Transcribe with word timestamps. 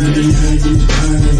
Sorry 0.00 1.39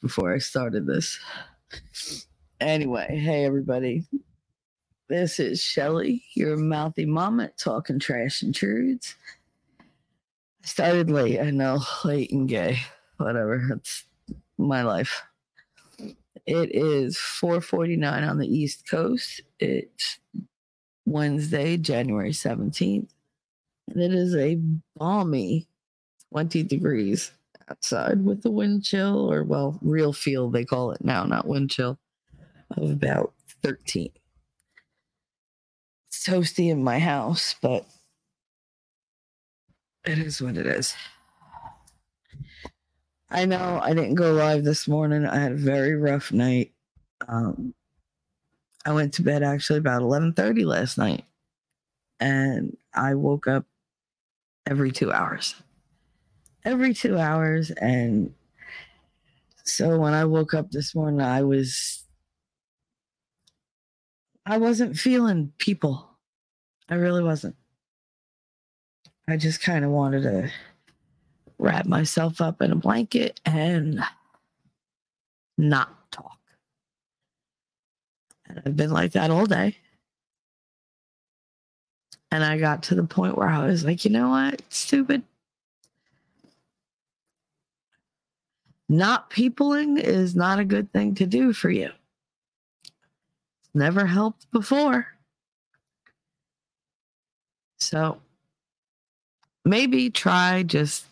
before 0.00 0.34
I 0.34 0.38
started 0.38 0.86
this. 0.86 1.18
Anyway, 2.60 3.18
hey 3.18 3.44
everybody. 3.44 4.04
This 5.08 5.38
is 5.38 5.62
Shelly, 5.62 6.24
your 6.34 6.56
mouthy 6.56 7.06
mama 7.06 7.50
talking 7.56 7.98
trash 7.98 8.42
and 8.42 8.54
truths. 8.54 9.14
I 9.80 10.66
started 10.66 11.10
late, 11.10 11.38
I 11.38 11.50
know, 11.50 11.80
late 12.04 12.32
and 12.32 12.48
gay. 12.48 12.78
Whatever. 13.18 13.62
It's 13.76 14.04
my 14.58 14.82
life. 14.82 15.22
It 16.46 16.74
is 16.74 17.18
449 17.18 18.24
on 18.24 18.38
the 18.38 18.46
East 18.46 18.88
Coast. 18.88 19.42
It's 19.58 20.18
Wednesday, 21.04 21.76
January 21.76 22.30
17th. 22.30 23.08
And 23.88 24.02
it 24.02 24.12
is 24.12 24.34
a 24.34 24.58
balmy 24.96 25.68
20 26.32 26.62
degrees 26.64 27.32
outside 27.70 28.24
with 28.24 28.42
the 28.42 28.50
wind 28.50 28.84
chill, 28.84 29.30
or 29.30 29.42
well, 29.42 29.78
real 29.82 30.12
feel 30.12 30.50
they 30.50 30.64
call 30.64 30.92
it 30.92 31.04
now, 31.04 31.24
not 31.24 31.46
wind 31.46 31.70
chill, 31.70 31.98
of 32.76 32.90
about 32.90 33.32
13. 33.62 34.10
It's 36.08 36.26
toasty 36.26 36.70
in 36.70 36.82
my 36.82 36.98
house, 36.98 37.54
but 37.60 37.86
it 40.04 40.18
is 40.18 40.40
what 40.40 40.56
it 40.56 40.66
is. 40.66 40.94
I 43.28 43.44
know 43.44 43.80
I 43.82 43.92
didn't 43.92 44.14
go 44.14 44.32
live 44.32 44.64
this 44.64 44.86
morning. 44.86 45.26
I 45.26 45.38
had 45.38 45.52
a 45.52 45.56
very 45.56 45.96
rough 45.96 46.32
night. 46.32 46.72
Um, 47.26 47.74
I 48.84 48.92
went 48.92 49.14
to 49.14 49.22
bed 49.22 49.42
actually 49.42 49.80
about 49.80 50.02
11:30 50.02 50.64
last 50.64 50.96
night 50.96 51.24
and 52.20 52.76
I 52.94 53.14
woke 53.14 53.48
up 53.48 53.66
every 54.64 54.92
2 54.92 55.12
hours 55.12 55.56
every 56.66 56.92
two 56.92 57.16
hours. 57.16 57.70
And 57.70 58.34
so 59.62 59.98
when 59.98 60.12
I 60.12 60.24
woke 60.24 60.52
up 60.52 60.70
this 60.70 60.94
morning, 60.94 61.22
I 61.22 61.42
was, 61.42 62.04
I 64.44 64.58
wasn't 64.58 64.98
feeling 64.98 65.52
people. 65.58 66.10
I 66.88 66.96
really 66.96 67.22
wasn't. 67.22 67.56
I 69.28 69.36
just 69.36 69.60
kind 69.62 69.84
of 69.84 69.90
wanted 69.90 70.22
to 70.22 70.50
wrap 71.58 71.86
myself 71.86 72.40
up 72.40 72.60
in 72.60 72.72
a 72.72 72.76
blanket 72.76 73.40
and 73.44 74.00
not 75.56 76.12
talk. 76.12 76.38
And 78.48 78.62
I've 78.64 78.76
been 78.76 78.92
like 78.92 79.12
that 79.12 79.30
all 79.30 79.46
day. 79.46 79.76
And 82.30 82.44
I 82.44 82.58
got 82.58 82.82
to 82.84 82.94
the 82.94 83.04
point 83.04 83.38
where 83.38 83.48
I 83.48 83.66
was 83.66 83.84
like, 83.84 84.04
you 84.04 84.10
know 84.10 84.28
what? 84.30 84.62
Stupid. 84.68 85.22
Not 88.88 89.30
peopling 89.30 89.96
is 89.98 90.36
not 90.36 90.58
a 90.58 90.64
good 90.64 90.92
thing 90.92 91.14
to 91.16 91.26
do 91.26 91.52
for 91.52 91.70
you. 91.70 91.90
Never 93.74 94.06
helped 94.06 94.50
before. 94.52 95.06
So 97.78 98.20
maybe 99.64 100.10
try 100.10 100.62
just 100.62 101.06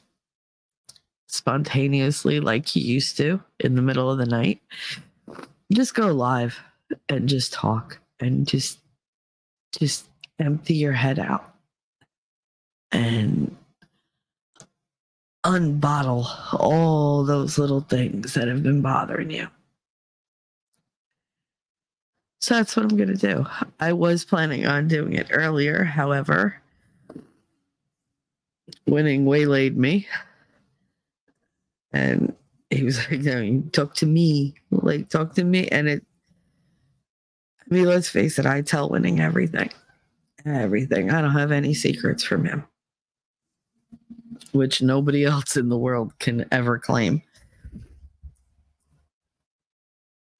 spontaneously, 1.26 2.40
like 2.40 2.74
you 2.76 2.82
used 2.82 3.16
to 3.18 3.42
in 3.60 3.74
the 3.74 3.82
middle 3.82 4.10
of 4.10 4.18
the 4.18 4.26
night. 4.26 4.60
Just 5.72 5.94
go 5.94 6.06
live 6.06 6.58
and 7.08 7.28
just 7.28 7.52
talk 7.52 7.98
and 8.20 8.46
just 8.46 8.78
just 9.78 10.06
empty 10.38 10.74
your 10.74 10.92
head 10.92 11.18
out 11.18 11.54
and 12.92 13.56
unbottle 15.44 16.27
all 16.55 17.25
those 17.25 17.59
little 17.59 17.82
things 17.82 18.34
that 18.34 18.49
have 18.49 18.62
been 18.62 18.81
bothering 18.81 19.31
you. 19.31 19.47
So 22.41 22.55
that's 22.55 22.77
what 22.77 22.84
I'm 22.84 22.97
going 22.97 23.09
to 23.09 23.15
do. 23.15 23.47
I 23.81 23.93
was 23.93 24.25
planning 24.25 24.66
on 24.66 24.88
doing 24.88 25.15
it 25.15 25.28
earlier. 25.31 25.84
However, 25.84 26.60
winning 28.87 29.25
waylaid 29.25 29.77
me. 29.77 30.06
And 31.93 32.34
he 32.71 32.84
was 32.84 32.99
like, 33.11 33.21
no, 33.21 33.62
talk 33.72 33.94
to 33.97 34.06
me. 34.06 34.55
Like, 34.71 35.09
talk 35.09 35.34
to 35.37 35.44
me. 35.44 35.69
And 35.69 35.88
it, 35.88 36.05
I 37.61 37.75
mean, 37.75 37.87
let's 37.87 38.11
face 38.11 38.38
it, 38.38 38.44
I 38.44 38.61
tell 38.61 38.91
winning 38.91 39.21
everything. 39.21 39.71
Everything. 40.44 41.11
I 41.11 41.22
don't 41.22 41.31
have 41.32 41.53
any 41.53 41.72
secrets 41.72 42.22
from 42.22 42.44
him 42.44 42.66
which 44.54 44.81
nobody 44.81 45.25
else 45.34 45.56
in 45.56 45.69
the 45.69 45.78
world 45.78 46.19
can 46.19 46.47
ever 46.53 46.78
claim. 46.78 47.22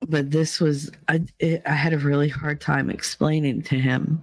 But 0.07 0.31
this 0.31 0.61
was, 0.61 0.91
I, 1.09 1.23
it, 1.39 1.63
I 1.67 1.73
had 1.73 1.93
a 1.93 1.99
really 1.99 2.29
hard 2.29 2.61
time 2.61 2.91
explaining 2.91 3.63
to 3.63 3.79
him 3.79 4.23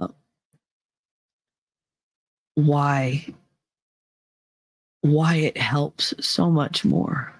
uh, 0.00 0.08
why 2.56 3.26
why 5.02 5.34
it 5.34 5.58
helps 5.58 6.14
so 6.18 6.50
much 6.50 6.82
more 6.82 7.30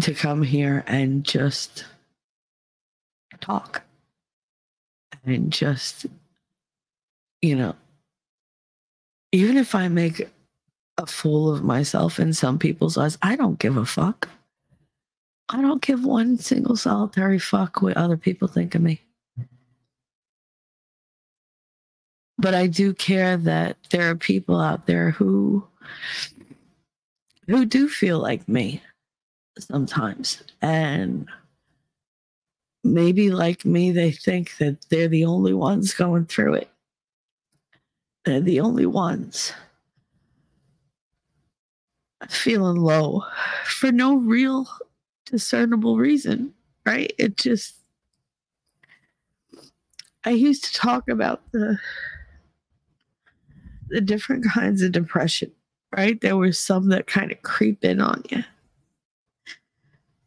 to 0.00 0.14
come 0.14 0.40
here 0.40 0.84
and 0.86 1.24
just 1.24 1.84
talk 3.40 3.82
and 5.24 5.52
just 5.52 6.06
you 7.42 7.56
know, 7.56 7.74
even 9.32 9.56
if 9.56 9.74
I 9.74 9.88
make 9.88 10.28
a 10.98 11.06
fool 11.06 11.52
of 11.52 11.62
myself 11.62 12.20
in 12.20 12.32
some 12.32 12.58
people's 12.58 12.98
eyes, 12.98 13.16
I 13.22 13.36
don't 13.36 13.58
give 13.58 13.76
a 13.76 13.86
fuck. 13.86 14.28
I 15.48 15.60
don't 15.60 15.82
give 15.82 16.04
one 16.04 16.38
single 16.38 16.76
solitary 16.76 17.38
fuck 17.38 17.82
what 17.82 17.96
other 17.96 18.16
people 18.16 18.48
think 18.48 18.74
of 18.74 18.82
me. 18.82 19.00
But 22.38 22.54
I 22.54 22.68
do 22.68 22.94
care 22.94 23.36
that 23.36 23.76
there 23.90 24.10
are 24.10 24.14
people 24.14 24.60
out 24.60 24.86
there 24.86 25.10
who 25.10 25.66
who 27.46 27.66
do 27.66 27.88
feel 27.88 28.18
like 28.20 28.48
me 28.48 28.82
sometimes. 29.58 30.42
And 30.62 31.28
maybe 32.84 33.30
like 33.30 33.64
me, 33.64 33.90
they 33.90 34.12
think 34.12 34.56
that 34.58 34.86
they're 34.88 35.08
the 35.08 35.24
only 35.24 35.52
ones 35.52 35.92
going 35.92 36.26
through 36.26 36.54
it. 36.54 36.70
They're 38.24 38.40
the 38.40 38.60
only 38.60 38.86
ones 38.86 39.52
I'm 42.20 42.28
feeling 42.28 42.76
low 42.76 43.24
for 43.64 43.90
no 43.92 44.16
real 44.16 44.68
discernible 45.26 45.96
reason, 45.96 46.54
right? 46.84 47.12
It 47.18 47.36
just, 47.36 47.76
I 50.24 50.30
used 50.30 50.64
to 50.64 50.72
talk 50.72 51.08
about 51.08 51.42
the 51.52 51.78
the 53.88 54.00
different 54.00 54.44
kinds 54.44 54.82
of 54.82 54.92
depression, 54.92 55.50
right? 55.96 56.20
There 56.20 56.36
were 56.36 56.52
some 56.52 56.88
that 56.90 57.06
kind 57.06 57.32
of 57.32 57.42
creep 57.42 57.84
in 57.84 58.00
on 58.00 58.22
you. 58.30 58.44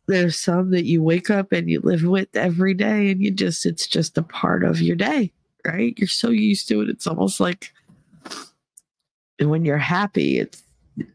there's 0.08 0.38
some 0.38 0.72
that 0.72 0.86
you 0.86 1.02
wake 1.02 1.30
up 1.30 1.52
and 1.52 1.70
you 1.70 1.80
live 1.82 2.04
with 2.04 2.28
every 2.36 2.74
day 2.74 3.10
and 3.10 3.22
you 3.22 3.32
just 3.32 3.66
it's 3.66 3.88
just 3.88 4.18
a 4.18 4.24
part 4.24 4.64
of 4.64 4.82
your 4.82 4.96
day 4.96 5.32
right 5.66 5.94
you're 5.98 6.08
so 6.08 6.30
used 6.30 6.68
to 6.68 6.82
it 6.82 6.90
it's 6.90 7.08
almost 7.08 7.40
like 7.40 7.72
and 9.40 9.50
when 9.50 9.66
you're 9.66 9.78
happy 9.78 10.40
it's 10.40 10.64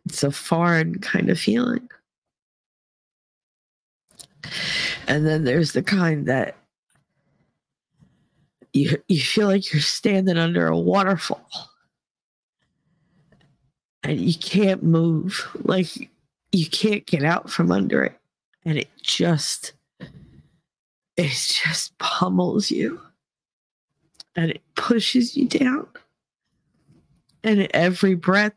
it's 0.06 0.22
a 0.22 0.30
foreign 0.30 0.98
kind 0.98 1.30
of 1.30 1.38
feeling. 1.38 1.88
And 5.06 5.26
then 5.26 5.44
there's 5.44 5.72
the 5.72 5.82
kind 5.82 6.26
that 6.26 6.56
you 8.72 9.02
you 9.08 9.20
feel 9.20 9.46
like 9.46 9.72
you're 9.72 9.82
standing 9.82 10.36
under 10.36 10.66
a 10.66 10.78
waterfall. 10.78 11.48
And 14.02 14.20
you 14.20 14.34
can't 14.34 14.82
move. 14.82 15.46
Like 15.64 16.10
you 16.52 16.68
can't 16.68 17.04
get 17.06 17.24
out 17.24 17.50
from 17.50 17.72
under 17.72 18.04
it. 18.04 18.18
And 18.64 18.78
it 18.78 18.88
just 19.02 19.72
it 21.16 21.28
just 21.28 21.96
pummels 21.98 22.70
you. 22.70 23.00
And 24.36 24.50
it 24.50 24.62
pushes 24.76 25.36
you 25.36 25.48
down 25.48 25.88
and 27.44 27.68
every 27.72 28.14
breath 28.14 28.54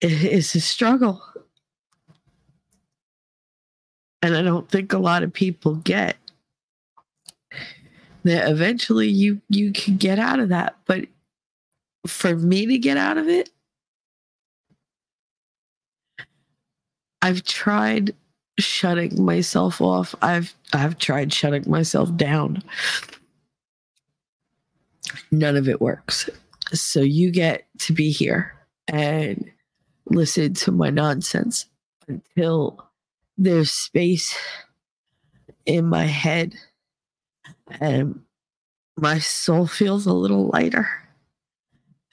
is 0.00 0.54
a 0.54 0.60
struggle 0.60 1.22
and 4.22 4.36
i 4.36 4.42
don't 4.42 4.68
think 4.70 4.92
a 4.92 4.98
lot 4.98 5.22
of 5.22 5.32
people 5.32 5.76
get 5.76 6.16
that 8.24 8.48
eventually 8.50 9.08
you 9.08 9.40
you 9.48 9.72
can 9.72 9.96
get 9.96 10.18
out 10.18 10.40
of 10.40 10.48
that 10.48 10.76
but 10.86 11.06
for 12.06 12.36
me 12.36 12.66
to 12.66 12.78
get 12.78 12.96
out 12.96 13.18
of 13.18 13.28
it 13.28 13.50
I've 17.26 17.42
tried 17.42 18.14
shutting 18.60 19.24
myself 19.24 19.80
off. 19.80 20.14
I've 20.22 20.54
I've 20.72 20.96
tried 20.98 21.32
shutting 21.32 21.68
myself 21.68 22.16
down. 22.16 22.62
None 25.32 25.56
of 25.56 25.68
it 25.68 25.80
works. 25.80 26.30
So 26.72 27.00
you 27.00 27.30
get 27.30 27.66
to 27.80 27.92
be 27.92 28.10
here 28.10 28.54
and 28.88 29.50
listen 30.06 30.54
to 30.54 30.72
my 30.72 30.90
nonsense 30.90 31.66
until 32.08 32.84
there's 33.38 33.70
space 33.70 34.36
in 35.64 35.86
my 35.86 36.04
head 36.04 36.54
and 37.80 38.20
my 38.96 39.18
soul 39.18 39.66
feels 39.66 40.06
a 40.06 40.12
little 40.12 40.48
lighter 40.48 40.88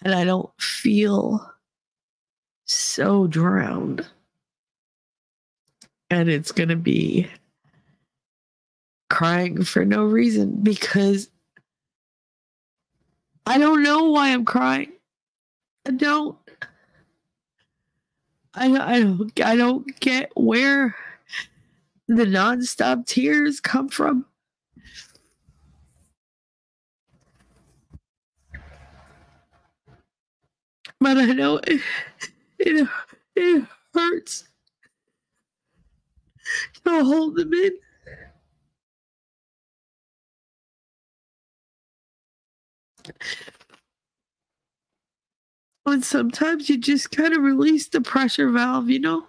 and 0.03 0.13
I 0.13 0.23
don't 0.25 0.50
feel 0.59 1.50
so 2.65 3.27
drowned. 3.27 4.05
And 6.09 6.29
it's 6.29 6.51
going 6.51 6.69
to 6.69 6.75
be 6.75 7.27
crying 9.09 9.63
for 9.63 9.85
no 9.85 10.03
reason 10.03 10.61
because 10.61 11.29
I 13.45 13.57
don't 13.57 13.83
know 13.83 14.05
why 14.09 14.29
I'm 14.29 14.45
crying. 14.45 14.93
I 15.85 15.91
don't. 15.91 16.37
I, 18.55 18.67
I 18.67 18.99
don't 19.01 19.41
I 19.41 19.55
don't 19.55 19.99
get 19.99 20.31
where 20.35 20.95
the 22.07 22.25
nonstop 22.25 23.05
tears 23.05 23.59
come 23.59 23.89
from. 23.89 24.25
But 30.99 31.17
I 31.17 31.25
know 31.25 31.59
it, 31.67 31.81
it, 32.59 32.87
it 33.35 33.65
hurts 33.93 34.45
to 36.85 37.03
hold 37.03 37.35
them 37.35 37.53
in. 37.53 37.71
And 45.85 46.03
sometimes 46.03 46.69
you 46.69 46.77
just 46.77 47.11
kind 47.11 47.33
of 47.33 47.41
release 47.41 47.88
the 47.88 48.01
pressure 48.01 48.50
valve, 48.50 48.89
you 48.89 49.00
know? 49.00 49.27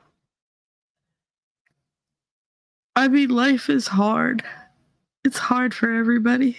I 2.96 3.08
mean, 3.08 3.30
life 3.30 3.68
is 3.68 3.88
hard. 3.88 4.44
It's 5.24 5.38
hard 5.38 5.74
for 5.74 5.92
everybody. 5.92 6.56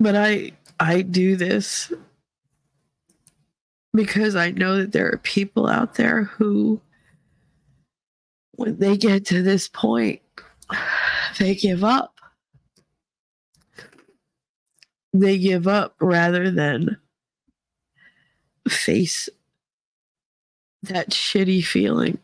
But 0.00 0.16
I 0.16 0.52
I 0.80 1.02
do 1.02 1.36
this 1.36 1.92
because 3.94 4.36
I 4.36 4.50
know 4.50 4.76
that 4.78 4.92
there 4.92 5.10
are 5.12 5.18
people 5.18 5.68
out 5.68 5.94
there 5.94 6.24
who, 6.24 6.80
when 8.54 8.78
they 8.78 8.96
get 8.96 9.26
to 9.26 9.42
this 9.42 9.68
point, 9.68 10.20
they 11.38 11.54
give 11.54 11.84
up. 11.84 12.14
They 15.12 15.38
give 15.38 15.66
up 15.66 15.94
rather 16.00 16.50
than 16.50 16.98
face 18.68 19.28
that 20.82 21.10
shitty 21.10 21.64
feeling. 21.64 22.18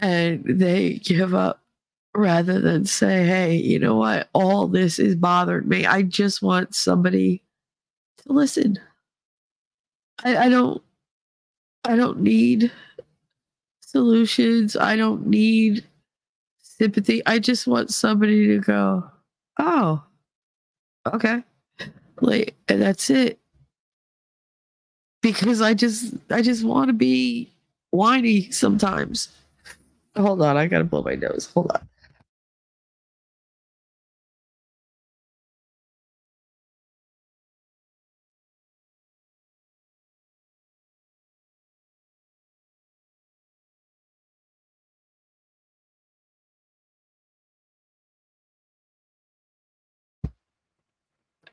And 0.00 0.42
they 0.44 0.94
give 0.94 1.34
up 1.34 1.62
rather 2.14 2.60
than 2.60 2.86
say, 2.86 3.24
hey, 3.24 3.54
you 3.54 3.78
know 3.78 3.96
what? 3.96 4.28
All 4.32 4.66
this 4.66 4.98
is 4.98 5.14
bothering 5.14 5.68
me. 5.68 5.86
I 5.86 6.02
just 6.02 6.42
want 6.42 6.74
somebody 6.74 7.42
to 8.18 8.32
listen. 8.32 8.78
I, 10.24 10.36
I 10.36 10.48
don't 10.48 10.82
I 11.84 11.96
don't 11.96 12.20
need 12.20 12.70
solutions. 13.80 14.76
I 14.76 14.96
don't 14.96 15.26
need 15.26 15.84
sympathy. 16.80 17.20
I 17.26 17.38
just 17.38 17.66
want 17.66 17.92
somebody 17.92 18.46
to 18.46 18.58
go, 18.58 19.04
oh, 19.58 20.02
okay. 21.12 21.42
Like 22.22 22.54
and 22.68 22.80
that's 22.80 23.10
it. 23.10 23.38
Because 25.22 25.60
I 25.60 25.74
just 25.74 26.14
I 26.30 26.40
just 26.40 26.64
want 26.64 26.88
to 26.88 26.94
be 26.94 27.50
whiny 27.90 28.50
sometimes. 28.50 29.28
Hold 30.16 30.40
on, 30.40 30.56
I 30.56 30.66
gotta 30.66 30.84
blow 30.84 31.02
my 31.02 31.16
nose. 31.16 31.50
Hold 31.54 31.70
on. 31.72 31.88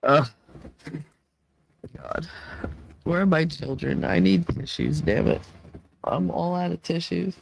Oh, 0.07 0.29
God. 1.97 2.27
Where 3.03 3.21
are 3.21 3.25
my 3.27 3.45
children? 3.45 4.05
I 4.05 4.19
need 4.19 4.47
tissues, 4.47 5.01
damn 5.01 5.27
it. 5.27 5.41
I'm 6.03 6.31
all 6.31 6.55
out 6.55 6.71
of 6.71 6.81
tissues. 6.83 7.35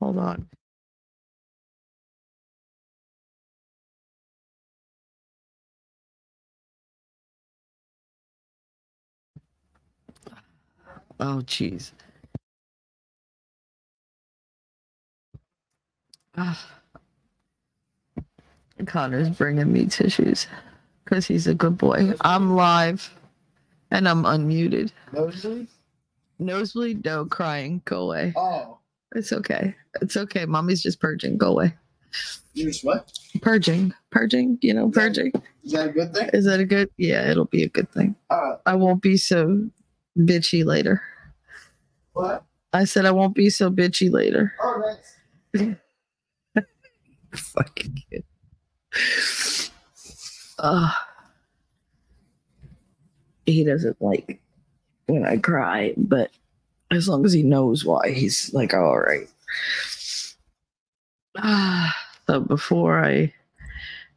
Hold 0.00 0.18
on. 0.18 0.48
Oh, 11.20 11.42
jeez. 11.46 11.92
Ah. 16.36 16.68
Connor's 18.86 19.30
bringing 19.30 19.72
me 19.72 19.86
tissues 19.86 20.46
because 21.10 21.26
he's 21.26 21.48
a 21.48 21.54
good 21.54 21.76
boy. 21.76 22.12
I'm 22.20 22.54
live 22.54 23.12
and 23.90 24.08
I'm 24.08 24.22
unmuted. 24.22 24.92
Nosebleed? 25.12 25.66
Nosebleed? 26.38 27.04
No, 27.04 27.24
crying. 27.24 27.82
Go 27.84 28.02
away. 28.02 28.32
Oh, 28.36 28.78
It's 29.16 29.32
okay. 29.32 29.74
It's 30.00 30.16
okay. 30.16 30.46
Mommy's 30.46 30.80
just 30.80 31.00
purging. 31.00 31.36
Go 31.36 31.48
away. 31.48 31.74
you 32.54 32.70
what? 32.84 33.10
Purging. 33.42 33.92
Purging. 34.10 34.56
You 34.62 34.72
know, 34.72 34.88
purging. 34.88 35.32
Is 35.64 35.72
that 35.72 35.88
a 35.88 35.92
good 35.92 36.14
thing? 36.14 36.30
Is 36.32 36.44
that 36.44 36.60
a 36.60 36.64
good? 36.64 36.88
Yeah, 36.96 37.28
it'll 37.28 37.44
be 37.46 37.64
a 37.64 37.68
good 37.68 37.90
thing. 37.90 38.14
Uh, 38.30 38.56
I 38.64 38.76
won't 38.76 39.02
be 39.02 39.16
so 39.16 39.68
bitchy 40.16 40.64
later. 40.64 41.02
what? 42.12 42.44
I 42.72 42.84
said 42.84 43.04
I 43.04 43.10
won't 43.10 43.34
be 43.34 43.50
so 43.50 43.68
bitchy 43.68 44.12
later. 44.12 44.54
Oh, 44.62 44.96
nice. 45.56 45.76
Fucking 47.34 47.98
kid. 48.10 48.24
Uh, 50.60 50.92
he 53.46 53.64
doesn't 53.64 54.00
like 54.00 54.40
when 55.06 55.24
I 55.24 55.38
cry, 55.38 55.94
but 55.96 56.30
as 56.90 57.08
long 57.08 57.24
as 57.24 57.32
he 57.32 57.42
knows 57.42 57.84
why, 57.84 58.10
he's 58.10 58.52
like, 58.52 58.74
all 58.74 58.98
right. 58.98 59.28
Ah, 61.38 61.96
so 62.26 62.40
before 62.40 63.02
I 63.02 63.32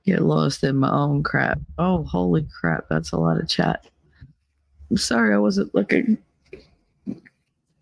get 0.05 0.21
lost 0.21 0.63
in 0.63 0.75
my 0.75 0.91
own 0.91 1.23
crap, 1.23 1.59
oh, 1.77 2.03
holy 2.03 2.45
crap, 2.59 2.89
that's 2.89 3.13
a 3.13 3.17
lot 3.17 3.39
of 3.39 3.47
chat. 3.47 3.85
I'm 4.91 4.97
sorry 4.97 5.33
I 5.33 5.37
wasn't 5.37 5.73
looking. 5.73 6.17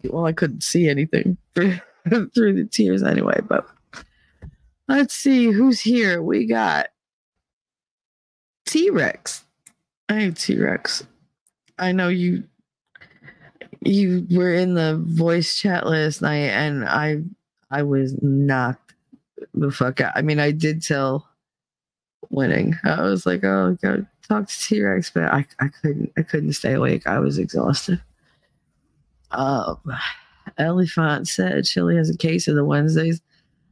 Well, 0.04 0.26
I 0.28 0.34
couldn't 0.34 0.62
see 0.64 0.88
anything 0.88 1.38
through, 1.56 1.80
through 2.36 2.54
the 2.54 2.66
tears 2.66 3.02
anyway, 3.02 3.40
but 3.48 3.68
let's 4.88 5.16
see 5.16 5.52
who's 5.52 5.82
here. 5.82 6.22
We 6.22 6.46
got 6.46 6.90
T 8.72 8.90
Rex. 8.90 9.44
I 10.08 10.14
Hey, 10.14 10.32
T 10.32 10.58
Rex. 10.58 11.06
I 11.78 11.92
know 11.92 12.08
you 12.08 12.46
you 13.82 14.26
were 14.32 14.54
in 14.54 14.76
the 14.76 14.98
voice 15.04 15.60
chat 15.60 15.86
last 15.86 16.22
night 16.22 16.52
and 16.52 16.86
I 16.86 17.22
I 17.70 17.84
was 17.84 18.16
knocked 18.22 18.94
the 19.54 19.72
fuck 19.72 20.00
out. 20.00 20.14
I 20.16 20.22
mean, 20.22 20.40
I 20.40 20.52
did 20.52 20.82
tell 20.82 21.28
winning. 22.30 22.80
I 22.86 23.02
was 23.02 23.26
like, 23.26 23.44
oh, 23.44 23.78
go 23.82 24.06
talk 24.26 24.48
to 24.48 24.60
T 24.62 24.82
Rex, 24.82 25.10
but 25.10 25.26
I, 25.26 25.46
I 25.60 25.68
couldn't 25.68 26.14
I 26.18 26.22
couldn't 26.22 26.54
stay 26.54 26.72
awake. 26.72 27.06
I 27.08 27.20
was 27.20 27.40
exhausted. 27.40 28.02
Um, 29.32 29.80
Elephant 30.58 31.28
said 31.28 31.66
Chili 31.66 31.98
has 31.98 32.10
a 32.10 32.16
case 32.18 32.48
of 32.48 32.56
the 32.56 32.64
Wednesdays. 32.64 33.22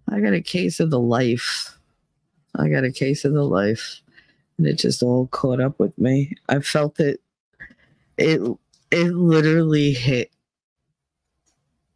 I 0.10 0.20
got 0.20 0.34
a 0.34 0.42
case 0.42 0.82
of 0.82 0.90
the 0.90 1.00
life. 1.00 1.78
I 2.56 2.68
got 2.68 2.84
a 2.84 2.92
case 2.92 3.24
of 3.24 3.32
the 3.32 3.46
life, 3.46 4.02
and 4.60 4.68
it 4.68 4.76
just 4.76 5.02
all 5.02 5.26
caught 5.28 5.60
up 5.60 5.80
with 5.80 5.98
me. 5.98 6.36
I 6.48 6.60
felt 6.60 7.00
it. 7.00 7.20
It 8.18 8.40
it 8.92 9.14
literally 9.14 9.94
hit. 9.94 10.32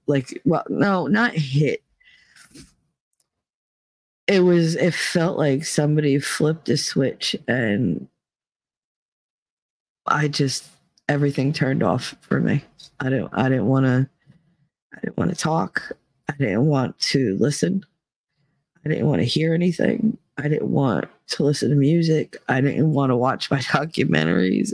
Like 0.08 0.42
well, 0.46 0.66
no, 0.70 1.06
not 1.06 1.34
hit 1.34 1.84
it 4.28 4.40
was 4.40 4.76
it 4.76 4.94
felt 4.94 5.38
like 5.38 5.66
somebody 5.66 6.20
flipped 6.20 6.70
a 6.70 6.78
switch 6.78 7.36
and 7.48 8.08
I 10.06 10.28
just 10.28 10.66
everything 11.10 11.52
turned 11.54 11.84
off 11.84 12.16
for 12.22 12.40
me. 12.40 12.64
I 13.00 13.10
didn't 13.10 13.30
I 13.34 13.50
didn't 13.50 13.68
want 13.68 13.86
to 13.86 14.10
I 14.96 15.00
didn't 15.02 15.18
want 15.18 15.32
to 15.32 15.38
talk. 15.38 15.92
I 16.30 16.34
didn't 16.38 16.66
want 16.66 16.98
to 17.00 17.38
listen. 17.40 17.86
I 18.86 18.90
didn't 18.90 19.08
want 19.08 19.22
to 19.22 19.28
hear 19.28 19.54
anything. 19.54 20.18
I 20.38 20.48
didn't 20.48 20.72
want 20.72 21.06
to 21.28 21.44
listen 21.44 21.70
to 21.70 21.76
music. 21.76 22.38
I 22.50 22.62
didn't 22.62 22.92
want 22.92 23.12
to 23.12 23.16
watch 23.16 23.52
my 23.52 23.60
documentaries. 23.60 24.74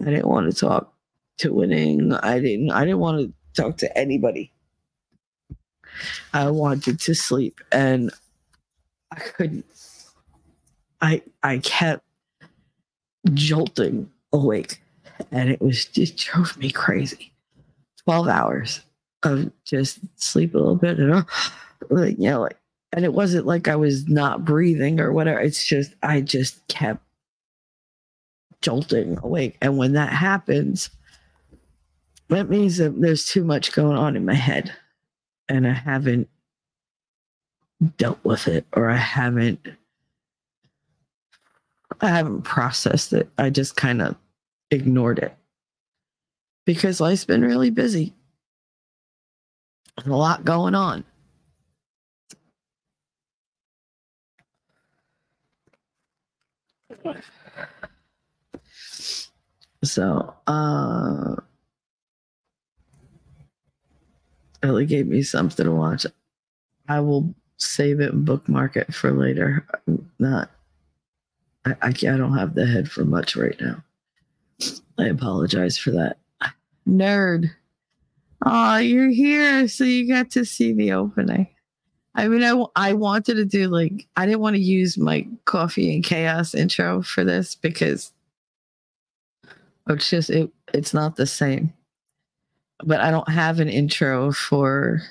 I 0.00 0.04
didn't 0.04 0.28
want 0.28 0.52
to 0.52 0.58
talk 0.58 0.92
to 1.38 1.52
winning. 1.52 2.12
I 2.14 2.38
didn't 2.38 2.70
I 2.70 2.84
didn't 2.84 3.00
want 3.00 3.18
to 3.20 3.62
talk 3.62 3.78
to 3.78 3.98
anybody. 3.98 4.52
I 6.32 6.50
wanted 6.50 7.00
to 7.00 7.14
sleep 7.14 7.60
and 7.72 8.10
I 9.10 9.16
couldn't. 9.16 9.64
I 11.00 11.22
I 11.42 11.58
kept 11.58 12.04
jolting 13.32 14.10
awake, 14.32 14.80
and 15.32 15.50
it 15.50 15.60
was 15.60 15.84
just 15.86 16.16
drove 16.16 16.56
me 16.58 16.70
crazy. 16.70 17.32
Twelve 18.04 18.28
hours 18.28 18.80
of 19.22 19.50
just 19.64 19.98
sleep 20.16 20.54
a 20.54 20.58
little 20.58 20.76
bit, 20.76 20.98
and 20.98 21.12
uh, 21.12 21.22
like 21.88 22.18
like, 22.18 22.56
and 22.92 23.04
it 23.04 23.12
wasn't 23.12 23.46
like 23.46 23.68
I 23.68 23.76
was 23.76 24.08
not 24.08 24.44
breathing 24.44 25.00
or 25.00 25.12
whatever. 25.12 25.40
It's 25.40 25.64
just 25.64 25.94
I 26.02 26.20
just 26.20 26.66
kept 26.68 27.02
jolting 28.62 29.18
awake, 29.22 29.56
and 29.60 29.76
when 29.78 29.92
that 29.94 30.12
happens, 30.12 30.90
that 32.28 32.48
means 32.48 32.76
that 32.78 33.00
there's 33.00 33.26
too 33.26 33.44
much 33.44 33.72
going 33.72 33.96
on 33.96 34.16
in 34.16 34.24
my 34.24 34.34
head, 34.34 34.72
and 35.48 35.66
I 35.66 35.72
haven't 35.72 36.28
dealt 37.96 38.18
with 38.24 38.46
it 38.46 38.66
or 38.74 38.90
I 38.90 38.96
haven't 38.96 39.58
I 42.00 42.08
haven't 42.08 42.42
processed 42.42 43.12
it. 43.12 43.28
I 43.38 43.50
just 43.50 43.76
kind 43.76 44.00
of 44.00 44.16
ignored 44.70 45.18
it. 45.18 45.34
Because 46.64 47.00
life's 47.00 47.24
been 47.24 47.42
really 47.42 47.70
busy. 47.70 48.14
There's 49.96 50.08
a 50.08 50.16
lot 50.16 50.44
going 50.44 50.74
on. 50.74 51.04
So, 59.82 60.34
uh 60.46 61.36
Ellie 64.62 64.86
gave 64.86 65.06
me 65.06 65.22
something 65.22 65.64
to 65.64 65.72
watch. 65.72 66.04
I 66.88 67.00
will 67.00 67.34
save 67.56 68.00
it 68.00 68.12
and 68.12 68.24
bookmark 68.24 68.76
it 68.76 68.92
for 68.92 69.10
later. 69.10 69.66
I'm 69.86 70.10
not, 70.18 70.50
I, 71.64 71.74
I, 71.82 71.88
I 71.88 71.92
don't 71.92 72.36
have 72.36 72.54
the 72.54 72.66
head 72.66 72.90
for 72.90 73.04
much 73.04 73.36
right 73.36 73.58
now. 73.60 73.82
I 74.98 75.06
apologize 75.06 75.78
for 75.78 75.92
that. 75.92 76.18
Nerd. 76.86 77.50
Oh, 78.44 78.76
you're 78.76 79.10
here. 79.10 79.68
So 79.68 79.84
you 79.84 80.08
got 80.08 80.30
to 80.32 80.44
see 80.44 80.72
the 80.72 80.92
opening. 80.92 81.48
I 82.14 82.28
mean, 82.28 82.42
I, 82.42 82.64
I 82.76 82.92
wanted 82.92 83.36
to 83.36 83.44
do 83.44 83.68
like, 83.68 84.06
I 84.16 84.26
didn't 84.26 84.40
want 84.40 84.56
to 84.56 84.62
use 84.62 84.98
my 84.98 85.26
coffee 85.44 85.94
and 85.94 86.04
chaos 86.04 86.54
intro 86.54 87.02
for 87.02 87.24
this 87.24 87.54
because 87.54 88.12
it's 89.88 90.10
just, 90.10 90.30
it, 90.30 90.50
it's 90.74 90.92
not 90.92 91.16
the 91.16 91.26
same. 91.26 91.72
But 92.82 93.00
I 93.00 93.10
don't 93.10 93.28
have 93.28 93.60
an 93.60 93.68
intro 93.68 94.32
for 94.32 95.02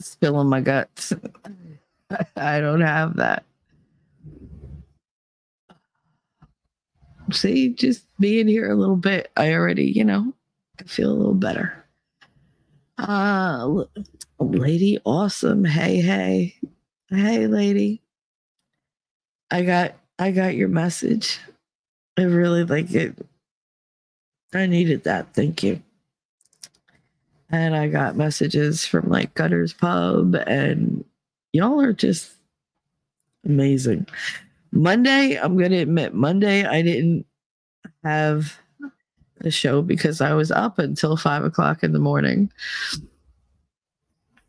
spilling 0.00 0.48
my 0.48 0.60
guts. 0.60 1.12
I 2.36 2.60
don't 2.60 2.80
have 2.80 3.16
that. 3.16 3.44
See, 7.32 7.70
just 7.70 8.06
being 8.18 8.48
here 8.48 8.70
a 8.70 8.76
little 8.76 8.96
bit, 8.96 9.30
I 9.36 9.54
already, 9.54 9.86
you 9.86 10.04
know, 10.04 10.32
I 10.80 10.84
feel 10.84 11.10
a 11.10 11.14
little 11.14 11.34
better. 11.34 11.83
Uh 12.98 13.84
lady 14.38 14.98
awesome. 15.04 15.64
Hey, 15.64 16.00
hey. 16.00 16.54
Hey, 17.08 17.46
lady. 17.46 18.02
I 19.50 19.62
got 19.62 19.94
I 20.18 20.30
got 20.30 20.54
your 20.54 20.68
message. 20.68 21.38
I 22.18 22.22
really 22.22 22.64
like 22.64 22.92
it. 22.92 23.16
I 24.52 24.66
needed 24.66 25.04
that. 25.04 25.34
Thank 25.34 25.62
you 25.62 25.82
and 27.54 27.76
I 27.76 27.88
got 27.88 28.16
messages 28.16 28.84
from 28.84 29.08
like 29.08 29.34
Gutters 29.34 29.72
Pub, 29.72 30.34
and 30.46 31.04
y'all 31.52 31.80
are 31.80 31.92
just 31.92 32.32
amazing. 33.44 34.06
Monday, 34.72 35.36
I'm 35.36 35.56
gonna 35.56 35.76
admit, 35.76 36.14
Monday 36.14 36.64
I 36.64 36.82
didn't 36.82 37.26
have 38.02 38.58
the 39.44 39.50
show 39.50 39.82
because 39.82 40.20
I 40.20 40.34
was 40.34 40.50
up 40.50 40.78
until 40.78 41.16
five 41.16 41.44
o'clock 41.44 41.84
in 41.84 41.92
the 41.92 41.98
morning, 42.00 42.50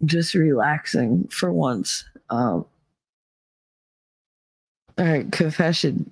just 0.04 0.34
relaxing 0.34 1.28
for 1.28 1.52
once. 1.52 2.06
Um, 2.30 2.66
all 4.98 5.06
right, 5.06 5.32
confession. 5.32 6.12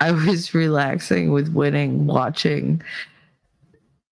I 0.00 0.10
was 0.12 0.52
relaxing 0.52 1.32
with 1.32 1.54
winning, 1.54 2.06
watching 2.06 2.82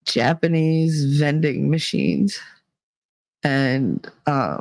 Japanese 0.06 1.18
vending 1.18 1.70
machines 1.70 2.38
and 3.42 4.10
uh, 4.26 4.60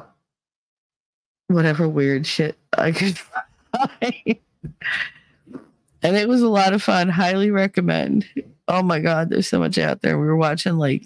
whatever 1.48 1.88
weird 1.88 2.28
shit 2.28 2.58
I 2.78 2.92
could 2.92 3.18
find. 3.18 4.14
and 6.04 6.18
it 6.18 6.28
was 6.28 6.42
a 6.42 6.50
lot 6.50 6.74
of 6.74 6.84
fun. 6.84 7.10
Highly 7.10 7.52
recommend. 7.52 8.26
Oh 8.68 8.82
my 8.82 9.00
god, 9.00 9.30
there's 9.30 9.48
so 9.48 9.60
much 9.60 9.78
out 9.78 10.02
there. 10.02 10.18
We 10.18 10.26
were 10.26 10.36
watching 10.36 10.78
like 10.78 11.04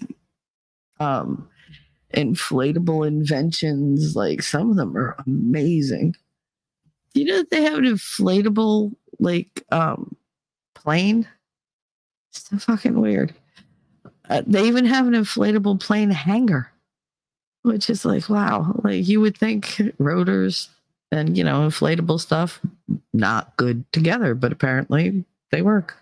um 1.00 1.48
inflatable 2.14 3.06
inventions. 3.06 4.14
Like 4.16 4.42
some 4.42 4.70
of 4.70 4.76
them 4.76 4.96
are 4.96 5.16
amazing. 5.26 6.14
Do 7.14 7.20
you 7.20 7.26
know 7.26 7.38
that 7.38 7.50
they 7.50 7.62
have 7.62 7.78
an 7.78 7.84
inflatable 7.84 8.94
like 9.18 9.64
um 9.70 10.16
plane? 10.74 11.28
so 12.38 12.58
fucking 12.58 13.00
weird. 13.00 13.34
Uh, 14.28 14.42
they 14.46 14.64
even 14.64 14.84
have 14.84 15.06
an 15.06 15.14
inflatable 15.14 15.80
plane 15.80 16.10
hangar, 16.10 16.70
which 17.62 17.88
is 17.90 18.04
like, 18.04 18.28
wow. 18.28 18.78
Like 18.84 19.06
you 19.08 19.20
would 19.20 19.36
think 19.36 19.80
rotors 19.98 20.68
and, 21.10 21.36
you 21.36 21.44
know, 21.44 21.60
inflatable 21.60 22.20
stuff 22.20 22.60
not 23.12 23.56
good 23.56 23.90
together, 23.92 24.34
but 24.34 24.52
apparently 24.52 25.24
they 25.50 25.62
work. 25.62 25.96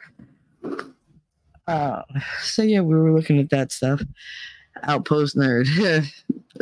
Uh, 1.67 2.03
so 2.43 2.63
yeah, 2.63 2.81
we 2.81 2.95
were 2.95 3.13
looking 3.13 3.39
at 3.39 3.51
that 3.51 3.73
stuff. 3.73 4.03
Outpost 4.83 5.37
nerd. 5.37 5.67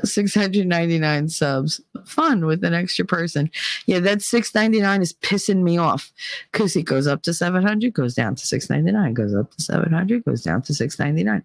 699 0.03 1.29
subs. 1.29 1.81
Fun 2.05 2.45
with 2.47 2.65
an 2.65 2.75
extra 2.75 3.05
person. 3.05 3.51
Yeah, 3.87 4.01
that 4.01 4.23
699 4.23 5.03
is 5.03 5.13
pissing 5.13 5.63
me 5.63 5.79
off 5.79 6.13
because 6.53 6.77
it 6.77 6.83
goes 6.83 7.07
up 7.07 7.23
to 7.23 7.33
700, 7.33 7.93
goes 7.95 8.15
down 8.15 8.35
to 8.35 8.47
699, 8.47 9.15
goes 9.15 9.35
up 9.35 9.51
to 9.53 9.63
700, 9.63 10.25
goes 10.25 10.43
down 10.43 10.63
to 10.63 10.75
699. 10.75 11.45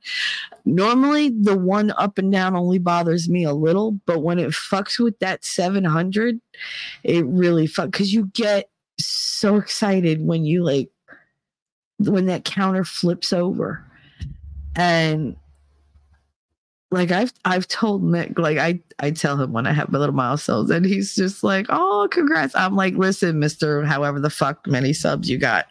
Normally, 0.65 1.29
the 1.29 1.57
one 1.57 1.91
up 1.91 2.17
and 2.17 2.31
down 2.31 2.55
only 2.55 2.79
bothers 2.79 3.29
me 3.29 3.43
a 3.43 3.53
little, 3.53 3.91
but 4.05 4.19
when 4.19 4.39
it 4.39 4.51
fucks 4.51 4.99
with 4.99 5.17
that 5.19 5.45
700, 5.45 6.39
it 7.03 7.25
really 7.25 7.67
fucks 7.67 7.91
because 7.91 8.13
you 8.13 8.25
get 8.33 8.69
so 8.99 9.55
excited 9.55 10.25
when 10.25 10.43
you 10.43 10.63
like 10.63 10.89
when 11.99 12.25
that 12.25 12.45
counter 12.45 12.83
flips 12.85 13.33
over 13.33 13.83
And 14.75 15.35
like 16.91 17.11
I've 17.11 17.33
I've 17.45 17.67
told 17.67 18.03
Nick, 18.03 18.39
like 18.39 18.57
I 18.57 18.79
I 18.99 19.11
tell 19.11 19.39
him 19.39 19.53
when 19.53 19.67
I 19.67 19.73
have 19.73 19.91
my 19.91 19.99
little 19.99 20.15
milestones, 20.15 20.71
and 20.71 20.85
he's 20.85 21.13
just 21.15 21.43
like, 21.43 21.67
"Oh, 21.69 22.07
congrats!" 22.11 22.55
I'm 22.55 22.75
like, 22.75 22.95
"Listen, 22.95 23.37
Mister, 23.39 23.83
however 23.85 24.19
the 24.19 24.29
fuck 24.31 24.65
many 24.67 24.93
subs 24.93 25.29
you 25.29 25.37
got, 25.37 25.67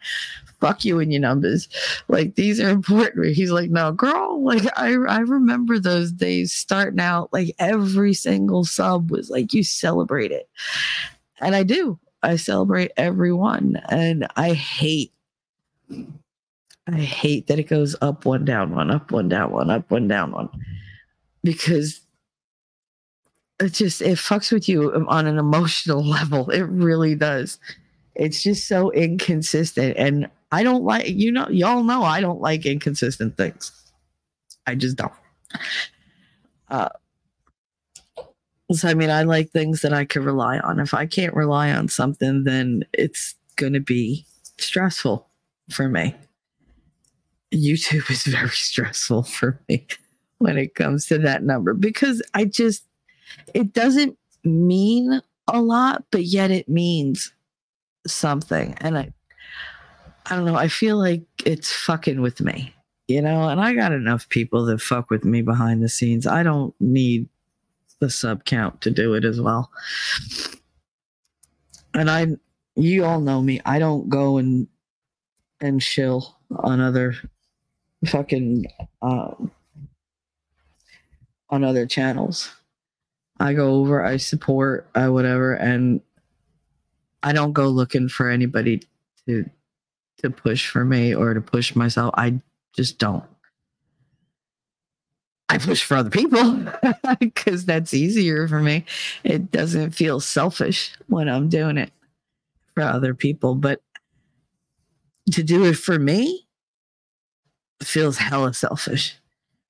fuck 0.61 0.85
you 0.85 0.99
and 0.99 1.11
your 1.11 1.21
numbers. 1.21 1.67
Like 2.07 2.35
these 2.35 2.59
are 2.61 2.69
important." 2.69 3.35
He's 3.35 3.51
like, 3.51 3.69
"No, 3.69 3.91
girl, 3.91 4.41
like 4.43 4.63
I 4.77 4.93
I 4.93 5.19
remember 5.19 5.77
those 5.79 6.11
days 6.13 6.53
starting 6.53 7.01
out. 7.01 7.33
Like 7.33 7.53
every 7.59 8.13
single 8.13 8.63
sub 8.63 9.11
was 9.11 9.29
like 9.29 9.53
you 9.53 9.63
celebrate 9.63 10.31
it, 10.31 10.49
and 11.41 11.55
I 11.55 11.63
do. 11.63 11.99
I 12.23 12.37
celebrate 12.37 12.91
every 12.97 13.33
one, 13.33 13.81
and 13.89 14.25
I 14.37 14.53
hate." 14.53 15.11
I 16.93 16.99
hate 16.99 17.47
that 17.47 17.59
it 17.59 17.67
goes 17.69 17.95
up 18.01 18.25
one, 18.25 18.45
down 18.45 18.73
one, 18.73 18.91
up 18.91 19.11
one, 19.11 19.29
down 19.29 19.51
one, 19.51 19.69
up 19.69 19.89
one, 19.91 20.07
down 20.07 20.31
one. 20.31 20.49
Because 21.43 22.01
it 23.59 23.73
just 23.73 24.01
it 24.01 24.17
fucks 24.17 24.51
with 24.51 24.69
you 24.69 24.93
on 25.07 25.27
an 25.27 25.37
emotional 25.37 26.03
level. 26.07 26.49
It 26.49 26.63
really 26.63 27.15
does. 27.15 27.59
It's 28.15 28.43
just 28.43 28.67
so 28.67 28.91
inconsistent. 28.91 29.97
And 29.97 30.29
i 30.51 30.63
don't 30.63 30.83
like 30.83 31.07
you 31.07 31.31
know 31.31 31.47
y'all 31.49 31.83
know 31.83 32.01
i 32.01 32.19
don't 32.19 32.41
like 32.41 32.65
inconsistent 32.65 33.37
things. 33.37 33.71
I 34.65 34.75
just 34.75 34.97
don't. 34.97 35.13
Uh 36.69 36.89
so 38.71 38.87
i 38.87 38.93
mean 38.93 39.09
i 39.09 39.23
like 39.23 39.51
things 39.51 39.81
that 39.81 39.93
i 39.93 40.05
can 40.05 40.23
rely 40.23 40.59
on. 40.59 40.79
If 40.79 40.93
i 40.93 41.05
can't 41.05 41.33
rely 41.33 41.71
on 41.71 41.87
something 41.87 42.43
then 42.45 42.83
it's 42.93 43.35
going 43.57 43.73
to 43.73 43.79
be 43.79 44.25
stressful 44.57 45.27
for 45.69 45.89
me 45.89 46.15
youtube 47.51 48.09
is 48.09 48.23
very 48.23 48.49
stressful 48.49 49.23
for 49.23 49.59
me 49.67 49.85
when 50.39 50.57
it 50.57 50.75
comes 50.75 51.05
to 51.07 51.17
that 51.19 51.43
number 51.43 51.73
because 51.73 52.21
I 52.33 52.45
just, 52.45 52.85
it 53.53 53.73
doesn't 53.73 54.17
mean 54.43 55.21
a 55.47 55.61
lot, 55.61 56.05
but 56.11 56.23
yet 56.23 56.49
it 56.51 56.67
means 56.67 57.31
something. 58.07 58.73
And 58.79 58.97
I, 58.97 59.13
I 60.25 60.35
don't 60.35 60.45
know, 60.45 60.55
I 60.55 60.67
feel 60.67 60.97
like 60.97 61.23
it's 61.45 61.71
fucking 61.71 62.21
with 62.21 62.41
me, 62.41 62.73
you 63.07 63.21
know, 63.21 63.49
and 63.49 63.59
I 63.59 63.73
got 63.73 63.91
enough 63.91 64.29
people 64.29 64.65
that 64.65 64.81
fuck 64.81 65.09
with 65.09 65.25
me 65.25 65.41
behind 65.41 65.83
the 65.83 65.89
scenes. 65.89 66.25
I 66.25 66.43
don't 66.43 66.73
need 66.79 67.27
the 67.99 68.09
sub 68.09 68.45
count 68.45 68.79
to 68.81 68.91
do 68.91 69.13
it 69.15 69.25
as 69.25 69.41
well. 69.41 69.69
And 71.93 72.09
I, 72.09 72.27
you 72.75 73.03
all 73.03 73.19
know 73.19 73.41
me, 73.41 73.59
I 73.65 73.79
don't 73.79 74.07
go 74.07 74.37
and, 74.37 74.67
and 75.59 75.81
chill 75.81 76.37
on 76.51 76.79
other 76.79 77.15
fucking, 78.05 78.65
um, 79.01 79.51
on 81.49 81.63
other 81.63 81.85
channels. 81.85 82.49
I 83.39 83.53
go 83.53 83.75
over, 83.75 84.03
I 84.03 84.17
support, 84.17 84.87
I 84.95 85.09
whatever, 85.09 85.53
and 85.53 86.01
I 87.23 87.33
don't 87.33 87.53
go 87.53 87.67
looking 87.67 88.09
for 88.09 88.29
anybody 88.29 88.81
to 89.25 89.49
to 90.17 90.29
push 90.29 90.67
for 90.67 90.83
me 90.83 91.15
or 91.15 91.33
to 91.33 91.39
push 91.41 91.75
myself. 91.75 92.13
I 92.17 92.39
just 92.75 92.99
don't. 92.99 93.23
I 95.47 95.57
push 95.57 95.81
for 95.81 95.97
other 95.97 96.09
people 96.09 96.65
because 97.19 97.65
that's 97.65 97.93
easier 97.93 98.47
for 98.47 98.59
me. 98.59 98.85
It 99.23 99.49
doesn't 99.49 99.91
feel 99.91 100.19
selfish 100.19 100.91
when 101.07 101.29
I'm 101.29 101.47
doing 101.47 101.77
it 101.77 101.91
for 102.75 102.83
other 102.83 103.13
people, 103.13 103.55
but 103.55 103.81
to 105.31 105.41
do 105.41 105.65
it 105.65 105.75
for 105.75 105.97
me 105.97 106.45
feels 107.83 108.17
hella 108.17 108.53
selfish. 108.53 109.15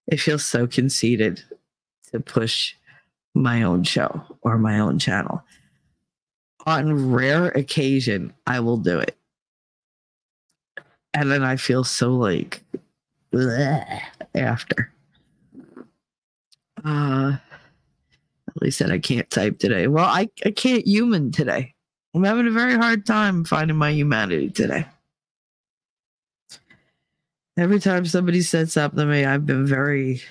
It 0.08 0.20
feels 0.20 0.46
so 0.46 0.68
conceited 0.68 1.44
to 2.12 2.20
push 2.20 2.74
my 3.36 3.64
own 3.64 3.84
show 3.84 4.22
or 4.42 4.58
my 4.58 4.80
own 4.80 5.00
channel. 5.00 5.44
On 6.66 7.12
rare 7.12 7.48
occasion, 7.50 8.34
I 8.48 8.60
will 8.60 8.78
do 8.78 9.00
it. 9.00 9.16
And 11.14 11.32
then 11.32 11.44
I 11.44 11.56
feel 11.56 11.84
so 11.84 12.12
like 12.16 12.64
after. 14.36 14.92
Uh 16.84 17.38
at 18.50 18.62
least 18.62 18.80
that 18.80 18.92
I 18.92 19.00
can't 19.00 19.30
type 19.30 19.60
today. 19.60 19.88
Well, 19.88 20.06
I, 20.06 20.30
I 20.46 20.52
can't 20.52 20.86
human 20.86 21.32
today. 21.32 21.74
I'm 22.14 22.24
having 22.24 22.48
a 22.48 22.52
very 22.52 22.76
hard 22.76 23.06
time 23.06 23.46
finding 23.46 23.78
my 23.78 23.92
humanity 23.92 24.50
today. 24.50 24.86
Every 27.60 27.82
time 27.82 28.06
somebody 28.06 28.42
said 28.42 28.72
something 28.72 29.00
to 29.00 29.06
me, 29.06 29.26
I've 29.26 29.46
been 29.46 29.68
very 29.68 30.22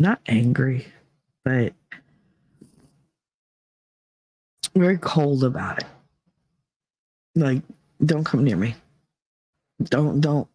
not 0.00 0.20
angry, 0.26 0.88
but 1.44 1.74
very 4.74 4.98
cold 4.98 5.44
about 5.44 5.78
it. 5.78 5.86
Like, 7.36 7.62
don't 8.04 8.24
come 8.24 8.42
near 8.42 8.56
me. 8.56 8.74
Don't, 9.84 10.20
don't, 10.20 10.48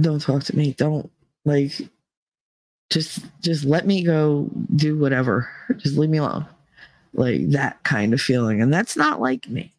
don't 0.00 0.20
talk 0.20 0.42
to 0.44 0.56
me. 0.56 0.72
Don't, 0.72 1.08
like, 1.44 1.70
just, 2.90 3.20
just 3.40 3.66
let 3.66 3.86
me 3.86 4.02
go 4.02 4.50
do 4.74 4.98
whatever. 4.98 5.48
Just 5.76 5.96
leave 5.96 6.10
me 6.10 6.18
alone. 6.18 6.44
Like, 7.14 7.50
that 7.50 7.80
kind 7.84 8.12
of 8.12 8.20
feeling. 8.20 8.60
And 8.60 8.74
that's 8.74 8.96
not 8.96 9.20
like 9.20 9.48
me. 9.48 9.72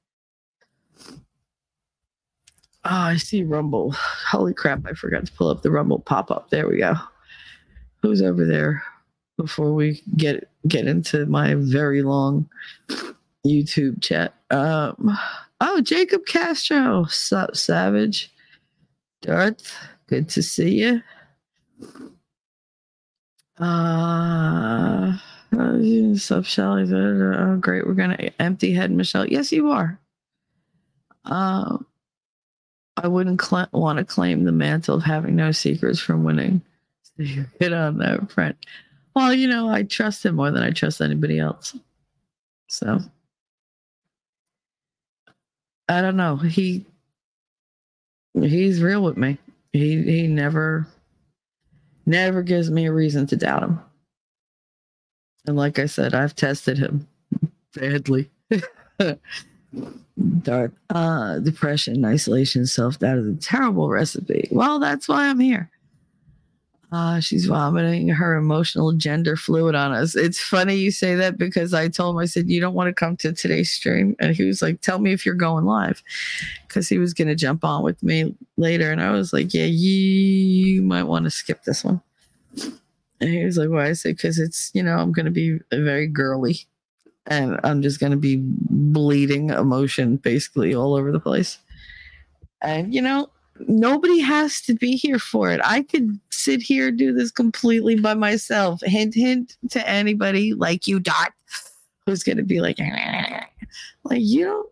Oh, 2.86 2.90
I 2.92 3.18
see 3.18 3.44
Rumble. 3.44 3.92
Holy 4.32 4.54
crap, 4.54 4.86
I 4.86 4.94
forgot 4.94 5.26
to 5.26 5.32
pull 5.34 5.50
up 5.50 5.62
the 5.62 5.72
Rumble 5.72 6.00
pop 6.00 6.32
up. 6.32 6.50
There 6.50 6.68
we 6.68 6.78
go 6.78 6.96
who's 8.02 8.22
over 8.22 8.46
there 8.46 8.84
before 9.38 9.74
we 9.74 10.02
get 10.18 10.50
get 10.68 10.88
into 10.88 11.26
my 11.26 11.56
very 11.56 12.02
long 12.02 12.50
YouTube 13.46 14.02
chat. 14.02 14.34
Um, 14.50 15.18
oh, 15.62 15.82
Jacob 15.82 16.26
Castro, 16.26 17.06
sup, 17.06 17.56
Savage, 17.56 18.32
Darth, 19.22 19.76
good 20.08 20.30
to 20.30 20.44
see 20.44 20.80
you. 20.80 21.02
Uh, 23.58 25.18
sup, 26.16 26.46
Shelly? 26.46 26.84
Oh, 26.94 27.58
great. 27.58 27.86
We're 27.86 27.94
gonna 27.94 28.32
empty 28.40 28.74
head 28.74 28.92
Michelle. 28.92 29.26
Yes, 29.26 29.52
you 29.52 29.70
are. 29.72 30.00
Um, 31.26 31.86
I 33.04 33.08
wouldn't 33.08 33.42
cl- 33.42 33.70
want 33.72 34.00
to 34.00 34.06
claim 34.06 34.44
the 34.44 34.52
mantle 34.52 34.96
of 34.96 35.04
having 35.04 35.36
no 35.36 35.52
secrets 35.52 36.00
from 36.00 36.24
winning 36.24 36.62
you 37.20 37.46
hit 37.60 37.74
on 37.74 37.98
that 38.00 38.32
front. 38.32 38.58
Well, 39.16 39.34
you 39.34 39.48
know, 39.48 39.70
I 39.70 39.84
trust 39.84 40.26
him 40.26 40.36
more 40.36 40.52
than 40.52 40.64
I 40.64 40.72
trust 40.72 41.02
anybody 41.02 41.40
else. 41.40 41.76
So 42.68 43.00
I 45.88 46.02
don't 46.02 46.18
know. 46.18 46.38
He 46.38 46.86
he's 48.34 48.82
real 48.82 49.02
with 49.04 49.18
me. 49.18 49.38
He 49.74 50.02
he 50.04 50.28
never 50.28 50.88
never 52.06 52.42
gives 52.42 52.70
me 52.70 52.86
a 52.86 52.94
reason 52.94 53.28
to 53.28 53.36
doubt 53.36 53.64
him. 53.64 53.80
And 55.48 55.58
like 55.58 55.80
I 55.80 55.88
said, 55.88 56.14
I've 56.14 56.36
tested 56.36 56.78
him 56.78 57.08
badly. 57.76 58.30
Dark 60.42 60.74
uh 60.90 61.40
depression, 61.40 62.04
isolation, 62.04 62.66
self-doubt 62.66 63.20
is 63.20 63.28
a 63.28 63.36
terrible 63.36 63.90
recipe. 63.90 64.48
Well, 64.52 64.80
that's 64.80 65.08
why 65.08 65.28
I'm 65.28 65.40
here. 65.40 65.70
Uh, 66.92 67.20
she's 67.20 67.46
vomiting 67.46 68.08
her 68.08 68.36
emotional 68.36 68.94
gender 68.94 69.36
fluid 69.36 69.76
on 69.76 69.92
us. 69.92 70.16
It's 70.16 70.40
funny 70.40 70.76
you 70.76 70.90
say 70.90 71.14
that 71.16 71.38
because 71.38 71.72
I 71.72 71.88
told 71.88 72.16
him, 72.16 72.20
I 72.20 72.26
said, 72.26 72.50
You 72.50 72.60
don't 72.60 72.74
want 72.74 72.88
to 72.88 72.94
come 72.94 73.16
to 73.18 73.32
today's 73.32 73.70
stream. 73.70 74.16
And 74.20 74.36
he 74.36 74.44
was 74.44 74.64
like, 74.64 74.82
Tell 74.82 74.98
me 74.98 75.14
if 75.14 75.24
you're 75.24 75.36
going 75.36 75.66
live. 75.66 76.02
Because 76.68 76.90
he 76.90 76.98
was 76.98 77.14
going 77.14 77.28
to 77.28 77.36
jump 77.36 77.64
on 77.64 77.84
with 77.84 78.02
me 78.02 78.36
later. 78.58 78.92
And 78.92 79.02
I 79.04 79.12
was 79.12 79.34
like, 79.34 79.54
Yeah, 79.54 79.66
you 79.66 80.82
might 80.82 81.04
want 81.04 81.26
to 81.26 81.32
skip 81.32 81.64
this 81.64 81.84
one. 81.84 82.02
And 83.22 83.30
he 83.30 83.46
was 83.46 83.58
like, 83.58 83.70
Why? 83.70 83.90
I 83.90 83.94
said, 83.94 84.16
Because 84.16 84.40
it's, 84.40 84.72
you 84.74 84.82
know, 84.82 84.98
I'm 84.98 85.12
going 85.12 85.28
to 85.28 85.32
be 85.32 85.60
very 85.72 86.08
girly 86.08 86.66
and 87.30 87.60
I'm 87.64 87.82
just 87.82 88.00
going 88.00 88.12
to 88.12 88.18
be 88.18 88.40
bleeding 88.42 89.52
emotion 89.52 90.18
basically 90.18 90.74
all 90.74 90.96
over 90.96 91.12
the 91.12 91.20
place. 91.20 91.60
And, 92.62 92.94
you 92.94 93.02
know, 93.02 93.30
nobody 93.68 94.20
has 94.20 94.62
to 94.62 94.74
be 94.74 94.96
here 94.96 95.20
for 95.20 95.52
it. 95.52 95.62
I 95.64 95.84
could 95.84 96.20
sit 96.32 96.62
here 96.62 96.92
do 96.92 97.14
this 97.14 97.32
completely 97.32 98.00
by 98.00 98.16
myself. 98.16 98.82
Hint, 98.82 99.14
hint 99.14 99.58
to 99.70 99.88
anybody 99.88 100.56
like 100.56 100.88
you, 100.88 101.00
Dot, 101.00 101.32
who's 102.06 102.24
going 102.24 102.38
to 102.38 102.44
be 102.44 102.62
like, 102.62 102.80
like 104.04 104.22
you 104.22 104.46
don't. 104.46 104.70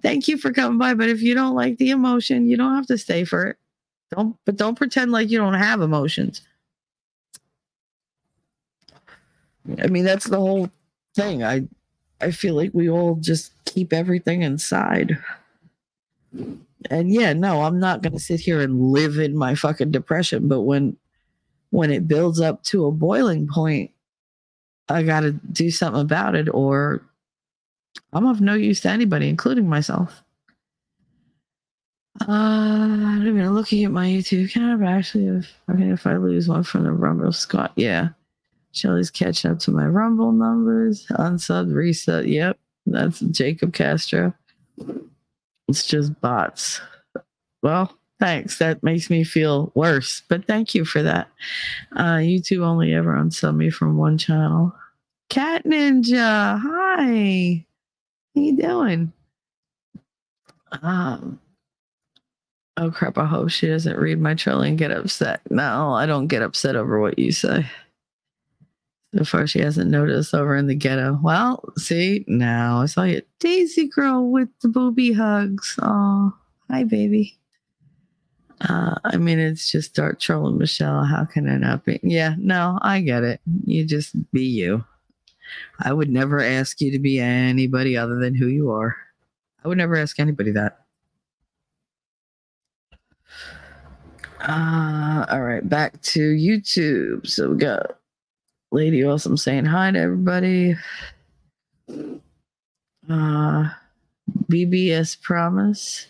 Thank 0.00 0.28
you 0.28 0.38
for 0.38 0.52
coming 0.52 0.78
by, 0.78 0.94
but 0.94 1.08
if 1.08 1.22
you 1.22 1.34
don't 1.34 1.56
like 1.56 1.78
the 1.78 1.90
emotion, 1.90 2.48
you 2.48 2.56
don't 2.56 2.76
have 2.76 2.86
to 2.86 2.98
stay 2.98 3.24
for 3.24 3.46
it. 3.46 3.56
Don't, 4.14 4.36
but 4.44 4.56
don't 4.56 4.76
pretend 4.76 5.10
like 5.10 5.28
you 5.28 5.38
don't 5.38 5.54
have 5.54 5.80
emotions. 5.80 6.40
I 9.82 9.88
mean, 9.88 10.04
that's 10.04 10.26
the 10.26 10.38
whole 10.38 10.70
thing. 11.18 11.44
I, 11.44 11.68
I 12.20 12.30
feel 12.30 12.54
like 12.54 12.72
we 12.74 12.88
all 12.90 13.16
just 13.16 13.52
keep 13.64 13.92
everything 13.92 14.42
inside 14.42 15.18
And 16.90 17.12
yeah, 17.12 17.32
no, 17.32 17.62
I'm 17.62 17.78
not 17.80 18.02
gonna 18.02 18.18
sit 18.18 18.40
here 18.40 18.60
and 18.60 18.80
live 18.92 19.18
in 19.18 19.36
my 19.36 19.54
fucking 19.54 19.90
depression. 19.90 20.48
But 20.48 20.62
when 20.62 20.96
when 21.70 21.90
it 21.90 22.08
builds 22.08 22.40
up 22.40 22.62
to 22.64 22.86
a 22.86 22.92
boiling 22.92 23.48
point, 23.48 23.90
I 24.88 25.02
gotta 25.02 25.32
do 25.32 25.70
something 25.70 26.00
about 26.00 26.34
it, 26.34 26.48
or 26.52 27.02
I'm 28.12 28.26
of 28.26 28.40
no 28.40 28.54
use 28.54 28.80
to 28.82 28.90
anybody, 28.90 29.28
including 29.28 29.68
myself. 29.68 30.22
Uh, 32.20 32.32
I'm 32.32 33.26
even 33.28 33.54
looking 33.54 33.84
at 33.84 33.92
my 33.92 34.06
YouTube 34.08 34.46
account. 34.46 34.82
Actually, 34.84 35.26
if 35.28 35.54
okay, 35.70 35.90
if 35.90 36.06
I 36.06 36.16
lose 36.16 36.48
one 36.48 36.64
from 36.64 36.84
the 36.84 36.92
Rumble 36.92 37.32
Scott, 37.32 37.72
yeah, 37.76 38.10
Shelly's 38.72 39.10
catching 39.10 39.50
up 39.50 39.58
to 39.60 39.70
my 39.70 39.86
Rumble 39.86 40.32
numbers. 40.32 41.06
Unsub 41.10 41.72
reset. 41.72 42.26
Yep, 42.26 42.58
that's 42.86 43.20
Jacob 43.20 43.72
Castro. 43.72 44.34
It's 45.68 45.86
just 45.86 46.18
bots. 46.20 46.80
Well, 47.62 47.92
thanks. 48.20 48.58
That 48.58 48.82
makes 48.82 49.10
me 49.10 49.24
feel 49.24 49.72
worse, 49.74 50.22
but 50.28 50.46
thank 50.46 50.74
you 50.74 50.84
for 50.84 51.02
that. 51.02 51.28
Uh, 51.94 52.16
YouTube 52.16 52.62
only 52.62 52.94
ever 52.94 53.14
unsub 53.14 53.56
me 53.56 53.70
from 53.70 53.96
one 53.96 54.18
channel. 54.18 54.74
Cat 55.28 55.64
Ninja, 55.64 56.58
hi. 56.60 57.64
How 58.34 58.40
you 58.40 58.56
doing? 58.56 59.12
Um, 60.82 61.40
oh 62.76 62.90
crap! 62.90 63.18
I 63.18 63.26
hope 63.26 63.50
she 63.50 63.66
doesn't 63.66 63.96
read 63.96 64.20
my 64.20 64.34
trolling 64.34 64.70
and 64.70 64.78
get 64.78 64.90
upset. 64.90 65.40
No, 65.50 65.92
I 65.92 66.06
don't 66.06 66.28
get 66.28 66.42
upset 66.42 66.76
over 66.76 67.00
what 67.00 67.18
you 67.18 67.32
say. 67.32 67.66
So 69.14 69.24
far, 69.24 69.46
she 69.46 69.60
hasn't 69.60 69.90
noticed 69.90 70.34
over 70.34 70.54
in 70.54 70.66
the 70.66 70.74
ghetto. 70.74 71.18
Well, 71.22 71.64
see, 71.78 72.24
now 72.28 72.82
I 72.82 72.86
saw 72.86 73.04
you. 73.04 73.22
Daisy 73.38 73.88
girl 73.88 74.30
with 74.30 74.50
the 74.60 74.68
booby 74.68 75.12
hugs. 75.12 75.78
Oh, 75.80 76.34
hi, 76.70 76.84
baby. 76.84 77.38
Uh, 78.60 78.96
I 79.04 79.16
mean, 79.16 79.38
it's 79.38 79.70
just 79.70 79.94
dark 79.94 80.20
trolling 80.20 80.58
Michelle. 80.58 81.04
How 81.04 81.24
can 81.24 81.48
I 81.48 81.56
not 81.56 81.84
be? 81.84 82.00
Yeah, 82.02 82.34
no, 82.38 82.78
I 82.82 83.00
get 83.00 83.22
it. 83.22 83.40
You 83.64 83.86
just 83.86 84.14
be 84.32 84.44
you. 84.44 84.84
I 85.78 85.92
would 85.92 86.10
never 86.10 86.40
ask 86.40 86.80
you 86.80 86.90
to 86.92 86.98
be 86.98 87.18
anybody 87.18 87.96
other 87.96 88.16
than 88.16 88.34
who 88.34 88.46
you 88.48 88.70
are. 88.70 88.96
I 89.64 89.68
would 89.68 89.78
never 89.78 89.96
ask 89.96 90.18
anybody 90.20 90.50
that. 90.52 90.84
Uh, 94.40 95.24
all 95.30 95.42
right, 95.42 95.66
back 95.66 96.00
to 96.02 96.20
YouTube. 96.20 97.26
So 97.26 97.50
we 97.50 97.56
got 97.56 97.98
Lady 98.70 99.02
Awesome 99.04 99.36
saying 99.36 99.64
hi 99.64 99.90
to 99.90 99.98
everybody. 99.98 100.76
Uh, 103.08 103.70
BBS 104.50 105.20
Promise. 105.20 106.08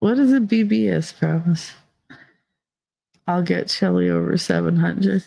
What 0.00 0.18
is 0.18 0.32
a 0.32 0.40
BBS 0.40 1.16
Promise? 1.16 1.72
I'll 3.26 3.42
get 3.42 3.70
Shelly 3.70 4.10
over 4.10 4.36
700. 4.36 5.24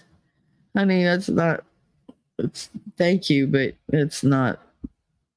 Honey, 0.76 1.04
that's 1.04 1.30
not, 1.30 1.64
it's 2.38 2.70
thank 2.98 3.30
you, 3.30 3.48
but 3.48 3.74
it's 3.90 4.24
not 4.24 4.62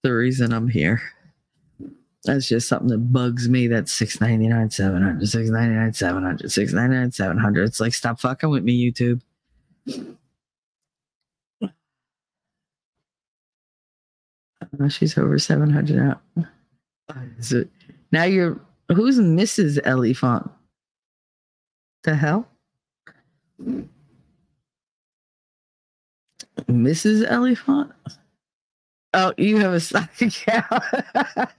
the 0.03 0.13
reason 0.13 0.53
I'm 0.53 0.69
here. 0.69 1.01
That's 2.25 2.49
just 2.49 2.69
something 2.69 2.89
that 2.89 3.13
bugs 3.13 3.49
me. 3.49 3.67
That's 3.67 3.93
699, 3.93 4.71
700, 4.71 5.27
699, 5.27 5.93
700, 5.95 6.53
699, 6.53 7.13
700. 7.13 7.65
It's 7.65 7.81
like, 7.81 7.95
stop 7.95 8.21
fucking 8.21 8.51
with 8.51 8.63
me, 8.63 8.91
YouTube. 8.91 9.23
She's 14.89 15.17
over 15.19 15.39
700 15.39 15.97
now. 15.97 16.21
It, 17.51 17.69
now 18.13 18.25
you're, 18.25 18.61
who's 18.89 19.19
Mrs. 19.19 19.81
Elephant? 19.85 20.51
The 22.05 22.15
hell? 22.15 22.47
Mrs. 26.69 27.27
Elephant? 27.29 27.93
Oh, 29.13 29.33
you 29.37 29.59
have 29.59 29.73
a 29.73 29.81
stock 29.81 30.11
account. 30.21 30.67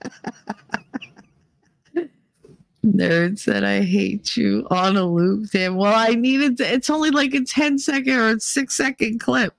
Nerd 2.84 3.38
said, 3.38 3.62
I 3.62 3.82
hate 3.82 4.36
you 4.36 4.66
on 4.70 4.96
a 4.96 5.04
loop. 5.04 5.50
Damn. 5.50 5.76
Well, 5.76 5.94
I 5.94 6.14
needed 6.14 6.56
to, 6.58 6.72
it's 6.72 6.90
only 6.90 7.10
like 7.10 7.32
a 7.34 7.44
10 7.44 7.78
second 7.78 8.14
or 8.14 8.28
a 8.30 8.40
six 8.40 8.74
second 8.74 9.20
clip. 9.20 9.54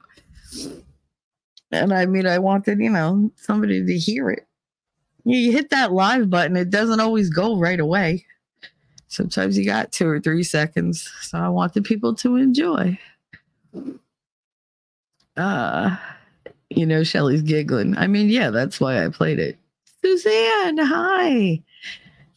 And 1.71 1.93
I 1.93 2.05
mean, 2.05 2.27
I 2.27 2.37
wanted, 2.39 2.79
you 2.79 2.89
know, 2.89 3.31
somebody 3.35 3.85
to 3.85 3.97
hear 3.97 4.29
it. 4.29 4.45
You 5.23 5.51
hit 5.53 5.69
that 5.69 5.93
live 5.93 6.29
button, 6.29 6.57
it 6.57 6.69
doesn't 6.69 6.99
always 6.99 7.29
go 7.29 7.57
right 7.57 7.79
away. 7.79 8.25
Sometimes 9.07 9.57
you 9.57 9.65
got 9.65 9.91
two 9.91 10.07
or 10.07 10.19
three 10.19 10.43
seconds. 10.43 11.09
So 11.21 11.37
I 11.37 11.47
wanted 11.47 11.85
people 11.85 12.13
to 12.15 12.35
enjoy. 12.35 12.99
Uh, 15.37 15.95
you 16.77 16.85
know, 16.85 17.03
Shelly's 17.03 17.41
giggling. 17.41 17.97
I 17.97 18.07
mean, 18.07 18.29
yeah, 18.29 18.49
that's 18.49 18.79
why 18.79 19.03
I 19.03 19.09
played 19.09 19.39
it. 19.39 19.57
Suzanne, 20.03 20.77
hi. 20.77 21.61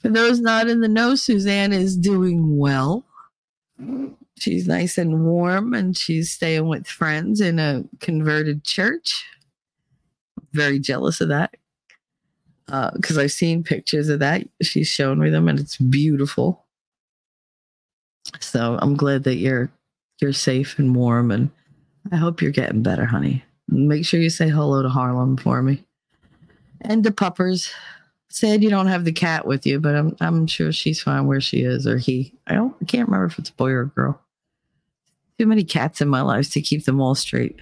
For 0.00 0.08
those 0.08 0.40
not 0.40 0.68
in 0.68 0.80
the 0.80 0.88
know, 0.88 1.14
Suzanne 1.14 1.72
is 1.72 1.96
doing 1.96 2.56
well. 2.56 3.04
She's 4.38 4.68
nice 4.68 4.98
and 4.98 5.24
warm 5.24 5.74
and 5.74 5.96
she's 5.96 6.30
staying 6.30 6.68
with 6.68 6.86
friends 6.86 7.40
in 7.40 7.58
a 7.58 7.84
converted 8.00 8.64
church. 8.64 9.24
Very 10.52 10.78
jealous 10.78 11.20
of 11.20 11.28
that. 11.28 11.56
Because 12.66 13.18
uh, 13.18 13.22
I've 13.22 13.32
seen 13.32 13.62
pictures 13.62 14.08
of 14.08 14.20
that. 14.20 14.42
She's 14.62 14.88
shown 14.88 15.18
me 15.18 15.30
them 15.30 15.48
and 15.48 15.58
it's 15.58 15.76
beautiful. 15.76 16.64
So 18.40 18.78
I'm 18.80 18.96
glad 18.96 19.24
that 19.24 19.36
you're 19.36 19.70
you're 20.20 20.32
safe 20.32 20.78
and 20.78 20.94
warm 20.94 21.30
and 21.30 21.50
I 22.12 22.16
hope 22.16 22.40
you're 22.40 22.52
getting 22.52 22.82
better, 22.82 23.04
honey. 23.04 23.44
Make 23.68 24.06
sure 24.06 24.20
you 24.20 24.30
say 24.30 24.48
hello 24.48 24.82
to 24.82 24.88
Harlem 24.88 25.36
for 25.36 25.62
me. 25.62 25.84
And 26.80 27.02
to 27.04 27.10
Puppers. 27.10 27.72
Said 28.28 28.62
you 28.62 28.68
don't 28.68 28.88
have 28.88 29.04
the 29.04 29.12
cat 29.12 29.46
with 29.46 29.64
you, 29.66 29.80
but 29.80 29.94
I'm 29.94 30.16
I'm 30.20 30.46
sure 30.46 30.70
she's 30.70 31.00
fine 31.00 31.26
where 31.26 31.40
she 31.40 31.62
is 31.62 31.86
or 31.86 31.96
he. 31.96 32.34
I 32.46 32.54
don't 32.54 32.74
I 32.82 32.84
can't 32.84 33.08
remember 33.08 33.26
if 33.26 33.38
it's 33.38 33.50
boy 33.50 33.70
or 33.70 33.86
girl. 33.86 34.20
Too 35.38 35.46
many 35.46 35.64
cats 35.64 36.00
in 36.00 36.08
my 36.08 36.20
life 36.20 36.50
to 36.50 36.60
keep 36.60 36.84
them 36.84 37.00
all 37.00 37.14
straight. 37.14 37.56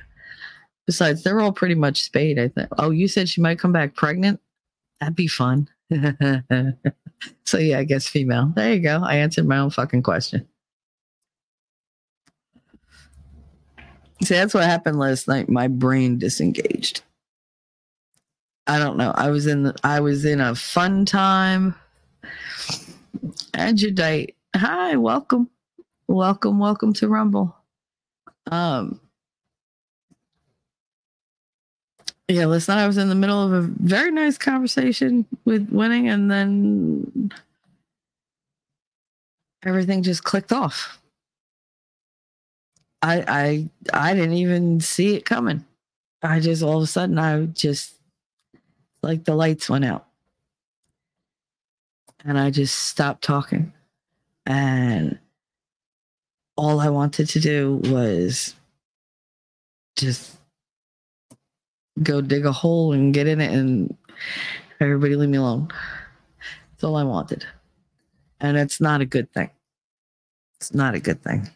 Besides, 0.87 1.23
they're 1.23 1.41
all 1.41 1.53
pretty 1.53 1.75
much 1.75 2.03
spayed, 2.03 2.39
I 2.39 2.49
think. 2.49 2.69
Oh, 2.79 2.91
you 2.91 3.09
said 3.09 3.29
she 3.29 3.41
might 3.41 3.59
come 3.59 3.73
back 3.73 3.95
pregnant? 3.95 4.41
That'd 5.01 5.17
be 5.17 5.29
fun. 5.29 5.69
so 7.45 7.59
yeah, 7.59 7.79
I 7.79 7.85
guess 7.85 8.07
female. 8.07 8.53
There 8.55 8.73
you 8.73 8.81
go. 8.81 9.01
I 9.03 9.17
answered 9.17 9.47
my 9.47 9.59
own 9.59 9.71
fucking 9.71 10.03
question. 10.03 10.47
See, 14.25 14.35
that's 14.35 14.55
what 14.55 14.65
happened 14.65 14.99
last 14.99 15.29
night. 15.29 15.49
My 15.51 15.69
brain 15.69 16.19
disengaged. 16.19 17.03
I 18.67 18.79
don't 18.79 18.97
know. 18.97 19.13
I 19.15 19.29
was 19.31 19.47
in 19.47 19.65
the, 19.65 19.77
I 19.85 20.01
was 20.01 20.25
in 20.25 20.41
a 20.41 20.55
fun 20.55 21.05
time. 21.05 21.75
Adjudite. 23.53 24.35
Hi, 24.57 24.97
welcome. 24.97 25.51
Welcome, 26.09 26.59
welcome 26.59 26.93
to 26.95 27.09
Rumble. 27.09 27.55
Um 28.51 29.01
Yeah, 32.29 32.47
last 32.47 32.69
night 32.69 32.83
I 32.83 32.87
was 32.87 32.97
in 32.97 33.11
the 33.11 33.15
middle 33.15 33.43
of 33.43 33.53
a 33.53 33.61
very 33.61 34.11
nice 34.11 34.39
conversation 34.39 35.27
with 35.45 35.69
winning 35.71 36.09
and 36.09 36.31
then 36.31 37.33
everything 39.63 40.03
just 40.03 40.25
clicked 40.25 40.53
off. 40.53 40.99
I 43.05 43.25
I 43.29 43.69
I 43.93 44.15
didn't 44.15 44.35
even 44.35 44.81
see 44.81 45.15
it 45.15 45.27
coming. 45.27 45.65
I 46.23 46.41
just 46.41 46.63
all 46.63 46.79
of 46.79 46.83
a 46.83 46.87
sudden 46.87 47.19
I 47.19 47.45
just 47.47 47.95
like 49.03 49.25
the 49.25 49.35
lights 49.35 49.69
went 49.69 49.85
out. 49.85 50.07
And 52.25 52.39
I 52.39 52.51
just 52.51 52.75
stopped 52.75 53.23
talking. 53.23 53.75
And 54.47 55.19
all 56.57 56.81
I 56.81 56.89
wanted 56.89 57.29
to 57.31 57.41
do 57.41 57.81
was 57.85 58.55
just 59.97 60.37
go 62.03 62.23
dig 62.23 62.47
a 62.47 62.53
hole 62.53 62.93
and 62.93 63.13
get 63.13 63.27
in 63.27 63.41
it 63.41 63.53
and 63.53 63.95
everybody 64.81 65.15
leave 65.17 65.29
me 65.29 65.37
alone. 65.37 65.69
That's 66.71 66.85
all 66.85 66.97
I 66.97 67.05
wanted. 67.05 67.45
And 68.41 68.57
it's 68.57 68.81
not 68.81 69.03
a 69.03 69.07
good 69.07 69.31
thing. 69.35 69.51
It's 70.57 70.73
not 70.73 70.95
a 70.95 71.01
good 71.01 71.23
thing. 71.23 71.51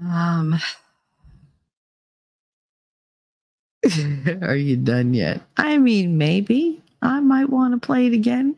Um 0.00 0.58
Are 4.42 4.56
you 4.56 4.76
done 4.76 5.14
yet? 5.14 5.40
I 5.56 5.78
mean, 5.78 6.18
maybe 6.18 6.82
I 7.02 7.20
might 7.20 7.50
want 7.50 7.74
to 7.74 7.84
play 7.84 8.06
it 8.06 8.12
again. 8.12 8.56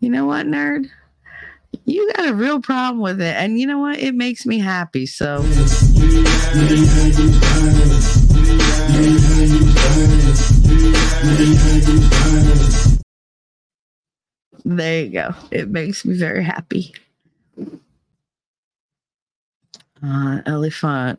You 0.00 0.10
know 0.10 0.26
what, 0.26 0.46
nerd? 0.46 0.88
You 1.84 2.12
got 2.14 2.28
a 2.28 2.34
real 2.34 2.60
problem 2.60 3.00
with 3.00 3.20
it. 3.20 3.34
And 3.36 3.58
you 3.58 3.66
know 3.66 3.78
what? 3.78 3.98
It 3.98 4.14
makes 4.14 4.46
me 4.46 4.58
happy. 4.58 5.06
So. 5.06 5.42
There 14.64 15.04
you 15.04 15.10
go. 15.10 15.34
It 15.50 15.68
makes 15.68 16.04
me 16.04 16.16
very 16.16 16.44
happy. 16.44 16.94
Uh, 20.06 20.40
elephant. 20.46 21.18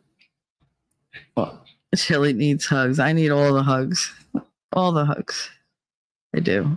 Well, 1.36 1.62
Shelly 1.94 2.32
needs 2.32 2.64
hugs. 2.64 2.98
I 2.98 3.12
need 3.12 3.30
all 3.30 3.52
the 3.52 3.62
hugs. 3.62 4.12
All 4.72 4.92
the 4.92 5.04
hugs. 5.04 5.50
I 6.34 6.40
do. 6.40 6.76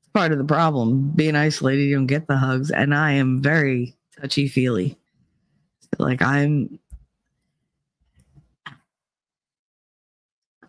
It's 0.00 0.08
part 0.14 0.32
of 0.32 0.38
the 0.38 0.44
problem. 0.44 1.10
Being 1.10 1.36
isolated, 1.36 1.82
you 1.82 1.96
don't 1.96 2.06
get 2.06 2.26
the 2.26 2.36
hugs. 2.36 2.70
And 2.70 2.94
I 2.94 3.12
am 3.12 3.42
very 3.42 3.94
touchy 4.20 4.48
feely. 4.48 4.96
Like 5.98 6.22
I'm 6.22 6.78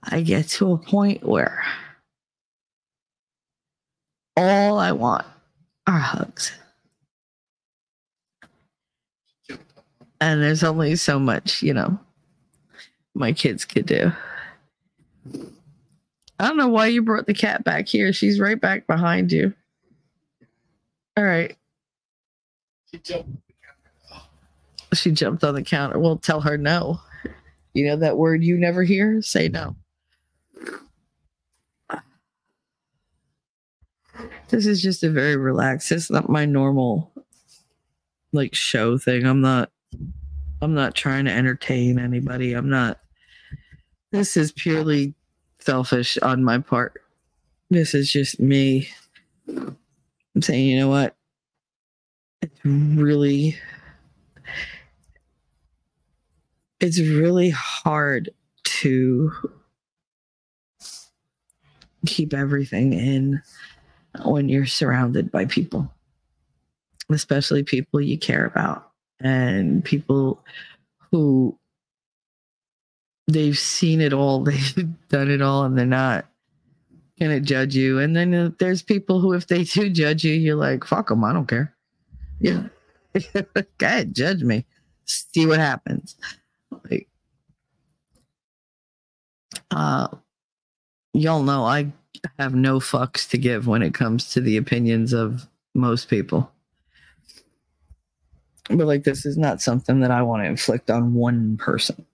I 0.03 0.21
get 0.21 0.47
to 0.49 0.71
a 0.71 0.77
point 0.77 1.23
where 1.23 1.63
all 4.37 4.79
I 4.79 4.93
want 4.93 5.25
are 5.85 5.99
hugs. 5.99 6.51
And 10.19 10.41
there's 10.41 10.63
only 10.63 10.95
so 10.95 11.19
much, 11.19 11.61
you 11.61 11.73
know, 11.73 11.99
my 13.13 13.33
kids 13.33 13.65
could 13.65 13.85
do. 13.85 14.11
I 16.39 16.47
don't 16.47 16.57
know 16.57 16.67
why 16.67 16.87
you 16.87 17.01
brought 17.01 17.27
the 17.27 17.33
cat 17.33 17.63
back 17.63 17.87
here. 17.87 18.13
She's 18.13 18.39
right 18.39 18.59
back 18.59 18.87
behind 18.87 19.31
you. 19.31 19.53
All 21.15 21.23
right. 21.23 21.55
She 22.91 22.99
jumped. 22.99 23.29
She 24.93 25.11
jumped 25.11 25.43
on 25.43 25.55
the 25.55 25.63
counter. 25.63 25.99
Well, 25.99 26.17
tell 26.17 26.41
her 26.41 26.57
no. 26.57 26.99
You 27.73 27.87
know 27.87 27.97
that 27.97 28.17
word 28.17 28.43
you 28.43 28.57
never 28.57 28.83
hear? 28.83 29.21
Say 29.21 29.49
no. 29.49 29.75
This 34.49 34.65
is 34.65 34.81
just 34.81 35.03
a 35.03 35.09
very 35.09 35.35
relaxed. 35.35 35.91
It's 35.91 36.09
not 36.09 36.29
my 36.29 36.45
normal 36.45 37.11
like 38.31 38.55
show 38.55 38.97
thing. 38.97 39.25
I'm 39.25 39.41
not 39.41 39.71
I'm 40.61 40.73
not 40.73 40.95
trying 40.95 41.25
to 41.25 41.31
entertain 41.31 41.99
anybody. 41.99 42.53
I'm 42.53 42.69
not 42.69 42.99
this 44.11 44.37
is 44.37 44.51
purely 44.51 45.13
selfish 45.59 46.17
on 46.19 46.43
my 46.43 46.59
part. 46.59 47.01
This 47.69 47.93
is 47.93 48.11
just 48.11 48.39
me. 48.39 48.89
I'm 49.47 50.41
saying, 50.41 50.67
you 50.67 50.79
know 50.79 50.87
what? 50.87 51.15
It's 52.41 52.59
really 52.63 53.57
it's 56.79 56.99
really 56.99 57.49
hard 57.49 58.29
to 58.63 59.31
keep 62.05 62.33
everything 62.33 62.93
in 62.93 63.41
when 64.23 64.47
you're 64.47 64.65
surrounded 64.65 65.31
by 65.31 65.45
people, 65.45 65.91
especially 67.09 67.63
people 67.63 67.99
you 67.99 68.17
care 68.17 68.45
about 68.45 68.86
and 69.19 69.83
people 69.83 70.43
who 71.11 71.57
they've 73.27 73.57
seen 73.57 74.01
it 74.01 74.13
all, 74.13 74.43
they've 74.43 74.87
done 75.09 75.29
it 75.29 75.41
all, 75.41 75.63
and 75.63 75.77
they're 75.77 75.85
not 75.85 76.25
going 77.19 77.31
to 77.31 77.39
judge 77.39 77.75
you. 77.75 77.99
And 77.99 78.15
then 78.15 78.33
uh, 78.33 78.51
there's 78.59 78.81
people 78.81 79.19
who, 79.19 79.33
if 79.33 79.47
they 79.47 79.63
do 79.63 79.89
judge 79.89 80.23
you, 80.23 80.33
you're 80.33 80.55
like, 80.55 80.83
fuck 80.83 81.09
them, 81.09 81.23
I 81.23 81.33
don't 81.33 81.47
care. 81.47 81.75
Yeah. 82.39 82.67
Go 83.33 83.63
ahead, 83.81 84.13
judge 84.13 84.43
me. 84.43 84.65
See 85.05 85.45
what 85.45 85.59
happens. 85.59 86.15
Like, 86.89 87.07
uh, 89.71 90.07
y'all 91.13 91.43
know 91.43 91.65
I 91.65 91.91
have 92.37 92.53
no 92.53 92.79
fucks 92.79 93.29
to 93.29 93.37
give 93.37 93.67
when 93.67 93.81
it 93.81 93.93
comes 93.93 94.31
to 94.31 94.41
the 94.41 94.57
opinions 94.57 95.13
of 95.13 95.47
most 95.73 96.09
people. 96.09 96.51
But 98.69 98.87
like 98.87 99.03
this 99.03 99.25
is 99.25 99.37
not 99.37 99.61
something 99.61 100.01
that 100.01 100.11
I 100.11 100.21
want 100.21 100.43
to 100.43 100.47
inflict 100.47 100.89
on 100.89 101.13
one 101.13 101.57
person. 101.57 102.05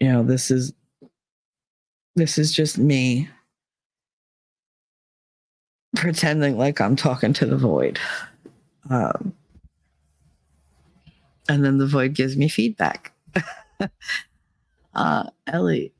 You 0.00 0.12
know, 0.12 0.22
this 0.22 0.50
is 0.50 0.72
this 2.16 2.38
is 2.38 2.52
just 2.52 2.78
me 2.78 3.28
pretending 5.96 6.58
like 6.58 6.80
I'm 6.80 6.96
talking 6.96 7.32
to 7.34 7.46
the 7.46 7.56
void. 7.56 7.98
Um, 8.90 9.32
and 11.48 11.64
then 11.64 11.78
the 11.78 11.86
void 11.86 12.14
gives 12.14 12.36
me 12.36 12.48
feedback. 12.48 13.12
uh, 14.94 15.24
Ellie, 15.46 15.92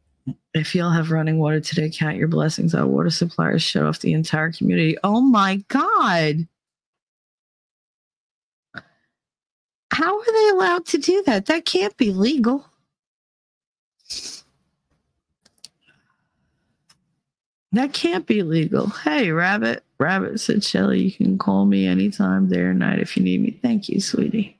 if 0.54 0.74
y'all 0.74 0.90
have 0.90 1.10
running 1.10 1.38
water 1.38 1.60
today, 1.60 1.90
count 1.90 2.16
your 2.16 2.28
blessings. 2.28 2.74
Our 2.74 2.86
water 2.86 3.10
suppliers 3.10 3.62
shut 3.62 3.84
off 3.84 4.00
the 4.00 4.12
entire 4.12 4.52
community. 4.52 4.96
Oh 5.02 5.20
my 5.20 5.56
God. 5.68 6.46
How 9.92 10.18
are 10.18 10.24
they 10.24 10.48
allowed 10.48 10.86
to 10.86 10.98
do 10.98 11.22
that? 11.26 11.46
That 11.46 11.66
can't 11.66 11.94
be 11.98 12.12
legal. 12.12 12.64
That 17.72 17.92
can't 17.92 18.26
be 18.26 18.42
legal. 18.42 18.88
Hey, 18.88 19.32
Rabbit. 19.32 19.84
Rabbit 19.98 20.40
said, 20.40 20.64
Shelly, 20.64 21.02
you 21.02 21.12
can 21.12 21.36
call 21.36 21.66
me 21.66 21.86
anytime, 21.86 22.48
day 22.48 22.60
or 22.60 22.72
night, 22.72 23.00
if 23.00 23.18
you 23.18 23.22
need 23.22 23.42
me. 23.42 23.58
Thank 23.62 23.90
you, 23.90 24.00
sweetie. 24.00 24.58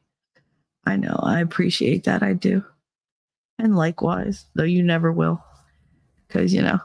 I 0.87 0.97
know. 0.97 1.19
I 1.23 1.41
appreciate 1.41 2.05
that. 2.05 2.23
I 2.23 2.35
do. 2.35 2.63
And 3.59 3.75
likewise, 3.75 4.45
though 4.55 4.65
you 4.65 4.83
never 4.83 5.11
will. 5.13 5.43
Because, 6.29 6.53
you 6.53 6.61
know, 6.61 6.79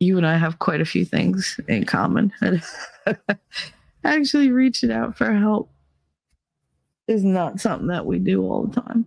you 0.00 0.16
and 0.16 0.26
I 0.26 0.36
have 0.36 0.58
quite 0.58 0.80
a 0.80 0.84
few 0.84 1.04
things 1.04 1.60
in 1.68 1.84
common. 1.84 2.32
Actually, 4.04 4.50
reaching 4.50 4.90
out 4.90 5.16
for 5.16 5.32
help 5.32 5.70
is 7.08 7.24
not 7.24 7.60
something 7.60 7.88
that 7.88 8.06
we 8.06 8.18
do 8.18 8.42
all 8.42 8.64
the 8.64 8.80
time. 8.80 9.06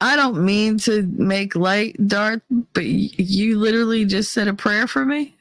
I 0.00 0.14
don't 0.16 0.44
mean 0.44 0.78
to 0.80 1.02
make 1.02 1.56
light, 1.56 1.96
Darth, 2.06 2.42
but 2.74 2.84
you 2.84 3.58
literally 3.58 4.04
just 4.04 4.32
said 4.32 4.46
a 4.46 4.54
prayer 4.54 4.86
for 4.86 5.04
me. 5.04 5.34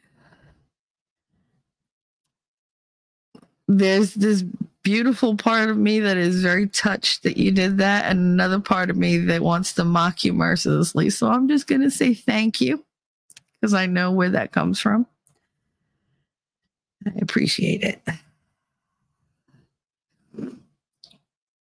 There's 3.68 4.14
this 4.14 4.44
beautiful 4.84 5.36
part 5.36 5.70
of 5.70 5.78
me 5.78 6.00
that 6.00 6.16
is 6.18 6.42
very 6.42 6.68
touched 6.68 7.24
that 7.24 7.38
you 7.38 7.52
did 7.52 7.80
that, 7.80 8.06
and 8.06 8.20
another 8.20 8.60
part 8.60 8.90
of 8.90 8.96
me 8.96 9.18
that 9.18 9.42
wants 9.42 9.74
to 9.74 9.84
mock 9.84 10.24
you 10.24 10.32
mercilessly. 10.32 11.10
So 11.10 11.28
I'm 11.30 11.48
just 11.48 11.68
going 11.68 11.82
to 11.82 11.92
say 11.92 12.14
thank 12.14 12.62
you 12.62 12.86
because 13.60 13.74
I 13.74 13.88
know 13.88 14.12
where 14.12 14.30
that 14.30 14.52
comes 14.52 14.80
from. 14.80 15.08
I 17.06 17.12
appreciate 17.22 17.84
it. 17.84 18.02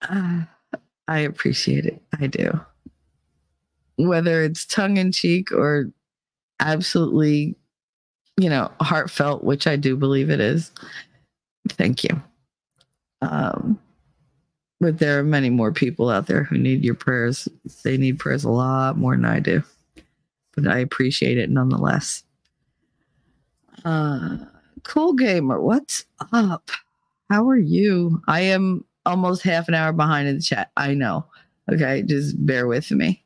Uh, 0.08 0.42
I 1.08 1.18
appreciate 1.20 1.86
it. 1.86 2.02
I 2.18 2.26
do. 2.26 2.60
Whether 3.96 4.42
it's 4.42 4.66
tongue 4.66 4.96
in 4.96 5.12
cheek 5.12 5.52
or 5.52 5.90
absolutely, 6.60 7.54
you 8.36 8.48
know, 8.48 8.70
heartfelt, 8.80 9.44
which 9.44 9.66
I 9.66 9.76
do 9.76 9.96
believe 9.96 10.30
it 10.30 10.40
is. 10.40 10.72
Thank 11.70 12.04
you. 12.04 12.22
Um, 13.22 13.78
but 14.80 14.98
there 14.98 15.18
are 15.18 15.24
many 15.24 15.50
more 15.50 15.72
people 15.72 16.10
out 16.10 16.26
there 16.26 16.44
who 16.44 16.58
need 16.58 16.84
your 16.84 16.94
prayers. 16.94 17.48
They 17.84 17.96
need 17.96 18.18
prayers 18.18 18.44
a 18.44 18.50
lot 18.50 18.98
more 18.98 19.16
than 19.16 19.24
I 19.24 19.40
do. 19.40 19.62
But 20.54 20.66
I 20.66 20.78
appreciate 20.78 21.38
it 21.38 21.50
nonetheless. 21.50 22.22
Uh, 23.84 24.36
cool 24.84 25.14
gamer, 25.14 25.60
what's 25.60 26.04
up? 26.32 26.70
How 27.30 27.48
are 27.48 27.58
you? 27.58 28.22
I 28.28 28.40
am 28.40 28.84
almost 29.06 29.42
half 29.42 29.68
an 29.68 29.74
hour 29.74 29.92
behind 29.92 30.28
in 30.28 30.36
the 30.36 30.42
chat. 30.42 30.70
I 30.76 30.94
know. 30.94 31.26
Okay, 31.70 32.02
just 32.02 32.44
bear 32.44 32.66
with 32.66 32.90
me. 32.90 33.22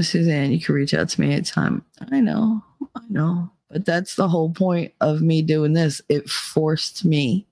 Suzanne, 0.00 0.52
you 0.52 0.60
can 0.60 0.74
reach 0.74 0.94
out 0.94 1.08
to 1.10 1.20
me 1.20 1.32
anytime. 1.32 1.84
I 2.10 2.20
know, 2.20 2.62
I 2.94 3.02
know. 3.10 3.50
But 3.68 3.84
that's 3.84 4.16
the 4.16 4.28
whole 4.28 4.50
point 4.50 4.92
of 5.00 5.22
me 5.22 5.42
doing 5.42 5.72
this. 5.72 6.00
It 6.08 6.28
forced 6.28 7.04
me 7.04 7.46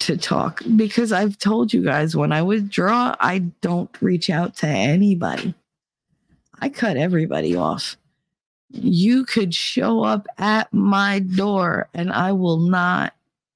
to 0.00 0.16
talk 0.16 0.62
because 0.76 1.12
I've 1.12 1.38
told 1.38 1.72
you 1.72 1.82
guys 1.82 2.16
when 2.16 2.32
I 2.32 2.42
withdraw, 2.42 3.16
I 3.18 3.38
don't 3.60 3.90
reach 4.00 4.30
out 4.30 4.56
to 4.58 4.66
anybody. 4.66 5.54
I 6.60 6.68
cut 6.68 6.96
everybody 6.96 7.56
off. 7.56 7.96
You 8.70 9.24
could 9.24 9.54
show 9.54 10.02
up 10.02 10.26
at 10.38 10.72
my 10.72 11.20
door 11.20 11.88
and 11.94 12.12
I 12.12 12.32
will 12.32 12.58
not 12.58 13.14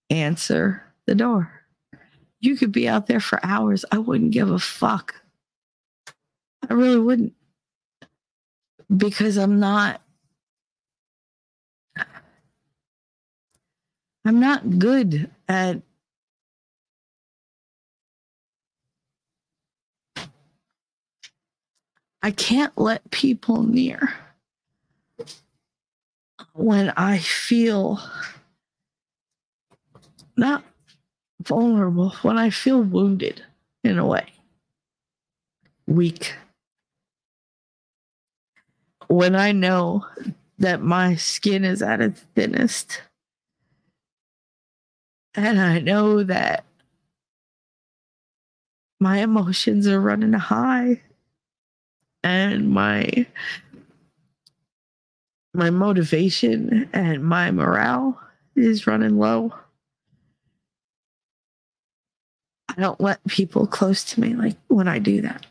answer 0.09 0.83
the 1.07 1.15
door. 1.15 1.53
You 2.41 2.57
could 2.57 2.73
be 2.73 2.89
out 2.89 3.07
there 3.07 3.21
for 3.21 3.45
hours. 3.45 3.85
I 3.91 3.99
wouldn't 3.99 4.31
give 4.31 4.51
a 4.51 4.59
fuck. 4.59 5.15
I 6.69 6.75
really 6.75 7.01
wouldn't. 7.01 7.35
Because 8.97 9.37
I'm 9.37 9.61
not 9.61 10.01
I'm 14.25 14.41
not 14.41 14.79
good 14.79 15.31
at 15.49 15.81
I 22.23 22.31
can't 22.31 22.77
let 22.77 23.11
people 23.11 23.63
near 23.63 24.13
when 26.55 26.91
I 26.91 27.19
feel 27.19 28.01
not 30.37 30.65
vulnerable, 31.43 32.11
when 32.23 32.39
I 32.39 32.51
feel 32.51 32.83
wounded 32.83 33.43
in 33.85 33.99
a 33.99 34.07
way, 34.07 34.27
weak. 35.87 36.35
When 39.09 39.35
I 39.35 39.53
know 39.53 40.07
that 40.59 40.83
my 40.83 41.17
skin 41.17 41.65
is 41.65 41.83
at 41.83 42.01
its 42.01 42.21
thinnest, 42.35 43.03
and 45.35 45.61
I 45.61 45.81
know 45.81 46.23
that 46.23 46.65
my 49.01 49.19
emotions 49.19 49.87
are 49.87 50.01
running 50.01 50.35
high. 50.35 51.01
And 52.23 52.69
my 52.71 53.27
my 55.55 55.71
motivation 55.71 56.89
and 56.93 57.23
my 57.23 57.51
morale 57.51 58.21
is 58.57 58.87
running 58.87 59.19
low. 59.19 59.53
I 62.69 62.81
don't 62.81 63.01
let 63.01 63.25
people 63.27 63.67
close 63.67 64.05
to 64.05 64.21
me 64.21 64.35
like 64.35 64.57
when 64.69 64.87
I 64.87 64.99
do 64.99 65.21
that. 65.23 65.47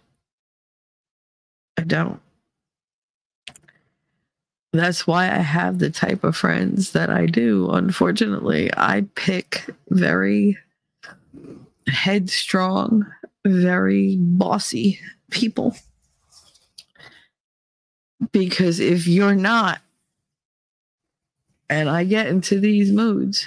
I 1.77 1.83
don't. 1.83 2.21
That's 4.71 5.07
why 5.07 5.25
I 5.25 5.39
have 5.39 5.79
the 5.79 5.89
type 5.89 6.23
of 6.23 6.37
friends 6.37 6.91
that 6.91 7.09
I 7.09 7.25
do. 7.25 7.69
Unfortunately, 7.71 8.69
I 8.77 9.05
pick 9.15 9.65
very 9.89 10.57
headstrong, 11.87 13.05
very 13.45 14.17
bossy 14.17 14.99
people. 15.31 15.75
Because 18.31 18.79
if 18.79 19.07
you're 19.07 19.35
not, 19.35 19.81
and 21.69 21.89
I 21.89 22.03
get 22.03 22.27
into 22.27 22.59
these 22.59 22.91
moods, 22.91 23.45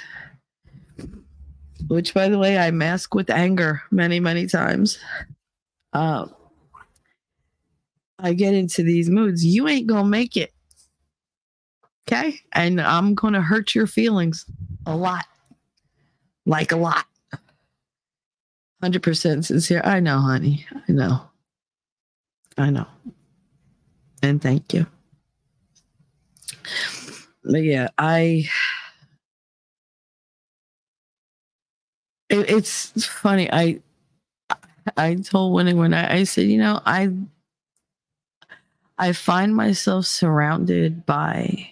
which 1.88 2.14
by 2.14 2.28
the 2.28 2.38
way, 2.38 2.58
I 2.58 2.70
mask 2.70 3.14
with 3.14 3.30
anger 3.30 3.82
many, 3.90 4.20
many 4.20 4.46
times. 4.46 4.98
Um, 5.92 6.32
I 8.18 8.32
get 8.34 8.54
into 8.54 8.82
these 8.82 9.10
moods, 9.10 9.44
you 9.44 9.68
ain't 9.68 9.88
gonna 9.88 10.08
make 10.08 10.36
it. 10.36 10.52
Okay. 12.08 12.38
And 12.52 12.80
I'm 12.80 13.14
gonna 13.14 13.42
hurt 13.42 13.74
your 13.74 13.86
feelings 13.86 14.46
a 14.86 14.96
lot. 14.96 15.26
Like 16.46 16.72
a 16.72 16.76
lot. 16.76 17.06
100% 18.82 19.44
sincere. 19.44 19.80
I 19.84 20.00
know, 20.00 20.18
honey. 20.18 20.66
I 20.88 20.92
know. 20.92 21.22
I 22.58 22.70
know. 22.70 22.86
And 24.22 24.42
thank 24.42 24.74
you. 24.74 24.86
Yeah, 27.44 27.88
I. 27.98 28.48
It, 32.28 32.50
it's 32.50 33.06
funny. 33.06 33.50
I 33.52 33.80
I 34.96 35.14
told 35.16 35.54
Winnie 35.54 35.74
when 35.74 35.94
I, 35.94 36.18
I 36.18 36.24
said, 36.24 36.46
you 36.48 36.58
know, 36.58 36.80
I 36.84 37.10
I 38.98 39.12
find 39.12 39.54
myself 39.54 40.06
surrounded 40.06 41.06
by 41.06 41.70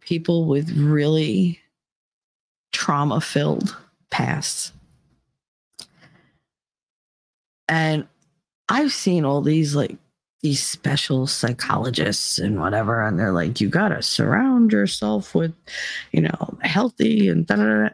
people 0.00 0.46
with 0.46 0.70
really 0.76 1.60
trauma 2.72 3.20
filled 3.20 3.76
pasts. 4.10 4.72
And 7.68 8.06
I've 8.68 8.92
seen 8.92 9.24
all 9.24 9.40
these 9.42 9.74
like 9.74 9.96
these 10.40 10.62
special 10.62 11.26
psychologists 11.26 12.38
and 12.38 12.60
whatever, 12.60 13.02
and 13.04 13.18
they're 13.18 13.32
like, 13.32 13.60
you 13.60 13.68
gotta 13.68 14.02
surround 14.02 14.72
yourself 14.72 15.34
with, 15.34 15.52
you 16.12 16.20
know, 16.20 16.58
healthy 16.62 17.28
and 17.28 17.46
da 17.46 17.56
da 17.56 17.64
da. 17.64 17.88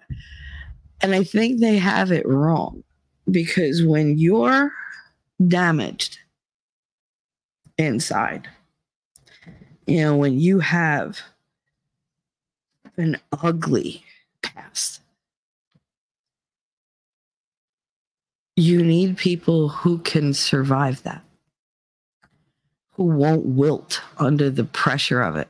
And 1.01 1.15
I 1.15 1.25
think 1.25 1.61
they 1.61 1.79
have 1.79 2.13
it 2.13 2.27
wrong 2.27 2.83
because 3.31 3.83
when 3.83 4.19
you're 4.19 4.73
damaged 5.49 6.19
inside, 7.79 8.49
you 9.87 10.01
know, 10.01 10.17
when 10.17 10.39
you 10.39 10.61
have 10.61 11.21
an 12.97 13.19
ugly 13.43 14.05
past, 14.43 15.01
you 18.57 18.85
need 18.85 19.17
people 19.17 19.69
who 19.69 19.99
can 19.99 20.33
survive 20.33 21.03
that, 21.03 21.25
who 22.95 23.05
won't 23.05 23.47
wilt 23.47 24.01
under 24.19 24.51
the 24.51 24.65
pressure 24.65 25.23
of 25.23 25.37
it. 25.37 25.49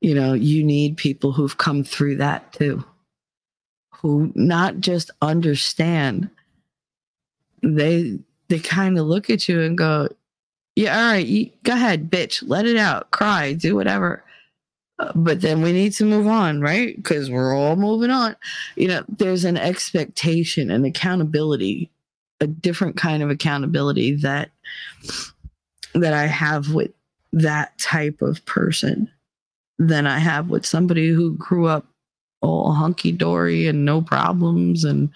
You 0.00 0.14
know, 0.14 0.34
you 0.34 0.64
need 0.64 0.96
people 0.96 1.32
who've 1.32 1.58
come 1.58 1.84
through 1.84 2.16
that 2.16 2.52
too, 2.52 2.84
who 3.94 4.32
not 4.34 4.80
just 4.80 5.10
understand, 5.22 6.30
they 7.62 8.18
they 8.48 8.58
kind 8.58 8.98
of 8.98 9.06
look 9.06 9.30
at 9.30 9.48
you 9.48 9.60
and 9.62 9.76
go, 9.78 10.08
"Yeah, 10.76 10.96
all 10.98 11.12
right, 11.12 11.26
you, 11.26 11.50
go 11.64 11.74
ahead, 11.74 12.10
bitch, 12.10 12.42
let 12.46 12.66
it 12.66 12.76
out, 12.76 13.10
cry, 13.10 13.52
do 13.52 13.76
whatever." 13.76 14.24
Uh, 14.98 15.12
But 15.14 15.40
then 15.42 15.62
we 15.62 15.72
need 15.72 15.92
to 15.94 16.04
move 16.06 16.26
on, 16.26 16.60
right? 16.60 16.96
Because 16.96 17.30
we're 17.30 17.54
all 17.54 17.76
moving 17.76 18.10
on 18.10 18.36
you 18.76 18.88
know 18.88 19.04
there's 19.08 19.44
an 19.44 19.56
expectation 19.56 20.70
and 20.70 20.86
accountability 20.86 21.90
a 22.40 22.46
different 22.46 22.96
kind 22.96 23.22
of 23.22 23.30
accountability 23.30 24.14
that 24.16 24.50
that 25.94 26.12
i 26.12 26.26
have 26.26 26.72
with 26.72 26.90
that 27.32 27.76
type 27.78 28.22
of 28.22 28.44
person 28.46 29.10
than 29.78 30.06
i 30.06 30.18
have 30.18 30.48
with 30.48 30.66
somebody 30.66 31.08
who 31.08 31.34
grew 31.36 31.66
up 31.66 31.86
all 32.42 32.72
hunky-dory 32.72 33.66
and 33.66 33.84
no 33.84 34.00
problems 34.00 34.84
and 34.84 35.10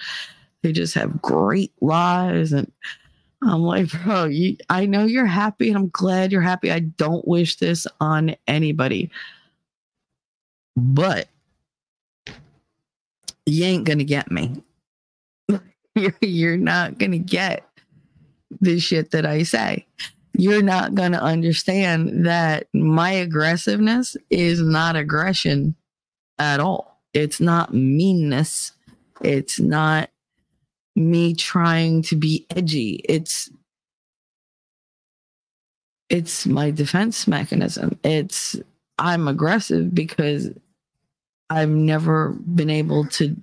they 0.63 0.73
just 0.73 0.95
have 0.95 1.23
great 1.23 1.73
lives 1.81 2.53
and 2.53 2.71
i'm 3.43 3.63
like 3.63 3.91
bro 4.05 4.25
you, 4.25 4.57
i 4.69 4.87
know 4.87 5.05
you're 5.05 5.27
happy 5.27 5.69
and 5.69 5.77
i'm 5.77 5.89
glad 5.89 6.31
you're 6.33 6.41
happy 6.41 6.71
i 6.71 6.81
don't 6.81 7.27
wish 7.27 7.57
this 7.57 7.87
on 8.01 8.35
anybody 8.47 9.11
but 10.77 11.29
you 13.47 13.65
ain't 13.65 13.85
gonna 13.85 14.05
get 14.05 14.31
me. 14.31 14.63
you're, 15.95 16.15
you're 16.21 16.57
not 16.57 16.99
gonna 16.99 17.19
get 17.19 17.67
the 18.61 18.79
shit 18.79 19.11
that 19.11 19.27
I 19.27 19.43
say. 19.43 19.87
You're 20.37 20.63
not 20.63 20.95
gonna 20.95 21.19
understand 21.19 22.27
that 22.27 22.67
my 22.73 23.11
aggressiveness 23.11 24.17
is 24.31 24.61
not 24.61 24.97
aggression 24.97 25.77
at 26.39 26.61
all. 26.61 27.01
It's 27.13 27.41
not 27.41 27.73
meanness. 27.73 28.73
It's 29.23 29.61
not 29.61 30.11
me 30.97 31.35
trying 31.35 32.03
to 32.03 32.17
be 32.17 32.47
edgy. 32.51 33.01
It's 33.09 33.51
it's 36.11 36.47
my 36.47 36.71
defense 36.71 37.27
mechanism. 37.27 37.99
It's 38.05 38.57
I'm 38.99 39.29
aggressive 39.29 39.95
because 39.95 40.51
I've 41.51 41.71
never 41.71 42.31
been 42.31 42.71
able 42.71 43.07
to 43.07 43.37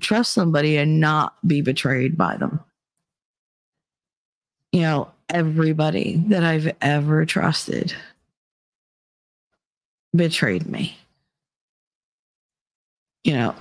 trust 0.00 0.32
somebody 0.32 0.76
and 0.76 1.00
not 1.00 1.34
be 1.46 1.60
betrayed 1.60 2.16
by 2.16 2.36
them. 2.36 2.60
You 4.72 4.82
know, 4.82 5.10
everybody 5.30 6.22
that 6.28 6.44
I've 6.44 6.74
ever 6.80 7.24
trusted 7.24 7.94
betrayed 10.14 10.66
me. 10.66 10.96
You 13.24 13.34
know, 13.34 13.54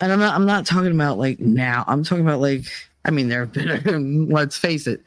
and 0.00 0.12
I'm 0.12 0.20
not 0.20 0.34
I'm 0.34 0.46
not 0.46 0.66
talking 0.66 0.92
about 0.92 1.18
like 1.18 1.40
now. 1.40 1.84
I'm 1.86 2.04
talking 2.04 2.24
about 2.24 2.40
like 2.40 2.64
I 3.04 3.10
mean 3.10 3.28
there 3.28 3.40
have 3.40 3.52
been 3.52 4.28
let's 4.30 4.56
face 4.56 4.86
it. 4.86 5.02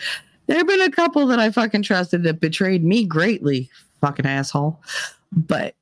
There 0.47 0.57
have 0.57 0.67
been 0.67 0.81
a 0.81 0.91
couple 0.91 1.27
that 1.27 1.39
I 1.39 1.51
fucking 1.51 1.83
trusted 1.83 2.23
that 2.23 2.39
betrayed 2.39 2.83
me 2.83 3.05
greatly, 3.05 3.69
fucking 4.01 4.25
asshole. 4.25 4.81
But 5.31 5.75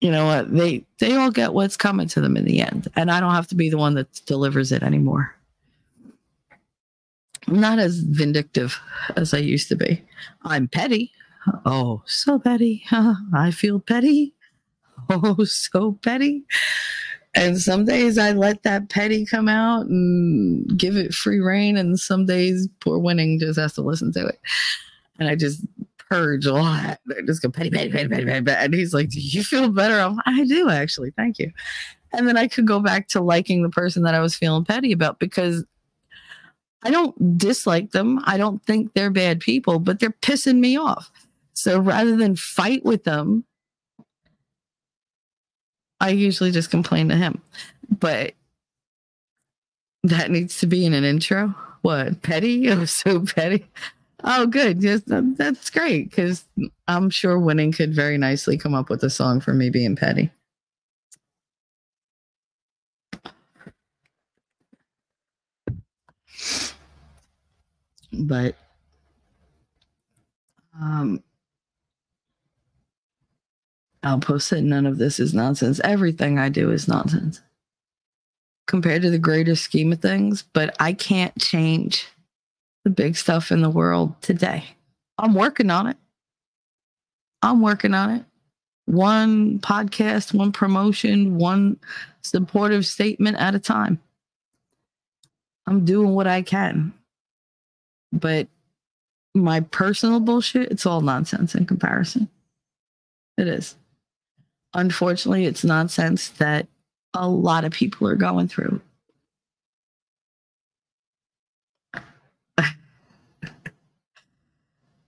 you 0.00 0.10
know 0.10 0.26
what? 0.26 0.52
They 0.52 0.84
they 0.98 1.14
all 1.14 1.30
get 1.30 1.54
what's 1.54 1.76
coming 1.76 2.08
to 2.08 2.20
them 2.20 2.36
in 2.36 2.44
the 2.44 2.60
end, 2.60 2.88
and 2.96 3.10
I 3.10 3.20
don't 3.20 3.34
have 3.34 3.46
to 3.48 3.54
be 3.54 3.70
the 3.70 3.78
one 3.78 3.94
that 3.94 4.12
delivers 4.26 4.72
it 4.72 4.82
anymore. 4.82 5.34
Not 7.48 7.78
as 7.78 8.00
vindictive 8.00 8.78
as 9.16 9.34
I 9.34 9.38
used 9.38 9.68
to 9.68 9.76
be. 9.76 10.02
I'm 10.42 10.68
petty. 10.68 11.12
Oh, 11.64 12.02
so 12.06 12.38
petty. 12.38 12.84
I 12.90 13.50
feel 13.50 13.80
petty. 13.80 14.34
Oh, 15.10 15.42
so 15.44 15.98
petty. 16.02 16.44
And 17.34 17.60
some 17.60 17.84
days 17.84 18.18
I 18.18 18.30
let 18.32 18.62
that 18.62 18.88
petty 18.88 19.26
come 19.26 19.48
out 19.48 19.86
and 19.86 20.78
give 20.78 20.96
it 20.96 21.12
free 21.12 21.40
reign, 21.40 21.76
and 21.76 21.98
some 21.98 22.24
days 22.24 22.68
poor 22.80 22.98
winning 22.98 23.40
just 23.40 23.58
has 23.58 23.72
to 23.74 23.82
listen 23.82 24.12
to 24.12 24.26
it. 24.26 24.38
And 25.18 25.28
I 25.28 25.34
just 25.34 25.66
purge 26.12 26.44
a 26.44 26.52
lot. 26.52 27.00
I 27.10 27.22
just 27.26 27.42
go 27.42 27.50
petty, 27.50 27.70
petty, 27.70 27.90
petty, 27.90 28.08
petty, 28.08 28.24
petty. 28.24 28.50
And 28.50 28.74
he's 28.74 28.92
like, 28.92 29.08
Do 29.08 29.18
you 29.18 29.42
feel 29.42 29.70
better? 29.70 29.98
I'm 29.98 30.20
I 30.26 30.44
do 30.44 30.68
actually. 30.68 31.10
Thank 31.16 31.38
you. 31.38 31.50
And 32.12 32.28
then 32.28 32.36
I 32.36 32.48
could 32.48 32.66
go 32.66 32.80
back 32.80 33.08
to 33.08 33.22
liking 33.22 33.62
the 33.62 33.70
person 33.70 34.02
that 34.02 34.14
I 34.14 34.20
was 34.20 34.34
feeling 34.34 34.64
petty 34.64 34.92
about 34.92 35.18
because 35.18 35.64
I 36.82 36.90
don't 36.90 37.38
dislike 37.38 37.92
them. 37.92 38.20
I 38.24 38.36
don't 38.36 38.64
think 38.64 38.92
they're 38.92 39.10
bad 39.10 39.40
people, 39.40 39.78
but 39.78 40.00
they're 40.00 40.10
pissing 40.10 40.58
me 40.58 40.76
off. 40.76 41.10
So 41.54 41.78
rather 41.78 42.16
than 42.16 42.36
fight 42.36 42.84
with 42.84 43.04
them, 43.04 43.44
I 46.00 46.10
usually 46.10 46.50
just 46.50 46.70
complain 46.70 47.08
to 47.10 47.16
him. 47.16 47.40
But 48.00 48.34
that 50.02 50.30
needs 50.30 50.58
to 50.58 50.66
be 50.66 50.84
in 50.84 50.94
an 50.94 51.04
intro. 51.04 51.54
What 51.82 52.22
petty? 52.22 52.68
Oh, 52.70 52.84
so 52.84 53.24
petty. 53.24 53.66
Oh, 54.24 54.46
good. 54.46 54.82
Yes, 54.82 55.02
that's 55.06 55.70
great 55.70 56.10
because 56.10 56.44
I'm 56.86 57.10
sure 57.10 57.38
winning 57.38 57.72
could 57.72 57.94
very 57.94 58.18
nicely 58.18 58.56
come 58.56 58.74
up 58.74 58.88
with 58.88 59.02
a 59.02 59.10
song 59.10 59.40
for 59.40 59.52
me 59.52 59.68
being 59.70 59.96
petty. 59.96 60.30
But 68.12 68.56
um, 70.80 71.22
I'll 74.02 74.20
post 74.20 74.52
it. 74.52 74.62
None 74.62 74.86
of 74.86 74.98
this 74.98 75.20
is 75.20 75.34
nonsense. 75.34 75.80
Everything 75.84 76.38
I 76.38 76.48
do 76.48 76.70
is 76.70 76.88
nonsense 76.88 77.40
compared 78.66 79.02
to 79.02 79.10
the 79.10 79.18
greater 79.18 79.54
scheme 79.54 79.92
of 79.92 80.00
things, 80.00 80.42
but 80.52 80.74
I 80.80 80.92
can't 80.92 81.36
change 81.38 82.06
the 82.84 82.90
big 82.90 83.16
stuff 83.16 83.52
in 83.52 83.62
the 83.62 83.70
world 83.70 84.20
today. 84.22 84.64
I'm 85.18 85.34
working 85.34 85.70
on 85.70 85.86
it. 85.86 85.96
I'm 87.42 87.60
working 87.60 87.94
on 87.94 88.10
it. 88.10 88.24
One 88.86 89.58
podcast, 89.60 90.34
one 90.34 90.52
promotion, 90.52 91.36
one 91.38 91.78
supportive 92.22 92.86
statement 92.86 93.36
at 93.38 93.54
a 93.54 93.58
time. 93.58 94.00
I'm 95.66 95.84
doing 95.84 96.14
what 96.14 96.26
I 96.26 96.42
can. 96.42 96.92
But 98.12 98.48
my 99.34 99.60
personal 99.60 100.20
bullshit, 100.20 100.70
it's 100.70 100.86
all 100.86 101.00
nonsense 101.00 101.54
in 101.54 101.66
comparison. 101.66 102.28
It 103.38 103.48
is. 103.48 103.76
Unfortunately, 104.74 105.46
it's 105.46 105.64
nonsense 105.64 106.28
that 106.30 106.66
a 107.14 107.28
lot 107.28 107.64
of 107.64 107.72
people 107.72 108.06
are 108.08 108.16
going 108.16 108.48
through. 108.48 108.80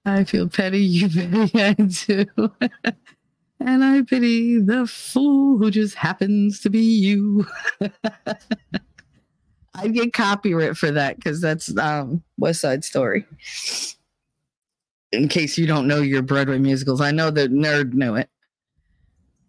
I 0.07 0.24
feel 0.24 0.48
petty, 0.48 0.80
you 0.82 1.09
pity, 1.09 1.62
I 1.62 1.72
do. 1.72 2.26
and 3.61 3.84
I 3.84 4.02
pity 4.02 4.61
the 4.61 4.86
fool 4.86 5.59
who 5.59 5.70
just 5.70 5.94
happens 5.94 6.61
to 6.61 6.70
be 6.70 6.80
you. 6.80 7.46
I 9.75 9.89
get 9.89 10.12
copyright 10.12 10.77
for 10.77 10.91
that 10.93 11.16
because 11.16 11.41
that's 11.41 11.77
um, 11.79 12.22
West 12.39 12.61
Side 12.61 12.85
Story. 12.85 13.27
In 15.12 15.29
case 15.29 15.59
you 15.59 15.66
don't 15.66 15.87
know 15.87 16.01
your 16.01 16.22
Broadway 16.22 16.59
musicals, 16.59 17.01
I 17.01 17.11
know 17.11 17.31
the 17.31 17.49
nerd 17.49 17.93
knew 17.93 18.14
it. 18.16 18.29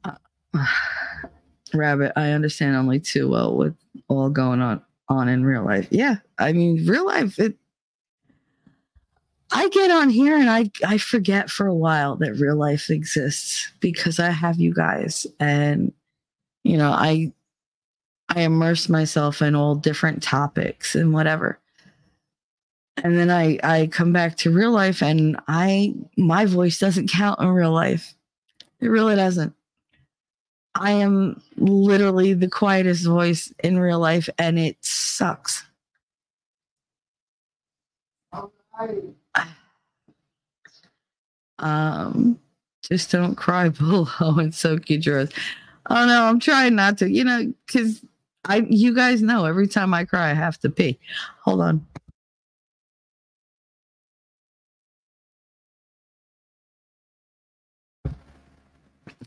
Uh, 0.04 0.16
Rabbit, 1.74 2.14
I 2.16 2.32
understand 2.32 2.76
only 2.76 3.00
too 3.00 3.30
well 3.30 3.56
with 3.56 3.76
all 4.08 4.30
going 4.30 4.62
on 4.62 4.82
on 5.10 5.28
in 5.28 5.46
real 5.46 5.64
life. 5.64 5.88
Yeah, 5.92 6.16
I 6.38 6.54
mean, 6.54 6.86
real 6.86 7.06
life. 7.06 7.38
It. 7.38 7.56
I 9.52 9.70
get 9.70 9.92
on 9.92 10.10
here 10.10 10.38
and 10.38 10.50
I 10.50 10.72
I 10.86 10.98
forget 10.98 11.50
for 11.50 11.68
a 11.68 11.76
while 11.76 12.16
that 12.18 12.34
real 12.34 12.56
life 12.56 12.90
exists 12.90 13.72
because 13.80 14.20
I 14.20 14.32
have 14.32 14.60
you 14.60 14.74
guys 14.74 15.28
and 15.40 15.94
you 16.64 16.78
know 16.78 16.92
I 16.92 17.32
I 18.36 18.42
immerse 18.42 18.90
myself 18.90 19.42
in 19.42 19.56
all 19.56 19.76
different 19.76 20.22
topics 20.22 20.94
and 20.94 21.14
whatever. 21.14 21.58
And 22.98 23.18
then 23.18 23.32
I 23.32 23.60
I 23.64 23.88
come 23.88 24.12
back 24.12 24.36
to 24.38 24.52
real 24.52 24.72
life 24.72 25.02
and 25.02 25.40
I 25.48 25.94
my 26.18 26.46
voice 26.46 26.78
doesn't 26.80 27.10
count 27.10 27.40
in 27.40 27.48
real 27.48 27.72
life. 27.72 28.14
It 28.82 28.88
really 28.88 29.16
doesn't. 29.16 29.54
I 30.76 30.92
am 30.92 31.42
literally 31.56 32.34
the 32.34 32.50
quietest 32.50 33.06
voice 33.06 33.54
in 33.64 33.80
real 33.80 34.00
life 34.00 34.30
and 34.38 34.60
it 34.60 34.78
sucks. 34.82 35.64
Um, 41.58 42.38
just 42.84 43.12
don't 43.12 43.36
cry 43.36 43.70
below 43.70 44.10
and 44.20 44.54
soak 44.54 44.90
your 44.90 45.00
drawers. 45.00 45.30
Oh 45.90 46.06
no, 46.06 46.26
I'm 46.26 46.42
trying 46.42 46.76
not 46.76 46.98
to, 46.98 47.10
you 47.10 47.24
know, 47.24 47.54
because 47.66 48.04
I 48.46 48.66
you 48.70 48.94
guys 48.94 49.22
know 49.22 49.46
every 49.46 49.68
time 49.68 49.94
I 49.94 50.06
cry 50.06 50.32
I 50.32 50.34
have 50.34 50.60
to 50.60 50.70
pee. 50.70 51.00
Hold 51.44 51.62
on. 51.62 51.86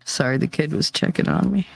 Sorry, 0.04 0.38
the 0.38 0.46
kid 0.46 0.72
was 0.72 0.90
checking 0.90 1.28
on 1.28 1.52
me. 1.52 1.66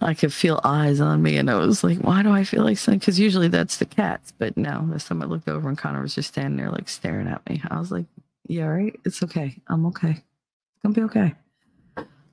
I 0.00 0.14
could 0.14 0.32
feel 0.32 0.60
eyes 0.64 1.00
on 1.00 1.22
me, 1.22 1.36
and 1.36 1.50
I 1.50 1.56
was 1.56 1.82
like, 1.82 1.98
"Why 1.98 2.22
do 2.22 2.30
I 2.30 2.44
feel 2.44 2.62
like 2.64 2.78
something?" 2.78 2.98
Because 2.98 3.18
usually 3.18 3.48
that's 3.48 3.78
the 3.78 3.84
cats, 3.84 4.32
but 4.38 4.56
no. 4.56 4.86
This 4.92 5.06
time 5.06 5.22
I 5.22 5.26
looked 5.26 5.48
over, 5.48 5.68
and 5.68 5.78
Connor 5.78 6.02
was 6.02 6.14
just 6.14 6.28
standing 6.30 6.56
there, 6.56 6.70
like 6.70 6.88
staring 6.88 7.26
at 7.28 7.48
me. 7.48 7.62
I 7.70 7.78
was 7.78 7.90
like, 7.90 8.06
"Yeah, 8.48 8.66
right. 8.66 8.98
It's 9.04 9.22
okay. 9.22 9.56
I'm 9.68 9.86
okay. 9.86 10.10
It's 10.10 10.82
gonna 10.82 10.94
be 10.94 11.02
okay. 11.02 11.34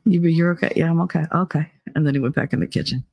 You, 0.05 0.19
be 0.19 0.33
you're 0.33 0.51
okay. 0.53 0.73
Yeah, 0.75 0.89
I'm 0.89 1.01
okay. 1.01 1.25
Okay." 1.33 1.71
And 1.95 2.05
then 2.05 2.13
he 2.15 2.19
went 2.19 2.35
back 2.35 2.53
in 2.53 2.59
the 2.59 2.67
kitchen. 2.67 3.03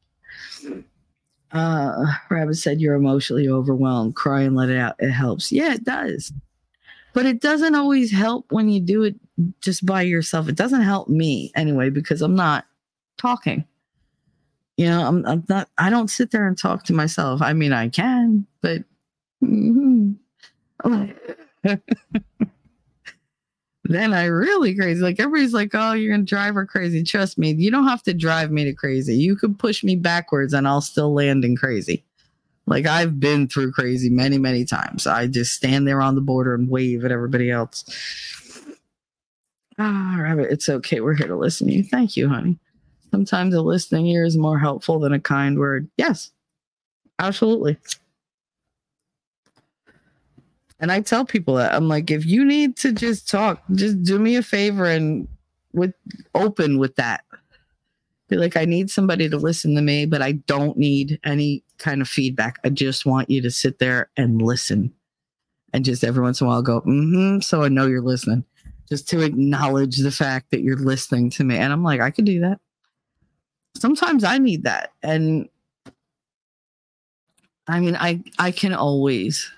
Uh, 1.53 2.05
Rabbit 2.31 2.57
said, 2.57 2.81
"You're 2.81 2.95
emotionally 2.95 3.49
overwhelmed. 3.49 4.17
Cry 4.17 4.43
and 4.43 4.57
let 4.57 4.69
it 4.69 4.79
out. 4.79 4.97
It 4.99 5.11
helps. 5.11 5.53
Yeah, 5.53 5.75
it 5.75 5.85
does, 5.85 6.33
but 7.15 7.25
it 7.25 7.41
doesn't 7.41 7.75
always 7.75 8.11
help 8.11 8.47
when 8.51 8.69
you 8.69 8.81
do 8.81 9.05
it 9.05 9.15
just 9.61 9.87
by 9.87 10.03
yourself. 10.03 10.49
It 10.49 10.57
doesn't 10.57 10.83
help 10.83 11.09
me 11.09 11.53
anyway 11.55 11.91
because 11.91 12.21
I'm 12.23 12.35
not 12.35 12.67
talking. 13.17 13.65
You 14.77 14.87
know, 14.87 15.07
I'm, 15.07 15.25
I'm 15.25 15.45
not, 15.49 15.71
I 15.79 15.89
don't 15.89 16.09
sit 16.09 16.31
there 16.31 16.47
and 16.47 16.59
talk 16.59 16.85
to 16.85 16.93
myself. 16.93 17.41
I 17.41 17.53
mean, 17.55 17.73
I 17.73 17.89
can, 17.89 18.47
but. 18.61 18.85
Mm-hmm. 19.43 20.13
then 23.89 24.13
I 24.13 24.25
really 24.27 24.75
crazy. 24.75 25.01
Like 25.01 25.21
everybody's 25.21 25.53
like, 25.55 25.71
oh, 25.75 25.93
you're 25.93 26.13
gonna 26.13 26.25
drive 26.25 26.55
her 26.55 26.67
crazy. 26.67 27.03
Trust 27.03 27.39
me, 27.39 27.53
you 27.53 27.71
don't 27.71 27.87
have 27.87 28.03
to 28.05 28.15
drive 28.15 28.51
me 28.51 28.65
to 28.65 28.73
crazy. 28.73 29.17
You 29.17 29.37
could 29.37 29.59
push 29.59 29.85
me 29.85 29.97
backwards 29.97 30.53
and 30.55 30.67
I'll 30.67 30.81
still 30.81 31.13
land 31.13 31.45
in 31.45 31.57
crazy. 31.57 32.05
Like 32.67 32.87
I've 32.87 33.21
been 33.21 33.49
through 33.49 33.73
crazy 33.73 34.11
many, 34.11 34.39
many 34.39 34.65
times. 34.65 35.07
I 35.07 35.27
just 35.27 35.53
stand 35.53 35.87
there 35.87 36.03
on 36.03 36.15
the 36.15 36.21
border 36.21 36.55
and 36.55 36.69
wave 36.69 37.05
at 37.05 37.13
everybody 37.13 37.51
else. 37.51 37.85
Ah, 39.79 40.17
Rabbit, 40.19 40.51
it's 40.51 40.69
okay. 40.69 41.01
We're 41.01 41.15
here 41.15 41.29
to 41.29 41.37
listen 41.37 41.69
to 41.69 41.75
you. 41.75 41.85
Thank 41.85 42.17
you, 42.17 42.29
honey. 42.29 42.59
Sometimes 43.11 43.55
a 43.55 43.61
listening 43.61 44.07
ear 44.07 44.25
is 44.25 44.37
more 44.37 44.59
helpful 44.59 44.99
than 44.99 45.13
a 45.13 45.21
kind 45.21 45.59
word. 45.59 45.89
Yes, 45.97 46.33
absolutely. 47.19 47.77
And 50.79 50.93
I 50.93 51.01
tell 51.01 51.25
people 51.25 51.55
that 51.55 51.75
I'm 51.75 51.89
like, 51.89 52.11
if 52.11 52.27
you 52.27 52.45
need 52.45 52.77
to 52.79 52.93
just 52.93 53.31
talk, 53.31 53.63
just 53.75 54.03
do 54.03 54.19
me 54.19 54.37
a 54.37 54.43
favor 54.43 54.85
and 54.85 55.27
with 55.73 55.95
open 56.35 56.79
with 56.79 56.97
that. 56.97 57.25
Be 58.29 58.37
like, 58.37 58.57
I 58.57 58.65
need 58.65 58.91
somebody 58.91 59.29
to 59.29 59.37
listen 59.37 59.75
to 59.77 59.83
me, 59.83 60.05
but 60.05 60.21
I 60.21 60.33
don't 60.33 60.77
need 60.77 61.21
any 61.25 61.63
kind 61.79 62.03
of 62.03 62.09
feedback. 62.09 62.59
I 62.65 62.71
just 62.71 63.07
want 63.07 63.31
you 63.31 63.41
to 63.43 63.51
sit 63.51 63.79
there 63.79 64.11
and 64.17 64.43
listen. 64.43 64.93
And 65.73 65.85
just 65.85 66.05
every 66.05 66.23
once 66.23 66.41
in 66.41 66.47
a 66.47 66.51
while 66.51 66.63
go, 66.63 66.81
mm-hmm, 66.81 67.41
so 67.41 67.63
I 67.63 67.69
know 67.69 67.87
you're 67.87 68.03
listening 68.03 68.45
just 68.89 69.09
to 69.09 69.21
acknowledge 69.21 69.99
the 69.99 70.11
fact 70.11 70.51
that 70.51 70.63
you're 70.63 70.77
listening 70.77 71.31
to 71.31 71.45
me. 71.45 71.57
And 71.57 71.73
I'm 71.73 71.83
like, 71.83 72.01
I 72.01 72.11
could 72.11 72.25
do 72.25 72.41
that. 72.41 72.61
Sometimes 73.77 74.25
I 74.25 74.39
need 74.39 74.65
that. 74.65 74.93
And 75.03 75.49
I 77.69 77.81
mean, 77.81 77.97
I 77.97 78.23
I 78.39 78.53
can 78.53 78.73
always 78.73 79.51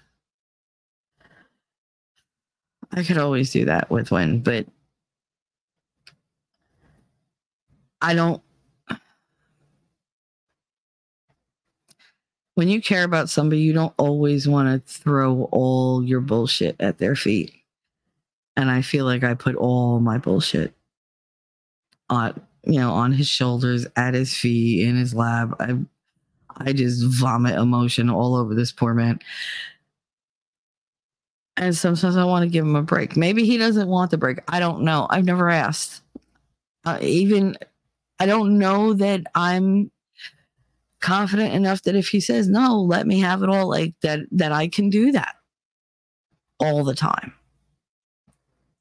I 2.93 3.03
could 3.03 3.18
always 3.18 3.53
do 3.53 3.64
that 3.66 3.91
with 3.91 4.11
one, 4.11 4.41
but 4.41 4.66
I 8.01 8.14
don't 8.14 8.43
when 12.55 12.68
you 12.68 12.82
care 12.82 13.05
about 13.05 13.28
somebody, 13.28 13.61
you 13.61 13.72
don't 13.72 13.95
always 13.99 14.49
want 14.49 14.68
to 14.68 14.93
throw 14.93 15.49
all 15.53 16.03
your 16.05 16.20
bullshit 16.20 16.76
at 16.80 16.99
their 16.99 17.14
feet 17.14 17.53
and 18.59 18.72
I 18.72 18.82
feel 18.82 19.05
like 19.05 19.22
I 19.22 19.34
put 19.34 19.55
all 19.55 20.01
my 20.01 20.18
bullshit 20.18 20.74
on 22.11 22.41
you 22.64 22.80
know 22.80 22.91
on 22.91 23.12
his 23.12 23.28
shoulders, 23.28 23.86
at 23.95 24.14
his 24.14 24.36
feet, 24.36 24.84
in 24.86 24.97
his 24.97 25.14
lab. 25.14 25.55
I 25.61 25.78
I 26.57 26.72
just 26.72 27.05
vomit 27.05 27.55
emotion 27.55 28.11
all 28.11 28.34
over 28.34 28.57
this 28.57 28.72
poor 28.72 28.95
man. 28.95 29.20
And 31.59 31.76
sometimes 31.76 32.16
I 32.16 32.24
want 32.24 32.44
to 32.44 32.48
give 32.48 32.64
him 32.64 32.76
a 32.76 32.82
break. 32.82 33.16
Maybe 33.16 33.44
he 33.44 33.59
doesn't 33.59 33.88
want 33.88 34.12
the 34.12 34.18
break. 34.18 34.38
I 34.46 34.61
don't 34.61 34.82
know. 34.82 35.09
I've 35.11 35.24
never 35.24 35.50
asked. 35.50 36.02
Uh, 36.84 36.98
even 37.02 37.59
I 38.20 38.26
don't 38.26 38.59
know 38.59 38.94
that 38.94 39.22
I'm 39.34 39.90
confident 41.00 41.54
enough 41.54 41.82
that 41.82 41.96
if 41.96 42.09
he 42.09 42.20
says 42.20 42.48
no, 42.48 42.80
let 42.80 43.06
me 43.06 43.20
have 43.20 43.42
it 43.42 43.48
all, 43.48 43.68
like 43.68 43.94
that, 44.02 44.20
that 44.32 44.52
I 44.52 44.68
can 44.68 44.88
do 44.88 45.12
that 45.12 45.34
all 46.61 46.84
the 46.84 46.94
time. 46.94 47.32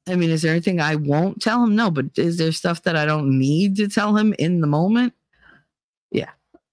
I 0.06 0.16
mean, 0.16 0.30
is 0.30 0.42
there 0.42 0.52
anything 0.52 0.80
I 0.80 0.96
won't 0.96 1.42
tell 1.42 1.62
him? 1.62 1.76
No, 1.76 1.90
but 1.90 2.06
is 2.16 2.38
there 2.38 2.52
stuff 2.52 2.84
that 2.84 2.96
I 2.96 3.04
don't 3.04 3.38
need 3.38 3.76
to 3.76 3.88
tell 3.88 4.16
him 4.16 4.34
in 4.38 4.60
the 4.60 4.66
moment? 4.66 5.12
Yeah. 6.10 6.30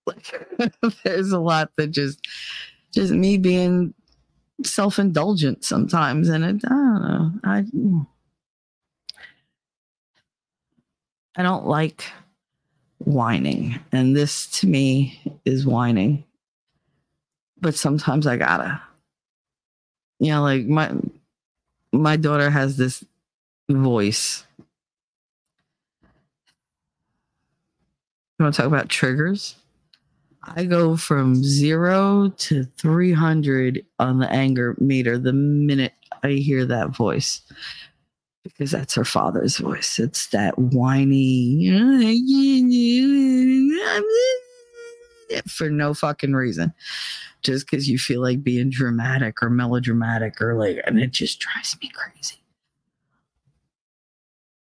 There's 1.03 1.31
a 1.31 1.39
lot 1.39 1.71
that 1.77 1.87
just, 1.87 2.25
just 2.93 3.11
me 3.11 3.37
being 3.37 3.93
self 4.63 4.99
indulgent 4.99 5.63
sometimes. 5.63 6.29
And 6.29 6.43
it, 6.43 6.61
I 6.65 6.69
don't 6.69 7.01
know. 7.01 7.31
I, 7.43 7.65
I 11.37 11.43
don't 11.43 11.65
like 11.65 12.05
whining. 12.99 13.79
And 13.91 14.15
this 14.15 14.47
to 14.59 14.67
me 14.67 15.19
is 15.45 15.65
whining. 15.65 16.23
But 17.59 17.75
sometimes 17.75 18.27
I 18.27 18.37
gotta. 18.37 18.81
You 20.19 20.31
know, 20.31 20.41
like 20.43 20.65
my 20.65 20.93
my 21.91 22.15
daughter 22.15 22.49
has 22.49 22.77
this 22.77 23.03
voice. 23.69 24.45
You 28.37 28.43
want 28.43 28.55
to 28.55 28.61
talk 28.61 28.67
about 28.67 28.89
triggers? 28.89 29.55
I 30.47 30.65
go 30.65 30.95
from 30.95 31.43
zero 31.43 32.29
to 32.37 32.63
300 32.77 33.85
on 33.99 34.19
the 34.19 34.29
anger 34.31 34.75
meter 34.79 35.17
the 35.17 35.33
minute 35.33 35.93
I 36.23 36.31
hear 36.31 36.65
that 36.65 36.95
voice 36.95 37.41
because 38.43 38.71
that's 38.71 38.93
her 38.93 39.05
father's 39.05 39.57
voice. 39.57 39.99
It's 39.99 40.27
that 40.27 40.57
whiny 40.57 41.69
for 45.47 45.69
no 45.69 45.93
fucking 45.93 46.33
reason. 46.33 46.73
Just 47.41 47.65
because 47.65 47.89
you 47.89 47.97
feel 47.97 48.21
like 48.21 48.43
being 48.43 48.69
dramatic 48.69 49.41
or 49.41 49.49
melodramatic 49.49 50.41
or 50.41 50.55
like, 50.55 50.81
and 50.85 50.99
it 50.99 51.11
just 51.11 51.39
drives 51.39 51.75
me 51.81 51.89
crazy. 51.89 52.37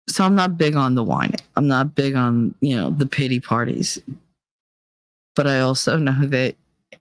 So 0.09 0.25
I'm 0.25 0.35
not 0.35 0.59
big 0.59 0.77
on 0.77 0.95
the 0.95 1.05
whining. 1.05 1.41
I'm 1.57 1.67
not 1.67 1.95
big 1.95 2.15
on, 2.15 2.55
you 2.61 2.77
know, 2.77 2.91
the 2.91 3.07
pity 3.07 3.41
parties. 3.41 3.99
But 5.35 5.47
I 5.47 5.61
also 5.61 5.97
know 5.97 6.27
that 6.27 6.57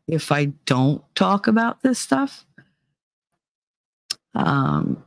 if 0.08 0.32
I 0.32 0.46
don't 0.66 1.04
talk 1.16 1.48
about 1.48 1.82
this 1.84 2.00
stuff, 2.00 2.46
um, 4.34 5.04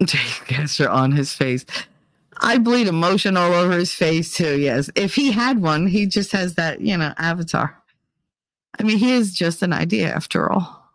Caster 0.06 0.88
on 0.88 1.12
his 1.12 1.32
face. 1.32 1.64
I 2.40 2.58
bleed 2.58 2.86
emotion 2.86 3.36
all 3.36 3.52
over 3.52 3.72
his 3.72 3.92
face 3.92 4.32
too. 4.34 4.58
Yes. 4.58 4.90
If 4.94 5.14
he 5.14 5.32
had 5.32 5.60
one, 5.60 5.86
he 5.86 6.06
just 6.06 6.32
has 6.32 6.54
that, 6.54 6.80
you 6.80 6.96
know, 6.96 7.12
avatar. 7.18 7.76
I 8.78 8.84
mean, 8.84 8.98
he 8.98 9.12
is 9.12 9.34
just 9.34 9.62
an 9.62 9.72
idea 9.72 10.12
after 10.14 10.50
all. 10.50 10.88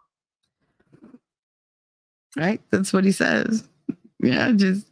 Right? 2.38 2.62
That's 2.72 2.94
what 2.94 3.04
he 3.04 3.12
says. 3.12 3.68
Yeah, 4.20 4.52
just 4.54 4.88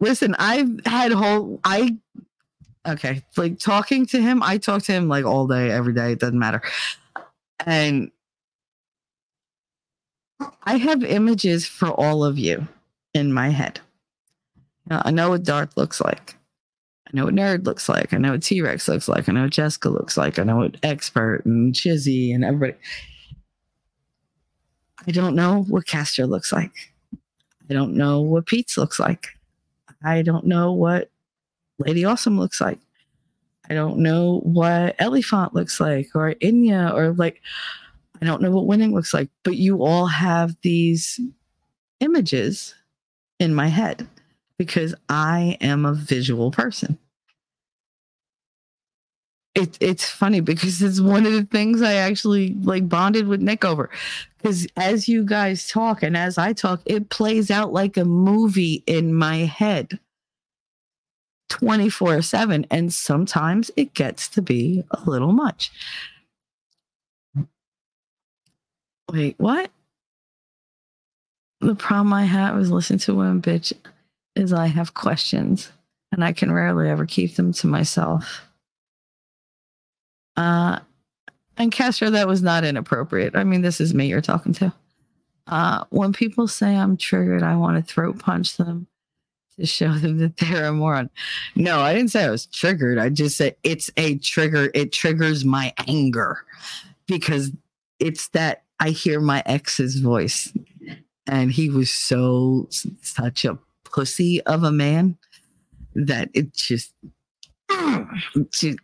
listen, 0.00 0.34
I've 0.38 0.84
had 0.84 1.12
whole 1.12 1.60
I 1.64 1.96
okay, 2.86 3.22
like 3.36 3.58
talking 3.58 4.06
to 4.06 4.20
him, 4.20 4.42
I 4.42 4.58
talk 4.58 4.82
to 4.84 4.92
him 4.92 5.08
like 5.08 5.24
all 5.24 5.46
day, 5.46 5.70
every 5.70 5.94
day, 5.94 6.12
it 6.12 6.20
doesn't 6.20 6.38
matter. 6.38 6.62
And 7.64 8.10
I 10.64 10.76
have 10.76 11.04
images 11.04 11.66
for 11.66 11.88
all 11.88 12.24
of 12.24 12.38
you 12.38 12.66
in 13.14 13.32
my 13.32 13.50
head. 13.50 13.80
Now, 14.88 15.02
I 15.04 15.10
know 15.10 15.30
what 15.30 15.44
Darth 15.44 15.76
looks 15.76 16.00
like. 16.00 16.36
I 17.06 17.10
know 17.16 17.26
what 17.26 17.34
Nerd 17.34 17.64
looks 17.66 17.88
like. 17.88 18.12
I 18.12 18.18
know 18.18 18.32
what 18.32 18.42
T 18.42 18.60
Rex 18.62 18.88
looks 18.88 19.06
like. 19.06 19.28
I 19.28 19.32
know 19.32 19.42
what 19.42 19.50
Jessica 19.50 19.88
looks 19.90 20.16
like. 20.16 20.38
I 20.38 20.44
know 20.44 20.56
what 20.56 20.76
Expert 20.82 21.44
and 21.44 21.74
Chizzy 21.74 22.34
and 22.34 22.44
everybody. 22.44 22.78
I 25.06 25.10
don't 25.10 25.36
know 25.36 25.62
what 25.68 25.86
Castor 25.86 26.26
looks 26.26 26.52
like. 26.52 26.72
I 27.70 27.74
don't 27.74 27.94
know 27.94 28.20
what 28.20 28.46
Pete's 28.46 28.76
looks 28.76 28.98
like. 28.98 29.28
I 30.04 30.22
don't 30.22 30.46
know 30.46 30.72
what 30.72 31.10
Lady 31.86 32.04
Awesome 32.04 32.38
looks 32.38 32.60
like. 32.60 32.78
I 33.70 33.74
don't 33.74 33.98
know 33.98 34.40
what 34.40 34.96
Elephant 34.98 35.54
looks 35.54 35.80
like 35.80 36.08
or 36.14 36.34
Inya 36.34 36.92
or 36.92 37.12
like, 37.12 37.40
I 38.20 38.26
don't 38.26 38.42
know 38.42 38.50
what 38.50 38.66
winning 38.66 38.92
looks 38.92 39.14
like. 39.14 39.30
But 39.44 39.56
you 39.56 39.82
all 39.82 40.06
have 40.06 40.56
these 40.62 41.20
images 42.00 42.74
in 43.38 43.54
my 43.54 43.68
head 43.68 44.06
because 44.58 44.94
I 45.08 45.56
am 45.60 45.86
a 45.86 45.94
visual 45.94 46.50
person. 46.50 46.98
It, 49.54 49.76
it's 49.80 50.08
funny 50.08 50.40
because 50.40 50.80
it's 50.80 51.00
one 51.00 51.26
of 51.26 51.32
the 51.32 51.44
things 51.44 51.82
I 51.82 51.94
actually 51.94 52.54
like 52.62 52.88
bonded 52.88 53.28
with 53.28 53.42
Nick 53.42 53.64
over. 53.64 53.90
Because 54.38 54.66
as 54.76 55.08
you 55.08 55.24
guys 55.24 55.68
talk 55.68 56.02
and 56.02 56.16
as 56.16 56.38
I 56.38 56.52
talk, 56.52 56.80
it 56.86 57.10
plays 57.10 57.50
out 57.50 57.72
like 57.72 57.96
a 57.96 58.04
movie 58.04 58.82
in 58.86 59.14
my 59.14 59.38
head 59.38 59.98
24 61.52 62.22
7. 62.22 62.66
And 62.70 62.92
sometimes 62.92 63.70
it 63.76 63.92
gets 63.92 64.26
to 64.28 64.42
be 64.42 64.82
a 64.90 65.00
little 65.08 65.32
much. 65.32 65.70
Wait, 69.12 69.34
what? 69.38 69.70
The 71.60 71.74
problem 71.74 72.12
I 72.14 72.24
have 72.24 72.58
is 72.58 72.70
listening 72.70 73.00
to 73.00 73.14
women 73.14 73.42
bitch 73.42 73.72
is 74.34 74.52
I 74.52 74.66
have 74.66 74.94
questions 74.94 75.70
and 76.10 76.24
I 76.24 76.32
can 76.32 76.50
rarely 76.50 76.88
ever 76.88 77.04
keep 77.04 77.36
them 77.36 77.52
to 77.52 77.66
myself. 77.66 78.48
Uh, 80.36 80.78
and 81.58 81.70
Castro, 81.70 82.08
that 82.10 82.26
was 82.26 82.42
not 82.42 82.64
inappropriate. 82.64 83.36
I 83.36 83.44
mean, 83.44 83.60
this 83.60 83.80
is 83.80 83.92
me 83.92 84.06
you're 84.06 84.22
talking 84.22 84.54
to. 84.54 84.72
Uh, 85.46 85.84
when 85.90 86.14
people 86.14 86.48
say 86.48 86.74
I'm 86.74 86.96
triggered, 86.96 87.42
I 87.42 87.56
want 87.56 87.76
to 87.76 87.92
throat 87.92 88.18
punch 88.18 88.56
them 88.56 88.86
to 89.58 89.66
show 89.66 89.92
them 89.92 90.18
that 90.18 90.36
they're 90.36 90.66
a 90.66 90.72
moron. 90.72 91.10
No, 91.54 91.80
I 91.80 91.94
didn't 91.94 92.10
say 92.10 92.24
I 92.24 92.30
was 92.30 92.46
triggered. 92.46 92.98
I 92.98 93.08
just 93.08 93.36
said 93.36 93.56
it's 93.62 93.90
a 93.96 94.18
trigger. 94.18 94.70
It 94.74 94.92
triggers 94.92 95.44
my 95.44 95.72
anger 95.86 96.44
because 97.06 97.52
it's 97.98 98.28
that 98.28 98.62
I 98.80 98.90
hear 98.90 99.20
my 99.20 99.42
ex's 99.46 100.00
voice 100.00 100.52
and 101.26 101.52
he 101.52 101.68
was 101.68 101.90
so 101.90 102.68
such 103.00 103.44
a 103.44 103.58
pussy 103.84 104.42
of 104.42 104.64
a 104.64 104.72
man 104.72 105.16
that 105.94 106.30
it 106.34 106.52
just, 106.52 106.92
just 108.50 108.78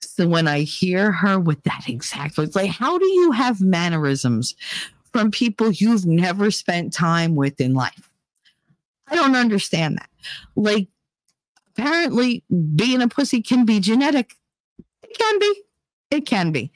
so 0.00 0.26
when 0.26 0.48
I 0.48 0.60
hear 0.60 1.12
her 1.12 1.38
with 1.38 1.62
that 1.62 1.88
exact 1.88 2.34
voice, 2.34 2.54
like, 2.54 2.70
how 2.70 2.98
do 2.98 3.06
you 3.06 3.32
have 3.32 3.60
mannerisms 3.60 4.54
from 5.12 5.30
people 5.30 5.70
you've 5.70 6.06
never 6.06 6.50
spent 6.50 6.92
time 6.92 7.36
with 7.36 7.60
in 7.60 7.74
life? 7.74 8.10
I 9.06 9.16
don't 9.16 9.36
understand 9.36 9.96
that. 9.96 10.07
Like, 10.56 10.88
apparently, 11.76 12.44
being 12.74 13.02
a 13.02 13.08
pussy 13.08 13.42
can 13.42 13.64
be 13.64 13.80
genetic. 13.80 14.34
It 15.02 15.18
can 15.18 15.38
be. 15.38 15.62
It 16.10 16.26
can 16.26 16.52
be. 16.52 16.72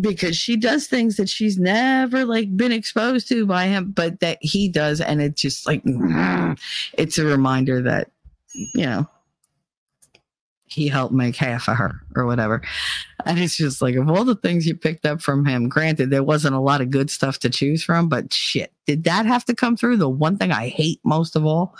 Because 0.00 0.36
she 0.36 0.56
does 0.56 0.86
things 0.86 1.16
that 1.16 1.28
she's 1.28 1.58
never 1.58 2.24
like 2.24 2.56
been 2.56 2.70
exposed 2.70 3.28
to 3.28 3.44
by 3.44 3.66
him, 3.66 3.90
but 3.90 4.20
that 4.20 4.38
he 4.40 4.68
does, 4.68 5.00
and 5.00 5.20
it's 5.20 5.40
just 5.40 5.66
like 5.66 5.82
mm-hmm, 5.82 6.52
it's 6.96 7.18
a 7.18 7.24
reminder 7.24 7.82
that 7.82 8.12
you 8.52 8.86
know 8.86 9.08
he 10.70 10.86
helped 10.86 11.12
make 11.12 11.34
half 11.34 11.68
of 11.68 11.76
her 11.76 12.00
or 12.14 12.26
whatever. 12.26 12.62
And 13.26 13.38
it's 13.38 13.56
just 13.56 13.82
like, 13.82 13.96
of 13.96 14.08
all 14.08 14.24
the 14.24 14.36
things 14.36 14.66
you 14.66 14.76
picked 14.76 15.04
up 15.04 15.20
from 15.20 15.44
him, 15.44 15.68
granted, 15.68 16.10
there 16.10 16.22
wasn't 16.22 16.54
a 16.54 16.60
lot 16.60 16.80
of 16.80 16.90
good 16.90 17.10
stuff 17.10 17.40
to 17.40 17.50
choose 17.50 17.82
from, 17.82 18.08
but 18.08 18.32
shit, 18.32 18.72
did 18.86 19.02
that 19.04 19.26
have 19.26 19.44
to 19.46 19.54
come 19.54 19.76
through? 19.76 19.96
The 19.96 20.08
one 20.08 20.38
thing 20.38 20.52
I 20.52 20.68
hate 20.68 21.00
most 21.04 21.34
of 21.34 21.44
all? 21.44 21.76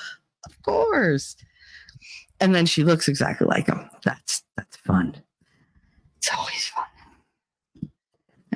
Of 0.47 0.63
course. 0.63 1.37
And 2.41 2.55
then 2.55 2.67
she 2.67 2.85
looks 2.85 3.09
exactly 3.09 3.47
like 3.47 3.67
him. 3.67 3.89
That's 4.05 4.43
that's 4.57 4.77
fun. 4.79 5.21
It's 6.19 6.31
always 6.37 6.67
fun. 6.69 6.85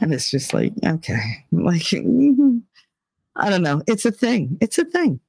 And 0.01 0.13
it's 0.13 0.31
just 0.31 0.53
like, 0.55 0.73
okay, 0.85 1.45
like 1.53 1.93
I 3.37 3.51
don't 3.51 3.63
know. 3.63 3.83
It's 3.87 4.05
a 4.05 4.13
thing. 4.13 4.59
It's 4.61 4.79
a 4.79 4.85
thing. 4.85 5.21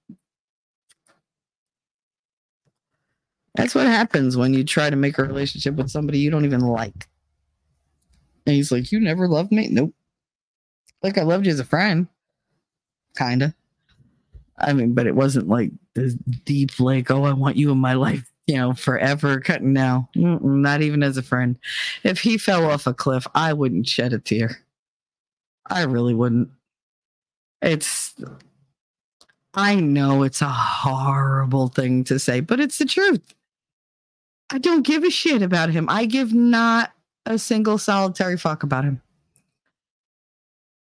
That's 3.56 3.74
what 3.74 3.88
happens 3.88 4.36
when 4.36 4.54
you 4.54 4.64
try 4.64 4.90
to 4.90 4.96
make 4.96 5.18
a 5.18 5.24
relationship 5.24 5.76
with 5.76 5.90
somebody 5.90 6.20
you 6.20 6.30
don't 6.30 6.46
even 6.46 6.60
like. 6.62 7.08
And 8.46 8.56
he's 8.56 8.72
like, 8.72 8.92
You 8.92 9.00
never 9.00 9.28
loved 9.28 9.52
me? 9.52 9.70
Nope. 9.72 9.94
Like 11.02 11.18
I 11.18 11.24
loved 11.24 11.46
you 11.46 11.52
as 11.52 11.60
a 11.60 11.66
friend. 11.66 12.08
Kinda. 13.18 13.56
I 14.58 14.74
mean, 14.74 14.94
but 14.94 15.08
it 15.08 15.16
wasn't 15.16 15.48
like 15.48 15.72
this 15.96 16.14
deep, 16.46 16.80
like, 16.80 17.12
oh, 17.12 17.26
I 17.26 17.34
want 17.34 17.58
you 17.58 17.72
in 17.72 17.78
my 17.78 17.94
life, 17.94 18.32
you 18.48 18.56
know, 18.56 18.74
forever. 18.74 19.40
Cutting 19.40 19.74
now, 19.74 20.10
not 20.16 20.82
even 20.82 21.04
as 21.04 21.18
a 21.18 21.24
friend. 21.24 21.58
If 22.04 22.20
he 22.20 22.38
fell 22.38 22.70
off 22.70 22.88
a 22.88 22.94
cliff, 22.94 23.28
I 23.36 23.54
wouldn't 23.54 23.88
shed 23.88 24.14
a 24.14 24.20
tear. 24.20 24.62
I 25.70 25.84
really 25.84 26.14
wouldn't. 26.14 26.50
It's, 27.62 28.14
I 29.54 29.76
know 29.76 30.24
it's 30.24 30.42
a 30.42 30.50
horrible 30.50 31.70
thing 31.70 32.04
to 32.06 32.20
say, 32.20 32.40
but 32.40 32.60
it's 32.60 32.78
the 32.78 32.86
truth 32.86 33.34
I 34.50 34.58
don't 34.58 34.86
give 34.86 35.04
a 35.04 35.10
shit 35.10 35.42
about 35.42 35.72
him. 35.72 35.88
I 35.90 36.06
give 36.06 36.34
not 36.34 36.92
a 37.26 37.40
single 37.40 37.78
solitary 37.78 38.38
fuck 38.38 38.64
about 38.64 38.84
him. 38.84 39.02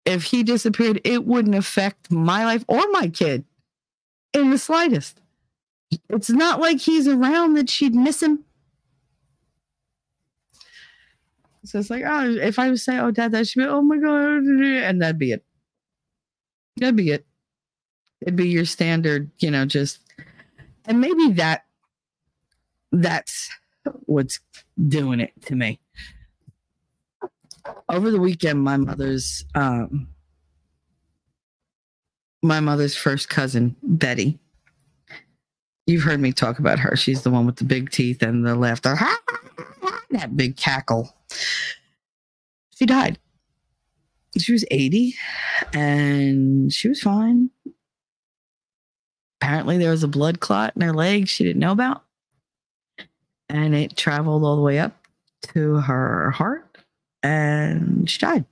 If 0.05 0.25
he 0.25 0.43
disappeared, 0.43 1.01
it 1.05 1.25
wouldn't 1.25 1.55
affect 1.55 2.11
my 2.11 2.45
life 2.45 2.65
or 2.67 2.83
my 2.91 3.09
kid 3.09 3.45
in 4.33 4.51
the 4.51 4.59
slightest. 4.59 5.21
It's 6.09 6.31
not 6.31 6.61
like 6.61 6.81
he's 6.81 7.07
around 7.07 7.55
that 7.55 7.69
she'd 7.69 7.95
miss 7.95 8.23
him. 8.23 8.45
So 11.65 11.79
it's 11.79 11.91
like, 11.91 12.03
oh, 12.07 12.29
if 12.29 12.59
I 12.59 12.71
was 12.71 12.85
say, 12.85 12.99
oh, 12.99 13.11
dad, 13.11 13.33
that 13.33 13.47
should 13.47 13.63
be, 13.63 13.69
oh 13.69 13.83
my 13.83 13.97
God, 13.97 14.43
and 14.43 15.01
that'd 15.01 15.19
be 15.19 15.33
it. 15.33 15.45
That'd 16.77 16.97
be 16.97 17.11
it. 17.11 17.27
It'd 18.21 18.37
be 18.37 18.49
your 18.49 18.65
standard, 18.65 19.31
you 19.39 19.51
know, 19.51 19.65
just, 19.67 20.01
and 20.87 21.01
maybe 21.01 21.33
that, 21.35 21.65
that's 22.91 23.51
what's 24.07 24.41
doing 24.89 25.21
it 25.21 25.33
to 25.43 25.55
me. 25.55 25.79
Over 27.89 28.11
the 28.11 28.21
weekend, 28.21 28.63
my 28.63 28.77
mother's, 28.77 29.45
um, 29.55 30.09
my 32.43 32.61
mother's 32.61 32.97
first 32.97 33.29
cousin, 33.29 33.77
Betty. 33.83 34.39
You've 35.87 36.03
heard 36.03 36.21
me 36.21 36.33
talk 36.33 36.59
about 36.59 36.79
her. 36.79 36.97
She's 36.97 37.23
the 37.23 37.31
one 37.31 37.47
with 37.47 37.57
the 37.57 37.65
big 37.65 37.91
teeth 37.91 38.23
and 38.23 38.47
the 38.47 38.55
laughter. 38.55 38.97
that 40.11 40.37
big 40.37 40.57
cackle. 40.57 41.15
She 42.75 42.87
died. 42.87 43.19
She 44.39 44.53
was 44.53 44.65
80 44.71 45.15
and 45.73 46.73
she 46.73 46.89
was 46.89 47.01
fine. 47.01 47.51
Apparently, 49.41 49.77
there 49.77 49.91
was 49.91 50.05
a 50.05 50.09
blood 50.09 50.41
clot 50.41 50.73
in 50.77 50.83
her 50.83 50.93
leg 50.93 51.29
she 51.29 51.45
didn't 51.45 51.61
know 51.61 51.73
about. 51.73 52.05
And 53.49 53.75
it 53.75 53.97
traveled 53.97 54.45
all 54.45 54.57
the 54.57 54.63
way 54.63 54.79
up 54.79 54.97
to 55.53 55.75
her 55.77 56.31
heart 56.31 56.79
and 57.23 58.09
she 58.09 58.19
died. 58.19 58.45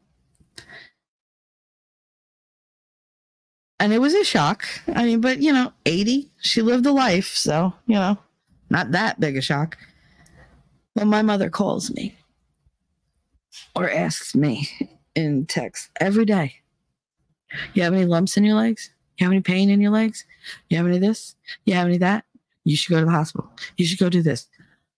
And 3.81 3.95
it 3.95 3.99
was 3.99 4.15
a 4.15 4.25
shock. 4.25 4.65
I 4.95 5.05
mean, 5.05 5.21
but 5.21 5.41
you 5.41 5.53
know, 5.53 5.73
80, 5.87 6.31
she 6.39 6.61
lived 6.61 6.87
a 6.87 6.93
life. 6.93 7.35
So, 7.35 7.73
you 7.87 7.95
know, 7.95 8.19
not 8.69 8.93
that 8.93 9.19
big 9.19 9.37
a 9.37 9.41
shock. 9.41 9.79
When 10.95 11.09
my 11.09 11.23
mother 11.23 11.49
calls 11.49 11.91
me 11.91 12.15
or 13.75 13.91
asks 13.91 14.35
me 14.35 14.69
in 15.15 15.47
text 15.47 15.91
every 15.99 16.27
day, 16.27 16.57
you 17.75 17.83
have 17.83 17.95
any 17.95 18.05
lumps 18.05 18.37
in 18.37 18.45
your 18.45 18.57
legs? 18.57 18.91
You 19.19 19.25
have 19.25 19.33
any 19.33 19.41
pain 19.41 19.71
in 19.71 19.81
your 19.81 19.93
legs? 19.93 20.25
You 20.69 20.77
have 20.77 20.87
any 20.87 20.97
of 20.97 21.03
this? 21.03 21.35
You 21.65 21.75
have 21.75 21.87
any 21.87 21.97
of 21.97 22.01
that? 22.01 22.25
You 22.65 22.77
should 22.77 22.91
go 22.91 23.01
to 23.01 23.07
the 23.07 23.11
hospital. 23.11 23.51
You 23.77 23.87
should 23.87 23.99
go 23.99 24.11
do 24.11 24.23
this. 24.23 24.47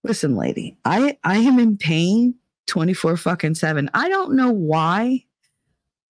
Listen, 0.02 0.36
lady, 0.36 0.76
I 0.84 1.16
I 1.22 1.38
am 1.38 1.60
in 1.60 1.76
pain 1.76 2.34
24 2.66 3.16
fucking 3.16 3.54
7. 3.54 3.88
I 3.94 4.08
don't 4.08 4.34
know 4.34 4.50
why 4.50 5.24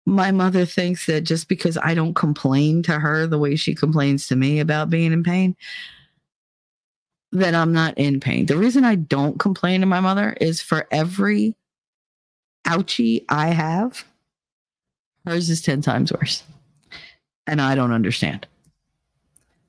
my 0.06 0.30
mother 0.30 0.64
thinks 0.64 1.06
that 1.06 1.22
just 1.22 1.48
because 1.48 1.76
I 1.82 1.94
don't 1.94 2.14
complain 2.14 2.82
to 2.84 3.00
her 3.00 3.26
the 3.26 3.38
way 3.38 3.56
she 3.56 3.74
complains 3.74 4.28
to 4.28 4.36
me 4.36 4.60
about 4.60 4.88
being 4.88 5.12
in 5.12 5.24
pain, 5.24 5.56
that 7.32 7.56
I'm 7.56 7.72
not 7.72 7.98
in 7.98 8.20
pain. 8.20 8.46
The 8.46 8.56
reason 8.56 8.84
I 8.84 8.94
don't 8.94 9.38
complain 9.40 9.80
to 9.80 9.86
my 9.86 9.98
mother 9.98 10.36
is 10.40 10.62
for 10.62 10.86
every 10.92 11.56
ouchie 12.66 13.24
I 13.28 13.48
have, 13.48 14.04
hers 15.26 15.50
is 15.50 15.60
10 15.60 15.82
times 15.82 16.12
worse. 16.12 16.44
And 17.48 17.60
I 17.60 17.74
don't 17.74 17.92
understand. 17.92 18.46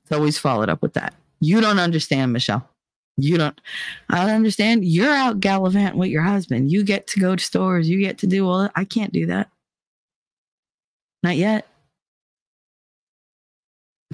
It's 0.02 0.12
always 0.12 0.38
followed 0.38 0.68
up 0.68 0.82
with 0.82 0.94
that. 0.94 1.14
You 1.40 1.60
don't 1.60 1.78
understand, 1.80 2.32
Michelle. 2.32 2.68
You 3.16 3.38
don't, 3.38 3.60
I 4.08 4.20
don't 4.20 4.36
understand. 4.36 4.84
You're 4.84 5.12
out 5.12 5.40
gallivanting 5.40 5.98
with 5.98 6.10
your 6.10 6.22
husband. 6.22 6.70
You 6.70 6.84
get 6.84 7.08
to 7.08 7.20
go 7.20 7.34
to 7.34 7.44
stores. 7.44 7.88
You 7.88 7.98
get 7.98 8.18
to 8.18 8.28
do 8.28 8.48
all 8.48 8.62
that. 8.62 8.72
I 8.76 8.84
can't 8.84 9.12
do 9.12 9.26
that. 9.26 9.50
Not 11.22 11.36
yet. 11.36 11.66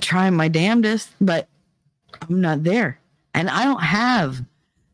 trying 0.01 0.35
my 0.35 0.49
damnedest, 0.49 1.11
but 1.21 1.49
I'm 2.23 2.41
not 2.41 2.63
there. 2.65 2.99
And 3.33 3.49
I 3.49 3.65
don't 3.65 3.83
have 3.83 4.45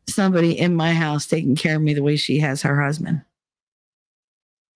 somebody 0.09 0.59
in 0.59 0.75
my 0.75 0.93
house 0.93 1.27
taking 1.27 1.57
care 1.57 1.77
of 1.77 1.83
me 1.83 1.95
the 1.95 2.03
way 2.03 2.17
she 2.17 2.39
has 2.41 2.63
her 2.63 2.81
husband. 2.81 3.23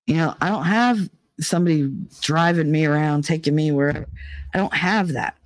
You 0.06 0.16
know, 0.16 0.34
I 0.40 0.48
don't 0.48 0.64
have 0.64 1.08
somebody 1.40 1.90
driving 2.20 2.70
me 2.70 2.84
around, 2.84 3.24
taking 3.24 3.54
me 3.54 3.72
wherever. 3.72 4.06
I 4.52 4.58
don't 4.58 4.74
have 4.74 5.12
that. 5.12 5.36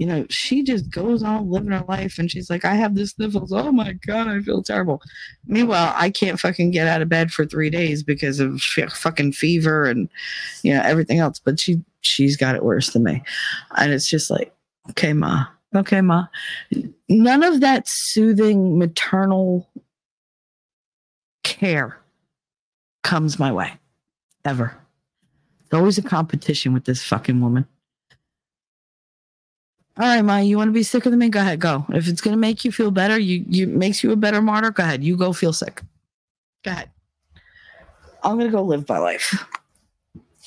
You 0.00 0.06
know, 0.06 0.24
she 0.30 0.62
just 0.62 0.88
goes 0.90 1.22
on 1.22 1.50
living 1.50 1.72
her 1.72 1.84
life 1.86 2.18
and 2.18 2.30
she's 2.30 2.48
like, 2.48 2.64
I 2.64 2.72
have 2.72 2.94
the 2.94 3.06
sniffles. 3.06 3.52
Oh 3.52 3.70
my 3.70 3.92
God, 3.92 4.28
I 4.28 4.40
feel 4.40 4.62
terrible. 4.62 5.02
Meanwhile, 5.44 5.92
I 5.94 6.08
can't 6.08 6.40
fucking 6.40 6.70
get 6.70 6.88
out 6.88 7.02
of 7.02 7.10
bed 7.10 7.30
for 7.30 7.44
three 7.44 7.68
days 7.68 8.02
because 8.02 8.40
of 8.40 8.62
fucking 8.62 9.32
fever 9.32 9.84
and, 9.84 10.08
you 10.62 10.72
know, 10.72 10.80
everything 10.80 11.18
else. 11.18 11.38
But 11.38 11.60
she, 11.60 11.84
she's 12.00 12.38
got 12.38 12.54
it 12.54 12.64
worse 12.64 12.94
than 12.94 13.04
me. 13.04 13.22
And 13.76 13.92
it's 13.92 14.08
just 14.08 14.30
like, 14.30 14.54
okay, 14.88 15.12
Ma, 15.12 15.44
okay, 15.76 16.00
Ma. 16.00 16.28
None 17.10 17.42
of 17.42 17.60
that 17.60 17.86
soothing 17.86 18.78
maternal 18.78 19.68
care 21.44 22.00
comes 23.02 23.38
my 23.38 23.52
way 23.52 23.74
ever. 24.46 24.74
It's 25.60 25.74
always 25.74 25.98
a 25.98 26.02
competition 26.02 26.72
with 26.72 26.86
this 26.86 27.04
fucking 27.04 27.42
woman. 27.42 27.66
All 30.00 30.06
right, 30.06 30.22
Ma, 30.22 30.38
you 30.38 30.56
want 30.56 30.68
to 30.68 30.72
be 30.72 30.82
sicker 30.82 31.10
than 31.10 31.18
me? 31.18 31.28
Go 31.28 31.40
ahead, 31.40 31.60
go. 31.60 31.84
If 31.90 32.08
it's 32.08 32.22
gonna 32.22 32.38
make 32.38 32.64
you 32.64 32.72
feel 32.72 32.90
better, 32.90 33.18
you 33.18 33.44
you 33.46 33.66
makes 33.66 34.02
you 34.02 34.12
a 34.12 34.16
better 34.16 34.40
martyr. 34.40 34.70
Go 34.70 34.82
ahead, 34.82 35.04
you 35.04 35.14
go 35.14 35.34
feel 35.34 35.52
sick. 35.52 35.82
Go 36.64 36.70
ahead. 36.70 36.90
I'm 38.22 38.38
gonna 38.38 38.50
go 38.50 38.62
live 38.62 38.88
my 38.88 38.96
life 38.96 39.46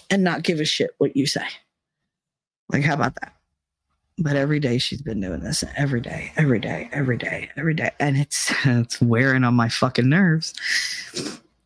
and 0.09 0.23
not 0.23 0.41
give 0.41 0.59
a 0.59 0.65
shit 0.65 0.95
what 0.97 1.15
you 1.15 1.27
say. 1.27 1.45
Like, 2.69 2.81
how 2.81 2.95
about 2.95 3.13
that? 3.21 3.35
But 4.17 4.37
every 4.37 4.59
day 4.59 4.79
she's 4.79 5.03
been 5.03 5.21
doing 5.21 5.41
this. 5.41 5.63
Every 5.75 6.01
day, 6.01 6.31
every 6.35 6.59
day, 6.59 6.89
every 6.91 7.17
day, 7.17 7.51
every 7.55 7.75
day, 7.75 7.91
and 7.99 8.17
it's 8.17 8.51
it's 8.65 8.99
wearing 9.01 9.43
on 9.43 9.53
my 9.53 9.69
fucking 9.69 10.09
nerves. 10.09 10.55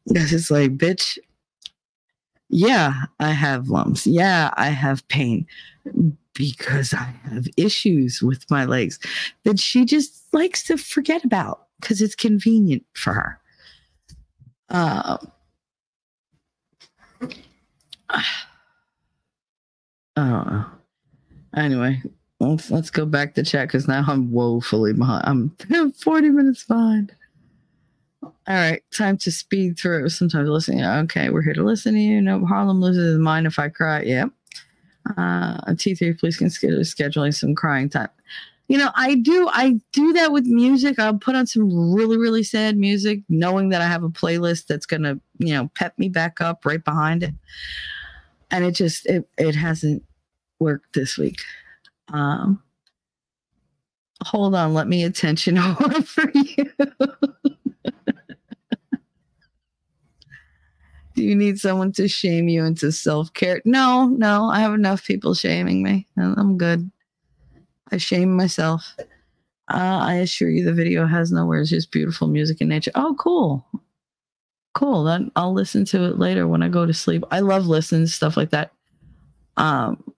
Because 0.05 0.33
it's 0.33 0.51
like, 0.51 0.77
bitch. 0.77 1.19
Yeah, 2.49 3.03
I 3.21 3.31
have 3.31 3.69
lumps. 3.69 4.05
Yeah, 4.05 4.51
I 4.57 4.71
have 4.71 5.07
pain 5.07 5.47
because 6.38 6.93
I 6.93 7.13
have 7.29 7.47
issues 7.57 8.21
with 8.21 8.49
my 8.49 8.65
legs 8.65 8.99
that 9.43 9.59
she 9.59 9.85
just 9.85 10.23
likes 10.33 10.63
to 10.65 10.77
forget 10.77 11.23
about 11.23 11.67
because 11.81 12.01
it's 12.01 12.15
convenient 12.15 12.85
for 12.93 13.13
her. 13.13 13.39
Um, 14.69 15.31
I 18.09 18.23
know. 20.17 20.65
Anyway, 21.55 22.01
let's, 22.39 22.69
let's 22.69 22.89
go 22.91 23.05
back 23.05 23.33
to 23.33 23.43
chat 23.43 23.67
because 23.67 23.88
now 23.88 24.03
I'm 24.07 24.31
woefully 24.31 24.93
behind. 24.93 25.51
I'm 25.69 25.91
40 25.91 26.29
minutes 26.29 26.63
behind. 26.65 27.15
All 28.23 28.31
right, 28.47 28.81
time 28.91 29.17
to 29.19 29.31
speed 29.31 29.77
through. 29.77 30.09
Sometimes 30.09 30.49
listening. 30.49 30.83
Okay, 30.83 31.29
we're 31.29 31.41
here 31.41 31.53
to 31.53 31.63
listen 31.63 31.95
to 31.95 31.99
you. 31.99 32.21
No, 32.21 32.45
Harlem 32.45 32.79
loses 32.81 33.13
his 33.13 33.19
mind 33.19 33.47
if 33.47 33.59
I 33.59 33.69
cry. 33.69 34.03
Yep. 34.03 34.29
Uh, 35.18 35.58
T3, 35.74 36.20
please 36.20 36.38
consider 36.38 36.78
scheduling 36.80 37.34
some 37.34 37.55
crying 37.55 37.89
time. 37.89 38.10
You 38.68 38.78
know, 38.78 38.91
I 38.95 39.16
do, 39.16 39.47
I 39.51 39.80
do 39.93 40.12
that 40.14 40.34
with 40.34 40.45
music. 40.45 40.99
I'll 40.99 41.18
put 41.18 41.36
on 41.36 41.47
some 41.47 41.93
really, 41.93 42.18
really 42.18 42.43
sad 42.43 42.78
music, 42.78 43.22
knowing 43.30 43.70
that 43.70 43.82
I 43.82 43.88
have 43.88 44.03
a 44.03 44.10
playlist 44.10 44.68
that's 44.68 44.86
gonna, 44.86 45.20
you 45.38 45.53
know, 45.53 45.72
pep 45.76 45.97
me 45.97 46.10
back 46.10 46.41
up 46.41 46.66
right 46.66 46.84
behind 46.84 47.24
it. 47.24 47.34
And 48.51 48.66
it 48.66 48.72
just, 48.72 49.05
it, 49.05 49.28
it 49.38 49.55
hasn't 49.55 50.03
worked 50.60 50.93
this 50.93 51.18
week. 51.18 51.39
Um, 52.10 52.62
hold 54.24 54.55
on, 54.55 54.74
let 54.74 54.88
me 54.88 55.03
attention 55.05 55.58
for 56.03 56.32
you. 56.34 56.72
Do 61.18 61.24
you 61.24 61.36
need 61.36 61.59
someone 61.59 61.91
to 61.93 62.07
shame 62.07 62.47
you 62.47 62.63
into 62.63 62.91
self 62.91 63.34
care? 63.34 63.59
No, 63.65 64.05
no, 64.05 64.51
I 64.51 64.59
have 64.59 64.76
enough 64.76 65.03
people 65.03 65.34
shaming 65.34 65.82
me. 65.82 66.05
I'm 66.15 66.59
good. 66.59 66.91
I 67.91 67.97
shame 67.97 68.36
myself. 68.36 68.95
Uh, 68.99 69.97
I 70.03 70.13
assure 70.18 70.51
you, 70.51 70.63
the 70.63 70.76
video 70.76 71.07
has 71.07 71.32
no 71.32 71.47
words, 71.47 71.72
just 71.72 71.89
beautiful 71.89 72.28
music 72.28 72.61
and 72.61 72.70
nature. 72.70 72.91
Oh, 72.93 73.15
cool. 73.18 73.65
Cool. 74.76 75.05
Then 75.05 75.32
I'll 75.36 75.53
listen 75.53 75.86
to 75.86 76.03
it 76.03 76.20
later 76.20 76.47
when 76.47 76.61
I 76.61 76.70
go 76.70 76.86
to 76.86 76.93
sleep. 76.93 77.24
I 77.32 77.39
love 77.39 77.65
listening 77.65 78.05
to 78.05 78.11
stuff 78.11 78.38
like 78.38 78.51
that. 78.51 78.72
Um, 79.57 80.13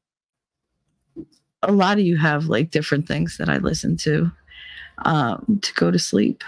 a 1.64 1.72
lot 1.72 1.98
of 1.98 2.04
you 2.04 2.18
have 2.18 2.48
like 2.48 2.72
different 2.72 3.08
things 3.08 3.38
that 3.38 3.48
I 3.48 3.60
listen 3.60 3.96
to 4.00 4.30
um, 5.06 5.60
to 5.62 5.74
go 5.76 5.92
to 5.92 6.00
sleep. 6.00 6.44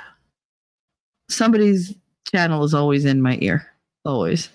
Somebody's 1.29 1.95
channel 2.29 2.65
is 2.65 2.73
always 2.73 3.05
in 3.05 3.21
my 3.21 3.37
ear 3.39 3.70
always. 4.05 4.49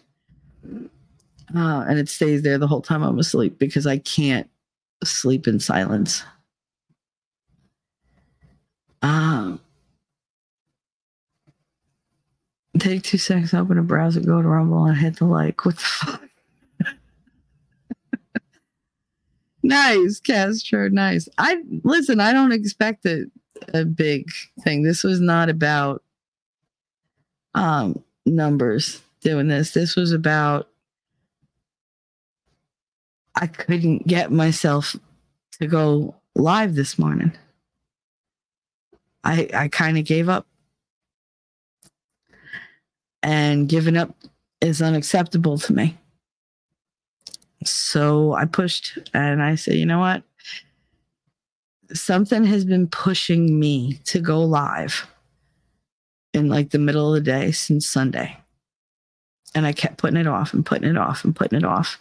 Uh, 1.54 1.84
and 1.88 1.98
it 1.98 2.08
stays 2.08 2.42
there 2.42 2.58
the 2.58 2.66
whole 2.66 2.82
time 2.82 3.02
I'm 3.02 3.18
asleep 3.18 3.58
because 3.58 3.86
I 3.86 3.98
can't 3.98 4.50
sleep 5.04 5.46
in 5.46 5.60
silence. 5.60 6.22
Um, 9.02 9.60
Take 12.78 13.02
two 13.02 13.18
seconds, 13.18 13.54
open 13.54 13.78
a 13.78 13.82
browser, 13.82 14.20
go 14.20 14.42
to 14.42 14.48
Rumble, 14.48 14.84
and 14.84 14.96
hit 14.96 15.16
the 15.16 15.24
like. 15.24 15.64
What 15.64 15.76
the 15.76 15.80
fuck? 15.80 16.22
nice, 19.62 20.20
Castro. 20.20 20.88
Nice. 20.88 21.28
I 21.38 21.62
listen. 21.84 22.20
I 22.20 22.32
don't 22.32 22.52
expect 22.52 23.06
a, 23.06 23.26
a 23.72 23.84
big 23.84 24.28
thing. 24.62 24.82
This 24.82 25.02
was 25.02 25.20
not 25.20 25.48
about 25.48 26.02
um 27.54 28.02
numbers 28.26 29.00
doing 29.26 29.48
this. 29.48 29.72
This 29.72 29.96
was 29.96 30.12
about 30.12 30.68
I 33.34 33.48
couldn't 33.48 34.06
get 34.06 34.30
myself 34.30 34.94
to 35.58 35.66
go 35.66 36.14
live 36.36 36.76
this 36.76 36.96
morning. 36.96 37.32
I 39.24 39.48
I 39.52 39.66
kind 39.66 39.98
of 39.98 40.04
gave 40.04 40.28
up. 40.28 40.46
And 43.24 43.68
giving 43.68 43.96
up 43.96 44.14
is 44.60 44.80
unacceptable 44.80 45.58
to 45.58 45.72
me. 45.72 45.98
So 47.64 48.34
I 48.34 48.44
pushed 48.44 48.98
and 49.12 49.42
I 49.42 49.56
said, 49.56 49.74
you 49.74 49.86
know 49.86 49.98
what? 49.98 50.22
Something 51.92 52.44
has 52.44 52.64
been 52.64 52.86
pushing 52.86 53.58
me 53.58 53.94
to 54.04 54.20
go 54.20 54.44
live 54.44 55.08
in 56.32 56.48
like 56.48 56.70
the 56.70 56.78
middle 56.78 57.12
of 57.12 57.24
the 57.24 57.28
day 57.32 57.50
since 57.50 57.88
Sunday. 57.88 58.38
And 59.56 59.66
I 59.66 59.72
kept 59.72 59.96
putting 59.96 60.20
it 60.20 60.26
off 60.26 60.52
and 60.52 60.66
putting 60.66 60.88
it 60.88 60.98
off 60.98 61.24
and 61.24 61.34
putting 61.34 61.58
it 61.58 61.64
off. 61.64 61.98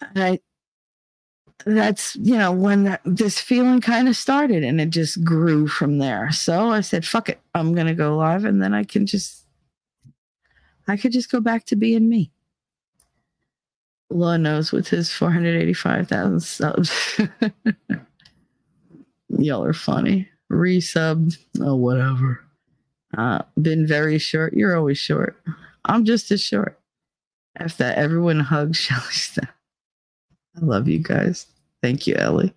And 0.00 0.22
I, 0.22 0.40
that's, 1.64 2.16
you 2.16 2.36
know, 2.36 2.50
when 2.50 2.82
that, 2.84 3.00
this 3.04 3.40
feeling 3.40 3.80
kind 3.80 4.08
of 4.08 4.16
started 4.16 4.64
and 4.64 4.80
it 4.80 4.90
just 4.90 5.22
grew 5.22 5.68
from 5.68 5.98
there. 5.98 6.32
So 6.32 6.70
I 6.70 6.80
said, 6.80 7.06
fuck 7.06 7.28
it. 7.28 7.40
I'm 7.54 7.72
going 7.72 7.86
to 7.86 7.94
go 7.94 8.16
live 8.16 8.44
and 8.44 8.60
then 8.60 8.74
I 8.74 8.82
can 8.82 9.06
just, 9.06 9.44
I 10.88 10.96
could 10.96 11.12
just 11.12 11.30
go 11.30 11.38
back 11.38 11.66
to 11.66 11.76
being 11.76 12.08
me. 12.08 12.32
Law 14.10 14.36
knows 14.36 14.72
with 14.72 14.88
his 14.88 15.12
485,000 15.12 16.40
subs. 16.40 17.20
Y'all 19.28 19.64
are 19.64 19.72
funny. 19.72 20.28
Resub. 20.50 21.36
Oh, 21.60 21.76
whatever. 21.76 22.44
Uh, 23.16 23.42
been 23.60 23.86
very 23.86 24.18
short. 24.18 24.54
You're 24.54 24.76
always 24.76 24.98
short. 24.98 25.36
I'm 25.84 26.04
just 26.04 26.30
as 26.30 26.40
short. 26.40 26.78
After 27.56 27.84
that, 27.84 27.98
everyone 27.98 28.40
hugs 28.40 28.76
Shelly. 28.78 29.48
I 30.56 30.60
love 30.64 30.88
you 30.88 30.98
guys. 30.98 31.46
Thank 31.82 32.06
you, 32.06 32.14
Ellie. 32.14 32.54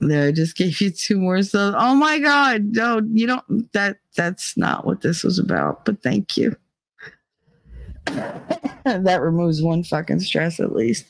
There, 0.00 0.28
I 0.28 0.32
just 0.32 0.56
gave 0.56 0.80
you 0.80 0.90
two 0.90 1.18
more 1.18 1.42
subs. 1.42 1.76
Oh 1.78 1.94
my 1.94 2.18
god, 2.18 2.64
no, 2.72 3.00
you 3.12 3.26
don't 3.26 3.72
that 3.72 3.98
that's 4.16 4.56
not 4.56 4.84
what 4.84 5.00
this 5.00 5.24
was 5.24 5.38
about, 5.38 5.84
but 5.84 6.02
thank 6.02 6.36
you. 6.36 6.56
that 8.06 9.20
removes 9.22 9.62
one 9.62 9.82
fucking 9.82 10.20
stress 10.20 10.60
at 10.60 10.74
least. 10.74 11.06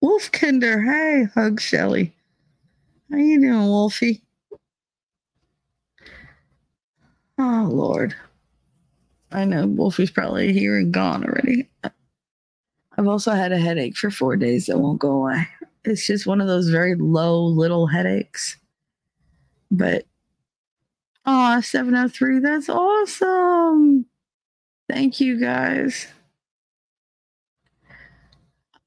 Wolf 0.00 0.32
Kinder, 0.32 0.82
hey, 0.82 1.28
hug 1.34 1.60
Shelly. 1.60 2.15
How 3.10 3.18
you 3.18 3.40
doing, 3.40 3.68
Wolfie? 3.68 4.22
Oh 7.38 7.68
Lord. 7.70 8.14
I 9.32 9.44
know 9.44 9.66
Wolfie's 9.66 10.10
probably 10.10 10.52
here 10.52 10.78
and 10.78 10.92
gone 10.92 11.24
already. 11.24 11.68
I've 12.96 13.06
also 13.06 13.32
had 13.32 13.52
a 13.52 13.58
headache 13.58 13.96
for 13.96 14.10
four 14.10 14.36
days 14.36 14.66
that 14.66 14.78
won't 14.78 15.00
go 15.00 15.10
away. 15.10 15.46
It's 15.84 16.06
just 16.06 16.26
one 16.26 16.40
of 16.40 16.46
those 16.46 16.68
very 16.68 16.94
low 16.96 17.44
little 17.44 17.86
headaches. 17.86 18.56
But 19.70 20.04
oh, 21.26 21.60
703, 21.60 22.40
that's 22.40 22.68
awesome. 22.68 24.06
Thank 24.88 25.20
you 25.20 25.38
guys. 25.38 26.06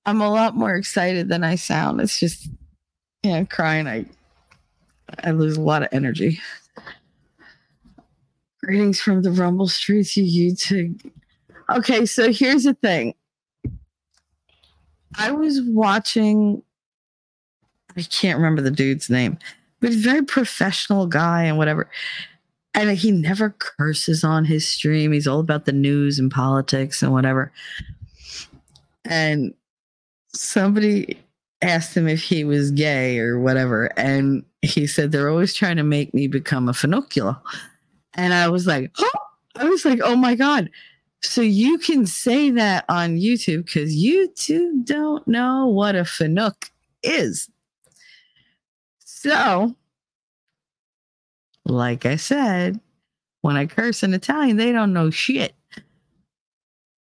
I'm 0.05 0.21
a 0.21 0.29
lot 0.29 0.55
more 0.55 0.75
excited 0.75 1.29
than 1.29 1.43
I 1.43 1.55
sound. 1.55 2.01
It's 2.01 2.19
just 2.19 2.49
yeah, 3.23 3.43
crying. 3.45 3.87
I 3.87 4.05
I 5.23 5.31
lose 5.31 5.57
a 5.57 5.61
lot 5.61 5.83
of 5.83 5.89
energy. 5.91 6.39
Greetings 8.63 8.99
from 9.01 9.21
the 9.21 9.31
Rumble 9.31 9.67
Streets, 9.67 10.15
you 10.15 10.53
YouTube. 10.53 11.11
Okay, 11.71 12.05
so 12.05 12.31
here's 12.31 12.63
the 12.63 12.73
thing. 12.73 13.15
I 15.17 15.31
was 15.31 15.61
watching, 15.63 16.61
I 17.97 18.01
can't 18.03 18.37
remember 18.37 18.61
the 18.61 18.71
dude's 18.71 19.09
name, 19.09 19.37
but 19.79 19.91
he's 19.91 20.05
a 20.05 20.09
very 20.09 20.23
professional 20.23 21.07
guy 21.07 21.43
and 21.43 21.57
whatever. 21.57 21.89
And 22.75 22.91
he 22.91 23.11
never 23.11 23.55
curses 23.57 24.23
on 24.23 24.45
his 24.45 24.67
stream. 24.67 25.11
He's 25.11 25.27
all 25.27 25.39
about 25.39 25.65
the 25.65 25.71
news 25.71 26.19
and 26.19 26.29
politics 26.29 27.01
and 27.01 27.11
whatever. 27.11 27.51
And 29.05 29.53
somebody 30.33 31.19
asked 31.61 31.95
him 31.95 32.07
if 32.07 32.21
he 32.21 32.43
was 32.43 32.71
gay 32.71 33.19
or 33.19 33.39
whatever. 33.39 33.85
And 33.97 34.43
he 34.61 34.87
said, 34.87 35.11
they're 35.11 35.29
always 35.29 35.53
trying 35.53 35.77
to 35.77 35.83
make 35.83 36.13
me 36.13 36.27
become 36.27 36.69
a 36.69 36.73
funicular. 36.73 37.37
And 38.13 38.33
I 38.33 38.49
was 38.49 38.67
like, 38.67 38.91
oh, 38.99 39.19
I 39.55 39.65
was 39.65 39.85
like, 39.85 39.99
oh 40.03 40.15
my 40.15 40.35
God. 40.35 40.69
So 41.21 41.41
you 41.41 41.77
can 41.77 42.05
say 42.05 42.49
that 42.51 42.85
on 42.87 43.17
YouTube 43.17 43.65
because 43.65 43.95
YouTube 43.95 44.85
don't 44.85 45.27
know 45.27 45.67
what 45.67 45.95
a 45.95 46.05
finook 46.05 46.71
is. 47.03 47.49
So, 48.99 49.75
like 51.65 52.05
I 52.05 52.15
said, 52.15 52.79
when 53.41 53.57
I 53.57 53.65
curse 53.65 54.01
in 54.01 54.13
Italian, 54.13 54.57
they 54.57 54.71
don't 54.71 54.93
know 54.93 55.09
shit. 55.09 55.53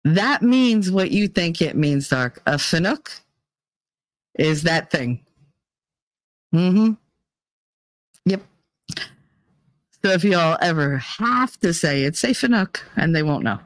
That 0.05 0.43
means 0.43 0.91
what 0.91 1.11
you 1.11 1.29
think 1.29 1.61
it 1.61 1.77
means, 1.77 2.09
Dark. 2.09 2.41
A 2.47 2.53
finook 2.55 3.21
is 4.39 4.63
that 4.63 4.91
thing. 4.91 5.21
Mm-hmm. 6.55 6.93
Yep. 8.27 8.43
So 10.05 10.11
if 10.13 10.25
y'all 10.25 10.59
ever 10.61 10.99
have 10.99 11.59
to 11.61 11.75
say 11.75 12.05
it, 12.05 12.17
say 12.17 12.31
Finook, 12.31 12.81
and 12.97 13.15
they 13.15 13.23
won't 13.23 13.45
know. 13.45 13.59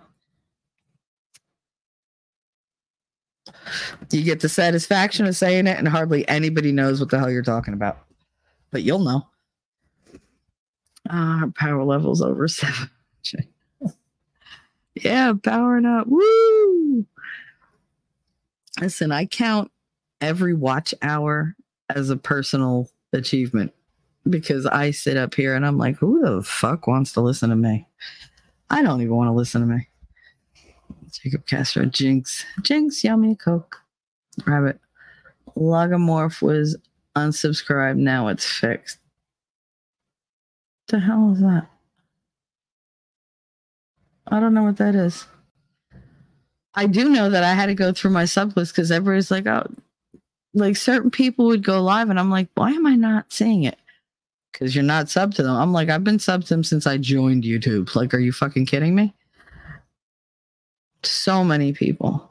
You 4.10 4.22
get 4.22 4.40
the 4.40 4.48
satisfaction 4.48 5.26
of 5.26 5.36
saying 5.36 5.66
it, 5.66 5.78
and 5.78 5.86
hardly 5.86 6.26
anybody 6.28 6.72
knows 6.72 7.00
what 7.00 7.10
the 7.10 7.18
hell 7.18 7.30
you're 7.30 7.42
talking 7.42 7.74
about. 7.74 7.98
But 8.70 8.82
you'll 8.82 9.00
know. 9.00 9.26
Uh, 11.08 11.48
power 11.56 11.84
levels 11.84 12.22
over 12.22 12.48
seven. 12.48 12.90
yeah, 14.94 15.32
powering 15.42 15.86
up. 15.86 16.06
Woo! 16.06 17.06
Listen, 18.80 19.12
I 19.12 19.26
count 19.26 19.70
every 20.20 20.54
watch 20.54 20.94
hour 21.02 21.54
as 21.94 22.10
a 22.10 22.16
personal 22.16 22.90
achievement 23.12 23.72
because 24.28 24.66
I 24.66 24.90
sit 24.90 25.16
up 25.16 25.34
here 25.34 25.54
and 25.54 25.66
I'm 25.66 25.78
like, 25.78 25.96
who 25.96 26.20
the 26.20 26.42
fuck 26.42 26.86
wants 26.86 27.12
to 27.12 27.20
listen 27.20 27.50
to 27.50 27.56
me? 27.56 27.86
I 28.68 28.82
don't 28.82 29.00
even 29.00 29.16
want 29.16 29.28
to 29.28 29.32
listen 29.32 29.60
to 29.62 29.66
me. 29.66 29.88
Jacob 31.10 31.46
Castro, 31.46 31.86
Jinx, 31.86 32.44
Jinx, 32.62 33.02
yummy 33.02 33.34
Coke, 33.34 33.76
Rabbit. 34.46 34.78
Lagomorph 35.56 36.40
was 36.40 36.76
unsubscribed. 37.16 37.96
Now 37.96 38.28
it's 38.28 38.46
fixed. 38.46 38.98
The 40.88 41.00
hell 41.00 41.32
is 41.32 41.40
that? 41.40 41.66
I 44.28 44.38
don't 44.38 44.54
know 44.54 44.62
what 44.62 44.76
that 44.76 44.94
is. 44.94 45.26
I 46.74 46.86
do 46.86 47.08
know 47.08 47.30
that 47.30 47.42
I 47.42 47.54
had 47.54 47.66
to 47.66 47.74
go 47.74 47.92
through 47.92 48.12
my 48.12 48.24
sub 48.24 48.56
list 48.56 48.72
because 48.72 48.92
everybody's 48.92 49.30
like, 49.30 49.46
oh, 49.46 49.66
like 50.54 50.76
certain 50.76 51.10
people 51.10 51.46
would 51.46 51.64
go 51.64 51.82
live, 51.82 52.10
and 52.10 52.18
I'm 52.18 52.30
like, 52.30 52.48
why 52.54 52.70
am 52.70 52.86
I 52.86 52.96
not 52.96 53.32
seeing 53.32 53.64
it? 53.64 53.78
Because 54.52 54.74
you're 54.74 54.84
not 54.84 55.08
sub 55.08 55.34
to 55.34 55.42
them. 55.42 55.56
I'm 55.56 55.72
like, 55.72 55.88
I've 55.88 56.04
been 56.04 56.18
sub 56.18 56.42
to 56.42 56.48
them 56.48 56.64
since 56.64 56.86
I 56.86 56.96
joined 56.96 57.44
YouTube. 57.44 57.94
Like, 57.94 58.12
are 58.14 58.18
you 58.18 58.32
fucking 58.32 58.66
kidding 58.66 58.94
me? 58.94 59.14
So 61.02 61.44
many 61.44 61.72
people. 61.72 62.30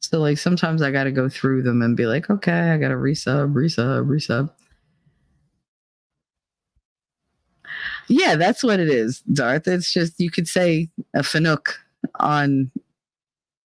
So 0.00 0.20
like 0.20 0.38
sometimes 0.38 0.82
I 0.82 0.90
gotta 0.90 1.10
go 1.10 1.28
through 1.28 1.62
them 1.62 1.82
and 1.82 1.96
be 1.96 2.06
like, 2.06 2.30
okay, 2.30 2.70
I 2.70 2.78
gotta 2.78 2.94
resub, 2.94 3.52
resub, 3.52 4.06
resub. 4.06 4.50
Yeah, 8.08 8.36
that's 8.36 8.62
what 8.62 8.78
it 8.78 8.88
is, 8.88 9.20
Darth. 9.20 9.66
It's 9.66 9.92
just 9.92 10.20
you 10.20 10.30
could 10.30 10.46
say 10.46 10.88
a 11.14 11.20
Finook 11.20 11.74
on 12.20 12.70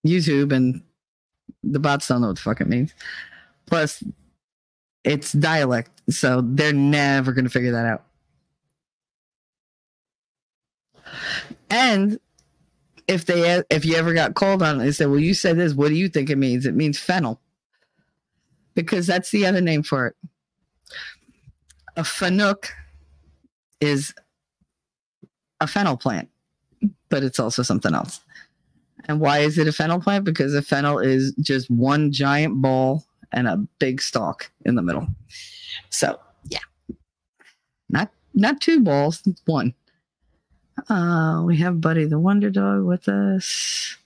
YouTube 0.05 0.51
and 0.51 0.81
the 1.63 1.79
bots 1.79 2.07
don't 2.07 2.21
know 2.21 2.27
what 2.27 2.37
the 2.37 2.41
fuck 2.41 2.59
it 2.59 2.67
means. 2.67 2.93
Plus, 3.71 4.03
it's 5.05 5.31
dialect, 5.31 6.01
so 6.09 6.41
they're 6.43 6.73
never 6.73 7.31
going 7.31 7.45
to 7.45 7.49
figure 7.49 7.71
that 7.71 7.85
out. 7.85 8.03
And 11.69 12.19
if 13.07 13.23
they 13.25 13.63
if 13.69 13.85
you 13.85 13.95
ever 13.95 14.13
got 14.13 14.33
called 14.33 14.61
on 14.61 14.81
it, 14.81 14.83
they 14.83 14.91
said, 14.91 15.07
"Well, 15.07 15.19
you 15.19 15.33
said 15.33 15.57
this. 15.57 15.73
What 15.73 15.87
do 15.87 15.95
you 15.95 16.09
think 16.09 16.29
it 16.29 16.37
means?" 16.37 16.65
It 16.65 16.75
means 16.75 16.99
fennel, 16.99 17.39
because 18.75 19.07
that's 19.07 19.31
the 19.31 19.45
other 19.45 19.61
name 19.61 19.83
for 19.83 20.07
it. 20.07 20.15
a 21.95 22.01
fanook 22.01 22.71
is 23.79 24.13
a 25.61 25.67
fennel 25.67 25.95
plant, 25.95 26.27
but 27.07 27.23
it's 27.23 27.39
also 27.39 27.63
something 27.63 27.95
else. 27.95 28.19
And 29.05 29.21
why 29.21 29.39
is 29.39 29.57
it 29.57 29.69
a 29.69 29.71
fennel 29.71 30.01
plant? 30.01 30.25
Because 30.25 30.53
a 30.53 30.61
fennel 30.61 30.99
is 30.99 31.33
just 31.39 31.71
one 31.71 32.11
giant 32.11 32.61
ball 32.61 33.05
and 33.31 33.47
a 33.47 33.57
big 33.79 34.01
stalk 34.01 34.51
in 34.65 34.75
the 34.75 34.81
middle. 34.81 35.07
So 35.89 36.19
yeah, 36.49 36.59
not 37.89 38.11
not 38.33 38.61
two 38.61 38.81
balls, 38.81 39.21
one. 39.45 39.73
Uh, 40.89 41.43
we 41.45 41.57
have 41.57 41.81
Buddy 41.81 42.05
the 42.05 42.19
Wonder 42.19 42.49
Dog 42.49 42.83
with 42.83 43.07
us. 43.07 43.97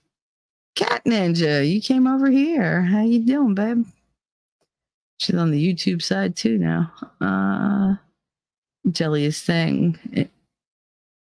Cat 0.76 1.04
Ninja, 1.06 1.68
you 1.70 1.82
came 1.82 2.06
over 2.06 2.30
here. 2.30 2.82
How 2.82 3.02
you 3.02 3.20
doing, 3.20 3.56
babe? 3.56 3.86
She's 5.20 5.36
on 5.36 5.52
the 5.52 5.74
YouTube 5.74 6.02
side 6.02 6.36
too 6.36 6.58
now. 6.58 6.92
Uh, 7.22 7.96
Jelliest 8.92 9.44
thing 9.46 9.98
eh, 10.16 10.26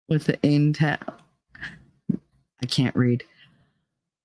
with 0.09 0.25
the 0.25 0.39
in 0.43 0.73
town. 0.73 0.99
I 2.63 2.67
can't 2.67 2.95
read. 2.95 3.25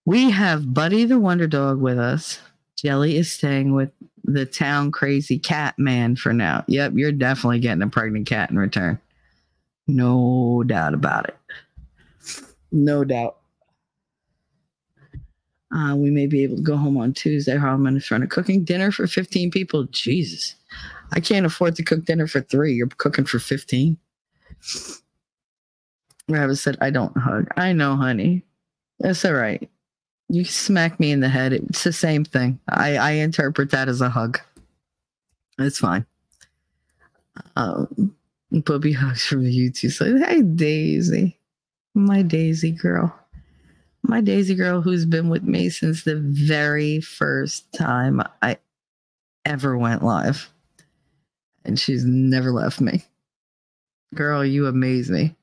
We 0.06 0.30
have 0.30 0.74
Buddy 0.74 1.06
the 1.06 1.18
Wonder 1.18 1.48
Dog 1.48 1.80
with 1.80 1.98
us. 1.98 2.40
Jelly 2.76 3.18
is 3.18 3.32
staying 3.32 3.74
with 3.74 3.92
the 4.24 4.46
town 4.46 4.92
crazy 4.92 5.40
cat 5.40 5.78
man 5.78 6.16
for 6.16 6.34
now. 6.34 6.64
Yep, 6.68 6.94
you're 6.96 7.12
definitely 7.12 7.60
getting 7.60 7.82
a 7.82 7.88
pregnant 7.88 8.28
cat 8.28 8.50
in 8.50 8.58
return. 8.58 9.00
No 9.88 10.64
doubt 10.66 10.94
about 10.94 11.30
it. 11.30 11.38
No 12.72 13.04
doubt. 13.04 13.38
Uh, 15.76 15.96
we 15.96 16.10
may 16.10 16.26
be 16.28 16.44
able 16.44 16.56
to 16.56 16.62
go 16.62 16.78
home 16.78 16.98
on 16.98 17.14
Tuesday. 17.14 17.58
Harlan 17.58 17.98
is 17.98 18.06
trying 18.06 18.22
to 18.22 18.28
cooking 18.28 18.64
dinner 18.64 18.92
for 18.92 19.08
15 19.08 19.52
people. 19.52 19.84
Jesus. 19.86 20.56
I 21.12 21.20
can't 21.20 21.46
afford 21.46 21.76
to 21.76 21.84
cook 21.84 22.06
dinner 22.06 22.28
for 22.28 22.42
three. 22.42 22.74
You're 22.74 22.88
cooking 22.88 23.26
for 23.26 23.40
15. 23.40 23.98
Rabbit 26.30 26.56
said, 26.56 26.78
I 26.82 26.90
don't 26.90 27.16
hug. 27.18 27.48
I 27.58 27.74
know, 27.74 27.96
honey. 27.96 28.44
That's 29.00 29.24
all 29.26 29.34
right. 29.34 29.70
You 30.28 30.44
smack 30.44 31.00
me 31.00 31.12
in 31.12 31.20
the 31.20 31.30
head. 31.30 31.54
It's 31.54 31.84
the 31.84 31.94
same 31.94 32.26
thing. 32.26 32.60
I, 32.68 32.98
I 32.98 33.12
interpret 33.12 33.72
that 33.72 33.88
as 33.88 34.02
a 34.02 34.10
hug. 34.10 34.40
It's 35.60 35.80
fine. 35.80 36.06
Um, 37.56 38.16
Bubby 38.52 38.94
hugs 38.94 39.26
from 39.26 39.44
the 39.44 39.56
YouTube 39.56 39.92
side. 39.92 40.28
Hey, 40.28 40.42
Daisy. 40.42 41.38
My 41.94 42.22
Daisy 42.22 42.72
girl. 42.72 43.18
My 44.04 44.22
Daisy 44.22 44.56
girl 44.56 44.82
who's 44.82 45.06
been 45.06 45.30
with 45.30 45.44
me 45.44 45.70
since 45.70 46.04
the 46.04 46.18
very 46.18 47.02
first 47.02 47.72
time 47.74 48.22
I 48.42 48.58
ever 49.46 49.78
went 49.78 50.04
live. 50.04 50.50
And 51.64 51.80
she's 51.80 52.06
never 52.06 52.52
left 52.52 52.82
me. 52.82 53.04
Girl, 54.14 54.46
you 54.46 54.68
amaze 54.68 55.10
me. 55.10 55.36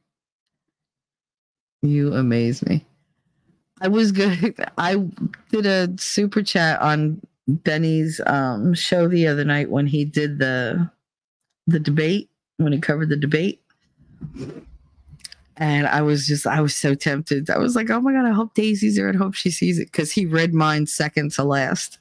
You 1.82 2.14
amaze 2.14 2.64
me. 2.64 2.86
I 3.82 3.88
was 3.88 4.12
good. 4.12 4.54
I 4.78 4.96
did 5.50 5.66
a 5.66 5.88
super 5.98 6.42
chat 6.42 6.80
on 6.80 7.20
Benny's 7.48 8.20
um, 8.26 8.74
show 8.74 9.08
the 9.08 9.26
other 9.26 9.44
night 9.44 9.70
when 9.70 9.86
he 9.86 10.04
did 10.04 10.38
the 10.38 10.88
the 11.66 11.80
debate 11.80 12.28
when 12.56 12.72
he 12.72 12.80
covered 12.80 13.08
the 13.08 13.16
debate. 13.16 13.60
And 15.56 15.86
I 15.86 16.02
was 16.02 16.26
just, 16.26 16.46
I 16.46 16.60
was 16.60 16.74
so 16.74 16.94
tempted. 16.94 17.50
I 17.50 17.58
was 17.58 17.76
like, 17.76 17.90
oh 17.90 18.00
my 18.00 18.12
God, 18.12 18.24
I 18.24 18.30
hope 18.30 18.54
Daisy's 18.54 18.96
there. 18.96 19.08
I 19.08 19.16
hope 19.16 19.34
she 19.34 19.50
sees 19.50 19.78
it 19.78 19.92
because 19.92 20.10
he 20.10 20.26
read 20.26 20.54
mine 20.54 20.86
second 20.86 21.32
to 21.32 21.44
last. 21.44 21.98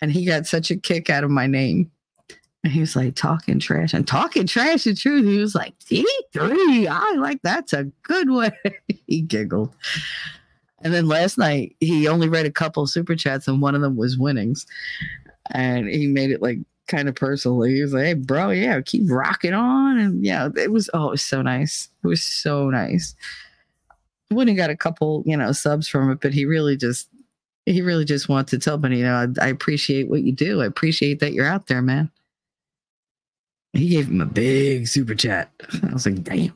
And 0.00 0.10
he 0.10 0.24
got 0.24 0.46
such 0.46 0.70
a 0.70 0.76
kick 0.76 1.10
out 1.10 1.22
of 1.22 1.30
my 1.30 1.46
name. 1.46 1.90
And 2.64 2.72
he 2.72 2.80
was 2.80 2.96
like, 2.96 3.14
talking 3.14 3.58
trash 3.58 3.92
and 3.92 4.06
talking 4.06 4.46
trash 4.46 4.84
the 4.84 4.94
truth. 4.94 5.24
He 5.24 5.38
was 5.38 5.54
like, 5.54 5.78
T3. 5.80 6.88
I 6.88 7.12
like 7.16 7.40
that's 7.42 7.72
a 7.72 7.84
good 8.02 8.30
way. 8.30 8.52
he 9.06 9.20
giggled. 9.20 9.74
And 10.82 10.92
then 10.92 11.06
last 11.06 11.38
night, 11.38 11.76
he 11.80 12.08
only 12.08 12.28
read 12.28 12.46
a 12.46 12.50
couple 12.50 12.86
super 12.86 13.14
chats, 13.14 13.48
and 13.48 13.62
one 13.62 13.74
of 13.74 13.80
them 13.80 13.96
was 13.96 14.18
winnings. 14.18 14.66
And 15.50 15.88
he 15.88 16.06
made 16.06 16.30
it 16.30 16.42
like 16.42 16.58
kind 16.88 17.08
of 17.08 17.14
personal. 17.14 17.62
He 17.62 17.82
was 17.82 17.92
like, 17.92 18.04
"Hey, 18.04 18.14
bro, 18.14 18.50
yeah, 18.50 18.80
keep 18.80 19.04
rocking 19.06 19.54
on." 19.54 19.98
And 19.98 20.24
yeah, 20.24 20.48
it 20.56 20.72
was 20.72 20.90
oh, 20.94 21.08
it 21.08 21.12
was 21.12 21.22
so 21.22 21.42
nice. 21.42 21.88
It 22.04 22.06
was 22.06 22.22
so 22.22 22.70
nice. 22.70 23.14
Wouldn't 24.30 24.56
got 24.56 24.70
a 24.70 24.76
couple, 24.76 25.22
you 25.26 25.36
know, 25.36 25.52
subs 25.52 25.88
from 25.88 26.10
it, 26.10 26.20
but 26.20 26.32
he 26.32 26.44
really 26.44 26.76
just 26.76 27.08
he 27.66 27.82
really 27.82 28.04
just 28.04 28.28
wants 28.28 28.50
to 28.50 28.58
tell 28.58 28.78
me, 28.78 28.98
you 28.98 29.04
know, 29.04 29.14
I, 29.40 29.44
I 29.44 29.48
appreciate 29.48 30.08
what 30.08 30.22
you 30.22 30.32
do. 30.32 30.62
I 30.62 30.66
appreciate 30.66 31.20
that 31.20 31.32
you're 31.32 31.46
out 31.46 31.68
there, 31.68 31.82
man. 31.82 32.10
He 33.72 33.88
gave 33.88 34.08
him 34.08 34.20
a 34.20 34.26
big 34.26 34.88
super 34.88 35.14
chat. 35.14 35.50
I 35.82 35.92
was 35.92 36.06
like, 36.06 36.22
damn. 36.24 36.52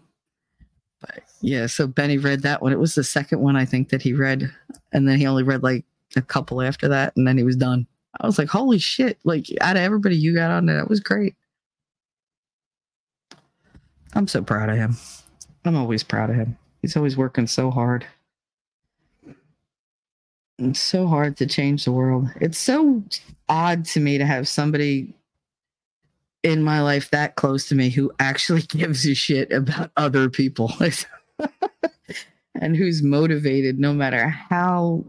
Yeah, 1.41 1.67
so 1.67 1.87
Benny 1.87 2.19
read 2.19 2.43
that 2.43 2.63
one. 2.63 2.73
It 2.73 2.79
was 2.79 2.95
the 2.95 3.05
second 3.05 3.41
one 3.41 3.57
I 3.57 3.65
think 3.65 3.91
that 3.91 4.03
he 4.03 4.13
read, 4.13 4.51
and 4.93 5.09
then 5.09 5.19
he 5.19 5.27
only 5.27 5.43
read 5.43 5.63
like 5.63 5.85
a 6.17 6.23
couple 6.23 6.63
after 6.63 6.89
that, 6.89 7.17
and 7.17 7.27
then 7.27 7.37
he 7.37 7.45
was 7.45 7.57
done. 7.57 7.87
I 8.21 8.27
was 8.27 8.39
like, 8.39 8.49
holy 8.49 8.79
shit! 8.79 9.19
Like 9.25 9.47
out 9.61 9.77
of 9.77 9.83
everybody 9.83 10.17
you 10.17 10.35
got 10.35 10.51
on 10.51 10.67
there, 10.67 10.79
that 10.79 10.89
was 10.89 11.01
great. 11.01 11.35
I'm 14.15 14.27
so 14.27 14.43
proud 14.43 14.71
of 14.71 14.77
him. 14.77 14.97
I'm 15.65 15.77
always 15.77 16.03
proud 16.03 16.31
of 16.31 16.37
him. 16.37 16.57
He's 16.81 16.97
always 16.97 17.17
working 17.17 17.47
so 17.47 17.71
hard. 17.71 18.07
It's 20.59 20.81
so 20.81 21.07
hard 21.07 21.37
to 21.37 21.47
change 21.47 21.85
the 21.85 21.93
world. 21.93 22.29
It's 22.41 22.57
so 22.57 23.03
odd 23.49 23.85
to 23.87 24.01
me 24.01 24.17
to 24.17 24.25
have 24.25 24.49
somebody 24.49 25.13
in 26.47 26.63
my 26.63 26.81
life 26.81 27.11
that 27.11 27.35
close 27.35 27.67
to 27.69 27.75
me 27.75 27.91
who 27.91 28.13
actually 28.21 28.63
gives 28.69 29.05
a 29.05 29.15
shit 29.15 29.53
about 29.53 29.91
other 29.97 30.31
people. 30.31 30.73
And 32.59 32.75
who's 32.75 33.03
motivated 33.03 33.79
no 33.79 33.93
matter 33.93 34.29
how 34.29 35.05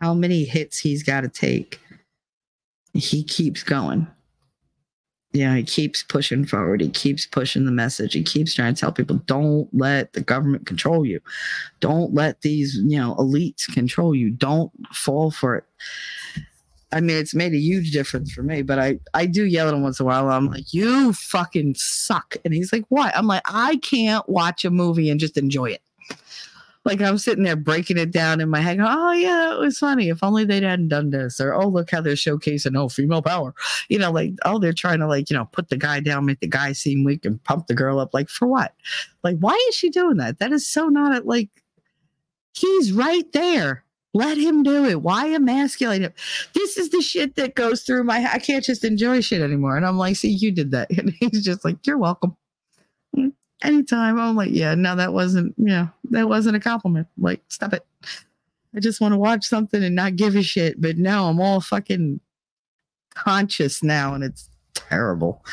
how 0.00 0.14
many 0.14 0.44
hits 0.44 0.78
he's 0.78 1.02
got 1.02 1.20
to 1.20 1.28
take 1.28 1.78
he 2.94 3.22
keeps 3.22 3.62
going. 3.62 4.06
You 5.32 5.44
know 5.44 5.54
he 5.54 5.64
keeps 5.64 6.02
pushing 6.02 6.46
forward 6.46 6.80
he 6.80 6.88
keeps 6.88 7.26
pushing 7.26 7.66
the 7.66 7.72
message 7.72 8.14
he 8.14 8.22
keeps 8.22 8.54
trying 8.54 8.72
to 8.72 8.80
tell 8.80 8.90
people 8.90 9.16
don't 9.26 9.68
let 9.74 10.14
the 10.14 10.22
government 10.22 10.64
control 10.64 11.04
you. 11.04 11.20
Don't 11.80 12.14
let 12.14 12.40
these 12.40 12.76
you 12.76 12.98
know 12.98 13.14
elites 13.18 13.70
control 13.74 14.14
you. 14.14 14.30
Don't 14.30 14.72
fall 14.94 15.30
for 15.30 15.56
it 15.56 15.64
I 16.92 17.00
mean, 17.00 17.16
it's 17.16 17.34
made 17.34 17.52
a 17.52 17.58
huge 17.58 17.90
difference 17.90 18.32
for 18.32 18.42
me, 18.42 18.62
but 18.62 18.78
I, 18.78 19.00
I 19.12 19.26
do 19.26 19.44
yell 19.44 19.68
at 19.68 19.74
him 19.74 19.82
once 19.82 19.98
in 19.98 20.04
a 20.04 20.06
while. 20.06 20.30
I'm 20.30 20.46
like, 20.46 20.72
you 20.72 21.12
fucking 21.12 21.74
suck. 21.76 22.36
And 22.44 22.54
he's 22.54 22.72
like, 22.72 22.84
what? 22.88 23.16
I'm 23.16 23.26
like, 23.26 23.42
I 23.46 23.76
can't 23.78 24.28
watch 24.28 24.64
a 24.64 24.70
movie 24.70 25.10
and 25.10 25.18
just 25.18 25.36
enjoy 25.36 25.70
it. 25.70 25.82
Like 26.86 27.00
I'm 27.00 27.18
sitting 27.18 27.42
there 27.42 27.56
breaking 27.56 27.98
it 27.98 28.12
down 28.12 28.40
in 28.40 28.48
my 28.48 28.60
head. 28.60 28.78
Oh 28.80 29.10
yeah, 29.10 29.52
it 29.52 29.58
was 29.58 29.76
funny. 29.76 30.08
If 30.08 30.22
only 30.22 30.44
they 30.44 30.60
hadn't 30.60 30.86
done 30.86 31.10
this, 31.10 31.40
or 31.40 31.52
oh 31.52 31.66
look 31.66 31.90
how 31.90 32.00
they're 32.00 32.14
showcasing 32.14 32.78
oh 32.78 32.88
female 32.88 33.22
power. 33.22 33.54
You 33.88 33.98
know, 33.98 34.12
like 34.12 34.34
oh 34.44 34.60
they're 34.60 34.72
trying 34.72 35.00
to 35.00 35.08
like 35.08 35.28
you 35.28 35.36
know 35.36 35.46
put 35.46 35.68
the 35.68 35.76
guy 35.76 35.98
down, 35.98 36.26
make 36.26 36.38
the 36.38 36.46
guy 36.46 36.70
seem 36.70 37.02
weak, 37.02 37.24
and 37.24 37.42
pump 37.42 37.66
the 37.66 37.74
girl 37.74 37.98
up. 37.98 38.14
Like 38.14 38.28
for 38.28 38.46
what? 38.46 38.72
Like 39.24 39.36
why 39.40 39.60
is 39.68 39.74
she 39.74 39.90
doing 39.90 40.18
that? 40.18 40.38
That 40.38 40.52
is 40.52 40.64
so 40.64 40.86
not 40.86 41.20
a, 41.20 41.26
like 41.26 41.48
he's 42.52 42.92
right 42.92 43.30
there. 43.32 43.82
Let 44.16 44.38
him 44.38 44.62
do 44.62 44.86
it. 44.86 45.02
Why 45.02 45.28
emasculate 45.28 46.02
him? 46.02 46.12
This 46.54 46.76
is 46.76 46.90
the 46.90 47.02
shit 47.02 47.36
that 47.36 47.54
goes 47.54 47.82
through 47.82 48.04
my. 48.04 48.26
I 48.32 48.38
can't 48.38 48.64
just 48.64 48.84
enjoy 48.84 49.20
shit 49.20 49.42
anymore. 49.42 49.76
And 49.76 49.84
I'm 49.84 49.98
like, 49.98 50.16
see, 50.16 50.30
you 50.30 50.52
did 50.52 50.70
that, 50.70 50.90
and 50.98 51.12
he's 51.20 51.44
just 51.44 51.64
like, 51.64 51.86
you're 51.86 51.98
welcome 51.98 52.36
anytime. 53.62 54.18
I'm 54.18 54.36
like, 54.36 54.50
yeah, 54.52 54.74
no, 54.74 54.96
that 54.96 55.12
wasn't, 55.12 55.54
yeah, 55.58 55.88
that 56.10 56.28
wasn't 56.28 56.56
a 56.56 56.60
compliment. 56.60 57.08
Like, 57.18 57.42
stop 57.48 57.72
it. 57.72 57.86
I 58.74 58.80
just 58.80 59.00
want 59.00 59.12
to 59.12 59.18
watch 59.18 59.44
something 59.44 59.82
and 59.82 59.94
not 59.94 60.16
give 60.16 60.36
a 60.36 60.42
shit. 60.42 60.80
But 60.80 60.98
now 60.98 61.28
I'm 61.28 61.40
all 61.40 61.60
fucking 61.60 62.20
conscious 63.14 63.82
now 63.82 64.14
and 64.14 64.22
it's 64.22 64.50
terrible. 64.74 65.44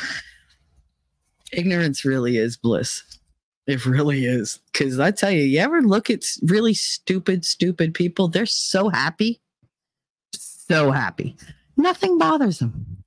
Ignorance 1.52 2.04
really 2.04 2.36
is 2.36 2.56
bliss. 2.56 3.02
It 3.66 3.86
really 3.86 4.26
is. 4.26 4.60
Cause 4.74 4.98
I 4.98 5.10
tell 5.10 5.30
you, 5.30 5.42
you 5.42 5.58
ever 5.60 5.80
look 5.80 6.10
at 6.10 6.24
really 6.42 6.74
stupid, 6.74 7.44
stupid 7.44 7.94
people? 7.94 8.28
They're 8.28 8.46
so 8.46 8.90
happy. 8.90 9.40
So 10.34 10.90
happy. 10.90 11.36
Nothing 11.76 12.18
bothers 12.18 12.58
them. 12.58 13.04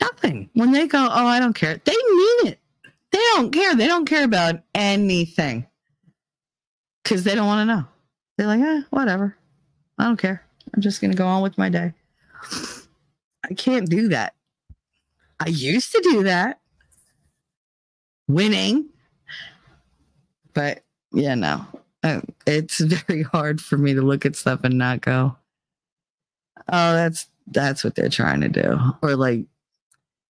Nothing. 0.00 0.50
When 0.54 0.72
they 0.72 0.86
go, 0.86 0.98
oh, 0.98 1.26
I 1.26 1.38
don't 1.38 1.54
care, 1.54 1.80
they 1.84 1.92
mean 1.92 2.46
it. 2.48 2.58
They 3.12 3.18
don't 3.34 3.52
care. 3.52 3.74
They 3.74 3.86
don't 3.86 4.06
care 4.06 4.24
about 4.24 4.60
anything 4.74 5.66
because 7.02 7.24
they 7.24 7.34
don't 7.34 7.46
want 7.46 7.68
to 7.68 7.74
know. 7.74 7.84
They're 8.36 8.46
like, 8.46 8.60
eh, 8.60 8.82
whatever. 8.90 9.36
I 9.98 10.04
don't 10.04 10.16
care. 10.16 10.42
I'm 10.74 10.80
just 10.80 11.00
going 11.00 11.10
to 11.10 11.16
go 11.16 11.26
on 11.26 11.42
with 11.42 11.58
my 11.58 11.68
day. 11.68 11.92
I 13.44 13.54
can't 13.54 13.88
do 13.88 14.08
that. 14.08 14.34
I 15.40 15.48
used 15.48 15.92
to 15.92 16.00
do 16.02 16.22
that. 16.24 16.60
Winning. 18.32 18.88
But 20.54 20.82
yeah, 21.12 21.34
no. 21.34 21.64
Uh, 22.02 22.20
it's 22.46 22.78
very 22.80 23.22
hard 23.22 23.60
for 23.60 23.76
me 23.76 23.94
to 23.94 24.02
look 24.02 24.24
at 24.24 24.36
stuff 24.36 24.64
and 24.64 24.78
not 24.78 25.00
go, 25.00 25.36
oh, 26.68 26.92
that's 26.92 27.28
that's 27.48 27.84
what 27.84 27.94
they're 27.94 28.08
trying 28.08 28.40
to 28.40 28.48
do. 28.48 28.78
Or 29.02 29.16
like 29.16 29.44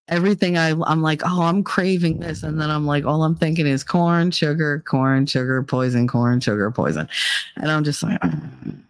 everything 0.08 0.58
I 0.58 0.70
I'm 0.70 1.02
like, 1.02 1.22
oh, 1.24 1.42
I'm 1.42 1.62
craving 1.62 2.20
this, 2.20 2.42
and 2.42 2.60
then 2.60 2.70
I'm 2.70 2.86
like, 2.86 3.04
all 3.04 3.22
I'm 3.24 3.36
thinking 3.36 3.66
is 3.66 3.84
corn, 3.84 4.30
sugar, 4.30 4.82
corn, 4.86 5.26
sugar, 5.26 5.62
poison, 5.62 6.08
corn, 6.08 6.40
sugar, 6.40 6.70
poison, 6.70 7.08
and 7.56 7.70
I'm 7.70 7.84
just 7.84 8.02
like, 8.02 8.18
and 8.22 8.84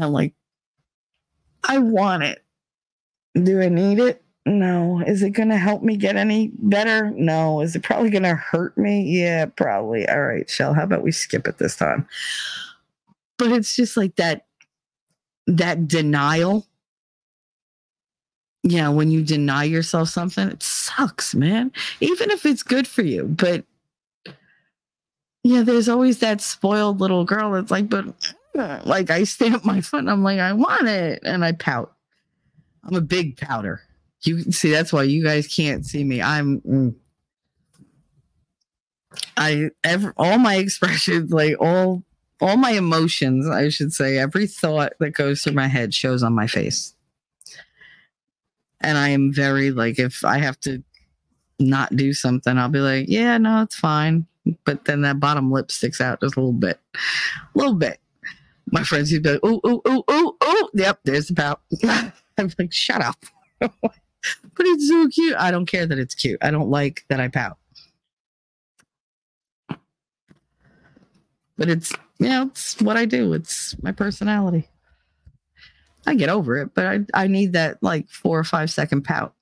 I'm 0.00 0.12
like, 0.12 0.34
I 1.64 1.78
want 1.78 2.22
it. 2.22 2.44
Do 3.34 3.60
I 3.60 3.68
need 3.68 3.98
it? 3.98 4.22
No. 4.46 5.02
Is 5.06 5.22
it 5.22 5.30
going 5.30 5.50
to 5.50 5.56
help 5.56 5.82
me 5.82 5.96
get 5.96 6.16
any 6.16 6.50
better? 6.58 7.10
No. 7.10 7.60
Is 7.60 7.76
it 7.76 7.82
probably 7.82 8.10
going 8.10 8.22
to 8.22 8.34
hurt 8.34 8.76
me? 8.78 9.02
Yeah, 9.02 9.46
probably. 9.46 10.08
All 10.08 10.22
right, 10.22 10.48
Shell. 10.48 10.74
How 10.74 10.84
about 10.84 11.02
we 11.02 11.12
skip 11.12 11.46
it 11.46 11.58
this 11.58 11.76
time? 11.76 12.06
But 13.36 13.52
it's 13.52 13.76
just 13.76 13.96
like 13.96 14.16
that 14.16 14.46
that 15.46 15.88
denial 15.88 16.66
yeah, 18.62 18.88
when 18.88 19.10
you 19.10 19.22
deny 19.22 19.64
yourself 19.64 20.08
something, 20.08 20.48
it 20.48 20.62
sucks, 20.62 21.34
man. 21.34 21.72
Even 22.00 22.30
if 22.30 22.44
it's 22.44 22.62
good 22.62 22.86
for 22.86 23.02
you. 23.02 23.24
But 23.24 23.64
yeah, 25.44 25.62
there's 25.62 25.88
always 25.88 26.18
that 26.18 26.40
spoiled 26.40 27.00
little 27.00 27.24
girl 27.24 27.52
that's 27.52 27.70
like, 27.70 27.88
but 27.88 28.06
like 28.84 29.10
I 29.10 29.24
stamp 29.24 29.64
my 29.64 29.80
foot 29.80 30.00
and 30.00 30.10
I'm 30.10 30.22
like, 30.22 30.40
I 30.40 30.52
want 30.52 30.88
it. 30.88 31.22
And 31.24 31.44
I 31.44 31.52
pout. 31.52 31.94
I'm 32.84 32.96
a 32.96 33.00
big 33.00 33.36
pouter. 33.36 33.80
You 34.22 34.50
see, 34.50 34.70
that's 34.70 34.92
why 34.92 35.04
you 35.04 35.22
guys 35.22 35.46
can't 35.46 35.86
see 35.86 36.04
me. 36.04 36.20
I'm 36.20 36.60
mm. 36.60 36.94
I 39.36 39.70
all 40.16 40.38
my 40.38 40.56
expressions, 40.56 41.32
like 41.32 41.56
all 41.60 42.02
all 42.40 42.56
my 42.56 42.72
emotions, 42.72 43.48
I 43.48 43.68
should 43.68 43.92
say, 43.92 44.18
every 44.18 44.46
thought 44.46 44.92
that 45.00 45.10
goes 45.10 45.42
through 45.42 45.54
my 45.54 45.66
head 45.66 45.92
shows 45.92 46.22
on 46.22 46.34
my 46.34 46.46
face 46.46 46.94
and 48.80 48.96
I 48.96 49.08
am 49.10 49.32
very 49.32 49.70
like 49.70 49.98
if 49.98 50.24
I 50.24 50.38
have 50.38 50.58
to 50.60 50.82
not 51.58 51.94
do 51.96 52.12
something, 52.12 52.56
I'll 52.56 52.68
be 52.68 52.78
like, 52.78 53.06
yeah, 53.08 53.36
no, 53.38 53.62
it's 53.62 53.76
fine. 53.76 54.26
But 54.64 54.84
then 54.84 55.02
that 55.02 55.20
bottom 55.20 55.50
lip 55.50 55.70
sticks 55.70 56.00
out 56.00 56.20
just 56.20 56.36
a 56.36 56.40
little 56.40 56.52
bit, 56.52 56.78
a 56.94 57.58
little 57.58 57.74
bit. 57.74 57.98
My 58.70 58.82
friends 58.82 59.10
be 59.10 59.18
like, 59.18 59.40
oh, 59.42 59.60
oh, 59.64 59.82
oh, 59.84 60.04
oh, 60.08 60.36
oh, 60.40 60.70
yep, 60.74 61.00
there's 61.04 61.28
the 61.28 61.34
pout. 61.34 61.60
I'm 62.38 62.50
like, 62.58 62.72
shut 62.72 63.02
up. 63.02 63.24
but 64.56 64.66
it's 64.66 64.88
so 64.88 65.08
cute. 65.08 65.36
I 65.36 65.50
don't 65.50 65.66
care 65.66 65.86
that 65.86 65.98
it's 65.98 66.14
cute. 66.14 66.38
I 66.42 66.50
don't 66.50 66.70
like 66.70 67.04
that 67.08 67.20
I 67.20 67.28
pout. 67.28 67.58
But 71.56 71.68
it's, 71.68 71.92
you 72.18 72.28
know, 72.28 72.46
it's 72.46 72.80
what 72.80 72.96
I 72.96 73.04
do. 73.04 73.32
It's 73.32 73.80
my 73.82 73.92
personality. 73.92 74.68
I 76.06 76.14
get 76.14 76.30
over 76.30 76.56
it, 76.56 76.72
but 76.74 76.86
I 76.86 77.00
I 77.12 77.26
need 77.26 77.52
that 77.52 77.82
like 77.82 78.08
four 78.08 78.38
or 78.38 78.44
five 78.44 78.70
second 78.70 79.02
pout. 79.02 79.34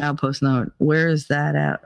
I'll 0.00 0.18
note. 0.42 0.72
Where 0.78 1.08
is 1.08 1.28
that 1.28 1.54
at? 1.54 1.80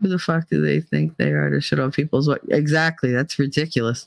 Who 0.00 0.08
the 0.08 0.18
fuck 0.18 0.48
do 0.48 0.60
they 0.60 0.80
think 0.80 1.16
they 1.16 1.30
are 1.30 1.50
to 1.50 1.60
shut 1.60 1.80
up 1.80 1.94
people's 1.94 2.28
what? 2.28 2.42
Exactly. 2.48 3.10
That's 3.12 3.38
ridiculous. 3.38 4.06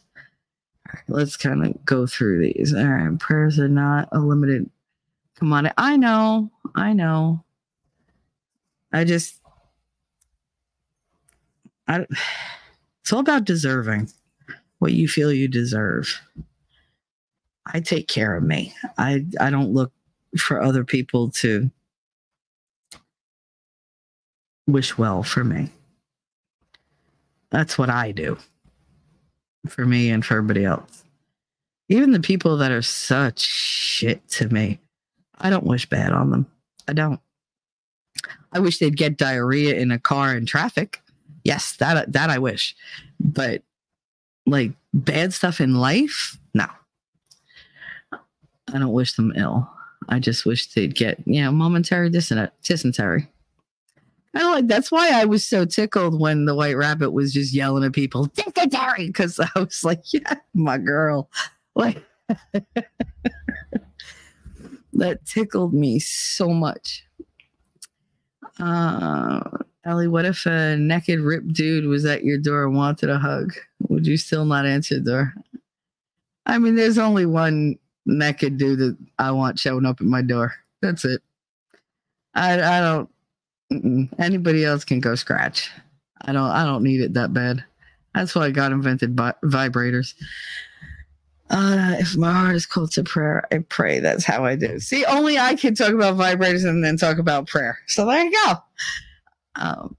let's 1.07 1.35
kind 1.35 1.65
of 1.65 1.85
go 1.85 2.05
through 2.05 2.39
these. 2.39 2.73
All 2.73 2.85
right. 2.85 3.19
Prayers 3.19 3.59
are 3.59 3.67
not 3.67 4.09
a 4.11 4.19
limited 4.19 4.69
commodity. 5.37 5.73
I 5.77 5.97
know. 5.97 6.51
I 6.75 6.93
know. 6.93 7.43
I 8.93 9.03
just, 9.03 9.39
I, 11.87 12.05
it's 13.01 13.13
all 13.13 13.19
about 13.19 13.45
deserving 13.45 14.09
what 14.79 14.93
you 14.93 15.07
feel 15.07 15.31
you 15.31 15.47
deserve. 15.47 16.19
I 17.65 17.79
take 17.79 18.07
care 18.07 18.35
of 18.35 18.43
me. 18.43 18.73
I 18.97 19.25
I 19.39 19.49
don't 19.49 19.73
look 19.73 19.91
for 20.37 20.61
other 20.61 20.83
people 20.83 21.29
to 21.31 21.69
wish 24.67 24.97
well 24.97 25.23
for 25.23 25.43
me. 25.43 25.69
That's 27.49 27.77
what 27.77 27.89
I 27.89 28.11
do 28.11 28.37
for 29.67 29.85
me 29.85 30.09
and 30.09 30.25
for 30.25 30.37
everybody 30.37 30.65
else. 30.65 31.03
Even 31.89 32.11
the 32.11 32.19
people 32.19 32.57
that 32.57 32.71
are 32.71 32.81
such 32.81 33.39
shit 33.39 34.27
to 34.29 34.49
me, 34.49 34.79
I 35.39 35.49
don't 35.49 35.65
wish 35.65 35.87
bad 35.89 36.11
on 36.11 36.31
them. 36.31 36.47
I 36.87 36.93
don't. 36.93 37.19
I 38.51 38.59
wish 38.59 38.79
they'd 38.79 38.97
get 38.97 39.17
diarrhea 39.17 39.75
in 39.75 39.91
a 39.91 39.99
car 39.99 40.35
in 40.35 40.45
traffic. 40.45 41.01
Yes, 41.43 41.75
that 41.77 42.11
that 42.13 42.29
I 42.29 42.39
wish. 42.39 42.75
But 43.19 43.63
like 44.45 44.71
bad 44.93 45.33
stuff 45.33 45.61
in 45.61 45.75
life, 45.75 46.37
no. 46.53 46.65
I 48.13 48.79
don't 48.79 48.91
wish 48.91 49.13
them 49.13 49.33
ill. 49.35 49.69
I 50.09 50.19
just 50.19 50.45
wish 50.45 50.73
they'd 50.73 50.95
get, 50.95 51.21
you 51.25 51.41
know, 51.41 51.51
momentary 51.51 52.09
dysentery. 52.09 53.29
I 54.35 54.51
like 54.51 54.67
that's 54.67 54.91
why 54.91 55.09
I 55.19 55.25
was 55.25 55.45
so 55.45 55.65
tickled 55.65 56.19
when 56.19 56.45
the 56.45 56.55
white 56.55 56.77
rabbit 56.77 57.11
was 57.11 57.33
just 57.33 57.53
yelling 57.53 57.83
at 57.83 57.93
people, 57.93 58.25
dysentery, 58.25 59.07
because 59.07 59.39
I 59.39 59.49
was 59.55 59.83
like, 59.83 60.13
yeah, 60.13 60.35
my 60.53 60.77
girl. 60.77 61.29
Like 61.75 62.03
that 64.97 65.25
tickled 65.25 65.73
me 65.73 65.99
so 65.99 66.49
much. 66.49 67.03
Uh 68.59 69.41
Ellie, 69.85 70.09
what 70.09 70.25
if 70.25 70.45
a 70.45 70.75
naked 70.75 71.21
ripped 71.21 71.53
dude 71.53 71.85
was 71.85 72.03
at 72.03 72.25
your 72.25 72.37
door 72.37 72.65
and 72.65 72.75
wanted 72.75 73.09
a 73.09 73.17
hug? 73.17 73.53
Would 73.87 74.05
you 74.05 74.17
still 74.17 74.43
not 74.43 74.65
answer 74.65 74.95
the 74.95 75.01
door? 75.01 75.33
I 76.45 76.57
mean, 76.57 76.75
there's 76.75 76.97
only 76.97 77.25
one 77.25 77.77
naked 78.05 78.57
dude 78.57 78.79
that 78.79 78.97
I 79.17 79.31
want 79.31 79.59
showing 79.59 79.85
up 79.85 80.01
at 80.01 80.07
my 80.07 80.21
door. 80.21 80.55
That's 80.81 81.05
it. 81.05 81.21
I 82.33 82.53
I 82.61 82.79
don't. 82.81 84.09
Anybody 84.19 84.65
else 84.65 84.83
can 84.83 84.99
go 84.99 85.15
scratch. 85.15 85.71
I 86.21 86.33
don't. 86.33 86.49
I 86.49 86.65
don't 86.65 86.83
need 86.83 87.01
it 87.01 87.13
that 87.13 87.33
bad. 87.33 87.63
That's 88.13 88.35
why 88.35 88.51
God 88.51 88.71
invented 88.71 89.15
vibrators. 89.15 90.15
Uh, 91.49 91.95
if 91.99 92.17
my 92.17 92.31
heart 92.31 92.55
is 92.55 92.65
cold 92.65 92.91
to 92.91 93.03
prayer, 93.03 93.47
I 93.51 93.59
pray. 93.59 93.99
That's 93.99 94.25
how 94.25 94.43
I 94.43 94.55
do. 94.55 94.79
See, 94.79 95.05
only 95.05 95.37
I 95.37 95.55
can 95.55 95.75
talk 95.75 95.93
about 95.93 96.17
vibrators 96.17 96.67
and 96.67 96.83
then 96.83 96.97
talk 96.97 97.17
about 97.19 97.47
prayer. 97.47 97.79
So 97.87 98.05
there 98.05 98.23
you 98.23 98.31
go. 98.45 98.53
Um, 99.55 99.97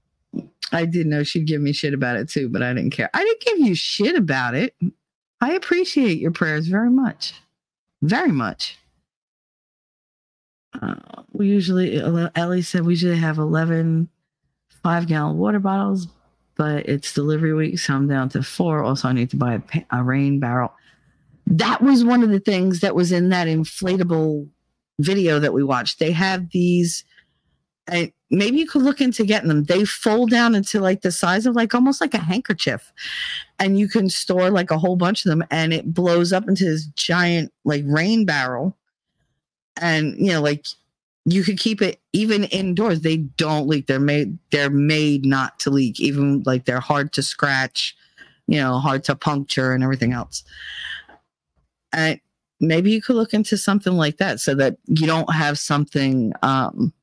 I 0.71 0.85
didn't 0.85 1.09
know 1.09 1.23
she'd 1.23 1.47
give 1.47 1.61
me 1.61 1.73
shit 1.73 1.93
about 1.93 2.17
it 2.17 2.29
too, 2.29 2.49
but 2.49 2.61
I 2.61 2.73
didn't 2.73 2.91
care. 2.91 3.09
I 3.13 3.23
didn't 3.23 3.41
give 3.41 3.59
you 3.59 3.73
shit 3.73 4.15
about 4.15 4.53
it. 4.53 4.75
I 5.41 5.53
appreciate 5.53 6.19
your 6.19 6.31
prayers 6.31 6.67
very 6.67 6.91
much 6.91 7.33
very 8.01 8.31
much. 8.31 8.77
Uh, 10.81 10.95
we 11.31 11.47
usually, 11.47 12.01
Ellie 12.35 12.61
said 12.61 12.85
we 12.85 12.93
usually 12.93 13.17
have 13.17 13.37
11 13.37 14.07
five 14.83 15.07
gallon 15.07 15.37
water 15.37 15.59
bottles, 15.59 16.07
but 16.55 16.87
it's 16.87 17.13
delivery 17.13 17.53
week, 17.53 17.79
so 17.79 17.95
I'm 17.95 18.07
down 18.07 18.29
to 18.29 18.43
four. 18.43 18.83
Also, 18.83 19.09
I 19.09 19.13
need 19.13 19.29
to 19.31 19.35
buy 19.35 19.61
a, 19.73 19.85
a 19.91 20.03
rain 20.03 20.39
barrel. 20.39 20.71
That 21.49 21.81
was 21.81 22.03
one 22.03 22.23
of 22.23 22.29
the 22.29 22.39
things 22.39 22.79
that 22.79 22.95
was 22.95 23.11
in 23.11 23.29
that 23.29 23.47
inflatable 23.47 24.47
video 24.99 25.39
that 25.39 25.53
we 25.53 25.63
watched. 25.63 25.99
They 25.99 26.11
have 26.11 26.49
these, 26.51 27.03
I, 27.89 28.13
maybe 28.29 28.57
you 28.57 28.67
could 28.67 28.83
look 28.83 29.01
into 29.01 29.25
getting 29.25 29.49
them. 29.49 29.63
They 29.63 29.85
fold 29.85 30.29
down 30.29 30.55
into 30.55 30.79
like 30.79 31.01
the 31.01 31.11
size 31.11 31.45
of 31.45 31.55
like 31.55 31.73
almost 31.73 32.01
like 32.01 32.13
a 32.13 32.19
handkerchief. 32.19 32.91
And 33.57 33.79
you 33.79 33.87
can 33.87 34.09
store 34.09 34.49
like 34.49 34.71
a 34.71 34.77
whole 34.77 34.95
bunch 34.95 35.25
of 35.25 35.29
them 35.29 35.43
and 35.49 35.73
it 35.73 35.93
blows 35.93 36.31
up 36.31 36.47
into 36.47 36.65
this 36.65 36.85
giant 36.95 37.51
like 37.63 37.83
rain 37.85 38.25
barrel. 38.25 38.77
And 39.81 40.15
you 40.17 40.33
know, 40.33 40.41
like 40.41 40.65
you 41.25 41.43
could 41.43 41.59
keep 41.59 41.81
it 41.81 41.99
even 42.13 42.45
indoors. 42.45 43.01
They 43.01 43.17
don't 43.17 43.67
leak. 43.67 43.87
They're 43.87 43.99
made 43.99 44.37
they're 44.51 44.69
made 44.69 45.25
not 45.25 45.59
to 45.61 45.69
leak. 45.69 45.99
Even 45.99 46.43
like 46.45 46.65
they're 46.65 46.79
hard 46.79 47.13
to 47.13 47.23
scratch, 47.23 47.95
you 48.47 48.59
know, 48.59 48.79
hard 48.79 49.03
to 49.05 49.15
puncture 49.15 49.73
and 49.73 49.83
everything 49.83 50.13
else. 50.13 50.43
Maybe 52.61 52.91
you 52.91 53.01
could 53.01 53.15
look 53.15 53.33
into 53.33 53.57
something 53.57 53.93
like 53.93 54.17
that 54.17 54.39
so 54.39 54.53
that 54.55 54.77
you 54.87 55.07
don't 55.07 55.33
have 55.33 55.57
something 55.57 56.33
um 56.41 56.93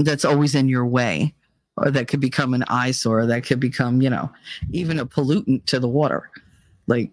that's 0.00 0.24
always 0.24 0.54
in 0.54 0.68
your 0.68 0.86
way 0.86 1.34
or 1.76 1.90
that 1.90 2.08
could 2.08 2.20
become 2.20 2.54
an 2.54 2.64
eyesore 2.68 3.26
that 3.26 3.44
could 3.44 3.60
become 3.60 4.00
you 4.02 4.10
know 4.10 4.30
even 4.70 4.98
a 4.98 5.06
pollutant 5.06 5.64
to 5.66 5.78
the 5.78 5.88
water. 5.88 6.30
Like 6.86 7.10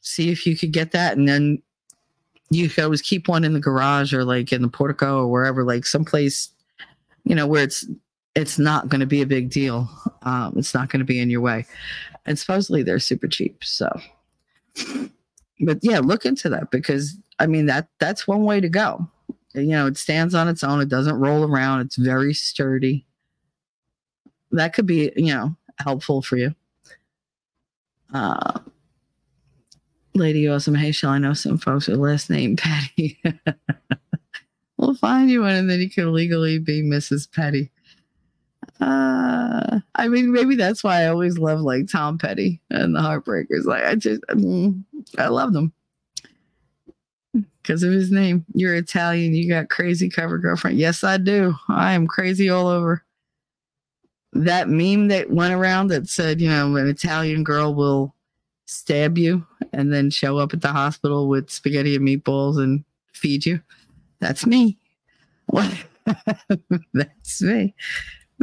see 0.00 0.30
if 0.30 0.46
you 0.46 0.56
could 0.56 0.72
get 0.72 0.92
that 0.92 1.16
and 1.16 1.26
then 1.26 1.62
you 2.50 2.68
could 2.68 2.84
always 2.84 3.02
keep 3.02 3.26
one 3.26 3.42
in 3.42 3.54
the 3.54 3.60
garage 3.60 4.12
or 4.12 4.24
like 4.24 4.52
in 4.52 4.60
the 4.60 4.68
portico 4.68 5.20
or 5.20 5.28
wherever 5.28 5.64
like 5.64 5.86
someplace 5.86 6.50
you 7.24 7.34
know 7.34 7.46
where 7.46 7.62
it's 7.62 7.86
it's 8.34 8.58
not 8.58 8.88
going 8.88 9.00
to 9.00 9.06
be 9.06 9.22
a 9.22 9.26
big 9.26 9.48
deal. 9.50 9.88
Um, 10.22 10.54
it's 10.56 10.74
not 10.74 10.88
going 10.90 10.98
to 10.98 11.04
be 11.04 11.20
in 11.20 11.30
your 11.30 11.40
way. 11.40 11.66
And 12.26 12.38
supposedly 12.38 12.82
they're 12.82 12.98
super 12.98 13.28
cheap 13.28 13.62
so 13.64 13.88
but 15.60 15.78
yeah 15.82 16.00
look 16.00 16.26
into 16.26 16.48
that 16.48 16.70
because 16.70 17.16
i 17.38 17.46
mean 17.46 17.66
that 17.66 17.88
that's 17.98 18.26
one 18.26 18.44
way 18.44 18.60
to 18.60 18.68
go 18.68 19.08
you 19.54 19.68
know, 19.68 19.86
it 19.86 19.96
stands 19.96 20.34
on 20.34 20.48
its 20.48 20.64
own. 20.64 20.80
It 20.80 20.88
doesn't 20.88 21.18
roll 21.18 21.44
around. 21.44 21.80
It's 21.80 21.96
very 21.96 22.34
sturdy. 22.34 23.06
That 24.50 24.74
could 24.74 24.86
be, 24.86 25.12
you 25.16 25.32
know, 25.32 25.56
helpful 25.78 26.22
for 26.22 26.36
you. 26.36 26.54
Uh, 28.12 28.60
Lady 30.14 30.48
Awesome. 30.48 30.74
Hey, 30.74 30.92
Shell 30.92 31.10
I 31.10 31.18
know 31.18 31.34
some 31.34 31.58
folks 31.58 31.88
with 31.88 31.98
last 31.98 32.30
name 32.30 32.56
Patty? 32.56 33.20
we'll 34.76 34.94
find 34.96 35.30
you 35.30 35.42
one 35.42 35.54
and 35.54 35.70
then 35.70 35.80
you 35.80 35.90
can 35.90 36.12
legally 36.12 36.58
be 36.58 36.82
Mrs. 36.82 37.30
Petty. 37.30 37.70
Uh, 38.80 39.80
I 39.94 40.08
mean, 40.08 40.32
maybe 40.32 40.56
that's 40.56 40.82
why 40.84 41.02
I 41.02 41.08
always 41.08 41.38
love 41.38 41.60
like 41.60 41.88
Tom 41.88 42.18
Petty 42.18 42.60
and 42.70 42.94
the 42.94 43.00
Heartbreakers. 43.00 43.64
Like, 43.64 43.84
I 43.84 43.94
just, 43.94 44.22
I 45.18 45.28
love 45.28 45.52
them 45.52 45.72
because 47.62 47.82
of 47.82 47.92
his 47.92 48.10
name. 48.10 48.44
You're 48.54 48.74
Italian. 48.74 49.34
You 49.34 49.48
got 49.48 49.70
crazy 49.70 50.08
cover 50.08 50.38
girlfriend. 50.38 50.78
Yes, 50.78 51.02
I 51.02 51.16
do. 51.16 51.54
I 51.68 51.92
am 51.92 52.06
crazy 52.06 52.48
all 52.48 52.66
over. 52.66 53.02
That 54.32 54.68
meme 54.68 55.08
that 55.08 55.30
went 55.30 55.54
around 55.54 55.88
that 55.88 56.08
said, 56.08 56.40
you 56.40 56.48
know, 56.48 56.76
an 56.76 56.88
Italian 56.88 57.44
girl 57.44 57.74
will 57.74 58.14
stab 58.66 59.16
you 59.16 59.46
and 59.72 59.92
then 59.92 60.10
show 60.10 60.38
up 60.38 60.52
at 60.52 60.60
the 60.60 60.72
hospital 60.72 61.28
with 61.28 61.50
spaghetti 61.50 61.96
and 61.96 62.06
meatballs 62.06 62.62
and 62.62 62.84
feed 63.12 63.46
you. 63.46 63.60
That's 64.20 64.46
me. 64.46 64.76
What? 65.46 65.72
That's 66.92 67.42
me. 67.42 67.74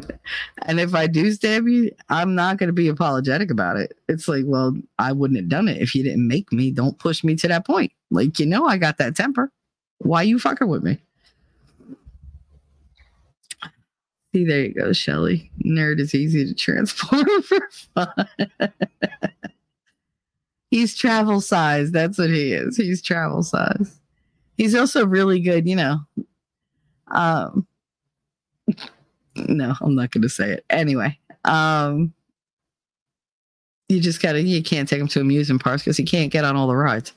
And 0.63 0.79
if 0.79 0.93
I 0.93 1.07
do 1.07 1.31
stab 1.31 1.67
you, 1.67 1.91
I'm 2.09 2.35
not 2.35 2.57
going 2.57 2.67
to 2.67 2.73
be 2.73 2.87
apologetic 2.87 3.49
about 3.49 3.77
it. 3.77 3.97
It's 4.07 4.27
like, 4.27 4.43
well, 4.45 4.75
I 4.99 5.11
wouldn't 5.11 5.39
have 5.39 5.49
done 5.49 5.67
it 5.67 5.81
if 5.81 5.95
you 5.95 6.03
didn't 6.03 6.27
make 6.27 6.53
me. 6.53 6.71
Don't 6.71 6.97
push 6.99 7.23
me 7.23 7.35
to 7.37 7.47
that 7.47 7.65
point. 7.65 7.91
Like, 8.11 8.39
you 8.39 8.45
know, 8.45 8.65
I 8.65 8.77
got 8.77 8.97
that 8.99 9.15
temper. 9.15 9.51
Why 9.99 10.21
you 10.21 10.39
fucking 10.39 10.67
with 10.67 10.83
me? 10.83 10.99
See, 14.33 14.45
there 14.45 14.61
you 14.61 14.73
go, 14.73 14.93
Shelly. 14.93 15.51
Nerd 15.65 15.99
is 15.99 16.15
easy 16.15 16.45
to 16.45 16.53
transport 16.53 17.27
for 17.43 17.69
fun. 17.71 18.29
He's 20.71 20.95
travel 20.95 21.41
size. 21.41 21.91
That's 21.91 22.17
what 22.17 22.29
he 22.29 22.53
is. 22.53 22.77
He's 22.77 23.01
travel 23.01 23.43
size. 23.43 23.99
He's 24.55 24.73
also 24.73 25.05
really 25.05 25.41
good, 25.41 25.67
you 25.67 25.75
know. 25.75 25.99
Um, 27.07 27.67
no, 29.35 29.75
I'm 29.81 29.95
not 29.95 30.11
going 30.11 30.21
to 30.23 30.29
say 30.29 30.51
it. 30.51 30.65
Anyway, 30.69 31.17
um, 31.45 32.13
you 33.89 33.99
just 33.99 34.21
gotta, 34.21 34.41
you 34.41 34.63
can't 34.63 34.87
take 34.87 35.01
him 35.01 35.07
to 35.09 35.21
amusement 35.21 35.63
parks 35.63 35.83
because 35.83 35.97
he 35.97 36.03
can't 36.03 36.31
get 36.31 36.45
on 36.45 36.55
all 36.55 36.67
the 36.67 36.75
rides. 36.75 37.13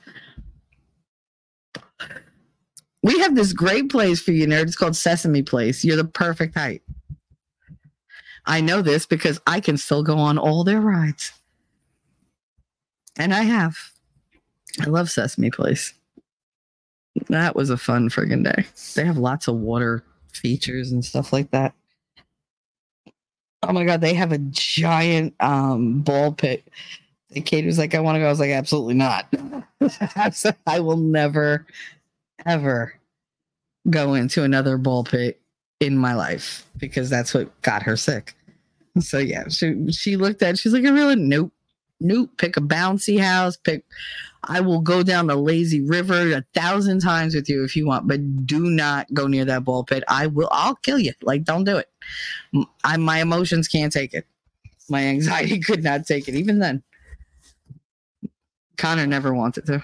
We 3.03 3.19
have 3.19 3.35
this 3.35 3.53
great 3.53 3.89
place 3.89 4.19
for 4.19 4.31
you, 4.31 4.47
nerd. 4.47 4.63
It's 4.63 4.75
called 4.75 4.95
Sesame 4.95 5.43
Place. 5.43 5.85
You're 5.85 5.95
the 5.95 6.05
perfect 6.05 6.57
height. 6.57 6.81
I 8.47 8.61
know 8.61 8.81
this 8.81 9.05
because 9.05 9.39
I 9.45 9.59
can 9.59 9.77
still 9.77 10.03
go 10.03 10.17
on 10.17 10.37
all 10.37 10.63
their 10.63 10.81
rides. 10.81 11.31
And 13.17 13.33
I 13.33 13.43
have. 13.43 13.77
I 14.81 14.85
love 14.85 15.09
Sesame 15.09 15.51
Place. 15.51 15.93
That 17.29 17.55
was 17.55 17.69
a 17.69 17.77
fun 17.77 18.09
friggin' 18.09 18.43
day. 18.43 18.65
They 18.95 19.05
have 19.05 19.17
lots 19.17 19.47
of 19.47 19.55
water 19.55 20.03
features 20.33 20.91
and 20.91 21.03
stuff 21.03 21.31
like 21.31 21.51
that. 21.51 21.73
Oh 23.67 23.73
my 23.73 23.83
god, 23.83 24.01
they 24.01 24.13
have 24.13 24.31
a 24.31 24.37
giant 24.37 25.33
um 25.39 26.01
ball 26.01 26.31
pit. 26.31 26.67
And 27.33 27.45
Kate 27.45 27.65
was 27.65 27.77
like, 27.77 27.95
I 27.95 27.99
want 27.99 28.15
to 28.15 28.19
go. 28.19 28.27
I 28.27 28.29
was 28.29 28.39
like, 28.39 28.51
absolutely 28.51 28.93
not. 28.93 29.27
I 30.67 30.79
will 30.79 30.97
never, 30.97 31.65
ever 32.45 32.93
go 33.89 34.13
into 34.13 34.43
another 34.43 34.77
ball 34.77 35.03
pit 35.03 35.41
in 35.79 35.97
my 35.97 36.13
life 36.13 36.65
because 36.77 37.09
that's 37.09 37.33
what 37.33 37.61
got 37.61 37.83
her 37.83 37.97
sick. 37.97 38.35
So 38.99 39.17
yeah, 39.17 39.49
she 39.49 39.91
she 39.91 40.15
looked 40.15 40.41
at. 40.41 40.57
She's 40.57 40.71
like, 40.71 40.85
I 40.85 40.89
really 40.89 41.15
nope, 41.15 41.51
nope. 41.99 42.29
Pick 42.37 42.57
a 42.57 42.61
bouncy 42.61 43.19
house. 43.19 43.57
Pick. 43.57 43.83
I 44.47 44.61
will 44.61 44.79
go 44.79 45.01
down 45.01 45.27
the 45.27 45.35
lazy 45.35 45.81
river 45.81 46.31
a 46.31 46.45
thousand 46.53 46.99
times 46.99 47.33
with 47.33 47.49
you 47.49 47.63
if 47.63 47.75
you 47.75 47.87
want, 47.87 48.07
but 48.07 48.45
do 48.45 48.59
not 48.59 49.11
go 49.11 49.25
near 49.25 49.43
that 49.45 49.63
ball 49.63 49.83
pit. 49.83 50.03
I 50.07 50.27
will. 50.27 50.49
I'll 50.51 50.75
kill 50.75 50.99
you. 50.99 51.13
Like, 51.23 51.43
don't 51.43 51.63
do 51.63 51.77
it. 51.77 51.89
I 52.83 52.97
my 52.97 53.21
emotions 53.21 53.67
can't 53.67 53.91
take 53.91 54.13
it. 54.13 54.25
My 54.89 55.03
anxiety 55.03 55.59
could 55.61 55.83
not 55.83 56.05
take 56.05 56.27
it. 56.27 56.35
Even 56.35 56.59
then, 56.59 56.83
Connor 58.77 59.07
never 59.07 59.33
wanted 59.33 59.65
to 59.67 59.83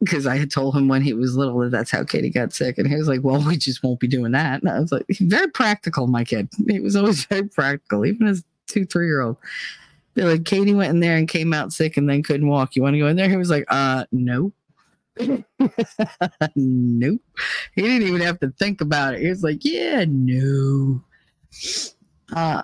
because 0.00 0.26
I 0.26 0.38
had 0.38 0.50
told 0.50 0.74
him 0.74 0.88
when 0.88 1.02
he 1.02 1.12
was 1.12 1.36
little 1.36 1.58
that 1.58 1.70
that's 1.70 1.90
how 1.90 2.04
Katie 2.04 2.30
got 2.30 2.52
sick, 2.52 2.78
and 2.78 2.88
he 2.88 2.96
was 2.96 3.06
like, 3.06 3.20
"Well, 3.22 3.44
we 3.46 3.56
just 3.56 3.82
won't 3.82 4.00
be 4.00 4.08
doing 4.08 4.32
that." 4.32 4.62
And 4.62 4.70
I 4.70 4.80
was 4.80 4.92
like, 4.92 5.06
"Very 5.20 5.48
practical, 5.48 6.06
my 6.06 6.24
kid. 6.24 6.48
He 6.68 6.80
was 6.80 6.96
always 6.96 7.24
very 7.26 7.48
practical, 7.48 8.06
even 8.06 8.26
as 8.26 8.42
two, 8.66 8.84
three 8.86 9.06
year 9.06 9.20
old." 9.20 9.36
Be 10.14 10.22
like, 10.22 10.44
Katie 10.44 10.74
went 10.74 10.90
in 10.90 10.98
there 10.98 11.16
and 11.16 11.28
came 11.28 11.52
out 11.52 11.72
sick 11.72 11.96
and 11.96 12.10
then 12.10 12.24
couldn't 12.24 12.48
walk. 12.48 12.74
You 12.74 12.82
want 12.82 12.94
to 12.94 12.98
go 12.98 13.06
in 13.06 13.16
there? 13.16 13.28
He 13.28 13.36
was 13.36 13.50
like, 13.50 13.64
"Uh, 13.68 14.06
no." 14.10 14.52
Nope. 16.56 17.20
He 17.74 17.82
didn't 17.82 18.08
even 18.08 18.20
have 18.20 18.40
to 18.40 18.50
think 18.58 18.80
about 18.80 19.14
it. 19.14 19.20
He 19.20 19.28
was 19.28 19.42
like, 19.42 19.64
"Yeah, 19.64 20.04
no." 20.08 21.02
Uh, 22.34 22.62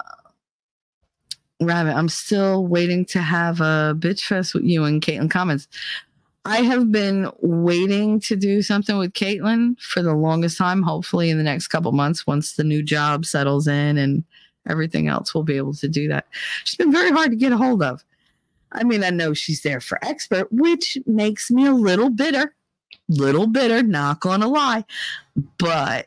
Rabbit, 1.60 1.94
I'm 1.94 2.08
still 2.08 2.66
waiting 2.66 3.04
to 3.06 3.20
have 3.20 3.60
a 3.60 3.94
bitch 3.98 4.24
fest 4.24 4.54
with 4.54 4.64
you 4.64 4.84
and 4.84 5.02
Caitlin 5.02 5.30
Comments. 5.30 5.66
I 6.44 6.58
have 6.58 6.92
been 6.92 7.28
waiting 7.40 8.20
to 8.20 8.36
do 8.36 8.62
something 8.62 8.98
with 8.98 9.14
Caitlin 9.14 9.80
for 9.80 10.00
the 10.00 10.14
longest 10.14 10.58
time. 10.58 10.82
Hopefully, 10.82 11.30
in 11.30 11.38
the 11.38 11.44
next 11.44 11.68
couple 11.68 11.90
months, 11.92 12.26
once 12.26 12.54
the 12.54 12.62
new 12.62 12.82
job 12.82 13.26
settles 13.26 13.66
in 13.66 13.98
and 13.98 14.22
everything 14.68 15.08
else, 15.08 15.34
we'll 15.34 15.44
be 15.44 15.56
able 15.56 15.74
to 15.74 15.88
do 15.88 16.06
that. 16.08 16.26
She's 16.64 16.76
been 16.76 16.92
very 16.92 17.10
hard 17.10 17.30
to 17.30 17.36
get 17.36 17.52
a 17.52 17.56
hold 17.56 17.82
of. 17.82 18.04
I 18.76 18.84
mean, 18.84 19.02
I 19.02 19.10
know 19.10 19.34
she's 19.34 19.62
there 19.62 19.80
for 19.80 19.98
expert, 20.04 20.48
which 20.52 20.98
makes 21.06 21.50
me 21.50 21.66
a 21.66 21.72
little 21.72 22.10
bitter, 22.10 22.54
little 23.08 23.46
bitter, 23.46 23.82
not 23.82 24.20
gonna 24.20 24.48
lie. 24.48 24.84
But 25.58 26.06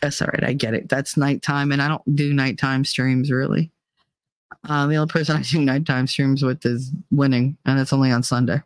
that's 0.00 0.22
all 0.22 0.28
right. 0.32 0.44
I 0.44 0.52
get 0.52 0.74
it. 0.74 0.88
That's 0.88 1.16
nighttime, 1.16 1.72
and 1.72 1.82
I 1.82 1.88
don't 1.88 2.16
do 2.16 2.32
nighttime 2.32 2.84
streams 2.84 3.30
really. 3.30 3.70
Uh, 4.68 4.86
the 4.86 4.96
only 4.96 5.10
person 5.10 5.36
I 5.36 5.42
do 5.42 5.60
nighttime 5.60 6.06
streams 6.06 6.42
with 6.42 6.64
is 6.64 6.90
winning, 7.10 7.56
and 7.66 7.78
it's 7.78 7.92
only 7.92 8.10
on 8.10 8.22
Sunday. 8.22 8.62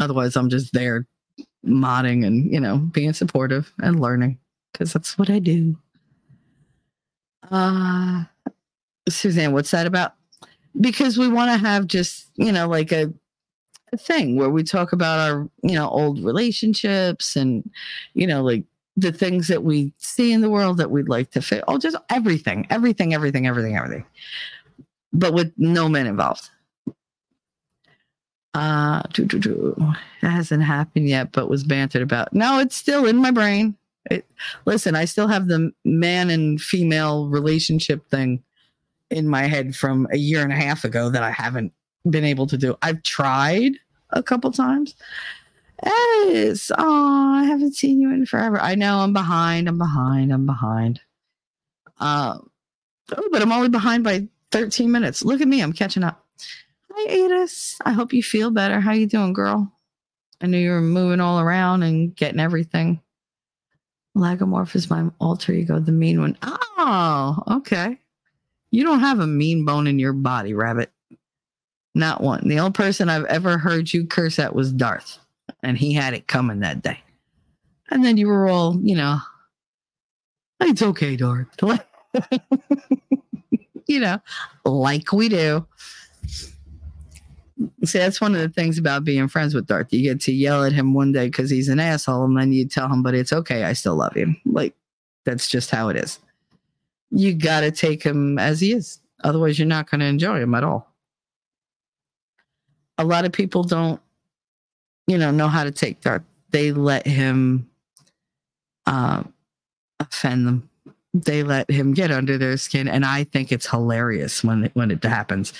Otherwise, 0.00 0.36
I'm 0.36 0.48
just 0.48 0.72
there 0.72 1.06
modding 1.66 2.24
and, 2.26 2.52
you 2.52 2.60
know, 2.60 2.78
being 2.78 3.12
supportive 3.12 3.72
and 3.82 4.00
learning 4.00 4.38
because 4.72 4.92
that's 4.92 5.18
what 5.18 5.28
I 5.28 5.38
do. 5.38 5.76
Uh, 7.50 8.24
Suzanne, 9.08 9.52
what's 9.52 9.70
that 9.72 9.86
about? 9.86 10.14
Because 10.80 11.18
we 11.18 11.28
want 11.28 11.50
to 11.50 11.58
have 11.58 11.86
just, 11.86 12.30
you 12.36 12.52
know, 12.52 12.68
like 12.68 12.92
a, 12.92 13.12
a 13.92 13.96
thing 13.96 14.36
where 14.36 14.50
we 14.50 14.62
talk 14.62 14.92
about 14.92 15.18
our, 15.18 15.48
you 15.62 15.74
know, 15.74 15.88
old 15.88 16.22
relationships 16.22 17.36
and, 17.36 17.68
you 18.14 18.26
know, 18.26 18.42
like 18.42 18.64
the 18.96 19.12
things 19.12 19.48
that 19.48 19.62
we 19.62 19.92
see 19.98 20.32
in 20.32 20.40
the 20.40 20.50
world 20.50 20.76
that 20.78 20.90
we'd 20.90 21.08
like 21.08 21.30
to 21.30 21.42
fit. 21.42 21.64
Oh, 21.68 21.78
just 21.78 21.96
everything, 22.10 22.66
everything, 22.70 23.14
everything, 23.14 23.46
everything, 23.46 23.76
everything. 23.76 24.04
But 25.12 25.32
with 25.32 25.52
no 25.56 25.88
men 25.88 26.06
involved. 26.06 26.50
Uh, 28.54 29.02
doo, 29.12 29.24
doo, 29.24 29.38
doo. 29.38 29.76
It 30.22 30.26
hasn't 30.26 30.64
happened 30.64 31.08
yet, 31.08 31.32
but 31.32 31.48
was 31.48 31.62
bantered 31.64 32.02
about. 32.02 32.32
No, 32.32 32.58
it's 32.58 32.76
still 32.76 33.06
in 33.06 33.16
my 33.16 33.30
brain. 33.30 33.76
It, 34.10 34.26
listen, 34.64 34.96
I 34.96 35.04
still 35.04 35.28
have 35.28 35.48
the 35.48 35.72
man 35.84 36.30
and 36.30 36.60
female 36.60 37.28
relationship 37.28 38.08
thing 38.10 38.42
in 39.10 39.28
my 39.28 39.42
head 39.42 39.74
from 39.74 40.06
a 40.12 40.16
year 40.16 40.42
and 40.42 40.52
a 40.52 40.56
half 40.56 40.84
ago 40.84 41.08
that 41.10 41.22
I 41.22 41.30
haven't 41.30 41.72
been 42.08 42.24
able 42.24 42.46
to 42.46 42.58
do. 42.58 42.76
I've 42.82 43.02
tried 43.02 43.72
a 44.10 44.22
couple 44.22 44.50
times. 44.50 44.94
Yes. 45.84 46.70
Oh, 46.76 47.32
I 47.34 47.44
haven't 47.44 47.74
seen 47.74 48.00
you 48.00 48.10
in 48.10 48.26
forever. 48.26 48.60
I 48.60 48.74
know 48.74 48.98
I'm 48.98 49.12
behind. 49.12 49.68
I'm 49.68 49.78
behind. 49.78 50.32
I'm 50.32 50.46
behind. 50.46 51.00
Um, 52.00 52.50
oh, 53.16 53.28
but 53.30 53.42
I'm 53.42 53.52
only 53.52 53.68
behind 53.68 54.04
by 54.04 54.26
13 54.50 54.90
minutes. 54.90 55.24
Look 55.24 55.40
at 55.40 55.48
me. 55.48 55.60
I'm 55.60 55.72
catching 55.72 56.02
up. 56.02 56.24
Hi, 56.92 57.16
Adis. 57.16 57.76
I 57.84 57.92
hope 57.92 58.12
you 58.12 58.22
feel 58.22 58.50
better. 58.50 58.80
How 58.80 58.92
you 58.92 59.06
doing, 59.06 59.32
girl? 59.32 59.72
I 60.40 60.46
knew 60.46 60.58
you 60.58 60.70
were 60.70 60.80
moving 60.80 61.20
all 61.20 61.40
around 61.40 61.82
and 61.82 62.14
getting 62.14 62.40
everything. 62.40 63.00
Lagomorph 64.16 64.74
is 64.74 64.90
my 64.90 65.08
alter 65.20 65.52
ego, 65.52 65.78
the 65.78 65.92
mean 65.92 66.20
one. 66.20 66.36
Oh, 66.42 67.42
okay. 67.48 67.98
You 68.70 68.84
don't 68.84 69.00
have 69.00 69.20
a 69.20 69.26
mean 69.26 69.64
bone 69.64 69.86
in 69.86 69.98
your 69.98 70.12
body, 70.12 70.54
rabbit. 70.54 70.90
Not 71.94 72.20
one. 72.20 72.46
The 72.46 72.58
only 72.58 72.72
person 72.72 73.08
I've 73.08 73.24
ever 73.24 73.58
heard 73.58 73.92
you 73.92 74.06
curse 74.06 74.38
at 74.38 74.54
was 74.54 74.72
Darth, 74.72 75.18
and 75.62 75.76
he 75.76 75.92
had 75.92 76.14
it 76.14 76.28
coming 76.28 76.60
that 76.60 76.82
day. 76.82 77.00
And 77.90 78.04
then 78.04 78.16
you 78.16 78.28
were 78.28 78.48
all, 78.48 78.78
you 78.80 78.94
know, 78.94 79.18
it's 80.60 80.82
okay, 80.82 81.16
Darth. 81.16 81.48
you 83.86 84.00
know, 84.00 84.20
like 84.64 85.12
we 85.12 85.28
do. 85.28 85.66
See, 87.84 87.98
that's 87.98 88.20
one 88.20 88.34
of 88.34 88.40
the 88.40 88.48
things 88.48 88.78
about 88.78 89.04
being 89.04 89.26
friends 89.26 89.54
with 89.54 89.66
Darth. 89.66 89.92
You 89.92 90.02
get 90.02 90.20
to 90.22 90.32
yell 90.32 90.62
at 90.62 90.72
him 90.72 90.94
one 90.94 91.10
day 91.10 91.26
because 91.26 91.50
he's 91.50 91.68
an 91.68 91.80
asshole, 91.80 92.24
and 92.24 92.38
then 92.38 92.52
you 92.52 92.68
tell 92.68 92.88
him, 92.88 93.02
but 93.02 93.14
it's 93.14 93.32
okay. 93.32 93.64
I 93.64 93.72
still 93.72 93.96
love 93.96 94.14
him. 94.14 94.36
Like, 94.44 94.74
that's 95.24 95.48
just 95.48 95.70
how 95.70 95.88
it 95.88 95.96
is. 95.96 96.20
You 97.10 97.34
got 97.34 97.60
to 97.60 97.70
take 97.70 98.02
him 98.02 98.38
as 98.38 98.60
he 98.60 98.72
is. 98.72 98.98
Otherwise, 99.24 99.58
you're 99.58 99.66
not 99.66 99.90
going 99.90 100.00
to 100.00 100.06
enjoy 100.06 100.40
him 100.40 100.54
at 100.54 100.64
all. 100.64 100.94
A 102.98 103.04
lot 103.04 103.24
of 103.24 103.32
people 103.32 103.62
don't, 103.62 104.00
you 105.06 105.18
know, 105.18 105.30
know 105.30 105.48
how 105.48 105.64
to 105.64 105.70
take 105.70 106.00
Darth. 106.00 106.22
They 106.50 106.72
let 106.72 107.06
him 107.06 107.68
uh, 108.86 109.22
offend 110.00 110.46
them. 110.46 110.68
They 111.14 111.42
let 111.42 111.70
him 111.70 111.94
get 111.94 112.10
under 112.10 112.36
their 112.36 112.56
skin, 112.56 112.86
and 112.86 113.04
I 113.04 113.24
think 113.24 113.50
it's 113.50 113.66
hilarious 113.66 114.44
when 114.44 114.64
it, 114.64 114.72
when 114.74 114.90
it 114.90 115.02
happens, 115.02 115.52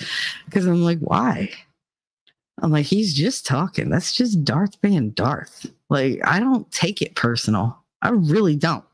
because 0.45 0.67
I'm 0.67 0.83
like, 0.83 0.99
why? 0.99 1.49
I'm 2.61 2.71
like, 2.71 2.85
he's 2.85 3.13
just 3.13 3.45
talking. 3.45 3.89
That's 3.89 4.13
just 4.13 4.43
Darth 4.43 4.79
being 4.81 5.09
Darth. 5.11 5.65
Like, 5.89 6.19
I 6.23 6.39
don't 6.39 6.69
take 6.71 7.01
it 7.01 7.15
personal. 7.15 7.77
I 8.01 8.09
really 8.09 8.55
don't. 8.55 8.85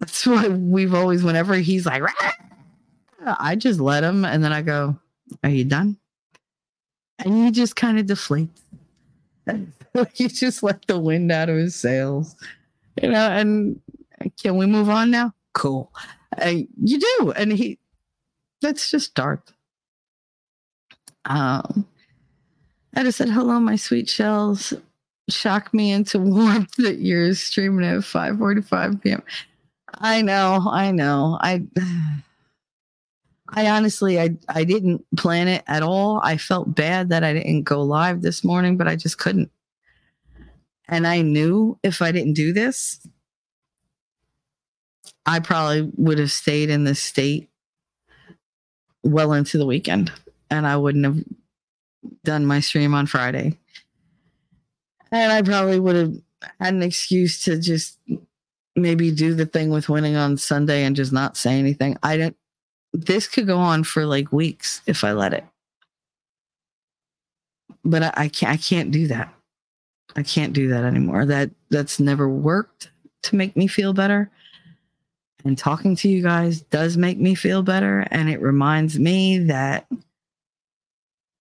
That's 0.00 0.26
why 0.26 0.48
we've 0.48 0.94
always, 0.94 1.22
whenever 1.22 1.54
he's 1.54 1.86
like, 1.86 2.02
"Rah!" 2.02 2.32
I 3.38 3.56
just 3.56 3.80
let 3.80 4.04
him, 4.04 4.24
and 4.24 4.42
then 4.44 4.52
I 4.52 4.62
go, 4.62 4.98
"Are 5.42 5.50
you 5.50 5.64
done?" 5.64 5.96
And 7.18 7.44
he 7.44 7.50
just 7.50 7.76
kind 7.76 7.98
of 7.98 8.06
deflates. 8.06 8.60
you 10.16 10.28
just 10.28 10.62
let 10.62 10.86
the 10.86 10.98
wind 10.98 11.32
out 11.32 11.48
of 11.48 11.56
his 11.56 11.74
sails, 11.74 12.36
you 13.00 13.10
know. 13.10 13.30
And 13.30 13.80
can 14.42 14.56
we 14.56 14.66
move 14.66 14.90
on 14.90 15.10
now? 15.10 15.32
Cool. 15.54 15.92
Uh, 16.40 16.54
you 16.82 17.00
do, 17.00 17.32
and 17.36 17.52
he. 17.52 17.78
That's 18.60 18.90
just 18.90 19.14
Darth. 19.14 19.52
Um, 21.26 21.86
I 22.94 23.02
just 23.02 23.18
said, 23.18 23.28
hello, 23.28 23.60
my 23.60 23.76
sweet 23.76 24.08
shells. 24.08 24.72
Shock 25.28 25.74
me 25.74 25.92
into 25.92 26.18
warmth 26.18 26.74
that 26.76 27.00
you're 27.00 27.34
streaming 27.34 27.84
at 27.84 27.98
5.45 27.98 29.02
p.m. 29.02 29.22
I 29.98 30.22
know, 30.22 30.68
I 30.70 30.90
know. 30.90 31.38
I 31.40 31.62
I 33.48 33.68
honestly 33.68 34.20
I 34.20 34.36
I 34.48 34.64
didn't 34.64 35.04
plan 35.16 35.48
it 35.48 35.62
at 35.66 35.82
all. 35.82 36.20
I 36.22 36.36
felt 36.36 36.74
bad 36.74 37.10
that 37.10 37.24
I 37.24 37.32
didn't 37.32 37.62
go 37.62 37.82
live 37.82 38.22
this 38.22 38.44
morning, 38.44 38.76
but 38.76 38.88
I 38.88 38.96
just 38.96 39.18
couldn't. 39.18 39.50
And 40.88 41.06
I 41.06 41.22
knew 41.22 41.78
if 41.82 42.02
I 42.02 42.12
didn't 42.12 42.34
do 42.34 42.52
this, 42.52 43.06
I 45.24 45.40
probably 45.40 45.90
would 45.96 46.18
have 46.18 46.30
stayed 46.30 46.70
in 46.70 46.84
this 46.84 47.00
state 47.00 47.48
well 49.02 49.32
into 49.32 49.58
the 49.58 49.66
weekend 49.66 50.12
and 50.50 50.66
I 50.66 50.76
wouldn't 50.76 51.04
have 51.04 51.24
done 52.24 52.46
my 52.46 52.60
stream 52.60 52.94
on 52.94 53.06
Friday. 53.06 53.58
And 55.10 55.32
I 55.32 55.42
probably 55.42 55.80
would 55.80 55.96
have 55.96 56.14
had 56.60 56.74
an 56.74 56.82
excuse 56.82 57.42
to 57.44 57.58
just 57.58 57.98
maybe 58.76 59.10
do 59.10 59.34
the 59.34 59.46
thing 59.46 59.70
with 59.70 59.88
winning 59.88 60.16
on 60.16 60.36
Sunday 60.36 60.84
and 60.84 60.94
just 60.94 61.12
not 61.12 61.36
say 61.36 61.58
anything. 61.58 61.96
I 62.02 62.16
didn't 62.16 62.36
this 62.92 63.28
could 63.28 63.46
go 63.46 63.58
on 63.58 63.84
for 63.84 64.06
like 64.06 64.32
weeks 64.32 64.80
if 64.86 65.04
I 65.04 65.12
let 65.12 65.34
it. 65.34 65.44
But 67.84 68.02
I, 68.02 68.12
I 68.16 68.28
can't 68.28 68.52
I 68.52 68.56
can't 68.56 68.90
do 68.90 69.06
that. 69.08 69.32
I 70.16 70.22
can't 70.22 70.52
do 70.52 70.68
that 70.68 70.84
anymore. 70.84 71.26
That 71.26 71.50
that's 71.70 72.00
never 72.00 72.28
worked 72.28 72.90
to 73.24 73.36
make 73.36 73.56
me 73.56 73.66
feel 73.66 73.92
better. 73.92 74.30
And 75.44 75.56
talking 75.56 75.94
to 75.96 76.08
you 76.08 76.22
guys 76.22 76.62
does 76.62 76.96
make 76.96 77.18
me 77.18 77.34
feel 77.34 77.62
better. 77.62 78.06
And 78.10 78.28
it 78.28 78.40
reminds 78.40 78.98
me 78.98 79.38
that 79.40 79.86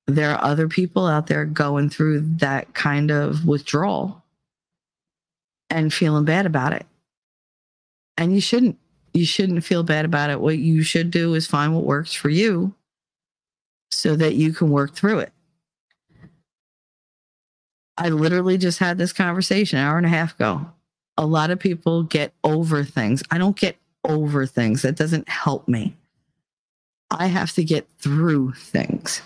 there 0.07 0.31
are 0.31 0.43
other 0.43 0.67
people 0.67 1.07
out 1.07 1.27
there 1.27 1.45
going 1.45 1.89
through 1.89 2.21
that 2.37 2.73
kind 2.75 3.09
of 3.09 3.47
withdrawal 3.47 4.23
and 5.71 5.91
feeling 5.91 6.25
bad 6.25 6.45
about 6.45 6.73
it. 6.73 6.85
And 8.17 8.33
you 8.33 8.41
shouldn't. 8.41 8.77
You 9.13 9.25
shouldn't 9.25 9.63
feel 9.63 9.83
bad 9.83 10.03
about 10.03 10.29
it. 10.29 10.41
What 10.41 10.57
you 10.57 10.83
should 10.83 11.09
do 11.09 11.35
is 11.35 11.47
find 11.47 11.73
what 11.73 11.85
works 11.85 12.13
for 12.13 12.27
you 12.29 12.73
so 13.89 14.15
that 14.17 14.35
you 14.35 14.51
can 14.51 14.69
work 14.69 14.93
through 14.93 15.19
it. 15.19 15.31
I 17.97 18.09
literally 18.09 18.57
just 18.57 18.79
had 18.79 18.97
this 18.97 19.13
conversation 19.13 19.79
an 19.79 19.85
hour 19.85 19.97
and 19.97 20.05
a 20.05 20.09
half 20.09 20.35
ago. 20.35 20.69
A 21.17 21.25
lot 21.25 21.49
of 21.49 21.59
people 21.59 22.03
get 22.03 22.33
over 22.43 22.83
things. 22.83 23.23
I 23.31 23.37
don't 23.37 23.55
get 23.55 23.77
over 24.03 24.45
things. 24.45 24.81
That 24.81 24.97
doesn't 24.97 25.29
help 25.29 25.67
me. 25.67 25.95
I 27.09 27.27
have 27.27 27.53
to 27.53 27.63
get 27.63 27.87
through 27.99 28.51
things. 28.53 29.21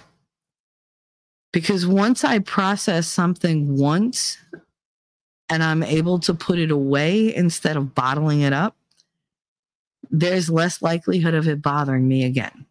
Because 1.52 1.88
once 1.88 2.24
I 2.24 2.40
process 2.40 3.07
something 3.07 3.76
once 3.76 4.38
and 5.49 5.64
I'm 5.64 5.82
able 5.82 6.20
to 6.20 6.36
put 6.36 6.60
it 6.60 6.70
away 6.70 7.34
instead 7.36 7.76
of 7.76 7.95
bottling 7.95 8.41
it 8.41 8.53
up, 8.53 8.76
there's 10.10 10.49
less 10.49 10.81
likelihood 10.81 11.34
of 11.34 11.48
it 11.48 11.61
bothering 11.61 12.07
me 12.07 12.26
again, 12.26 12.65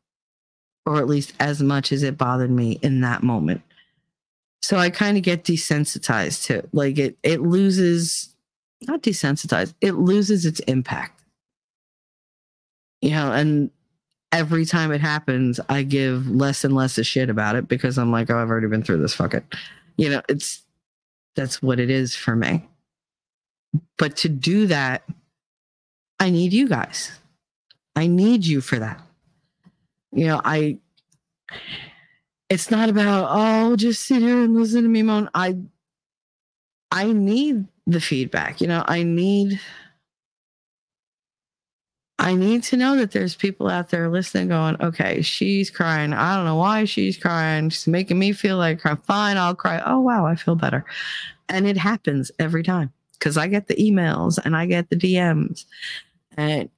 or 0.86 0.96
at 0.96 1.06
least 1.06 1.32
as 1.40 1.62
much 1.62 1.92
as 1.92 2.02
it 2.02 2.18
bothered 2.18 2.50
me 2.50 2.78
in 2.82 3.00
that 3.00 3.22
moment. 3.22 3.62
So 4.62 4.76
I 4.76 4.90
kind 4.90 5.16
of 5.16 5.22
get 5.22 5.44
desensitized 5.44 6.46
to 6.46 6.58
it. 6.58 6.68
Like 6.72 6.98
it, 6.98 7.16
it 7.22 7.40
loses, 7.40 8.34
not 8.82 9.02
desensitized, 9.02 9.74
it 9.80 9.92
loses 9.92 10.44
its 10.44 10.60
impact. 10.60 11.22
You 13.00 13.10
know, 13.10 13.32
and 13.32 13.70
every 14.32 14.64
time 14.64 14.90
it 14.90 15.00
happens, 15.00 15.60
I 15.68 15.84
give 15.84 16.28
less 16.28 16.64
and 16.64 16.74
less 16.74 16.98
a 16.98 17.04
shit 17.04 17.30
about 17.30 17.54
it 17.54 17.68
because 17.68 17.96
I'm 17.96 18.10
like, 18.10 18.30
oh, 18.30 18.38
I've 18.38 18.50
already 18.50 18.66
been 18.66 18.82
through 18.82 18.98
this. 18.98 19.14
Fuck 19.14 19.34
it. 19.34 19.44
You 19.96 20.10
know, 20.10 20.22
it's 20.28 20.62
that's 21.36 21.62
what 21.62 21.78
it 21.78 21.90
is 21.90 22.16
for 22.16 22.34
me. 22.34 22.66
But 23.96 24.16
to 24.18 24.28
do 24.28 24.66
that, 24.66 25.02
I 26.18 26.30
need 26.30 26.52
you 26.52 26.68
guys. 26.68 27.12
I 27.98 28.06
need 28.06 28.46
you 28.46 28.60
for 28.60 28.78
that. 28.78 29.02
You 30.12 30.28
know, 30.28 30.40
I 30.44 30.78
it's 32.48 32.70
not 32.70 32.88
about 32.88 33.26
oh 33.28 33.74
just 33.74 34.06
sit 34.06 34.22
here 34.22 34.40
and 34.40 34.54
listen 34.54 34.84
to 34.84 34.88
me 34.88 35.02
moan. 35.02 35.28
I 35.34 35.56
I 36.92 37.12
need 37.12 37.66
the 37.88 38.00
feedback. 38.00 38.60
You 38.60 38.68
know, 38.68 38.84
I 38.86 39.02
need 39.02 39.58
I 42.20 42.36
need 42.36 42.62
to 42.64 42.76
know 42.76 42.96
that 42.98 43.10
there's 43.10 43.34
people 43.34 43.68
out 43.68 43.90
there 43.90 44.08
listening 44.08 44.46
going, 44.46 44.80
okay, 44.80 45.20
she's 45.20 45.68
crying. 45.68 46.12
I 46.12 46.36
don't 46.36 46.44
know 46.44 46.54
why 46.54 46.84
she's 46.84 47.18
crying. 47.18 47.68
She's 47.68 47.88
making 47.88 48.20
me 48.20 48.30
feel 48.30 48.58
like 48.58 48.86
I'm 48.86 48.98
fine. 48.98 49.36
I'll 49.36 49.56
cry. 49.56 49.82
Oh, 49.84 50.00
wow, 50.00 50.24
I 50.24 50.36
feel 50.36 50.54
better. 50.54 50.84
And 51.48 51.66
it 51.66 51.76
happens 51.76 52.30
every 52.38 52.62
time 52.62 52.92
because 53.14 53.36
I 53.36 53.48
get 53.48 53.66
the 53.66 53.74
emails 53.74 54.38
and 54.44 54.56
I 54.56 54.66
get 54.66 54.88
the 54.88 54.96
DMs 54.96 55.64
and 56.36 56.70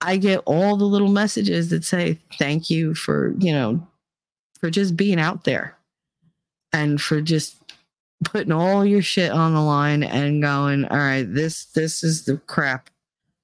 I 0.00 0.16
get 0.16 0.40
all 0.46 0.76
the 0.76 0.84
little 0.84 1.08
messages 1.08 1.70
that 1.70 1.84
say, 1.84 2.18
thank 2.38 2.70
you 2.70 2.94
for, 2.94 3.34
you 3.38 3.52
know, 3.52 3.86
for 4.60 4.70
just 4.70 4.96
being 4.96 5.18
out 5.18 5.44
there 5.44 5.76
and 6.72 7.00
for 7.00 7.20
just 7.20 7.56
putting 8.24 8.52
all 8.52 8.84
your 8.84 9.02
shit 9.02 9.32
on 9.32 9.54
the 9.54 9.60
line 9.60 10.02
and 10.02 10.42
going, 10.42 10.84
all 10.86 10.96
right, 10.96 11.22
this, 11.22 11.66
this 11.66 12.02
is 12.04 12.24
the 12.24 12.36
crap 12.36 12.90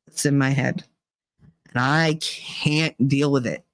that's 0.07 0.27
in 0.27 0.39
my 0.39 0.51
head 0.51 0.85
and 1.75 1.83
I 1.83 2.19
can't 2.21 3.09
deal 3.09 3.33
with 3.33 3.47
it. 3.47 3.65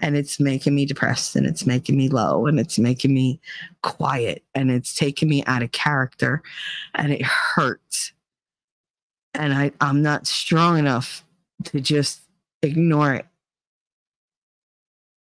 And 0.00 0.16
it's 0.16 0.40
making 0.40 0.74
me 0.74 0.84
depressed 0.84 1.36
and 1.36 1.46
it's 1.46 1.66
making 1.66 1.96
me 1.96 2.08
low 2.08 2.46
and 2.46 2.58
it's 2.58 2.78
making 2.78 3.14
me 3.14 3.40
quiet 3.82 4.42
and 4.54 4.70
it's 4.70 4.94
taking 4.94 5.28
me 5.28 5.44
out 5.46 5.62
of 5.62 5.72
character 5.72 6.42
and 6.94 7.12
it 7.12 7.22
hurts. 7.22 8.12
And 9.32 9.54
I, 9.54 9.72
I'm 9.80 10.02
not 10.02 10.26
strong 10.26 10.78
enough 10.78 11.24
to 11.64 11.80
just 11.80 12.20
ignore 12.64 13.14
it. 13.14 13.26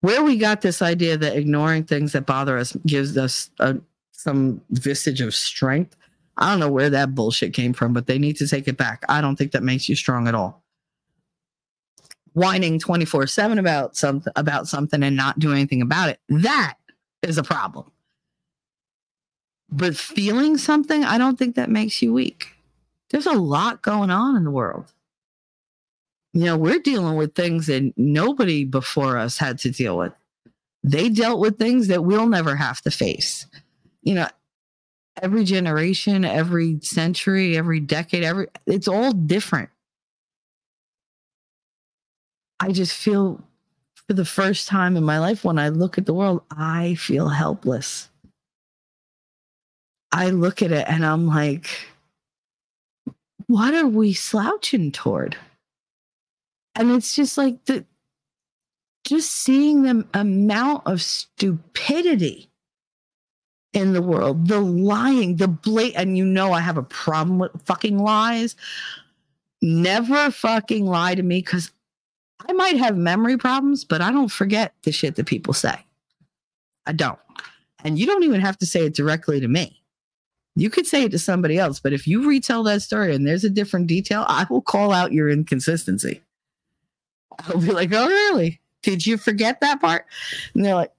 Where 0.00 0.22
we 0.22 0.36
got 0.36 0.60
this 0.60 0.82
idea 0.82 1.16
that 1.16 1.36
ignoring 1.36 1.84
things 1.84 2.12
that 2.12 2.26
bother 2.26 2.58
us 2.58 2.76
gives 2.86 3.16
us 3.16 3.50
a, 3.60 3.76
some 4.10 4.60
vestige 4.70 5.20
of 5.20 5.34
strength, 5.34 5.96
I 6.36 6.50
don't 6.50 6.60
know 6.60 6.70
where 6.70 6.90
that 6.90 7.14
bullshit 7.14 7.54
came 7.54 7.72
from, 7.72 7.92
but 7.92 8.06
they 8.06 8.18
need 8.18 8.36
to 8.38 8.48
take 8.48 8.66
it 8.66 8.76
back. 8.76 9.04
I 9.08 9.20
don't 9.20 9.36
think 9.36 9.52
that 9.52 9.62
makes 9.62 9.88
you 9.88 9.94
strong 9.94 10.26
at 10.26 10.34
all 10.34 10.62
whining 12.34 12.78
24 12.78 13.26
7 13.26 13.58
about 13.58 13.96
something 13.96 14.32
about 14.36 14.66
something 14.66 15.02
and 15.02 15.16
not 15.16 15.38
doing 15.38 15.56
anything 15.56 15.82
about 15.82 16.08
it 16.08 16.18
that 16.28 16.74
is 17.22 17.38
a 17.38 17.42
problem 17.42 17.90
but 19.70 19.96
feeling 19.96 20.56
something 20.56 21.04
i 21.04 21.18
don't 21.18 21.38
think 21.38 21.56
that 21.56 21.68
makes 21.68 22.00
you 22.00 22.12
weak 22.12 22.48
there's 23.10 23.26
a 23.26 23.32
lot 23.32 23.82
going 23.82 24.10
on 24.10 24.36
in 24.36 24.44
the 24.44 24.50
world 24.50 24.92
you 26.32 26.44
know 26.44 26.56
we're 26.56 26.78
dealing 26.78 27.16
with 27.16 27.34
things 27.34 27.66
that 27.66 27.92
nobody 27.96 28.64
before 28.64 29.16
us 29.18 29.38
had 29.38 29.58
to 29.58 29.70
deal 29.70 29.96
with 29.96 30.12
they 30.84 31.08
dealt 31.08 31.40
with 31.40 31.58
things 31.58 31.88
that 31.88 32.04
we'll 32.04 32.26
never 32.26 32.56
have 32.56 32.80
to 32.80 32.90
face 32.90 33.46
you 34.02 34.14
know 34.14 34.28
every 35.20 35.44
generation 35.44 36.24
every 36.24 36.78
century 36.82 37.56
every 37.56 37.80
decade 37.80 38.24
every 38.24 38.46
it's 38.66 38.88
all 38.88 39.12
different 39.12 39.68
I 42.62 42.70
just 42.70 42.92
feel 42.92 43.42
for 44.06 44.12
the 44.12 44.24
first 44.24 44.68
time 44.68 44.96
in 44.96 45.02
my 45.02 45.18
life 45.18 45.42
when 45.42 45.58
I 45.58 45.68
look 45.68 45.98
at 45.98 46.06
the 46.06 46.14
world, 46.14 46.42
I 46.56 46.94
feel 46.94 47.28
helpless. 47.28 48.08
I 50.12 50.30
look 50.30 50.62
at 50.62 50.70
it 50.70 50.86
and 50.86 51.04
I'm 51.04 51.26
like, 51.26 51.66
what 53.48 53.74
are 53.74 53.88
we 53.88 54.12
slouching 54.12 54.92
toward? 54.92 55.36
And 56.74 56.90
it's 56.90 57.14
just 57.14 57.36
like 57.36 57.64
the 57.66 57.84
just 59.04 59.32
seeing 59.32 59.82
the 59.82 60.06
amount 60.14 60.86
of 60.86 61.02
stupidity 61.02 62.48
in 63.72 63.92
the 63.92 64.02
world. 64.02 64.48
The 64.48 64.60
lying, 64.60 65.36
the 65.36 65.48
blate, 65.48 65.94
and 65.96 66.16
you 66.16 66.24
know 66.24 66.52
I 66.52 66.60
have 66.60 66.78
a 66.78 66.82
problem 66.82 67.38
with 67.38 67.50
fucking 67.64 67.98
lies. 67.98 68.56
Never 69.60 70.30
fucking 70.30 70.86
lie 70.86 71.14
to 71.14 71.22
me 71.22 71.38
because 71.38 71.70
I 72.48 72.52
might 72.52 72.76
have 72.76 72.96
memory 72.96 73.36
problems, 73.36 73.84
but 73.84 74.00
I 74.00 74.10
don't 74.10 74.30
forget 74.30 74.74
the 74.82 74.92
shit 74.92 75.16
that 75.16 75.26
people 75.26 75.54
say. 75.54 75.74
I 76.86 76.92
don't. 76.92 77.18
And 77.84 77.98
you 77.98 78.06
don't 78.06 78.24
even 78.24 78.40
have 78.40 78.58
to 78.58 78.66
say 78.66 78.86
it 78.86 78.94
directly 78.94 79.40
to 79.40 79.48
me. 79.48 79.80
You 80.54 80.68
could 80.68 80.86
say 80.86 81.04
it 81.04 81.12
to 81.12 81.18
somebody 81.18 81.58
else, 81.58 81.80
but 81.80 81.92
if 81.92 82.06
you 82.06 82.28
retell 82.28 82.62
that 82.64 82.82
story 82.82 83.14
and 83.14 83.26
there's 83.26 83.44
a 83.44 83.50
different 83.50 83.86
detail, 83.86 84.24
I 84.28 84.46
will 84.50 84.60
call 84.60 84.92
out 84.92 85.12
your 85.12 85.30
inconsistency. 85.30 86.20
I'll 87.40 87.60
be 87.60 87.72
like, 87.72 87.92
oh, 87.92 88.06
really? 88.06 88.60
Did 88.82 89.06
you 89.06 89.16
forget 89.16 89.60
that 89.60 89.80
part? 89.80 90.06
And 90.54 90.64
they're 90.64 90.74
like, 90.74 90.92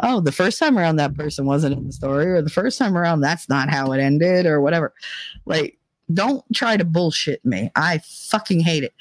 oh, 0.00 0.20
the 0.20 0.32
first 0.32 0.58
time 0.58 0.78
around 0.78 0.96
that 0.96 1.14
person 1.14 1.46
wasn't 1.46 1.76
in 1.76 1.86
the 1.86 1.92
story, 1.92 2.26
or 2.26 2.42
the 2.42 2.50
first 2.50 2.78
time 2.78 2.96
around 2.96 3.20
that's 3.20 3.48
not 3.48 3.68
how 3.68 3.92
it 3.92 4.00
ended, 4.00 4.46
or 4.46 4.60
whatever. 4.60 4.94
Like, 5.44 5.78
don't 6.12 6.44
try 6.54 6.76
to 6.76 6.84
bullshit 6.84 7.44
me. 7.44 7.70
I 7.74 7.98
fucking 7.98 8.60
hate 8.60 8.84
it. 8.84 8.94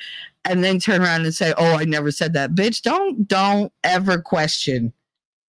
And 0.45 0.63
then 0.63 0.79
turn 0.79 1.01
around 1.01 1.23
and 1.25 1.33
say, 1.33 1.53
oh, 1.57 1.75
I 1.75 1.85
never 1.85 2.11
said 2.11 2.33
that. 2.33 2.55
Bitch, 2.55 2.81
don't, 2.81 3.27
don't 3.27 3.71
ever 3.83 4.19
question 4.21 4.93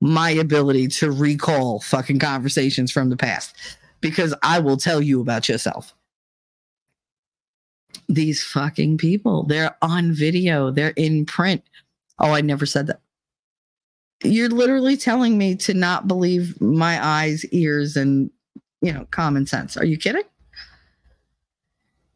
my 0.00 0.30
ability 0.30 0.88
to 0.88 1.10
recall 1.10 1.80
fucking 1.80 2.18
conversations 2.18 2.92
from 2.92 3.10
the 3.10 3.16
past 3.16 3.56
because 4.00 4.34
I 4.42 4.60
will 4.60 4.76
tell 4.76 5.00
you 5.00 5.20
about 5.20 5.48
yourself. 5.48 5.94
These 8.08 8.42
fucking 8.42 8.96
people, 8.98 9.42
they're 9.42 9.76
on 9.82 10.12
video, 10.12 10.70
they're 10.70 10.94
in 10.96 11.26
print. 11.26 11.62
Oh, 12.18 12.32
I 12.32 12.40
never 12.40 12.64
said 12.64 12.86
that. 12.86 13.00
You're 14.24 14.48
literally 14.48 14.96
telling 14.96 15.36
me 15.36 15.54
to 15.56 15.74
not 15.74 16.08
believe 16.08 16.60
my 16.60 17.04
eyes, 17.04 17.44
ears, 17.46 17.96
and, 17.96 18.30
you 18.80 18.92
know, 18.92 19.06
common 19.10 19.46
sense. 19.46 19.76
Are 19.76 19.84
you 19.84 19.96
kidding? 19.96 20.24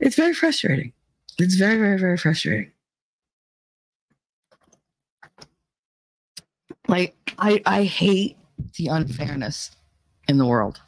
It's 0.00 0.16
very 0.16 0.34
frustrating. 0.34 0.92
It's 1.38 1.54
very, 1.54 1.76
very, 1.76 1.98
very 1.98 2.16
frustrating. 2.16 2.72
Like, 6.88 7.14
I, 7.38 7.62
I 7.66 7.84
hate 7.84 8.36
the 8.76 8.88
unfairness 8.88 9.76
in 10.26 10.38
the 10.38 10.46
world. 10.46 10.80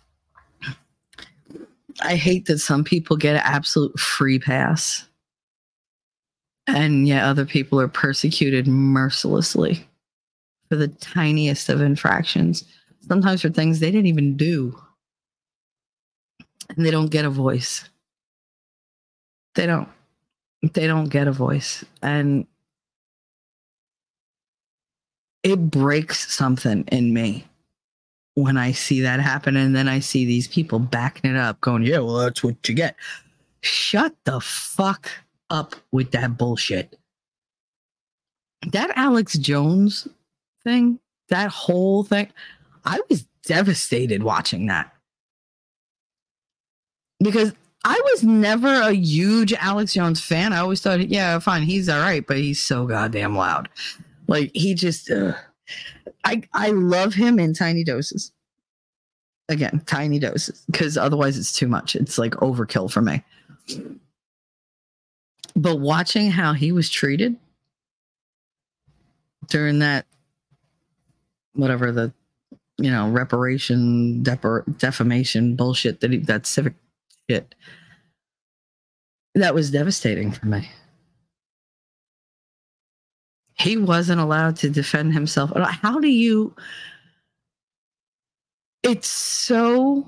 I 2.01 2.16
hate 2.16 2.47
that 2.47 2.59
some 2.59 2.85
people 2.85 3.16
get 3.16 3.37
an 3.37 3.43
absolute 3.45 3.99
free 3.99 4.39
pass 4.39 5.07
and 6.66 7.07
yet 7.07 7.25
other 7.25 7.45
people 7.45 7.81
are 7.81 7.89
persecuted 7.89 8.66
mercilessly 8.66 9.87
for 10.69 10.77
the 10.77 10.89
tiniest 10.89 11.69
of 11.69 11.81
infractions, 11.81 12.65
sometimes 13.07 13.43
for 13.43 13.51
things 13.51 13.81
they 13.81 13.91
didn't 13.91 14.07
even 14.07 14.37
do. 14.37 14.79
And 16.77 16.85
they 16.85 16.91
don't 16.91 17.11
get 17.11 17.27
a 17.27 17.31
voice. 17.31 17.89
They 19.55 19.66
don't. 19.66 19.89
They 20.73 20.87
don't 20.87 21.11
get 21.11 21.29
a 21.29 21.33
voice. 21.33 21.85
And 22.03 22.47
it 25.43 25.71
breaks 25.71 26.33
something 26.33 26.85
in 26.91 27.12
me 27.12 27.45
when 28.35 28.56
I 28.56 28.73
see 28.73 29.01
that 29.01 29.20
happen. 29.20 29.56
And 29.56 29.74
then 29.74 29.89
I 29.89 30.01
see 30.01 30.24
these 30.24 30.48
people 30.48 30.78
backing 30.78 31.31
it 31.31 31.36
up, 31.36 31.61
going, 31.61 31.82
yeah, 31.82 31.98
well, 31.98 32.19
that's 32.19 32.43
what 32.43 32.69
you 32.69 32.74
get. 32.74 32.97
Shut 33.61 34.15
the 34.24 34.40
fuck 34.40 35.11
up 35.51 35.74
with 35.93 36.11
that 36.12 36.36
bullshit. 36.36 36.98
That 38.73 38.90
Alex 38.97 39.39
Jones 39.39 40.09
thing, 40.62 40.98
that 41.28 41.51
whole 41.51 42.05
thing, 42.05 42.32
I 42.85 43.01
was 43.09 43.27
devastated 43.47 44.23
watching 44.23 44.66
that. 44.66 44.93
Because 47.20 47.52
I 47.85 48.01
was 48.12 48.24
never 48.24 48.69
a 48.69 48.93
huge 48.93 49.52
Alex 49.52 49.93
Jones 49.93 50.20
fan. 50.20 50.52
I 50.52 50.59
always 50.59 50.81
thought, 50.81 51.09
yeah, 51.09 51.39
fine, 51.39 51.62
he's 51.62 51.89
all 51.89 52.01
right, 52.01 52.27
but 52.27 52.39
he's 52.39 52.61
so 52.61 52.86
goddamn 52.86 53.36
loud. 53.36 53.69
Like 54.27 54.51
he 54.55 54.74
just, 54.74 55.11
uh, 55.11 55.35
I 56.25 56.43
I 56.53 56.71
love 56.71 57.15
him 57.15 57.39
in 57.39 57.55
tiny 57.55 57.85
doses. 57.85 58.33
Again, 59.49 59.83
tiny 59.87 60.19
doses, 60.19 60.65
because 60.71 60.97
otherwise 60.97 61.39
it's 61.39 61.53
too 61.53 61.69
much. 61.69 61.95
It's 61.95 62.17
like 62.17 62.33
overkill 62.37 62.91
for 62.91 63.03
me. 63.03 63.23
But 65.55 65.81
watching 65.81 66.31
how 66.31 66.55
he 66.55 66.73
was 66.73 66.89
treated 66.89 67.37
during 69.49 69.81
that, 69.81 70.07
whatever 71.53 71.93
the, 71.93 72.13
you 72.79 72.91
know, 72.91 73.11
reparation, 73.11 74.23
defamation 74.23 75.57
bullshit 75.57 76.01
that 76.01 76.11
he, 76.11 76.19
that 76.19 76.47
civic 76.47 76.75
shit, 77.29 77.55
that 79.35 79.55
was 79.55 79.71
devastating 79.71 80.33
for 80.33 80.47
me 80.47 80.71
he 83.55 83.76
wasn't 83.76 84.20
allowed 84.20 84.56
to 84.56 84.70
defend 84.70 85.14
himself. 85.14 85.52
How 85.56 86.01
do 86.01 86.09
you? 86.09 86.55
It's 88.82 89.09
so 89.09 90.06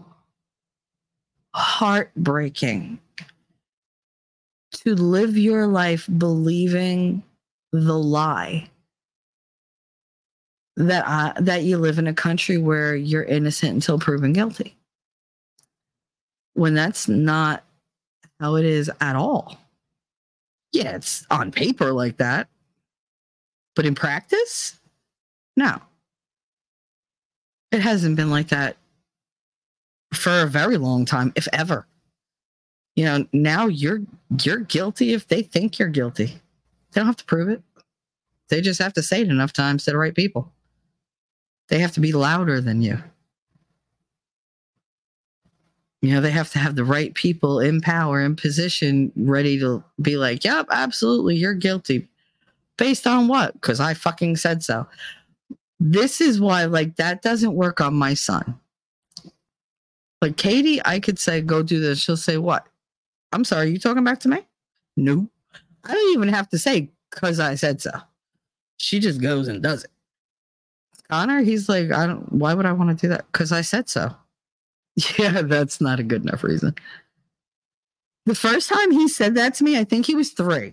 heartbreaking 1.54 2.98
to 4.72 4.94
live 4.94 5.38
your 5.38 5.66
life 5.66 6.08
believing 6.18 7.22
the 7.72 7.96
lie 7.96 8.68
that 10.76 11.08
I, 11.08 11.32
that 11.40 11.62
you 11.62 11.78
live 11.78 11.98
in 11.98 12.06
a 12.06 12.12
country 12.12 12.58
where 12.58 12.94
you're 12.94 13.22
innocent 13.22 13.72
until 13.72 13.98
proven 13.98 14.34
guilty. 14.34 14.76
When 16.52 16.74
that's 16.74 17.08
not 17.08 17.64
how 18.40 18.56
it 18.56 18.66
is 18.66 18.90
at 19.00 19.16
all. 19.16 19.56
Yeah, 20.72 20.96
it's 20.96 21.26
on 21.30 21.52
paper 21.52 21.92
like 21.92 22.18
that 22.18 22.48
but 23.76 23.86
in 23.86 23.94
practice, 23.94 24.80
no. 25.56 25.78
It 27.70 27.82
hasn't 27.82 28.16
been 28.16 28.30
like 28.30 28.48
that 28.48 28.76
for 30.12 30.40
a 30.40 30.46
very 30.46 30.78
long 30.78 31.04
time, 31.04 31.32
if 31.36 31.46
ever. 31.52 31.86
You 32.96 33.04
know, 33.04 33.26
now 33.32 33.66
you're 33.66 34.00
you're 34.42 34.60
guilty 34.60 35.12
if 35.12 35.28
they 35.28 35.42
think 35.42 35.78
you're 35.78 35.88
guilty. 35.88 36.26
They 36.26 37.00
don't 37.00 37.06
have 37.06 37.16
to 37.16 37.24
prove 37.24 37.50
it. 37.50 37.62
They 38.48 38.62
just 38.62 38.80
have 38.80 38.94
to 38.94 39.02
say 39.02 39.20
it 39.20 39.28
enough 39.28 39.52
times 39.52 39.84
to 39.84 39.90
the 39.90 39.98
right 39.98 40.14
people. 40.14 40.50
They 41.68 41.78
have 41.80 41.92
to 41.92 42.00
be 42.00 42.12
louder 42.12 42.60
than 42.60 42.80
you. 42.80 42.98
You 46.00 46.14
know, 46.14 46.20
they 46.20 46.30
have 46.30 46.52
to 46.52 46.58
have 46.58 46.76
the 46.76 46.84
right 46.84 47.12
people 47.14 47.58
in 47.58 47.80
power 47.80 48.20
in 48.22 48.36
position 48.36 49.12
ready 49.16 49.58
to 49.58 49.82
be 50.00 50.16
like, 50.16 50.44
yep, 50.44 50.66
absolutely, 50.70 51.36
you're 51.36 51.54
guilty. 51.54 52.08
Based 52.78 53.06
on 53.06 53.28
what? 53.28 53.54
Because 53.54 53.80
I 53.80 53.94
fucking 53.94 54.36
said 54.36 54.62
so. 54.62 54.86
This 55.80 56.20
is 56.20 56.40
why, 56.40 56.64
like, 56.64 56.96
that 56.96 57.22
doesn't 57.22 57.54
work 57.54 57.80
on 57.80 57.94
my 57.94 58.14
son. 58.14 58.58
But 60.20 60.36
Katie, 60.36 60.80
I 60.84 61.00
could 61.00 61.18
say, 61.18 61.40
go 61.40 61.62
do 61.62 61.80
this. 61.80 61.98
She'll 61.98 62.16
say, 62.16 62.38
what? 62.38 62.66
I'm 63.32 63.44
sorry, 63.44 63.70
you 63.70 63.78
talking 63.78 64.04
back 64.04 64.20
to 64.20 64.28
me? 64.28 64.46
No. 64.96 65.28
I 65.84 65.92
don't 65.92 66.12
even 66.14 66.28
have 66.28 66.48
to 66.50 66.58
say, 66.58 66.90
because 67.10 67.38
I 67.38 67.54
said 67.54 67.80
so. 67.80 67.90
She 68.78 68.98
just 68.98 69.20
goes 69.20 69.48
and 69.48 69.62
does 69.62 69.84
it. 69.84 69.90
Connor, 71.10 71.42
he's 71.42 71.68
like, 71.68 71.92
I 71.92 72.06
don't, 72.06 72.32
why 72.32 72.54
would 72.54 72.66
I 72.66 72.72
want 72.72 72.90
to 72.90 73.06
do 73.06 73.08
that? 73.10 73.26
Because 73.30 73.52
I 73.52 73.60
said 73.60 73.88
so. 73.88 74.14
Yeah, 75.18 75.42
that's 75.42 75.78
not 75.78 76.00
a 76.00 76.02
good 76.02 76.22
enough 76.22 76.42
reason. 76.42 76.74
The 78.24 78.34
first 78.34 78.70
time 78.70 78.90
he 78.90 79.08
said 79.08 79.34
that 79.34 79.54
to 79.56 79.64
me, 79.64 79.78
I 79.78 79.84
think 79.84 80.06
he 80.06 80.14
was 80.14 80.30
three. 80.30 80.72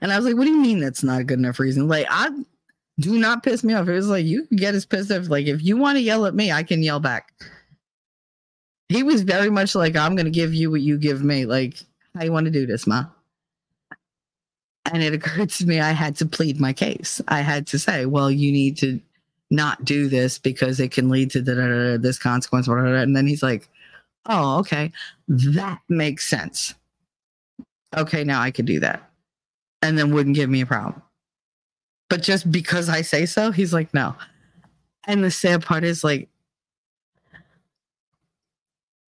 And 0.00 0.12
I 0.12 0.16
was 0.16 0.24
like, 0.24 0.36
what 0.36 0.44
do 0.44 0.50
you 0.50 0.60
mean 0.60 0.80
that's 0.80 1.02
not 1.02 1.20
a 1.20 1.24
good 1.24 1.38
enough 1.38 1.58
reason? 1.58 1.88
Like, 1.88 2.06
I 2.08 2.30
do 3.00 3.18
not 3.18 3.42
piss 3.42 3.64
me 3.64 3.74
off. 3.74 3.88
It 3.88 3.94
was 3.94 4.08
like, 4.08 4.26
you 4.26 4.46
can 4.46 4.56
get 4.56 4.74
as 4.74 4.86
pissed 4.86 5.10
off. 5.10 5.28
Like, 5.28 5.46
if 5.46 5.62
you 5.62 5.76
want 5.76 5.96
to 5.96 6.02
yell 6.02 6.26
at 6.26 6.34
me, 6.34 6.52
I 6.52 6.62
can 6.62 6.82
yell 6.82 7.00
back. 7.00 7.32
He 8.88 9.02
was 9.02 9.22
very 9.22 9.50
much 9.50 9.74
like, 9.74 9.96
I'm 9.96 10.14
going 10.14 10.26
to 10.26 10.30
give 10.30 10.54
you 10.54 10.70
what 10.70 10.80
you 10.80 10.98
give 10.98 11.22
me. 11.22 11.46
Like, 11.46 11.82
how 12.14 12.24
you 12.24 12.32
want 12.32 12.46
to 12.46 12.52
do 12.52 12.64
this, 12.64 12.86
Ma? 12.86 13.06
And 14.90 15.02
it 15.02 15.12
occurred 15.12 15.50
to 15.50 15.66
me 15.66 15.80
I 15.80 15.90
had 15.90 16.16
to 16.16 16.26
plead 16.26 16.60
my 16.60 16.72
case. 16.72 17.20
I 17.28 17.40
had 17.40 17.66
to 17.68 17.78
say, 17.78 18.06
well, 18.06 18.30
you 18.30 18.50
need 18.52 18.78
to 18.78 19.00
not 19.50 19.84
do 19.84 20.08
this 20.08 20.38
because 20.38 20.80
it 20.80 20.92
can 20.92 21.08
lead 21.08 21.30
to 21.32 21.42
this 21.42 22.18
consequence. 22.18 22.68
And 22.68 23.16
then 23.16 23.26
he's 23.26 23.42
like, 23.42 23.68
oh, 24.26 24.58
okay. 24.60 24.92
That 25.26 25.80
makes 25.88 26.28
sense. 26.28 26.74
Okay, 27.96 28.24
now 28.24 28.40
I 28.40 28.50
can 28.50 28.64
do 28.64 28.80
that 28.80 29.07
and 29.82 29.98
then 29.98 30.12
wouldn't 30.12 30.36
give 30.36 30.50
me 30.50 30.60
a 30.60 30.66
problem. 30.66 31.02
But 32.08 32.22
just 32.22 32.50
because 32.50 32.88
I 32.88 33.02
say 33.02 33.26
so, 33.26 33.50
he's 33.50 33.72
like, 33.72 33.92
no. 33.92 34.14
And 35.06 35.22
the 35.22 35.30
sad 35.30 35.64
part 35.64 35.84
is 35.84 36.02
like, 36.02 36.28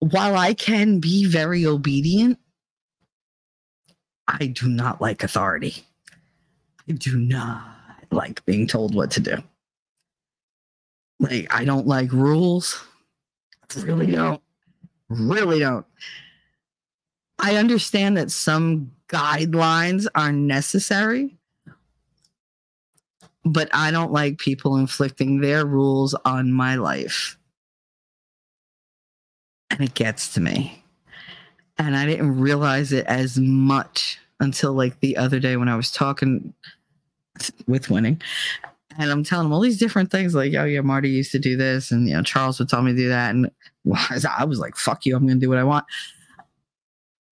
while 0.00 0.36
I 0.36 0.54
can 0.54 1.00
be 1.00 1.24
very 1.26 1.66
obedient, 1.66 2.38
I 4.28 4.46
do 4.46 4.68
not 4.68 5.00
like 5.00 5.22
authority. 5.22 5.84
I 6.88 6.92
do 6.92 7.18
not 7.18 7.62
like 8.10 8.44
being 8.44 8.66
told 8.66 8.94
what 8.94 9.10
to 9.12 9.20
do. 9.20 9.36
Like, 11.18 11.52
I 11.52 11.64
don't 11.64 11.86
like 11.86 12.12
rules. 12.12 12.82
Really 13.76 14.06
don't. 14.06 14.42
Really 15.08 15.58
don't. 15.58 15.86
I 17.38 17.56
understand 17.56 18.16
that 18.16 18.30
some 18.30 18.92
guidelines 19.10 20.06
are 20.14 20.32
necessary, 20.32 21.36
but 23.44 23.68
I 23.72 23.90
don't 23.90 24.12
like 24.12 24.38
people 24.38 24.76
inflicting 24.76 25.40
their 25.40 25.66
rules 25.66 26.14
on 26.24 26.52
my 26.52 26.76
life. 26.76 27.36
And 29.70 29.80
it 29.80 29.94
gets 29.94 30.32
to 30.34 30.40
me. 30.40 30.82
And 31.78 31.96
I 31.96 32.06
didn't 32.06 32.40
realize 32.40 32.92
it 32.92 33.06
as 33.06 33.38
much 33.38 34.18
until 34.38 34.72
like 34.72 35.00
the 35.00 35.16
other 35.16 35.40
day 35.40 35.56
when 35.56 35.68
I 35.68 35.76
was 35.76 35.90
talking 35.90 36.54
with 37.66 37.90
winning. 37.90 38.20
And 38.98 39.10
I'm 39.10 39.24
telling 39.24 39.46
him 39.46 39.52
all 39.52 39.60
these 39.60 39.78
different 39.78 40.10
things 40.10 40.34
like, 40.34 40.52
oh, 40.54 40.64
yeah, 40.64 40.80
Marty 40.80 41.08
used 41.08 41.32
to 41.32 41.38
do 41.38 41.56
this. 41.56 41.90
And, 41.90 42.08
you 42.08 42.14
know, 42.14 42.22
Charles 42.22 42.58
would 42.58 42.68
tell 42.68 42.82
me 42.82 42.92
to 42.92 42.96
do 42.96 43.08
that. 43.08 43.30
And 43.30 43.50
I 44.28 44.44
was 44.44 44.58
like, 44.58 44.76
fuck 44.76 45.06
you, 45.06 45.16
I'm 45.16 45.26
going 45.26 45.38
to 45.38 45.44
do 45.44 45.48
what 45.48 45.58
I 45.58 45.64
want. 45.64 45.86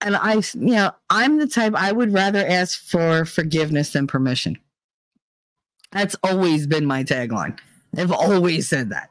And 0.01 0.17
I, 0.17 0.35
you 0.35 0.75
know, 0.75 0.93
I'm 1.11 1.39
the 1.39 1.49
type 1.49 1.75
I 1.75 1.91
would 1.93 2.13
rather 2.13 2.45
ask 2.47 2.81
for 2.89 3.25
forgiveness 3.25 3.93
than 3.93 4.07
permission. 4.07 4.57
That's 5.91 6.15
always 6.23 6.67
been 6.67 6.87
my 6.87 7.03
tagline. 7.03 7.59
I've 7.97 8.13
always 8.13 8.69
said 8.69 8.91
that. 8.91 9.11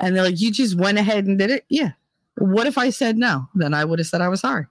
And 0.00 0.14
they're 0.14 0.24
like, 0.24 0.40
you 0.40 0.52
just 0.52 0.76
went 0.76 0.98
ahead 0.98 1.26
and 1.26 1.38
did 1.38 1.50
it? 1.50 1.64
Yeah. 1.68 1.92
What 2.38 2.66
if 2.66 2.78
I 2.78 2.90
said 2.90 3.16
no? 3.16 3.48
Then 3.54 3.74
I 3.74 3.84
would 3.84 3.98
have 3.98 4.06
said 4.06 4.20
I 4.20 4.28
was 4.28 4.40
sorry. 4.40 4.66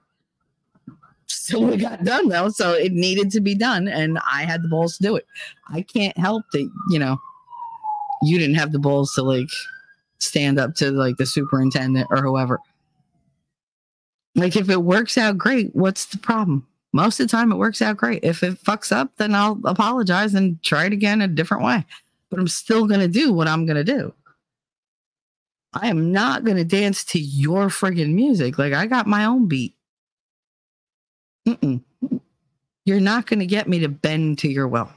So 1.26 1.58
we 1.58 1.76
got 1.76 2.04
done 2.04 2.28
though. 2.28 2.48
So 2.50 2.72
it 2.72 2.92
needed 2.92 3.30
to 3.32 3.40
be 3.40 3.54
done. 3.54 3.88
And 3.88 4.18
I 4.30 4.44
had 4.44 4.62
the 4.62 4.68
balls 4.68 4.96
to 4.96 5.02
do 5.02 5.16
it. 5.16 5.26
I 5.68 5.82
can't 5.82 6.16
help 6.16 6.44
that, 6.52 6.70
you 6.90 6.98
know, 6.98 7.18
you 8.22 8.38
didn't 8.38 8.54
have 8.56 8.72
the 8.72 8.78
balls 8.78 9.12
to 9.14 9.22
like 9.22 9.48
stand 10.18 10.58
up 10.58 10.74
to 10.76 10.90
like 10.90 11.16
the 11.16 11.26
superintendent 11.26 12.06
or 12.10 12.22
whoever. 12.22 12.60
Like 14.34 14.56
if 14.56 14.68
it 14.68 14.82
works 14.82 15.16
out 15.16 15.38
great, 15.38 15.74
what's 15.74 16.06
the 16.06 16.18
problem? 16.18 16.66
Most 16.92 17.18
of 17.20 17.26
the 17.26 17.36
time 17.36 17.52
it 17.52 17.56
works 17.56 17.82
out 17.82 17.96
great. 17.96 18.24
If 18.24 18.42
it 18.42 18.62
fucks 18.62 18.92
up, 18.92 19.10
then 19.16 19.34
I'll 19.34 19.60
apologize 19.64 20.34
and 20.34 20.62
try 20.62 20.86
it 20.86 20.92
again 20.92 21.22
a 21.22 21.28
different 21.28 21.64
way. 21.64 21.84
But 22.30 22.38
I'm 22.40 22.48
still 22.48 22.86
going 22.86 23.00
to 23.00 23.08
do 23.08 23.32
what 23.32 23.48
I'm 23.48 23.66
going 23.66 23.76
to 23.76 23.84
do. 23.84 24.14
I 25.72 25.88
am 25.88 26.12
not 26.12 26.44
going 26.44 26.56
to 26.56 26.64
dance 26.64 27.04
to 27.06 27.18
your 27.18 27.66
friggin' 27.66 28.14
music. 28.14 28.58
Like 28.58 28.72
I 28.72 28.86
got 28.86 29.06
my 29.06 29.24
own 29.24 29.48
beat. 29.48 29.74
Mm-mm. 31.46 31.82
You're 32.84 33.00
not 33.00 33.26
going 33.26 33.40
to 33.40 33.46
get 33.46 33.68
me 33.68 33.80
to 33.80 33.88
bend 33.88 34.38
to 34.40 34.48
your 34.48 34.68
will. 34.68 34.90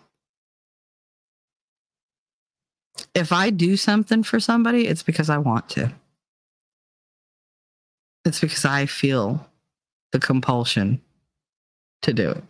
If 3.15 3.31
I 3.31 3.49
do 3.49 3.75
something 3.77 4.23
for 4.23 4.39
somebody, 4.39 4.87
it's 4.87 5.03
because 5.03 5.29
I 5.29 5.37
want 5.37 5.69
to. 5.69 5.91
It's 8.27 8.41
because 8.41 8.65
I 8.65 8.85
feel 8.85 9.47
the 10.11 10.19
compulsion 10.19 11.01
to 12.01 12.13
do 12.13 12.31
it. 12.31 12.43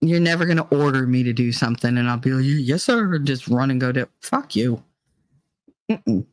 You're 0.00 0.20
never 0.20 0.46
going 0.46 0.56
to 0.56 0.76
order 0.76 1.06
me 1.06 1.22
to 1.22 1.32
do 1.32 1.52
something 1.52 1.96
and 1.96 2.08
I'll 2.08 2.16
be 2.16 2.32
like, 2.32 2.44
yes, 2.44 2.82
sir. 2.82 3.18
Just 3.18 3.46
run 3.46 3.70
and 3.70 3.80
go 3.80 3.92
do 3.92 4.08
Fuck 4.20 4.56
you. 4.56 4.82
Mm-mm. 5.90 6.24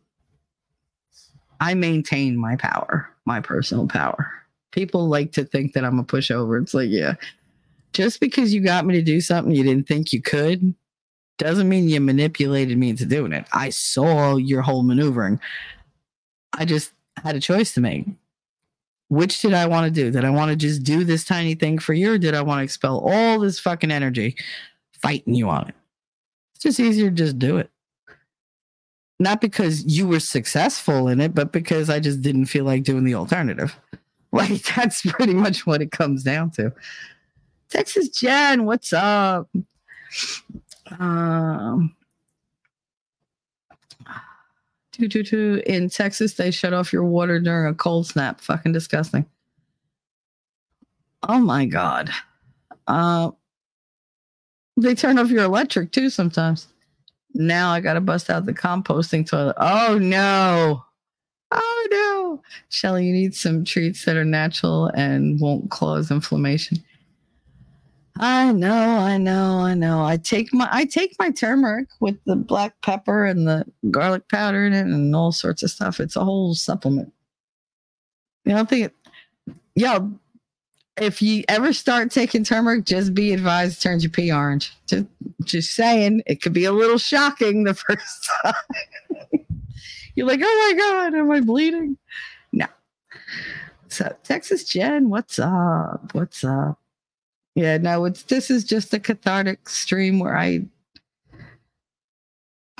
I 1.59 1.73
maintain 1.73 2.37
my 2.37 2.55
power, 2.55 3.09
my 3.25 3.41
personal 3.41 3.85
power. 3.85 4.31
People 4.71 5.09
like 5.09 5.33
to 5.33 5.43
think 5.43 5.73
that 5.73 5.83
I'm 5.83 5.99
a 5.99 6.03
pushover. 6.03 6.61
It's 6.61 6.73
like, 6.73 6.89
yeah, 6.89 7.15
just 7.93 8.21
because 8.21 8.53
you 8.53 8.61
got 8.61 8.85
me 8.85 8.93
to 8.95 9.01
do 9.01 9.19
something 9.19 9.53
you 9.53 9.63
didn't 9.63 9.87
think 9.87 10.13
you 10.13 10.21
could 10.21 10.73
doesn't 11.37 11.69
mean 11.69 11.89
you 11.89 11.99
manipulated 11.99 12.77
me 12.77 12.89
into 12.89 13.05
doing 13.05 13.33
it. 13.33 13.45
I 13.53 13.69
saw 13.69 14.37
your 14.37 14.61
whole 14.61 14.83
maneuvering. 14.83 15.39
I 16.53 16.65
just 16.65 16.91
had 17.23 17.35
a 17.35 17.39
choice 17.39 17.73
to 17.73 17.81
make. 17.81 18.05
Which 19.09 19.41
did 19.41 19.53
I 19.53 19.65
want 19.65 19.85
to 19.85 19.91
do? 19.91 20.11
Did 20.11 20.23
I 20.23 20.29
want 20.29 20.51
to 20.51 20.55
just 20.55 20.83
do 20.83 21.03
this 21.03 21.25
tiny 21.25 21.55
thing 21.55 21.79
for 21.79 21.93
you, 21.93 22.13
or 22.13 22.17
did 22.17 22.35
I 22.35 22.41
want 22.41 22.59
to 22.59 22.63
expel 22.63 22.99
all 22.99 23.39
this 23.39 23.59
fucking 23.59 23.91
energy 23.91 24.35
fighting 25.01 25.33
you 25.33 25.49
on 25.49 25.69
it? 25.69 25.75
It's 26.53 26.63
just 26.63 26.79
easier 26.79 27.09
to 27.09 27.15
just 27.15 27.39
do 27.39 27.57
it. 27.57 27.71
Not 29.19 29.41
because 29.41 29.83
you 29.85 30.07
were 30.07 30.19
successful 30.19 31.07
in 31.07 31.19
it, 31.19 31.33
but 31.33 31.51
because 31.51 31.89
I 31.89 31.99
just 31.99 32.21
didn't 32.21 32.45
feel 32.45 32.65
like 32.65 32.83
doing 32.83 33.03
the 33.03 33.15
alternative. 33.15 33.77
Like 34.31 34.61
that's 34.75 35.01
pretty 35.01 35.33
much 35.33 35.65
what 35.65 35.81
it 35.81 35.91
comes 35.91 36.21
down 36.21 36.51
to. 36.51 36.71
Texas 37.71 38.09
Jen, 38.09 38.65
what's 38.65 38.93
up? 38.93 39.49
Um, 40.99 41.95
two, 44.99 45.07
two, 45.07 45.23
two. 45.23 45.61
In 45.65 45.89
Texas, 45.89 46.33
they 46.33 46.51
shut 46.51 46.73
off 46.73 46.93
your 46.93 47.05
water 47.05 47.39
during 47.39 47.71
a 47.71 47.75
cold 47.75 48.07
snap. 48.07 48.41
Fucking 48.41 48.73
disgusting. 48.73 49.25
Oh 51.27 51.39
my 51.39 51.65
god. 51.65 52.09
Uh, 52.87 53.31
they 54.77 54.95
turn 54.95 55.19
off 55.19 55.29
your 55.29 55.43
electric 55.43 55.91
too 55.91 56.09
sometimes. 56.09 56.67
Now 57.33 57.71
I 57.71 57.79
gotta 57.79 58.01
bust 58.01 58.29
out 58.29 58.45
the 58.45 58.53
composting 58.53 59.27
toilet. 59.27 59.55
Oh 59.59 59.97
no. 60.01 60.83
Oh 61.51 61.87
no. 61.91 62.41
Shelly, 62.69 63.05
you 63.05 63.13
need 63.13 63.35
some 63.35 63.65
treats 63.65 64.05
that 64.05 64.17
are 64.17 64.25
natural 64.25 64.87
and 64.95 65.39
won't 65.39 65.69
cause 65.71 66.11
inflammation. 66.11 66.83
I 68.21 68.51
know, 68.51 68.73
I 68.73 69.17
know, 69.17 69.59
I 69.59 69.73
know. 69.75 70.03
I 70.03 70.17
take 70.17 70.53
my 70.53 70.67
I 70.69 70.83
take 70.83 71.15
my 71.17 71.31
turmeric 71.31 71.87
with 72.01 72.17
the 72.25 72.35
black 72.35 72.73
pepper 72.81 73.25
and 73.25 73.47
the 73.47 73.65
garlic 73.89 74.27
powder 74.27 74.65
in 74.65 74.73
it 74.73 74.81
and 74.81 75.15
all 75.15 75.31
sorts 75.31 75.63
of 75.63 75.71
stuff. 75.71 76.01
It's 76.01 76.17
a 76.17 76.25
whole 76.25 76.53
supplement. 76.53 77.13
You 78.43 78.55
don't 78.55 78.67
think 78.67 78.87
it 78.87 78.95
yo, 79.75 80.11
if 80.99 81.21
you 81.21 81.45
ever 81.47 81.71
start 81.71 82.11
taking 82.11 82.43
turmeric, 82.43 82.83
just 82.83 83.13
be 83.13 83.31
advised 83.31 83.81
turns 83.81 84.03
your 84.03 84.11
pee 84.11 84.33
orange. 84.33 84.75
Just 84.85 85.05
just 85.45 85.73
saying, 85.73 86.21
it 86.25 86.41
could 86.41 86.51
be 86.51 86.65
a 86.65 86.73
little 86.73 86.97
shocking 86.97 87.63
the 87.63 87.73
first 87.75 88.29
time. 88.43 88.53
You're 90.15 90.27
like, 90.27 90.41
oh 90.43 90.73
my 90.73 90.77
god, 90.77 91.17
am 91.17 91.31
I 91.31 91.39
bleeding? 91.39 91.97
No. 92.51 92.67
So 93.87 94.13
Texas 94.23 94.65
Jen, 94.65 95.09
what's 95.09 95.39
up? 95.39 96.13
What's 96.13 96.43
up? 96.43 96.79
Yeah, 97.59 97.77
no, 97.77 98.05
it's 98.05 98.23
this 98.23 98.49
is 98.49 98.63
just 98.63 98.93
a 98.93 98.99
cathartic 98.99 99.67
stream 99.67 100.17
where 100.19 100.37
I 100.37 100.61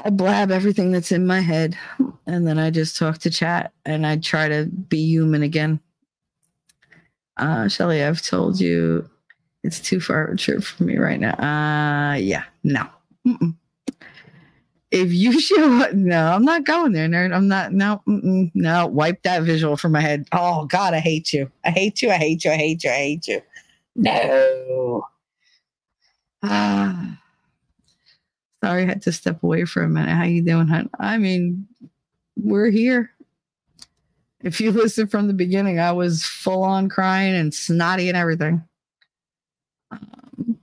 I 0.06 0.10
blab 0.10 0.52
everything 0.52 0.94
that's 0.94 1.12
in 1.12 1.28
my 1.28 1.42
head 1.42 1.78
and 2.26 2.48
then 2.48 2.58
I 2.58 2.70
just 2.70 2.96
talk 2.96 3.18
to 3.20 3.30
chat 3.30 3.74
and 3.86 4.08
I 4.08 4.16
try 4.16 4.48
to 4.48 4.68
be 4.68 5.00
human 5.06 5.44
again. 5.44 5.82
Uh 7.36 7.68
Shelly, 7.68 8.02
I've 8.02 8.22
told 8.22 8.62
you 8.62 9.10
it's 9.66 9.82
too 9.82 10.00
far 10.00 10.28
of 10.28 10.36
a 10.36 10.38
trip 10.38 10.64
for 10.64 10.86
me 10.86 10.96
right 10.96 11.20
now. 11.20 11.34
Uh 11.34 12.16
yeah, 12.16 12.46
no. 12.64 12.88
Mm-mm. 13.28 13.58
If 14.92 15.12
you 15.12 15.42
show 15.42 15.74
up, 15.82 15.92
no, 15.92 16.32
I'm 16.32 16.46
not 16.46 16.64
going 16.64 16.94
there, 16.94 17.10
nerd. 17.10 17.36
I'm 17.36 17.50
not. 17.50 17.74
No, 17.74 18.02
no. 18.08 18.88
Wipe 18.88 19.24
that 19.24 19.44
visual 19.44 19.76
from 19.76 19.92
my 19.92 20.00
head. 20.02 20.26
Oh 20.32 20.68
God, 20.68 20.94
I 20.94 21.00
hate 21.00 21.34
you. 21.34 21.52
I 21.66 21.72
hate 21.72 22.02
you. 22.02 22.12
I 22.12 22.16
hate 22.16 22.46
you. 22.46 22.52
I 22.52 22.56
hate 22.56 22.86
you. 22.86 22.90
I 22.90 22.94
hate 22.94 23.28
you. 23.28 23.42
No. 23.96 25.06
Ah. 26.44 27.20
Sorry, 28.64 28.84
I 28.84 28.86
had 28.86 29.02
to 29.04 29.12
step 29.12 29.42
away 29.44 29.66
for 29.66 29.84
a 29.84 29.90
minute. 29.90 30.12
How 30.12 30.24
you 30.24 30.42
doing, 30.42 30.68
hon? 30.68 30.90
I 31.00 31.18
mean, 31.18 31.68
we're 32.36 32.70
here. 32.70 33.12
If 34.42 34.60
you 34.60 34.72
listen 34.74 35.08
from 35.08 35.28
the 35.28 35.34
beginning, 35.34 35.80
I 35.80 35.92
was 35.92 36.24
full 36.24 36.64
on 36.64 36.90
crying 36.90 37.36
and 37.36 37.54
snotty 37.54 38.10
and 38.10 38.18
everything. 38.18 38.64
Um, 39.92 40.60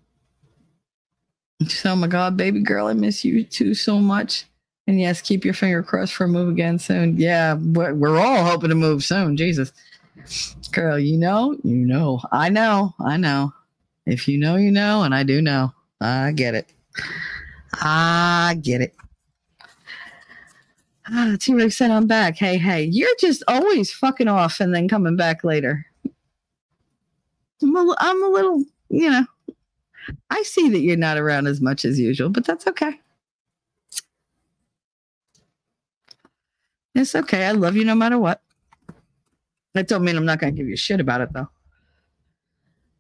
so, 1.67 1.97
my 1.97 2.07
God, 2.07 2.37
baby 2.37 2.61
girl, 2.61 2.87
I 2.87 2.93
miss 2.93 3.25
you 3.25 3.45
too 3.45 3.75
so 3.75 3.99
much. 3.99 4.45
And 4.87 5.01
yes, 5.01 5.21
keep 5.21 5.45
your 5.45 5.55
finger 5.55 5.83
crossed 5.83 6.15
for 6.15 6.25
a 6.25 6.29
move 6.29 6.49
again 6.49 6.79
soon. 6.79 7.17
Yeah, 7.17 7.55
we're 7.55 8.19
all 8.19 8.45
hoping 8.45 8.69
to 8.69 8.77
move 8.77 9.03
soon. 9.03 9.37
Jesus. 9.37 9.73
Girl, 10.73 10.99
you 10.99 11.19
know, 11.19 11.57
you 11.65 11.87
know. 11.87 12.21
I 12.33 12.49
know, 12.49 12.95
I 13.01 13.17
know. 13.17 13.53
If 14.07 14.29
you 14.29 14.39
know, 14.39 14.57
you 14.57 14.71
know, 14.71 15.03
and 15.03 15.15
I 15.15 15.23
do 15.23 15.43
know. 15.43 15.73
I 16.01 16.33
get 16.33 16.55
it. 16.55 16.73
I 17.75 18.59
get 18.63 18.81
it. 18.81 18.95
Ah, 21.09 21.37
T 21.39 21.55
Rex 21.55 21.77
said 21.77 21.91
I'm 21.91 22.07
back. 22.07 22.37
Hey, 22.37 22.59
hey, 22.59 22.85
you're 22.85 23.15
just 23.21 23.43
always 23.47 23.93
fucking 23.93 24.29
off 24.29 24.61
and 24.61 24.75
then 24.75 24.89
coming 24.89 25.17
back 25.17 25.45
later. 25.45 25.87
I'm 27.63 27.77
a, 27.77 27.95
I'm 27.99 28.25
a 28.25 28.29
little, 28.29 28.65
you 28.89 29.11
know, 29.11 29.25
I 30.31 30.43
see 30.43 30.69
that 30.69 30.81
you're 30.81 30.97
not 30.97 31.17
around 31.17 31.47
as 31.47 31.61
much 31.61 31.85
as 31.85 31.99
usual, 31.99 32.29
but 32.29 32.45
that's 32.45 32.67
okay. 32.67 33.01
It's 36.95 37.15
okay. 37.15 37.47
I 37.47 37.53
love 37.53 37.77
you 37.77 37.85
no 37.85 37.95
matter 37.95 38.19
what. 38.19 38.43
That 39.77 39.89
don't 39.89 40.05
mean 40.05 40.17
I'm 40.17 40.25
not 40.25 40.41
to 40.41 40.51
give 40.51 40.69
you 40.69 40.77
shit 40.77 41.01
about 41.01 41.21
it, 41.21 41.35
though. 41.35 41.51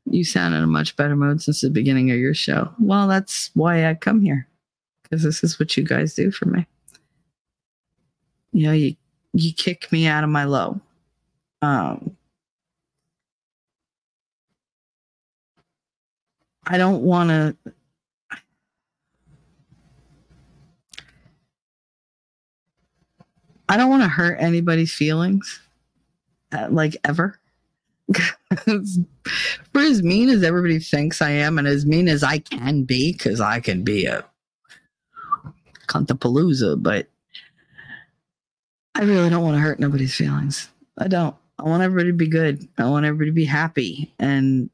You 0.04 0.24
sound 0.24 0.54
in 0.54 0.62
a 0.62 0.66
much 0.66 0.94
better 0.94 1.16
mood 1.16 1.40
since 1.40 1.62
the 1.62 1.70
beginning 1.70 2.10
of 2.10 2.18
your 2.18 2.34
show. 2.34 2.70
Well, 2.78 3.08
that's 3.08 3.50
why 3.54 3.88
I 3.88 3.94
come 3.94 4.20
here, 4.20 4.46
because 5.02 5.22
this 5.22 5.42
is 5.42 5.58
what 5.58 5.74
you 5.74 5.84
guys 5.84 6.12
do 6.12 6.30
for 6.30 6.44
me. 6.44 6.66
You 8.52 8.66
know, 8.66 8.72
you 8.72 8.94
you 9.32 9.54
kick 9.54 9.90
me 9.90 10.06
out 10.06 10.22
of 10.22 10.28
my 10.28 10.44
low. 10.44 10.78
Um, 11.62 12.14
I 16.66 16.76
don't 16.76 17.00
want 17.00 17.30
to. 17.30 17.56
I 23.70 23.78
don't 23.78 23.88
want 23.88 24.02
to 24.02 24.08
hurt 24.08 24.36
anybody's 24.38 24.92
feelings, 24.92 25.58
like 26.70 26.96
ever. 27.04 27.38
For 28.14 29.80
as 29.80 30.02
mean 30.02 30.28
as 30.28 30.42
everybody 30.42 30.78
thinks 30.78 31.20
I 31.20 31.30
am, 31.30 31.58
and 31.58 31.66
as 31.66 31.84
mean 31.84 32.08
as 32.08 32.22
I 32.22 32.38
can 32.38 32.84
be, 32.84 33.12
because 33.12 33.40
I 33.40 33.60
can 33.60 33.82
be 33.82 34.06
a 34.06 34.24
cuntapalooza, 35.88 36.82
but 36.82 37.08
I 38.94 39.02
really 39.02 39.28
don't 39.28 39.42
want 39.42 39.56
to 39.56 39.60
hurt 39.60 39.80
nobody's 39.80 40.14
feelings. 40.14 40.70
I 40.98 41.08
don't. 41.08 41.36
I 41.58 41.64
want 41.64 41.82
everybody 41.82 42.10
to 42.10 42.16
be 42.16 42.28
good. 42.28 42.66
I 42.78 42.88
want 42.88 43.06
everybody 43.06 43.30
to 43.30 43.34
be 43.34 43.44
happy. 43.44 44.14
And 44.18 44.70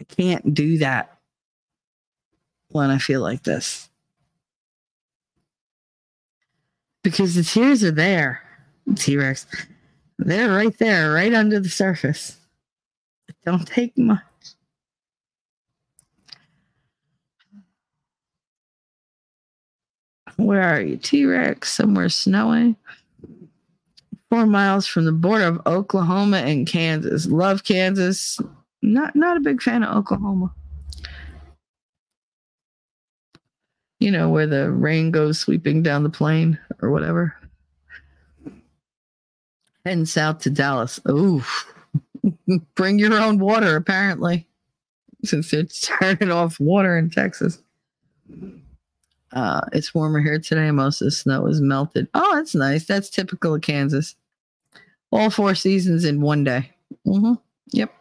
I 0.00 0.04
can't 0.04 0.54
do 0.54 0.78
that 0.78 1.18
when 2.68 2.90
I 2.90 2.98
feel 2.98 3.22
like 3.22 3.42
this. 3.42 3.88
Because 7.02 7.34
the 7.34 7.44
tears 7.44 7.84
are 7.84 7.92
there, 7.92 8.42
T 8.96 9.16
Rex. 9.16 9.46
They're 10.18 10.50
right 10.50 10.76
there, 10.78 11.12
right 11.12 11.32
under 11.34 11.60
the 11.60 11.68
surface. 11.68 12.36
It 13.28 13.36
don't 13.44 13.66
take 13.66 13.96
much. 13.98 14.20
Where 20.36 20.62
are 20.62 20.80
you, 20.80 20.96
T 20.96 21.24
Rex? 21.24 21.72
Somewhere 21.72 22.08
snowing. 22.08 22.76
Four 24.30 24.46
miles 24.46 24.86
from 24.86 25.04
the 25.04 25.12
border 25.12 25.44
of 25.44 25.60
Oklahoma 25.66 26.38
and 26.38 26.66
Kansas. 26.66 27.26
Love 27.26 27.64
Kansas. 27.64 28.40
Not 28.82 29.16
not 29.16 29.36
a 29.36 29.40
big 29.40 29.62
fan 29.62 29.82
of 29.82 29.96
Oklahoma. 29.96 30.52
You 33.98 34.10
know 34.10 34.28
where 34.28 34.46
the 34.46 34.70
rain 34.70 35.10
goes 35.10 35.38
sweeping 35.38 35.82
down 35.82 36.02
the 36.02 36.10
plain 36.10 36.58
or 36.82 36.90
whatever. 36.90 37.34
Heading 39.86 40.04
south 40.04 40.40
to 40.40 40.50
Dallas. 40.50 40.98
Ooh, 41.08 41.44
bring 42.74 42.98
your 42.98 43.14
own 43.14 43.38
water. 43.38 43.76
Apparently, 43.76 44.44
since 45.22 45.48
they're 45.52 45.62
turning 45.62 46.32
off 46.32 46.58
water 46.58 46.98
in 46.98 47.08
Texas. 47.08 47.62
Uh, 49.30 49.60
it's 49.72 49.94
warmer 49.94 50.18
here 50.20 50.40
today. 50.40 50.72
Most 50.72 51.00
of 51.00 51.04
the 51.04 51.12
snow 51.12 51.46
is 51.46 51.60
melted. 51.60 52.08
Oh, 52.14 52.34
that's 52.34 52.52
nice. 52.52 52.84
That's 52.84 53.08
typical 53.08 53.54
of 53.54 53.60
Kansas. 53.60 54.16
All 55.12 55.30
four 55.30 55.54
seasons 55.54 56.04
in 56.04 56.20
one 56.20 56.42
day. 56.42 56.68
hmm 57.04 57.34
Yep. 57.70 57.94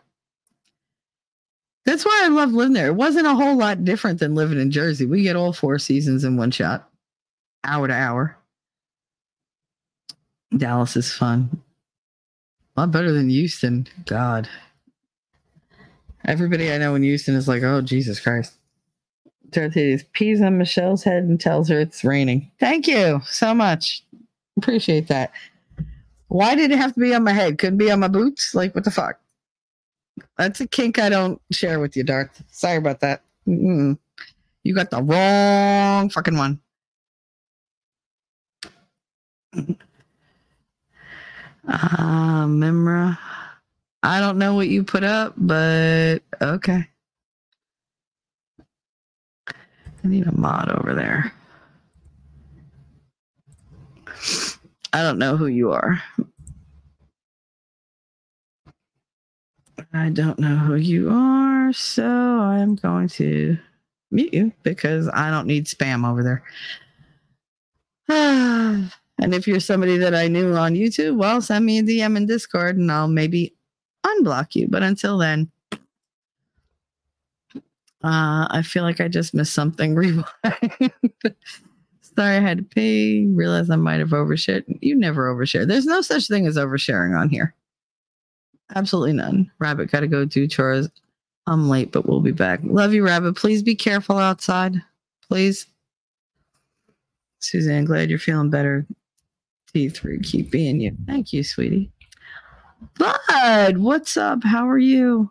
That's 1.86 2.04
why 2.04 2.22
I 2.26 2.30
love 2.30 2.52
living 2.52 2.74
there. 2.74 2.88
It 2.88 2.96
wasn't 2.96 3.28
a 3.28 3.36
whole 3.36 3.58
lot 3.58 3.86
different 3.86 4.20
than 4.20 4.34
living 4.34 4.60
in 4.60 4.72
Jersey. 4.72 5.06
We 5.06 5.22
get 5.22 5.36
all 5.36 5.54
four 5.54 5.78
seasons 5.78 6.24
in 6.24 6.36
one 6.36 6.50
shot, 6.50 6.90
hour 7.64 7.88
to 7.88 7.94
hour. 7.94 8.38
Dallas 10.58 10.98
is 10.98 11.14
fun. 11.14 11.62
A 12.76 12.82
lot 12.82 12.92
better 12.92 13.12
than 13.12 13.30
Houston. 13.30 13.88
God. 14.06 14.50
Everybody 16.26 16.72
I 16.72 16.78
know 16.78 16.96
in 16.96 17.04
Houston 17.04 17.36
is 17.36 17.48
like, 17.48 17.64
oh, 17.64 17.82
Jesus 17.82 18.20
Christ. 18.20 18.54
Dorothy 19.52 20.02
pees 20.14 20.42
on 20.42 20.58
Michelle's 20.58 21.04
head 21.04 21.24
and 21.24 21.40
tells 21.40 21.70
her 21.70 21.80
it's 21.80 22.04
raining. 22.04 22.52
Thank 22.60 22.88
you 22.88 23.22
so 23.26 23.54
much. 23.54 24.04
Appreciate 24.58 25.08
that. 25.08 25.32
Why 26.28 26.56
did 26.56 26.72
it 26.72 26.78
have 26.78 26.94
to 26.96 27.00
be 27.00 27.14
on 27.14 27.24
my 27.24 27.32
head? 27.32 27.60
Couldn't 27.60 27.78
be 27.78 27.92
on 27.92 28.00
my 28.00 28.08
boots? 28.08 28.54
Like, 28.56 28.74
what 28.76 28.84
the 28.84 28.92
fuck? 28.92 29.20
That's 30.38 30.60
a 30.60 30.68
kink 30.68 31.00
I 31.00 31.10
don't 31.10 31.42
share 31.52 31.80
with 31.80 31.96
you, 31.96 32.04
Darth. 32.04 32.44
Sorry 32.52 32.78
about 32.78 33.00
that. 33.02 33.22
Mm-mm. 33.48 33.98
You 34.64 34.74
got 34.74 34.90
the 34.90 35.02
wrong 35.02 36.10
fucking 36.10 36.38
one. 36.38 36.60
Ah, 41.68 42.46
Mimra. 42.48 43.18
I 44.04 44.20
don't 44.20 44.38
know 44.38 44.54
what 44.54 44.68
you 44.68 44.84
put 44.84 45.04
up, 45.04 45.34
but 45.38 46.20
okay. 46.42 46.88
I 50.04 50.08
need 50.08 50.28
a 50.28 50.32
mod 50.32 50.70
over 50.70 50.94
there. 50.94 51.34
I 54.94 55.02
don't 55.02 55.18
know 55.18 55.36
who 55.36 55.48
you 55.48 55.72
are. 55.72 56.02
I 59.94 60.10
don't 60.10 60.40
know 60.40 60.56
who 60.56 60.76
you 60.76 61.10
are, 61.10 61.74
so 61.74 62.06
I'm 62.06 62.76
going 62.76 63.08
to 63.10 63.58
mute 64.12 64.34
you 64.34 64.52
because 64.64 65.10
I 65.10 65.32
don't 65.32 65.48
need 65.48 65.66
spam 65.66 66.08
over 66.08 66.24
there. 66.24 66.44
and 69.20 69.34
if 69.34 69.48
you're 69.48 69.60
somebody 69.60 69.98
that 69.98 70.14
I 70.14 70.28
knew 70.28 70.54
on 70.56 70.74
YouTube, 70.74 71.18
well, 71.18 71.42
send 71.42 71.66
me 71.66 71.80
a 71.80 71.84
DM 71.84 72.18
in 72.18 72.26
Discord 72.26 72.78
and 72.78 72.92
I'll 72.92 73.08
maybe 73.08 73.56
unblock 74.06 74.56
you. 74.56 74.68
But 74.70 74.84
until 74.84 75.18
then, 75.18 75.50
uh, 78.04 78.48
I 78.52 78.62
feel 78.64 78.84
like 78.84 79.02
I 79.02 79.08
just 79.08 79.34
missed 79.34 79.54
something. 79.54 79.96
Rewind. 79.96 80.26
Sorry, 82.02 82.38
I 82.38 82.40
had 82.40 82.58
to 82.60 82.64
pee. 82.64 83.28
Realized 83.34 83.72
I 83.72 83.78
might 83.78 84.00
have 84.00 84.10
overshared. 84.10 84.64
You 84.82 84.96
never 84.96 85.34
overshare. 85.34 85.68
There's 85.68 85.86
no 85.86 86.02
such 86.02 86.28
thing 86.28 86.46
as 86.46 86.56
oversharing 86.56 87.18
on 87.18 87.30
here. 87.30 87.56
Absolutely 88.76 89.14
none. 89.14 89.52
Rabbit 89.60 89.92
got 89.92 90.02
to 90.02 90.08
go 90.08 90.26
do 90.26 90.48
chores. 90.48 90.90
I'm 91.48 91.70
late, 91.70 91.92
but 91.92 92.08
we'll 92.08 92.22
be 92.22 92.32
back. 92.32 92.60
Love 92.64 92.94
you, 92.94 93.06
Rabbit. 93.06 93.36
Please 93.36 93.62
be 93.62 93.76
careful 93.76 94.18
outside. 94.18 94.74
Please. 95.28 95.68
Suzanne, 97.40 97.86
glad 97.86 98.10
you're 98.10 98.18
feeling 98.20 98.50
better. 98.50 98.88
T3, 99.76 100.24
keep 100.24 100.52
being 100.52 100.80
you. 100.80 100.96
Thank 101.06 101.34
you, 101.34 101.44
sweetie. 101.44 101.92
Bud, 102.98 103.78
what's 103.78 104.16
up? 104.16 104.42
How 104.42 104.70
are 104.70 104.78
you? 104.78 105.30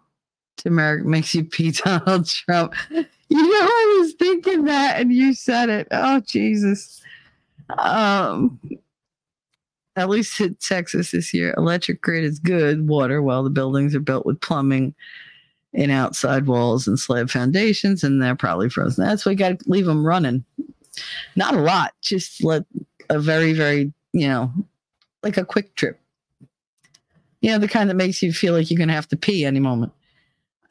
Turmeric 0.59 1.07
makes 1.07 1.35
you 1.35 1.45
pee 1.45 1.71
Donald 1.85 2.27
Trump. 2.27 2.75
You 2.91 3.03
know, 3.43 3.67
I 3.67 3.99
was 4.01 4.13
thinking 4.15 4.65
that 4.65 5.01
and 5.01 5.11
you 5.11 5.33
said 5.33 5.71
it. 5.71 5.89
Oh, 5.91 6.21
Jesus. 6.21 7.01
Um, 7.79 8.61
at 9.97 10.11
least 10.11 10.39
in 10.41 10.57
Texas 10.57 11.13
this 11.13 11.33
year, 11.33 11.55
electric 11.57 12.03
grid 12.03 12.25
is 12.25 12.39
good. 12.39 12.87
Water, 12.87 13.23
well, 13.23 13.45
the 13.45 13.51
buildings 13.51 13.95
are 13.95 14.01
built 14.01 14.27
with 14.27 14.43
plumbing 14.43 14.95
and 15.73 15.91
outside 15.91 16.47
walls 16.47 16.87
and 16.87 16.99
slab 16.99 17.31
foundations, 17.31 18.05
and 18.05 18.21
they're 18.21 18.37
probably 18.37 18.69
frozen. 18.69 19.07
That's 19.07 19.25
why 19.25 19.33
you 19.33 19.39
got 19.39 19.59
to 19.59 19.71
leave 19.71 19.87
them 19.87 20.07
running. 20.07 20.45
Not 21.35 21.55
a 21.55 21.61
lot, 21.61 21.95
just 22.03 22.45
let 22.45 22.65
a 23.09 23.19
very, 23.19 23.55
very, 23.55 23.93
you 24.15 24.29
know, 24.29 24.51
like 25.23 25.37
a 25.37 25.45
quick 25.45 25.75
trip. 25.75 26.01
You 27.41 27.51
know, 27.51 27.59
the 27.59 27.69
kind 27.69 27.91
that 27.91 27.97
makes 27.97 28.23
you 28.23 28.33
feel 28.33 28.55
like 28.55 28.71
you're 28.71 28.79
going 28.79 28.89
to 28.89 28.95
have 28.95 29.09
to 29.09 29.17
pee 29.17 29.45
any 29.45 29.61
moment. 29.61 29.93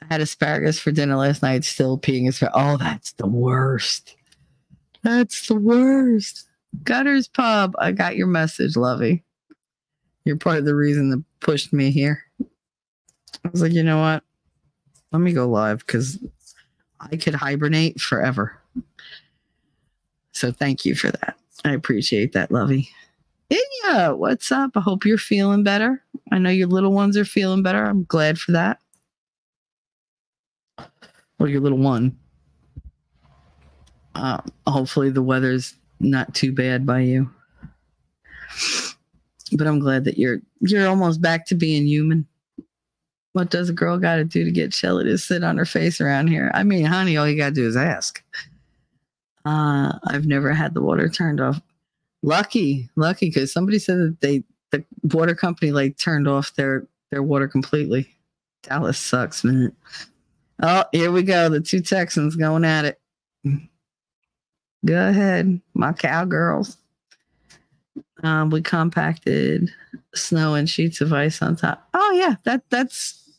I 0.01 0.05
had 0.09 0.21
asparagus 0.21 0.79
for 0.79 0.91
dinner 0.91 1.15
last 1.17 1.43
night, 1.43 1.63
still 1.65 1.99
peeing 1.99 2.27
asparagus. 2.27 2.59
Oh, 2.59 2.77
that's 2.77 3.11
the 3.13 3.27
worst. 3.27 4.15
That's 5.03 5.47
the 5.47 5.55
worst. 5.55 6.47
Gutters 6.83 7.27
Pub, 7.27 7.75
I 7.77 7.91
got 7.91 8.15
your 8.15 8.27
message, 8.27 8.75
Lovey. 8.75 9.23
You're 10.25 10.37
part 10.37 10.57
of 10.57 10.65
the 10.65 10.73
reason 10.73 11.09
that 11.09 11.23
pushed 11.41 11.73
me 11.73 11.91
here. 11.91 12.23
I 12.41 13.49
was 13.51 13.61
like, 13.61 13.73
you 13.73 13.83
know 13.83 13.99
what? 13.99 14.23
Let 15.11 15.19
me 15.19 15.33
go 15.33 15.47
live 15.47 15.79
because 15.85 16.17
I 16.99 17.17
could 17.17 17.35
hibernate 17.35 17.99
forever. 17.99 18.57
So 20.31 20.51
thank 20.51 20.85
you 20.85 20.95
for 20.95 21.11
that. 21.11 21.35
I 21.65 21.73
appreciate 21.73 22.31
that, 22.31 22.51
Lovey. 22.51 22.89
Inya, 23.53 24.17
what's 24.17 24.51
up? 24.51 24.71
I 24.75 24.79
hope 24.79 25.05
you're 25.05 25.17
feeling 25.17 25.63
better. 25.63 26.03
I 26.31 26.39
know 26.39 26.49
your 26.49 26.67
little 26.67 26.91
ones 26.91 27.15
are 27.17 27.25
feeling 27.25 27.61
better. 27.61 27.83
I'm 27.83 28.03
glad 28.05 28.39
for 28.39 28.51
that. 28.53 28.79
Or 31.39 31.47
your 31.47 31.61
little 31.61 31.77
one. 31.77 32.17
Um, 34.15 34.43
hopefully 34.65 35.09
the 35.09 35.21
weather's 35.21 35.75
not 35.99 36.33
too 36.33 36.51
bad 36.51 36.85
by 36.85 37.01
you. 37.01 37.29
But 39.51 39.67
I'm 39.67 39.79
glad 39.79 40.05
that 40.05 40.17
you're 40.17 40.39
you're 40.61 40.87
almost 40.87 41.21
back 41.21 41.45
to 41.47 41.55
being 41.55 41.85
human. 41.85 42.25
What 43.33 43.51
does 43.51 43.69
a 43.69 43.73
girl 43.73 43.97
got 43.97 44.15
to 44.15 44.23
do 44.23 44.43
to 44.45 44.51
get 44.51 44.73
Shelly 44.73 45.03
to 45.05 45.17
sit 45.17 45.43
on 45.43 45.57
her 45.57 45.65
face 45.65 45.99
around 45.99 46.27
here? 46.27 46.49
I 46.53 46.63
mean, 46.63 46.85
honey, 46.85 47.17
all 47.17 47.27
you 47.27 47.37
got 47.37 47.49
to 47.49 47.55
do 47.55 47.67
is 47.67 47.75
ask. 47.75 48.23
Uh, 49.45 49.93
I've 50.07 50.25
never 50.25 50.53
had 50.53 50.73
the 50.73 50.81
water 50.81 51.09
turned 51.09 51.41
off. 51.41 51.59
Lucky, 52.23 52.89
lucky, 52.95 53.27
because 53.27 53.51
somebody 53.51 53.77
said 53.79 53.97
that 53.97 54.21
they 54.21 54.43
the 54.71 54.83
water 55.13 55.35
company 55.35 55.71
like 55.71 55.97
turned 55.97 56.27
off 56.27 56.55
their 56.55 56.87
their 57.11 57.21
water 57.21 57.47
completely. 57.47 58.09
Dallas 58.63 58.97
sucks, 58.97 59.43
man. 59.43 59.75
Oh, 60.61 60.85
here 60.93 61.11
we 61.11 61.21
go. 61.23 61.49
The 61.49 61.59
two 61.59 61.81
Texans 61.81 62.35
going 62.35 62.63
at 62.63 62.85
it. 62.85 62.99
Go 64.85 65.09
ahead, 65.09 65.61
my 65.73 65.91
cowgirls. 65.91 66.77
Um, 68.23 68.49
we 68.49 68.61
compacted 68.61 69.69
snow 70.15 70.55
and 70.55 70.69
sheets 70.69 71.01
of 71.01 71.11
ice 71.11 71.41
on 71.41 71.57
top. 71.57 71.87
Oh 71.93 72.11
yeah, 72.15 72.35
that 72.45 72.63
that's 72.69 73.29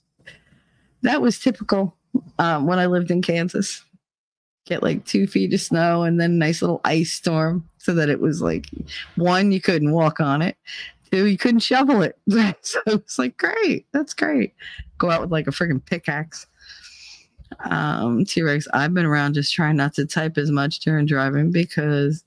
that 1.02 1.22
was 1.22 1.38
typical 1.38 1.96
um, 2.38 2.66
when 2.66 2.78
I 2.78 2.86
lived 2.86 3.10
in 3.10 3.22
Kansas. 3.22 3.82
Get 4.66 4.82
like 4.82 5.04
two 5.04 5.26
feet 5.26 5.54
of 5.54 5.60
snow 5.60 6.02
and 6.02 6.20
then 6.20 6.38
nice 6.38 6.62
little 6.62 6.80
ice 6.84 7.12
storm, 7.12 7.68
so 7.84 7.92
that 7.94 8.08
it 8.08 8.20
was 8.20 8.40
like 8.40 8.66
one 9.16 9.52
you 9.52 9.60
couldn't 9.60 9.92
walk 9.92 10.20
on 10.20 10.42
it, 10.42 10.56
two 11.10 11.26
you 11.26 11.38
couldn't 11.38 11.60
shovel 11.60 12.02
it. 12.02 12.18
so 12.62 12.80
it's 12.86 13.18
like 13.18 13.36
great, 13.36 13.86
that's 13.92 14.14
great. 14.14 14.54
Go 14.98 15.10
out 15.10 15.20
with 15.20 15.32
like 15.32 15.46
a 15.46 15.50
freaking 15.50 15.84
pickaxe. 15.84 16.46
Um, 17.70 18.24
T 18.24 18.42
Rex, 18.42 18.66
I've 18.72 18.94
been 18.94 19.06
around 19.06 19.34
just 19.34 19.54
trying 19.54 19.76
not 19.76 19.94
to 19.94 20.06
type 20.06 20.38
as 20.38 20.50
much 20.50 20.80
during 20.80 21.06
driving 21.06 21.52
because 21.52 22.24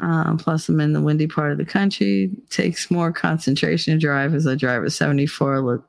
um, 0.00 0.38
plus, 0.38 0.68
I'm 0.68 0.80
in 0.80 0.92
the 0.92 1.00
windy 1.00 1.26
part 1.26 1.52
of 1.52 1.58
the 1.58 1.64
country. 1.64 2.30
Takes 2.50 2.90
more 2.90 3.12
concentration 3.12 3.94
to 3.94 3.98
drive 3.98 4.34
as 4.34 4.46
I 4.46 4.54
drive 4.54 4.82
a 4.82 4.90
74 4.90 5.84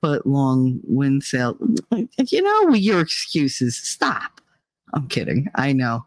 foot 0.00 0.26
long 0.26 0.80
wind 0.84 1.22
sail. 1.22 1.56
You 1.92 2.42
know, 2.42 2.74
your 2.74 3.00
excuses. 3.00 3.76
Stop. 3.76 4.40
I'm 4.94 5.08
kidding. 5.08 5.48
I 5.54 5.72
know. 5.72 6.06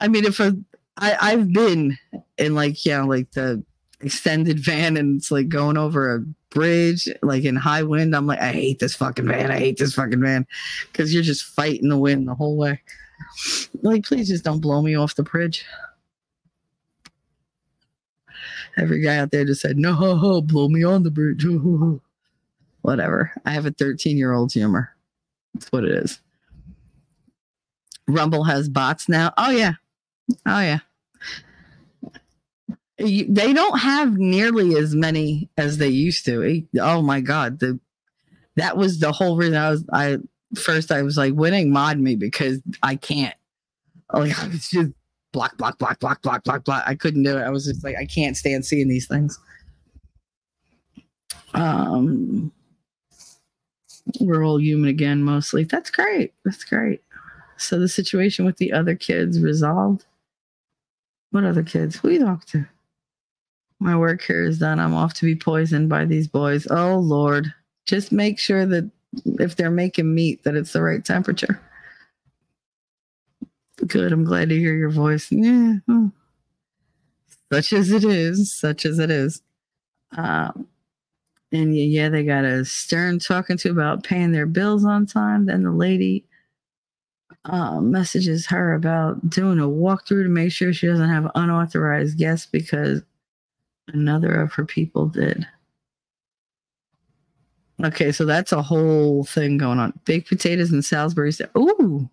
I 0.00 0.08
mean, 0.08 0.24
if 0.24 0.40
a, 0.40 0.56
I, 0.96 1.16
I've 1.20 1.52
been 1.52 1.96
in 2.38 2.54
like, 2.54 2.84
yeah, 2.84 3.02
like 3.02 3.32
the 3.32 3.62
extended 4.00 4.60
van 4.60 4.96
and 4.96 5.18
it's 5.18 5.30
like 5.30 5.48
going 5.48 5.76
over 5.76 6.14
a 6.14 6.24
bridge, 6.50 7.08
like 7.22 7.44
in 7.44 7.56
high 7.56 7.82
wind. 7.82 8.14
I'm 8.14 8.26
like, 8.26 8.40
I 8.40 8.52
hate 8.52 8.78
this 8.78 8.94
fucking 8.94 9.26
van. 9.26 9.50
I 9.50 9.58
hate 9.58 9.78
this 9.78 9.94
fucking 9.94 10.20
van 10.20 10.46
because 10.90 11.12
you're 11.12 11.22
just 11.22 11.44
fighting 11.44 11.88
the 11.88 11.98
wind 11.98 12.28
the 12.28 12.34
whole 12.34 12.56
way. 12.56 12.80
Like, 13.82 14.04
please 14.04 14.28
just 14.28 14.44
don't 14.44 14.60
blow 14.60 14.80
me 14.82 14.94
off 14.94 15.16
the 15.16 15.22
bridge. 15.22 15.64
Every 18.76 19.00
guy 19.00 19.18
out 19.18 19.30
there 19.30 19.44
just 19.44 19.60
said, 19.60 19.78
no, 19.78 20.40
blow 20.40 20.68
me 20.68 20.84
on 20.84 21.02
the 21.02 21.10
bridge. 21.10 21.46
Whatever. 22.82 23.32
I 23.44 23.50
have 23.50 23.66
a 23.66 23.70
13 23.70 24.16
year 24.16 24.32
old 24.32 24.52
humor. 24.52 24.90
That's 25.54 25.70
what 25.70 25.84
it 25.84 25.92
is. 25.92 26.20
Rumble 28.06 28.44
has 28.44 28.68
bots 28.68 29.08
now. 29.08 29.32
Oh, 29.38 29.50
yeah. 29.50 29.74
Oh, 30.46 30.60
yeah. 30.60 30.80
They 32.96 33.52
don't 33.52 33.78
have 33.78 34.16
nearly 34.16 34.76
as 34.76 34.94
many 34.94 35.48
as 35.58 35.78
they 35.78 35.88
used 35.88 36.24
to. 36.26 36.64
Oh 36.80 37.02
my 37.02 37.20
god, 37.20 37.58
the 37.58 37.80
that 38.56 38.76
was 38.76 39.00
the 39.00 39.10
whole 39.10 39.36
reason 39.36 39.56
I 39.56 39.70
was 39.70 39.84
I 39.92 40.18
first 40.54 40.92
I 40.92 41.02
was 41.02 41.16
like 41.16 41.34
winning 41.34 41.72
mod 41.72 41.98
me 41.98 42.14
because 42.14 42.60
I 42.84 42.94
can't. 42.94 43.34
Like 44.12 44.32
it's 44.54 44.70
just 44.70 44.92
block, 45.32 45.56
block, 45.58 45.78
block, 45.78 45.98
block, 45.98 46.22
block, 46.22 46.44
block, 46.44 46.64
block. 46.64 46.84
I 46.86 46.94
couldn't 46.94 47.24
do 47.24 47.36
it. 47.36 47.42
I 47.42 47.50
was 47.50 47.64
just 47.64 47.82
like, 47.82 47.96
I 47.96 48.06
can't 48.06 48.36
stand 48.36 48.64
seeing 48.64 48.86
these 48.88 49.08
things. 49.08 49.38
Um 51.52 52.52
we're 54.20 54.44
all 54.44 54.60
human 54.60 54.88
again 54.88 55.22
mostly. 55.22 55.64
That's 55.64 55.90
great. 55.90 56.32
That's 56.44 56.62
great. 56.62 57.02
So 57.56 57.78
the 57.80 57.88
situation 57.88 58.44
with 58.44 58.58
the 58.58 58.72
other 58.72 58.94
kids 58.94 59.40
resolved. 59.40 60.04
What 61.34 61.42
other 61.42 61.64
kids? 61.64 61.96
Who 61.96 62.10
you 62.10 62.20
talk 62.20 62.44
to? 62.46 62.64
My 63.80 63.96
work 63.96 64.22
here 64.22 64.44
is 64.44 64.60
done. 64.60 64.78
I'm 64.78 64.94
off 64.94 65.14
to 65.14 65.24
be 65.24 65.34
poisoned 65.34 65.88
by 65.88 66.04
these 66.04 66.28
boys. 66.28 66.64
Oh 66.70 66.98
Lord. 66.98 67.52
Just 67.86 68.12
make 68.12 68.38
sure 68.38 68.64
that 68.66 68.88
if 69.40 69.56
they're 69.56 69.68
making 69.68 70.14
meat 70.14 70.44
that 70.44 70.54
it's 70.54 70.72
the 70.72 70.80
right 70.80 71.04
temperature. 71.04 71.60
Good. 73.84 74.12
I'm 74.12 74.22
glad 74.22 74.50
to 74.50 74.56
hear 74.56 74.76
your 74.76 74.90
voice. 74.90 75.26
Yeah. 75.32 75.78
Hmm. 75.88 76.06
Such 77.52 77.72
as 77.72 77.90
it 77.90 78.04
is, 78.04 78.54
such 78.54 78.86
as 78.86 79.00
it 79.00 79.10
is. 79.10 79.42
Um, 80.16 80.68
and 81.50 81.76
yeah, 81.76 82.10
they 82.10 82.22
got 82.22 82.44
a 82.44 82.64
stern 82.64 83.18
talking 83.18 83.56
to 83.56 83.70
about 83.72 84.04
paying 84.04 84.30
their 84.30 84.46
bills 84.46 84.84
on 84.84 85.04
time. 85.04 85.46
Then 85.46 85.64
the 85.64 85.72
lady 85.72 86.26
uh, 87.46 87.80
messages 87.80 88.46
her 88.46 88.74
about 88.74 89.28
doing 89.28 89.58
a 89.58 89.64
walkthrough 89.64 90.24
to 90.24 90.28
make 90.28 90.52
sure 90.52 90.72
she 90.72 90.86
doesn't 90.86 91.10
have 91.10 91.30
unauthorized 91.34 92.18
guests 92.18 92.46
because 92.50 93.02
another 93.88 94.32
of 94.32 94.52
her 94.52 94.64
people 94.64 95.06
did. 95.06 95.46
Okay, 97.82 98.12
so 98.12 98.24
that's 98.24 98.52
a 98.52 98.62
whole 98.62 99.24
thing 99.24 99.58
going 99.58 99.78
on. 99.78 99.98
Baked 100.04 100.28
potatoes 100.28 100.70
and 100.70 100.84
Salisbury. 100.84 101.32
Ooh. 101.58 102.08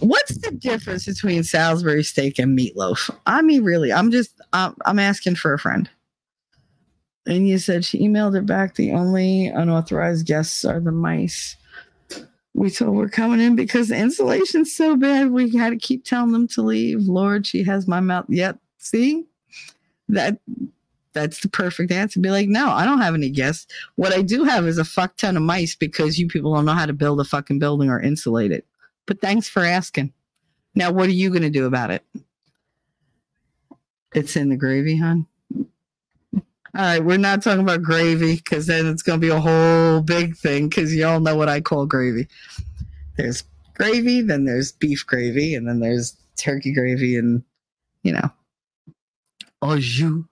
What's 0.00 0.38
the 0.38 0.52
difference 0.52 1.06
between 1.06 1.42
Salisbury 1.42 2.04
steak 2.04 2.38
and 2.38 2.56
meatloaf? 2.56 3.10
I 3.26 3.42
mean, 3.42 3.64
really, 3.64 3.92
I'm 3.92 4.10
just, 4.10 4.40
I'm, 4.52 4.74
I'm 4.84 4.98
asking 4.98 5.36
for 5.36 5.52
a 5.52 5.58
friend. 5.58 5.88
And 7.28 7.46
you 7.46 7.58
said 7.58 7.84
she 7.84 8.00
emailed 8.00 8.36
it 8.36 8.46
back. 8.46 8.74
The 8.74 8.92
only 8.92 9.48
unauthorized 9.48 10.26
guests 10.26 10.64
are 10.64 10.80
the 10.80 10.90
mice. 10.90 11.56
We 12.54 12.70
told 12.70 12.96
we're 12.96 13.10
coming 13.10 13.38
in 13.38 13.54
because 13.54 13.88
the 13.88 13.96
insulation's 13.96 14.74
so 14.74 14.96
bad. 14.96 15.30
We 15.30 15.54
had 15.54 15.70
to 15.70 15.76
keep 15.76 16.04
telling 16.04 16.32
them 16.32 16.48
to 16.48 16.62
leave. 16.62 17.02
Lord, 17.02 17.46
she 17.46 17.62
has 17.64 17.86
my 17.86 18.00
mouth. 18.00 18.24
Yep. 18.28 18.58
See 18.78 19.26
that 20.08 20.38
that's 21.12 21.40
the 21.40 21.48
perfect 21.48 21.92
answer. 21.92 22.18
Be 22.18 22.30
like, 22.30 22.48
no, 22.48 22.70
I 22.70 22.86
don't 22.86 23.02
have 23.02 23.14
any 23.14 23.28
guests. 23.28 23.66
What 23.96 24.14
I 24.14 24.22
do 24.22 24.44
have 24.44 24.66
is 24.66 24.78
a 24.78 24.84
fuck 24.84 25.16
ton 25.16 25.36
of 25.36 25.42
mice 25.42 25.76
because 25.76 26.18
you 26.18 26.28
people 26.28 26.54
don't 26.54 26.64
know 26.64 26.72
how 26.72 26.86
to 26.86 26.92
build 26.94 27.20
a 27.20 27.24
fucking 27.24 27.58
building 27.58 27.90
or 27.90 28.00
insulate 28.00 28.52
it. 28.52 28.64
But 29.04 29.20
thanks 29.20 29.48
for 29.48 29.64
asking. 29.64 30.12
Now, 30.74 30.92
what 30.92 31.08
are 31.08 31.12
you 31.12 31.28
going 31.28 31.42
to 31.42 31.50
do 31.50 31.66
about 31.66 31.90
it? 31.90 32.04
It's 34.14 34.36
in 34.36 34.48
the 34.48 34.56
gravy, 34.56 34.96
hon. 34.96 35.26
All 36.74 36.82
right, 36.82 37.02
we're 37.02 37.16
not 37.16 37.42
talking 37.42 37.62
about 37.62 37.82
gravy 37.82 38.36
because 38.36 38.66
then 38.66 38.86
it's 38.86 39.02
going 39.02 39.18
to 39.20 39.26
be 39.26 39.32
a 39.32 39.40
whole 39.40 40.02
big 40.02 40.36
thing 40.36 40.68
because 40.68 40.94
you 40.94 41.06
all 41.06 41.20
know 41.20 41.34
what 41.34 41.48
I 41.48 41.60
call 41.60 41.86
gravy. 41.86 42.28
There's 43.16 43.42
gravy, 43.74 44.20
then 44.20 44.44
there's 44.44 44.72
beef 44.72 45.06
gravy, 45.06 45.54
and 45.54 45.66
then 45.66 45.80
there's 45.80 46.14
turkey 46.36 46.72
gravy, 46.74 47.16
and 47.16 47.42
you 48.02 48.12
know, 48.12 48.30
au 49.62 49.78
jus. 49.78 50.24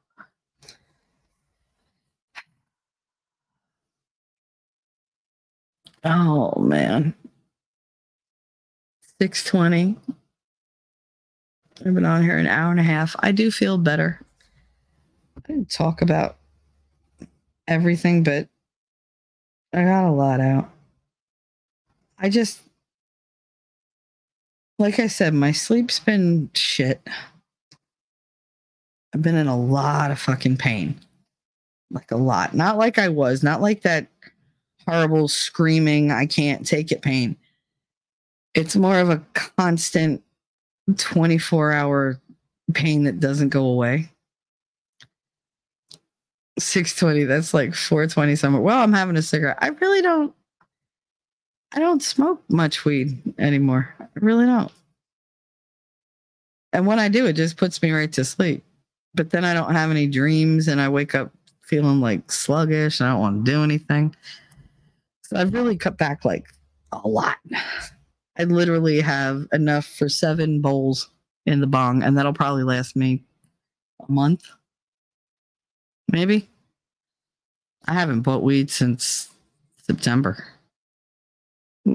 Oh 6.04 6.60
man. 6.60 7.14
620. 9.20 9.96
I've 11.84 11.94
been 11.94 12.04
on 12.04 12.22
here 12.22 12.36
an 12.36 12.46
hour 12.46 12.70
and 12.70 12.78
a 12.78 12.84
half. 12.84 13.16
I 13.20 13.32
do 13.32 13.50
feel 13.50 13.78
better. 13.78 14.20
Talk 15.68 16.02
about 16.02 16.38
everything, 17.68 18.22
but 18.22 18.48
I 19.72 19.84
got 19.84 20.08
a 20.08 20.10
lot 20.10 20.40
out. 20.40 20.70
I 22.18 22.28
just 22.28 22.60
like 24.78 24.98
I 24.98 25.06
said, 25.06 25.34
my 25.34 25.52
sleep's 25.52 25.98
been 25.98 26.50
shit. 26.54 27.00
I've 29.14 29.22
been 29.22 29.36
in 29.36 29.46
a 29.46 29.56
lot 29.56 30.10
of 30.10 30.18
fucking 30.18 30.58
pain. 30.58 31.00
Like 31.90 32.10
a 32.10 32.16
lot. 32.16 32.54
Not 32.54 32.76
like 32.76 32.98
I 32.98 33.08
was, 33.08 33.42
not 33.42 33.60
like 33.60 33.82
that 33.82 34.08
horrible 34.86 35.28
screaming, 35.28 36.10
I 36.10 36.26
can't 36.26 36.66
take 36.66 36.92
it 36.92 37.02
pain. 37.02 37.36
It's 38.54 38.76
more 38.76 38.98
of 38.98 39.10
a 39.10 39.22
constant 39.34 40.22
24 40.96 41.72
hour 41.72 42.20
pain 42.74 43.04
that 43.04 43.20
doesn't 43.20 43.50
go 43.50 43.64
away. 43.64 44.10
620, 46.58 47.24
that's 47.24 47.52
like 47.52 47.74
420 47.74 48.36
somewhere. 48.36 48.62
Well, 48.62 48.78
I'm 48.78 48.92
having 48.92 49.16
a 49.16 49.22
cigarette. 49.22 49.58
I 49.60 49.68
really 49.68 50.02
don't 50.02 50.34
I 51.72 51.80
don't 51.80 52.02
smoke 52.02 52.42
much 52.48 52.84
weed 52.84 53.20
anymore. 53.38 53.94
I 54.00 54.06
really 54.14 54.46
don't. 54.46 54.72
And 56.72 56.86
when 56.86 56.98
I 56.98 57.08
do, 57.08 57.26
it 57.26 57.34
just 57.34 57.56
puts 57.56 57.82
me 57.82 57.90
right 57.90 58.12
to 58.12 58.24
sleep. 58.24 58.64
But 59.14 59.30
then 59.30 59.44
I 59.44 59.54
don't 59.54 59.74
have 59.74 59.90
any 59.90 60.06
dreams 60.06 60.68
and 60.68 60.80
I 60.80 60.88
wake 60.88 61.14
up 61.14 61.32
feeling 61.62 62.00
like 62.00 62.30
sluggish. 62.30 63.00
and 63.00 63.08
I 63.08 63.12
don't 63.12 63.20
want 63.20 63.44
to 63.44 63.50
do 63.50 63.62
anything. 63.62 64.14
So 65.22 65.36
I've 65.36 65.52
really 65.52 65.76
cut 65.76 65.98
back 65.98 66.24
like 66.24 66.46
a 66.92 67.06
lot. 67.06 67.36
I 68.38 68.44
literally 68.44 69.00
have 69.00 69.46
enough 69.52 69.86
for 69.86 70.08
seven 70.08 70.60
bowls 70.60 71.08
in 71.46 71.60
the 71.60 71.66
bong, 71.66 72.02
and 72.02 72.16
that'll 72.16 72.34
probably 72.34 72.64
last 72.64 72.94
me 72.94 73.24
a 74.06 74.12
month. 74.12 74.44
Maybe. 76.10 76.48
I 77.86 77.94
haven't 77.94 78.22
bought 78.22 78.42
weed 78.42 78.70
since 78.70 79.30
September. 79.82 80.44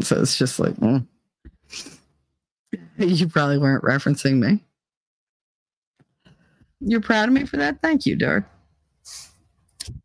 So 0.01 0.21
it's 0.21 0.37
just 0.37 0.59
like, 0.59 0.73
mm. 0.75 1.05
you 2.97 3.27
probably 3.27 3.57
weren't 3.57 3.83
referencing 3.83 4.39
me. 4.39 4.63
You're 6.79 7.01
proud 7.01 7.27
of 7.27 7.33
me 7.33 7.45
for 7.45 7.57
that? 7.57 7.81
Thank 7.81 8.05
you, 8.05 8.15
Dirk. 8.15 8.45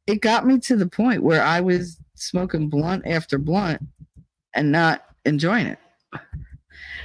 It 0.07 0.21
got 0.21 0.47
me 0.47 0.59
to 0.61 0.77
the 0.77 0.87
point 0.87 1.23
where 1.23 1.43
I 1.43 1.61
was 1.61 1.99
smoking 2.15 2.69
blunt 2.69 3.07
after 3.07 3.39
blunt 3.39 3.83
and 4.55 4.73
not 4.73 5.05
enjoying 5.25 5.67
it. 5.67 5.79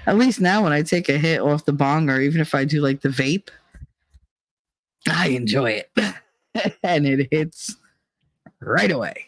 At 0.07 0.17
least 0.17 0.41
now, 0.41 0.63
when 0.63 0.73
I 0.73 0.81
take 0.81 1.09
a 1.09 1.17
hit 1.17 1.41
off 1.41 1.65
the 1.65 1.73
bong, 1.73 2.09
or 2.09 2.19
even 2.19 2.41
if 2.41 2.55
I 2.55 2.65
do 2.65 2.81
like 2.81 3.01
the 3.01 3.09
vape, 3.09 3.49
I 5.09 5.29
enjoy 5.29 5.71
it, 5.71 5.91
and 6.83 7.05
it 7.05 7.27
hits 7.31 7.75
right 8.61 8.91
away. 8.91 9.25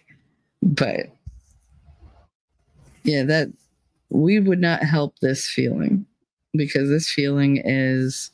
But 0.61 1.07
yeah, 3.03 3.23
that 3.23 3.49
we 4.09 4.39
would 4.39 4.59
not 4.59 4.83
help 4.83 5.19
this 5.19 5.49
feeling 5.49 6.05
because 6.53 6.89
this 6.89 7.09
feeling 7.09 7.61
is 7.63 8.31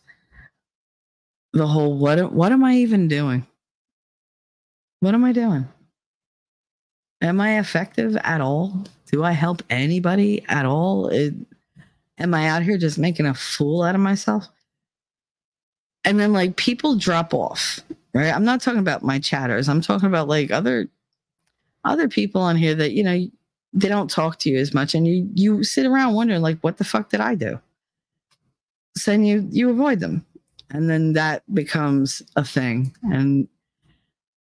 the 1.53 1.67
whole 1.67 1.97
what 1.97 2.31
what 2.31 2.51
am 2.51 2.63
I 2.63 2.75
even 2.75 3.07
doing? 3.07 3.45
What 4.99 5.13
am 5.13 5.23
I 5.23 5.31
doing? 5.31 5.67
Am 7.21 7.41
I 7.41 7.59
effective 7.59 8.15
at 8.17 8.41
all? 8.41 8.85
Do 9.11 9.23
I 9.23 9.31
help 9.31 9.63
anybody 9.69 10.43
at 10.47 10.65
all? 10.65 11.07
It, 11.07 11.33
am 12.17 12.33
I 12.33 12.47
out 12.47 12.63
here 12.63 12.77
just 12.77 12.97
making 12.97 13.25
a 13.25 13.33
fool 13.33 13.81
out 13.81 13.95
of 13.95 14.01
myself? 14.01 14.47
And 16.05 16.19
then 16.19 16.31
like 16.31 16.55
people 16.55 16.95
drop 16.95 17.33
off, 17.33 17.79
right? 18.19 18.33
I'm 18.33 18.45
not 18.45 18.61
talking 18.61 18.79
about 18.79 19.03
my 19.03 19.19
chatters. 19.19 19.69
I'm 19.69 19.81
talking 19.81 20.07
about 20.07 20.27
like 20.27 20.51
other 20.51 20.89
other 21.85 22.09
people 22.09 22.41
on 22.41 22.55
here 22.57 22.75
that, 22.75 22.91
you 22.91 23.03
know, 23.03 23.25
they 23.71 23.87
don't 23.87 24.09
talk 24.09 24.39
to 24.39 24.49
you 24.49 24.57
as 24.57 24.73
much 24.73 24.93
and 24.93 25.07
you 25.07 25.29
you 25.33 25.63
sit 25.63 25.85
around 25.85 26.13
wondering 26.13 26.41
like 26.41 26.59
what 26.61 26.77
the 26.77 26.83
fuck 26.83 27.09
did 27.09 27.21
I 27.21 27.35
do? 27.35 27.59
So 28.97 29.11
then 29.11 29.23
you 29.23 29.47
you 29.51 29.69
avoid 29.69 29.99
them. 29.99 30.25
And 30.71 30.89
then 30.89 31.13
that 31.13 31.43
becomes 31.53 32.21
a 32.35 32.43
thing. 32.43 32.93
And 33.03 33.47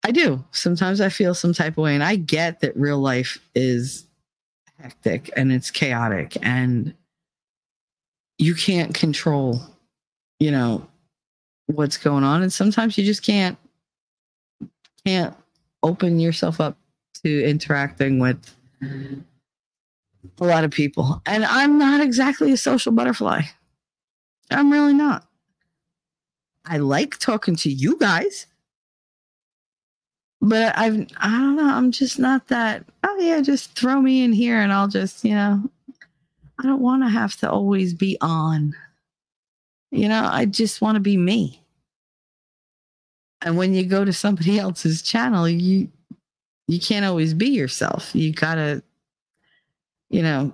I 0.05 0.11
do. 0.11 0.43
Sometimes 0.53 1.01
I 1.01 1.11
feel 1.11 1.35
some 1.35 1.53
type 1.53 1.75
of 1.75 1.85
way 1.85 1.95
and 1.95 2.03
I 2.03 2.17
get 2.17 2.61
that 2.61 2.77
real 2.77 2.99
life 2.99 3.39
is 3.55 4.07
hectic 4.81 5.31
and 5.37 5.53
it's 5.53 5.71
chaotic 5.71 6.37
and 6.43 6.95
you 8.39 8.55
can't 8.55 8.95
control, 8.95 9.61
you 10.39 10.51
know, 10.51 10.89
what's 11.69 11.97
going 11.97 12.25
on 12.25 12.43
and 12.43 12.53
sometimes 12.53 12.99
you 12.99 13.05
just 13.05 13.23
can't 13.23 13.57
can't 15.07 15.37
open 15.83 16.19
yourself 16.19 16.61
up 16.61 16.77
to 17.23 17.45
interacting 17.45 18.19
with 18.19 18.55
a 20.41 20.45
lot 20.45 20.65
of 20.65 20.71
people. 20.71 21.23
And 21.27 21.45
I'm 21.45 21.79
not 21.79 22.01
exactly 22.01 22.53
a 22.53 22.57
social 22.57 22.93
butterfly. 22.93 23.43
I'm 24.51 24.73
really 24.73 24.95
not. 24.95 25.27
I 26.65 26.79
like 26.79 27.19
talking 27.19 27.57
to 27.57 27.71
you 27.71 27.97
guys. 27.99 28.47
But 30.41 30.77
I've 30.79 31.07
I 31.17 31.31
don't 31.31 31.57
know, 31.57 31.69
I'm 31.69 31.91
just 31.91 32.19
not 32.19 32.47
that 32.49 32.85
oh 33.03 33.19
yeah, 33.19 33.41
just 33.41 33.77
throw 33.77 34.01
me 34.01 34.23
in 34.23 34.33
here 34.33 34.61
and 34.61 34.73
I'll 34.73 34.89
just, 34.89 35.25
you 35.25 35.35
know, 35.35 35.63
I 36.59 36.63
don't 36.63 36.81
want 36.81 37.03
to 37.03 37.09
have 37.09 37.37
to 37.39 37.51
always 37.51 37.93
be 37.93 38.17
on. 38.21 38.75
You 39.91 40.09
know, 40.09 40.29
I 40.31 40.45
just 40.45 40.81
want 40.81 40.97
to 40.97 41.01
be 41.01 41.17
me. 41.17 41.63
And 43.43 43.57
when 43.57 43.75
you 43.75 43.85
go 43.85 44.05
to 44.05 44.13
somebody 44.13 44.59
else's 44.61 45.03
channel, 45.03 45.49
you 45.49 45.89
you 46.67 46.79
can't 46.79 47.07
always 47.07 47.33
be 47.33 47.49
yourself. 47.49 48.15
You 48.15 48.33
gotta, 48.33 48.83
you 50.11 50.23
know, 50.23 50.53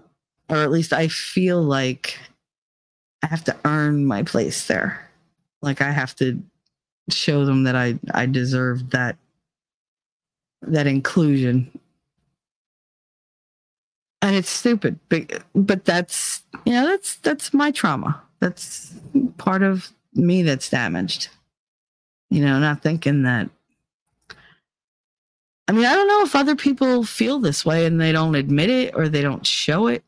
or 0.49 0.59
at 0.59 0.71
least 0.71 0.93
I 0.93 1.09
feel 1.09 1.61
like 1.61 2.19
I 3.23 3.27
have 3.27 3.45
to 3.45 3.57
earn 3.65 4.07
my 4.07 4.23
place 4.23 4.67
there. 4.67 5.11
Like 5.61 5.81
I 5.81 5.91
have 5.91 6.15
to 6.17 6.41
show 7.11 7.45
them 7.45 7.65
that 7.65 7.75
I 7.75 7.99
I 8.13 8.27
deserve 8.27 8.91
that 8.91 9.17
that 10.63 10.87
inclusion. 10.87 11.71
And 14.23 14.37
it's 14.37 14.51
stupid, 14.51 14.99
but 15.09 15.43
but 15.55 15.85
that's 15.85 16.43
you 16.65 16.73
know 16.73 16.87
that's 16.87 17.17
that's 17.17 17.53
my 17.53 17.71
trauma. 17.71 18.23
That's 18.45 18.93
part 19.39 19.63
of 19.63 19.91
me 20.13 20.43
that's 20.43 20.69
damaged. 20.69 21.29
You 22.29 22.45
know, 22.45 22.59
not 22.59 22.83
thinking 22.83 23.23
that 23.23 23.49
I 25.67 25.73
mean, 25.73 25.87
I 25.87 25.95
don't 25.95 26.09
know 26.09 26.23
if 26.25 26.37
other 26.37 26.55
people 26.55 27.05
feel 27.05 27.39
this 27.39 27.65
way 27.65 27.87
and 27.87 27.99
they 27.99 28.13
don't 28.13 28.35
admit 28.35 28.69
it 28.69 28.95
or 28.95 29.09
they 29.09 29.23
don't 29.23 29.47
show 29.47 29.87
it. 29.87 30.05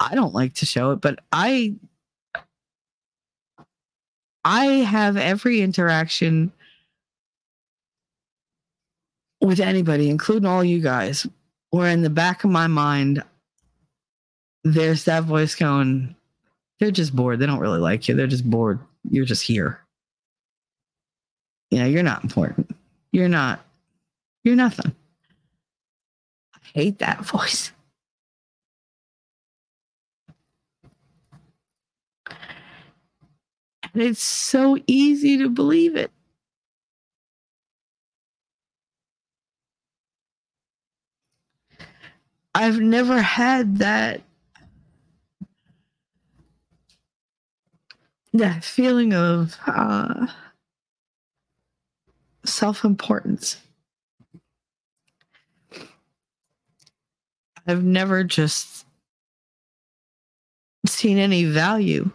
I 0.00 0.14
don't 0.14 0.32
like 0.32 0.54
to 0.54 0.66
show 0.66 0.92
it, 0.92 1.02
but 1.02 1.18
I 1.32 1.74
I 4.42 4.64
have 4.64 5.18
every 5.18 5.60
interaction 5.60 6.50
with 9.42 9.60
anybody, 9.60 10.08
including 10.08 10.48
all 10.48 10.64
you 10.64 10.80
guys, 10.80 11.26
where 11.72 11.90
in 11.90 12.00
the 12.00 12.08
back 12.08 12.42
of 12.42 12.50
my 12.50 12.68
mind 12.68 13.22
there's 14.62 15.04
that 15.04 15.24
voice 15.24 15.54
going, 15.54 16.16
they're 16.80 16.90
just 16.90 17.14
bored. 17.14 17.38
They 17.38 17.46
don't 17.46 17.60
really 17.60 17.78
like 17.78 18.08
you. 18.08 18.14
They're 18.14 18.26
just 18.26 18.48
bored. 18.48 18.80
You're 19.10 19.24
just 19.24 19.42
here. 19.42 19.80
You 21.70 21.78
know, 21.80 21.86
you're 21.86 22.02
not 22.02 22.22
important. 22.22 22.74
You're 23.12 23.28
not 23.28 23.64
you're 24.44 24.56
nothing. 24.56 24.94
I 26.54 26.58
hate 26.74 26.98
that 26.98 27.24
voice. 27.24 27.72
And 32.26 34.02
it's 34.02 34.22
so 34.22 34.76
easy 34.86 35.38
to 35.38 35.48
believe 35.48 35.96
it. 35.96 36.10
I've 42.56 42.80
never 42.80 43.20
had 43.20 43.78
that 43.78 44.22
that 48.34 48.64
feeling 48.64 49.14
of 49.14 49.56
uh, 49.66 50.26
self-importance. 52.44 53.58
I've 57.66 57.84
never 57.84 58.24
just 58.24 58.84
seen 60.86 61.16
any 61.16 61.44
value 61.44 62.10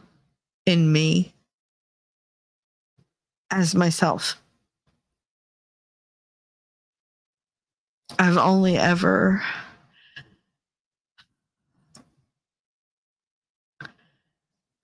in 0.66 0.92
me 0.92 1.34
as 3.50 3.74
myself. 3.74 4.40
I've 8.20 8.38
only 8.38 8.78
ever 8.78 9.42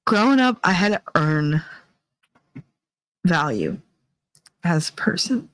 growing 0.06 0.40
up, 0.40 0.60
I 0.64 0.72
had 0.72 0.90
to 0.94 1.02
earn 1.16 1.64
value 3.26 3.80
as 4.64 4.90
a 4.90 4.94
person. 4.94 5.50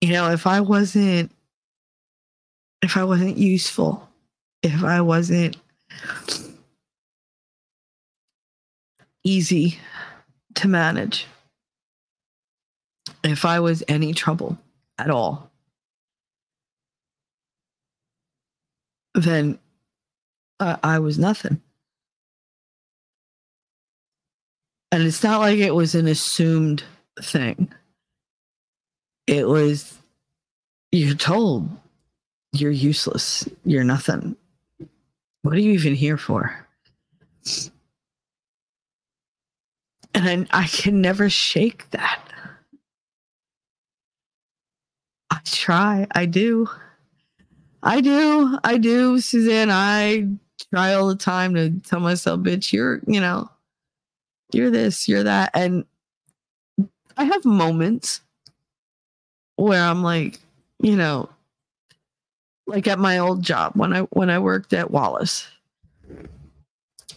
You 0.00 0.12
know, 0.12 0.30
if 0.30 0.46
I 0.46 0.60
wasn't 0.60 1.30
if 2.82 2.96
I 2.96 3.04
wasn't 3.04 3.36
useful, 3.36 4.08
if 4.62 4.82
I 4.82 5.02
wasn't 5.02 5.56
easy 9.22 9.78
to 10.54 10.68
manage, 10.68 11.26
if 13.22 13.44
I 13.44 13.60
was 13.60 13.82
any 13.86 14.14
trouble 14.14 14.58
at 14.98 15.10
all, 15.10 15.50
then 19.14 19.58
uh, 20.60 20.76
I 20.82 20.98
was 20.98 21.18
nothing. 21.18 21.60
And 24.92 25.02
it's 25.04 25.22
not 25.22 25.40
like 25.40 25.58
it 25.58 25.74
was 25.74 25.94
an 25.94 26.06
assumed 26.06 26.84
thing. 27.20 27.72
It 29.26 29.48
was, 29.48 29.98
you're 30.92 31.14
told 31.14 31.68
you're 32.52 32.70
useless. 32.70 33.48
You're 33.64 33.84
nothing. 33.84 34.36
What 35.42 35.54
are 35.54 35.60
you 35.60 35.72
even 35.72 35.94
here 35.94 36.16
for? 36.16 36.66
And 40.12 40.48
I, 40.50 40.64
I 40.64 40.66
can 40.66 41.00
never 41.00 41.30
shake 41.30 41.88
that. 41.90 42.20
I 45.30 45.38
try. 45.44 46.06
I 46.12 46.26
do. 46.26 46.68
I 47.82 48.00
do. 48.00 48.58
I 48.64 48.76
do, 48.76 49.20
Suzanne. 49.20 49.70
I 49.70 50.26
try 50.68 50.94
all 50.94 51.08
the 51.08 51.16
time 51.16 51.54
to 51.54 51.70
tell 51.80 52.00
myself, 52.00 52.40
bitch, 52.40 52.72
you're, 52.72 53.00
you 53.06 53.20
know, 53.20 53.48
you're 54.52 54.70
this, 54.70 55.08
you're 55.08 55.24
that. 55.24 55.50
And 55.54 55.84
I 57.16 57.24
have 57.24 57.44
moments 57.44 58.20
where 59.56 59.82
I'm 59.82 60.02
like, 60.02 60.38
you 60.82 60.96
know, 60.96 61.28
like 62.66 62.86
at 62.86 62.98
my 62.98 63.18
old 63.18 63.42
job 63.42 63.72
when 63.74 63.92
I 63.92 64.00
when 64.10 64.30
I 64.30 64.38
worked 64.38 64.72
at 64.72 64.90
Wallace. 64.90 65.46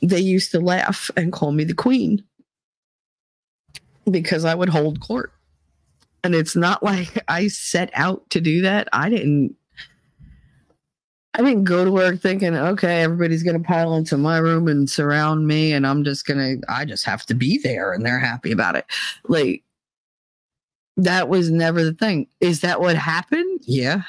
They 0.02 0.20
used 0.20 0.52
to 0.52 0.60
laugh 0.60 1.10
and 1.16 1.32
call 1.32 1.54
me 1.54 1.64
the 1.64 1.74
queen 1.74 2.24
because 4.10 4.44
I 4.44 4.56
would 4.56 4.70
hold 4.70 5.00
court. 5.00 5.32
And 6.24 6.36
it's 6.36 6.56
not 6.56 6.84
like 6.84 7.24
I 7.28 7.48
set 7.48 7.92
out 7.94 8.30
to 8.32 8.42
do 8.42 8.62
that. 8.64 8.90
I 8.92 9.10
didn't 9.10 9.56
I 11.36 11.42
didn't 11.42 11.64
go 11.64 11.84
to 11.84 11.92
work 11.92 12.20
thinking, 12.20 12.56
okay, 12.56 13.02
everybody's 13.02 13.42
going 13.42 13.60
to 13.60 13.68
pile 13.68 13.96
into 13.96 14.18
my 14.18 14.38
room 14.38 14.68
and 14.68 14.88
surround 14.88 15.48
me, 15.48 15.74
and 15.74 15.88
I'm 15.88 16.04
just 16.04 16.28
going 16.28 16.62
to, 16.62 16.72
I 16.72 16.86
just 16.86 17.06
have 17.06 17.26
to 17.26 17.34
be 17.34 17.58
there 17.58 17.92
and 17.92 18.06
they're 18.06 18.20
happy 18.20 18.52
about 18.52 18.76
it. 18.76 18.86
Like, 19.28 19.64
that 20.98 21.30
was 21.30 21.50
never 21.50 21.84
the 21.84 21.94
thing. 21.94 22.28
Is 22.40 22.62
that 22.62 22.80
what 22.80 22.96
happened? 22.96 23.62
Yeah. 23.64 24.04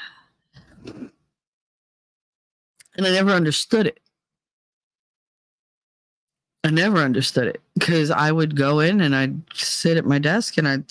And 2.97 3.05
I 3.05 3.09
never 3.09 3.31
understood 3.31 3.87
it. 3.87 3.99
I 6.63 6.69
never 6.69 6.97
understood 6.97 7.47
it 7.47 7.61
because 7.73 8.11
I 8.11 8.31
would 8.31 8.55
go 8.55 8.79
in 8.79 9.01
and 9.01 9.15
I'd 9.15 9.39
sit 9.53 9.97
at 9.97 10.05
my 10.05 10.19
desk 10.19 10.57
and 10.57 10.67
I'd 10.67 10.83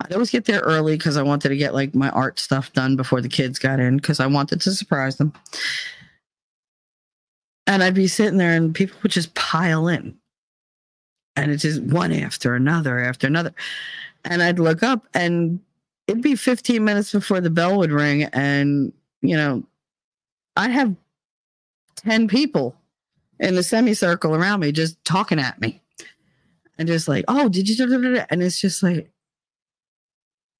I'd 0.00 0.12
always 0.12 0.30
get 0.30 0.44
there 0.44 0.60
early 0.60 0.96
because 0.96 1.16
I 1.16 1.22
wanted 1.22 1.48
to 1.48 1.56
get 1.56 1.74
like 1.74 1.94
my 1.94 2.10
art 2.10 2.38
stuff 2.38 2.72
done 2.72 2.96
before 2.96 3.20
the 3.20 3.28
kids 3.28 3.58
got 3.58 3.80
in 3.80 3.96
because 3.96 4.20
I 4.20 4.26
wanted 4.26 4.60
to 4.60 4.72
surprise 4.72 5.16
them. 5.16 5.32
And 7.66 7.82
I'd 7.82 7.94
be 7.94 8.06
sitting 8.06 8.38
there 8.38 8.52
and 8.52 8.74
people 8.74 8.98
would 9.02 9.12
just 9.12 9.34
pile 9.34 9.88
in. 9.88 10.16
And 11.34 11.50
it's 11.50 11.62
just 11.62 11.82
one 11.82 12.12
after 12.12 12.54
another 12.54 13.00
after 13.00 13.26
another. 13.26 13.54
And 14.24 14.42
I'd 14.42 14.58
look 14.58 14.82
up 14.82 15.06
and 15.14 15.60
it'd 16.06 16.22
be 16.22 16.36
15 16.36 16.84
minutes 16.84 17.12
before 17.12 17.40
the 17.40 17.50
bell 17.50 17.78
would 17.78 17.90
ring. 17.90 18.24
And, 18.24 18.92
you 19.22 19.36
know, 19.36 19.64
I'd 20.56 20.70
have 20.70 20.94
10 21.96 22.28
people 22.28 22.76
in 23.40 23.54
the 23.54 23.62
semicircle 23.62 24.34
around 24.34 24.60
me 24.60 24.72
just 24.72 25.02
talking 25.04 25.38
at 25.38 25.60
me. 25.60 25.82
And 26.78 26.86
just 26.86 27.08
like, 27.08 27.24
oh, 27.28 27.48
did 27.48 27.68
you? 27.68 28.22
And 28.28 28.42
it's 28.42 28.60
just 28.60 28.82
like, 28.82 29.10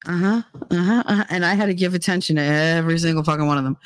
uh-huh, 0.06 0.42
uh-huh, 0.70 1.02
uh-huh. 1.06 1.24
And 1.30 1.44
I 1.44 1.54
had 1.54 1.66
to 1.66 1.74
give 1.74 1.94
attention 1.94 2.36
to 2.36 2.42
every 2.42 2.98
single 2.98 3.24
fucking 3.24 3.46
one 3.46 3.58
of 3.58 3.64
them. 3.64 3.76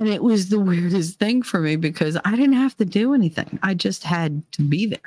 And 0.00 0.08
it 0.08 0.22
was 0.22 0.48
the 0.48 0.58
weirdest 0.58 1.18
thing 1.18 1.42
for 1.42 1.60
me 1.60 1.76
because 1.76 2.18
I 2.24 2.30
didn't 2.32 2.54
have 2.54 2.76
to 2.78 2.84
do 2.84 3.14
anything. 3.14 3.58
I 3.62 3.74
just 3.74 4.02
had 4.02 4.42
to 4.52 4.62
be 4.62 4.86
there. 4.86 4.98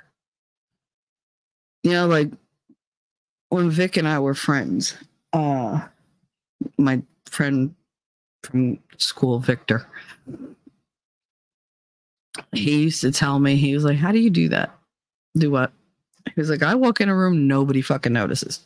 You 1.84 1.92
know, 1.92 2.08
like 2.08 2.32
when 3.50 3.70
Vic 3.70 3.98
and 3.98 4.08
I 4.08 4.20
were 4.20 4.34
friends, 4.34 4.96
uh 5.34 5.82
my 6.78 7.02
friend 7.30 7.74
from 8.44 8.80
school, 8.98 9.40
Victor, 9.40 9.88
he 12.54 12.84
used 12.84 13.02
to 13.02 13.12
tell 13.12 13.40
me, 13.40 13.56
he 13.56 13.74
was 13.74 13.84
like, 13.84 13.98
How 13.98 14.12
do 14.12 14.20
you 14.20 14.30
do 14.30 14.50
that? 14.50 14.78
Do 15.36 15.52
what? 15.52 15.72
He 16.36 16.42
was 16.42 16.50
like, 16.50 16.64
I 16.64 16.76
walk 16.76 17.02
in 17.02 17.10
a 17.10 17.16
room, 17.16 17.48
nobody 17.48 17.82
fucking 17.82 18.14
notices. 18.14 18.62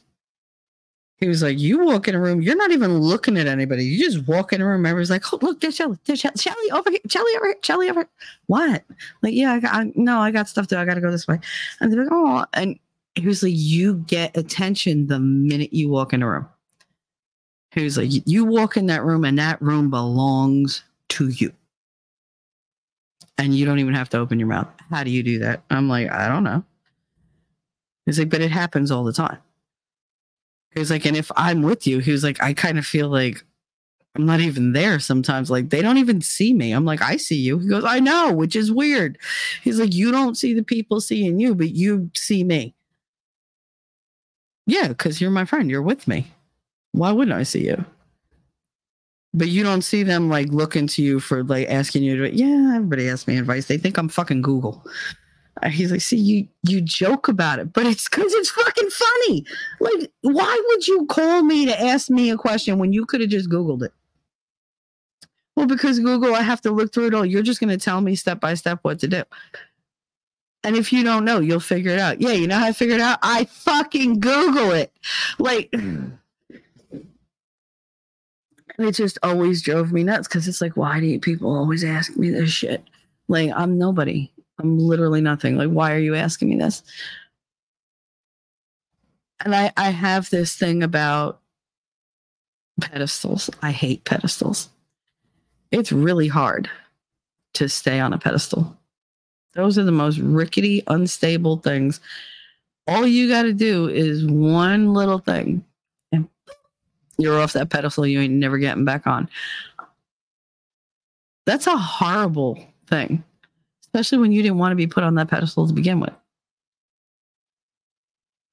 He 1.17 1.27
was 1.27 1.43
like, 1.43 1.59
You 1.59 1.85
walk 1.85 2.07
in 2.07 2.15
a 2.15 2.19
room, 2.19 2.41
you're 2.41 2.55
not 2.55 2.71
even 2.71 2.97
looking 2.97 3.37
at 3.37 3.47
anybody. 3.47 3.85
You 3.85 4.03
just 4.03 4.27
walk 4.27 4.53
in 4.53 4.61
a 4.61 4.65
room, 4.65 4.85
everybody's 4.85 5.11
like, 5.11 5.31
Oh, 5.31 5.39
look, 5.41 5.61
there's 5.61 5.75
Shelly, 5.75 5.97
there's 6.05 6.19
Shelly, 6.19 6.37
Shelly 6.37 6.71
over 6.71 6.89
here, 6.89 6.99
Shelly 7.07 7.31
over 7.35 7.45
here, 7.45 7.57
Shelly 7.61 7.89
over 7.89 7.99
here. 8.01 8.09
What? 8.47 8.83
Like, 9.21 9.33
yeah, 9.33 9.53
I, 9.53 9.59
got, 9.59 9.73
I 9.75 9.91
no, 9.95 10.19
I 10.19 10.31
got 10.31 10.49
stuff 10.49 10.67
to 10.67 10.75
do. 10.75 10.81
I 10.81 10.85
got 10.85 10.95
to 10.95 11.01
go 11.01 11.11
this 11.11 11.27
way. 11.27 11.39
And 11.79 11.91
they're 11.91 12.03
like, 12.03 12.11
Oh, 12.11 12.45
and 12.53 12.79
he 13.15 13.27
was 13.27 13.43
like, 13.43 13.53
You 13.55 13.95
get 13.95 14.35
attention 14.35 15.07
the 15.07 15.19
minute 15.19 15.73
you 15.73 15.89
walk 15.89 16.13
in 16.13 16.23
a 16.23 16.29
room. 16.29 16.47
He 17.71 17.83
was 17.83 17.97
like, 17.97 18.09
You 18.25 18.45
walk 18.45 18.75
in 18.75 18.87
that 18.87 19.03
room, 19.03 19.23
and 19.23 19.37
that 19.37 19.61
room 19.61 19.89
belongs 19.89 20.83
to 21.09 21.27
you 21.27 21.51
and 23.41 23.55
you 23.55 23.65
don't 23.65 23.79
even 23.79 23.93
have 23.95 24.09
to 24.09 24.19
open 24.19 24.37
your 24.37 24.47
mouth. 24.47 24.67
How 24.91 25.03
do 25.03 25.09
you 25.09 25.23
do 25.23 25.39
that? 25.39 25.63
I'm 25.71 25.89
like, 25.89 26.11
I 26.11 26.27
don't 26.27 26.43
know. 26.43 26.63
He's 28.05 28.19
like, 28.19 28.29
but 28.29 28.41
it 28.41 28.51
happens 28.51 28.91
all 28.91 29.03
the 29.03 29.13
time. 29.13 29.37
He 30.73 30.79
was 30.79 30.89
like, 30.89 31.05
and 31.05 31.17
if 31.17 31.31
I'm 31.35 31.61
with 31.61 31.85
you, 31.85 31.99
he 31.99 32.11
was 32.11 32.23
like, 32.23 32.41
I 32.41 32.53
kind 32.53 32.79
of 32.79 32.85
feel 32.85 33.09
like 33.09 33.43
I'm 34.15 34.25
not 34.25 34.39
even 34.39 34.73
there 34.73 34.99
sometimes. 34.99 35.49
Like 35.49 35.69
they 35.69 35.81
don't 35.81 35.97
even 35.97 36.21
see 36.21 36.53
me. 36.53 36.71
I'm 36.71 36.85
like, 36.85 37.01
I 37.01 37.17
see 37.17 37.37
you. 37.37 37.59
He 37.59 37.67
goes, 37.67 37.85
I 37.85 37.99
know, 37.99 38.33
which 38.33 38.55
is 38.55 38.71
weird. 38.71 39.17
He's 39.63 39.79
like, 39.79 39.93
you 39.93 40.11
don't 40.11 40.35
see 40.35 40.53
the 40.53 40.63
people 40.63 41.01
seeing 41.01 41.39
you, 41.39 41.55
but 41.55 41.75
you 41.75 42.09
see 42.15 42.43
me. 42.43 42.73
Yeah, 44.67 44.89
because 44.89 45.19
you're 45.19 45.31
my 45.31 45.45
friend. 45.45 45.69
You're 45.69 45.81
with 45.81 46.07
me. 46.07 46.27
Why 46.93 47.11
wouldn't 47.11 47.37
I 47.37 47.43
see 47.43 47.65
you? 47.65 47.83
But 49.33 49.47
you 49.47 49.63
don't 49.63 49.81
see 49.81 50.03
them 50.03 50.29
like 50.29 50.49
looking 50.49 50.87
to 50.87 51.01
you 51.01 51.21
for 51.21 51.43
like 51.43 51.69
asking 51.69 52.03
you 52.03 52.17
to. 52.17 52.35
Yeah, 52.35 52.75
everybody 52.75 53.07
asks 53.09 53.27
me 53.27 53.37
advice. 53.37 53.67
They 53.67 53.77
think 53.77 53.97
I'm 53.97 54.09
fucking 54.09 54.41
Google. 54.41 54.85
He's 55.69 55.91
like, 55.91 56.01
see, 56.01 56.17
you 56.17 56.47
you 56.63 56.81
joke 56.81 57.27
about 57.27 57.59
it, 57.59 57.73
but 57.73 57.85
it's 57.85 58.09
because 58.09 58.33
it's 58.33 58.49
fucking 58.49 58.89
funny. 58.89 59.45
Like, 59.79 60.11
why 60.21 60.61
would 60.67 60.87
you 60.87 61.05
call 61.05 61.43
me 61.43 61.65
to 61.65 61.79
ask 61.79 62.09
me 62.09 62.31
a 62.31 62.37
question 62.37 62.79
when 62.79 62.93
you 62.93 63.05
could 63.05 63.21
have 63.21 63.29
just 63.29 63.49
Googled 63.49 63.83
it? 63.83 63.93
Well, 65.55 65.67
because 65.67 65.99
Google, 65.99 66.33
I 66.33 66.41
have 66.41 66.61
to 66.61 66.71
look 66.71 66.93
through 66.93 67.07
it 67.07 67.13
all. 67.13 67.25
You're 67.25 67.43
just 67.43 67.59
going 67.59 67.69
to 67.69 67.83
tell 67.83 68.01
me 68.01 68.15
step 68.15 68.39
by 68.39 68.53
step 68.53 68.79
what 68.83 68.99
to 68.99 69.07
do. 69.07 69.23
And 70.63 70.75
if 70.75 70.93
you 70.93 71.03
don't 71.03 71.25
know, 71.25 71.39
you'll 71.39 71.59
figure 71.59 71.91
it 71.91 71.99
out. 71.99 72.21
Yeah, 72.21 72.31
you 72.31 72.47
know 72.47 72.57
how 72.57 72.67
I 72.67 72.71
figured 72.71 72.99
it 72.99 73.03
out? 73.03 73.19
I 73.21 73.45
fucking 73.45 74.19
Google 74.19 74.71
it. 74.71 74.91
Like, 75.39 75.69
hmm. 75.73 76.09
it 78.77 78.91
just 78.93 79.17
always 79.23 79.61
drove 79.61 79.91
me 79.91 80.03
nuts 80.03 80.27
because 80.27 80.47
it's 80.47 80.61
like, 80.61 80.77
why 80.77 80.99
do 80.99 81.19
people 81.19 81.53
always 81.55 81.83
ask 81.83 82.15
me 82.15 82.29
this 82.29 82.51
shit? 82.51 82.83
Like, 83.27 83.51
I'm 83.55 83.77
nobody. 83.77 84.31
I'm 84.61 84.77
literally 84.77 85.21
nothing. 85.21 85.57
Like, 85.57 85.69
why 85.69 85.93
are 85.93 85.99
you 85.99 86.15
asking 86.15 86.49
me 86.49 86.57
this? 86.57 86.83
And 89.43 89.55
I, 89.55 89.71
I 89.75 89.89
have 89.89 90.29
this 90.29 90.55
thing 90.55 90.83
about 90.83 91.39
pedestals. 92.79 93.49
I 93.61 93.71
hate 93.71 94.03
pedestals. 94.03 94.69
It's 95.71 95.91
really 95.91 96.27
hard 96.27 96.69
to 97.53 97.67
stay 97.67 97.99
on 97.99 98.13
a 98.13 98.17
pedestal. 98.17 98.77
Those 99.53 99.77
are 99.77 99.83
the 99.83 99.91
most 99.91 100.17
rickety, 100.19 100.83
unstable 100.87 101.57
things. 101.57 101.99
All 102.87 103.05
you 103.05 103.27
got 103.27 103.43
to 103.43 103.53
do 103.53 103.87
is 103.89 104.25
one 104.25 104.93
little 104.93 105.19
thing, 105.19 105.63
and 106.11 106.27
you're 107.17 107.39
off 107.39 107.53
that 107.53 107.69
pedestal. 107.69 108.07
You 108.07 108.21
ain't 108.21 108.33
never 108.33 108.57
getting 108.57 108.85
back 108.85 109.07
on. 109.07 109.29
That's 111.45 111.67
a 111.67 111.77
horrible 111.77 112.63
thing, 112.87 113.23
especially 113.93 114.19
when 114.19 114.31
you 114.31 114.41
didn't 114.41 114.57
want 114.57 114.71
to 114.71 114.77
be 114.77 114.87
put 114.87 115.03
on 115.03 115.15
that 115.15 115.27
pedestal 115.27 115.67
to 115.67 115.73
begin 115.73 115.99
with. 115.99 116.13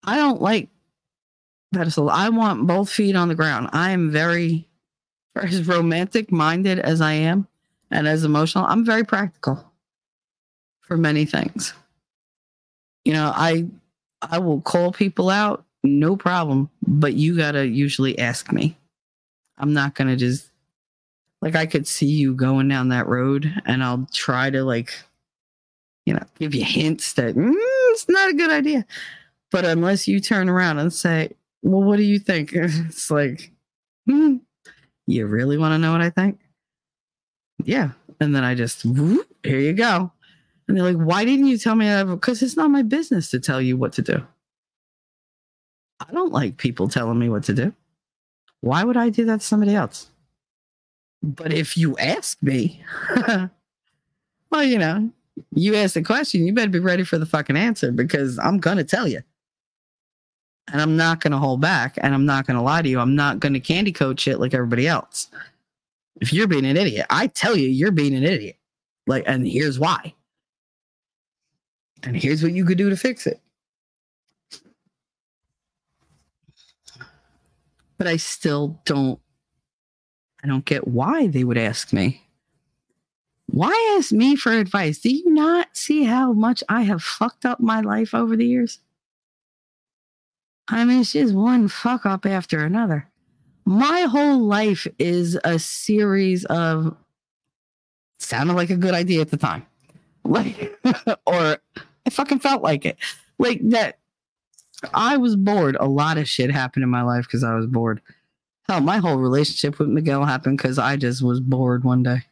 I 0.05 0.17
don't 0.17 0.43
like 0.43 0.69
pedestal. 1.73 2.11
I 2.11 2.29
want 2.29 2.67
both 2.67 2.91
feet 2.91 3.15
on 3.15 3.29
the 3.29 3.35
ground. 3.35 3.69
I 3.73 3.91
am 3.91 4.11
very, 4.11 4.67
as 5.37 5.67
romantic 5.67 6.33
minded 6.33 6.79
as 6.81 7.01
I 7.01 7.13
am 7.13 7.47
and 7.91 8.09
as 8.09 8.25
emotional, 8.25 8.65
I'm 8.67 8.85
very 8.85 9.05
practical 9.05 9.65
for 10.81 10.97
many 10.97 11.25
things. 11.25 11.73
You 13.05 13.13
know, 13.13 13.33
I 13.35 13.67
I 14.23 14.39
will 14.39 14.61
call 14.61 14.93
people 14.93 15.31
out, 15.31 15.65
no 15.85 16.17
problem, 16.17 16.69
but 16.87 17.15
you 17.15 17.37
got 17.37 17.53
to 17.53 17.67
usually 17.67 18.19
ask 18.19 18.53
me. 18.53 18.77
I'm 19.59 19.73
not 19.73 19.95
going 19.95 20.09
to 20.09 20.17
just 20.17 20.51
like 21.41 21.55
I 21.55 21.67
could 21.67 21.87
see 21.87 22.07
you 22.07 22.35
going 22.35 22.69
down 22.69 22.89
that 22.89 23.07
road 23.07 23.53
and 23.65 23.83
I'll 23.83 24.07
try 24.13 24.51
to 24.51 24.65
like 24.65 24.93
you 26.09 26.15
know, 26.15 26.25
give 26.39 26.55
you 26.55 26.65
hints 26.65 27.13
that 27.13 27.35
mm, 27.35 27.53
it's 27.91 28.09
not 28.09 28.31
a 28.31 28.33
good 28.33 28.51
idea. 28.51 28.87
But 29.51 29.67
unless 29.67 30.09
you 30.09 30.21
turn 30.21 30.49
around 30.49 30.79
and 30.79 30.91
say, 30.91 31.33
"Well, 31.63 31.83
what 31.83 31.99
do 31.99 32.03
you 32.03 32.19
think?" 32.19 32.53
It's 32.55 33.11
like, 33.11 33.53
hmm, 34.07 34.37
you 35.07 35.27
really 35.27 35.59
want 35.59 35.75
to 35.75 35.79
know 35.79 35.93
what 35.93 36.01
I 36.01 36.09
think? 36.09 36.41
Yeah, 37.63 37.91
and 38.21 38.35
then 38.35 38.43
I 38.43 38.55
just 38.55 38.87
whoop, 38.87 39.29
here 39.43 39.59
you 39.59 39.75
go. 39.75 40.11
And 40.67 40.79
they're 40.79 40.85
like, 40.85 40.97
why 40.97 41.27
didn't 41.27 41.47
you 41.47 41.59
tell 41.59 41.75
me 41.75 41.85
that? 41.85 42.05
Because 42.05 42.41
it's 42.41 42.57
not 42.57 42.71
my 42.71 42.81
business 42.81 43.31
to 43.31 43.41
tell 43.41 43.61
you 43.61 43.77
what 43.77 43.93
to 43.95 44.03
do. 44.03 44.27
I 46.01 46.11
don't 46.11 46.33
like 46.33 46.57
people 46.57 46.89
telling 46.89 47.19
me 47.19 47.29
what 47.29 47.45
to 47.45 47.53
do. 47.53 47.75
Why 48.63 48.83
would 48.83 48.97
I 48.97 49.11
do 49.11 49.27
that 49.27 49.41
to 49.41 49.47
somebody 49.47 49.75
else? 49.75 50.09
But 51.23 51.53
if 51.53 51.77
you 51.77 51.99
ask 51.99 52.43
me, 52.43 52.83
well, 54.51 54.65
you 54.65 54.79
know, 54.79 55.11
you 55.53 55.75
ask 55.75 55.95
the 55.95 56.03
question, 56.03 56.47
you 56.47 56.53
better 56.53 56.71
be 56.71 56.79
ready 56.79 57.05
for 57.05 57.19
the 57.19 57.27
fucking 57.27 57.57
answer 57.57 57.93
because 57.93 58.39
I'm 58.39 58.61
to 58.79 58.85
tell 58.85 59.09
you. 59.09 59.21
And 60.71 60.83
I'm 60.83 60.97
not 60.97 61.23
to 61.33 61.39
hold 61.39 61.61
back 61.61 61.97
and 61.99 62.15
I'm 62.15 62.27
not 62.27 62.47
to 62.57 62.63
lie 62.63 62.83
to 62.83 62.89
you. 62.89 63.01
I'm 63.01 63.17
not 63.17 63.41
to 63.55 63.61
candy 63.61 63.93
coat 63.93 64.21
shit 64.21 64.39
like 64.39 64.53
everybody 64.53 64.87
else. 64.87 65.29
If 66.21 66.33
you're 66.33 66.47
being 66.47 66.67
an 66.67 66.77
idiot, 66.77 67.07
I 67.09 67.29
tell 67.29 67.57
you, 67.57 67.69
you're 67.69 67.91
being 67.91 68.15
an 68.15 68.25
idiot. 68.25 68.57
Like, 69.07 69.25
and 69.27 69.47
here's 69.47 69.79
why 69.79 70.15
and 72.03 72.17
here's 72.17 72.43
what 72.43 72.53
you 72.53 72.65
could 72.65 72.79
do 72.79 72.91
to 72.91 72.97
fix 72.97 73.27
it. 73.27 73.41
But 77.97 78.07
I 78.07 78.17
still 78.17 78.81
don't 78.85 79.21
I 80.45 80.47
don't 80.47 80.65
get 80.65 80.87
why 80.87 81.27
they 81.27 81.43
would 81.43 81.59
ask 81.59 81.93
me. 81.93 82.23
Why 83.51 83.97
ask 83.99 84.13
me 84.13 84.37
for 84.37 84.53
advice? 84.53 84.99
Do 84.99 85.11
you 85.11 85.33
not 85.33 85.77
see 85.77 86.05
how 86.05 86.33
much 86.33 86.63
I 86.69 86.83
have 86.83 87.03
fucked 87.03 87.47
up 87.47 87.61
my 87.61 87.81
life 87.81 88.15
over 88.15 88.37
the 88.37 88.47
years? 88.47 88.79
I 90.69 90.85
mean, 90.85 91.01
it's 91.01 91.13
just 91.13 91.35
one 91.35 91.69
fuck 91.69 92.05
up 92.05 92.27
after 92.27 92.63
another. 92.63 93.09
My 93.65 94.03
whole 94.03 94.39
life 94.39 94.87
is 94.99 95.39
a 95.45 95.59
series 95.59 96.45
of 96.47 96.95
sounded 98.19 98.53
like 98.53 98.71
a 98.71 98.77
good 98.77 98.95
idea 98.95 99.21
at 99.21 99.31
the 99.31 99.37
time. 99.37 99.67
Like 100.25 100.79
or 101.25 101.57
I 102.07 102.11
fucking 102.11 102.41
felt 102.41 102.63
like 102.63 102.85
it. 102.85 102.99
Like 103.39 103.61
that 103.71 103.99
I 104.93 105.17
was 105.17 105.37
bored. 105.37 105.77
A 105.81 105.89
lot 105.89 106.19
of 106.19 106.29
shit 106.29 106.51
happened 106.51 106.83
in 106.83 106.91
my 106.91 107.01
life 107.01 107.25
because 107.25 107.43
I 107.43 107.55
was 107.55 107.67
bored. 107.67 108.03
Hell, 108.69 108.83
my 108.83 108.99
whole 108.99 109.17
relationship 109.17 109.79
with 109.79 109.89
Miguel 109.89 110.27
happened 110.27 110.59
because 110.59 110.79
I 110.79 110.97
just 110.97 111.23
was 111.23 111.41
bored 111.41 111.83
one 111.83 112.03
day. 112.03 112.25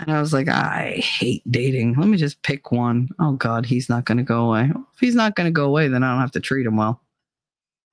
And 0.00 0.10
I 0.10 0.20
was 0.20 0.32
like, 0.32 0.48
I 0.48 0.92
hate 0.92 1.42
dating. 1.50 1.94
Let 1.94 2.08
me 2.08 2.16
just 2.16 2.42
pick 2.42 2.72
one. 2.72 3.10
Oh 3.18 3.32
God, 3.32 3.66
he's 3.66 3.90
not 3.90 4.06
gonna 4.06 4.22
go 4.22 4.48
away. 4.48 4.70
If 4.94 5.00
he's 5.00 5.14
not 5.14 5.36
gonna 5.36 5.50
go 5.50 5.66
away, 5.66 5.88
then 5.88 6.02
I 6.02 6.10
don't 6.10 6.20
have 6.20 6.32
to 6.32 6.40
treat 6.40 6.66
him 6.66 6.78
well. 6.78 7.02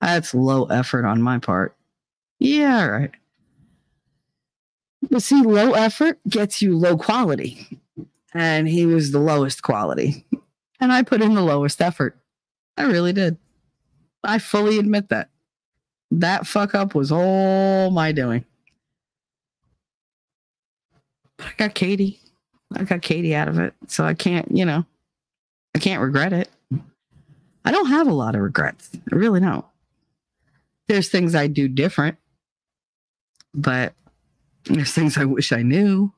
That's 0.00 0.32
low 0.34 0.64
effort 0.64 1.04
on 1.04 1.20
my 1.20 1.38
part. 1.38 1.76
Yeah, 2.38 2.86
right. 2.86 3.10
But 5.10 5.22
see, 5.22 5.42
low 5.42 5.72
effort 5.72 6.18
gets 6.28 6.62
you 6.62 6.76
low 6.76 6.96
quality. 6.96 7.78
And 8.32 8.68
he 8.68 8.86
was 8.86 9.10
the 9.10 9.18
lowest 9.18 9.62
quality. 9.62 10.24
And 10.80 10.92
I 10.92 11.02
put 11.02 11.20
in 11.22 11.34
the 11.34 11.42
lowest 11.42 11.82
effort. 11.82 12.18
I 12.76 12.84
really 12.84 13.12
did. 13.12 13.36
I 14.24 14.38
fully 14.38 14.78
admit 14.78 15.08
that. 15.08 15.30
That 16.10 16.46
fuck 16.46 16.74
up 16.74 16.94
was 16.94 17.12
all 17.12 17.90
my 17.90 18.12
doing. 18.12 18.44
I 21.38 21.52
got 21.56 21.74
Katie. 21.74 22.20
I 22.76 22.84
got 22.84 23.02
Katie 23.02 23.34
out 23.34 23.48
of 23.48 23.58
it. 23.58 23.74
So 23.86 24.04
I 24.04 24.14
can't, 24.14 24.50
you 24.50 24.64
know, 24.64 24.84
I 25.74 25.78
can't 25.78 26.02
regret 26.02 26.32
it. 26.32 26.48
I 27.64 27.70
don't 27.70 27.86
have 27.88 28.06
a 28.06 28.12
lot 28.12 28.34
of 28.34 28.40
regrets. 28.40 28.90
I 29.12 29.16
really 29.16 29.40
don't. 29.40 29.64
There's 30.88 31.08
things 31.08 31.34
I 31.34 31.46
do 31.48 31.68
different, 31.68 32.16
but 33.54 33.92
there's 34.64 34.92
things 34.92 35.18
I 35.18 35.24
wish 35.24 35.52
I 35.52 35.62
knew. 35.62 36.12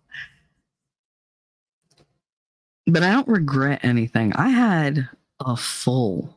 But 2.86 3.02
I 3.02 3.10
don't 3.10 3.28
regret 3.28 3.80
anything. 3.84 4.32
I 4.34 4.48
had 4.48 5.08
a 5.40 5.56
full 5.56 6.36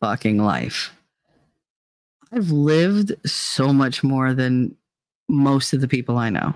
fucking 0.00 0.38
life. 0.38 0.92
I've 2.32 2.50
lived 2.50 3.14
so 3.28 3.72
much 3.72 4.02
more 4.02 4.34
than 4.34 4.76
most 5.28 5.72
of 5.72 5.80
the 5.80 5.88
people 5.88 6.18
I 6.18 6.30
know. 6.30 6.54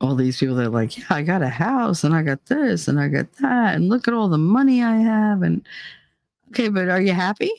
All 0.00 0.14
these 0.14 0.38
people 0.38 0.54
that 0.56 0.66
are 0.66 0.70
like, 0.70 0.96
yeah, 0.96 1.06
I 1.10 1.22
got 1.22 1.42
a 1.42 1.48
house 1.48 2.04
and 2.04 2.14
I 2.14 2.22
got 2.22 2.46
this 2.46 2.86
and 2.86 3.00
I 3.00 3.08
got 3.08 3.32
that, 3.40 3.74
and 3.74 3.88
look 3.88 4.06
at 4.06 4.14
all 4.14 4.28
the 4.28 4.38
money 4.38 4.82
I 4.82 4.96
have. 4.98 5.42
And 5.42 5.66
okay, 6.50 6.68
but 6.68 6.88
are 6.88 7.00
you 7.00 7.12
happy? 7.12 7.50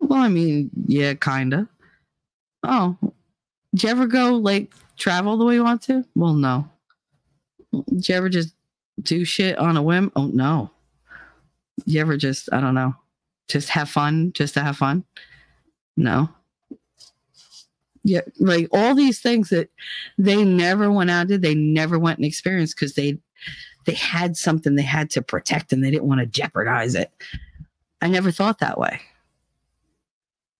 Well, 0.00 0.20
I 0.20 0.28
mean, 0.28 0.70
yeah, 0.86 1.14
kinda. 1.14 1.68
Oh, 2.62 2.96
did 3.74 3.82
you 3.82 3.88
ever 3.90 4.06
go 4.06 4.36
like 4.36 4.72
travel 4.96 5.36
the 5.36 5.44
way 5.44 5.54
you 5.54 5.64
want 5.64 5.82
to? 5.82 6.04
Well, 6.14 6.32
no. 6.34 6.68
Did 7.72 8.08
you 8.08 8.14
ever 8.14 8.28
just 8.28 8.54
do 9.02 9.24
shit 9.24 9.58
on 9.58 9.76
a 9.76 9.82
whim? 9.82 10.10
Oh, 10.16 10.26
no. 10.26 10.70
You 11.86 12.00
ever 12.00 12.16
just, 12.16 12.48
I 12.52 12.60
don't 12.60 12.74
know, 12.74 12.94
just 13.48 13.68
have 13.68 13.88
fun 13.88 14.32
just 14.32 14.54
to 14.54 14.62
have 14.62 14.76
fun? 14.76 15.04
No. 15.96 16.28
Yeah, 18.02 18.22
like 18.38 18.68
all 18.72 18.94
these 18.94 19.20
things 19.20 19.50
that 19.50 19.68
they 20.16 20.42
never 20.44 20.90
went 20.90 21.10
out 21.10 21.28
did, 21.28 21.42
they 21.42 21.54
never 21.54 21.98
went 21.98 22.18
and 22.18 22.24
experienced 22.24 22.76
because 22.76 22.94
they 22.94 23.18
they 23.86 23.94
had 23.94 24.36
something 24.36 24.74
they 24.74 24.82
had 24.82 25.10
to 25.10 25.22
protect 25.22 25.72
and 25.72 25.84
they 25.84 25.90
didn't 25.90 26.08
want 26.08 26.20
to 26.20 26.26
jeopardize 26.26 26.94
it. 26.94 27.10
I 28.00 28.08
never 28.08 28.30
thought 28.30 28.58
that 28.60 28.78
way. 28.78 29.00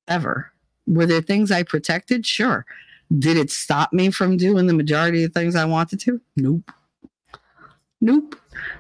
Ever. 0.09 0.53
Were 0.87 1.07
there 1.07 1.21
things 1.21 1.51
I 1.51 1.63
protected? 1.63 2.27
Sure. 2.27 2.67
Did 3.19 3.37
it 3.37 3.51
stop 3.51 3.93
me 3.93 4.11
from 4.11 4.37
doing 4.37 4.67
the 4.67 4.75
majority 4.75 5.25
of 5.25 5.33
things 5.33 5.57
I 5.57 5.65
wanted 5.65 6.01
to? 6.01 6.21
Nope. 6.37 6.71
Nope. 8.01 8.37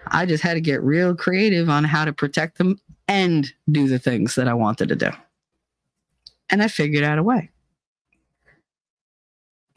I 0.09 0.27
just 0.27 0.43
had 0.43 0.55
to 0.55 0.61
get 0.61 0.83
real 0.83 1.15
creative 1.15 1.69
on 1.69 1.85
how 1.85 2.05
to 2.05 2.13
protect 2.13 2.59
them 2.59 2.81
and 3.09 3.53
do 3.71 3.89
the 3.89 3.99
things 3.99 4.35
that 4.37 4.49
I 4.49 4.55
wanted 4.55 4.89
to 4.89 4.97
do. 4.97 5.11
And 6.49 6.63
I 6.63 6.69
figured 6.69 7.05
out 7.05 7.19
a 7.19 7.23
way. 7.23 7.51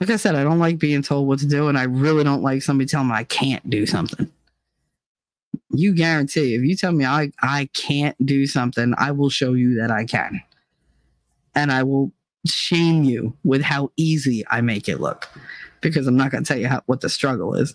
Like 0.04 0.12
I 0.12 0.16
said, 0.18 0.36
I 0.36 0.44
don't 0.44 0.60
like 0.60 0.80
being 0.80 1.02
told 1.02 1.30
what 1.30 1.40
to 1.40 1.48
do, 1.48 1.70
and 1.70 1.78
I 1.78 1.84
really 1.84 2.26
don't 2.26 2.42
like 2.42 2.62
somebody 2.62 2.90
telling 2.90 3.08
me 3.08 3.14
I 3.14 3.24
can't 3.24 3.70
do 3.70 3.86
something. 3.86 4.30
You 5.70 5.96
guarantee 5.96 6.56
if 6.56 6.62
you 6.62 6.76
tell 6.76 6.92
me 6.92 7.06
I, 7.06 7.32
I 7.42 7.70
can't 7.74 8.18
do 8.26 8.46
something, 8.46 8.94
I 8.98 9.12
will 9.12 9.30
show 9.30 9.54
you 9.54 9.76
that 9.76 9.92
I 9.92 10.04
can. 10.04 10.42
And 11.56 11.72
I 11.72 11.84
will 11.84 12.12
shame 12.46 13.06
you 13.06 13.38
with 13.46 13.62
how 13.62 13.94
easy 13.96 14.44
I 14.50 14.60
make 14.60 14.90
it 14.90 15.00
look 15.00 15.30
because 15.80 16.06
I'm 16.06 16.18
not 16.18 16.32
going 16.32 16.44
to 16.44 16.48
tell 16.50 16.60
you 16.60 16.68
how, 16.68 16.82
what 16.86 17.00
the 17.00 17.08
struggle 17.08 17.56
is. 17.56 17.74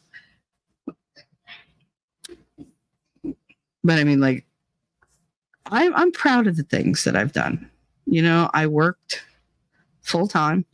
But 3.82 3.98
I 3.98 4.04
mean, 4.04 4.20
like, 4.20 4.44
I'm, 5.64 5.94
I'm 5.94 6.12
proud 6.12 6.46
of 6.46 6.58
the 6.58 6.62
things 6.62 7.04
that 7.04 7.16
I've 7.16 7.32
done. 7.32 7.70
You 8.04 8.20
know, 8.20 8.50
I 8.52 8.66
worked 8.66 9.22
full 10.02 10.28
time 10.28 10.66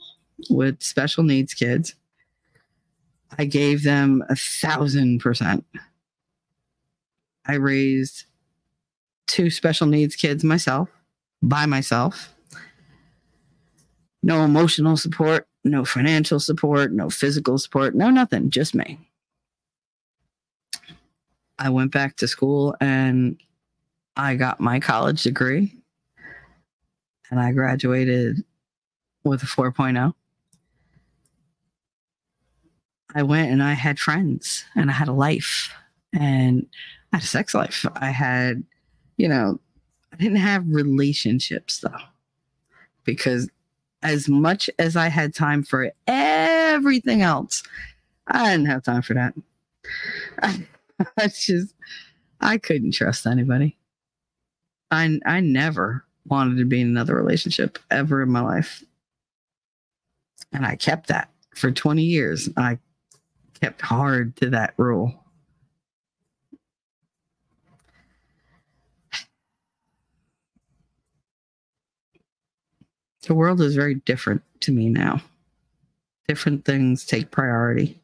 with 0.50 0.82
special 0.82 1.24
needs 1.24 1.54
kids. 1.54 1.94
I 3.38 3.44
gave 3.44 3.82
them 3.82 4.22
a 4.28 4.36
thousand 4.36 5.20
percent. 5.20 5.64
I 7.46 7.54
raised 7.54 8.24
two 9.26 9.50
special 9.50 9.86
needs 9.86 10.16
kids 10.16 10.44
myself, 10.44 10.88
by 11.42 11.66
myself. 11.66 12.34
No 14.22 14.44
emotional 14.44 14.96
support, 14.96 15.46
no 15.64 15.84
financial 15.84 16.40
support, 16.40 16.92
no 16.92 17.10
physical 17.10 17.58
support, 17.58 17.94
no 17.94 18.10
nothing, 18.10 18.50
just 18.50 18.74
me. 18.74 18.98
I 21.58 21.68
went 21.70 21.92
back 21.92 22.16
to 22.16 22.28
school 22.28 22.74
and 22.80 23.38
I 24.16 24.36
got 24.36 24.60
my 24.60 24.80
college 24.80 25.22
degree 25.22 25.74
and 27.30 27.40
I 27.40 27.52
graduated 27.52 28.44
with 29.24 29.42
a 29.42 29.46
4.0. 29.46 30.14
I 33.14 33.22
went 33.22 33.52
and 33.52 33.62
I 33.62 33.72
had 33.72 33.98
friends 33.98 34.64
and 34.74 34.90
I 34.90 34.94
had 34.94 35.08
a 35.08 35.12
life 35.12 35.72
and 36.12 36.66
I 37.12 37.16
had 37.16 37.24
a 37.24 37.26
sex 37.26 37.54
life. 37.54 37.86
I 37.96 38.10
had, 38.10 38.64
you 39.16 39.28
know, 39.28 39.60
I 40.12 40.16
didn't 40.16 40.38
have 40.38 40.64
relationships 40.68 41.80
though, 41.80 42.04
because 43.04 43.48
as 44.02 44.28
much 44.28 44.68
as 44.78 44.96
I 44.96 45.08
had 45.08 45.34
time 45.34 45.62
for 45.62 45.92
everything 46.06 47.22
else, 47.22 47.62
I 48.26 48.50
didn't 48.50 48.66
have 48.66 48.82
time 48.82 49.02
for 49.02 49.14
that. 49.14 49.34
I, 50.42 51.28
just, 51.28 51.74
I 52.40 52.58
couldn't 52.58 52.92
trust 52.92 53.26
anybody. 53.26 53.76
I, 54.90 55.18
I 55.24 55.40
never 55.40 56.04
wanted 56.26 56.58
to 56.58 56.64
be 56.64 56.80
in 56.80 56.88
another 56.88 57.14
relationship 57.14 57.78
ever 57.90 58.22
in 58.22 58.30
my 58.30 58.40
life. 58.40 58.82
And 60.52 60.64
I 60.64 60.76
kept 60.76 61.08
that 61.08 61.30
for 61.54 61.70
20 61.70 62.02
years. 62.02 62.48
I 62.56 62.78
kept 63.64 63.80
hard 63.80 64.36
to 64.36 64.50
that 64.50 64.74
rule. 64.76 65.10
The 73.26 73.34
world 73.34 73.62
is 73.62 73.74
very 73.74 73.94
different 73.94 74.42
to 74.60 74.70
me 74.70 74.90
now. 74.90 75.22
Different 76.28 76.66
things 76.66 77.06
take 77.06 77.30
priority. 77.30 77.98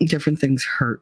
Different 0.00 0.40
things 0.40 0.64
hurt 0.64 1.00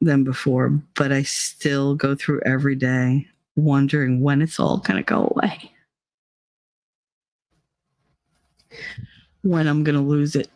than 0.00 0.24
before, 0.24 0.70
but 0.94 1.12
I 1.12 1.24
still 1.24 1.94
go 1.94 2.14
through 2.14 2.40
every 2.46 2.74
day 2.74 3.26
wondering 3.56 4.22
when 4.22 4.40
it's 4.40 4.58
all 4.58 4.78
going 4.78 4.96
to 4.96 5.02
go 5.02 5.30
away. 5.36 5.70
When 9.42 9.66
I'm 9.66 9.84
going 9.84 9.96
to 9.96 10.00
lose 10.00 10.34
it 10.36 10.48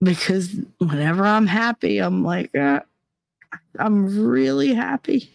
because 0.00 0.54
whenever 0.78 1.24
I'm 1.24 1.46
happy, 1.46 1.98
I'm 1.98 2.24
like, 2.24 2.54
uh, 2.54 2.80
I'm 3.78 4.26
really 4.26 4.74
happy. 4.74 5.30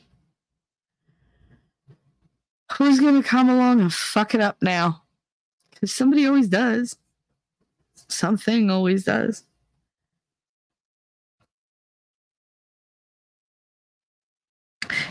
Who's 2.74 3.00
going 3.00 3.22
to 3.22 3.28
come 3.28 3.50
along 3.50 3.82
and 3.82 3.94
fuck 3.94 4.34
it 4.34 4.42
up 4.42 4.58
now? 4.62 5.04
Because 5.72 5.94
somebody 5.94 6.26
always 6.26 6.48
does. 6.48 6.96
Something 8.08 8.70
always 8.70 9.04
does. 9.04 9.44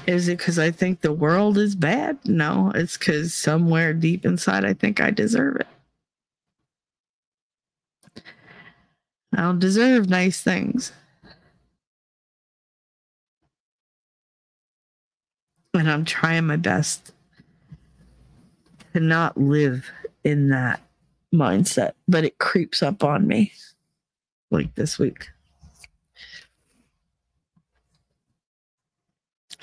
Is 0.07 0.29
it 0.29 0.39
because 0.39 0.59
I 0.59 0.71
think 0.71 1.01
the 1.01 1.13
world 1.13 1.59
is 1.59 1.75
bad? 1.75 2.19
No, 2.25 2.73
it's 2.75 2.97
because 2.97 3.35
somewhere 3.35 3.93
deep 3.93 4.25
inside 4.25 4.65
I 4.65 4.75
think 4.75 5.01
I 5.01 5.11
deserve 5.11 5.57
it. 5.57 5.67
I 9.33 9.43
don't 9.43 9.59
deserve 9.59 10.09
nice 10.09 10.41
things. 10.41 10.93
And 15.75 15.89
I'm 15.91 16.05
trying 16.05 16.47
my 16.47 16.57
best 16.57 17.13
to 18.93 19.01
not 19.01 19.37
live 19.37 19.91
in 20.25 20.49
that 20.49 20.81
mindset, 21.33 21.93
but 22.09 22.25
it 22.25 22.39
creeps 22.39 22.83
up 22.83 23.05
on 23.05 23.27
me 23.27 23.53
like 24.51 24.75
this 24.75 24.99
week. 24.99 25.29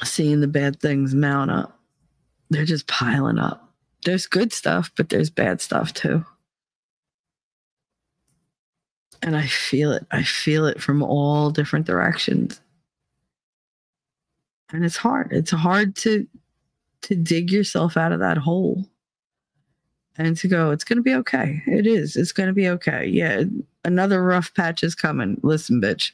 Seeing 0.03 0.39
the 0.39 0.48
bad 0.48 0.80
things 0.80 1.14
mount 1.14 1.52
up, 1.52 1.80
they're 2.49 2.65
just 2.65 2.88
piling 2.88 3.39
up. 3.39 3.73
There's 4.06 4.27
good 4.27 4.53
stuff, 4.53 4.91
but 4.95 5.10
there's 5.10 5.30
bad 5.30 5.60
stuff 5.60 5.94
too. 5.94 6.26
And 9.22 9.35
I 9.35 9.48
feel 9.48 9.91
it. 9.91 10.06
I 10.11 10.23
feel 10.23 10.65
it 10.65 10.81
from 10.81 11.02
all 11.02 11.49
different 11.49 11.85
directions. 11.85 12.61
And 14.72 14.85
it's 14.85 14.98
hard. 14.98 15.31
It's 15.31 15.52
hard 15.52 15.95
to 15.98 16.27
to 17.03 17.15
dig 17.15 17.52
yourself 17.52 17.95
out 17.95 18.11
of 18.11 18.19
that 18.19 18.38
hole 18.38 18.85
and 20.18 20.35
to 20.38 20.48
go, 20.48 20.72
it's 20.72 20.84
going 20.84 20.98
to 20.98 21.03
be 21.03 21.14
okay. 21.14 21.61
It 21.68 21.85
is. 21.85 22.15
It's 22.15 22.31
going 22.31 22.48
to 22.48 22.53
be 22.53 22.68
okay. 22.69 23.06
Yeah, 23.06 23.44
another 23.85 24.23
rough 24.23 24.53
patch 24.53 24.84
is 24.84 24.95
coming. 24.95 25.39
Listen, 25.44 25.80
bitch, 25.81 26.11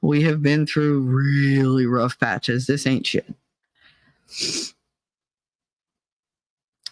we 0.00 0.22
have 0.22 0.42
been 0.42 0.66
through 0.66 1.00
really 1.00 1.86
rough 1.86 2.18
patches. 2.18 2.66
This 2.66 2.86
ain't 2.86 3.06
shit. 3.06 3.26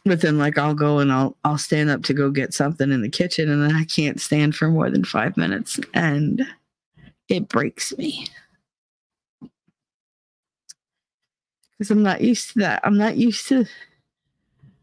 But 0.05 0.21
then, 0.21 0.37
like, 0.37 0.59
I'll 0.59 0.75
go 0.75 0.99
and 0.99 1.11
I'll 1.11 1.37
I'll 1.45 1.59
stand 1.59 1.89
up 1.91 2.03
to 2.05 2.15
go 2.15 2.31
get 2.31 2.53
something 2.53 2.93
in 2.93 3.01
the 3.03 3.09
kitchen, 3.09 3.51
and 3.51 3.63
then 3.63 3.75
I 3.75 3.85
can't 3.85 4.21
stand 4.21 4.55
for 4.55 4.69
more 4.69 4.91
than 4.91 5.05
five 5.05 5.37
minutes, 5.37 5.81
and 5.95 6.47
it 7.29 7.49
breaks 7.49 7.97
me. 7.97 8.29
because 11.85 11.91
I'm 11.91 12.03
not 12.03 12.21
used 12.21 12.53
to 12.53 12.61
that. 12.61 12.81
I'm 12.85 12.97
not 12.97 13.17
used 13.17 13.49
to 13.49 13.67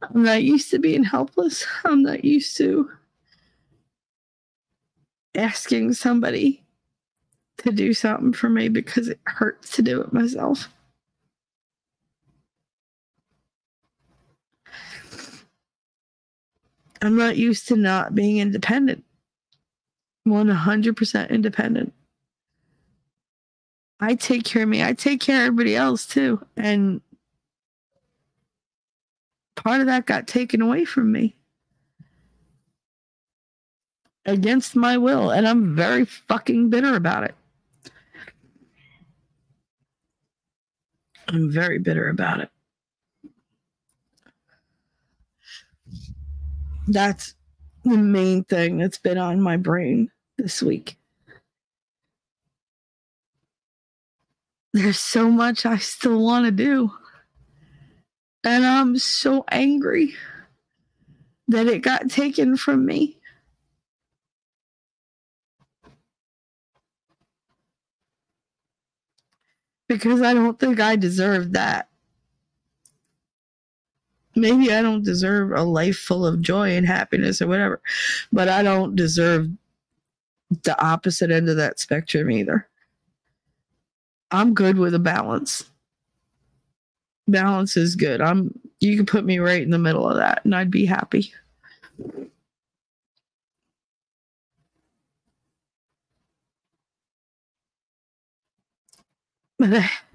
I'm 0.03 0.23
not 0.23 0.43
used 0.43 0.71
to 0.71 0.79
being 0.79 1.03
helpless. 1.03 1.65
I'm 1.85 2.03
not 2.03 2.23
used 2.23 2.57
to 2.57 2.89
asking 5.35 5.93
somebody 5.93 6.63
to 7.57 7.71
do 7.71 7.93
something 7.93 8.33
for 8.33 8.49
me 8.49 8.69
because 8.69 9.07
it 9.07 9.19
hurts 9.25 9.71
to 9.75 9.81
do 9.81 10.01
it 10.01 10.13
myself. 10.13 10.67
I'm 17.01 17.15
not 17.15 17.37
used 17.37 17.67
to 17.69 17.75
not 17.75 18.13
being 18.13 18.37
independent. 18.37 19.03
100% 20.27 21.29
independent. 21.29 21.93
I 23.99 24.15
take 24.15 24.43
care 24.43 24.63
of 24.63 24.69
me. 24.69 24.83
I 24.83 24.93
take 24.93 25.19
care 25.19 25.41
of 25.41 25.47
everybody 25.47 25.75
else 25.75 26.05
too. 26.05 26.45
And 26.57 27.01
part 29.55 29.81
of 29.81 29.87
that 29.87 30.05
got 30.05 30.27
taken 30.27 30.61
away 30.61 30.85
from 30.85 31.11
me 31.11 31.35
against 34.25 34.75
my 34.75 34.97
will. 34.97 35.31
And 35.31 35.47
I'm 35.47 35.75
very 35.75 36.05
fucking 36.05 36.69
bitter 36.69 36.95
about 36.95 37.23
it. 37.23 37.35
I'm 41.27 41.51
very 41.51 41.79
bitter 41.79 42.09
about 42.09 42.41
it. 42.41 42.49
That's 46.87 47.35
the 47.83 47.97
main 47.97 48.43
thing 48.43 48.77
that's 48.77 48.97
been 48.97 49.17
on 49.17 49.41
my 49.41 49.57
brain 49.57 50.11
this 50.37 50.61
week. 50.61 50.97
there's 54.73 54.99
so 54.99 55.29
much 55.29 55.65
I 55.65 55.77
still 55.77 56.23
want 56.23 56.45
to 56.45 56.51
do. 56.51 56.91
And 58.43 58.65
I'm 58.65 58.97
so 58.97 59.45
angry 59.51 60.15
that 61.47 61.67
it 61.67 61.79
got 61.79 62.09
taken 62.09 62.57
from 62.57 62.85
me. 62.85 63.17
Because 69.87 70.21
I 70.21 70.33
don't 70.33 70.57
think 70.57 70.79
I 70.79 70.95
deserve 70.95 71.51
that. 71.51 71.89
Maybe 74.35 74.71
I 74.71 74.81
don't 74.81 75.03
deserve 75.03 75.51
a 75.51 75.63
life 75.63 75.97
full 75.97 76.25
of 76.25 76.41
joy 76.41 76.75
and 76.75 76.87
happiness 76.87 77.41
or 77.41 77.47
whatever, 77.47 77.81
but 78.31 78.47
I 78.47 78.63
don't 78.63 78.95
deserve 78.95 79.49
the 80.63 80.81
opposite 80.83 81.31
end 81.31 81.49
of 81.49 81.57
that 81.57 81.79
spectrum 81.79 82.31
either. 82.31 82.67
I'm 84.31 84.53
good 84.53 84.77
with 84.77 84.93
a 84.93 84.99
balance. 84.99 85.65
Balance 87.27 87.75
is 87.77 87.95
good. 87.95 88.21
I'm 88.21 88.57
you 88.79 88.97
can 88.97 89.05
put 89.05 89.25
me 89.25 89.39
right 89.39 89.61
in 89.61 89.69
the 89.69 89.77
middle 89.77 90.09
of 90.09 90.17
that 90.17 90.43
and 90.43 90.55
I'd 90.55 90.71
be 90.71 90.85
happy. 90.85 91.33
But 99.59 99.83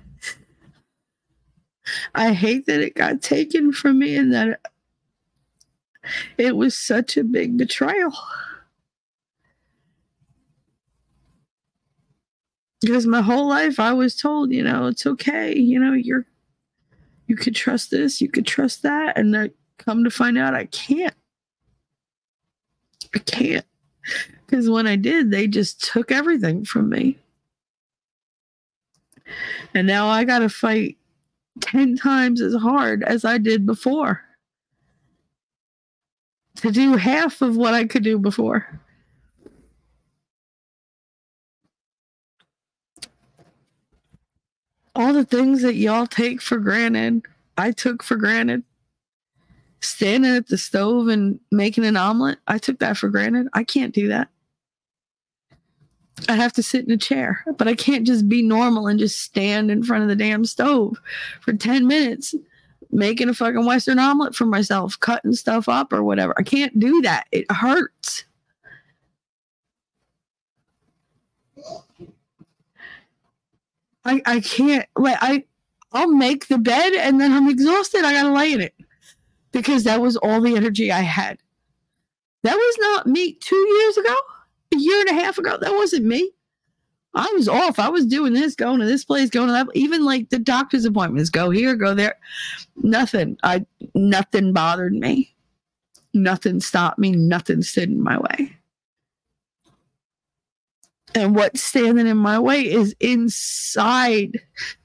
I 2.15 2.33
hate 2.33 2.67
that 2.67 2.81
it 2.81 2.95
got 2.95 3.23
taken 3.23 3.73
from 3.73 3.99
me 3.99 4.17
and 4.17 4.33
that 4.33 4.61
it 6.39 6.57
was 6.57 6.77
such 6.77 7.17
a 7.17 7.25
big 7.25 7.57
betrayal. 7.57 8.13
because 12.87 13.07
my 13.07 13.21
whole 13.21 13.49
life 13.49 13.81
I 13.81 13.93
was 13.93 14.15
told, 14.15 14.53
you 14.53 14.63
know, 14.63 14.87
it's 14.87 15.07
okay, 15.07 15.55
you 15.57 15.79
know, 15.81 15.93
you're 15.93 16.25
you 17.27 17.35
could 17.35 17.57
trust 17.57 17.91
this, 17.91 18.21
you 18.21 18.29
could 18.29 18.47
trust 18.47 18.83
that, 18.83 19.19
and 19.19 19.37
I 19.37 19.51
come 19.79 20.05
to 20.05 20.11
find 20.11 20.39
out 20.39 20.55
I 20.55 20.67
can't. 20.67 21.15
I 23.15 23.19
can't. 23.19 23.67
Because 24.47 24.71
when 24.71 24.87
I 24.87 24.95
did, 24.95 25.33
they 25.33 25.49
just 25.49 25.83
took 25.83 26.13
everything 26.13 26.65
from 26.65 26.89
me. 26.89 27.19
And 29.75 29.89
now 29.89 30.07
I 30.07 30.23
got 30.23 30.39
to 30.39 30.49
fight 30.49 30.97
10 31.61 31.97
times 31.97 32.41
as 32.41 32.55
hard 32.55 33.03
as 33.05 33.25
I 33.25 33.39
did 33.39 33.67
before 33.67 34.23
to 36.57 36.71
do 36.71 36.97
half 36.97 37.43
of 37.43 37.57
what 37.57 37.75
I 37.75 37.85
could 37.85 38.03
do 38.03 38.19
before. 38.19 38.81
all 44.97 45.13
the 45.13 45.25
things 45.25 45.63
that 45.63 45.75
y'all 45.75 46.07
take 46.07 46.41
for 46.41 46.57
granted, 46.57 47.23
I 47.59 47.71
took 47.71 48.03
for 48.03 48.17
granted. 48.17 48.65
Standing 49.81 50.35
at 50.35 50.49
the 50.49 50.57
stove 50.57 51.09
and 51.09 51.39
making 51.53 51.85
an 51.85 51.97
omelet, 51.97 52.39
I 52.49 52.59
took 52.59 52.79
that 52.79 52.97
for 52.97 53.09
granted. 53.09 53.49
I 53.53 53.63
can't 53.63 53.95
do 53.95 54.09
that. 54.09 54.29
I 56.29 56.35
have 56.35 56.53
to 56.55 56.63
sit 56.63 56.85
in 56.85 56.91
a 56.91 56.97
chair, 56.97 57.45
but 57.59 57.69
I 57.69 57.75
can't 57.75 58.07
just 58.07 58.29
be 58.29 58.43
normal 58.43 58.87
and 58.87 58.99
just 58.99 59.21
stand 59.21 59.71
in 59.71 59.83
front 59.83 60.03
of 60.03 60.09
the 60.09 60.17
damn 60.17 60.45
stove 60.45 60.99
for 61.43 61.53
10 61.53 61.87
minutes 61.87 62.35
making 62.91 63.29
a 63.29 63.35
fucking 63.35 63.67
Western 63.67 63.99
omelet 63.99 64.35
for 64.35 64.47
myself, 64.47 64.99
cutting 65.01 65.35
stuff 65.35 65.69
up 65.69 65.93
or 65.93 66.03
whatever. 66.03 66.35
I 66.39 66.43
can't 66.43 66.79
do 66.79 67.03
that. 67.03 67.27
It 67.33 67.51
hurts. 67.51 68.25
I, 74.05 74.23
I 74.25 74.41
can't 74.41 74.87
like 74.97 75.19
I 75.21 75.45
I'll 75.93 76.13
make 76.13 76.47
the 76.47 76.59
bed 76.59 76.93
and 76.93 77.21
then 77.21 77.33
I'm 77.33 77.49
exhausted. 77.49 78.05
I 78.05 78.13
gotta 78.13 78.33
lay 78.33 78.53
in 78.53 78.61
it. 78.61 78.75
Because 79.53 79.85
that 79.85 80.01
was 80.01 80.17
all 80.17 80.41
the 80.41 80.55
energy 80.55 80.93
I 80.93 81.01
had. 81.01 81.39
That 82.43 82.55
was 82.55 82.77
not 82.79 83.07
me 83.07 83.33
two 83.33 83.57
years 83.57 83.97
ago, 83.97 84.15
a 84.77 84.81
year 84.81 85.01
and 85.01 85.19
a 85.19 85.23
half 85.23 85.39
ago. 85.39 85.57
That 85.59 85.73
wasn't 85.73 86.05
me. 86.07 86.31
I 87.15 87.31
was 87.35 87.49
off. 87.49 87.79
I 87.79 87.89
was 87.89 88.05
doing 88.05 88.35
this, 88.35 88.55
going 88.55 88.79
to 88.81 88.87
this 88.87 89.05
place, 89.05 89.31
going 89.31 89.47
to 89.47 89.53
that. 89.53 89.69
Even 89.75 90.05
like 90.05 90.29
the 90.29 90.39
doctor's 90.39 90.85
appointments, 90.85 91.31
go 91.31 91.49
here, 91.49 91.75
go 91.75 91.95
there. 91.95 92.15
Nothing. 92.77 93.39
I 93.43 93.65
nothing 93.95 94.53
bothered 94.53 94.93
me. 94.93 95.35
Nothing 96.13 96.61
stopped 96.61 96.99
me. 96.99 97.13
Nothing 97.13 97.63
stood 97.63 97.89
in 97.89 98.03
my 98.03 98.19
way. 98.19 98.57
And 101.15 101.35
what's 101.35 101.63
standing 101.63 102.07
in 102.07 102.19
my 102.19 102.39
way 102.39 102.71
is 102.71 102.95
inside 103.01 104.39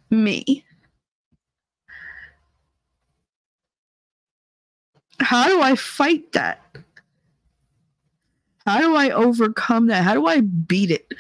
me. 0.10 0.64
How 5.20 5.48
do 5.50 5.62
I 5.62 5.76
fight 5.76 6.32
that? 6.32 6.64
How 8.66 8.80
do 8.80 8.96
I 8.96 9.10
overcome 9.10 9.88
that? 9.88 10.04
How 10.04 10.14
do 10.14 10.28
I 10.28 10.42
beat 10.42 10.92
it? 10.92 11.14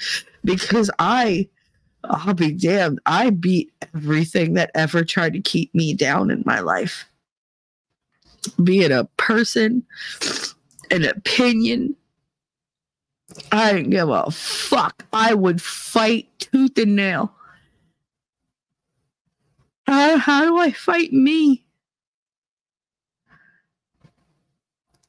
Because 0.43 0.89
I, 0.99 1.47
I'll 2.03 2.33
be 2.33 2.51
damned, 2.51 2.99
I 3.05 3.29
beat 3.29 3.71
everything 3.93 4.53
that 4.55 4.71
ever 4.75 5.03
tried 5.03 5.33
to 5.33 5.41
keep 5.41 5.73
me 5.73 5.93
down 5.93 6.31
in 6.31 6.43
my 6.45 6.59
life. 6.59 7.05
Be 8.63 8.81
it 8.81 8.91
a 8.91 9.07
person, 9.17 9.83
an 10.89 11.05
opinion, 11.05 11.95
I 13.51 13.73
didn't 13.73 13.91
give 13.91 14.09
a 14.09 14.29
fuck. 14.31 15.05
I 15.13 15.33
would 15.33 15.61
fight 15.61 16.27
tooth 16.39 16.77
and 16.77 16.95
nail. 16.95 17.33
How, 19.87 20.17
how 20.17 20.45
do 20.45 20.57
I 20.57 20.71
fight 20.71 21.13
me? 21.13 21.63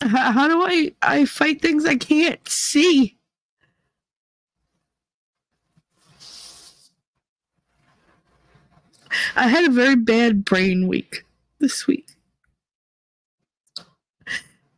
How, 0.09 0.49
do 0.49 0.62
I 0.65 0.93
I 1.03 1.24
fight 1.24 1.62
things 1.62 1.85
I 1.85 1.97
can't 1.97 2.41
see? 2.49 3.16
I 9.37 9.49
had 9.49 9.65
a 9.65 9.70
very 9.73 9.97
bad 9.97 10.45
brain 10.45 10.89
week 10.89 11.24
this 11.59 11.87
week 11.87 12.09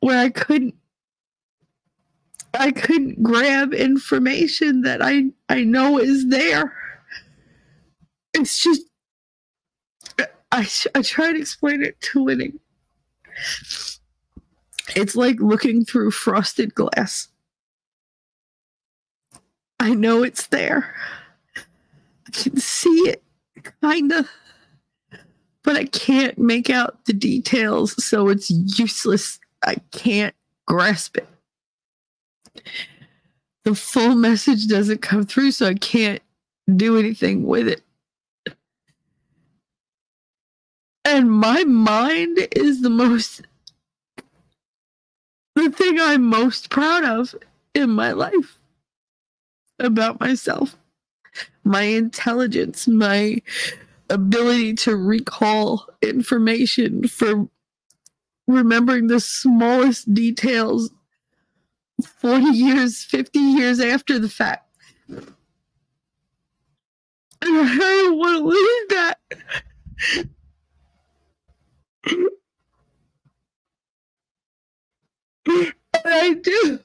where 0.00 0.18
I 0.18 0.28
couldn't 0.28 0.74
I 2.52 2.70
couldn't 2.70 3.22
grab 3.22 3.72
information 3.72 4.82
that 4.82 5.00
I 5.02 5.30
I 5.48 5.64
know 5.64 5.98
is 5.98 6.28
there. 6.28 6.74
It's 8.34 8.62
just 8.62 8.82
I 10.52 10.68
I 10.94 11.02
try 11.02 11.32
to 11.32 11.38
explain 11.38 11.82
it 11.82 12.00
to 12.02 12.24
winning. 12.24 12.60
It's 14.96 15.16
like 15.16 15.40
looking 15.40 15.84
through 15.84 16.10
frosted 16.10 16.74
glass. 16.74 17.28
I 19.80 19.94
know 19.94 20.22
it's 20.22 20.46
there. 20.46 20.94
I 21.56 22.30
can 22.32 22.56
see 22.56 23.08
it, 23.08 23.22
kinda, 23.82 24.28
but 25.62 25.76
I 25.76 25.84
can't 25.86 26.38
make 26.38 26.70
out 26.70 27.04
the 27.06 27.12
details, 27.12 28.02
so 28.04 28.28
it's 28.28 28.50
useless. 28.50 29.38
I 29.64 29.76
can't 29.92 30.34
grasp 30.66 31.16
it. 31.16 31.28
The 33.64 33.74
full 33.74 34.14
message 34.14 34.68
doesn't 34.68 35.02
come 35.02 35.24
through, 35.24 35.52
so 35.52 35.66
I 35.66 35.74
can't 35.74 36.22
do 36.76 36.98
anything 36.98 37.44
with 37.44 37.68
it. 37.68 37.82
And 41.06 41.30
my 41.30 41.64
mind 41.64 42.38
is 42.56 42.80
the 42.80 42.90
most, 42.90 43.42
the 45.64 45.70
thing 45.70 46.00
I'm 46.00 46.24
most 46.24 46.70
proud 46.70 47.04
of 47.04 47.34
in 47.74 47.90
my 47.90 48.12
life 48.12 48.58
about 49.78 50.20
myself. 50.20 50.76
My 51.64 51.82
intelligence, 51.82 52.86
my 52.86 53.42
ability 54.10 54.74
to 54.74 54.96
recall 54.96 55.88
information 56.02 57.08
for 57.08 57.48
remembering 58.46 59.06
the 59.06 59.20
smallest 59.20 60.12
details 60.12 60.90
40 62.02 62.44
years, 62.46 63.02
50 63.02 63.38
years 63.38 63.80
after 63.80 64.18
the 64.18 64.28
fact. 64.28 64.68
And 65.08 65.34
I 67.42 67.76
don't 67.76 68.18
want 68.18 68.38
to 68.38 68.44
lose 68.44 68.88
that. 68.90 69.18
And 75.60 75.72
I 76.06 76.34
do. 76.34 76.80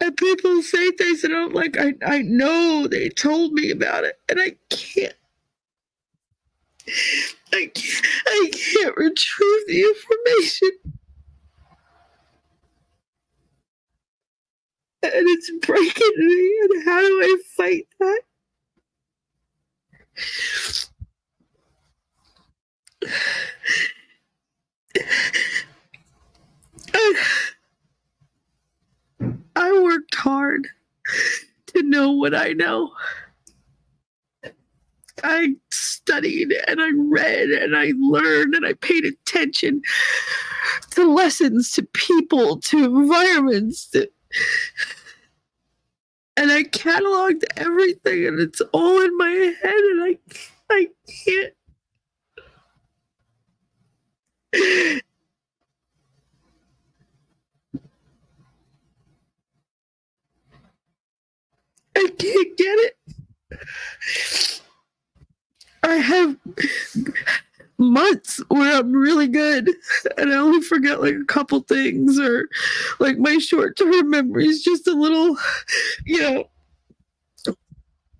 And 0.00 0.16
people 0.16 0.62
say 0.62 0.92
things 0.92 1.24
and 1.24 1.34
I'm 1.34 1.52
like, 1.54 1.76
I, 1.78 1.94
I 2.06 2.22
know 2.22 2.88
they 2.88 3.08
told 3.10 3.52
me 3.54 3.70
about 3.70 4.04
it, 4.04 4.18
and 4.28 4.40
I 4.40 4.56
can't. 4.70 5.14
I 7.52 7.70
can't, 7.74 8.06
I 8.26 8.50
can't 8.52 8.96
retrieve 8.96 9.66
the 9.68 9.80
information. 9.82 10.70
And 15.04 15.12
it's 15.28 15.50
breaking 15.66 16.12
me, 16.18 16.60
and 16.64 16.84
how 16.86 17.00
do 17.00 17.20
I 17.22 17.36
fight 17.56 17.88
that? 18.00 18.22
I 29.56 29.80
worked 29.82 30.14
hard 30.14 30.68
to 31.68 31.82
know 31.82 32.10
what 32.12 32.34
I 32.34 32.52
know. 32.52 32.92
I 35.22 35.54
studied 35.70 36.52
and 36.66 36.80
I 36.80 36.90
read 36.96 37.50
and 37.50 37.76
I 37.76 37.92
learned 37.96 38.54
and 38.54 38.66
I 38.66 38.72
paid 38.74 39.04
attention 39.04 39.82
to 40.90 41.12
lessons, 41.12 41.70
to 41.72 41.82
people, 41.92 42.58
to 42.60 42.84
environments, 42.84 43.86
to... 43.90 44.10
and 46.36 46.50
I 46.50 46.64
cataloged 46.64 47.44
everything 47.56 48.26
and 48.26 48.40
it's 48.40 48.60
all 48.72 49.00
in 49.00 49.16
my 49.16 49.30
head 49.62 49.74
and 49.74 50.02
I 50.02 50.18
I 50.70 50.88
can't 51.24 51.54
I 62.02 62.08
can't 62.18 62.56
get 62.56 62.78
it. 62.78 62.96
I 65.84 65.96
have 65.96 66.36
months 67.78 68.40
where 68.48 68.76
I'm 68.76 68.92
really 68.92 69.26
good 69.26 69.68
and 70.16 70.32
I 70.32 70.36
only 70.36 70.60
forget 70.60 71.00
like 71.02 71.14
a 71.14 71.24
couple 71.24 71.60
things 71.60 72.18
or 72.18 72.48
like 73.00 73.18
my 73.18 73.38
short 73.38 73.76
term 73.76 74.10
memory 74.10 74.46
is 74.46 74.62
just 74.62 74.86
a 74.86 74.92
little, 74.92 75.36
you 76.04 76.20
know, 76.20 76.48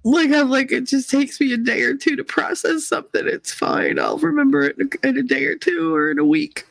like 0.05 0.33
I'm 0.33 0.51
like 0.51 0.73
it 0.73 0.87
just 0.87 1.11
takes 1.11 1.41
me 1.41 1.53
a 1.53 1.57
day 1.57 1.83
or 1.83 1.97
two 1.97 2.17
to 2.17 2.25
process 2.25 2.87
something. 2.87 3.27
It's 3.27 3.53
fine. 3.53 3.99
I'll 3.99 4.19
remember 4.19 4.63
it 4.63 4.77
in 4.79 4.91
a, 4.93 5.09
in 5.09 5.19
a 5.19 5.23
day 5.23 5.45
or 5.45 5.57
two 5.57 5.95
or 5.95 6.11
in 6.11 6.19
a 6.19 6.25
week. 6.25 6.67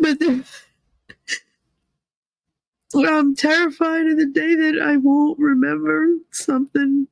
But 0.00 0.18
then 0.18 0.44
I'm 2.96 3.34
terrified 3.36 4.06
of 4.06 4.18
the 4.18 4.26
day 4.26 4.54
that 4.54 4.80
I 4.82 4.96
won't 4.98 5.38
remember 5.38 6.08
something 6.32 7.08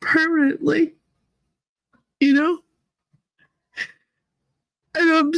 permanently. 0.00 0.94
You 2.20 2.34
know? 2.34 2.58
And 4.96 5.10
I'm 5.10 5.32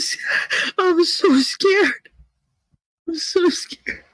I'm 0.79 1.05
so 1.05 1.39
scared. 1.41 2.11
I'm 3.09 3.17
so 3.17 3.49
scared. 3.51 4.05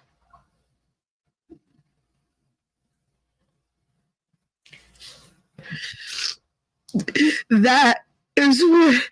That 7.51 8.01
is 8.37 8.61
what 8.63 9.03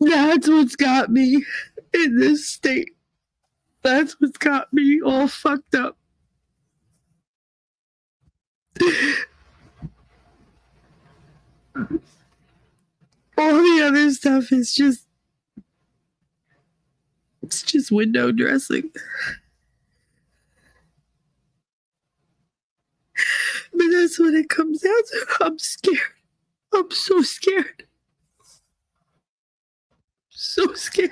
that's 0.00 0.48
what's 0.48 0.76
got 0.76 1.10
me 1.10 1.44
in 1.94 2.18
this 2.18 2.48
state. 2.48 2.90
That's 3.82 4.20
what's 4.20 4.38
got 4.38 4.72
me 4.72 5.00
all 5.00 5.28
fucked 5.28 5.74
up. 5.74 5.96
all 13.38 13.54
the 13.54 13.82
other 13.86 14.10
stuff 14.12 14.52
is 14.52 14.74
just 14.74 15.06
it's 17.42 17.62
just 17.62 17.90
window 17.90 18.30
dressing. 18.32 18.90
But 23.72 23.86
that's 23.92 24.18
what 24.18 24.34
it 24.34 24.48
comes 24.48 24.80
down 24.82 24.92
to. 24.92 25.26
I'm 25.40 25.58
scared. 25.58 25.98
I'm 26.72 26.90
so 26.90 27.22
scared. 27.22 27.86
So 30.28 30.74
scared. 30.74 31.10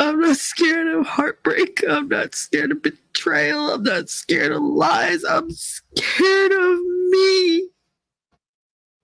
I'm 0.00 0.20
not 0.20 0.36
scared 0.36 0.88
of 0.88 1.06
heartbreak. 1.06 1.84
I'm 1.88 2.08
not 2.08 2.34
scared 2.34 2.72
of 2.72 2.82
betrayal. 2.82 3.72
I'm 3.74 3.82
not 3.82 4.10
scared 4.10 4.52
of 4.52 4.62
lies. 4.62 5.24
I'm 5.24 5.50
scared 5.50 6.52
of 6.52 6.78
me. 7.10 7.68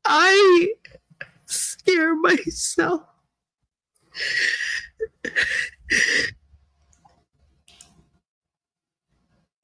I 0.04 0.74
scare 1.46 2.16
myself. 2.16 3.02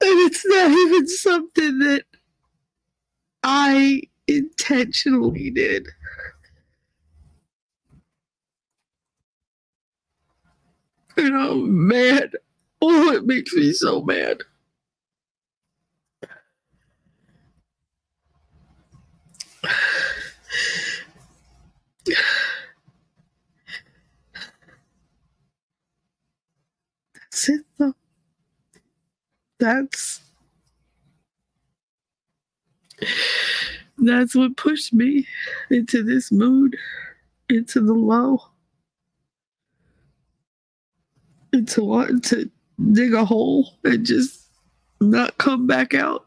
And 0.01 0.19
it's 0.21 0.45
not 0.45 0.71
even 0.71 1.07
something 1.07 1.79
that 1.79 2.05
I 3.43 4.03
intentionally 4.27 5.51
did. 5.51 5.87
And 11.17 11.35
I'm 11.35 11.87
mad. 11.87 12.31
Oh, 12.81 13.11
it 13.13 13.25
makes 13.25 13.53
me 13.53 13.71
so 13.73 14.01
mad. 14.01 14.39
That's 27.21 27.49
it, 27.49 27.65
though. 27.77 27.93
That's 29.59 30.21
that's 33.97 34.35
what 34.35 34.57
pushed 34.57 34.93
me 34.93 35.27
into 35.69 36.03
this 36.03 36.31
mood, 36.31 36.75
into 37.49 37.81
the 37.81 37.93
low, 37.93 38.41
into 41.55 41.83
want 41.83 42.23
to 42.25 42.49
dig 42.91 43.13
a 43.13 43.25
hole 43.25 43.73
and 43.83 44.05
just 44.05 44.47
not 45.01 45.37
come 45.37 45.65
back 45.65 45.93
out. 45.93 46.25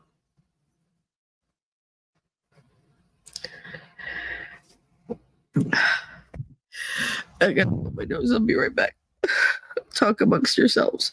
I 7.41 7.53
gotta 7.53 7.71
blow 7.71 7.93
my 7.95 8.05
nose. 8.05 8.33
I'll 8.33 8.41
be 8.41 8.55
right 8.55 8.75
back. 8.75 8.97
Talk 9.95 10.21
amongst 10.21 10.59
yourselves. 10.59 11.13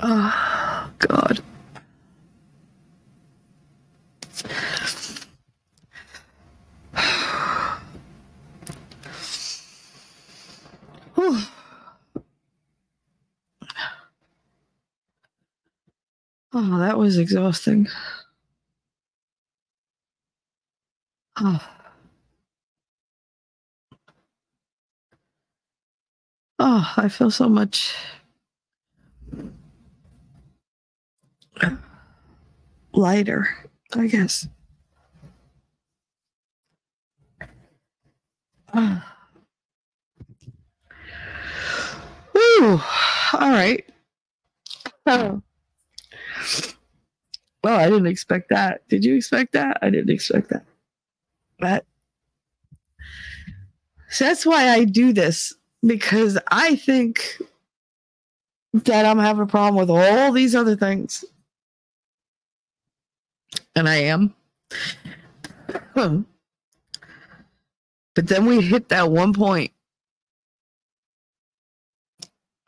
Oh, 0.00 0.90
God. 0.98 1.40
Oh, 16.54 16.78
that 16.78 16.98
was 16.98 17.18
exhausting. 17.18 17.88
Oh. 21.40 21.60
Oh, 26.58 26.92
I 26.96 27.08
feel 27.08 27.30
so 27.30 27.48
much 27.48 27.94
lighter, 32.92 33.48
I 33.94 34.06
guess. 34.06 34.48
Whew. 42.32 42.80
All 43.32 43.50
right. 43.50 43.84
Oh. 45.06 45.42
Well, 47.64 47.78
I 47.78 47.84
didn't 47.88 48.06
expect 48.06 48.50
that. 48.50 48.86
Did 48.88 49.04
you 49.04 49.16
expect 49.16 49.52
that? 49.52 49.78
I 49.82 49.90
didn't 49.90 50.10
expect 50.10 50.50
that. 50.50 50.64
But 51.58 51.84
so 54.10 54.24
that's 54.24 54.46
why 54.46 54.68
I 54.68 54.84
do 54.84 55.12
this 55.12 55.54
because 55.84 56.38
I 56.50 56.76
think 56.76 57.40
that 58.72 59.04
I'm 59.04 59.18
having 59.18 59.42
a 59.42 59.46
problem 59.46 59.76
with 59.76 59.90
all 59.90 60.32
these 60.32 60.54
other 60.54 60.76
things. 60.76 61.24
And 63.74 63.88
I 63.88 63.96
am. 63.96 64.34
Hmm. 65.94 66.22
But 68.14 68.26
then 68.28 68.46
we 68.46 68.60
hit 68.60 68.88
that 68.88 69.10
one 69.10 69.32
point 69.32 69.72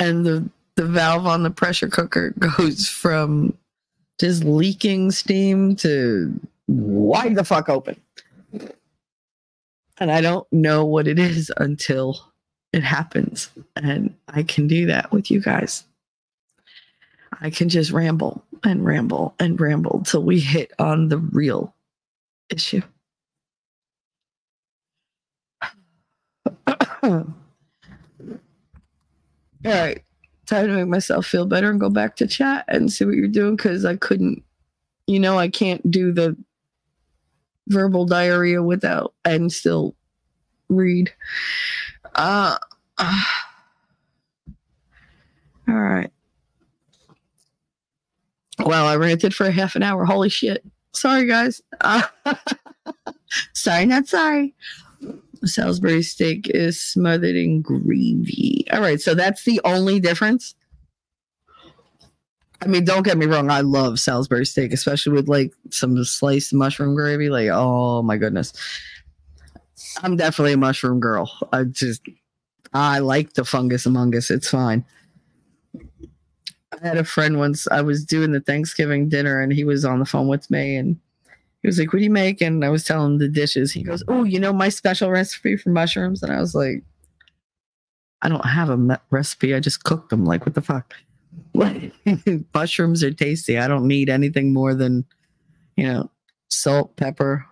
and 0.01 0.25
the 0.27 0.49
the 0.75 0.87
valve 0.87 1.27
on 1.27 1.43
the 1.45 1.51
pressure 1.51 1.89
cooker 1.89 2.31
goes 2.39 2.89
from 2.89 3.57
just 4.19 4.43
leaking 4.45 5.11
steam 5.11 5.77
to 5.77 6.41
wide 6.67 7.35
the 7.37 7.45
fuck 7.45 7.69
open. 7.69 8.01
And 9.99 10.11
I 10.11 10.23
don't 10.23 10.51
know 10.51 10.85
what 10.87 11.07
it 11.07 11.19
is 11.19 11.53
until 11.59 12.19
it 12.73 12.83
happens. 12.83 13.51
And 13.77 14.15
I 14.29 14.43
can 14.43 14.67
do 14.67 14.87
that 14.87 15.13
with 15.13 15.31
you 15.31 15.41
guys. 15.41 15.85
I 17.41 17.51
can 17.51 17.69
just 17.69 17.91
ramble 17.91 18.45
and 18.65 18.85
ramble 18.85 19.35
and 19.39 19.59
ramble 19.61 20.03
till 20.05 20.23
we 20.23 20.41
hit 20.41 20.73
on 20.79 21.09
the 21.09 21.19
real 21.19 21.75
issue. 22.51 22.83
All 27.03 27.25
right. 29.65 30.03
Time 30.47 30.67
to 30.67 30.75
make 30.75 30.89
myself 30.89 31.27
feel 31.27 31.47
better 31.47 31.71
and 31.71 31.81
go 31.81 31.89
back 31.89 32.17
to 32.17 32.27
chat 32.27 32.65
and 32.69 32.93
see 32.93 33.05
what 33.05 33.15
you're 33.15 33.29
doing 33.29 33.57
because 33.57 33.85
I 33.85 33.97
couldn't, 33.97 34.43
you 35.07 35.21
know, 35.21 35.39
I 35.39 35.49
can't 35.49 35.89
do 35.91 36.13
the 36.13 36.37
verbal 37.69 38.05
diarrhea 38.05 38.63
without 38.63 39.15
and 39.25 39.53
still 39.53 39.95
read. 40.69 41.13
Uh, 42.15 42.59
uh 42.99 43.23
all 45.69 45.75
right. 45.75 46.11
Well, 48.65 48.87
I 48.87 48.97
ranted 48.97 49.35
for 49.35 49.47
a 49.47 49.53
half 49.53 49.77
an 49.77 49.83
hour. 49.83 50.05
Holy 50.05 50.29
shit. 50.29 50.65
Sorry, 50.93 51.27
guys. 51.27 51.63
Uh, 51.81 52.03
sorry, 53.53 53.87
not 53.87 54.07
sorry. 54.07 54.55
Salisbury 55.45 56.03
steak 56.03 56.51
is 56.51 56.81
smothered 56.81 57.37
in 57.37 57.63
gravy. 57.63 58.67
All 58.73 58.81
right, 58.81 59.01
so 59.01 59.15
that's 59.15 59.45
the 59.45 59.61
only 59.65 60.01
difference. 60.01 60.55
I 62.63 62.67
mean, 62.67 62.85
don't 62.85 63.05
get 63.05 63.17
me 63.17 63.27
wrong. 63.27 63.51
I 63.51 63.63
love 63.63 63.99
Salisbury 63.99 64.45
steak, 64.45 64.73
especially 64.73 65.13
with 65.13 65.29
like 65.29 65.53
some 65.71 66.03
sliced 66.05 66.53
mushroom 66.53 66.95
gravy. 66.95 67.31
Like, 67.31 67.49
oh 67.51 68.03
my 68.03 68.19
goodness. 68.19 68.53
I'm 70.03 70.17
definitely 70.17 70.53
a 70.53 70.59
mushroom 70.59 71.01
girl. 71.01 71.33
I 71.53 71.65
just, 71.65 72.03
I 72.75 72.99
like 72.99 73.33
the 73.33 73.45
fungus 73.45 73.87
among 73.87 74.15
us. 74.15 74.31
It's 74.31 74.51
fine. 74.51 74.85
I 76.83 76.87
had 76.87 76.97
a 76.97 77.05
friend 77.05 77.39
once. 77.39 77.69
I 77.71 77.83
was 77.83 78.05
doing 78.05 78.33
the 78.33 78.41
Thanksgiving 78.41 79.09
dinner, 79.09 79.41
and 79.41 79.53
he 79.53 79.65
was 79.65 79.85
on 79.85 79.99
the 79.99 80.05
phone 80.05 80.29
with 80.29 80.51
me, 80.51 80.77
and 80.77 80.97
he 81.63 81.69
was 81.69 81.79
like, 81.79 81.93
"What 81.93 81.99
do 81.99 82.05
you 82.05 82.11
make?" 82.11 82.41
And 82.41 82.65
I 82.65 82.71
was 82.71 82.85
telling 82.85 83.13
him 83.13 83.19
the 83.19 83.29
dishes. 83.29 83.73
He 83.73 83.83
goes, 83.83 84.03
"Oh, 84.09 84.25
you 84.25 84.41
know 84.41 84.53
my 84.53 84.69
special 84.69 85.11
recipe 85.11 85.57
for 85.57 85.71
mushrooms?" 85.71 86.23
And 86.23 86.33
I 86.33 86.41
was 86.41 86.55
like, 86.55 86.83
"I 88.23 88.29
don't 88.29 88.45
have 88.45 88.71
a 88.71 89.01
recipe. 89.11 89.55
I 89.55 89.61
just 89.61 89.85
cook 89.85 90.09
them. 90.09 90.25
Like, 90.25 90.47
what 90.47 90.55
the 90.55 90.63
fuck? 90.63 90.95
mushrooms 92.55 93.03
are 93.03 93.13
tasty. 93.13 93.59
I 93.59 93.69
don't 93.69 93.87
need 93.87 94.09
anything 94.09 94.53
more 94.53 94.75
than, 94.75 95.05
you 95.77 95.87
know, 95.87 96.11
salt, 96.49 96.97
pepper, 96.97 97.45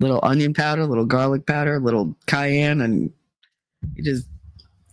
little 0.00 0.20
onion 0.22 0.54
powder, 0.54 0.86
little 0.86 1.04
garlic 1.04 1.46
powder, 1.46 1.80
little 1.80 2.14
cayenne, 2.26 2.80
and 2.80 3.12
you 3.94 4.04
just 4.04 4.26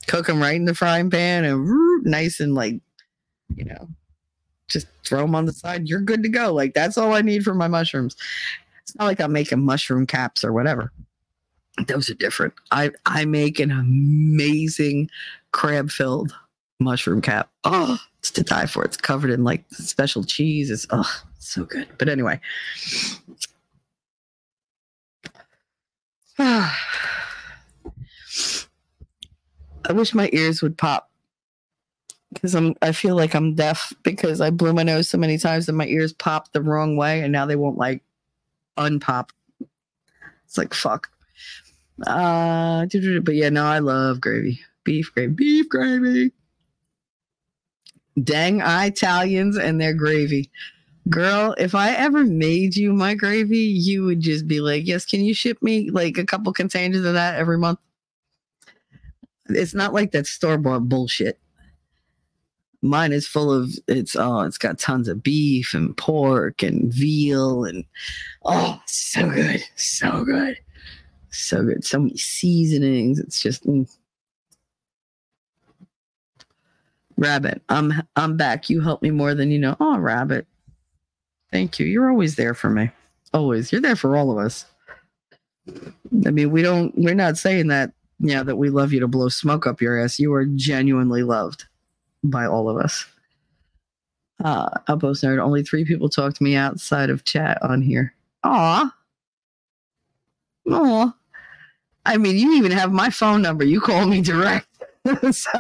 cook 0.08 0.28
them 0.28 0.42
right 0.42 0.56
in 0.56 0.66
the 0.66 0.76
frying 0.76 1.10
pan 1.10 1.46
and 1.46 2.06
nice 2.06 2.40
and 2.40 2.56
like 2.56 2.82
you 3.56 3.66
know, 3.66 3.88
just 4.68 4.88
throw 5.06 5.22
them 5.22 5.36
on 5.36 5.46
the 5.46 5.54
side. 5.54 5.88
You're 5.88 6.02
good 6.02 6.24
to 6.24 6.30
go. 6.30 6.54
Like 6.54 6.74
that's 6.74 6.98
all 6.98 7.14
I 7.14 7.22
need 7.22 7.44
for 7.44 7.54
my 7.54 7.68
mushrooms. 7.68 8.16
It's 8.84 8.96
not 8.96 9.06
like 9.06 9.20
I'm 9.20 9.32
making 9.32 9.64
mushroom 9.64 10.08
caps 10.08 10.44
or 10.44 10.54
whatever. 10.54 10.92
Those 11.88 12.10
are 12.10 12.16
different. 12.16 12.54
I 12.72 12.92
I 13.06 13.26
make 13.26 13.60
an 13.60 13.72
amazing 13.72 15.10
crab 15.52 15.92
filled 15.92 16.36
mushroom 16.80 17.22
cap. 17.22 17.50
Oh, 17.64 17.98
it's 18.20 18.32
to 18.32 18.44
die 18.44 18.66
for. 18.66 18.84
It's 18.84 18.98
covered 18.98 19.30
in 19.30 19.44
like 19.44 19.64
special 19.72 20.24
cheese. 20.24 20.70
It's 20.70 20.88
oh, 20.90 21.22
so 21.40 21.66
good. 21.66 21.88
But 21.98 22.10
anyway. 22.10 22.40
I 26.40 26.74
wish 29.94 30.14
my 30.14 30.30
ears 30.34 30.62
would 30.62 30.78
pop 30.78 31.11
because 32.34 32.56
I'm 32.56 32.76
I 32.82 32.92
feel 32.92 33.16
like 33.16 33.36
I'm 33.36 33.56
deaf 33.56 33.94
because 34.04 34.42
I 34.42 34.50
blew 34.50 34.74
my 34.74 34.84
nose 34.84 35.10
so 35.10 35.18
many 35.18 35.38
times 35.38 35.66
that 35.66 35.74
my 35.74 35.86
ears 35.88 36.14
popped 36.14 36.54
the 36.54 36.62
wrong 36.62 36.96
way 36.96 37.22
and 37.22 37.32
now 37.32 37.46
they 37.46 37.56
won't 37.56 37.78
like 37.78 38.04
unpop. 38.78 39.30
It's 40.46 40.58
like 40.58 40.74
fuck. 40.74 41.10
Uh 42.08 42.86
but 43.24 43.36
yeah, 43.36 43.50
no, 43.50 43.66
I 43.66 43.80
love 43.80 44.22
gravy. 44.22 44.60
Beef 44.84 45.14
gravy. 45.14 45.34
Beef 45.34 45.70
gravy. 45.70 46.32
Dang 48.22 48.62
Italians 48.62 49.58
and 49.58 49.80
their 49.80 49.94
gravy. 49.94 50.50
Girl, 51.10 51.56
if 51.58 51.74
I 51.74 51.92
ever 51.94 52.24
made 52.24 52.76
you 52.76 52.94
my 52.94 53.16
gravy, 53.16 53.58
you 53.58 54.04
would 54.06 54.20
just 54.20 54.48
be 54.48 54.62
like, 54.62 54.86
Yes, 54.86 55.06
can 55.06 55.22
you 55.22 55.34
ship 55.34 55.62
me 55.62 55.90
like 55.90 56.18
a 56.18 56.26
couple 56.26 56.54
containers 56.54 57.04
of 57.04 57.14
that 57.14 57.36
every 57.36 57.58
month? 57.58 57.80
It's 59.50 59.74
not 59.74 59.94
like 59.94 60.12
that 60.12 60.28
store 60.28 60.58
bought 60.58 60.88
bullshit 60.88 61.41
Mine 62.82 63.12
is 63.12 63.28
full 63.28 63.54
of 63.54 63.72
it's 63.88 64.16
oh, 64.16 64.42
it's 64.42 64.58
got 64.58 64.80
tons 64.80 65.08
of 65.08 65.22
beef 65.22 65.74
and 65.74 65.96
pork 65.96 66.64
and 66.64 66.92
veal 66.92 67.64
and 67.64 67.86
oh, 68.44 68.82
so 68.88 69.30
good, 69.30 69.64
so 69.76 70.26
good, 70.26 70.58
so 71.30 71.64
good. 71.64 71.86
So 71.86 72.00
many 72.00 72.18
seasonings. 72.18 73.20
It's 73.20 73.40
just 73.40 73.68
mm. 73.68 73.88
Rabbit. 77.18 77.62
I'm 77.70 77.94
I'm 78.16 78.36
back. 78.36 78.68
You 78.68 78.82
help 78.82 79.04
me 79.04 79.12
more 79.12 79.36
than 79.36 79.52
you 79.52 79.60
know. 79.60 79.78
Oh, 79.80 80.00
Rabbit. 80.00 80.48
Thank 81.52 81.78
you. 81.78 81.86
You're 81.86 82.10
always 82.10 82.36
there 82.36 82.56
for 82.56 82.72
me. 82.72 82.90
Always. 83.32 83.72
You're 83.72 83.82
there 83.82 83.96
for 83.96 84.16
all 84.16 84.32
of 84.32 84.40
us. 84.40 84.66
I 86.26 86.32
mean, 86.32 86.50
we 86.50 86.64
don't. 86.64 86.98
We're 86.98 87.14
not 87.14 87.38
saying 87.38 87.68
that. 87.68 87.92
Yeah, 88.24 88.44
that 88.44 88.58
we 88.58 88.70
love 88.70 88.94
you 88.94 89.00
to 89.00 89.08
blow 89.08 89.30
smoke 89.30 89.66
up 89.66 89.82
your 89.82 90.00
ass. 90.00 90.20
You 90.20 90.34
are 90.34 90.46
genuinely 90.46 91.24
loved 91.24 91.66
by 92.24 92.46
all 92.46 92.70
of 92.70 92.78
us. 92.78 93.06
Uh, 94.44 94.70
Outpost 94.88 95.24
Nerd. 95.24 95.40
Only 95.40 95.64
three 95.64 95.86
people 95.86 96.10
talk 96.10 96.34
to 96.34 96.44
me 96.44 96.56
outside 96.56 97.10
of 97.10 97.24
chat 97.24 97.62
on 97.62 97.82
here. 97.82 98.14
Aw. 98.44 98.94
Aw. 100.72 101.16
I 102.06 102.18
mean, 102.18 102.38
you 102.38 102.54
even 102.54 102.72
have 102.72 102.92
my 102.92 103.10
phone 103.10 103.42
number. 103.42 103.64
You 103.64 103.80
call 103.80 104.08
me 104.08 104.22
direct. 104.22 104.68
so, 105.32 105.52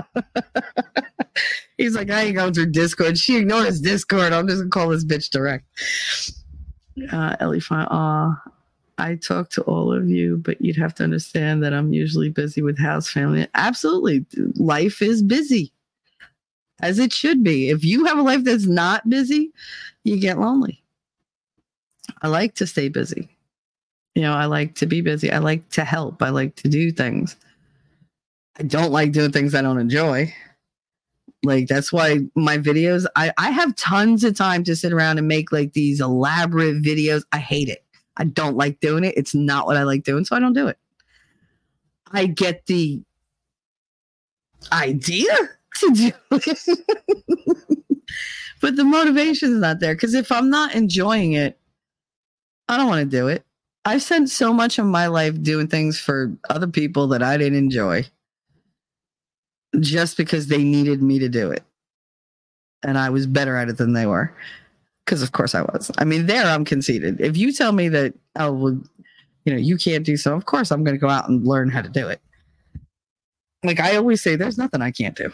he's 1.77 1.95
like, 1.95 2.09
I 2.09 2.23
ain't 2.23 2.35
going 2.35 2.53
through 2.53 2.71
Discord. 2.71 3.17
She 3.17 3.37
ignores 3.37 3.79
Discord. 3.79 4.33
I'm 4.33 4.47
just 4.47 4.59
gonna 4.59 4.69
call 4.69 4.89
this 4.89 5.05
bitch 5.05 5.29
direct. 5.29 5.65
Uh, 7.11 7.35
Ellie, 7.39 7.59
fine. 7.59 7.85
Aw. 7.89 8.41
I 8.97 9.15
talk 9.15 9.49
to 9.51 9.63
all 9.63 9.91
of 9.91 10.09
you, 10.09 10.37
but 10.37 10.61
you'd 10.61 10.77
have 10.77 10.93
to 10.95 11.03
understand 11.03 11.63
that 11.63 11.73
I'm 11.73 11.91
usually 11.91 12.29
busy 12.29 12.61
with 12.61 12.77
house 12.77 13.09
family. 13.09 13.47
Absolutely. 13.55 14.25
Life 14.55 15.01
is 15.01 15.23
busy 15.23 15.73
as 16.81 16.99
it 16.99 17.13
should 17.13 17.43
be. 17.43 17.69
If 17.69 17.83
you 17.83 18.05
have 18.05 18.17
a 18.17 18.23
life 18.23 18.43
that's 18.43 18.65
not 18.65 19.09
busy, 19.09 19.51
you 20.03 20.19
get 20.19 20.39
lonely. 20.39 20.83
I 22.21 22.27
like 22.27 22.55
to 22.55 22.67
stay 22.67 22.89
busy. 22.89 23.29
You 24.15 24.23
know, 24.23 24.33
I 24.33 24.45
like 24.45 24.75
to 24.75 24.85
be 24.85 25.01
busy. 25.01 25.31
I 25.31 25.37
like 25.37 25.67
to 25.69 25.85
help. 25.85 26.21
I 26.21 26.29
like 26.29 26.55
to 26.57 26.67
do 26.67 26.91
things. 26.91 27.37
I 28.59 28.63
don't 28.63 28.91
like 28.91 29.13
doing 29.13 29.31
things 29.31 29.55
I 29.55 29.61
don't 29.61 29.79
enjoy. 29.79 30.33
Like 31.43 31.67
that's 31.67 31.91
why 31.91 32.19
my 32.35 32.57
videos, 32.57 33.05
I, 33.15 33.31
I 33.37 33.51
have 33.51 33.75
tons 33.75 34.23
of 34.23 34.35
time 34.35 34.63
to 34.65 34.75
sit 34.75 34.93
around 34.93 35.17
and 35.17 35.27
make 35.27 35.51
like 35.51 35.73
these 35.73 36.01
elaborate 36.01 36.83
videos. 36.83 37.23
I 37.31 37.37
hate 37.37 37.69
it. 37.69 37.83
I 38.17 38.25
don't 38.25 38.57
like 38.57 38.79
doing 38.79 39.03
it. 39.03 39.17
It's 39.17 39.33
not 39.33 39.65
what 39.65 39.77
I 39.77 39.83
like 39.83 40.03
doing, 40.03 40.25
so 40.25 40.35
I 40.35 40.39
don't 40.39 40.53
do 40.53 40.67
it. 40.67 40.77
I 42.11 42.25
get 42.25 42.65
the 42.65 43.01
idea 44.71 45.33
to 45.79 45.93
do 45.93 46.11
it. 46.31 46.59
but 48.61 48.75
the 48.75 48.83
motivation 48.83 49.53
is 49.53 49.59
not 49.59 49.79
there 49.79 49.95
because 49.95 50.13
if 50.13 50.31
I'm 50.31 50.49
not 50.49 50.75
enjoying 50.75 51.33
it, 51.33 51.57
I 52.67 52.77
don't 52.77 52.87
want 52.87 52.99
to 52.99 53.17
do 53.17 53.27
it. 53.27 53.43
I've 53.83 54.03
spent 54.03 54.29
so 54.29 54.53
much 54.53 54.77
of 54.77 54.85
my 54.85 55.07
life 55.07 55.41
doing 55.41 55.67
things 55.67 55.99
for 55.99 56.31
other 56.49 56.67
people 56.67 57.07
that 57.07 57.23
I 57.23 57.37
didn't 57.37 57.57
enjoy 57.57 58.05
just 59.79 60.17
because 60.17 60.47
they 60.47 60.63
needed 60.63 61.01
me 61.01 61.19
to 61.19 61.29
do 61.29 61.49
it. 61.49 61.63
And 62.83 62.97
I 62.97 63.09
was 63.09 63.25
better 63.25 63.55
at 63.55 63.69
it 63.69 63.77
than 63.77 63.93
they 63.93 64.05
were. 64.05 64.33
Because 65.05 65.23
of 65.23 65.31
course 65.31 65.55
I 65.55 65.61
was. 65.61 65.91
I 65.97 66.05
mean, 66.05 66.27
there 66.27 66.45
I'm 66.45 66.63
conceited. 66.63 67.19
If 67.19 67.35
you 67.35 67.51
tell 67.51 67.71
me 67.71 67.89
that, 67.89 68.13
oh, 68.37 68.51
well, 68.53 68.79
you 69.45 69.53
know, 69.53 69.59
you 69.59 69.77
can't 69.77 70.05
do 70.05 70.15
so, 70.15 70.35
of 70.35 70.45
course 70.45 70.71
I'm 70.71 70.83
going 70.83 70.95
to 70.95 70.99
go 70.99 71.09
out 71.09 71.27
and 71.27 71.45
learn 71.45 71.69
how 71.69 71.81
to 71.81 71.89
do 71.89 72.07
it. 72.07 72.21
Like 73.63 73.79
I 73.79 73.95
always 73.95 74.21
say, 74.21 74.35
there's 74.35 74.57
nothing 74.57 74.81
I 74.81 74.91
can't 74.91 75.15
do. 75.15 75.31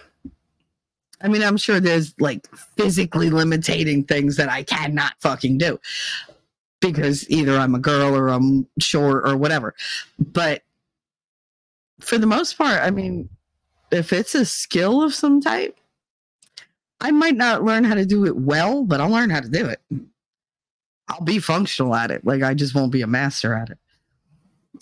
I 1.21 1.27
mean, 1.27 1.41
I'm 1.41 1.57
sure 1.57 1.79
there's 1.79 2.13
like 2.19 2.47
physically 2.77 3.29
limiting 3.29 4.03
things 4.03 4.35
that 4.37 4.49
I 4.49 4.63
cannot 4.63 5.13
fucking 5.19 5.57
do 5.57 5.79
because 6.79 7.27
either 7.29 7.57
I'm 7.57 7.75
a 7.75 7.79
girl 7.79 8.15
or 8.15 8.27
I'm 8.27 8.67
short 8.79 9.27
or 9.27 9.35
whatever. 9.35 9.73
But 10.19 10.63
for 11.99 12.17
the 12.17 12.27
most 12.27 12.57
part, 12.57 12.81
I 12.81 12.91
mean, 12.91 13.29
if 13.91 14.13
it's 14.13 14.35
a 14.35 14.45
skill 14.45 15.01
of 15.01 15.15
some 15.15 15.41
type, 15.41 15.77
I 16.99 17.11
might 17.11 17.35
not 17.35 17.63
learn 17.63 17.83
how 17.83 17.95
to 17.95 18.05
do 18.05 18.25
it 18.25 18.35
well, 18.35 18.83
but 18.83 18.99
I'll 18.99 19.09
learn 19.09 19.29
how 19.29 19.39
to 19.39 19.49
do 19.49 19.65
it. 19.65 19.79
I'll 21.07 21.23
be 21.23 21.39
functional 21.39 21.95
at 21.95 22.11
it. 22.11 22.25
Like 22.25 22.43
I 22.43 22.53
just 22.53 22.75
won't 22.75 22.91
be 22.91 23.01
a 23.01 23.07
master 23.07 23.55
at 23.55 23.69
it. 23.69 23.77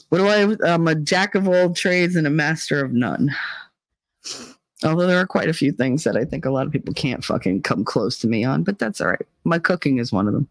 What 0.09 0.17
do 0.17 0.27
I? 0.27 0.73
I'm 0.73 0.87
a 0.87 0.95
jack 0.95 1.35
of 1.35 1.47
all 1.47 1.73
trades 1.73 2.15
and 2.15 2.27
a 2.27 2.31
master 2.31 2.83
of 2.83 2.91
none. 2.91 3.33
Although 4.83 5.07
there 5.07 5.19
are 5.19 5.27
quite 5.27 5.49
a 5.49 5.53
few 5.53 5.71
things 5.71 6.03
that 6.03 6.17
I 6.17 6.25
think 6.25 6.45
a 6.45 6.51
lot 6.51 6.67
of 6.67 6.73
people 6.73 6.93
can't 6.93 7.23
fucking 7.23 7.61
come 7.61 7.85
close 7.85 8.19
to 8.19 8.27
me 8.27 8.43
on, 8.43 8.63
but 8.63 8.77
that's 8.77 8.99
all 8.99 9.07
right. 9.07 9.25
My 9.43 9.57
cooking 9.57 9.99
is 9.99 10.11
one 10.11 10.27
of 10.27 10.33
them. 10.33 10.47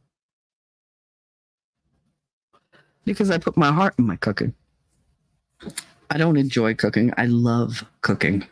Because 3.04 3.30
I 3.30 3.36
put 3.36 3.56
my 3.56 3.70
heart 3.70 3.94
in 3.98 4.06
my 4.06 4.16
cooking. 4.16 4.54
I 6.10 6.16
don't 6.16 6.38
enjoy 6.38 6.74
cooking. 6.74 7.12
I 7.18 7.26
love 7.26 7.84
cooking. 8.00 8.46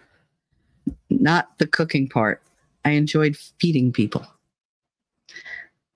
Not 1.08 1.56
the 1.58 1.66
cooking 1.66 2.08
part. 2.08 2.42
I 2.84 2.90
enjoyed 2.90 3.36
feeding 3.58 3.92
people. 3.92 4.26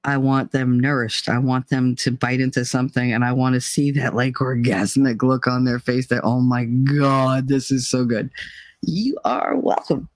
I 0.04 0.16
want 0.16 0.52
them 0.52 0.78
nourished. 0.78 1.28
I 1.28 1.38
want 1.38 1.68
them 1.68 1.96
to 1.96 2.12
bite 2.12 2.40
into 2.40 2.64
something 2.64 3.12
and 3.12 3.24
I 3.24 3.32
want 3.32 3.54
to 3.54 3.60
see 3.60 3.90
that 3.92 4.14
like 4.14 4.34
orgasmic 4.34 5.22
look 5.22 5.48
on 5.48 5.64
their 5.64 5.80
face 5.80 6.06
that, 6.06 6.22
oh 6.22 6.40
my 6.40 6.64
God, 6.64 7.48
this 7.48 7.72
is 7.72 7.88
so 7.88 8.04
good. 8.04 8.30
You 8.86 9.18
are 9.24 9.56
welcome. 9.56 10.08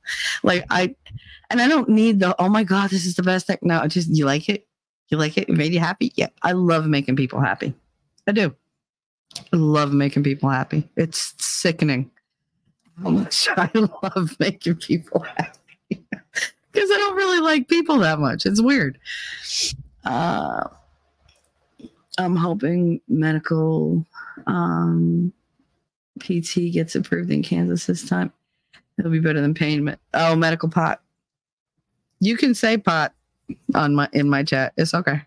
Like 0.42 0.64
I, 0.70 0.94
and 1.51 1.60
I 1.60 1.68
don't 1.68 1.88
need 1.88 2.20
the, 2.20 2.34
oh 2.40 2.48
my 2.48 2.64
God, 2.64 2.90
this 2.90 3.05
is 3.05 3.16
the 3.16 3.22
best 3.22 3.47
thing. 3.47 3.59
No, 3.62 3.86
just, 3.86 4.09
you 4.09 4.24
like 4.24 4.48
it? 4.48 4.66
You 5.09 5.18
like 5.18 5.36
it? 5.36 5.48
It 5.48 5.56
made 5.56 5.72
you 5.74 5.80
happy? 5.80 6.12
Yeah. 6.14 6.28
I 6.42 6.52
love 6.52 6.86
making 6.86 7.16
people 7.16 7.40
happy. 7.40 7.74
I 8.26 8.32
do. 8.32 8.55
I 9.52 9.56
love 9.56 9.92
making 9.92 10.22
people 10.22 10.48
happy. 10.48 10.88
It's 10.97 11.34
sickening 11.38 12.10
how 13.02 13.10
much 13.10 13.48
I 13.56 13.70
love 13.74 14.36
making 14.38 14.76
people 14.76 15.20
happy 15.36 15.59
because 15.90 16.90
I 16.90 16.97
don't 16.97 17.16
really 17.16 17.40
like 17.40 17.68
people 17.68 17.98
that 17.98 18.18
much. 18.18 18.47
It's 18.47 18.60
weird. 18.60 18.98
Uh, 20.05 20.64
I'm 22.18 22.36
hoping 22.36 23.01
medical 23.09 24.05
um, 24.47 25.32
PT 26.18 26.72
gets 26.72 26.94
approved 26.94 27.30
in 27.30 27.42
Kansas 27.42 27.86
this 27.86 28.09
time. 28.09 28.32
It'll 29.01 29.10
be 29.10 29.18
better 29.18 29.40
than 29.40 29.55
pain. 29.55 29.97
Oh, 30.12 30.36
medical 30.36 30.68
pot. 30.68 31.01
You 32.20 32.36
can 32.36 32.55
say 32.55 32.77
pot 32.77 33.14
on 33.74 33.94
my 33.94 34.09
in 34.12 34.28
my 34.28 34.44
chat. 34.44 34.74
It's 34.77 34.93
okay. 34.93 35.22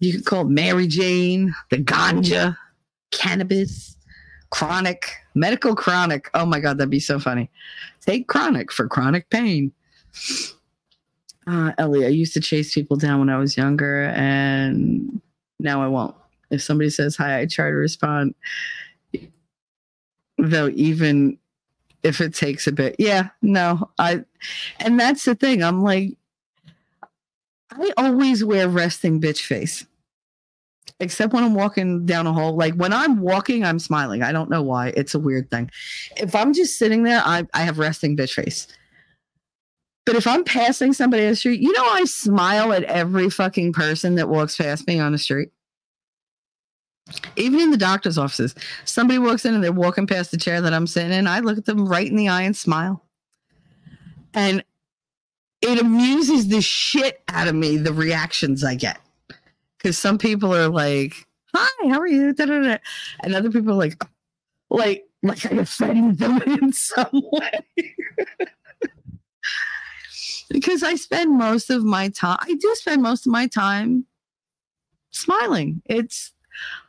You 0.00 0.12
can 0.12 0.22
call 0.22 0.44
Mary 0.44 0.86
Jane, 0.86 1.54
the 1.70 1.78
ganja, 1.78 2.54
cannabis, 3.12 3.96
chronic, 4.50 5.10
medical 5.34 5.74
chronic. 5.74 6.28
Oh 6.34 6.44
my 6.44 6.60
god, 6.60 6.76
that'd 6.76 6.90
be 6.90 7.00
so 7.00 7.18
funny. 7.18 7.50
Take 8.02 8.28
chronic 8.28 8.70
for 8.70 8.86
chronic 8.86 9.30
pain. 9.30 9.72
Uh, 11.46 11.72
Ellie, 11.78 12.04
I 12.04 12.10
used 12.10 12.34
to 12.34 12.40
chase 12.40 12.74
people 12.74 12.98
down 12.98 13.20
when 13.20 13.30
I 13.30 13.38
was 13.38 13.56
younger, 13.56 14.12
and 14.14 15.18
now 15.60 15.82
I 15.82 15.88
won't. 15.88 16.14
If 16.50 16.62
somebody 16.62 16.90
says 16.90 17.16
hi, 17.16 17.40
I 17.40 17.46
try 17.46 17.70
to 17.70 17.74
respond. 17.76 18.34
Though, 20.36 20.68
even 20.74 21.38
if 22.04 22.20
it 22.20 22.34
takes 22.34 22.66
a 22.66 22.72
bit, 22.72 22.96
yeah, 22.98 23.28
no, 23.42 23.90
I, 23.98 24.24
and 24.78 25.00
that's 25.00 25.24
the 25.24 25.34
thing. 25.34 25.62
I'm 25.62 25.82
like, 25.82 26.16
I 27.72 27.92
always 27.96 28.44
wear 28.44 28.68
resting 28.68 29.20
bitch 29.20 29.44
face, 29.44 29.84
except 31.00 31.32
when 31.32 31.42
I'm 31.42 31.54
walking 31.54 32.06
down 32.06 32.26
a 32.26 32.32
hall. 32.32 32.56
Like 32.56 32.74
when 32.74 32.92
I'm 32.92 33.20
walking, 33.20 33.64
I'm 33.64 33.80
smiling. 33.80 34.22
I 34.22 34.30
don't 34.30 34.50
know 34.50 34.62
why. 34.62 34.92
It's 34.96 35.14
a 35.14 35.18
weird 35.18 35.50
thing. 35.50 35.70
If 36.16 36.34
I'm 36.34 36.52
just 36.52 36.78
sitting 36.78 37.02
there, 37.02 37.22
I, 37.24 37.44
I 37.52 37.62
have 37.62 37.78
resting 37.78 38.16
bitch 38.16 38.34
face 38.34 38.68
but 40.04 40.16
if 40.16 40.26
I'm 40.26 40.44
passing 40.44 40.92
somebody 40.92 41.24
on 41.24 41.30
the 41.30 41.36
street, 41.36 41.60
you 41.60 41.72
know, 41.72 41.84
I 41.84 42.04
smile 42.04 42.72
at 42.72 42.84
every 42.84 43.30
fucking 43.30 43.72
person 43.72 44.16
that 44.16 44.28
walks 44.28 44.56
past 44.56 44.86
me 44.86 45.00
on 45.00 45.12
the 45.12 45.18
street. 45.18 45.50
Even 47.36 47.60
in 47.60 47.70
the 47.70 47.76
doctor's 47.76 48.16
offices, 48.16 48.54
somebody 48.84 49.18
walks 49.18 49.44
in 49.44 49.54
and 49.54 49.62
they're 49.62 49.72
walking 49.72 50.06
past 50.06 50.30
the 50.30 50.36
chair 50.38 50.60
that 50.60 50.72
I'm 50.72 50.86
sitting 50.86 51.12
in. 51.12 51.26
I 51.26 51.40
look 51.40 51.58
at 51.58 51.66
them 51.66 51.86
right 51.86 52.06
in 52.06 52.16
the 52.16 52.28
eye 52.28 52.42
and 52.42 52.56
smile. 52.56 53.04
And 54.32 54.64
it 55.60 55.78
amuses 55.80 56.48
the 56.48 56.60
shit 56.60 57.22
out 57.28 57.48
of 57.48 57.54
me, 57.54 57.76
the 57.76 57.92
reactions 57.92 58.64
I 58.64 58.74
get. 58.74 58.98
Because 59.78 59.98
some 59.98 60.18
people 60.18 60.54
are 60.54 60.68
like, 60.68 61.26
hi, 61.54 61.88
how 61.90 62.00
are 62.00 62.06
you? 62.06 62.32
Da-da-da. 62.32 62.78
And 63.20 63.34
other 63.34 63.50
people 63.50 63.72
are 63.72 63.76
like, 63.76 64.02
like, 64.70 65.04
like 65.22 65.50
I 65.50 65.56
offended 65.56 66.18
them 66.18 66.42
in 66.46 66.72
some 66.72 67.08
way 67.12 67.66
because 70.50 70.82
I 70.82 70.96
spend 70.96 71.36
most 71.36 71.70
of 71.70 71.84
my 71.84 72.08
time, 72.10 72.38
I 72.40 72.54
do 72.54 72.74
spend 72.74 73.02
most 73.02 73.26
of 73.26 73.32
my 73.32 73.46
time 73.46 74.06
smiling. 75.10 75.82
It's, 75.86 76.33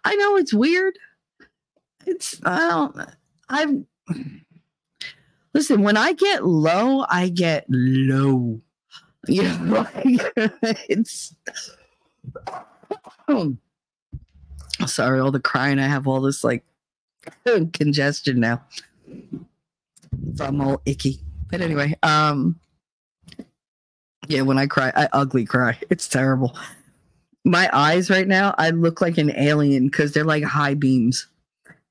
I 0.04 0.16
know 0.16 0.38
it's 0.38 0.54
weird. 0.54 0.98
It's, 2.06 2.40
I 2.46 2.60
don't, 2.60 3.10
I've, 3.50 3.86
Listen, 5.56 5.84
when 5.84 5.96
I 5.96 6.12
get 6.12 6.46
low, 6.46 7.06
I 7.10 7.30
get 7.30 7.66
low. 7.70 8.60
You 9.26 9.44
know, 9.44 9.88
like, 9.96 10.84
it's. 10.90 11.34
Oh, 13.30 13.56
sorry, 14.86 15.22
all 15.22 15.32
the 15.32 15.40
crying. 15.40 15.80
I 15.80 15.88
have 15.88 16.08
all 16.08 16.20
this 16.20 16.44
like 16.44 16.66
congestion 17.72 18.42
now. 18.42 18.66
So 20.36 20.44
I'm 20.44 20.60
all 20.60 20.82
icky. 20.86 21.22
But 21.50 21.62
anyway, 21.62 21.96
um, 22.04 22.60
yeah, 24.28 24.42
when 24.42 24.58
I 24.58 24.68
cry, 24.68 24.92
I 24.94 25.08
ugly 25.14 25.46
cry. 25.46 25.80
It's 25.90 26.10
terrible. 26.10 26.54
My 27.46 27.70
eyes 27.72 28.10
right 28.10 28.28
now, 28.28 28.56
I 28.58 28.72
look 28.72 29.02
like 29.02 29.20
an 29.20 29.32
alien 29.38 29.86
because 29.86 30.14
they're 30.14 30.24
like 30.24 30.44
high 30.44 30.74
beams. 30.74 31.28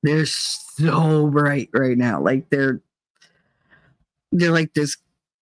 They're 0.03 0.25
so 0.25 1.29
bright 1.29 1.69
right 1.73 1.97
now. 1.97 2.21
Like 2.21 2.49
they're 2.49 2.81
they're 4.33 4.51
like 4.51 4.73
this 4.73 4.97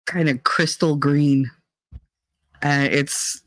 kind 0.06 0.30
of 0.30 0.44
crystal 0.44 0.96
green. 0.96 1.50
And 2.62 2.94
it's 2.94 3.42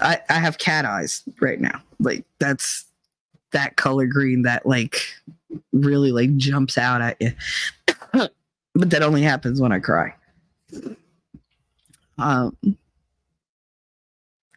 I, 0.00 0.20
I 0.30 0.34
have 0.34 0.58
cat 0.58 0.84
eyes 0.84 1.22
right 1.40 1.60
now. 1.60 1.82
Like 1.98 2.24
that's 2.38 2.84
that 3.50 3.76
color 3.76 4.06
green 4.06 4.42
that 4.42 4.64
like 4.64 5.02
really 5.72 6.12
like 6.12 6.36
jumps 6.36 6.78
out 6.78 7.02
at 7.02 7.16
you. 7.20 7.32
but 8.12 8.90
that 8.90 9.02
only 9.02 9.22
happens 9.22 9.60
when 9.60 9.72
I 9.72 9.80
cry. 9.80 10.14
Um 12.16 12.56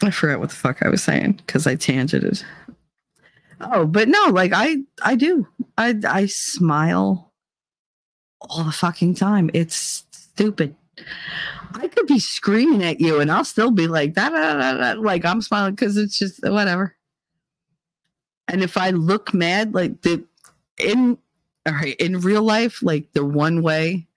I 0.03 0.11
forgot 0.11 0.39
what 0.39 0.49
the 0.49 0.55
fuck 0.55 0.83
I 0.83 0.89
was 0.89 1.03
saying 1.03 1.33
because 1.45 1.65
I 1.65 1.75
tangented. 1.75 2.43
Oh, 3.59 3.85
but 3.85 4.07
no, 4.07 4.25
like 4.27 4.51
I 4.53 4.77
I 5.01 5.15
do. 5.15 5.47
I 5.77 5.95
I 6.07 6.25
smile 6.27 7.33
all 8.41 8.63
the 8.63 8.71
fucking 8.71 9.15
time. 9.15 9.49
It's 9.53 10.05
stupid. 10.11 10.75
I 11.73 11.87
could 11.87 12.07
be 12.07 12.19
screaming 12.19 12.83
at 12.83 13.01
you 13.01 13.19
and 13.19 13.31
I'll 13.31 13.45
still 13.45 13.71
be 13.71 13.87
like 13.87 14.15
that, 14.15 14.99
like 14.99 15.25
I'm 15.25 15.41
smiling 15.41 15.75
because 15.75 15.97
it's 15.97 16.17
just 16.17 16.41
whatever. 16.43 16.95
And 18.47 18.63
if 18.63 18.77
I 18.77 18.91
look 18.91 19.33
mad, 19.33 19.73
like 19.73 20.01
the 20.01 20.23
in 20.77 21.17
all 21.65 21.73
right, 21.73 21.95
in 21.97 22.19
real 22.19 22.43
life, 22.43 22.81
like 22.81 23.11
the 23.13 23.25
one 23.25 23.61
way 23.61 24.07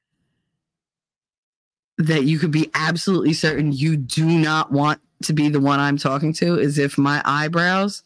that 1.99 2.25
you 2.25 2.39
could 2.39 2.51
be 2.51 2.71
absolutely 2.75 3.33
certain 3.33 3.73
you 3.73 3.97
do 3.97 4.25
not 4.25 4.71
want 4.71 5.01
to 5.23 5.33
be 5.33 5.49
the 5.49 5.61
one 5.61 5.81
I'm 5.81 5.97
talking 5.97 6.33
to 6.35 6.59
is 6.59 6.79
if 6.79 6.97
my 6.97 7.23
eyebrows 7.25 8.03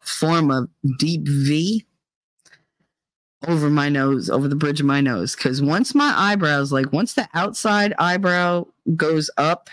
form 0.00 0.50
a 0.50 0.68
deep 0.98 1.26
V 1.26 1.84
over 3.48 3.68
my 3.68 3.88
nose, 3.88 4.30
over 4.30 4.48
the 4.48 4.56
bridge 4.56 4.80
of 4.80 4.86
my 4.86 5.00
nose. 5.00 5.34
Because 5.34 5.60
once 5.60 5.94
my 5.94 6.12
eyebrows, 6.16 6.72
like 6.72 6.92
once 6.92 7.14
the 7.14 7.28
outside 7.34 7.92
eyebrow 7.98 8.66
goes 8.96 9.30
up 9.36 9.68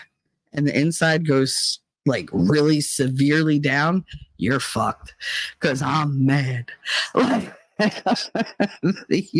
and 0.52 0.66
the 0.66 0.76
inside 0.76 1.26
goes 1.26 1.78
like 2.06 2.28
really 2.32 2.80
severely 2.80 3.58
down, 3.58 4.04
you're 4.38 4.60
fucked. 4.60 5.14
Because 5.58 5.82
I'm 5.82 6.26
mad. 6.26 6.70
Like, 9.08 9.32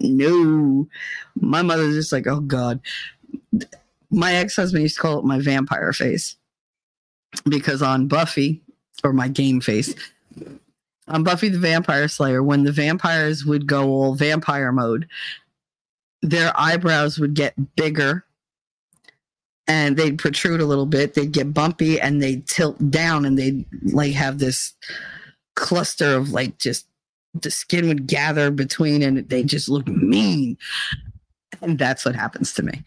no, 0.00 0.88
my 1.36 1.62
mother's 1.62 1.94
just 1.94 2.10
like, 2.10 2.26
oh 2.26 2.40
God. 2.40 2.80
My 4.10 4.34
ex 4.34 4.56
husband 4.56 4.82
used 4.82 4.96
to 4.96 5.02
call 5.02 5.18
it 5.18 5.24
my 5.24 5.38
vampire 5.38 5.92
face 5.92 6.36
because 7.48 7.82
on 7.82 8.08
Buffy, 8.08 8.62
or 9.04 9.12
my 9.12 9.28
game 9.28 9.60
face, 9.60 9.94
on 11.08 11.24
Buffy 11.24 11.48
the 11.48 11.58
Vampire 11.58 12.08
Slayer, 12.08 12.42
when 12.42 12.64
the 12.64 12.72
vampires 12.72 13.44
would 13.44 13.66
go 13.66 13.88
all 13.88 14.14
vampire 14.14 14.72
mode, 14.72 15.08
their 16.22 16.52
eyebrows 16.58 17.18
would 17.18 17.34
get 17.34 17.54
bigger 17.76 18.24
and 19.66 19.96
they'd 19.96 20.18
protrude 20.18 20.60
a 20.60 20.66
little 20.66 20.86
bit. 20.86 21.14
They'd 21.14 21.32
get 21.32 21.54
bumpy 21.54 22.00
and 22.00 22.22
they'd 22.22 22.46
tilt 22.46 22.90
down 22.90 23.24
and 23.24 23.38
they'd 23.38 23.64
like 23.92 24.14
have 24.14 24.38
this 24.38 24.72
cluster 25.54 26.16
of 26.16 26.30
like 26.30 26.58
just 26.58 26.86
the 27.34 27.50
skin 27.50 27.88
would 27.88 28.06
gather 28.06 28.50
between 28.50 29.02
and 29.02 29.28
they 29.28 29.42
just 29.44 29.68
look 29.68 29.86
mean. 29.86 30.56
And 31.60 31.78
that's 31.78 32.04
what 32.04 32.16
happens 32.16 32.52
to 32.54 32.62
me. 32.62 32.82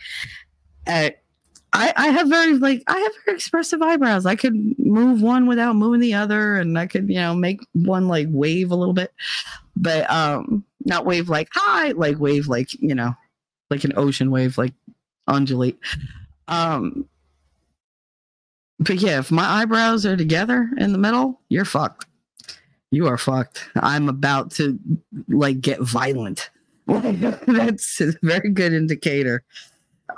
I, 1.74 1.94
I 1.96 2.08
have 2.10 2.28
very 2.28 2.58
like 2.58 2.84
I 2.88 2.98
have 2.98 3.12
very 3.26 3.38
expressive 3.38 3.82
eyebrows. 3.82 4.26
I 4.26 4.36
could 4.36 4.56
move 4.78 5.22
one 5.22 5.48
without 5.48 5.76
moving 5.76 6.02
the 6.02 6.14
other, 6.14 6.56
and 6.56 6.78
I 6.78 6.86
could 6.86 7.10
you 7.10 7.16
know 7.16 7.34
make 7.34 7.62
one 7.74 8.08
like 8.08 8.28
wave 8.30 8.72
a 8.72 8.76
little 8.76 8.94
bit, 8.94 9.14
but 9.76 10.10
um 10.12 10.66
not 10.84 11.06
wave 11.06 11.30
like 11.30 11.48
high, 11.54 11.92
like 11.92 12.20
wave 12.20 12.48
like 12.48 12.74
you 12.82 12.94
know 12.94 13.16
like 13.70 13.86
an 13.86 13.94
ocean 13.96 14.32
wave, 14.32 14.58
like 14.58 14.74
undulate. 15.28 15.80
Um, 16.48 17.08
but 18.80 18.96
yeah, 18.98 19.20
if 19.20 19.32
my 19.32 19.46
eyebrows 19.62 20.06
are 20.06 20.18
together 20.18 20.70
in 20.78 20.92
the 20.92 20.98
middle, 20.98 21.40
you're 21.50 21.66
fucked. 21.66 22.06
You 22.90 23.08
are 23.08 23.18
fucked. 23.18 23.70
I'm 23.76 24.10
about 24.10 24.52
to 24.54 24.78
like 25.30 25.62
get 25.62 25.80
violent. 25.80 26.50
That's 26.88 28.02
a 28.02 28.12
very 28.22 28.50
good 28.50 28.74
indicator 28.74 29.44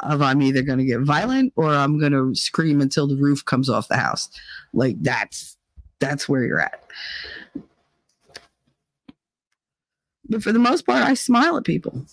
of 0.02 0.22
I'm 0.22 0.41
either 0.41 0.61
going 0.61 0.80
to 0.80 0.86
get 0.86 1.02
violent 1.02 1.53
or 1.56 1.70
I'm 1.70 1.99
going 1.99 2.11
to 2.11 2.36
scream 2.36 2.82
until 2.82 3.07
the 3.07 3.15
roof 3.15 3.45
comes 3.45 3.70
off 3.70 3.88
the 3.88 3.98
house. 3.98 4.30
Like 4.74 5.02
that's 5.02 5.57
that's 5.99 6.28
where 6.28 6.44
you're 6.44 6.60
at. 6.60 6.84
But 10.30 10.44
for 10.44 10.52
the 10.52 10.60
most 10.60 10.86
part, 10.86 11.03
I 11.03 11.14
smile 11.14 11.57
at 11.57 11.65
people. 11.65 12.06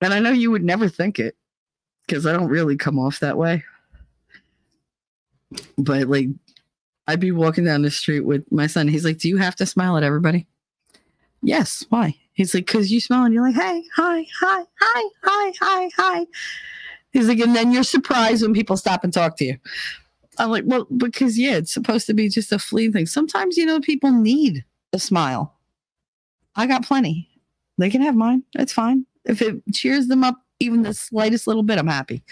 And 0.00 0.12
I 0.12 0.18
know 0.18 0.30
you 0.30 0.50
would 0.50 0.64
never 0.64 0.88
think 0.88 1.18
it 1.18 1.36
because 2.06 2.26
I 2.26 2.32
don't 2.32 2.48
really 2.48 2.76
come 2.76 2.98
off 2.98 3.20
that 3.20 3.38
way. 3.38 3.64
But 5.78 6.08
like, 6.08 6.28
I'd 7.06 7.20
be 7.20 7.32
walking 7.32 7.64
down 7.64 7.82
the 7.82 7.90
street 7.90 8.20
with 8.20 8.50
my 8.50 8.66
son. 8.66 8.88
He's 8.88 9.04
like, 9.04 9.18
Do 9.18 9.28
you 9.28 9.36
have 9.36 9.56
to 9.56 9.66
smile 9.66 9.96
at 9.96 10.02
everybody? 10.02 10.46
Yes. 11.42 11.84
Why? 11.88 12.16
He's 12.34 12.54
like, 12.54 12.66
Because 12.66 12.90
you 12.90 13.00
smile 13.00 13.24
and 13.24 13.34
you're 13.34 13.46
like, 13.46 13.54
Hey, 13.54 13.84
hi, 13.94 14.26
hi, 14.40 14.64
hi, 14.80 15.08
hi, 15.22 15.52
hi, 15.60 15.90
hi. 15.96 16.26
He's 17.12 17.28
like, 17.28 17.40
and 17.40 17.54
then 17.54 17.72
you're 17.72 17.82
surprised 17.82 18.42
when 18.42 18.54
people 18.54 18.76
stop 18.76 19.04
and 19.04 19.12
talk 19.12 19.36
to 19.36 19.44
you. 19.44 19.58
I'm 20.38 20.50
like, 20.50 20.64
well, 20.66 20.86
because 20.96 21.38
yeah, 21.38 21.56
it's 21.56 21.72
supposed 21.72 22.06
to 22.06 22.14
be 22.14 22.28
just 22.28 22.52
a 22.52 22.58
fleeting 22.58 22.92
thing. 22.92 23.06
Sometimes, 23.06 23.58
you 23.58 23.66
know, 23.66 23.80
people 23.80 24.10
need 24.10 24.64
a 24.94 24.98
smile. 24.98 25.54
I 26.56 26.66
got 26.66 26.86
plenty. 26.86 27.28
They 27.78 27.90
can 27.90 28.00
have 28.02 28.14
mine. 28.14 28.44
It's 28.54 28.72
fine. 28.72 29.06
If 29.24 29.42
it 29.42 29.62
cheers 29.72 30.06
them 30.06 30.24
up 30.24 30.36
even 30.58 30.82
the 30.82 30.94
slightest 30.94 31.46
little 31.46 31.62
bit, 31.62 31.78
I'm 31.78 31.86
happy. 31.86 32.22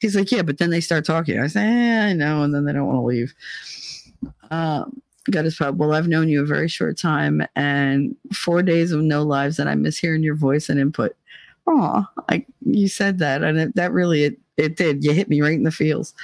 He's 0.00 0.16
like, 0.16 0.32
yeah, 0.32 0.42
but 0.42 0.58
then 0.58 0.70
they 0.70 0.80
start 0.80 1.04
talking. 1.04 1.38
I 1.38 1.46
say, 1.46 1.64
eh, 1.64 2.06
I 2.08 2.12
know, 2.12 2.42
and 2.42 2.54
then 2.54 2.64
they 2.64 2.72
don't 2.72 2.86
want 2.86 2.96
to 2.96 3.02
leave. 3.02 3.34
Um, 4.50 5.02
got 5.30 5.44
his 5.44 5.56
pub. 5.56 5.78
Well, 5.78 5.92
I've 5.92 6.08
known 6.08 6.28
you 6.28 6.42
a 6.42 6.46
very 6.46 6.68
short 6.68 6.98
time 6.98 7.42
and 7.56 8.16
four 8.32 8.62
days 8.62 8.92
of 8.92 9.00
no 9.02 9.22
lives, 9.22 9.58
and 9.58 9.68
I 9.68 9.74
miss 9.74 9.98
hearing 9.98 10.22
your 10.22 10.34
voice 10.34 10.68
and 10.68 10.80
input. 10.80 11.16
Oh, 11.66 12.04
I 12.28 12.44
you 12.66 12.88
said 12.88 13.18
that, 13.18 13.42
and 13.42 13.58
it, 13.58 13.74
that 13.76 13.92
really 13.92 14.24
it 14.24 14.38
it 14.56 14.76
did. 14.76 15.04
You 15.04 15.12
hit 15.12 15.28
me 15.28 15.40
right 15.40 15.54
in 15.54 15.62
the 15.62 15.70
feels. 15.70 16.14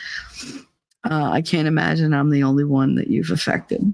Uh, 1.09 1.31
I 1.31 1.43
can't 1.43 1.69
imagine 1.69 2.13
I'm 2.13 2.31
the 2.31 2.43
only 2.43 2.65
one 2.65 2.97
that 2.97 3.09
you've 3.09 3.31
affected, 3.31 3.93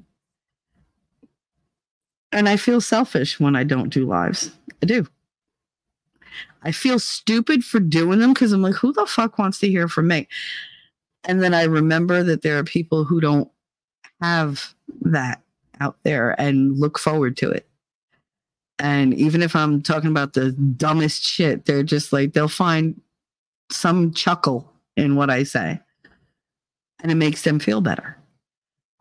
and 2.32 2.48
I 2.48 2.56
feel 2.56 2.80
selfish 2.80 3.38
when 3.38 3.56
I 3.56 3.64
don't 3.64 3.92
do 3.92 4.06
lives. 4.06 4.50
I 4.82 4.86
do. 4.86 5.06
I 6.62 6.72
feel 6.72 6.98
stupid 6.98 7.62
for 7.62 7.78
doing 7.78 8.18
them 8.18 8.32
because 8.32 8.52
I'm 8.52 8.62
like, 8.62 8.74
who 8.74 8.92
the 8.92 9.06
fuck 9.06 9.38
wants 9.38 9.58
to 9.60 9.68
hear 9.68 9.86
from 9.86 10.08
me? 10.08 10.26
And 11.24 11.42
then 11.42 11.54
I 11.54 11.64
remember 11.64 12.22
that 12.22 12.42
there 12.42 12.58
are 12.58 12.64
people 12.64 13.04
who 13.04 13.20
don't 13.20 13.50
have 14.20 14.73
that 15.02 15.42
out 15.80 15.96
there 16.02 16.38
and 16.40 16.78
look 16.78 16.98
forward 16.98 17.36
to 17.38 17.50
it. 17.50 17.66
And 18.78 19.14
even 19.14 19.42
if 19.42 19.54
I'm 19.54 19.82
talking 19.82 20.10
about 20.10 20.32
the 20.32 20.52
dumbest 20.52 21.22
shit, 21.22 21.64
they're 21.64 21.82
just 21.82 22.12
like, 22.12 22.32
they'll 22.32 22.48
find 22.48 23.00
some 23.70 24.12
chuckle 24.12 24.72
in 24.96 25.16
what 25.16 25.30
I 25.30 25.44
say. 25.44 25.80
And 27.00 27.12
it 27.12 27.16
makes 27.16 27.42
them 27.42 27.58
feel 27.58 27.80
better. 27.80 28.16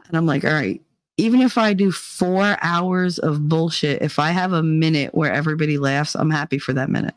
And 0.08 0.18
I'm 0.18 0.26
like, 0.26 0.44
all 0.44 0.52
right, 0.52 0.82
even 1.18 1.42
if 1.42 1.58
I 1.58 1.74
do 1.74 1.92
four 1.92 2.58
hours 2.62 3.20
of 3.20 3.48
bullshit, 3.48 4.02
if 4.02 4.20
I 4.20 4.32
have 4.32 4.54
a 4.54 4.64
minute 4.64 5.14
where 5.14 5.32
everybody 5.32 5.78
laughs, 5.78 6.16
I'm 6.16 6.32
happy 6.32 6.60
for 6.60 6.74
that 6.74 6.90
minute. 6.90 7.16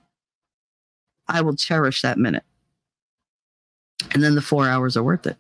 I 1.29 1.41
will 1.41 1.57
cherish 1.57 2.03
that 2.03 2.19
minute. 2.19 2.45
And 4.13 4.23
then 4.23 4.35
the 4.35 4.43
four 4.43 4.69
hours 4.69 4.97
are 4.97 5.03
worth 5.03 5.27
it. 5.27 5.37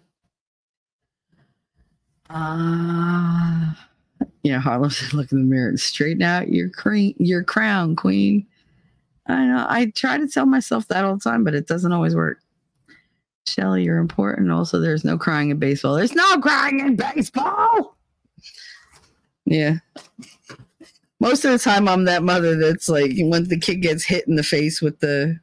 Uh, 2.31 3.73
yeah, 4.43 4.59
Harlem 4.59 4.90
said, 4.90 5.12
look 5.12 5.32
in 5.32 5.39
the 5.39 5.44
mirror 5.44 5.69
and 5.69 5.81
straighten 5.81 6.23
out 6.23 6.48
your 6.48 6.69
cream, 6.69 7.15
your 7.19 7.43
crown, 7.43 7.97
queen. 7.97 8.47
I 9.27 9.44
know. 9.44 9.66
I 9.69 9.93
try 9.94 10.19
to 10.19 10.28
tell 10.28 10.47
myself 10.47 10.86
that 10.89 11.05
all 11.05 11.16
the 11.16 11.20
time, 11.20 11.44
but 11.44 11.55
it 11.55 11.66
doesn't 11.66 11.93
always 11.93 12.15
work. 12.15 12.39
Shelly, 13.47 13.85
you're 13.85 13.98
important. 13.98 14.51
Also, 14.51 14.81
there's 14.81 15.05
no 15.05 15.19
crying 15.19 15.51
in 15.51 15.59
baseball. 15.59 15.94
There's 15.94 16.15
no 16.15 16.39
crying 16.39 16.81
in 16.81 16.97
baseball. 16.97 17.97
Yeah. 19.44 19.77
most 21.20 21.44
of 21.44 21.53
the 21.53 21.59
time 21.59 21.89
I'm 21.89 22.05
that 22.05 22.23
mother 22.23 22.57
that's 22.57 22.89
like 22.89 23.12
when 23.16 23.48
the 23.48 23.59
kid 23.59 23.77
gets 23.77 24.05
hit 24.05 24.27
in 24.27 24.35
the 24.35 24.43
face 24.43 24.82
with 24.82 24.98
the 25.01 25.39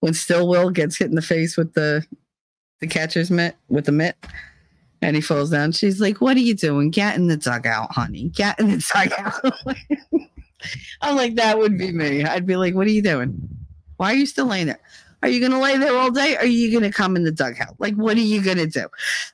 when 0.00 0.14
Stilwell 0.14 0.70
gets 0.70 0.98
hit 0.98 1.08
in 1.08 1.14
the 1.14 1.22
face 1.22 1.56
with 1.56 1.72
the 1.74 2.04
the 2.80 2.86
catcher's 2.86 3.30
mitt 3.30 3.56
with 3.68 3.86
the 3.86 3.92
mitt 3.92 4.16
and 5.02 5.16
he 5.16 5.22
falls 5.22 5.50
down. 5.50 5.72
She's 5.72 6.00
like, 6.00 6.20
What 6.20 6.36
are 6.36 6.40
you 6.40 6.54
doing? 6.54 6.90
Get 6.90 7.16
in 7.16 7.26
the 7.26 7.36
dugout, 7.36 7.92
honey. 7.92 8.28
Get 8.28 8.58
in 8.60 8.70
the 8.70 8.84
dugout. 8.94 9.54
I'm 11.00 11.16
like, 11.16 11.36
that 11.36 11.58
would 11.58 11.78
be 11.78 11.92
me. 11.92 12.24
I'd 12.24 12.46
be 12.46 12.56
like, 12.56 12.74
What 12.74 12.86
are 12.86 12.90
you 12.90 13.02
doing? 13.02 13.48
Why 13.96 14.12
are 14.12 14.16
you 14.16 14.26
still 14.26 14.46
laying 14.46 14.66
there? 14.66 14.80
Are 15.22 15.28
you 15.28 15.40
gonna 15.40 15.60
lay 15.60 15.76
there 15.76 15.94
all 15.96 16.10
day? 16.10 16.36
Or 16.36 16.40
are 16.40 16.46
you 16.46 16.72
gonna 16.72 16.92
come 16.92 17.16
in 17.16 17.24
the 17.24 17.30
dugout? 17.30 17.74
Like, 17.78 17.94
what 17.94 18.16
are 18.16 18.20
you 18.20 18.42
gonna 18.42 18.66
do? 18.66 18.86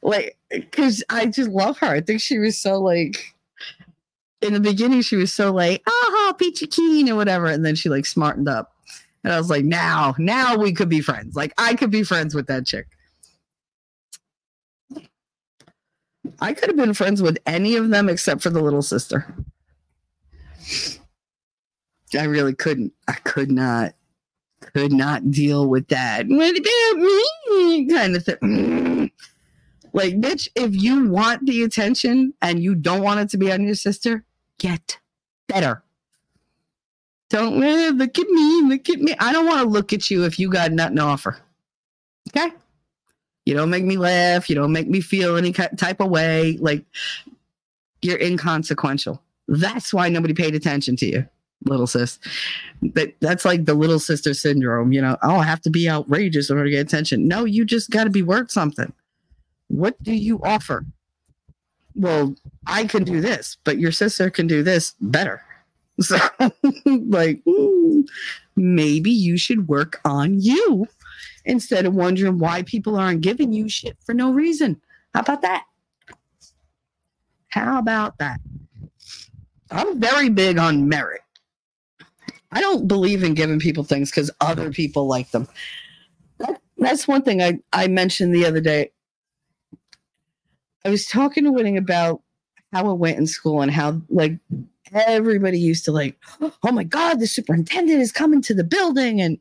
Like, 0.03 0.37
because 0.51 1.05
I 1.09 1.27
just 1.27 1.51
love 1.51 1.79
her. 1.79 1.87
I 1.87 2.01
think 2.01 2.21
she 2.21 2.39
was 2.39 2.59
so 2.59 2.81
like 2.81 3.35
in 4.43 4.53
the 4.53 4.61
beginning 4.61 5.03
she 5.03 5.17
was 5.17 5.33
so 5.33 5.53
like, 5.53 5.83
aha, 5.87 6.33
peachy 6.39 6.67
keen 6.67 7.09
or 7.09 7.15
whatever, 7.15 7.47
and 7.47 7.65
then 7.65 7.75
she 7.75 7.89
like 7.89 8.07
smartened 8.07 8.49
up. 8.49 8.73
And 9.23 9.33
I 9.33 9.39
was 9.39 9.51
like, 9.51 9.65
now, 9.65 10.15
now 10.19 10.57
we 10.57 10.73
could 10.73 10.89
be 10.89 11.01
friends. 11.01 11.37
Like 11.37 11.53
I 11.59 11.75
could 11.75 11.91
be 11.91 12.03
friends 12.03 12.35
with 12.35 12.47
that 12.49 12.67
chick. 12.67 12.87
I 16.41 16.53
could 16.53 16.69
have 16.69 16.77
been 16.77 16.95
friends 16.95 17.23
with 17.23 17.39
any 17.47 17.77
of 17.77 17.91
them 17.91 18.09
except 18.09 18.43
for 18.43 18.51
the 18.51 18.63
little 18.63 18.83
sister. 18.83 19.35
I 22.17 22.25
really 22.25 22.55
couldn't. 22.55 22.93
I 23.09 23.15
could 23.15 23.51
not, 23.51 23.95
could 24.61 24.93
not 24.93 25.31
deal 25.31 25.69
with 25.69 25.89
that. 25.89 26.27
What 26.29 26.57
about 26.59 27.03
me? 27.03 27.89
Kind 27.89 28.17
of 28.17 28.25
thing. 28.25 29.11
Like, 29.93 30.15
bitch, 30.21 30.49
if 30.55 30.75
you 30.75 31.09
want 31.09 31.47
the 31.47 31.63
attention 31.63 32.35
and 32.43 32.63
you 32.63 32.75
don't 32.75 33.03
want 33.03 33.21
it 33.21 33.31
to 33.31 33.39
be 33.39 33.51
on 33.51 33.65
your 33.65 33.75
sister, 33.75 34.25
get 34.59 34.99
better. 35.49 35.83
Don't 37.31 37.59
look 37.59 38.19
at 38.19 38.29
me, 38.29 38.63
look 38.63 38.89
at 38.89 39.01
me. 39.01 39.15
I 39.19 39.33
don't 39.33 39.47
want 39.47 39.63
to 39.63 39.69
look 39.69 39.93
at 39.93 40.11
you 40.11 40.25
if 40.25 40.39
you 40.39 40.51
got 40.51 40.71
nothing 40.73 40.97
to 40.97 41.03
offer. 41.03 41.39
Okay? 42.29 42.53
You 43.47 43.55
don't 43.55 43.71
make 43.71 43.85
me 43.85 43.97
laugh. 43.97 44.51
You 44.51 44.57
don't 44.57 44.73
make 44.73 44.89
me 44.89 45.01
feel 45.01 45.37
any 45.37 45.53
type 45.53 46.01
of 46.01 46.11
way. 46.11 46.59
Like 46.61 46.85
you're 48.03 48.21
inconsequential. 48.21 49.23
That's 49.49 49.95
why 49.95 50.09
nobody 50.09 50.35
paid 50.35 50.57
attention 50.57 50.97
to 50.97 51.07
you, 51.07 51.29
little 51.65 51.87
sis. 51.87 52.19
But 52.83 53.15
that's 53.21 53.45
like 53.45 53.65
the 53.65 53.75
little 53.75 54.01
sister 54.01 54.35
syndrome. 54.35 54.93
You 54.93 55.01
know, 55.01 55.17
oh, 55.23 55.37
I 55.37 55.45
have 55.45 55.63
to 55.63 55.71
be 55.71 55.89
outrageous 55.89 56.51
in 56.51 56.57
order 56.57 56.67
to 56.67 56.77
get 56.77 56.87
attention. 56.87 57.29
No, 57.29 57.45
you 57.45 57.65
just 57.65 57.91
got 57.91 58.05
to 58.05 58.11
be 58.11 58.23
worth 58.23 58.51
something. 58.51 58.93
What 59.69 60.01
do 60.03 60.13
you 60.13 60.41
offer? 60.43 60.85
Well, 61.95 62.35
I 62.67 62.85
can 62.85 63.05
do 63.05 63.21
this, 63.21 63.57
but 63.65 63.79
your 63.79 63.93
sister 63.93 64.29
can 64.29 64.47
do 64.47 64.63
this 64.63 64.95
better. 65.01 65.43
So, 65.99 66.19
like, 66.85 67.41
maybe 68.55 69.11
you 69.11 69.39
should 69.39 69.67
work 69.67 69.99
on 70.05 70.39
you 70.39 70.87
instead 71.47 71.87
of 71.87 71.95
wondering 71.95 72.39
why 72.39 72.63
people 72.63 72.97
aren't 72.97 73.23
giving 73.23 73.53
you 73.53 73.69
shit 73.69 73.97
for 74.05 74.13
no 74.13 74.33
reason. 74.33 74.81
How 75.15 75.21
about 75.21 75.43
that? 75.43 75.65
How 77.49 77.79
about 77.79 78.19
that? 78.19 78.41
I'm 79.71 79.99
very 79.99 80.29
big 80.29 80.59
on 80.59 80.89
merit. 80.89 81.23
I 82.53 82.61
don't 82.61 82.87
believe 82.87 83.23
in 83.23 83.35
giving 83.35 83.59
people 83.59 83.85
things 83.85 84.11
because 84.11 84.31
other 84.41 84.71
people 84.71 85.07
like 85.07 85.31
them. 85.31 85.49
That, 86.39 86.61
that's 86.77 87.09
one 87.09 87.23
thing 87.23 87.43
I, 87.43 87.59
I 87.73 87.89
mentioned 87.89 88.35
the 88.35 88.47
other 88.47 88.61
day. 88.61 88.93
I 90.85 90.91
was 90.91 91.07
talking 91.07 91.45
to 91.45 91.53
Winning 91.53 91.77
about 91.77 92.23
how 92.73 92.91
it 92.91 92.99
went 92.99 93.19
in 93.19 93.27
school 93.27 93.63
and 93.63 93.71
how 93.71 94.01
like 94.09 94.39
everybody 94.93 95.59
used 95.59 95.85
to 95.85 95.93
like, 95.93 96.17
oh 96.41 96.73
my 96.73 96.85
God, 96.85 97.21
the 97.21 97.27
superintendent 97.27 98.01
is 98.01 98.13
coming 98.13 98.43
to 98.43 98.55
the 98.55 98.65
building. 98.65 99.21
And 99.21 99.39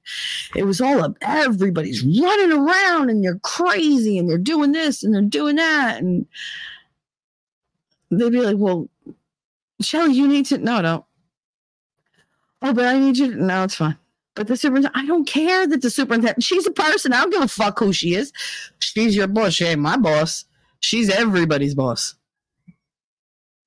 it 0.55 0.63
was 0.63 0.81
all 0.81 1.03
up, 1.03 1.17
everybody's 1.21 2.03
running 2.03 2.51
around 2.51 3.09
and 3.09 3.23
they're 3.23 3.39
crazy 3.39 4.17
and 4.17 4.29
they're 4.29 4.37
doing 4.37 4.71
this 4.71 5.03
and 5.03 5.13
they're 5.13 5.21
doing 5.21 5.55
that. 5.57 6.01
And 6.01 6.25
they'd 8.11 8.31
be 8.31 8.41
like, 8.41 8.57
well, 8.57 8.89
Shelly, 9.81 10.13
you 10.13 10.27
need 10.27 10.45
to, 10.47 10.57
no, 10.57 10.81
don't. 10.81 11.05
Oh, 12.61 12.73
but 12.73 12.85
I 12.85 12.97
need 12.97 13.17
you 13.17 13.31
to, 13.31 13.43
no, 13.43 13.63
it's 13.63 13.75
fine. 13.75 13.97
But 14.35 14.47
the 14.47 14.57
superintendent, 14.57 14.97
I 14.97 15.05
don't 15.05 15.25
care 15.25 15.65
that 15.67 15.81
the 15.81 15.89
superintendent, 15.89 16.43
she's 16.43 16.67
a 16.67 16.71
person. 16.71 17.13
I 17.13 17.21
don't 17.21 17.31
give 17.31 17.41
a 17.41 17.47
fuck 17.47 17.79
who 17.79 17.93
she 17.93 18.15
is. 18.15 18.33
She's 18.79 19.15
your 19.15 19.27
boss. 19.27 19.53
She 19.53 19.65
ain't 19.65 19.81
my 19.81 19.95
boss. 19.95 20.45
She's 20.81 21.09
everybody's 21.09 21.73
boss 21.73 22.15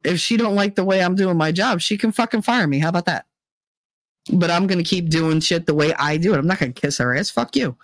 if 0.04 0.20
she 0.20 0.36
don't 0.36 0.54
like 0.54 0.74
the 0.74 0.84
way 0.84 1.02
I'm 1.02 1.14
doing 1.14 1.36
my 1.36 1.52
job, 1.52 1.80
she 1.80 1.98
can 1.98 2.12
fucking 2.12 2.42
fire 2.42 2.66
me. 2.66 2.78
How 2.78 2.88
about 2.88 3.06
that? 3.06 3.26
But 4.32 4.50
I'm 4.50 4.66
gonna 4.66 4.84
keep 4.84 5.08
doing 5.08 5.40
shit 5.40 5.66
the 5.66 5.74
way 5.74 5.94
I 5.94 6.16
do 6.16 6.34
it. 6.34 6.38
I'm 6.38 6.46
not 6.46 6.58
gonna 6.58 6.72
kiss 6.72 6.98
her 6.98 7.16
ass. 7.16 7.30
Fuck 7.30 7.56
you. 7.56 7.76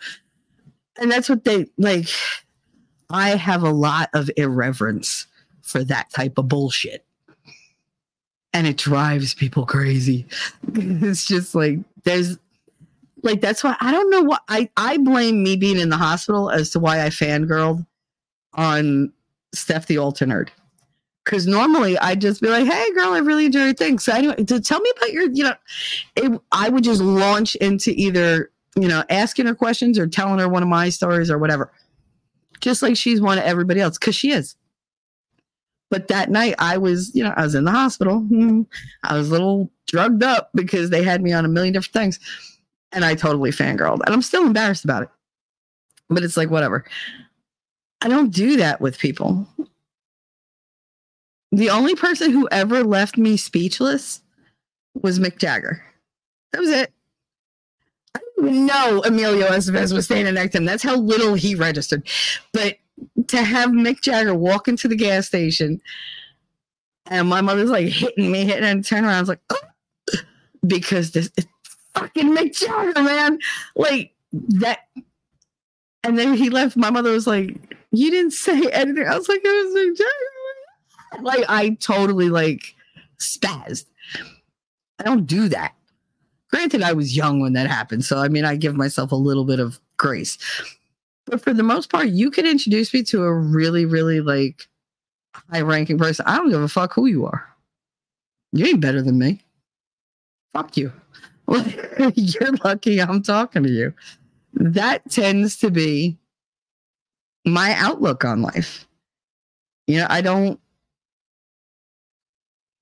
And 1.01 1.10
that's 1.10 1.28
what 1.28 1.44
they 1.44 1.67
like. 1.78 2.09
I 3.10 3.31
have 3.31 3.62
a 3.62 3.70
lot 3.70 4.10
of 4.15 4.31
irreverence 4.36 5.26
for 5.62 5.84
that 5.84 6.10
type 6.10 6.39
of 6.39 6.49
bullshit. 6.49 7.05
And 8.52 8.67
it 8.67 8.76
drives 8.76 9.34
people 9.34 9.67
crazy. 9.67 10.26
it's 10.75 11.25
just 11.25 11.55
like 11.55 11.78
there's 12.05 12.39
like 13.23 13.41
that's 13.41 13.65
why 13.65 13.76
I 13.81 13.91
don't 13.91 14.10
know 14.10 14.23
what 14.23 14.43
I 14.49 14.68
I 14.76 14.99
blame 14.99 15.43
me 15.43 15.57
being 15.57 15.81
in 15.81 15.89
the 15.89 15.97
hospital 15.97 16.51
as 16.51 16.70
to 16.70 16.78
why 16.78 17.05
I 17.05 17.09
fangirled 17.09 17.84
on 18.52 19.12
Steph 19.55 19.86
the 19.86 19.99
alternate 19.99 20.51
because 21.25 21.47
normally 21.47 21.99
I'd 21.99 22.20
just 22.20 22.41
be 22.41 22.49
like, 22.49 22.67
"Hey, 22.67 22.93
girl, 22.93 23.12
I 23.12 23.19
really 23.19 23.47
enjoy 23.47 23.65
your 23.65 23.75
thing." 23.75 23.99
So 23.99 24.12
anyway, 24.12 24.44
to 24.44 24.61
tell 24.61 24.81
me 24.81 24.93
about 24.97 25.12
your, 25.12 25.31
you 25.31 25.44
know, 25.44 25.55
it, 26.17 26.41
I 26.53 26.69
would 26.69 26.85
just 26.85 27.01
launch 27.01 27.55
into 27.57 27.91
either 27.93 28.51
you 28.77 28.89
know 28.89 29.05
asking 29.09 29.47
her 29.47 29.55
questions 29.55 29.99
or 29.99 30.07
telling 30.07 30.39
her 30.39 30.49
one 30.49 30.62
of 30.62 30.69
my 30.69 30.89
stories 30.89 31.31
or 31.31 31.39
whatever, 31.39 31.73
just 32.61 32.83
like 32.83 32.97
she's 32.97 33.20
one 33.20 33.39
of 33.39 33.44
everybody 33.44 33.81
else 33.81 33.99
because 33.99 34.15
she 34.15 34.33
is. 34.33 34.57
But 35.91 36.09
that 36.09 36.31
night, 36.31 36.57
I 36.59 36.78
was, 36.78 37.15
you 37.15 37.23
know, 37.23 37.33
I 37.36 37.43
was 37.43 37.55
in 37.55 37.65
the 37.65 37.70
hospital. 37.70 38.20
Hmm, 38.20 38.62
I 39.05 39.17
was 39.17 39.28
a 39.28 39.33
little 39.33 39.70
drugged 39.86 40.23
up 40.23 40.51
because 40.55 40.91
they 40.91 41.03
had 41.05 41.23
me 41.23 41.33
on 41.33 41.44
a 41.44 41.49
million 41.49 41.73
different 41.73 41.93
things, 41.93 42.20
and 42.93 43.05
I 43.05 43.15
totally 43.15 43.51
fangirled, 43.51 44.01
and 44.05 44.15
I'm 44.15 44.23
still 44.23 44.44
embarrassed 44.44 44.85
about 44.85 45.05
it. 45.05 45.09
But 46.11 46.23
it's 46.23 46.36
like 46.36 46.51
whatever. 46.51 46.85
I 48.03 48.09
don't 48.09 48.31
do 48.31 48.57
that 48.57 48.83
with 48.83 48.99
people. 48.99 49.49
The 51.55 51.70
only 51.70 51.94
person 51.94 52.33
who 52.33 52.49
ever 52.50 52.83
left 52.83 53.16
me 53.16 53.36
speechless 53.36 54.20
was 54.94 55.20
Mick 55.20 55.39
Jagger. 55.39 55.84
That 56.52 56.60
was 56.60 56.70
it. 56.70 56.92
I 58.16 58.18
didn't 58.18 58.49
even 58.49 58.66
know 58.66 59.02
Emilio 59.05 59.47
Estevez 59.47 59.92
was 59.92 60.07
standing 60.07 60.34
next 60.34 60.52
to 60.52 60.58
him. 60.58 60.65
That's 60.65 60.83
how 60.83 60.97
little 60.97 61.34
he 61.34 61.55
registered. 61.55 62.08
But 62.52 62.78
to 63.28 63.42
have 63.42 63.70
Mick 63.70 64.00
Jagger 64.00 64.34
walk 64.34 64.66
into 64.66 64.89
the 64.89 64.97
gas 64.97 65.28
station 65.28 65.81
and 67.07 67.28
my 67.28 67.41
mother's 67.41 67.70
like 67.70 67.86
hitting 67.86 68.33
me, 68.33 68.44
hitting 68.44 68.65
and 68.65 68.84
turn 68.84 69.05
around, 69.05 69.15
I 69.15 69.20
was 69.20 69.28
like, 69.28 69.42
oh, 69.50 70.18
because 70.66 71.12
this 71.12 71.31
is 71.36 71.47
fucking 71.94 72.34
Mick 72.34 72.58
Jagger, 72.58 73.00
man. 73.00 73.39
Like 73.76 74.12
that. 74.33 74.81
And 76.02 76.18
then 76.18 76.34
he 76.34 76.50
left. 76.50 76.76
My 76.76 76.91
mother 76.91 77.12
was 77.12 77.28
like, 77.28 77.57
You 77.92 78.10
didn't 78.10 78.33
say 78.33 78.60
anything. 78.73 79.07
I 79.07 79.16
was 79.16 79.28
like, 79.28 79.41
It 79.44 79.66
was 79.66 79.74
Mick 79.76 79.97
Jagger 79.97 80.34
like 81.23 81.44
I 81.49 81.70
totally 81.81 82.28
like 82.28 82.75
spazzed. 83.18 83.86
I 84.99 85.02
don't 85.02 85.26
do 85.26 85.49
that. 85.49 85.75
Granted, 86.51 86.83
I 86.83 86.93
was 86.93 87.17
young 87.17 87.41
when 87.41 87.52
that 87.55 87.67
happened, 87.67 88.05
so 88.05 88.18
I 88.18 88.28
mean, 88.28 88.44
I 88.44 88.57
give 88.57 88.76
myself 88.76 89.12
a 89.12 89.17
little 89.17 89.44
bit 89.44 89.60
of 89.60 89.81
grace. 89.97 90.39
But 91.26 91.41
for 91.41 91.52
the 91.52 91.62
most 91.62 91.91
part, 91.91 92.09
you 92.09 92.31
could 92.31 92.47
introduce 92.47 92.93
me 92.93 93.02
to 93.05 93.23
a 93.23 93.33
really, 93.33 93.86
really 93.86 94.20
like 94.20 94.68
high 95.51 95.62
ranking 95.62 95.99
person. 95.99 96.25
I 96.26 96.36
don't 96.36 96.51
give 96.51 96.62
a 96.62 96.68
fuck 96.68 96.93
who 96.93 97.07
you 97.07 97.26
are. 97.26 97.44
You 98.52 98.67
ain't 98.67 98.81
better 98.81 99.02
than 99.02 99.18
me. 99.18 99.41
Fuck 100.52 100.76
you. 100.76 100.93
You're 102.15 102.52
lucky 102.62 103.01
I'm 103.01 103.23
talking 103.23 103.65
to 103.65 103.70
you. 103.70 103.93
That 104.55 105.10
tends 105.10 105.57
to 105.59 105.70
be 105.70 106.17
my 107.44 107.75
outlook 107.75 108.25
on 108.25 108.43
life. 108.43 108.86
You 109.86 109.99
know, 109.99 110.07
I 110.09 110.20
don't 110.20 110.60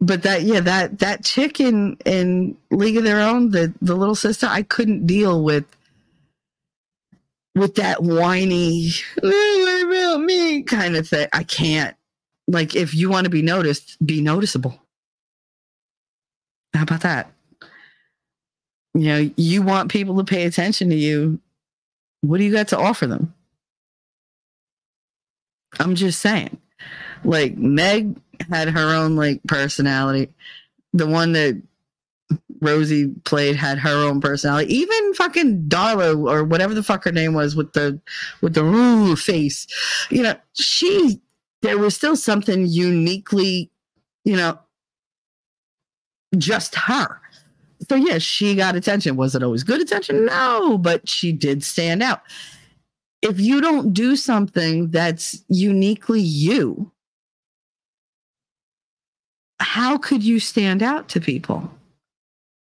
but 0.03 0.23
that 0.25 0.43
yeah 0.43 0.61
that 0.61 0.99
that 0.99 1.25
chick 1.25 1.61
in 1.61 1.97
in 2.05 2.57
league 2.71 2.99
of 2.99 3.05
their 3.05 3.21
own 3.21 3.51
the 3.51 3.73
the 3.81 3.95
little 3.95 4.15
sister 4.15 4.47
i 4.51 4.63
couldn't 4.63 5.07
deal 5.07 5.43
with 5.43 5.65
with 7.55 7.75
that 7.77 8.03
whiny 8.03 8.91
about 9.19 10.21
me? 10.21 10.63
kind 10.63 10.97
of 10.97 11.09
thing. 11.09 11.29
I 11.33 11.43
can't 11.45 11.97
like 12.49 12.75
if 12.75 12.95
you 12.95 13.11
want 13.11 13.25
to 13.25 13.31
be 13.31 13.43
noticed 13.43 14.05
be 14.05 14.21
noticeable. 14.21 14.81
How 16.75 16.83
about 16.83 17.03
that? 17.03 17.31
You 18.95 19.07
know 19.07 19.31
you 19.37 19.63
want 19.63 19.91
people 19.91 20.17
to 20.17 20.25
pay 20.25 20.45
attention 20.45 20.91
to 20.91 20.97
you. 20.97 21.41
What 22.21 22.39
do 22.39 22.45
you 22.45 22.53
got 22.53 22.69
to 22.69 22.79
offer 22.79 23.07
them? 23.07 23.35
I'm 25.81 25.95
just 25.95 26.21
saying 26.21 26.59
like 27.25 27.57
meg 27.57 28.17
had 28.51 28.69
her 28.69 28.95
own 28.95 29.17
like 29.17 29.43
personality. 29.45 30.33
The 30.93 31.07
one 31.07 31.33
that 31.33 31.61
Rosie 32.61 33.09
played 33.25 33.57
had 33.57 33.79
her 33.79 34.09
own 34.09 34.21
personality. 34.21 34.75
Even 34.75 35.15
fucking 35.15 35.65
Darla 35.69 36.17
or 36.31 36.45
whatever 36.45 36.75
the 36.75 36.83
fuck 36.83 37.05
her 37.05 37.13
name 37.13 37.35
was 37.35 37.57
with 37.57 37.73
the 37.73 38.01
with 38.41 38.55
the 38.55 38.65
ooh 38.65 39.17
face. 39.17 39.67
You 40.11 40.23
know, 40.23 40.35
she 40.53 41.21
there 41.63 41.79
was 41.79 41.97
still 41.97 42.17
something 42.17 42.67
uniquely, 42.67 43.71
you 44.25 44.37
know, 44.37 44.59
just 46.37 46.75
her. 46.75 47.21
So 47.89 47.97
yes, 47.97 48.09
yeah, 48.09 48.19
she 48.19 48.55
got 48.55 48.77
attention. 48.77 49.17
Was 49.17 49.35
it 49.35 49.43
always 49.43 49.65
good 49.65 49.81
attention? 49.81 50.25
No, 50.27 50.79
but 50.79 51.09
she 51.09 51.33
did 51.33 51.65
stand 51.65 52.03
out. 52.03 52.23
If 53.23 53.41
you 53.41 53.61
don't 53.61 53.93
do 53.93 54.17
something 54.17 54.91
that's 54.91 55.43
uniquely 55.49 56.21
you, 56.21 56.92
how 59.63 59.97
could 59.97 60.25
you 60.25 60.41
stand 60.41 60.83
out 60.83 61.09
to 61.11 61.21
people? 61.21 61.71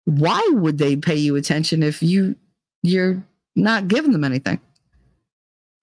Why 0.06 0.42
would 0.54 0.78
they 0.78 0.96
pay 0.96 1.16
you 1.16 1.36
attention 1.36 1.84
if 1.84 2.02
you 2.02 2.36
you're 2.84 3.24
not 3.56 3.88
giving 3.88 4.12
them 4.12 4.24
anything? 4.24 4.60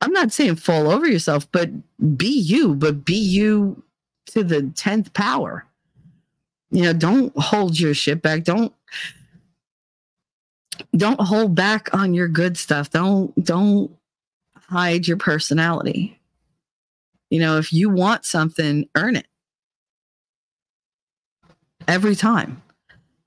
I'm 0.01 0.13
not 0.13 0.33
saying 0.33 0.57
fall 0.57 0.91
over 0.91 1.07
yourself, 1.07 1.51
but 1.51 1.71
be 2.17 2.29
you, 2.29 2.75
but 2.75 3.05
be 3.05 3.17
you 3.17 3.83
to 4.27 4.45
the 4.45 4.63
10th 4.63 5.13
power. 5.13 5.67
You 6.71 6.85
know, 6.85 6.93
don't 6.93 7.37
hold 7.37 7.79
your 7.81 7.95
shit 7.95 8.23
back. 8.23 8.45
Don't 8.45 8.73
don't 10.97 11.21
hold 11.21 11.55
back 11.55 11.93
on 11.93 12.15
your 12.15 12.29
good 12.29 12.57
stuff. 12.57 12.91
Don't 12.91 13.35
don't 13.45 13.91
hide 14.69 15.09
your 15.09 15.17
personality. 15.17 16.21
You 17.31 17.41
know, 17.41 17.59
if 17.59 17.73
you 17.73 17.91
want 17.91 18.25
something, 18.25 18.89
earn 18.95 19.17
it. 19.17 19.27
Every 21.89 22.15
time. 22.15 22.63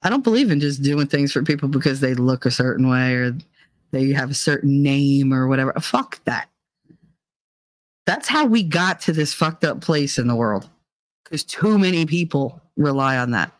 I 0.03 0.09
don't 0.09 0.23
believe 0.23 0.49
in 0.49 0.59
just 0.59 0.81
doing 0.81 1.07
things 1.07 1.31
for 1.31 1.43
people 1.43 1.67
because 1.67 1.99
they 1.99 2.13
look 2.13 2.45
a 2.45 2.51
certain 2.51 2.89
way 2.89 3.13
or 3.15 3.35
they 3.91 4.11
have 4.13 4.31
a 4.31 4.35
certain 4.35 4.81
name 4.81 5.33
or 5.33 5.47
whatever. 5.47 5.73
Fuck 5.79 6.23
that. 6.23 6.47
That's 8.05 8.27
how 8.27 8.45
we 8.45 8.63
got 8.63 9.01
to 9.01 9.13
this 9.13 9.33
fucked 9.33 9.63
up 9.63 9.81
place 9.81 10.17
in 10.17 10.27
the 10.27 10.35
world. 10.35 10.69
Because 11.23 11.43
too 11.43 11.77
many 11.77 12.05
people 12.05 12.61
rely 12.77 13.17
on 13.17 13.31
that. 13.31 13.51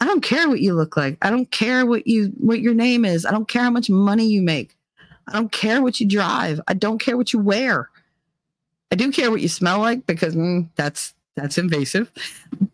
I 0.00 0.06
don't 0.06 0.22
care 0.22 0.48
what 0.48 0.60
you 0.60 0.74
look 0.74 0.96
like. 0.96 1.18
I 1.22 1.30
don't 1.30 1.50
care 1.50 1.84
what 1.84 2.06
you 2.06 2.32
what 2.38 2.60
your 2.60 2.74
name 2.74 3.04
is. 3.04 3.26
I 3.26 3.30
don't 3.30 3.48
care 3.48 3.62
how 3.62 3.70
much 3.70 3.90
money 3.90 4.24
you 4.24 4.42
make. 4.42 4.74
I 5.28 5.32
don't 5.32 5.52
care 5.52 5.82
what 5.82 6.00
you 6.00 6.08
drive. 6.08 6.60
I 6.66 6.74
don't 6.74 6.98
care 6.98 7.16
what 7.16 7.32
you 7.32 7.38
wear. 7.38 7.90
I 8.90 8.96
do 8.96 9.12
care 9.12 9.30
what 9.30 9.40
you 9.40 9.48
smell 9.48 9.78
like 9.78 10.06
because 10.06 10.34
mm, 10.34 10.68
that's 10.74 11.14
that's 11.36 11.58
invasive. 11.58 12.10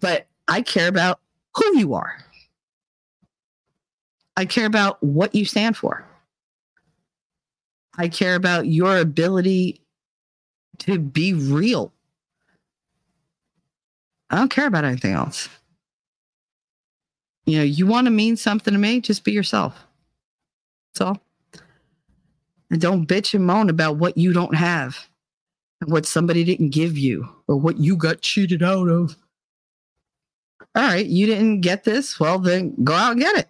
But 0.00 0.26
I 0.48 0.62
care 0.62 0.88
about 0.88 1.20
who 1.56 1.78
you 1.78 1.94
are. 1.94 2.16
I 4.36 4.44
care 4.44 4.66
about 4.66 5.02
what 5.02 5.34
you 5.34 5.44
stand 5.44 5.76
for. 5.76 6.04
I 7.96 8.08
care 8.08 8.34
about 8.34 8.66
your 8.66 8.98
ability 8.98 9.80
to 10.80 10.98
be 10.98 11.32
real. 11.32 11.92
I 14.28 14.36
don't 14.36 14.50
care 14.50 14.66
about 14.66 14.84
anything 14.84 15.12
else. 15.12 15.48
You 17.46 17.58
know, 17.58 17.64
you 17.64 17.86
want 17.86 18.06
to 18.06 18.10
mean 18.10 18.36
something 18.36 18.74
to 18.74 18.78
me, 18.78 19.00
just 19.00 19.24
be 19.24 19.32
yourself. 19.32 19.76
That's 20.92 21.00
all. 21.00 21.22
And 22.70 22.80
don't 22.80 23.06
bitch 23.06 23.34
and 23.34 23.46
moan 23.46 23.70
about 23.70 23.96
what 23.96 24.18
you 24.18 24.32
don't 24.32 24.54
have 24.54 24.98
and 25.80 25.92
what 25.92 26.04
somebody 26.04 26.42
didn't 26.42 26.70
give 26.70 26.98
you 26.98 27.28
or 27.46 27.56
what 27.56 27.78
you 27.78 27.96
got 27.96 28.20
cheated 28.20 28.62
out 28.62 28.88
of. 28.88 29.16
All 30.74 30.82
right, 30.82 31.06
you 31.06 31.26
didn't 31.26 31.60
get 31.60 31.84
this. 31.84 32.20
Well, 32.20 32.38
then 32.38 32.74
go 32.84 32.92
out 32.92 33.12
and 33.12 33.20
get 33.20 33.38
it. 33.38 33.48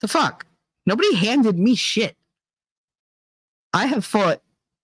The 0.00 0.08
fuck? 0.08 0.46
Nobody 0.86 1.14
handed 1.14 1.58
me 1.58 1.74
shit. 1.74 2.16
I 3.74 3.86
have 3.86 4.04
fought 4.04 4.40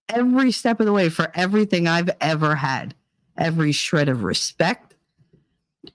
every 0.09 0.51
step 0.51 0.79
of 0.79 0.85
the 0.85 0.93
way 0.93 1.09
for 1.09 1.31
everything 1.33 1.87
I've 1.87 2.09
ever 2.21 2.55
had. 2.55 2.93
Every 3.37 3.71
shred 3.71 4.09
of 4.09 4.23
respect, 4.23 4.93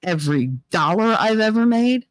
every 0.03 0.49
dollar 0.71 1.17
I've 1.19 1.39
ever 1.39 1.65
made, 1.65 2.07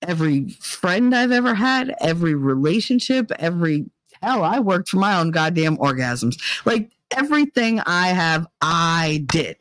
every 0.00 0.48
friend 0.48 1.14
I've 1.14 1.32
ever 1.32 1.54
had, 1.54 1.94
every 2.00 2.34
relationship, 2.34 3.30
every 3.32 3.90
hell, 4.22 4.42
I 4.42 4.60
worked 4.60 4.88
for 4.88 4.96
my 4.96 5.18
own 5.18 5.30
goddamn 5.30 5.76
orgasms. 5.76 6.40
Like 6.64 6.90
everything 7.14 7.80
I 7.80 8.08
have, 8.08 8.46
I 8.62 9.24
did. 9.26 9.56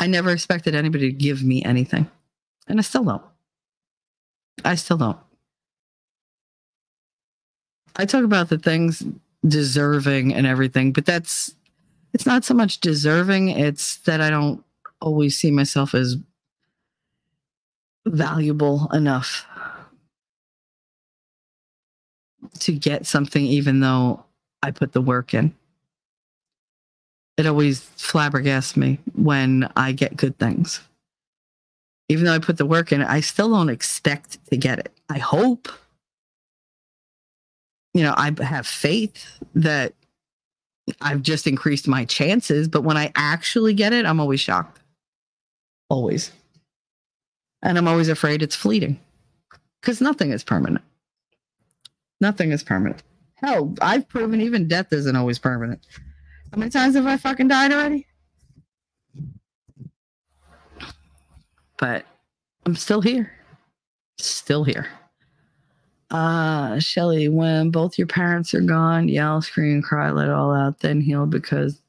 I 0.00 0.06
never 0.06 0.30
expected 0.30 0.74
anybody 0.74 1.12
to 1.12 1.16
give 1.16 1.44
me 1.44 1.62
anything. 1.62 2.10
And 2.66 2.78
I 2.78 2.82
still 2.82 3.04
don't. 3.04 3.22
I 4.64 4.74
still 4.74 4.96
don't. 4.96 5.18
I 7.96 8.06
talk 8.06 8.24
about 8.24 8.48
the 8.48 8.58
things 8.58 9.04
deserving 9.46 10.34
and 10.34 10.46
everything, 10.46 10.92
but 10.92 11.04
that's 11.04 11.54
it's 12.14 12.26
not 12.26 12.44
so 12.44 12.54
much 12.54 12.80
deserving, 12.80 13.50
it's 13.50 13.98
that 13.98 14.20
I 14.20 14.30
don't 14.30 14.64
always 15.00 15.38
see 15.38 15.50
myself 15.50 15.94
as 15.94 16.16
valuable 18.06 18.90
enough 18.92 19.46
to 22.60 22.72
get 22.72 23.06
something 23.06 23.44
even 23.44 23.80
though 23.80 24.24
I 24.62 24.70
put 24.70 24.92
the 24.92 25.00
work 25.00 25.34
in. 25.34 25.54
It 27.36 27.46
always 27.46 27.80
flabbergasts 27.96 28.76
me 28.76 28.98
when 29.14 29.70
I 29.76 29.92
get 29.92 30.16
good 30.16 30.38
things. 30.38 30.80
Even 32.08 32.24
though 32.24 32.34
I 32.34 32.38
put 32.38 32.58
the 32.58 32.66
work 32.66 32.92
in, 32.92 33.02
I 33.02 33.20
still 33.20 33.50
don't 33.50 33.68
expect 33.68 34.44
to 34.50 34.56
get 34.56 34.78
it. 34.78 34.92
I 35.08 35.18
hope 35.18 35.68
you 37.94 38.02
know, 38.02 38.14
I 38.16 38.32
have 38.42 38.66
faith 38.66 39.38
that 39.54 39.94
I've 41.00 41.22
just 41.22 41.46
increased 41.46 41.88
my 41.88 42.04
chances, 42.04 42.68
but 42.68 42.82
when 42.82 42.96
I 42.96 43.12
actually 43.16 43.74
get 43.74 43.92
it, 43.92 44.06
I'm 44.06 44.20
always 44.20 44.40
shocked. 44.40 44.80
Always. 45.88 46.30
And 47.62 47.76
I'm 47.76 47.88
always 47.88 48.08
afraid 48.08 48.42
it's 48.42 48.54
fleeting 48.56 48.98
because 49.80 50.00
nothing 50.00 50.30
is 50.30 50.44
permanent. 50.44 50.84
Nothing 52.20 52.52
is 52.52 52.62
permanent. 52.62 53.02
Hell, 53.34 53.74
I've 53.80 54.08
proven 54.08 54.40
even 54.40 54.68
death 54.68 54.92
isn't 54.92 55.16
always 55.16 55.38
permanent. 55.38 55.80
How 56.52 56.58
many 56.58 56.70
times 56.70 56.96
have 56.96 57.06
I 57.06 57.16
fucking 57.16 57.48
died 57.48 57.72
already? 57.72 58.06
But 61.78 62.04
I'm 62.66 62.76
still 62.76 63.00
here. 63.00 63.32
Still 64.18 64.64
here. 64.64 64.86
Uh, 66.10 66.78
Shelly, 66.80 67.28
when 67.28 67.70
both 67.70 67.96
your 67.96 68.08
parents 68.08 68.52
are 68.52 68.60
gone, 68.60 69.08
yell, 69.08 69.40
scream, 69.40 69.80
cry, 69.80 70.10
let 70.10 70.26
it 70.26 70.32
all 70.34 70.52
out, 70.52 70.80
then 70.80 71.00
heal 71.00 71.24
because 71.24 71.80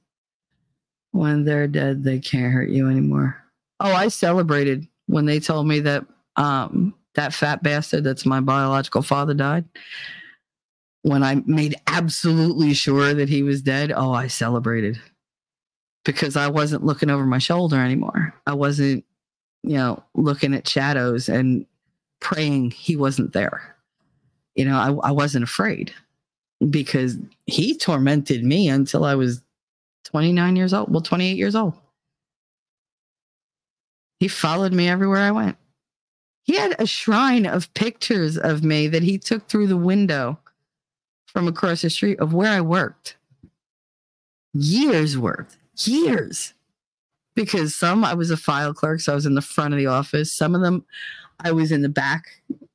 when 1.11 1.43
they're 1.43 1.67
dead, 1.67 2.03
they 2.03 2.19
can't 2.19 2.53
hurt 2.53 2.69
you 2.69 2.87
anymore. 2.87 3.35
Oh, 3.79 3.91
I 3.91 4.09
celebrated 4.09 4.87
when 5.07 5.25
they 5.25 5.39
told 5.39 5.67
me 5.67 5.79
that 5.81 6.05
um 6.37 6.93
that 7.15 7.33
fat 7.33 7.61
bastard 7.61 8.05
that's 8.05 8.25
my 8.25 8.39
biological 8.39 9.01
father 9.01 9.33
died. 9.33 9.65
When 11.03 11.23
I 11.23 11.41
made 11.45 11.75
absolutely 11.87 12.73
sure 12.73 13.13
that 13.13 13.29
he 13.29 13.41
was 13.41 13.61
dead, 13.61 13.91
oh, 13.91 14.11
I 14.11 14.27
celebrated 14.27 14.99
because 16.05 16.35
I 16.35 16.47
wasn't 16.47 16.85
looking 16.85 17.09
over 17.09 17.25
my 17.25 17.39
shoulder 17.39 17.77
anymore. 17.77 18.33
I 18.45 18.53
wasn't, 18.53 19.03
you 19.63 19.75
know, 19.75 20.03
looking 20.13 20.53
at 20.53 20.67
shadows 20.67 21.27
and 21.27 21.65
praying 22.19 22.71
he 22.71 22.95
wasn't 22.95 23.33
there 23.33 23.71
you 24.55 24.65
know, 24.65 24.77
I, 24.77 25.09
I 25.09 25.11
wasn't 25.11 25.43
afraid 25.43 25.93
because 26.69 27.17
he 27.45 27.77
tormented 27.77 28.43
me 28.43 28.69
until 28.69 29.05
I 29.05 29.15
was 29.15 29.41
29 30.05 30.55
years 30.55 30.73
old. 30.73 30.91
Well, 30.91 31.01
28 31.01 31.37
years 31.37 31.55
old. 31.55 31.73
He 34.19 34.27
followed 34.27 34.73
me 34.73 34.87
everywhere 34.87 35.21
I 35.21 35.31
went. 35.31 35.57
He 36.43 36.57
had 36.57 36.75
a 36.79 36.85
shrine 36.85 37.45
of 37.45 37.73
pictures 37.73 38.37
of 38.37 38.63
me 38.63 38.87
that 38.87 39.03
he 39.03 39.17
took 39.17 39.47
through 39.47 39.67
the 39.67 39.77
window 39.77 40.37
from 41.31 41.47
across 41.47 41.81
the 41.81 41.89
street 41.89 42.19
of 42.19 42.33
where 42.33 42.51
I 42.51 42.61
worked. 42.61 43.15
Years 44.53 45.17
worth, 45.17 45.57
years. 45.85 46.53
Because 47.33 47.73
some 47.73 48.03
I 48.03 48.13
was 48.13 48.29
a 48.29 48.37
file 48.37 48.73
clerk, 48.73 48.99
so 48.99 49.13
I 49.13 49.15
was 49.15 49.25
in 49.25 49.35
the 49.35 49.41
front 49.41 49.73
of 49.73 49.79
the 49.79 49.87
office. 49.87 50.33
Some 50.33 50.53
of 50.53 50.61
them 50.61 50.85
I 51.39 51.51
was 51.51 51.71
in 51.71 51.81
the 51.81 51.89
back 51.89 52.25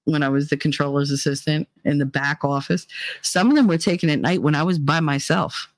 when 0.04 0.22
I 0.22 0.28
was 0.28 0.48
the 0.48 0.56
controller's 0.56 1.10
assistant 1.10 1.68
in 1.84 1.98
the 1.98 2.06
back 2.06 2.44
office. 2.44 2.86
Some 3.22 3.50
of 3.50 3.56
them 3.56 3.66
were 3.66 3.78
taken 3.78 4.08
at 4.08 4.20
night 4.20 4.42
when 4.42 4.54
I 4.54 4.62
was 4.62 4.78
by 4.78 5.00
myself, 5.00 5.68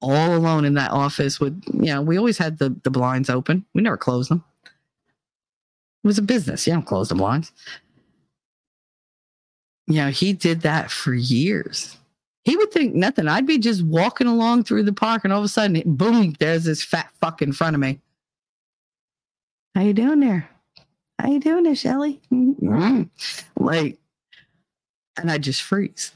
all 0.00 0.34
alone 0.34 0.64
in 0.64 0.74
that 0.74 0.92
office 0.92 1.40
with, 1.40 1.60
you 1.72 1.86
know, 1.86 2.02
we 2.02 2.16
always 2.16 2.38
had 2.38 2.58
the, 2.58 2.74
the 2.84 2.90
blinds 2.90 3.28
open. 3.28 3.64
We 3.74 3.82
never 3.82 3.96
closed 3.96 4.30
them. 4.30 4.44
It 4.64 6.06
was 6.06 6.18
a 6.18 6.22
business. 6.22 6.66
You 6.66 6.72
don't 6.72 6.86
close 6.86 7.10
the 7.10 7.14
blinds. 7.14 7.52
You 9.86 9.96
know, 9.96 10.10
he 10.10 10.32
did 10.32 10.60
that 10.62 10.90
for 10.90 11.14
years. 11.14 11.96
He 12.44 12.56
would 12.56 12.72
think 12.72 12.94
nothing. 12.94 13.28
I'd 13.28 13.46
be 13.46 13.58
just 13.58 13.82
walking 13.82 14.26
along 14.26 14.64
through 14.64 14.84
the 14.84 14.92
park 14.92 15.24
and 15.24 15.32
all 15.32 15.40
of 15.40 15.44
a 15.44 15.48
sudden, 15.48 15.82
boom, 15.84 16.34
there's 16.38 16.64
this 16.64 16.82
fat 16.82 17.10
fuck 17.20 17.42
in 17.42 17.52
front 17.52 17.74
of 17.74 17.80
me. 17.80 18.00
How 19.74 19.82
you 19.82 19.92
doing 19.92 20.20
there? 20.20 20.48
how 21.20 21.30
you 21.30 21.40
doing 21.40 21.64
there, 21.64 21.76
Shelly? 21.76 22.20
Mm-hmm. 22.32 23.02
Like, 23.62 23.98
and 25.18 25.30
I 25.30 25.38
just 25.38 25.62
freeze. 25.62 26.12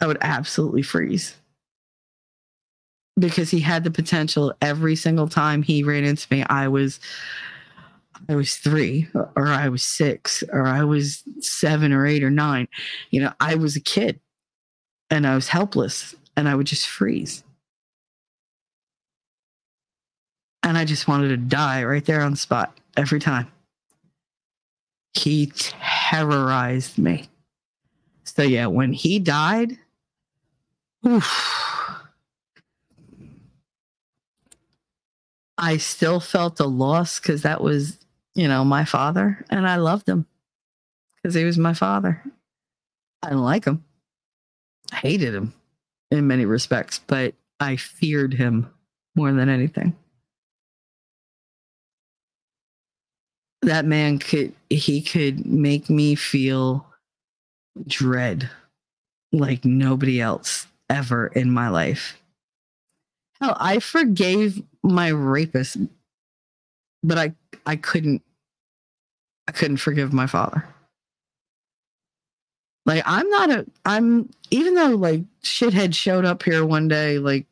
I 0.00 0.06
would 0.06 0.18
absolutely 0.20 0.82
freeze 0.82 1.36
because 3.18 3.50
he 3.50 3.60
had 3.60 3.84
the 3.84 3.90
potential 3.90 4.52
every 4.60 4.96
single 4.96 5.28
time 5.28 5.62
he 5.62 5.84
ran 5.84 6.04
into 6.04 6.26
me. 6.30 6.44
I 6.48 6.68
was, 6.68 6.98
I 8.28 8.34
was 8.36 8.54
three, 8.56 9.08
or 9.14 9.48
I 9.48 9.68
was 9.68 9.82
six, 9.82 10.44
or 10.52 10.66
I 10.66 10.84
was 10.84 11.22
seven, 11.40 11.92
or 11.92 12.06
eight, 12.06 12.22
or 12.22 12.30
nine. 12.30 12.68
You 13.10 13.22
know, 13.22 13.32
I 13.40 13.56
was 13.56 13.76
a 13.76 13.80
kid, 13.80 14.20
and 15.10 15.26
I 15.26 15.34
was 15.34 15.48
helpless, 15.48 16.14
and 16.36 16.48
I 16.48 16.54
would 16.54 16.66
just 16.66 16.86
freeze. 16.86 17.42
And 20.62 20.78
I 20.78 20.84
just 20.84 21.08
wanted 21.08 21.28
to 21.28 21.36
die 21.36 21.82
right 21.84 22.04
there 22.04 22.22
on 22.22 22.30
the 22.32 22.36
spot 22.36 22.78
every 22.96 23.18
time. 23.18 23.50
He 25.14 25.52
terrorized 25.56 26.98
me. 26.98 27.28
So, 28.24 28.42
yeah, 28.42 28.66
when 28.66 28.92
he 28.92 29.18
died, 29.18 29.76
oof, 31.06 32.00
I 35.58 35.76
still 35.76 36.20
felt 36.20 36.60
a 36.60 36.66
loss 36.66 37.18
because 37.18 37.42
that 37.42 37.60
was, 37.60 37.98
you 38.34 38.48
know, 38.48 38.64
my 38.64 38.84
father. 38.84 39.44
And 39.50 39.68
I 39.68 39.76
loved 39.76 40.08
him 40.08 40.26
because 41.16 41.34
he 41.34 41.44
was 41.44 41.58
my 41.58 41.74
father. 41.74 42.22
I 43.22 43.28
didn't 43.28 43.44
like 43.44 43.64
him, 43.64 43.84
I 44.92 44.96
hated 44.96 45.34
him 45.34 45.54
in 46.10 46.26
many 46.26 46.44
respects, 46.44 47.00
but 47.06 47.34
I 47.60 47.76
feared 47.76 48.34
him 48.34 48.68
more 49.14 49.32
than 49.32 49.48
anything. 49.48 49.96
that 53.62 53.84
man 53.84 54.18
could 54.18 54.52
he 54.68 55.00
could 55.00 55.46
make 55.46 55.88
me 55.88 56.14
feel 56.14 56.86
dread 57.86 58.50
like 59.32 59.64
nobody 59.64 60.20
else 60.20 60.66
ever 60.90 61.28
in 61.28 61.50
my 61.50 61.68
life. 61.68 62.20
Hell, 63.40 63.56
I 63.58 63.78
forgave 63.78 64.62
my 64.82 65.08
rapist, 65.08 65.78
but 67.02 67.18
I 67.18 67.34
I 67.66 67.76
couldn't 67.76 68.22
I 69.48 69.52
couldn't 69.52 69.78
forgive 69.78 70.12
my 70.12 70.26
father. 70.26 70.64
Like 72.86 73.02
I'm 73.06 73.28
not 73.30 73.50
a 73.50 73.66
I'm 73.84 74.30
even 74.50 74.74
though 74.74 74.96
like 74.96 75.22
shithead 75.42 75.94
showed 75.94 76.24
up 76.24 76.42
here 76.42 76.64
one 76.64 76.88
day 76.88 77.18
like 77.18 77.46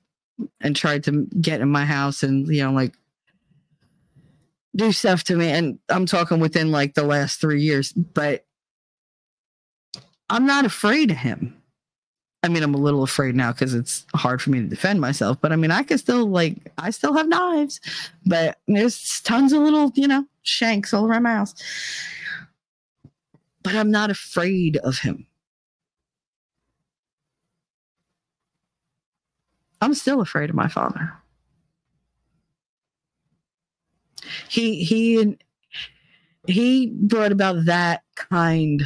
and 0.61 0.75
tried 0.75 1.05
to 1.05 1.27
get 1.41 1.61
in 1.61 1.69
my 1.69 1.85
house 1.85 2.23
and 2.23 2.47
you 2.49 2.63
know 2.63 2.73
like 2.73 2.95
do 4.77 4.93
stuff 4.93 5.25
to 5.25 5.37
me 5.37 5.49
and 5.49 5.79
i'm 5.89 6.07
talking 6.07 6.39
within 6.39 6.71
like 6.71 6.95
the 6.95 7.03
last 7.03 7.41
three 7.41 7.61
years 7.61 7.93
but 7.93 8.45
i'm 10.29 10.47
not 10.47 10.65
afraid 10.65 11.11
of 11.11 11.17
him 11.17 11.60
i 12.43 12.49
mean 12.49 12.63
i'm 12.63 12.75
a 12.75 12.79
little 12.79 13.03
afraid 13.03 13.35
now 13.35 13.53
because 13.53 13.75
it's 13.75 14.07
hard 14.15 14.41
for 14.41 14.51
me 14.51 14.61
to 14.61 14.67
defend 14.67 15.01
myself 15.01 15.39
but 15.41 15.53
i 15.53 15.57
mean 15.57 15.71
i 15.71 15.83
can 15.83 15.99
still 15.99 16.27
like 16.27 16.57
i 16.79 16.91
still 16.91 17.15
have 17.15 17.29
knives 17.29 17.81
but 18.27 18.59
there's 18.69 19.21
tons 19.23 19.53
of 19.53 19.61
little 19.61 19.93
you 19.95 20.09
know 20.09 20.25
shanks 20.43 20.93
all 20.93 21.07
around 21.07 21.23
my 21.23 21.35
house. 21.35 21.55
But 23.63 23.75
i'm 23.75 23.91
not 23.91 24.11
afraid 24.11 24.79
of 24.79 24.99
him. 24.99 25.27
I'm 29.83 29.95
still 29.95 30.21
afraid 30.21 30.51
of 30.51 30.57
my 30.57 30.69
father. 30.69 31.13
He 34.49 34.85
he 34.85 35.39
he 36.47 36.93
brought 36.95 37.33
about 37.33 37.65
that 37.67 38.03
kind 38.15 38.83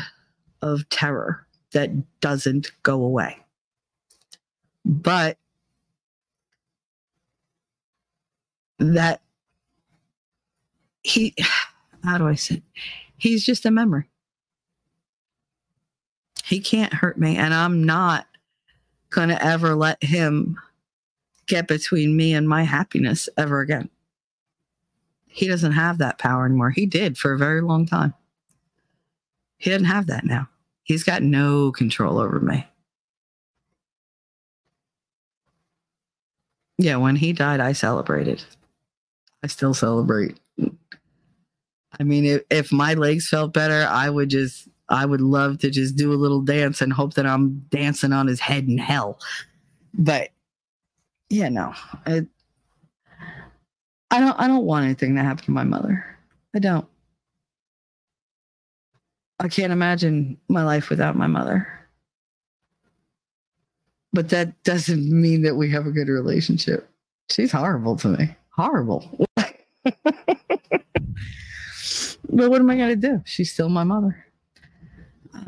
of 0.63 0.89
terror 0.91 1.47
that 1.73 1.91
doesn't 2.21 2.71
go 2.83 3.03
away 3.03 3.44
but 4.85 5.39
that 8.79 9.23
he 11.03 11.35
how 12.03 12.19
do 12.19 12.27
i 12.27 12.35
say 12.35 12.63
he's 13.17 13.45
just 13.45 13.65
a 13.65 13.71
memory 13.71 14.05
he 16.45 16.61
can't 16.61 16.93
hurt 16.93 17.19
me 17.19 17.37
and 17.37 17.55
i'm 17.55 17.85
not 17.85 18.27
going 19.11 19.29
to 19.29 19.45
ever 19.45 19.75
let 19.75 20.03
him 20.03 20.59
get 21.47 21.69
between 21.69 22.17
me 22.17 22.35
and 22.35 22.49
my 22.49 22.63
happiness 22.65 23.29
ever 23.37 23.61
again 23.61 23.89
he 25.35 25.49
doesn't 25.49 25.73
have 25.73 25.99
that 25.99 26.19
power 26.19 26.47
anymore. 26.47 26.71
He 26.71 26.87
did 26.87 27.19
for 27.19 27.33
a 27.33 27.39
very 27.39 27.61
long 27.61 27.87
time. 27.87 28.15
He 29.59 29.69
doesn't 29.69 29.87
have 29.87 30.07
that 30.07 30.25
now. 30.25 30.49
He's 30.85 31.03
got 31.03 31.25
no 31.25 31.73
control 31.73 32.19
over 32.21 32.39
me. 32.39 32.65
Yeah, 36.79 36.97
when 36.97 37.17
he 37.17 37.33
died, 37.33 37.61
I 37.61 37.73
celebrated. 37.73 38.43
I 39.43 39.47
still 39.47 39.75
celebrate. 39.75 40.39
I 41.99 42.03
mean, 42.03 42.25
if, 42.25 42.43
if 42.51 42.73
my 42.73 42.95
legs 42.95 43.29
felt 43.29 43.53
better, 43.53 43.87
I 43.89 44.11
would 44.11 44.29
just, 44.29 44.69
I 44.89 45.07
would 45.07 45.21
love 45.21 45.59
to 45.59 45.71
just 45.71 45.97
do 45.97 46.13
a 46.13 46.15
little 46.15 46.41
dance 46.41 46.81
and 46.81 46.93
hope 46.93 47.15
that 47.15 47.27
I'm 47.27 47.65
dancing 47.71 48.13
on 48.13 48.27
his 48.27 48.41
head 48.41 48.65
in 48.65 48.79
hell. 48.79 49.21
But 49.93 50.31
yeah, 51.31 51.49
no, 51.49 51.73
it, 52.07 52.27
I 54.11 54.21
don't 54.21 54.39
I 54.39 54.47
don't 54.47 54.65
want 54.65 54.85
anything 54.85 55.17
to 55.17 55.23
happen 55.23 55.45
to 55.45 55.51
my 55.51 55.65
mother. 55.65 56.05
I 56.55 56.59
don't. 56.59 56.87
I 59.41 59.49
can't 59.49 59.73
imagine 59.73 60.39
my 60.49 60.63
life 60.63 60.89
without 60.89 61.17
my 61.17 61.27
mother. 61.27 61.67
But 64.15 64.29
that 64.29 64.63
doesn't 64.63 65.11
mean 65.11 65.43
that 65.43 65.57
we 65.57 65.69
have 65.73 65.87
a 65.87 65.91
good 65.91 66.09
relationship. 66.09 66.89
She's 67.31 67.51
horrible 67.51 67.97
to 67.97 68.09
me. 68.09 68.37
Horrible. 68.51 69.27
but 69.35 69.51
what 72.31 72.61
am 72.61 72.71
I 72.71 72.77
going 72.77 72.91
to 72.91 72.97
do? 72.97 73.21
She's 73.25 73.53
still 73.53 73.69
my 73.69 73.83
mother. 73.83 74.25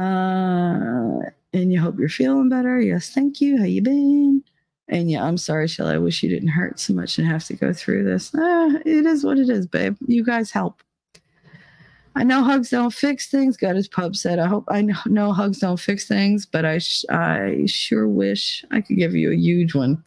Uh, 0.01 1.31
and 1.53 1.73
you 1.73 1.81
hope 1.81 1.97
you're 1.97 2.09
feeling 2.09 2.49
better. 2.49 2.81
Yes, 2.81 3.11
thank 3.11 3.41
you. 3.41 3.57
How 3.57 3.65
you 3.65 3.83
been? 3.83 4.43
And 4.89 5.11
yeah, 5.11 5.25
I'm 5.25 5.39
sorry, 5.39 5.69
Shelly. 5.69 5.95
I 5.95 5.99
wish 5.99 6.25
you 6.25 6.28
didn't 6.28 6.49
hurt 6.49 6.81
so 6.81 6.93
much 6.93 7.19
and 7.19 7.27
have 7.27 7.45
to 7.45 7.55
go 7.55 7.73
through 7.73 8.03
this. 8.03 8.35
Eh, 8.35 8.78
it 8.85 9.07
is 9.07 9.25
what 9.25 9.39
it 9.39 9.49
is, 9.49 9.69
babe. 9.69 9.97
You 10.09 10.25
guys 10.25 10.51
help. 10.51 10.83
I 12.17 12.25
know 12.25 12.43
hugs 12.43 12.70
don't 12.70 12.93
fix 12.93 13.31
things. 13.31 13.59
God, 13.59 13.77
as 13.77 13.89
Pub 13.89 14.17
said, 14.17 14.39
I 14.39 14.47
hope 14.47 14.65
I 14.69 14.83
know 15.05 15.33
hugs 15.33 15.59
don't 15.59 15.78
fix 15.78 16.09
things, 16.09 16.47
but 16.47 16.65
I 16.65 16.78
sh- 16.78 17.05
I 17.11 17.65
sure 17.67 18.09
wish 18.09 18.65
I 18.70 18.81
could 18.81 18.97
give 18.97 19.15
you 19.15 19.31
a 19.33 19.36
huge 19.36 19.75
one. 19.75 20.03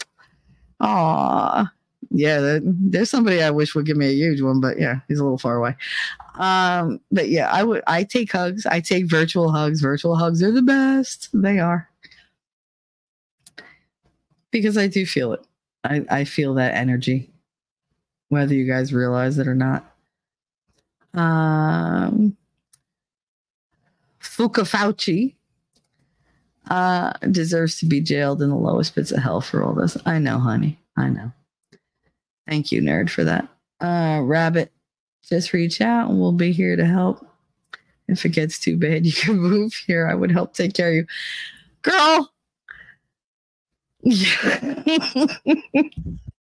Aw, 0.82 1.72
yeah. 2.10 2.60
there's 2.64 3.12
somebody 3.12 3.44
I 3.44 3.52
wish 3.52 3.76
would 3.76 3.86
give 3.86 3.98
me 3.98 4.08
a 4.08 4.14
huge 4.14 4.42
one, 4.42 4.60
but 4.60 4.80
yeah, 4.80 5.02
he's 5.08 5.20
a 5.20 5.24
little 5.24 5.38
far 5.38 5.58
away. 5.58 5.76
Um, 6.40 7.00
but 7.12 7.30
yeah, 7.30 7.48
I 7.52 7.64
would. 7.64 7.84
I 7.86 8.04
take 8.04 8.32
hugs. 8.32 8.66
I 8.66 8.80
take 8.80 9.06
virtual 9.06 9.52
hugs. 9.52 9.80
Virtual 9.80 10.16
hugs 10.16 10.42
are 10.42 10.52
the 10.52 10.64
best. 10.64 11.30
They 11.34 11.60
are 11.60 11.90
because 14.52 14.78
I 14.78 14.88
do 14.88 15.06
feel 15.06 15.34
it. 15.34 15.46
I, 15.84 16.06
I 16.10 16.24
feel 16.24 16.56
that 16.56 16.74
energy, 16.74 17.30
whether 18.30 18.54
you 18.54 18.66
guys 18.66 18.94
realize 18.94 19.38
it 19.38 19.48
or 19.48 19.56
not. 19.56 19.89
Um, 21.14 22.38
Fuka 24.22 24.64
Fauci 24.64 25.36
uh, 26.70 27.14
deserves 27.32 27.80
to 27.80 27.86
be 27.86 28.02
jailed 28.02 28.42
in 28.42 28.50
the 28.50 28.56
lowest 28.56 28.96
pits 28.96 29.12
of 29.12 29.22
hell 29.22 29.42
for 29.42 29.64
all 29.64 29.74
this. 29.74 29.98
I 30.06 30.20
know, 30.20 30.40
honey. 30.40 30.80
I 30.98 31.10
know. 31.10 31.32
Thank 32.48 32.72
you, 32.72 32.82
nerd, 32.82 33.10
for 33.10 33.24
that. 33.24 33.48
Uh, 33.80 34.22
Rabbit, 34.24 34.72
just 35.28 35.54
reach 35.54 35.82
out 35.82 36.10
and 36.10 36.20
we'll 36.20 36.32
be 36.32 36.52
here 36.52 36.76
to 36.76 36.86
help. 36.86 37.26
If 38.08 38.26
it 38.26 38.30
gets 38.30 38.60
too 38.60 38.78
bad, 38.78 39.06
you 39.06 39.14
can 39.14 39.38
move 39.38 39.74
here. 39.88 40.08
I 40.08 40.16
would 40.16 40.32
help 40.32 40.54
take 40.54 40.74
care 40.74 40.90
of 40.90 40.96
you. 40.96 41.06
Girl, 41.82 42.32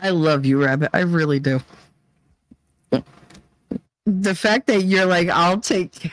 I 0.00 0.10
love 0.10 0.44
you, 0.46 0.62
Rabbit. 0.62 0.90
I 0.92 1.00
really 1.00 1.40
do. 1.40 1.60
The 4.06 4.34
fact 4.34 4.66
that 4.66 4.82
you're 4.84 5.06
like, 5.06 5.28
I'll 5.28 5.60
take, 5.60 6.10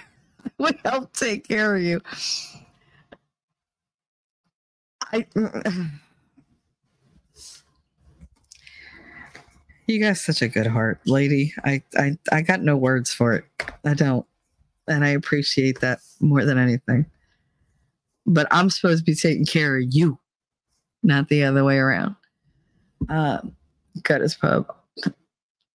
help 0.83 1.13
take 1.17 1.47
care 1.47 1.75
of 1.75 1.81
you. 1.81 2.01
I. 5.11 5.25
You 9.87 10.01
got 10.01 10.17
such 10.17 10.41
a 10.41 10.49
good 10.49 10.67
heart, 10.67 10.99
lady. 11.05 11.53
I, 11.63 11.81
I 11.95 12.17
I 12.29 12.41
got 12.41 12.61
no 12.61 12.75
words 12.75 13.13
for 13.13 13.33
it. 13.35 13.45
I 13.85 13.93
don't. 13.93 14.25
And 14.85 15.05
I 15.05 15.09
appreciate 15.09 15.79
that 15.79 15.99
more 16.19 16.43
than 16.43 16.57
anything 16.57 17.05
but 18.27 18.45
I'm 18.51 18.69
supposed 18.69 18.99
to 18.99 19.03
be 19.05 19.15
taking 19.15 19.45
care 19.45 19.77
of 19.77 19.85
you, 19.89 20.19
not 21.01 21.29
the 21.29 21.45
other 21.45 21.63
way 21.63 21.77
around. 21.77 22.15
Um, 23.09 23.55
his 24.21 24.35
pub. 24.35 24.73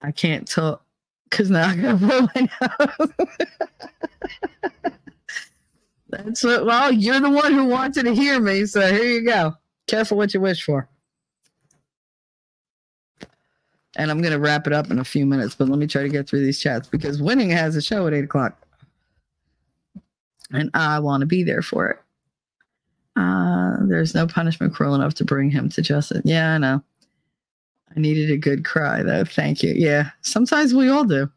I 0.02 0.10
can't 0.10 0.49
talk 0.49 0.84
because 1.31 1.51
now 1.51 1.68
I 1.68 1.76
gotta 1.76 1.97
blow 1.97 2.28
my 2.34 2.49
nose. 2.99 3.10
That's 6.10 6.44
what. 6.44 6.67
Well, 6.67 6.92
you're 6.92 7.20
the 7.20 7.31
one 7.31 7.52
who 7.52 7.65
wanted 7.65 8.05
to 8.05 8.15
hear 8.15 8.39
me, 8.39 8.67
so 8.67 8.81
here 8.92 9.05
you 9.05 9.25
go. 9.25 9.55
Careful 9.86 10.18
what 10.18 10.34
you 10.34 10.41
wish 10.41 10.62
for. 10.62 10.89
And 13.97 14.10
I'm 14.10 14.20
gonna 14.20 14.39
wrap 14.39 14.67
it 14.67 14.73
up 14.73 14.91
in 14.91 14.99
a 14.99 15.05
few 15.05 15.25
minutes, 15.25 15.55
but 15.55 15.68
let 15.68 15.78
me 15.78 15.86
try 15.86 16.02
to 16.02 16.09
get 16.09 16.28
through 16.28 16.44
these 16.44 16.60
chats 16.60 16.89
because 16.89 17.23
winning 17.23 17.51
has 17.51 17.76
a 17.76 17.83
show 17.83 18.07
at 18.07 18.15
eight 18.15 18.25
o'clock, 18.25 18.59
and 20.51 20.70
I 20.75 20.99
want 20.99 21.23
to 21.23 21.26
be 21.26 21.42
there 21.42 21.62
for 21.62 21.89
it. 21.89 21.99
Uh, 23.17 23.76
there's 23.83 24.15
no 24.15 24.26
punishment 24.26 24.75
cruel 24.75 24.94
enough 24.94 25.15
to 25.15 25.25
bring 25.25 25.51
him 25.51 25.68
to 25.70 25.83
justice. 25.83 26.23
Yeah, 26.25 26.55
I 26.55 26.59
know. 26.59 26.83
I 27.94 28.00
needed 28.00 28.30
a 28.30 28.36
good 28.36 28.64
cry 28.64 29.02
though. 29.02 29.24
Thank 29.24 29.62
you. 29.62 29.72
Yeah, 29.74 30.10
sometimes 30.22 30.74
we 30.74 30.88
all 30.88 31.04
do. 31.04 31.30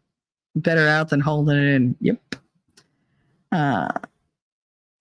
Better 0.55 0.87
out 0.87 1.09
than 1.09 1.19
holding 1.19 1.57
it 1.57 1.75
in. 1.75 1.95
Yep. 1.99 2.35
Uh, 3.51 3.89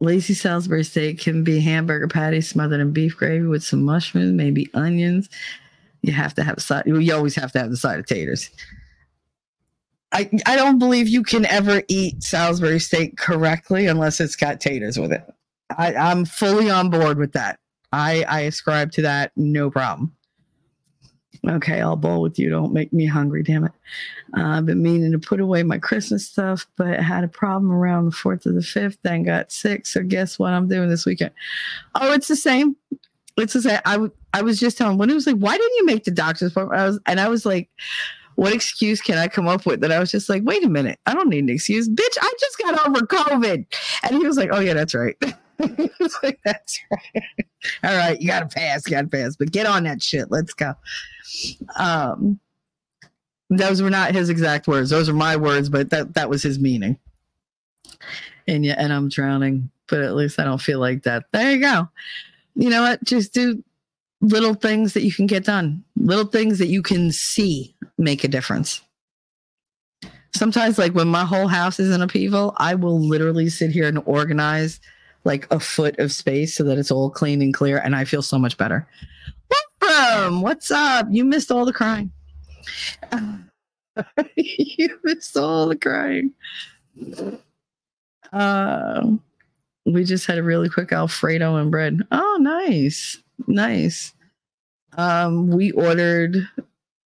lazy 0.01 0.35
Salisbury 0.35 0.85
steak 0.85 1.21
can 1.21 1.45
be 1.45 1.61
hamburger 1.61 2.09
patty 2.09 2.41
smothered 2.41 2.81
in 2.81 2.93
beef 2.93 3.17
gravy 3.17 3.47
with 3.47 3.65
some 3.65 3.83
mushrooms, 3.85 4.33
maybe 4.33 4.69
onions. 4.75 5.29
You 6.03 6.13
have 6.13 6.35
to 6.35 6.43
have 6.43 6.59
a 6.59 6.61
side. 6.61 6.85
You 6.87 7.15
always 7.15 7.35
have 7.37 7.53
to 7.53 7.59
have 7.61 7.71
the 7.71 7.77
side 7.77 7.99
of 7.99 8.07
taters. 8.07 8.51
I 10.13 10.31
I 10.47 10.57
don't 10.57 10.79
believe 10.79 11.09
you 11.09 11.23
can 11.23 11.47
ever 11.47 11.83
eat 11.89 12.23
Salisbury 12.23 12.79
steak 12.79 13.17
correctly 13.17 13.87
unless 13.87 14.21
it's 14.21 14.37
got 14.37 14.61
taters 14.61 14.99
with 14.99 15.13
it. 15.13 15.25
I, 15.77 15.95
I'm 15.95 16.25
fully 16.25 16.71
on 16.71 16.91
board 16.91 17.19
with 17.19 17.33
that. 17.33 17.59
I 17.93 18.25
I 18.29 18.41
ascribe 18.41 18.93
to 18.93 19.03
that, 19.03 19.33
no 19.37 19.71
problem. 19.71 20.15
Okay, 21.49 21.81
I'll 21.81 21.97
bowl 21.97 22.23
with 22.23 22.39
you. 22.39 22.49
Don't 22.49 22.73
make 22.73 22.93
me 22.93 23.07
hungry, 23.07 23.43
damn 23.43 23.65
it. 23.65 23.73
Uh, 24.37 24.45
I've 24.45 24.67
been 24.67 24.83
meaning 24.83 25.13
to 25.13 25.19
put 25.19 25.41
away 25.41 25.63
my 25.63 25.79
Christmas 25.79 26.27
stuff, 26.27 26.67
but 26.77 26.99
had 27.01 27.25
a 27.25 27.29
problem 27.29 27.71
around 27.71 28.07
the 28.07 28.13
4th 28.13 28.47
or 28.47 28.53
the 28.53 28.61
5th, 28.61 28.97
then 29.03 29.25
got 29.25 29.53
sick. 29.53 29.87
So, 29.87 30.03
guess 30.03 30.39
what 30.39 30.55
I'm 30.55 30.69
doing 30.69 30.89
this 30.89 31.05
weekend? 31.05 31.33
Oh, 31.95 32.13
it's 32.13 32.29
the 32.29 32.37
same. 32.37 32.77
It's 33.37 33.53
the 33.53 33.63
same. 33.63 33.81
I, 33.85 33.93
w- 33.93 34.13
I 34.33 34.43
was 34.43 34.59
just 34.59 34.79
telling 34.79 34.97
when 34.97 35.11
it 35.11 35.15
was 35.15 35.27
like, 35.27 35.37
why 35.37 35.57
didn't 35.57 35.77
you 35.77 35.87
make 35.87 36.05
the 36.05 36.11
doctor's 36.11 36.53
appointment? 36.53 36.81
I 36.81 36.87
was, 36.87 37.01
and 37.07 37.21
I 37.21 37.29
was 37.29 37.45
like, 37.45 37.69
what 38.37 38.53
excuse 38.53 39.01
can 39.01 39.19
I 39.19 39.29
come 39.29 39.47
up 39.47 39.67
with? 39.67 39.81
That 39.81 39.93
I 39.93 39.99
was 39.99 40.11
just 40.11 40.29
like, 40.29 40.43
wait 40.45 40.65
a 40.65 40.69
minute, 40.69 40.99
I 41.07 41.15
don't 41.15 41.29
need 41.29 41.45
an 41.45 41.51
excuse. 41.51 41.89
Bitch, 41.89 42.19
I 42.21 42.33
just 42.41 42.59
got 42.59 42.87
over 42.87 43.01
COVID. 43.01 43.67
And 44.03 44.17
he 44.17 44.27
was 44.27 44.37
like, 44.37 44.51
oh, 44.53 44.61
yeah, 44.61 44.75
that's 44.75 44.95
right. 44.95 45.17
like, 46.23 46.41
that's 46.45 46.81
right. 46.91 47.25
All 47.85 47.97
right, 47.97 48.21
you 48.21 48.29
got 48.29 48.41
to 48.41 48.55
pass, 48.55 48.87
you 48.87 48.93
got 48.93 49.03
to 49.03 49.09
pass, 49.09 49.37
but 49.37 49.53
get 49.53 49.67
on 49.67 49.85
that 49.85 50.03
shit. 50.03 50.31
Let's 50.31 50.55
go. 50.55 50.75
Um, 51.77 52.39
those 53.51 53.83
were 53.83 53.91
not 53.91 54.15
his 54.15 54.29
exact 54.29 54.67
words. 54.67 54.91
Those 54.91 55.09
are 55.09 55.15
my 55.15 55.37
words, 55.37 55.69
but 55.69 55.91
that 55.91 56.15
that 56.15 56.31
was 56.31 56.43
his 56.43 56.59
meaning. 56.59 56.99
And 58.47 58.65
yeah, 58.65 58.75
and 58.79 58.93
I'm 58.93 59.09
drowning, 59.09 59.71
but 59.89 60.01
at 60.01 60.15
least 60.15 60.39
I 60.39 60.45
don't 60.45 60.61
feel 60.61 60.81
like 60.81 61.03
that. 61.05 61.25
There 61.33 61.51
you 61.51 61.61
go. 61.61 61.89
You 62.55 62.71
know 62.71 62.83
what? 62.83 63.03
Just 63.05 63.33
do 63.33 63.63
little 64.21 64.55
things 64.55 64.93
that 64.95 65.03
you 65.03 65.13
can 65.13 65.27
get 65.27 65.45
done. 65.45 65.85
Little 65.97 66.27
things 66.27 66.59
that 66.59 66.69
you 66.69 66.83
can 66.83 67.13
see 67.13 67.75
make 67.99 68.25
a 68.25 68.29
difference. 68.29 68.81
Sometimes, 70.35 70.79
like 70.79 70.95
when 70.95 71.09
my 71.09 71.25
whole 71.25 71.47
house 71.47 71.79
is 71.79 71.95
in 71.95 72.03
upheaval, 72.03 72.55
I 72.57 72.75
will 72.75 72.99
literally 72.99 73.49
sit 73.49 73.71
here 73.71 73.87
and 73.87 74.03
organize 74.05 74.81
like 75.25 75.47
a 75.51 75.59
foot 75.59 75.99
of 75.99 76.13
space 76.13 76.55
so 76.55 76.65
that 76.65 76.79
it's 76.79 76.91
all 76.91 77.11
clean 77.11 77.43
and 77.43 77.55
clear, 77.55 77.79
and 77.79 77.97
I 77.97 78.05
feel 78.05 78.23
so 78.23 78.39
much 78.39 78.57
better. 78.57 78.87
Welcome. 79.81 80.43
What's 80.43 80.71
up? 80.71 81.07
You 81.11 81.25
missed 81.25 81.51
all 81.51 81.65
the 81.65 81.73
crying. 81.73 82.13
you 84.37 84.99
missed 85.05 85.37
all 85.37 85.67
the 85.67 85.77
crying. 85.77 86.33
Uh, 88.33 89.07
we 89.87 90.05
just 90.05 90.27
had 90.27 90.39
a 90.39 90.43
really 90.43 90.69
quick 90.69 90.93
Alfredo 90.93 91.57
and 91.57 91.71
bread. 91.71 92.01
Oh, 92.11 92.39
nice, 92.41 93.23
nice. 93.47 94.13
Um, 94.97 95.49
we 95.49 95.73
ordered 95.73 96.49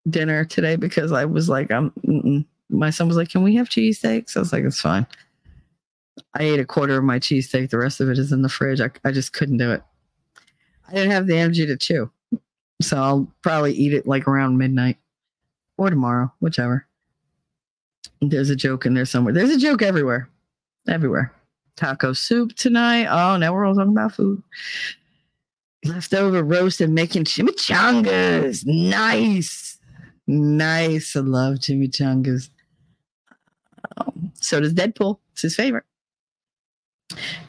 dinner 0.08 0.44
today 0.44 0.76
because 0.76 1.12
I 1.12 1.24
was 1.24 1.48
like, 1.48 1.70
I'm. 1.70 1.90
Mm-mm. 2.06 2.44
My 2.70 2.90
son 2.90 3.08
was 3.08 3.16
like, 3.16 3.30
"Can 3.30 3.42
we 3.42 3.54
have 3.54 3.70
cheesesteaks?" 3.70 4.36
I 4.36 4.40
was 4.40 4.52
like, 4.52 4.62
"It's 4.62 4.80
fine." 4.80 5.06
I 6.34 6.42
ate 6.42 6.60
a 6.60 6.64
quarter 6.64 6.96
of 6.96 7.04
my 7.04 7.18
cheesesteak. 7.18 7.70
The 7.70 7.78
rest 7.78 8.00
of 8.00 8.08
it 8.08 8.18
is 8.18 8.32
in 8.32 8.42
the 8.42 8.48
fridge. 8.48 8.80
I, 8.80 8.90
I 9.04 9.12
just 9.12 9.32
couldn't 9.32 9.58
do 9.58 9.72
it. 9.72 9.82
I 10.88 10.92
didn't 10.92 11.10
have 11.10 11.26
the 11.26 11.36
energy 11.36 11.66
to 11.66 11.76
chew. 11.76 12.10
So 12.80 12.96
I'll 12.96 13.32
probably 13.42 13.72
eat 13.72 13.92
it 13.92 14.06
like 14.06 14.28
around 14.28 14.58
midnight 14.58 14.98
or 15.76 15.90
tomorrow, 15.90 16.32
whichever. 16.40 16.86
There's 18.20 18.50
a 18.50 18.56
joke 18.56 18.86
in 18.86 18.94
there 18.94 19.04
somewhere. 19.04 19.34
There's 19.34 19.50
a 19.50 19.58
joke 19.58 19.82
everywhere. 19.82 20.28
Everywhere. 20.88 21.32
Taco 21.76 22.12
soup 22.12 22.54
tonight. 22.54 23.06
Oh, 23.06 23.36
now 23.36 23.52
we're 23.52 23.64
all 23.64 23.74
talking 23.74 23.92
about 23.92 24.14
food. 24.14 24.42
Leftover 25.84 26.42
roast 26.42 26.80
and 26.80 26.94
making 26.94 27.24
chimichangas. 27.24 28.66
Nice. 28.66 29.78
Nice. 30.26 31.14
I 31.14 31.20
love 31.20 31.56
chimichangas. 31.56 32.50
Um, 33.96 34.32
so 34.34 34.60
does 34.60 34.74
Deadpool. 34.74 35.18
It's 35.32 35.42
his 35.42 35.54
favorite. 35.54 35.84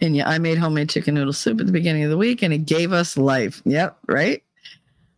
And 0.01 0.15
yeah, 0.15 0.27
I 0.29 0.37
made 0.37 0.57
homemade 0.57 0.89
chicken 0.89 1.15
noodle 1.15 1.33
soup 1.33 1.59
at 1.59 1.65
the 1.65 1.71
beginning 1.71 2.03
of 2.03 2.09
the 2.09 2.17
week 2.17 2.41
and 2.41 2.53
it 2.53 2.65
gave 2.65 2.93
us 2.93 3.17
life. 3.17 3.61
Yep, 3.65 3.97
right? 4.07 4.43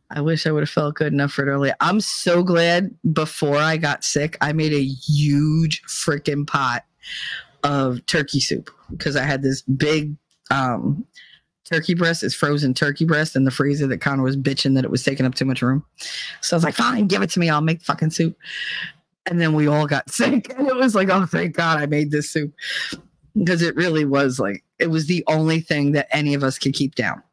I 0.10 0.22
wish 0.22 0.46
I 0.46 0.52
would 0.52 0.64
have 0.64 0.70
felt 0.70 0.96
good 0.96 1.14
enough 1.14 1.32
for 1.32 1.48
it 1.48 1.52
earlier. 1.52 1.76
I'm 1.80 2.02
so 2.02 2.44
glad 2.44 2.94
before 3.14 3.58
I 3.58 3.78
got 3.78 4.04
sick, 4.04 4.38
I 4.42 4.52
made 4.52 4.74
a 4.74 4.84
huge 4.84 5.82
freaking 5.84 6.46
pot 6.46 6.84
of 7.64 8.06
turkey 8.08 8.40
soup 8.40 8.70
because 8.90 9.16
I 9.16 9.24
had 9.24 9.42
this 9.42 9.62
big 9.62 10.16
um, 10.50 11.06
turkey 11.72 11.94
breast, 11.94 12.24
it's 12.24 12.36
frozen 12.36 12.74
turkey 12.74 13.06
breast 13.06 13.36
in 13.36 13.46
the 13.46 13.52
freezer 13.52 13.88
that 13.88 14.00
Connor 14.00 14.24
was 14.24 14.36
bitching 14.36 14.76
that 14.76 14.84
it 14.84 14.92
was 14.92 15.04
taking 15.04 15.26
up 15.26 15.36
too 15.36 15.46
much 15.46 15.62
room. 15.62 15.86
So 16.42 16.56
I 16.56 16.58
was 16.58 16.64
like, 16.64 16.76
fine, 16.76 17.08
give 17.08 17.22
it 17.22 17.30
to 17.32 17.40
me. 17.40 17.50
I'll 17.50 17.62
make 17.62 17.82
fucking 17.82 18.12
soup. 18.12 18.38
And 19.28 19.40
then 19.40 19.54
we 19.54 19.68
all 19.68 19.88
got 19.88 20.10
sick. 20.12 20.54
And 20.58 20.68
it 20.68 20.76
was 20.76 20.96
like, 20.96 21.10
oh, 21.10 21.26
thank 21.26 21.56
God 21.56 21.80
I 21.80 21.86
made 21.86 22.12
this 22.12 22.30
soup. 22.30 22.54
Because 23.38 23.62
it 23.62 23.76
really 23.76 24.06
was 24.06 24.40
like, 24.40 24.64
it 24.80 24.88
was 24.88 25.08
the 25.08 25.24
only 25.28 25.62
thing 25.62 25.94
that 25.94 26.08
any 26.12 26.34
of 26.34 26.44
us 26.44 26.60
could 26.60 26.74
keep 26.74 26.96
down 26.96 27.24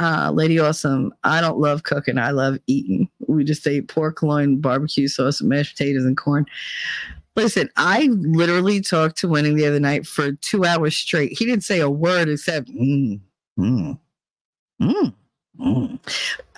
uh, 0.00 0.30
Lady 0.32 0.58
Awesome, 0.58 1.12
I 1.24 1.40
don't 1.42 1.58
love 1.58 1.82
cooking. 1.82 2.18
I 2.18 2.30
love 2.30 2.58
eating. 2.66 3.08
We 3.28 3.44
just 3.44 3.66
ate 3.66 3.88
pork 3.88 4.22
loin, 4.22 4.58
barbecue 4.60 5.08
sauce, 5.08 5.42
mashed 5.42 5.76
potatoes, 5.76 6.06
and 6.06 6.16
corn. 6.16 6.46
Listen, 7.36 7.68
I 7.76 8.08
literally 8.10 8.80
talked 8.80 9.18
to 9.18 9.28
Winning 9.28 9.56
the 9.56 9.66
other 9.66 9.78
night 9.78 10.06
for 10.06 10.32
two 10.32 10.64
hours 10.64 10.96
straight. 10.96 11.38
He 11.38 11.44
didn't 11.44 11.64
say 11.64 11.80
a 11.80 11.90
word 11.90 12.28
except, 12.30 12.68
mm, 12.68 13.20
mm, 13.58 13.98
mm, 14.80 15.14
mm. 15.60 15.98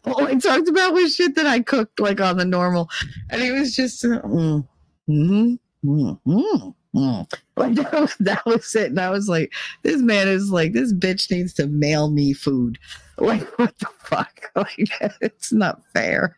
All 0.05 0.24
I 0.24 0.34
talked 0.36 0.68
about 0.68 0.94
was 0.94 1.16
shit 1.16 1.34
that 1.34 1.47
I 1.47 1.60
cooked 1.60 1.98
like 1.98 2.20
on 2.20 2.36
the 2.36 2.44
normal. 2.44 2.89
And 3.31 3.42
he 3.42 3.50
was 3.50 3.74
just, 3.74 4.05
uh, 4.05 4.22
mm, 4.22 4.66
mm, 5.08 5.58
mm, 5.84 6.20
mm. 6.26 6.74
Mm. 6.95 7.33
Like 7.57 7.75
that 7.77 7.93
was, 7.93 8.17
that 8.21 8.47
was 8.47 8.75
it. 8.75 8.91
And 8.91 9.01
I 9.01 9.11
was 9.11 9.29
like, 9.29 9.53
this 9.83 10.01
man 10.01 10.29
is 10.29 10.51
like, 10.51 10.73
this 10.73 10.93
bitch 10.93 11.31
needs 11.31 11.53
to 11.55 11.67
mail 11.67 12.11
me 12.11 12.33
food. 12.33 12.79
Like, 13.19 13.47
what 13.59 13.79
the 13.79 13.87
fuck? 13.99 14.51
Like, 14.57 14.91
it's 15.21 15.53
not 15.53 15.83
fair. 15.93 16.37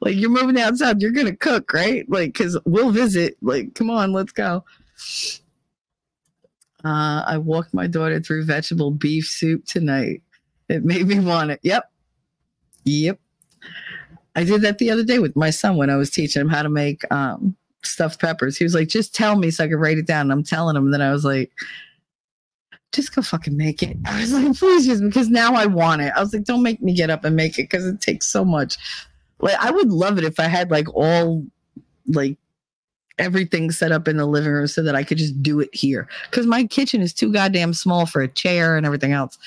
Like, 0.00 0.14
you're 0.14 0.30
moving 0.30 0.60
outside, 0.60 1.00
you're 1.00 1.10
gonna 1.10 1.34
cook, 1.34 1.72
right? 1.72 2.08
Like, 2.08 2.34
cause 2.34 2.58
we'll 2.66 2.90
visit. 2.90 3.36
Like, 3.40 3.74
come 3.74 3.90
on, 3.90 4.12
let's 4.12 4.30
go. 4.30 4.62
Uh, 6.84 7.24
I 7.26 7.38
walked 7.38 7.74
my 7.74 7.86
daughter 7.86 8.20
through 8.20 8.44
vegetable 8.44 8.90
beef 8.90 9.26
soup 9.26 9.64
tonight. 9.64 10.22
It 10.68 10.84
made 10.84 11.08
me 11.08 11.18
want 11.18 11.50
it. 11.50 11.60
Yep. 11.62 11.90
Yep. 12.84 13.18
I 14.36 14.44
did 14.44 14.62
that 14.62 14.78
the 14.78 14.90
other 14.90 15.04
day 15.04 15.18
with 15.18 15.34
my 15.34 15.50
son 15.50 15.76
when 15.76 15.90
I 15.90 15.96
was 15.96 16.10
teaching 16.10 16.42
him 16.42 16.48
how 16.48 16.62
to 16.62 16.68
make 16.68 17.10
um, 17.10 17.56
stuffed 17.82 18.20
peppers. 18.20 18.56
He 18.56 18.64
was 18.64 18.74
like, 18.74 18.88
just 18.88 19.14
tell 19.14 19.36
me 19.36 19.50
so 19.50 19.64
I 19.64 19.68
can 19.68 19.76
write 19.76 19.98
it 19.98 20.06
down. 20.06 20.22
And 20.22 20.32
I'm 20.32 20.44
telling 20.44 20.76
him. 20.76 20.84
And 20.86 20.94
then 20.94 21.02
I 21.02 21.12
was 21.12 21.24
like, 21.24 21.50
just 22.92 23.14
go 23.14 23.22
fucking 23.22 23.56
make 23.56 23.82
it. 23.82 23.96
I 24.06 24.20
was 24.20 24.32
like, 24.32 24.56
please 24.56 24.86
just 24.86 25.02
because 25.02 25.28
now 25.28 25.54
I 25.54 25.66
want 25.66 26.02
it. 26.02 26.12
I 26.16 26.20
was 26.20 26.32
like, 26.32 26.44
don't 26.44 26.62
make 26.62 26.82
me 26.82 26.94
get 26.94 27.10
up 27.10 27.24
and 27.24 27.36
make 27.36 27.58
it 27.58 27.64
because 27.64 27.86
it 27.86 28.00
takes 28.00 28.26
so 28.26 28.44
much. 28.44 28.76
Like 29.40 29.56
I 29.58 29.70
would 29.70 29.90
love 29.90 30.18
it 30.18 30.24
if 30.24 30.38
I 30.38 30.48
had 30.48 30.70
like 30.70 30.92
all 30.94 31.44
like 32.06 32.36
everything 33.18 33.70
set 33.70 33.92
up 33.92 34.08
in 34.08 34.16
the 34.16 34.26
living 34.26 34.50
room 34.50 34.66
so 34.66 34.82
that 34.82 34.94
I 34.94 35.04
could 35.04 35.18
just 35.18 35.42
do 35.42 35.60
it 35.60 35.70
here. 35.72 36.08
Because 36.30 36.46
my 36.46 36.64
kitchen 36.66 37.02
is 37.02 37.12
too 37.12 37.32
goddamn 37.32 37.74
small 37.74 38.06
for 38.06 38.22
a 38.22 38.28
chair 38.28 38.76
and 38.76 38.86
everything 38.86 39.12
else. 39.12 39.38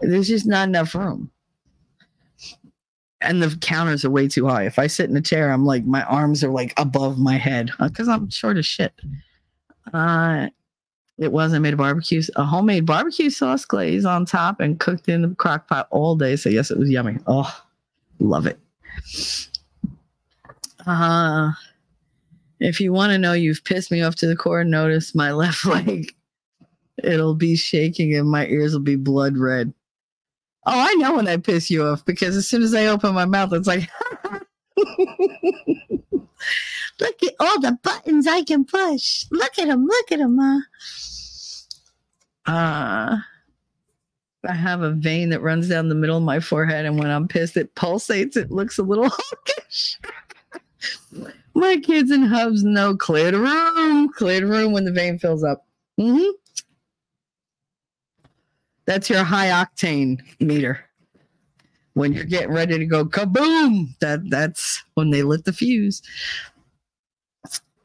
There's 0.00 0.28
just 0.28 0.46
not 0.46 0.68
enough 0.68 0.94
room. 0.94 1.30
And 3.20 3.42
the 3.42 3.56
counters 3.60 4.04
are 4.04 4.10
way 4.10 4.28
too 4.28 4.46
high. 4.46 4.64
If 4.64 4.78
I 4.78 4.86
sit 4.86 5.10
in 5.10 5.16
a 5.16 5.20
chair, 5.20 5.50
I'm 5.50 5.64
like 5.64 5.84
my 5.84 6.04
arms 6.04 6.44
are 6.44 6.50
like 6.50 6.72
above 6.76 7.18
my 7.18 7.36
head 7.36 7.70
because 7.80 8.08
I'm 8.08 8.30
short 8.30 8.56
as 8.56 8.66
shit. 8.66 8.92
Uh 9.92 10.48
it 11.18 11.32
was. 11.32 11.52
I 11.52 11.58
made 11.58 11.74
a 11.74 11.76
barbecue, 11.76 12.22
a 12.36 12.44
homemade 12.44 12.86
barbecue 12.86 13.28
sauce 13.28 13.64
glaze 13.64 14.04
on 14.04 14.24
top 14.24 14.60
and 14.60 14.78
cooked 14.78 15.08
in 15.08 15.22
the 15.22 15.34
crock 15.34 15.66
pot 15.66 15.88
all 15.90 16.14
day. 16.14 16.36
So, 16.36 16.48
yes, 16.48 16.70
it 16.70 16.78
was 16.78 16.88
yummy. 16.88 17.18
Oh, 17.26 17.52
love 18.20 18.46
it. 18.46 18.58
Uh, 20.86 21.50
if 22.60 22.80
you 22.80 22.92
want 22.92 23.10
to 23.10 23.18
know 23.18 23.32
you've 23.32 23.64
pissed 23.64 23.90
me 23.90 24.00
off 24.00 24.14
to 24.16 24.28
the 24.28 24.36
core, 24.36 24.62
notice 24.62 25.14
my 25.14 25.32
left 25.32 25.64
leg. 25.64 26.14
It'll 27.02 27.34
be 27.34 27.56
shaking 27.56 28.14
and 28.14 28.30
my 28.30 28.46
ears 28.46 28.72
will 28.72 28.80
be 28.80 28.96
blood 28.96 29.36
red. 29.36 29.72
Oh, 30.70 30.80
I 30.80 30.92
know 30.96 31.16
when 31.16 31.26
I 31.26 31.38
piss 31.38 31.70
you 31.70 31.82
off 31.82 32.04
because 32.04 32.36
as 32.36 32.46
soon 32.46 32.62
as 32.62 32.74
I 32.74 32.88
open 32.88 33.14
my 33.14 33.24
mouth, 33.24 33.54
it's 33.54 33.66
like, 33.66 33.88
look 34.76 34.92
at 37.22 37.34
all 37.40 37.58
the 37.58 37.78
buttons 37.82 38.26
I 38.26 38.42
can 38.42 38.66
push. 38.66 39.24
Look 39.30 39.58
at 39.58 39.68
them. 39.68 39.86
Look 39.86 40.12
at 40.12 40.18
them, 40.18 40.36
Ma. 40.36 40.60
Uh, 42.46 43.16
I 44.46 44.54
have 44.54 44.82
a 44.82 44.90
vein 44.90 45.30
that 45.30 45.40
runs 45.40 45.70
down 45.70 45.88
the 45.88 45.94
middle 45.94 46.18
of 46.18 46.22
my 46.22 46.38
forehead, 46.38 46.84
and 46.84 46.98
when 46.98 47.08
I'm 47.08 47.28
pissed, 47.28 47.56
it 47.56 47.74
pulsates. 47.74 48.36
It 48.36 48.50
looks 48.50 48.76
a 48.76 48.82
little 48.82 49.08
hawkish. 49.12 49.98
my 51.54 51.78
kids 51.78 52.10
and 52.10 52.28
hubs 52.28 52.62
know 52.62 52.94
clear 52.94 53.30
the 53.30 53.38
room, 53.38 54.12
clear 54.12 54.40
the 54.40 54.46
room 54.46 54.72
when 54.72 54.84
the 54.84 54.92
vein 54.92 55.18
fills 55.18 55.42
up. 55.42 55.66
Mm-hmm. 55.98 56.28
That's 58.88 59.10
your 59.10 59.22
high 59.22 59.48
octane 59.48 60.18
meter. 60.40 60.80
When 61.92 62.14
you're 62.14 62.24
getting 62.24 62.52
ready 62.52 62.78
to 62.78 62.86
go 62.86 63.04
kaboom, 63.04 63.90
that 63.98 64.30
that's 64.30 64.82
when 64.94 65.10
they 65.10 65.22
lit 65.22 65.44
the 65.44 65.52
fuse. 65.52 66.00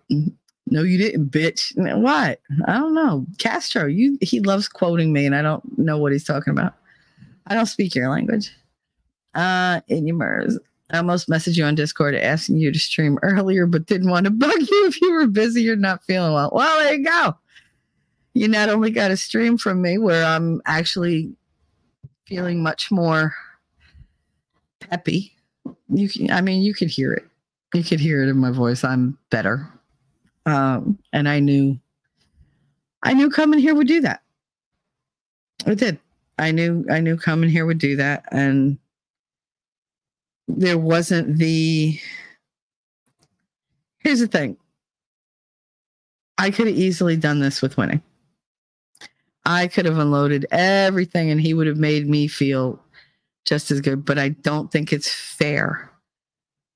No, 0.10 0.82
you 0.82 0.98
didn't, 0.98 1.30
bitch. 1.30 1.74
What? 2.00 2.40
I 2.68 2.74
don't 2.76 2.94
know. 2.94 3.26
Castro, 3.38 3.86
you 3.86 4.18
he 4.22 4.40
loves 4.40 4.70
quoting 4.70 5.12
me, 5.12 5.26
and 5.26 5.36
I 5.36 5.42
don't 5.42 5.78
know 5.78 5.98
what 5.98 6.14
he's 6.14 6.24
talking 6.24 6.52
about. 6.52 6.74
I 7.48 7.54
don't 7.54 7.66
speak 7.66 7.96
your 7.96 8.10
language. 8.10 8.50
Uh, 9.36 9.82
in 9.90 10.08
your 10.08 10.16
MERS. 10.16 10.58
I 10.92 11.00
almost 11.00 11.28
messaged 11.28 11.58
you 11.58 11.66
on 11.66 11.76
Discord 11.76 12.16
asking 12.16 12.60
you 12.60 12.72
to 12.72 12.80
stream 12.80 13.20
earlier, 13.24 13.66
but 13.66 13.88
didn't 13.88 14.10
want 14.10 14.24
to 14.24 14.32
bug 14.32 14.58
you 14.58 14.86
if 14.88 15.02
you 15.02 15.12
were 15.12 15.28
busy 15.28 15.70
or 15.70 15.76
not 15.76 16.02
feeling 16.06 16.32
well. 16.32 16.52
Well, 16.54 16.82
there 16.82 16.94
you 16.94 17.04
go. 17.04 17.36
You 18.34 18.48
not 18.48 18.70
only 18.70 18.90
got 18.90 19.12
a 19.12 19.18
stream 19.18 19.58
from 19.58 19.82
me 19.82 19.98
where 19.98 20.26
I'm 20.26 20.62
actually 20.66 21.34
feeling 22.26 22.64
much 22.64 22.92
more 22.92 23.36
peppy. 24.80 25.36
You 25.90 26.10
can, 26.10 26.32
I 26.32 26.42
mean, 26.42 26.62
you 26.62 26.74
could 26.74 26.90
hear 26.90 27.14
it. 27.14 27.26
You 27.74 27.84
could 27.84 28.00
hear 28.00 28.24
it 28.24 28.30
in 28.30 28.38
my 28.38 28.52
voice. 28.52 28.84
I'm 28.84 29.18
better. 29.30 29.68
Um, 30.46 30.98
and 31.12 31.30
I 31.30 31.40
knew, 31.40 31.80
I 33.04 33.14
knew 33.14 33.30
coming 33.30 33.60
here 33.60 33.76
would 33.76 33.88
do 33.88 34.02
that. 34.02 34.22
It 35.66 35.78
did. 35.78 36.00
I 36.40 36.52
knew, 36.52 36.86
I 36.90 37.00
knew 37.00 37.18
coming 37.18 37.50
here 37.50 37.66
would 37.66 37.78
do 37.78 37.96
that. 37.98 38.26
And 38.32 38.78
there 40.48 40.78
wasn't 40.78 41.38
the, 41.38 42.00
here's 44.00 44.20
the 44.20 44.28
thing. 44.28 44.58
I 46.38 46.50
could 46.50 46.68
have 46.68 46.76
easily 46.76 47.16
done 47.16 47.40
this 47.40 47.62
with 47.62 47.78
winning. 47.78 48.02
I 49.46 49.68
could 49.68 49.86
have 49.86 49.98
unloaded 49.98 50.46
everything 50.52 51.30
and 51.30 51.42
he 51.42 51.54
would 51.54 51.68
have 51.68 51.78
made 51.78 52.08
me 52.08 52.28
feel 52.28 52.80
just 53.46 53.72
as 53.72 53.82
good, 53.82 54.06
but 54.06 54.18
I 54.18 54.30
don't 54.30 54.72
think 54.72 54.94
it's 54.94 55.12
fair 55.12 55.92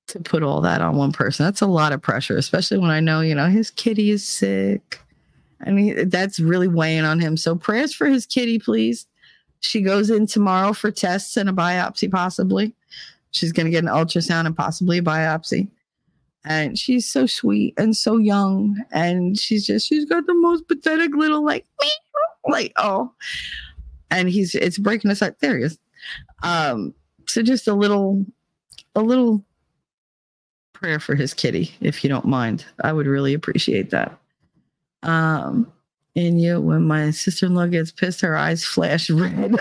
to 0.07 0.19
put 0.19 0.43
all 0.43 0.61
that 0.61 0.81
on 0.81 0.95
one 0.95 1.11
person. 1.11 1.45
That's 1.45 1.61
a 1.61 1.67
lot 1.67 1.93
of 1.93 2.01
pressure, 2.01 2.37
especially 2.37 2.77
when 2.77 2.91
I 2.91 2.99
know, 2.99 3.21
you 3.21 3.35
know, 3.35 3.47
his 3.47 3.71
kitty 3.71 4.09
is 4.09 4.27
sick. 4.27 4.99
I 5.65 5.71
mean, 5.71 6.09
that's 6.09 6.39
really 6.39 6.67
weighing 6.67 7.03
on 7.03 7.19
him. 7.19 7.37
So 7.37 7.55
prayers 7.55 7.93
for 7.93 8.07
his 8.07 8.25
kitty, 8.25 8.59
please. 8.59 9.07
She 9.59 9.81
goes 9.81 10.09
in 10.09 10.27
tomorrow 10.27 10.73
for 10.73 10.91
tests 10.91 11.35
and 11.35 11.49
a 11.49 11.53
biopsy, 11.53 12.11
possibly. 12.11 12.73
She's 13.31 13.51
going 13.51 13.65
to 13.65 13.71
get 13.71 13.83
an 13.83 13.89
ultrasound 13.89 14.45
and 14.45 14.55
possibly 14.55 14.99
a 14.99 15.01
biopsy. 15.01 15.67
And 16.49 16.79
she's 16.79 17.05
so 17.05 17.25
sweet 17.25 17.73
and 17.77 17.95
so 17.95 18.17
young. 18.17 18.81
And 18.91 19.37
she's 19.37 19.67
just, 19.67 19.85
she's 19.85 20.05
got 20.05 20.25
the 20.27 20.33
most 20.33 20.65
pathetic 20.67 21.13
little, 21.13 21.43
like, 21.43 21.65
like, 22.47 22.71
oh. 22.77 23.11
And 24.09 24.29
he's, 24.29 24.55
it's 24.55 24.77
breaking 24.77 25.11
us 25.11 25.21
up. 25.21 25.37
There 25.39 25.57
he 25.57 25.65
is. 25.65 25.77
Um, 26.43 26.93
so 27.25 27.41
just 27.41 27.67
a 27.67 27.73
little, 27.73 28.25
a 28.95 29.01
little 29.01 29.43
prayer 30.71 31.01
for 31.01 31.15
his 31.15 31.33
kitty, 31.33 31.75
if 31.81 32.01
you 32.01 32.09
don't 32.09 32.25
mind. 32.25 32.65
I 32.81 32.93
would 32.93 33.07
really 33.07 33.33
appreciate 33.33 33.89
that. 33.89 34.17
Um, 35.03 35.69
and 36.15 36.41
you, 36.41 36.61
when 36.61 36.83
my 36.87 37.11
sister 37.11 37.45
in 37.45 37.55
law 37.55 37.65
gets 37.65 37.91
pissed, 37.91 38.21
her 38.21 38.37
eyes 38.37 38.63
flash 38.63 39.09
red. 39.09 39.59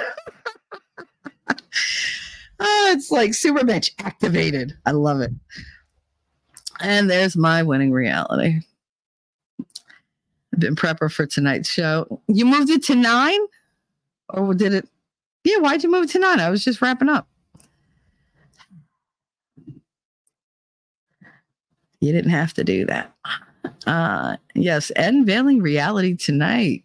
oh, 2.60 2.90
it's 2.92 3.10
like 3.10 3.34
super 3.34 3.64
bench 3.64 3.90
activated. 3.98 4.76
I 4.86 4.92
love 4.92 5.20
it. 5.20 5.32
And 6.80 7.10
there's 7.10 7.36
my 7.36 7.62
winning 7.62 7.92
reality. 7.92 8.60
I've 9.60 10.60
been 10.60 10.76
prepper 10.76 11.12
for 11.12 11.26
tonight's 11.26 11.68
show. 11.68 12.20
You 12.28 12.46
moved 12.46 12.70
it 12.70 12.82
to 12.84 12.94
nine? 12.94 13.40
Or 14.30 14.54
did 14.54 14.74
it? 14.74 14.88
Yeah, 15.44 15.58
why'd 15.58 15.82
you 15.82 15.90
move 15.90 16.04
it 16.04 16.10
to 16.10 16.18
nine? 16.18 16.40
I 16.40 16.50
was 16.50 16.64
just 16.64 16.82
wrapping 16.82 17.08
up. 17.08 17.28
You 22.00 22.12
didn't 22.12 22.30
have 22.30 22.52
to 22.54 22.64
do 22.64 22.86
that. 22.86 23.14
Uh, 23.86 24.36
yes, 24.54 24.92
unveiling 24.96 25.60
reality 25.60 26.16
tonight. 26.16 26.84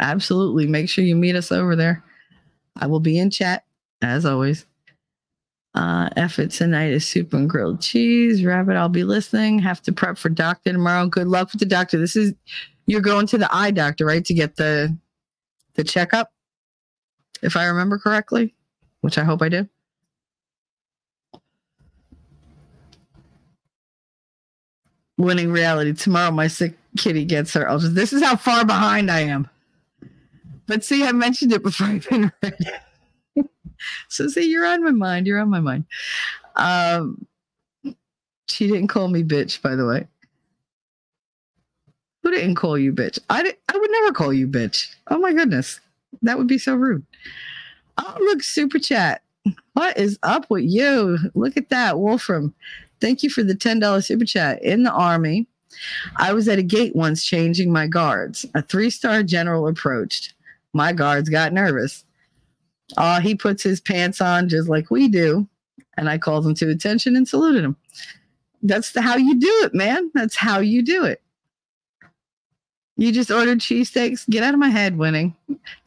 Absolutely. 0.00 0.66
Make 0.66 0.88
sure 0.88 1.04
you 1.04 1.16
meet 1.16 1.36
us 1.36 1.52
over 1.52 1.76
there. 1.76 2.02
I 2.76 2.86
will 2.86 3.00
be 3.00 3.18
in 3.18 3.30
chat 3.30 3.64
as 4.00 4.24
always. 4.24 4.66
Uh, 5.74 6.10
effort 6.16 6.50
tonight 6.50 6.92
is 6.92 7.06
soup 7.06 7.32
and 7.32 7.48
grilled 7.48 7.80
cheese. 7.80 8.44
Rabbit, 8.44 8.76
I'll 8.76 8.90
be 8.90 9.04
listening. 9.04 9.58
Have 9.60 9.80
to 9.82 9.92
prep 9.92 10.18
for 10.18 10.28
doctor 10.28 10.72
tomorrow. 10.72 11.06
Good 11.06 11.28
luck 11.28 11.50
with 11.52 11.60
the 11.60 11.66
doctor. 11.66 11.98
This 11.98 12.14
is 12.14 12.34
you're 12.86 13.00
going 13.00 13.26
to 13.28 13.38
the 13.38 13.52
eye 13.54 13.70
doctor, 13.70 14.04
right? 14.04 14.24
To 14.24 14.34
get 14.34 14.56
the 14.56 14.96
the 15.74 15.84
checkup, 15.84 16.30
if 17.40 17.56
I 17.56 17.64
remember 17.64 17.98
correctly, 17.98 18.54
which 19.00 19.16
I 19.16 19.24
hope 19.24 19.40
I 19.40 19.48
do. 19.48 19.68
winning 25.22 25.52
reality. 25.52 25.92
Tomorrow, 25.92 26.32
my 26.32 26.48
sick 26.48 26.76
kitty 26.98 27.24
gets 27.24 27.54
her 27.54 27.68
ultras. 27.68 27.94
This 27.94 28.12
is 28.12 28.22
how 28.22 28.36
far 28.36 28.64
behind 28.64 29.10
I 29.10 29.20
am. 29.20 29.48
But 30.66 30.84
see, 30.84 31.04
I 31.04 31.12
mentioned 31.12 31.52
it 31.52 31.62
before 31.62 31.86
I 31.86 31.96
even 31.96 32.32
read 32.42 32.56
it. 32.58 32.80
so 34.08 34.28
see, 34.28 34.48
you're 34.48 34.66
on 34.66 34.82
my 34.82 34.90
mind. 34.90 35.26
You're 35.26 35.40
on 35.40 35.50
my 35.50 35.60
mind. 35.60 35.84
Um, 36.56 37.26
she 38.48 38.66
didn't 38.66 38.88
call 38.88 39.08
me 39.08 39.22
bitch, 39.22 39.62
by 39.62 39.74
the 39.74 39.86
way. 39.86 40.06
Who 42.22 42.30
didn't 42.30 42.54
call 42.54 42.78
you 42.78 42.92
bitch? 42.92 43.18
I 43.30 43.40
I 43.40 43.76
would 43.76 43.90
never 43.90 44.12
call 44.12 44.32
you 44.32 44.46
bitch. 44.46 44.94
Oh 45.08 45.18
my 45.18 45.32
goodness, 45.32 45.80
that 46.22 46.38
would 46.38 46.46
be 46.46 46.58
so 46.58 46.74
rude. 46.74 47.04
Oh 47.98 48.16
look, 48.20 48.42
super 48.42 48.78
chat. 48.78 49.22
What 49.72 49.96
is 49.98 50.18
up 50.22 50.48
with 50.50 50.64
you? 50.64 51.18
Look 51.34 51.56
at 51.56 51.70
that, 51.70 51.98
Wolfram. 51.98 52.54
Thank 53.00 53.24
you 53.24 53.30
for 53.30 53.42
the 53.42 53.54
$10 53.54 54.04
super 54.04 54.24
chat. 54.24 54.62
In 54.62 54.84
the 54.84 54.92
Army, 54.92 55.48
I 56.16 56.32
was 56.32 56.48
at 56.48 56.58
a 56.58 56.62
gate 56.62 56.94
once 56.94 57.24
changing 57.24 57.72
my 57.72 57.86
guards. 57.86 58.46
A 58.54 58.62
three 58.62 58.90
star 58.90 59.22
general 59.22 59.66
approached. 59.66 60.34
My 60.72 60.92
guards 60.92 61.28
got 61.28 61.52
nervous. 61.52 62.04
Uh, 62.96 63.20
he 63.20 63.34
puts 63.34 63.62
his 63.62 63.80
pants 63.80 64.20
on 64.20 64.48
just 64.48 64.68
like 64.68 64.90
we 64.90 65.08
do. 65.08 65.48
And 65.96 66.08
I 66.08 66.18
called 66.18 66.46
him 66.46 66.54
to 66.56 66.70
attention 66.70 67.16
and 67.16 67.28
saluted 67.28 67.64
him. 67.64 67.76
That's 68.62 68.92
the, 68.92 69.02
how 69.02 69.16
you 69.16 69.38
do 69.38 69.60
it, 69.64 69.74
man. 69.74 70.10
That's 70.14 70.36
how 70.36 70.60
you 70.60 70.82
do 70.82 71.04
it. 71.04 71.20
You 72.96 73.10
just 73.12 73.30
ordered 73.30 73.58
cheesesteaks. 73.58 74.28
Get 74.28 74.44
out 74.44 74.54
of 74.54 74.60
my 74.60 74.68
head, 74.68 74.96
winning. 74.96 75.34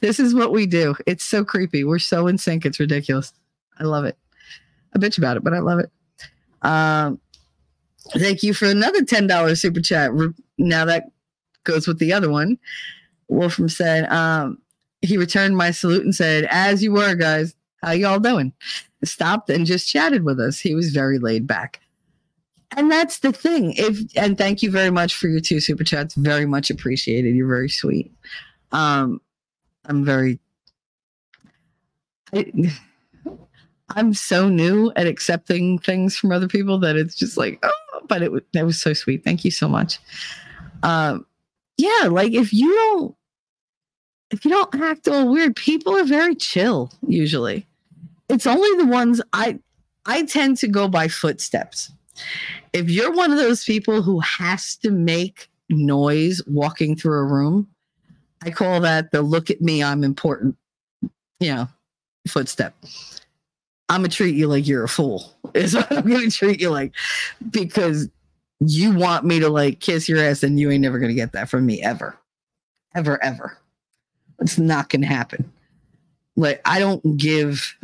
This 0.00 0.20
is 0.20 0.34
what 0.34 0.52
we 0.52 0.66
do. 0.66 0.94
It's 1.06 1.24
so 1.24 1.44
creepy. 1.44 1.84
We're 1.84 1.98
so 1.98 2.26
in 2.26 2.36
sync. 2.38 2.66
It's 2.66 2.80
ridiculous. 2.80 3.32
I 3.78 3.84
love 3.84 4.04
it. 4.04 4.16
I 4.94 4.98
bitch 4.98 5.18
about 5.18 5.36
it, 5.36 5.44
but 5.44 5.54
I 5.54 5.60
love 5.60 5.78
it. 5.78 5.90
Um, 6.62 7.20
thank 8.10 8.42
you 8.42 8.52
for 8.52 8.66
another 8.66 9.00
$10 9.00 9.58
super 9.58 9.80
chat. 9.80 10.10
Now 10.58 10.84
that 10.84 11.04
goes 11.64 11.86
with 11.86 11.98
the 11.98 12.12
other 12.12 12.30
one. 12.30 12.58
Wolfram 13.28 13.68
said, 13.68 14.10
um, 14.12 14.58
he 15.06 15.16
returned 15.16 15.56
my 15.56 15.70
salute 15.70 16.04
and 16.04 16.14
said, 16.14 16.46
as 16.50 16.82
you 16.82 16.92
were, 16.92 17.14
guys, 17.14 17.54
how 17.82 17.92
y'all 17.92 18.18
doing? 18.18 18.52
Stopped 19.04 19.50
and 19.50 19.66
just 19.66 19.88
chatted 19.88 20.24
with 20.24 20.40
us. 20.40 20.58
He 20.58 20.74
was 20.74 20.90
very 20.90 21.18
laid 21.18 21.46
back. 21.46 21.80
And 22.76 22.90
that's 22.90 23.20
the 23.20 23.32
thing. 23.32 23.74
If 23.76 24.00
and 24.16 24.36
thank 24.36 24.62
you 24.62 24.70
very 24.70 24.90
much 24.90 25.14
for 25.14 25.28
your 25.28 25.40
two 25.40 25.60
super 25.60 25.84
chats. 25.84 26.14
Very 26.14 26.46
much 26.46 26.68
appreciated. 26.68 27.36
You're 27.36 27.48
very 27.48 27.68
sweet. 27.68 28.12
Um, 28.72 29.20
I'm 29.84 30.04
very 30.04 30.40
I, 32.34 32.52
I'm 33.90 34.14
so 34.14 34.48
new 34.48 34.92
at 34.96 35.06
accepting 35.06 35.78
things 35.78 36.16
from 36.16 36.32
other 36.32 36.48
people 36.48 36.78
that 36.80 36.96
it's 36.96 37.14
just 37.14 37.36
like, 37.36 37.58
oh, 37.62 38.00
but 38.08 38.22
it 38.22 38.52
that 38.52 38.66
was 38.66 38.80
so 38.80 38.92
sweet. 38.92 39.24
Thank 39.24 39.44
you 39.44 39.50
so 39.50 39.68
much. 39.68 39.98
Um, 40.82 41.26
yeah, 41.76 42.08
like 42.08 42.32
if 42.32 42.52
you 42.52 42.72
don't, 42.74 43.15
if 44.30 44.44
you 44.44 44.50
don't 44.50 44.74
act 44.82 45.08
all 45.08 45.30
weird, 45.30 45.56
people 45.56 45.96
are 45.96 46.04
very 46.04 46.34
chill 46.34 46.92
usually. 47.06 47.66
It's 48.28 48.46
only 48.46 48.82
the 48.82 48.90
ones 48.90 49.20
I, 49.32 49.58
I 50.06 50.24
tend 50.24 50.58
to 50.58 50.68
go 50.68 50.88
by 50.88 51.08
footsteps. 51.08 51.92
If 52.72 52.90
you're 52.90 53.12
one 53.12 53.30
of 53.30 53.38
those 53.38 53.64
people 53.64 54.02
who 54.02 54.20
has 54.20 54.76
to 54.76 54.90
make 54.90 55.48
noise 55.68 56.42
walking 56.46 56.96
through 56.96 57.18
a 57.18 57.24
room, 57.24 57.68
I 58.42 58.50
call 58.50 58.80
that 58.80 59.12
the 59.12 59.22
look 59.22 59.50
at 59.50 59.60
me, 59.60 59.82
I'm 59.82 60.04
important, 60.04 60.56
you 61.40 61.54
know, 61.54 61.68
footstep. 62.28 62.74
I'm 63.88 64.00
gonna 64.00 64.08
treat 64.08 64.34
you 64.34 64.48
like 64.48 64.66
you're 64.66 64.84
a 64.84 64.88
fool. 64.88 65.32
Is 65.54 65.74
what 65.74 65.90
I'm 65.92 66.10
gonna 66.10 66.30
treat 66.30 66.60
you 66.60 66.70
like 66.70 66.92
because 67.50 68.08
you 68.60 68.94
want 68.94 69.24
me 69.24 69.38
to 69.40 69.48
like 69.48 69.80
kiss 69.80 70.08
your 70.08 70.18
ass 70.18 70.42
and 70.42 70.58
you 70.58 70.70
ain't 70.70 70.82
never 70.82 70.98
gonna 70.98 71.14
get 71.14 71.32
that 71.32 71.48
from 71.48 71.66
me 71.66 71.82
ever. 71.82 72.18
Ever, 72.94 73.22
ever. 73.22 73.58
It's 74.40 74.58
not 74.58 74.88
gonna 74.88 75.06
happen. 75.06 75.50
Like 76.36 76.60
I 76.64 76.78
don't 76.78 77.16
give 77.16 77.76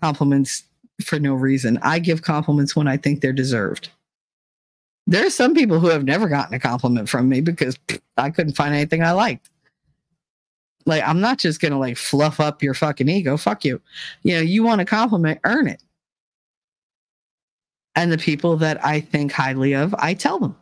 compliments 0.00 0.64
for 1.02 1.18
no 1.18 1.34
reason. 1.34 1.78
I 1.82 1.98
give 1.98 2.22
compliments 2.22 2.76
when 2.76 2.88
I 2.88 2.96
think 2.96 3.20
they're 3.20 3.32
deserved. 3.32 3.90
There 5.06 5.26
are 5.26 5.30
some 5.30 5.54
people 5.54 5.80
who 5.80 5.88
have 5.88 6.04
never 6.04 6.28
gotten 6.28 6.54
a 6.54 6.58
compliment 6.58 7.08
from 7.08 7.28
me 7.28 7.40
because 7.40 7.78
I 8.16 8.30
couldn't 8.30 8.54
find 8.54 8.74
anything 8.74 9.02
I 9.02 9.12
liked. 9.12 9.50
Like, 10.86 11.02
I'm 11.06 11.20
not 11.20 11.38
just 11.38 11.60
going 11.60 11.72
to 11.72 11.78
like 11.78 11.96
fluff 11.96 12.40
up 12.40 12.62
your 12.62 12.74
fucking 12.74 13.08
ego. 13.08 13.36
Fuck 13.36 13.64
you. 13.64 13.80
You 14.22 14.34
know, 14.34 14.40
you 14.40 14.62
want 14.62 14.80
a 14.80 14.84
compliment, 14.84 15.40
earn 15.44 15.66
it. 15.66 15.82
And 17.96 18.10
the 18.10 18.18
people 18.18 18.56
that 18.58 18.84
I 18.84 19.00
think 19.00 19.32
highly 19.32 19.74
of, 19.74 19.94
I 19.98 20.14
tell 20.14 20.38
them. 20.38 20.56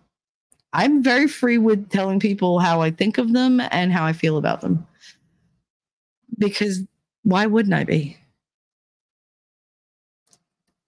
I'm 0.72 1.02
very 1.02 1.28
free 1.28 1.58
with 1.58 1.90
telling 1.90 2.18
people 2.18 2.58
how 2.58 2.80
I 2.80 2.90
think 2.90 3.18
of 3.18 3.32
them 3.32 3.60
and 3.70 3.92
how 3.92 4.04
I 4.04 4.12
feel 4.12 4.38
about 4.38 4.60
them. 4.60 4.86
Because 6.48 6.80
why 7.22 7.46
wouldn't 7.46 7.74
I 7.74 7.84
be? 7.84 8.16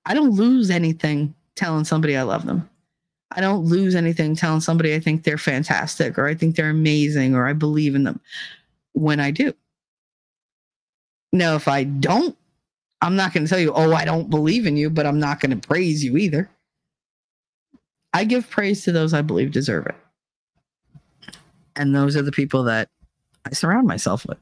I 0.06 0.14
don't 0.14 0.32
lose 0.32 0.70
anything 0.70 1.34
telling 1.54 1.84
somebody 1.84 2.16
I 2.16 2.22
love 2.22 2.46
them. 2.46 2.68
I 3.30 3.40
don't 3.40 3.64
lose 3.64 3.94
anything 3.94 4.36
telling 4.36 4.60
somebody 4.60 4.94
I 4.94 5.00
think 5.00 5.24
they're 5.24 5.38
fantastic 5.38 6.18
or 6.18 6.26
I 6.26 6.34
think 6.34 6.56
they're 6.56 6.70
amazing 6.70 7.34
or 7.34 7.46
I 7.46 7.52
believe 7.52 7.94
in 7.94 8.04
them 8.04 8.20
when 8.92 9.18
I 9.18 9.30
do. 9.30 9.52
Now, 11.32 11.56
if 11.56 11.66
I 11.66 11.84
don't, 11.84 12.36
I'm 13.00 13.16
not 13.16 13.32
going 13.32 13.44
to 13.44 13.50
tell 13.50 13.58
you, 13.58 13.72
oh, 13.74 13.92
I 13.92 14.04
don't 14.04 14.30
believe 14.30 14.66
in 14.66 14.76
you, 14.76 14.88
but 14.88 15.04
I'm 15.04 15.18
not 15.18 15.40
going 15.40 15.58
to 15.58 15.68
praise 15.68 16.04
you 16.04 16.16
either. 16.16 16.48
I 18.12 18.24
give 18.24 18.48
praise 18.48 18.84
to 18.84 18.92
those 18.92 19.12
I 19.12 19.22
believe 19.22 19.50
deserve 19.50 19.86
it. 19.86 19.96
And 21.74 21.94
those 21.94 22.16
are 22.16 22.22
the 22.22 22.30
people 22.30 22.62
that 22.64 22.88
I 23.44 23.50
surround 23.50 23.88
myself 23.88 24.24
with. 24.26 24.38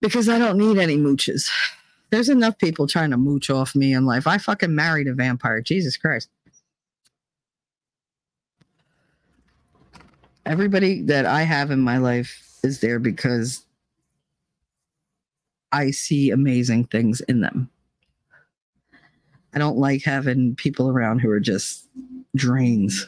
Because 0.00 0.28
I 0.28 0.38
don't 0.38 0.58
need 0.58 0.78
any 0.78 0.96
mooches. 0.96 1.50
There's 2.10 2.28
enough 2.28 2.58
people 2.58 2.86
trying 2.86 3.10
to 3.10 3.16
mooch 3.16 3.50
off 3.50 3.74
me 3.74 3.92
in 3.92 4.06
life. 4.06 4.26
I 4.26 4.38
fucking 4.38 4.74
married 4.74 5.06
a 5.06 5.14
vampire. 5.14 5.60
Jesus 5.60 5.96
Christ. 5.96 6.28
Everybody 10.46 11.02
that 11.02 11.26
I 11.26 11.42
have 11.42 11.70
in 11.70 11.80
my 11.80 11.98
life 11.98 12.58
is 12.62 12.80
there 12.80 12.98
because 12.98 13.64
I 15.70 15.90
see 15.92 16.30
amazing 16.30 16.86
things 16.86 17.20
in 17.22 17.40
them. 17.40 17.70
I 19.54 19.58
don't 19.58 19.78
like 19.78 20.02
having 20.02 20.56
people 20.56 20.88
around 20.88 21.20
who 21.20 21.30
are 21.30 21.40
just 21.40 21.86
drains 22.34 23.06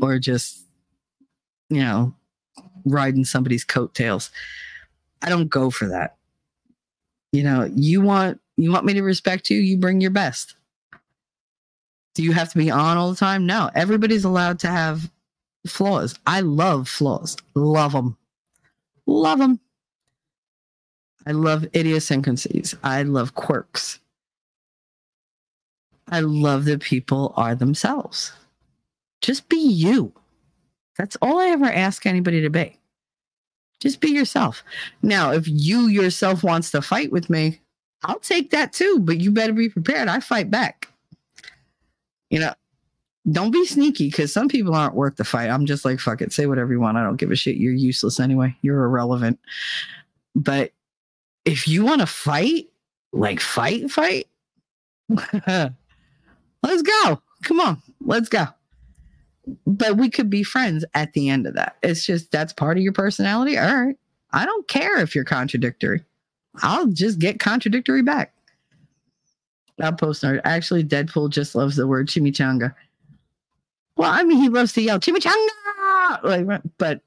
or 0.00 0.18
just, 0.18 0.64
you 1.68 1.80
know, 1.80 2.14
riding 2.84 3.24
somebody's 3.24 3.64
coattails. 3.64 4.30
I 5.22 5.28
don't 5.28 5.48
go 5.48 5.70
for 5.70 5.88
that. 5.88 6.16
You 7.32 7.42
know, 7.42 7.70
you 7.74 8.00
want 8.00 8.40
you 8.56 8.72
want 8.72 8.84
me 8.84 8.94
to 8.94 9.02
respect 9.02 9.50
you, 9.50 9.58
you 9.58 9.76
bring 9.76 10.00
your 10.00 10.10
best. 10.10 10.54
Do 12.14 12.22
you 12.22 12.32
have 12.32 12.50
to 12.50 12.58
be 12.58 12.70
on 12.70 12.96
all 12.96 13.10
the 13.10 13.16
time? 13.16 13.46
No. 13.46 13.70
Everybody's 13.74 14.24
allowed 14.24 14.58
to 14.60 14.68
have 14.68 15.10
flaws. 15.66 16.18
I 16.26 16.40
love 16.40 16.88
flaws. 16.88 17.36
Love 17.54 17.92
them. 17.92 18.16
Love 19.06 19.38
them. 19.38 19.60
I 21.26 21.32
love 21.32 21.66
idiosyncrasies. 21.74 22.74
I 22.82 23.02
love 23.02 23.34
quirks. 23.34 24.00
I 26.08 26.20
love 26.20 26.64
that 26.64 26.80
people 26.80 27.32
are 27.36 27.54
themselves. 27.54 28.32
Just 29.20 29.48
be 29.48 29.58
you. 29.58 30.12
That's 30.98 31.16
all 31.22 31.38
I 31.38 31.48
ever 31.48 31.66
ask 31.66 32.04
anybody 32.04 32.40
to 32.40 32.50
be. 32.50 32.79
Just 33.80 34.00
be 34.00 34.10
yourself. 34.10 34.62
Now, 35.02 35.32
if 35.32 35.48
you 35.48 35.86
yourself 35.88 36.42
wants 36.42 36.70
to 36.72 36.82
fight 36.82 37.10
with 37.10 37.30
me, 37.30 37.60
I'll 38.04 38.20
take 38.20 38.50
that 38.50 38.72
too, 38.72 38.98
but 39.00 39.20
you 39.20 39.30
better 39.30 39.52
be 39.52 39.68
prepared. 39.68 40.08
I 40.08 40.20
fight 40.20 40.50
back. 40.50 40.88
You 42.28 42.40
know, 42.40 42.54
don't 43.30 43.50
be 43.50 43.66
sneaky 43.66 44.08
because 44.08 44.32
some 44.32 44.48
people 44.48 44.74
aren't 44.74 44.94
worth 44.94 45.16
the 45.16 45.24
fight. 45.24 45.50
I'm 45.50 45.66
just 45.66 45.84
like, 45.84 45.98
fuck 45.98 46.22
it, 46.22 46.32
say 46.32 46.46
whatever 46.46 46.72
you 46.72 46.80
want. 46.80 46.96
I 46.96 47.02
don't 47.02 47.16
give 47.16 47.30
a 47.30 47.36
shit. 47.36 47.56
You're 47.56 47.72
useless 47.72 48.20
anyway. 48.20 48.56
You're 48.62 48.84
irrelevant. 48.84 49.38
But 50.34 50.72
if 51.44 51.66
you 51.66 51.84
want 51.84 52.00
to 52.00 52.06
fight, 52.06 52.66
like 53.12 53.40
fight, 53.40 53.90
fight, 53.90 54.28
let's 55.08 55.72
go. 56.82 57.20
Come 57.42 57.60
on, 57.60 57.82
let's 58.00 58.28
go. 58.28 58.46
But 59.66 59.96
we 59.96 60.10
could 60.10 60.30
be 60.30 60.42
friends 60.42 60.84
at 60.94 61.12
the 61.12 61.28
end 61.28 61.46
of 61.46 61.54
that. 61.54 61.76
It's 61.82 62.04
just 62.04 62.30
that's 62.30 62.52
part 62.52 62.76
of 62.76 62.82
your 62.82 62.92
personality. 62.92 63.58
All 63.58 63.74
right. 63.74 63.96
I 64.32 64.44
don't 64.44 64.68
care 64.68 64.98
if 64.98 65.14
you're 65.14 65.24
contradictory. 65.24 66.04
I'll 66.62 66.86
just 66.86 67.18
get 67.18 67.40
contradictory 67.40 68.02
back. 68.02 68.32
I'll 69.80 69.92
post 69.92 70.24
art. 70.24 70.40
Actually, 70.44 70.84
Deadpool 70.84 71.30
just 71.30 71.54
loves 71.54 71.76
the 71.76 71.86
word 71.86 72.08
chimichanga. 72.08 72.74
Well, 73.96 74.10
I 74.10 74.22
mean, 74.22 74.38
he 74.38 74.48
loves 74.48 74.72
to 74.74 74.82
yell 74.82 75.00
chimichanga, 75.00 76.22
like, 76.22 76.62
but 76.78 77.00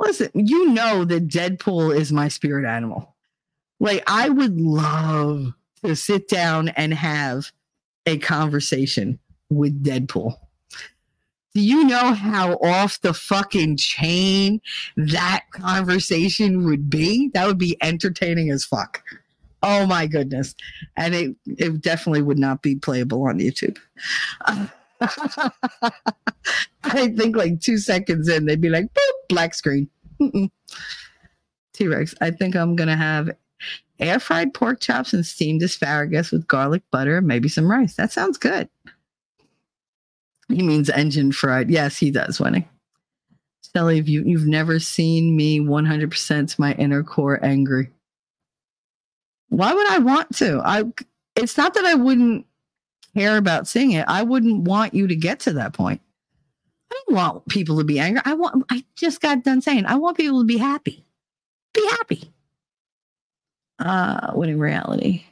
listen, 0.00 0.30
you 0.34 0.70
know 0.70 1.04
that 1.04 1.28
Deadpool 1.28 1.96
is 1.96 2.12
my 2.12 2.28
spirit 2.28 2.66
animal. 2.66 3.14
Like, 3.78 4.02
I 4.06 4.28
would 4.28 4.60
love 4.60 5.52
to 5.84 5.94
sit 5.94 6.28
down 6.28 6.68
and 6.70 6.94
have 6.94 7.52
a 8.06 8.18
conversation 8.18 9.18
with 9.50 9.84
Deadpool. 9.84 10.36
Do 11.56 11.62
you 11.62 11.84
know 11.84 12.12
how 12.12 12.58
off 12.62 13.00
the 13.00 13.14
fucking 13.14 13.78
chain 13.78 14.60
that 14.98 15.46
conversation 15.52 16.66
would 16.66 16.90
be? 16.90 17.30
That 17.32 17.46
would 17.46 17.56
be 17.56 17.78
entertaining 17.80 18.50
as 18.50 18.62
fuck. 18.62 19.02
Oh 19.62 19.86
my 19.86 20.06
goodness. 20.06 20.54
And 20.98 21.14
it, 21.14 21.34
it 21.46 21.80
definitely 21.80 22.20
would 22.20 22.38
not 22.38 22.60
be 22.60 22.76
playable 22.76 23.26
on 23.26 23.38
YouTube. 23.38 23.78
I 24.44 24.68
think 26.84 27.36
like 27.36 27.62
two 27.62 27.78
seconds 27.78 28.28
in, 28.28 28.44
they'd 28.44 28.60
be 28.60 28.68
like, 28.68 28.92
boop, 28.92 29.28
black 29.30 29.54
screen. 29.54 29.88
T 31.72 31.88
Rex, 31.88 32.14
I 32.20 32.32
think 32.32 32.54
I'm 32.54 32.76
going 32.76 32.90
to 32.90 32.96
have 32.96 33.30
air 33.98 34.20
fried 34.20 34.52
pork 34.52 34.80
chops 34.80 35.14
and 35.14 35.24
steamed 35.24 35.62
asparagus 35.62 36.32
with 36.32 36.46
garlic 36.48 36.82
butter, 36.90 37.22
maybe 37.22 37.48
some 37.48 37.70
rice. 37.70 37.94
That 37.94 38.12
sounds 38.12 38.36
good. 38.36 38.68
He 40.48 40.62
means 40.62 40.88
engine 40.90 41.32
fried. 41.32 41.70
Yes, 41.70 41.98
he 41.98 42.10
does, 42.10 42.40
Winnie. 42.40 42.68
Shelly, 43.74 44.00
you, 44.00 44.22
you've 44.24 44.46
never 44.46 44.78
seen 44.78 45.36
me 45.36 45.60
100% 45.60 46.58
my 46.58 46.72
inner 46.74 47.02
core 47.02 47.44
angry. 47.44 47.90
Why 49.48 49.74
would 49.74 49.90
I 49.90 49.98
want 49.98 50.34
to? 50.36 50.60
I. 50.64 50.84
It's 51.34 51.58
not 51.58 51.74
that 51.74 51.84
I 51.84 51.94
wouldn't 51.94 52.46
care 53.14 53.36
about 53.36 53.68
seeing 53.68 53.92
it. 53.92 54.04
I 54.08 54.22
wouldn't 54.22 54.62
want 54.62 54.94
you 54.94 55.06
to 55.06 55.14
get 55.14 55.40
to 55.40 55.52
that 55.54 55.74
point. 55.74 56.00
I 56.90 57.02
don't 57.06 57.16
want 57.16 57.48
people 57.48 57.76
to 57.78 57.84
be 57.84 57.98
angry. 57.98 58.22
I 58.24 58.32
want, 58.32 58.64
I 58.70 58.84
just 58.94 59.20
got 59.20 59.44
done 59.44 59.60
saying, 59.60 59.84
I 59.84 59.96
want 59.96 60.16
people 60.16 60.40
to 60.40 60.46
be 60.46 60.56
happy. 60.56 61.04
Be 61.74 61.86
happy. 61.90 62.32
Uh, 63.78 64.32
winning 64.34 64.58
reality. 64.58 65.25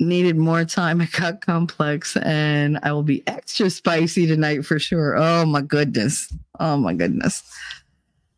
Needed 0.00 0.36
more 0.36 0.64
time. 0.64 1.00
It 1.08 1.12
got 1.12 1.40
complex 1.40 2.16
and 2.16 2.78
I 2.82 2.92
will 2.92 3.02
be 3.02 3.22
extra 3.26 3.70
spicy 3.70 4.26
tonight 4.26 4.64
for 4.64 4.78
sure. 4.78 5.16
Oh 5.16 5.44
my 5.44 5.62
goodness. 5.62 6.32
Oh 6.60 6.76
my 6.76 6.94
goodness. 6.94 7.42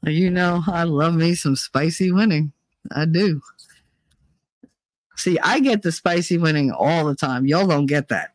You 0.02 0.30
know, 0.30 0.62
I 0.66 0.84
love 0.84 1.14
me 1.14 1.34
some 1.34 1.56
spicy 1.56 2.10
winning. 2.10 2.52
I 2.92 3.04
do. 3.04 3.40
See, 5.16 5.38
I 5.40 5.60
get 5.60 5.82
the 5.82 5.92
spicy 5.92 6.38
winning 6.38 6.70
all 6.70 7.04
the 7.04 7.14
time. 7.14 7.46
Y'all 7.46 7.66
don't 7.66 7.84
get 7.86 8.08
that. 8.08 8.30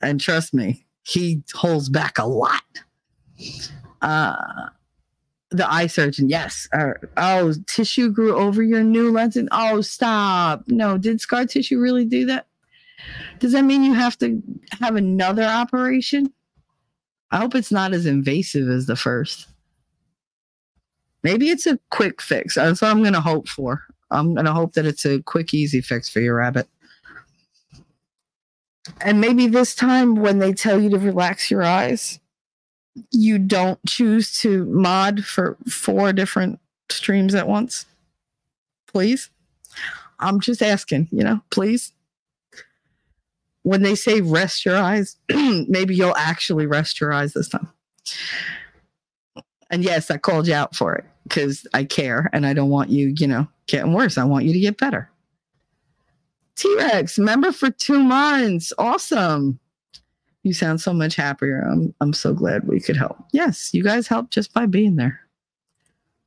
And 0.00 0.20
trust 0.20 0.54
me, 0.54 0.86
he 1.02 1.42
holds 1.52 1.88
back 1.88 2.18
a 2.18 2.26
lot. 2.26 2.62
Uh, 4.00 4.68
the 5.50 5.70
eye 5.70 5.86
surgeon, 5.86 6.28
yes. 6.28 6.68
Uh, 6.72 6.92
oh, 7.16 7.54
tissue 7.66 8.10
grew 8.10 8.36
over 8.36 8.62
your 8.62 8.82
new 8.82 9.10
lens. 9.10 9.36
And, 9.36 9.48
oh, 9.52 9.80
stop. 9.80 10.64
No, 10.68 10.96
did 10.96 11.20
scar 11.20 11.46
tissue 11.46 11.80
really 11.80 12.04
do 12.04 12.26
that? 12.26 12.46
Does 13.38 13.52
that 13.52 13.62
mean 13.62 13.82
you 13.82 13.94
have 13.94 14.16
to 14.18 14.42
have 14.80 14.96
another 14.96 15.42
operation? 15.42 16.32
I 17.30 17.38
hope 17.38 17.54
it's 17.54 17.72
not 17.72 17.92
as 17.92 18.06
invasive 18.06 18.68
as 18.68 18.86
the 18.86 18.96
first. 18.96 19.48
Maybe 21.22 21.50
it's 21.50 21.66
a 21.66 21.78
quick 21.90 22.22
fix. 22.22 22.54
That's 22.54 22.80
what 22.80 22.90
I'm 22.90 23.02
going 23.02 23.14
to 23.14 23.20
hope 23.20 23.48
for. 23.48 23.82
I'm 24.10 24.34
going 24.34 24.46
to 24.46 24.52
hope 24.52 24.74
that 24.74 24.86
it's 24.86 25.04
a 25.04 25.22
quick, 25.22 25.52
easy 25.54 25.80
fix 25.80 26.08
for 26.08 26.20
your 26.20 26.36
rabbit. 26.36 26.68
And 29.02 29.20
maybe 29.20 29.46
this 29.46 29.74
time 29.74 30.16
when 30.16 30.38
they 30.38 30.52
tell 30.52 30.80
you 30.80 30.90
to 30.90 30.98
relax 30.98 31.50
your 31.50 31.62
eyes, 31.62 32.19
you 33.10 33.38
don't 33.38 33.78
choose 33.86 34.38
to 34.40 34.64
mod 34.66 35.24
for 35.24 35.56
four 35.68 36.12
different 36.12 36.58
streams 36.90 37.34
at 37.34 37.48
once. 37.48 37.86
Please. 38.86 39.30
I'm 40.18 40.40
just 40.40 40.62
asking, 40.62 41.08
you 41.10 41.24
know, 41.24 41.40
please. 41.50 41.92
When 43.62 43.82
they 43.82 43.94
say 43.94 44.20
rest 44.20 44.64
your 44.64 44.76
eyes, 44.76 45.16
maybe 45.30 45.94
you'll 45.94 46.16
actually 46.16 46.66
rest 46.66 47.00
your 47.00 47.12
eyes 47.12 47.32
this 47.32 47.48
time. 47.48 47.68
And 49.70 49.84
yes, 49.84 50.10
I 50.10 50.18
called 50.18 50.48
you 50.48 50.54
out 50.54 50.74
for 50.74 50.94
it 50.96 51.04
because 51.24 51.66
I 51.72 51.84
care 51.84 52.28
and 52.32 52.44
I 52.44 52.54
don't 52.54 52.70
want 52.70 52.90
you, 52.90 53.14
you 53.16 53.26
know, 53.26 53.46
getting 53.66 53.92
worse. 53.92 54.18
I 54.18 54.24
want 54.24 54.44
you 54.46 54.52
to 54.52 54.60
get 54.60 54.78
better. 54.78 55.08
T 56.56 56.74
Rex, 56.76 57.18
member 57.18 57.52
for 57.52 57.70
two 57.70 58.02
months. 58.02 58.72
Awesome. 58.76 59.59
You 60.42 60.54
sound 60.54 60.80
so 60.80 60.92
much 60.92 61.16
happier. 61.16 61.60
I'm, 61.60 61.94
I'm 62.00 62.12
so 62.12 62.32
glad 62.32 62.66
we 62.66 62.80
could 62.80 62.96
help. 62.96 63.18
Yes, 63.32 63.74
you 63.74 63.82
guys 63.82 64.06
help 64.06 64.30
just 64.30 64.52
by 64.52 64.66
being 64.66 64.96
there. 64.96 65.20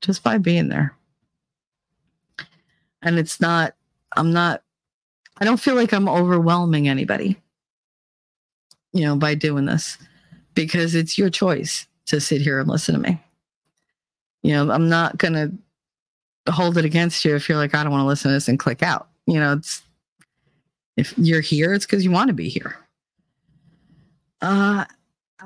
Just 0.02 0.24
by 0.24 0.38
being 0.38 0.70
there. 0.70 0.96
And 3.02 3.18
it's 3.18 3.42
not, 3.42 3.76
I'm 4.16 4.32
not, 4.32 4.62
I 5.38 5.46
don't 5.46 5.60
feel 5.60 5.76
like 5.76 5.94
I'm 5.94 6.08
overwhelming 6.08 6.88
anybody, 6.88 7.42
you 8.92 9.02
know, 9.02 9.16
by 9.16 9.36
doing 9.36 9.66
this 9.66 9.98
because 10.54 10.94
it's 10.94 11.18
your 11.18 11.30
choice 11.30 11.88
to 12.06 12.22
sit 12.22 12.42
here 12.42 12.60
and 12.60 12.70
listen 12.70 12.94
to 12.94 13.02
me 13.02 13.20
you 14.44 14.52
know, 14.52 14.70
I'm 14.72 14.90
not 14.90 15.18
going 15.18 15.34
to 15.34 16.52
hold 16.52 16.78
it 16.78 16.86
against 16.86 17.26
you 17.26 17.36
if 17.36 17.50
you're 17.50 17.58
like, 17.58 17.74
I 17.74 17.82
don't 17.82 17.92
want 17.92 18.04
to 18.04 18.08
listen 18.08 18.30
to 18.30 18.34
this 18.34 18.50
and 18.50 18.60
click 18.60 18.84
out. 18.84 19.08
You 19.26 19.40
know, 19.40 19.54
it's 19.54 19.82
if 20.98 21.18
you're 21.18 21.42
here, 21.42 21.74
it's 21.74 21.86
because 21.86 22.04
you 22.04 22.12
want 22.12 22.28
to 22.28 22.34
be 22.34 22.50
here. 22.50 22.76
Uh, 24.44 24.84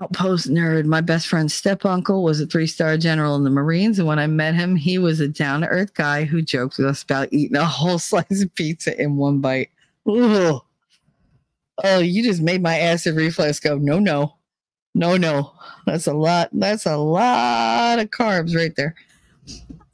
outpost 0.01 0.49
nerd. 0.49 0.85
My 0.85 1.01
best 1.01 1.27
friend's 1.27 1.53
step 1.53 1.85
uncle 1.85 2.23
was 2.23 2.41
a 2.41 2.47
three 2.47 2.67
star 2.67 2.97
general 2.97 3.35
in 3.35 3.43
the 3.43 3.49
Marines. 3.49 3.99
And 3.99 4.07
when 4.07 4.19
I 4.19 4.27
met 4.27 4.55
him, 4.55 4.75
he 4.75 4.97
was 4.97 5.19
a 5.19 5.27
down 5.27 5.61
to 5.61 5.67
earth 5.67 5.93
guy 5.93 6.25
who 6.25 6.41
joked 6.41 6.77
with 6.77 6.87
us 6.87 7.03
about 7.03 7.29
eating 7.31 7.57
a 7.57 7.65
whole 7.65 7.99
slice 7.99 8.43
of 8.43 8.53
pizza 8.55 8.99
in 8.99 9.15
one 9.15 9.39
bite. 9.39 9.69
Ugh. 10.07 10.61
Oh, 11.83 11.99
you 11.99 12.23
just 12.23 12.41
made 12.41 12.63
my 12.63 12.79
acid 12.79 13.15
reflex 13.15 13.59
go, 13.59 13.77
no, 13.77 13.99
no. 13.99 14.33
No, 14.95 15.15
no, 15.15 15.53
that's 15.85 16.07
a 16.07 16.13
lot. 16.13 16.49
That's 16.51 16.87
a 16.87 16.97
lot 16.97 17.99
of 17.99 18.09
carbs 18.09 18.55
right 18.55 18.75
there. 18.75 18.95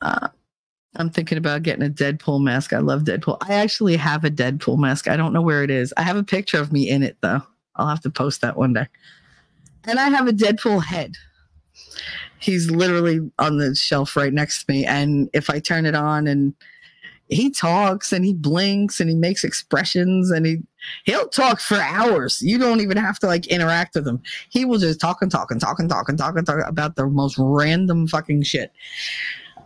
Uh, 0.02 0.30
I'm 0.96 1.10
thinking 1.10 1.38
about 1.38 1.64
getting 1.64 1.86
a 1.86 1.90
Deadpool 1.90 2.42
mask. 2.42 2.72
I 2.72 2.78
love 2.78 3.02
Deadpool. 3.02 3.38
I 3.42 3.56
actually 3.56 3.98
have 3.98 4.24
a 4.24 4.30
Deadpool 4.30 4.78
mask. 4.78 5.10
I 5.10 5.18
don't 5.18 5.34
know 5.34 5.42
where 5.42 5.62
it 5.62 5.70
is. 5.70 5.94
I 5.98 6.04
have 6.04 6.16
a 6.16 6.24
picture 6.24 6.58
of 6.58 6.72
me 6.72 6.90
in 6.90 7.04
it 7.04 7.18
though. 7.20 7.42
I'll 7.76 7.88
have 7.88 8.02
to 8.02 8.10
post 8.10 8.42
that 8.42 8.58
one 8.58 8.74
day. 8.74 8.88
And 9.86 10.00
I 10.00 10.10
have 10.10 10.28
a 10.28 10.34
Deadpool 10.34 10.84
head. 10.84 11.16
He's 12.40 12.70
literally 12.70 13.32
on 13.40 13.58
the 13.58 13.76
shelf 13.76 14.16
right 14.16 14.34
next 14.34 14.66
to 14.66 14.72
me. 14.72 14.86
And 14.86 15.30
if 15.34 15.50
I 15.50 15.60
turn 15.60 15.86
it 15.86 15.96
on 15.96 16.28
and 16.28 16.54
he 17.30 17.50
talks 17.50 18.12
and 18.12 18.26
he 18.26 18.34
blinks 18.34 19.00
and 19.00 19.10
he 19.10 19.16
makes 19.16 19.44
expressions 19.44 20.30
and 20.30 20.46
he 20.46 20.62
he'll 21.06 21.28
talk 21.28 21.60
for 21.60 21.76
hours. 21.78 22.42
You 22.42 22.58
don't 22.58 22.82
even 22.82 22.98
have 22.98 23.20
to 23.20 23.28
like 23.28 23.48
interact 23.48 23.96
with 23.96 24.08
him. 24.08 24.22
He 24.50 24.66
will 24.66 24.78
just 24.78 25.00
talk 25.00 25.22
and 25.22 25.32
talk 25.32 25.52
and 25.52 25.60
talk 25.60 25.80
and 25.80 25.90
talk 25.90 26.10
and 26.10 26.18
talk 26.18 26.38
and 26.38 26.46
talk 26.46 26.68
about 26.68 26.96
the 26.96 27.08
most 27.08 27.36
random 27.38 28.08
fucking 28.08 28.44
shit. 28.44 28.72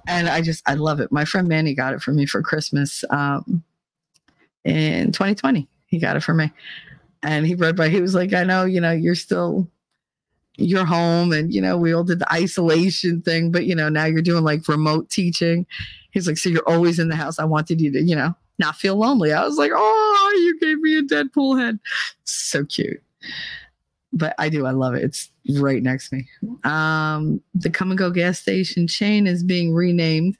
And 0.08 0.30
I 0.30 0.42
just 0.42 0.64
I 0.70 0.76
love 0.76 1.00
it. 1.00 1.12
My 1.12 1.26
friend 1.26 1.48
Manny 1.48 1.74
got 1.74 1.94
it 1.94 2.02
for 2.02 2.12
me 2.12 2.26
for 2.26 2.42
Christmas 2.42 3.04
um, 3.10 3.64
in 4.64 5.12
2020. 5.12 5.68
He 5.88 6.00
got 6.00 6.16
it 6.16 6.24
for 6.24 6.34
me. 6.34 6.52
And 7.24 7.46
he 7.48 7.56
read 7.56 7.76
by 7.76 7.90
he 7.90 8.02
was 8.02 8.16
like, 8.16 8.34
I 8.34 8.44
know, 8.44 8.66
you 8.66 8.82
know, 8.82 8.92
you're 8.92 9.16
still 9.16 9.70
you're 10.58 10.86
home 10.86 11.32
and 11.32 11.54
you 11.54 11.62
know 11.62 11.78
we 11.78 11.94
all 11.94 12.04
did 12.04 12.20
the 12.20 12.34
isolation 12.34 13.22
thing 13.22 13.52
but 13.52 13.66
you 13.66 13.76
know 13.76 13.90
now 13.90 14.06
you're 14.06 14.22
doing 14.22 14.44
like 14.44 14.68
remote 14.68 15.10
teaching. 15.10 15.66
He's 16.12 16.28
like 16.28 16.38
so 16.38 16.50
you're 16.50 16.68
always 16.68 17.00
in 17.00 17.10
the 17.10 17.16
house. 17.16 17.40
I 17.40 17.46
wanted 17.46 17.80
you 17.80 17.92
to 17.92 18.02
you 18.02 18.16
know 18.16 18.36
not 18.60 18.76
feel 18.76 18.96
lonely. 18.96 19.32
I 19.32 19.46
was 19.46 19.58
like 19.58 19.72
oh 19.74 20.34
you 20.42 20.60
gave 20.60 20.80
me 20.80 20.98
a 20.98 21.04
deadpool 21.04 21.60
head. 21.60 21.80
So 22.24 22.66
cute. 22.66 23.02
But 24.14 24.34
i 24.40 24.50
do 24.50 24.66
i 24.66 24.72
love 24.72 24.96
it. 24.96 25.04
It's 25.04 25.30
right 25.60 25.84
next 25.84 26.10
to 26.10 26.16
me. 26.16 26.28
Um 26.64 27.42
the 27.54 27.70
Kum 27.70 27.96
& 27.96 27.96
Go 27.96 28.10
gas 28.10 28.40
station 28.40 28.88
chain 28.88 29.28
is 29.28 29.44
being 29.44 29.74
renamed 29.74 30.38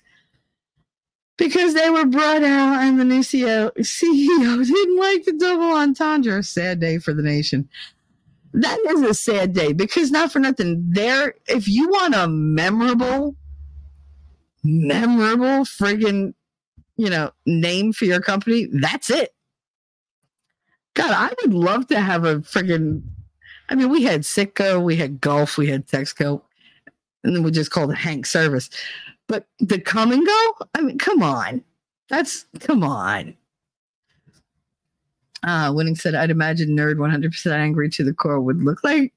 because 1.38 1.76
they 1.76 1.90
were 1.90 2.06
brought 2.06 2.44
out 2.44 2.82
and 2.82 3.00
the 3.00 3.06
new 3.06 3.20
CEO, 3.20 3.72
CEO 3.78 4.66
didn't 4.68 4.98
like 4.98 5.24
the 5.24 5.34
double 5.34 5.76
entendre. 5.76 6.44
Sad 6.44 6.80
day 6.80 6.98
for 6.98 7.14
the 7.14 7.22
nation. 7.22 7.70
That 8.54 8.80
is 8.90 9.02
a 9.02 9.14
sad 9.14 9.54
day 9.54 9.74
because 9.74 10.10
not 10.10 10.32
for 10.32 10.40
nothing 10.40 10.84
there 10.90 11.36
if 11.48 11.68
you 11.68 11.90
want 11.90 12.16
a 12.16 12.28
memorable 12.28 13.36
memorable 14.64 15.64
friggin 15.64 16.34
you 16.98 17.10
know 17.10 17.32
name 17.46 17.94
for 17.94 18.06
your 18.06 18.20
company 18.20 18.68
that's 18.72 19.12
it. 19.12 19.34
God 20.96 21.12
i 21.12 21.34
would 21.42 21.54
love 21.54 21.88
to 21.88 22.00
have 22.00 22.26
a 22.26 22.38
friggin 22.38 23.04
i 23.70 23.76
mean 23.76 23.90
we 23.90 24.04
had 24.04 24.22
Citgo 24.22 24.82
we 24.82 24.96
had 24.96 25.22
Gulf 25.22 25.58
we 25.58 25.68
had 25.68 25.86
Texaco 25.86 26.42
and 27.24 27.36
then 27.36 27.44
we 27.44 27.52
just 27.52 27.70
called 27.70 27.92
it 27.92 27.98
hank 27.98 28.26
service 28.26 28.70
but 29.28 29.48
the 29.60 29.80
Kum 29.80 30.10
& 30.10 30.26
Go 30.26 30.54
i 30.76 30.82
mean 30.82 30.98
come 30.98 31.24
on 31.24 31.64
that's 32.10 32.46
come 32.60 32.84
on 32.84 33.36
uh, 35.44 35.72
Winning 35.74 35.96
said, 35.96 36.16
I'd 36.16 36.32
imagine 36.32 36.70
Nerd 36.70 36.96
100% 36.96 37.52
angry 37.52 37.90
to 37.92 38.04
the 38.04 38.14
core 38.14 38.42
would 38.42 38.64
look 38.64 38.84
like 38.84 39.14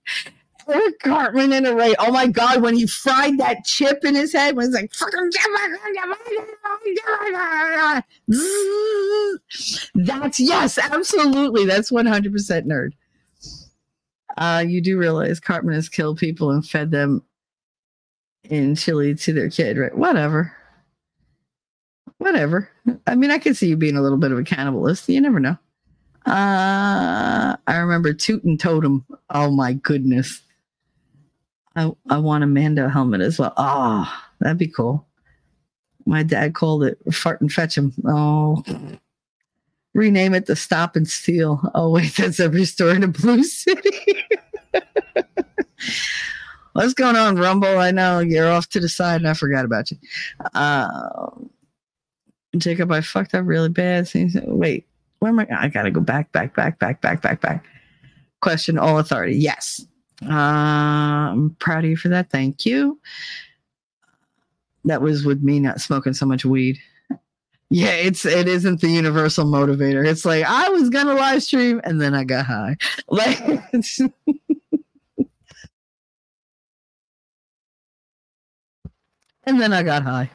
Eric 0.68 1.00
Cartman 1.00 1.52
in 1.52 1.66
a 1.66 1.74
raid. 1.74 1.96
Oh 1.98 2.12
my 2.12 2.26
God, 2.26 2.62
when 2.62 2.76
he 2.76 2.86
fried 2.86 3.38
that 3.38 3.64
chip 3.64 4.04
in 4.04 4.14
his 4.14 4.32
head, 4.32 4.56
when 4.56 4.66
he's 4.66 4.74
like, 4.74 4.92
that's 9.94 10.38
yes, 10.40 10.78
absolutely. 10.78 11.64
That's 11.64 11.90
100% 11.90 12.66
nerd. 12.66 12.92
Uh, 14.36 14.64
you 14.66 14.80
do 14.80 14.98
realize 14.98 15.40
Cartman 15.40 15.74
has 15.74 15.88
killed 15.88 16.18
people 16.18 16.50
and 16.50 16.64
fed 16.66 16.90
them 16.90 17.22
in 18.50 18.74
chili 18.74 19.14
to 19.14 19.32
their 19.32 19.48
kid, 19.48 19.78
right? 19.78 19.96
Whatever. 19.96 20.52
Whatever. 22.18 22.68
I 23.06 23.14
mean, 23.14 23.30
I 23.30 23.38
can 23.38 23.54
see 23.54 23.68
you 23.68 23.76
being 23.76 23.96
a 23.96 24.02
little 24.02 24.18
bit 24.18 24.32
of 24.32 24.38
a 24.38 24.42
cannibalist. 24.42 25.08
You 25.08 25.20
never 25.20 25.40
know. 25.40 25.56
Uh, 26.26 27.56
I 27.66 27.76
remember 27.76 28.12
Toot'n 28.12 28.58
Totum. 28.58 29.04
Oh 29.30 29.50
my 29.50 29.72
goodness. 29.72 30.42
I, 31.76 31.90
I 32.10 32.18
want 32.18 32.44
a 32.44 32.46
Mando 32.46 32.88
helmet 32.88 33.22
as 33.22 33.38
well. 33.38 33.54
Oh, 33.56 34.12
that'd 34.40 34.58
be 34.58 34.68
cool. 34.68 35.06
My 36.04 36.22
dad 36.22 36.54
called 36.54 36.84
it 36.84 36.98
Fart 37.12 37.40
and 37.40 37.50
Fetch 37.50 37.78
him. 37.78 37.94
Oh, 38.06 38.62
rename 39.94 40.34
it 40.34 40.46
the 40.46 40.56
Stop 40.56 40.96
and 40.96 41.08
Steal. 41.08 41.60
Oh, 41.74 41.90
wait, 41.90 42.14
that's 42.16 42.40
every 42.40 42.64
store 42.64 42.90
in 42.90 43.04
a 43.04 43.08
blue 43.08 43.44
city. 43.44 44.24
What's 46.72 46.94
going 46.94 47.16
on, 47.16 47.36
Rumble? 47.36 47.78
I 47.78 47.90
know 47.90 48.20
you're 48.20 48.50
off 48.50 48.68
to 48.70 48.80
the 48.80 48.88
side 48.88 49.20
and 49.20 49.28
I 49.28 49.34
forgot 49.34 49.64
about 49.64 49.90
you. 49.90 49.96
Uh, 50.54 51.30
Jacob, 52.56 52.92
I 52.92 53.00
fucked 53.00 53.34
up 53.34 53.46
really 53.46 53.68
bad. 53.68 54.08
Wait, 54.14 54.86
where 55.18 55.30
am 55.30 55.40
I? 55.40 55.48
I 55.50 55.68
gotta 55.68 55.90
go 55.90 56.00
back, 56.00 56.30
back, 56.32 56.54
back, 56.54 56.78
back, 56.78 57.00
back, 57.00 57.22
back, 57.22 57.40
back. 57.40 57.64
Question 58.40 58.78
all 58.78 58.98
authority. 58.98 59.36
Yes. 59.36 59.84
Uh, 60.24 60.32
I'm 60.32 61.56
proud 61.58 61.84
of 61.84 61.90
you 61.90 61.96
for 61.96 62.08
that. 62.08 62.30
Thank 62.30 62.64
you. 62.64 63.00
That 64.84 65.02
was 65.02 65.24
with 65.24 65.42
me 65.42 65.60
not 65.60 65.80
smoking 65.80 66.14
so 66.14 66.26
much 66.26 66.44
weed. 66.44 66.78
Yeah, 67.72 67.92
it's 67.92 68.26
it 68.26 68.48
isn't 68.48 68.80
the 68.80 68.88
universal 68.88 69.44
motivator. 69.44 70.04
It's 70.04 70.24
like 70.24 70.44
I 70.44 70.68
was 70.70 70.90
gonna 70.90 71.14
live 71.14 71.42
stream 71.42 71.80
and 71.84 72.00
then 72.00 72.14
I 72.14 72.24
got 72.24 72.46
high. 72.46 72.76
Like 73.08 73.38
and 79.50 79.60
then 79.60 79.72
I 79.72 79.82
got 79.82 80.04
high. 80.04 80.30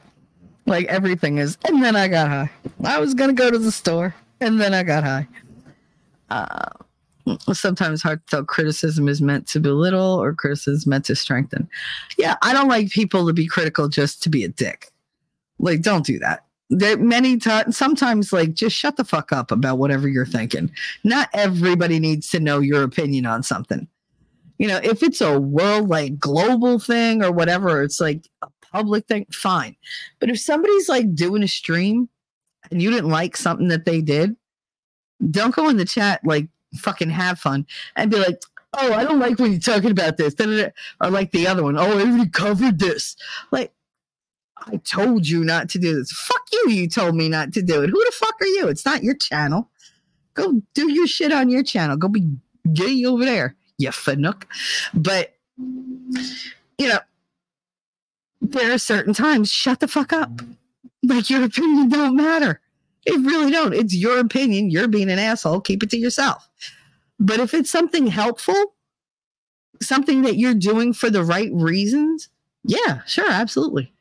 Like 0.66 0.86
everything 0.86 1.38
is, 1.38 1.56
and 1.66 1.82
then 1.82 1.96
I 1.96 2.06
got 2.06 2.28
high. 2.28 2.50
I 2.84 2.98
was 2.98 3.14
gonna 3.14 3.32
go 3.32 3.50
to 3.50 3.58
the 3.58 3.72
store 3.72 4.14
and 4.40 4.60
then 4.60 4.74
I 4.74 4.82
got 4.82 5.04
high. 5.04 5.26
Uh, 6.28 6.68
sometimes 7.52 8.02
hard 8.02 8.26
to 8.26 8.30
tell 8.30 8.44
criticism 8.44 9.08
is 9.08 9.22
meant 9.22 9.46
to 9.48 9.60
belittle 9.60 10.22
or 10.22 10.34
criticism 10.34 10.74
is 10.74 10.86
meant 10.86 11.04
to 11.06 11.16
strengthen. 11.16 11.68
Yeah, 12.18 12.36
I 12.42 12.52
don't 12.52 12.68
like 12.68 12.90
people 12.90 13.26
to 13.26 13.32
be 13.32 13.46
critical 13.46 13.88
just 13.88 14.22
to 14.24 14.28
be 14.28 14.44
a 14.44 14.48
dick. 14.48 14.92
Like, 15.58 15.80
don't 15.80 16.04
do 16.04 16.18
that. 16.18 16.44
There 16.68 16.98
many 16.98 17.38
times, 17.38 17.76
sometimes, 17.76 18.32
like, 18.32 18.52
just 18.52 18.76
shut 18.76 18.96
the 18.96 19.04
fuck 19.04 19.32
up 19.32 19.50
about 19.50 19.78
whatever 19.78 20.08
you're 20.08 20.26
thinking. 20.26 20.70
Not 21.04 21.30
everybody 21.32 22.00
needs 22.00 22.28
to 22.30 22.40
know 22.40 22.58
your 22.58 22.82
opinion 22.82 23.24
on 23.24 23.42
something. 23.42 23.88
You 24.58 24.68
know, 24.68 24.80
if 24.82 25.02
it's 25.02 25.20
a 25.20 25.38
world 25.38 25.88
like 25.88 26.18
global 26.18 26.78
thing 26.78 27.22
or 27.22 27.30
whatever, 27.30 27.82
it's 27.82 28.00
like 28.00 28.28
public 28.76 29.06
thing, 29.06 29.26
fine. 29.32 29.76
But 30.18 30.30
if 30.30 30.40
somebody's 30.40 30.88
like 30.88 31.14
doing 31.14 31.42
a 31.42 31.48
stream 31.48 32.08
and 32.70 32.82
you 32.82 32.90
didn't 32.90 33.10
like 33.10 33.36
something 33.36 33.68
that 33.68 33.84
they 33.84 34.00
did, 34.00 34.36
don't 35.30 35.54
go 35.54 35.68
in 35.68 35.76
the 35.76 35.84
chat 35.84 36.20
like 36.24 36.48
fucking 36.76 37.10
have 37.10 37.38
fun 37.38 37.66
and 37.96 38.10
be 38.10 38.18
like, 38.18 38.40
oh, 38.74 38.92
I 38.92 39.04
don't 39.04 39.18
like 39.18 39.38
when 39.38 39.52
you're 39.52 39.60
talking 39.60 39.90
about 39.90 40.18
this. 40.18 40.34
Or 41.00 41.10
like 41.10 41.30
the 41.30 41.46
other 41.46 41.62
one, 41.62 41.78
oh, 41.78 41.98
already 41.98 42.28
covered 42.28 42.78
this. 42.78 43.16
Like, 43.50 43.72
I 44.66 44.76
told 44.78 45.26
you 45.26 45.44
not 45.44 45.68
to 45.70 45.78
do 45.78 45.94
this. 45.94 46.12
Fuck 46.12 46.42
you, 46.52 46.70
you 46.70 46.88
told 46.88 47.14
me 47.14 47.28
not 47.28 47.52
to 47.54 47.62
do 47.62 47.82
it. 47.82 47.90
Who 47.90 48.04
the 48.04 48.12
fuck 48.12 48.34
are 48.40 48.46
you? 48.46 48.68
It's 48.68 48.84
not 48.84 49.02
your 49.02 49.14
channel. 49.14 49.70
Go 50.34 50.60
do 50.74 50.92
your 50.92 51.06
shit 51.06 51.32
on 51.32 51.48
your 51.48 51.62
channel. 51.62 51.96
Go 51.96 52.08
be 52.08 52.28
gay 52.72 53.04
over 53.04 53.24
there, 53.24 53.54
you 53.78 53.88
fanook. 53.90 54.42
But, 54.92 55.34
you 55.56 56.88
know, 56.88 56.98
there 58.40 58.72
are 58.72 58.78
certain 58.78 59.14
times, 59.14 59.50
shut 59.50 59.80
the 59.80 59.88
fuck 59.88 60.12
up. 60.12 60.30
Like 61.02 61.30
your 61.30 61.44
opinion 61.44 61.88
don't 61.88 62.16
matter. 62.16 62.60
It 63.04 63.18
really 63.20 63.52
don't. 63.52 63.72
It's 63.72 63.94
your 63.94 64.18
opinion. 64.18 64.70
You're 64.70 64.88
being 64.88 65.10
an 65.10 65.18
asshole. 65.18 65.60
Keep 65.60 65.84
it 65.84 65.90
to 65.90 65.98
yourself. 65.98 66.48
But 67.20 67.40
if 67.40 67.54
it's 67.54 67.70
something 67.70 68.08
helpful, 68.08 68.74
something 69.80 70.22
that 70.22 70.36
you're 70.36 70.54
doing 70.54 70.92
for 70.92 71.08
the 71.08 71.22
right 71.22 71.50
reasons, 71.52 72.28
yeah, 72.64 73.02
sure, 73.06 73.30
absolutely. 73.30 73.92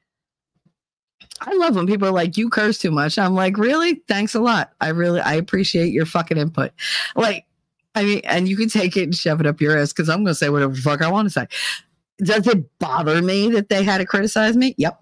I 1.42 1.54
love 1.54 1.76
when 1.76 1.86
people 1.86 2.08
are 2.08 2.12
like, 2.12 2.38
you 2.38 2.50
curse 2.50 2.78
too 2.78 2.92
much. 2.92 3.20
I'm 3.20 3.36
like, 3.36 3.58
really? 3.58 3.96
Thanks 4.08 4.36
a 4.36 4.40
lot. 4.40 4.72
I 4.82 4.90
really, 4.90 5.20
I 5.20 5.34
appreciate 5.34 5.92
your 5.92 6.06
fucking 6.06 6.38
input. 6.38 6.72
Like, 7.16 7.46
I 7.94 8.04
mean, 8.04 8.22
and 8.24 8.48
you 8.48 8.58
can 8.58 8.70
take 8.70 8.98
it 8.98 9.04
and 9.04 9.16
shove 9.16 9.40
it 9.40 9.46
up 9.46 9.62
your 9.62 9.78
ass 9.78 9.94
because 9.94 10.10
I'm 10.10 10.24
going 10.24 10.28
to 10.28 10.36
say 10.36 10.50
whatever 10.50 10.76
fuck 10.76 11.02
I 11.02 11.10
want 11.10 11.28
to 11.28 11.30
say. 11.30 11.48
Does 12.20 12.48
it 12.48 12.80
bother 12.80 13.22
me 13.22 13.50
that 13.52 13.70
they 13.70 13.84
had 13.84 13.98
to 13.98 14.06
criticize 14.06 14.56
me? 14.56 14.74
Yep. 14.78 15.02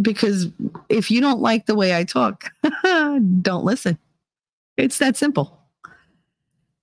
Because 0.00 0.48
if 0.88 1.10
you 1.10 1.20
don't 1.20 1.40
like 1.40 1.66
the 1.66 1.76
way 1.76 1.96
I 1.96 2.04
talk, 2.04 2.50
don't 2.82 3.64
listen. 3.64 3.98
It's 4.76 4.98
that 4.98 5.16
simple. 5.16 5.58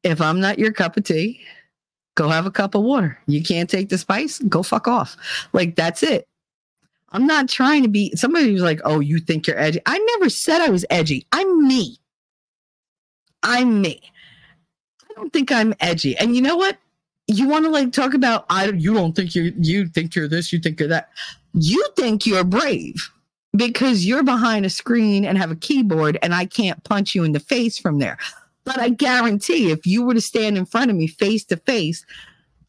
If 0.04 0.22
I'm 0.22 0.40
not 0.40 0.58
your 0.58 0.72
cup 0.72 0.96
of 0.96 1.04
tea, 1.04 1.42
go 2.16 2.30
have 2.30 2.46
a 2.46 2.52
cup 2.52 2.76
of 2.76 2.84
water. 2.84 3.20
You 3.28 3.44
can't 3.44 3.70
take 3.70 3.90
the 3.90 3.98
spice, 3.98 4.40
go 4.40 4.64
fuck 4.64 4.88
off. 4.88 5.18
Like, 5.52 5.76
that's 5.76 6.04
it. 6.04 6.28
I'm 7.12 7.28
not 7.28 7.50
trying 7.50 7.84
to 7.84 7.90
be 7.90 8.16
somebody 8.16 8.46
who's 8.46 8.62
like, 8.62 8.80
oh, 8.86 9.02
you 9.02 9.20
think 9.20 9.46
you're 9.46 9.60
edgy. 9.60 9.82
I 9.86 9.98
never 10.16 10.30
said 10.30 10.62
I 10.62 10.70
was 10.70 10.86
edgy. 10.90 11.28
I'm 11.34 11.68
me. 11.68 11.98
I'm 13.44 13.82
me. 13.82 14.02
I 15.10 15.14
don't 15.16 15.34
think 15.34 15.52
I'm 15.52 15.74
edgy. 15.82 16.16
And 16.18 16.36
you 16.36 16.42
know 16.42 16.56
what? 16.56 16.78
You 17.28 17.48
want 17.48 17.66
to 17.66 17.72
like 17.72 17.92
talk 17.92 18.14
about 18.14 18.46
I 18.50 18.66
you 18.66 18.94
don't 18.94 19.16
think 19.16 19.36
you 19.36 19.54
you 19.58 19.88
think 19.88 20.16
you're 20.16 20.28
this, 20.28 20.52
you 20.52 20.60
think 20.60 20.80
you're 20.80 20.90
that. 20.90 21.10
You 21.54 21.86
think 21.96 22.26
you're 22.26 22.44
brave 22.44 23.10
because 23.56 24.06
you're 24.06 24.24
behind 24.24 24.66
a 24.66 24.70
screen 24.70 25.26
and 25.26 25.38
have 25.38 25.52
a 25.52 25.56
keyboard 25.56 26.18
and 26.22 26.34
I 26.34 26.46
can't 26.46 26.84
punch 26.84 27.16
you 27.16 27.24
in 27.24 27.32
the 27.32 27.40
face 27.40 27.78
from 27.78 28.00
there. 28.00 28.18
But 28.64 28.80
I 28.80 28.90
guarantee 28.90 29.72
if 29.72 29.86
you 29.86 30.04
were 30.04 30.14
to 30.14 30.22
stand 30.22 30.58
in 30.58 30.66
front 30.66 30.92
of 30.92 30.98
me 30.98 31.08
face 31.08 31.44
to 31.46 31.58
face, 31.58 32.06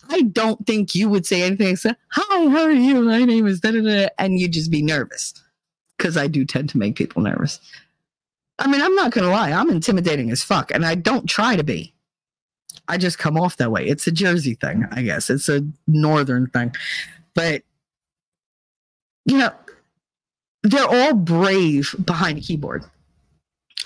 I 0.08 0.22
don't 0.22 0.64
think 0.66 0.94
you 0.94 1.08
would 1.08 1.26
say 1.26 1.42
anything 1.42 1.68
except, 1.68 2.00
Hi, 2.10 2.48
how 2.48 2.64
are 2.64 2.72
you? 2.72 3.02
My 3.02 3.24
name 3.24 3.46
is 3.46 3.60
da 3.60 3.70
da 3.70 3.80
da. 3.80 4.08
And 4.18 4.38
you'd 4.38 4.52
just 4.52 4.70
be 4.70 4.82
nervous 4.82 5.34
because 5.96 6.16
I 6.16 6.26
do 6.26 6.44
tend 6.44 6.70
to 6.70 6.78
make 6.78 6.96
people 6.96 7.22
nervous. 7.22 7.60
I 8.58 8.68
mean, 8.68 8.82
I'm 8.82 8.94
not 8.94 9.12
going 9.12 9.24
to 9.24 9.30
lie, 9.30 9.50
I'm 9.50 9.70
intimidating 9.70 10.30
as 10.30 10.42
fuck, 10.42 10.70
and 10.70 10.84
I 10.84 10.94
don't 10.94 11.28
try 11.28 11.56
to 11.56 11.64
be. 11.64 11.94
I 12.88 12.98
just 12.98 13.18
come 13.18 13.38
off 13.38 13.56
that 13.56 13.70
way. 13.70 13.86
It's 13.86 14.06
a 14.06 14.12
Jersey 14.12 14.54
thing, 14.54 14.86
I 14.92 15.02
guess. 15.02 15.30
It's 15.30 15.48
a 15.48 15.66
northern 15.86 16.48
thing. 16.48 16.74
But, 17.34 17.62
you 19.24 19.38
know, 19.38 19.52
they're 20.62 20.86
all 20.86 21.14
brave 21.14 21.94
behind 22.04 22.38
a 22.38 22.40
keyboard 22.40 22.84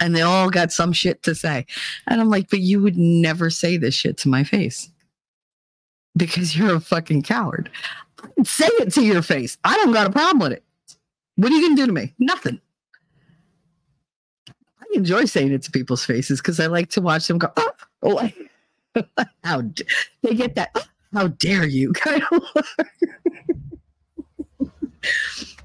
and 0.01 0.15
they 0.15 0.23
all 0.23 0.51
got 0.51 0.73
some 0.73 0.93
shit 0.93 1.23
to 1.23 1.35
say. 1.35 1.67
And 2.07 2.21
I'm 2.21 2.29
like, 2.29 2.51
but 2.51 2.61
you 2.61 2.81
would 2.83 2.97
never 2.97 3.51
say 3.51 3.77
this 3.77 3.95
shit 3.95 4.17
to 4.19 4.29
my 4.29 4.45
face 4.45 4.91
because 6.17 6.57
you're 6.57 6.77
a 6.77 6.81
fucking 6.81 7.23
coward. 7.23 7.71
Say 8.45 8.67
it 8.67 8.93
to 8.95 9.03
your 9.03 9.23
face. 9.23 9.59
I 9.65 9.77
don't 9.77 9.93
got 9.93 10.07
a 10.07 10.11
problem 10.11 10.39
with 10.41 10.53
it. 10.53 10.65
What 11.37 11.53
are 11.53 11.55
you 11.55 11.63
going 11.63 11.77
to 11.77 11.83
do 11.83 11.87
to 11.87 11.93
me? 11.93 12.15
Nothing. 12.19 12.61
I 14.49 14.85
enjoy 14.95 15.27
saying 15.27 15.53
it 15.53 15.63
to 15.63 15.71
people's 15.71 16.05
faces 16.05 16.41
because 16.41 16.59
I 16.61 16.67
like 16.67 16.91
to 16.91 17.01
watch 17.01 17.29
them 17.29 17.39
go, 17.39 17.53
oh, 17.57 17.73
oh 18.03 18.31
how 19.44 19.62
they 20.23 20.34
get 20.34 20.55
that, 20.55 20.70
oh, 20.75 20.84
how 21.12 21.28
dare 21.28 21.66
you 21.66 21.92
kind 21.94 22.23
of 22.33 22.42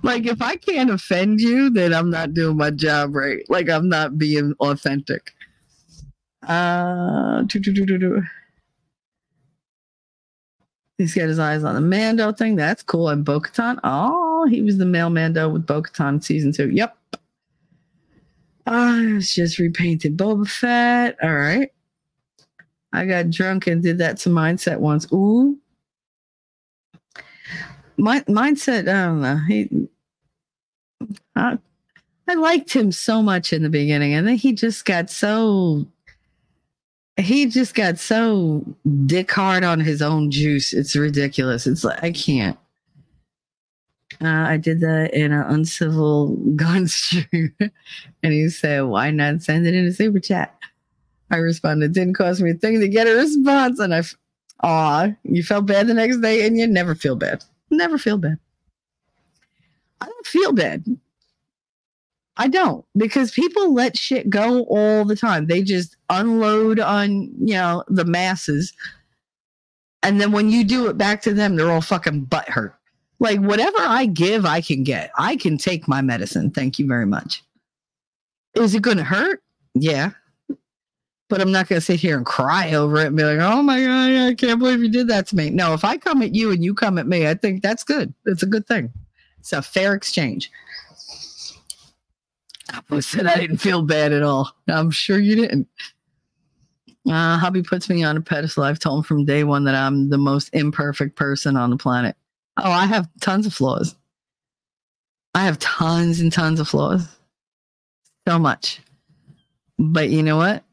like 0.03 0.25
if 0.25 0.41
I 0.41 0.55
can't 0.55 0.89
offend 0.89 1.41
you, 1.41 1.69
then 1.69 1.93
I'm 1.93 2.09
not 2.09 2.33
doing 2.33 2.57
my 2.57 2.71
job 2.71 3.15
right. 3.15 3.43
Like 3.49 3.69
I'm 3.69 3.89
not 3.89 4.17
being 4.17 4.53
authentic. 4.59 5.33
Uh, 6.47 7.43
He's 10.97 11.15
got 11.15 11.29
his 11.29 11.39
eyes 11.39 11.63
on 11.63 11.75
the 11.75 11.81
Mando 11.81 12.31
thing. 12.31 12.55
That's 12.55 12.83
cool. 12.83 13.09
And 13.09 13.25
Bo 13.25 13.41
Oh, 13.83 14.45
he 14.49 14.61
was 14.61 14.77
the 14.77 14.85
male 14.85 15.09
Mando 15.09 15.49
with 15.49 15.65
Bo 15.65 15.83
season 16.19 16.51
two. 16.51 16.69
Yep. 16.69 16.95
Oh, 18.67 19.17
it's 19.17 19.33
just 19.33 19.57
repainted 19.57 20.17
Boba 20.17 20.47
Fett. 20.47 21.17
All 21.23 21.33
right. 21.33 21.71
I 22.93 23.05
got 23.05 23.29
drunk 23.29 23.67
and 23.67 23.81
did 23.81 23.97
that 23.99 24.17
to 24.19 24.29
mindset 24.29 24.79
once. 24.79 25.07
Ooh. 25.13 25.57
My 27.97 28.21
mindset, 28.21 28.81
I 28.81 29.05
don't 29.05 29.21
know. 29.21 29.39
He 29.47 29.87
I, 31.35 31.57
I 32.27 32.33
liked 32.35 32.73
him 32.73 32.91
so 32.91 33.21
much 33.21 33.53
in 33.53 33.63
the 33.63 33.69
beginning, 33.69 34.13
and 34.13 34.27
then 34.27 34.35
he 34.35 34.53
just 34.53 34.85
got 34.85 35.09
so 35.09 35.85
he 37.17 37.45
just 37.45 37.75
got 37.75 37.99
so 37.99 38.65
dick 39.05 39.31
hard 39.31 39.63
on 39.63 39.79
his 39.79 40.01
own 40.01 40.31
juice. 40.31 40.73
It's 40.73 40.95
ridiculous. 40.95 41.67
It's 41.67 41.83
like 41.83 42.03
I 42.03 42.11
can't. 42.11 42.57
Uh, 44.21 44.27
I 44.27 44.57
did 44.57 44.81
that 44.81 45.13
in 45.13 45.31
an 45.31 45.41
uncivil 45.41 46.35
gun 46.55 46.87
stream, 46.87 47.53
and 47.59 48.33
he 48.33 48.49
said, 48.49 48.81
"Why 48.81 49.11
not 49.11 49.41
send 49.41 49.65
it 49.67 49.73
in 49.73 49.85
a 49.85 49.91
super 49.91 50.19
chat?" 50.19 50.55
I 51.31 51.37
responded, 51.37 51.93
"Didn't 51.93 52.15
cost 52.15 52.41
me 52.41 52.51
a 52.51 52.53
thing 52.53 52.79
to 52.79 52.87
get 52.87 53.07
a 53.07 53.15
response," 53.15 53.79
and 53.79 53.95
I, 53.95 54.03
aw, 54.61 55.09
you 55.23 55.43
felt 55.43 55.65
bad 55.65 55.87
the 55.87 55.93
next 55.93 56.17
day, 56.17 56.45
and 56.45 56.57
you 56.57 56.67
never 56.67 56.93
feel 56.93 57.15
bad. 57.15 57.43
Never 57.69 57.97
feel 57.97 58.17
bad. 58.17 58.37
I 60.01 60.05
don't 60.05 60.25
feel 60.25 60.51
bad. 60.51 60.85
I 62.37 62.47
don't 62.47 62.85
because 62.97 63.31
people 63.31 63.73
let 63.73 63.97
shit 63.97 64.29
go 64.29 64.63
all 64.63 65.05
the 65.05 65.15
time. 65.15 65.47
They 65.47 65.61
just 65.61 65.95
unload 66.09 66.79
on, 66.79 67.29
you 67.39 67.53
know, 67.53 67.83
the 67.87 68.05
masses. 68.05 68.73
And 70.01 70.19
then 70.19 70.31
when 70.31 70.49
you 70.49 70.63
do 70.63 70.87
it 70.87 70.97
back 70.97 71.21
to 71.23 71.33
them, 71.33 71.55
they're 71.55 71.71
all 71.71 71.81
fucking 71.81 72.25
butt 72.25 72.49
hurt. 72.49 72.75
Like 73.19 73.39
whatever 73.39 73.77
I 73.79 74.07
give, 74.07 74.45
I 74.45 74.61
can 74.61 74.83
get. 74.83 75.11
I 75.17 75.35
can 75.35 75.57
take 75.57 75.87
my 75.87 76.01
medicine. 76.01 76.49
Thank 76.49 76.79
you 76.79 76.87
very 76.87 77.05
much. 77.05 77.43
Is 78.55 78.73
it 78.73 78.81
going 78.81 78.97
to 78.97 79.03
hurt? 79.03 79.43
Yeah. 79.75 80.11
But 81.31 81.39
I'm 81.39 81.53
not 81.53 81.69
going 81.69 81.79
to 81.79 81.85
sit 81.85 82.01
here 82.01 82.17
and 82.17 82.25
cry 82.25 82.73
over 82.73 82.97
it 82.97 83.07
and 83.07 83.15
be 83.15 83.23
like, 83.23 83.39
oh 83.39 83.61
my 83.63 83.79
God, 83.79 84.27
I 84.27 84.33
can't 84.33 84.59
believe 84.59 84.83
you 84.83 84.89
did 84.89 85.07
that 85.07 85.27
to 85.27 85.37
me. 85.37 85.49
No, 85.49 85.73
if 85.73 85.85
I 85.85 85.95
come 85.95 86.21
at 86.21 86.35
you 86.35 86.51
and 86.51 86.61
you 86.61 86.73
come 86.73 86.97
at 86.97 87.07
me, 87.07 87.25
I 87.25 87.35
think 87.35 87.63
that's 87.63 87.85
good. 87.85 88.13
It's 88.25 88.43
a 88.43 88.45
good 88.45 88.67
thing. 88.67 88.91
It's 89.39 89.53
a 89.53 89.61
fair 89.61 89.93
exchange. 89.93 90.51
I 92.89 92.99
said 92.99 93.27
I 93.27 93.37
didn't 93.37 93.59
feel 93.59 93.81
bad 93.81 94.11
at 94.11 94.23
all. 94.23 94.51
I'm 94.67 94.91
sure 94.91 95.19
you 95.19 95.37
didn't. 95.37 95.69
Uh, 97.09 97.37
hubby 97.37 97.63
puts 97.63 97.87
me 97.87 98.03
on 98.03 98.17
a 98.17 98.21
pedestal. 98.21 98.65
I've 98.65 98.79
told 98.79 98.99
him 98.99 99.03
from 99.03 99.23
day 99.23 99.45
one 99.45 99.63
that 99.63 99.75
I'm 99.75 100.09
the 100.09 100.17
most 100.17 100.49
imperfect 100.51 101.15
person 101.15 101.55
on 101.55 101.69
the 101.69 101.77
planet. 101.77 102.17
Oh, 102.57 102.69
I 102.69 102.87
have 102.87 103.07
tons 103.21 103.45
of 103.45 103.53
flaws. 103.53 103.95
I 105.33 105.45
have 105.45 105.59
tons 105.59 106.19
and 106.19 106.29
tons 106.29 106.59
of 106.59 106.67
flaws. 106.67 107.07
So 108.27 108.37
much. 108.37 108.81
But 109.79 110.09
you 110.09 110.23
know 110.23 110.35
what? 110.35 110.65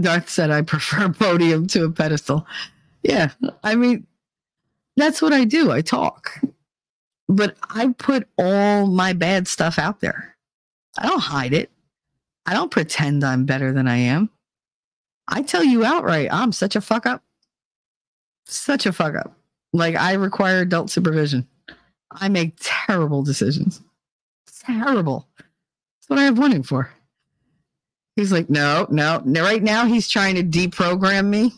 Darth 0.00 0.28
said 0.28 0.50
I 0.50 0.62
prefer 0.62 1.08
podium 1.12 1.66
to 1.68 1.84
a 1.84 1.90
pedestal. 1.90 2.46
Yeah, 3.02 3.30
I 3.62 3.74
mean, 3.74 4.06
that's 4.96 5.22
what 5.22 5.32
I 5.32 5.44
do. 5.44 5.70
I 5.70 5.80
talk. 5.80 6.40
But 7.28 7.56
I 7.70 7.94
put 7.98 8.26
all 8.38 8.86
my 8.86 9.12
bad 9.12 9.46
stuff 9.46 9.78
out 9.78 10.00
there. 10.00 10.36
I 10.98 11.06
don't 11.06 11.20
hide 11.20 11.52
it. 11.52 11.70
I 12.46 12.54
don't 12.54 12.70
pretend 12.70 13.22
I'm 13.22 13.44
better 13.44 13.72
than 13.72 13.86
I 13.86 13.96
am. 13.96 14.30
I 15.28 15.42
tell 15.42 15.62
you 15.62 15.84
outright, 15.84 16.28
I'm 16.32 16.52
such 16.52 16.74
a 16.74 16.80
fuck 16.80 17.04
up. 17.04 17.22
Such 18.46 18.86
a 18.86 18.92
fuck 18.92 19.14
up. 19.14 19.36
Like 19.74 19.94
I 19.94 20.14
require 20.14 20.60
adult 20.60 20.90
supervision. 20.90 21.46
I 22.10 22.30
make 22.30 22.54
terrible 22.58 23.22
decisions. 23.22 23.82
Terrible. 24.64 25.28
That's 25.36 26.08
what 26.08 26.18
I 26.18 26.24
have 26.24 26.38
winning 26.38 26.62
for. 26.62 26.90
He's 28.18 28.32
like, 28.32 28.50
no, 28.50 28.84
no, 28.90 29.22
no. 29.24 29.44
Right 29.44 29.62
now, 29.62 29.84
he's 29.84 30.08
trying 30.08 30.34
to 30.34 30.42
deprogram 30.42 31.26
me 31.26 31.52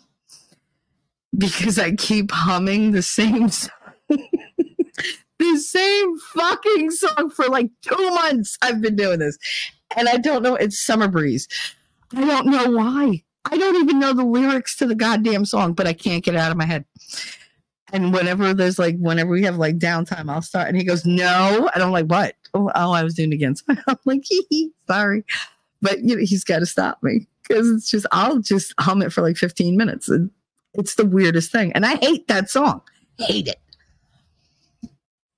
because 1.38 1.78
I 1.78 1.92
keep 1.92 2.30
humming 2.30 2.92
the 2.92 3.00
same 3.00 3.48
song. 3.48 3.70
the 4.10 5.56
same 5.56 6.18
fucking 6.18 6.90
song 6.90 7.30
for 7.30 7.46
like 7.46 7.70
two 7.80 8.10
months. 8.10 8.58
I've 8.60 8.82
been 8.82 8.94
doing 8.94 9.20
this. 9.20 9.38
And 9.96 10.06
I 10.06 10.18
don't 10.18 10.42
know. 10.42 10.54
It's 10.54 10.78
Summer 10.78 11.08
Breeze. 11.08 11.48
I 12.14 12.26
don't 12.26 12.48
know 12.48 12.72
why. 12.72 13.22
I 13.46 13.56
don't 13.56 13.82
even 13.82 13.98
know 13.98 14.12
the 14.12 14.26
lyrics 14.26 14.76
to 14.76 14.86
the 14.86 14.94
goddamn 14.94 15.46
song, 15.46 15.72
but 15.72 15.86
I 15.86 15.94
can't 15.94 16.22
get 16.22 16.34
it 16.34 16.40
out 16.40 16.50
of 16.50 16.58
my 16.58 16.66
head. 16.66 16.84
And 17.90 18.12
whenever 18.12 18.52
there's 18.52 18.78
like, 18.78 18.98
whenever 18.98 19.30
we 19.30 19.44
have 19.44 19.56
like 19.56 19.78
downtime, 19.78 20.30
I'll 20.30 20.42
start. 20.42 20.68
And 20.68 20.76
he 20.76 20.84
goes, 20.84 21.06
"No," 21.06 21.70
and 21.74 21.82
I'm 21.82 21.90
like, 21.90 22.04
"What?" 22.04 22.34
Oh, 22.52 22.70
oh 22.74 22.92
I 22.92 23.02
was 23.02 23.14
doing 23.14 23.32
it 23.32 23.36
again. 23.36 23.56
So 23.56 23.64
I'm 23.88 23.96
like, 24.04 24.24
"Sorry," 24.86 25.24
but 25.82 26.00
you 26.00 26.16
know, 26.16 26.22
he's 26.22 26.44
got 26.44 26.60
to 26.60 26.66
stop 26.66 27.02
me 27.02 27.26
because 27.46 27.70
it's 27.70 27.90
just 27.90 28.06
I'll 28.12 28.38
just 28.38 28.74
hum 28.78 29.02
it 29.02 29.12
for 29.12 29.22
like 29.22 29.36
15 29.36 29.76
minutes. 29.76 30.08
And 30.08 30.30
it's 30.74 30.94
the 30.94 31.06
weirdest 31.06 31.50
thing, 31.50 31.72
and 31.72 31.84
I 31.84 31.96
hate 31.96 32.28
that 32.28 32.50
song. 32.50 32.82
Hate 33.18 33.48
it. 33.48 33.60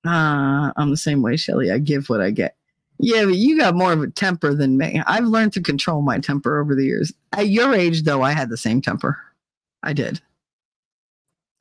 Uh, 0.04 0.72
I'm 0.76 0.90
the 0.90 0.96
same 0.96 1.22
way, 1.22 1.36
Shelly. 1.36 1.70
I 1.70 1.78
give 1.78 2.08
what 2.08 2.20
I 2.20 2.30
get. 2.30 2.56
Yeah, 2.98 3.24
but 3.24 3.34
you 3.34 3.58
got 3.58 3.74
more 3.74 3.92
of 3.92 4.02
a 4.02 4.10
temper 4.10 4.54
than 4.54 4.76
me. 4.76 5.02
I've 5.06 5.24
learned 5.24 5.52
to 5.54 5.60
control 5.60 6.02
my 6.02 6.18
temper 6.18 6.60
over 6.60 6.74
the 6.74 6.84
years. 6.84 7.12
At 7.32 7.48
your 7.48 7.74
age, 7.74 8.02
though, 8.02 8.22
I 8.22 8.32
had 8.32 8.48
the 8.48 8.56
same 8.56 8.80
temper. 8.80 9.18
I 9.82 9.92
did. 9.92 10.20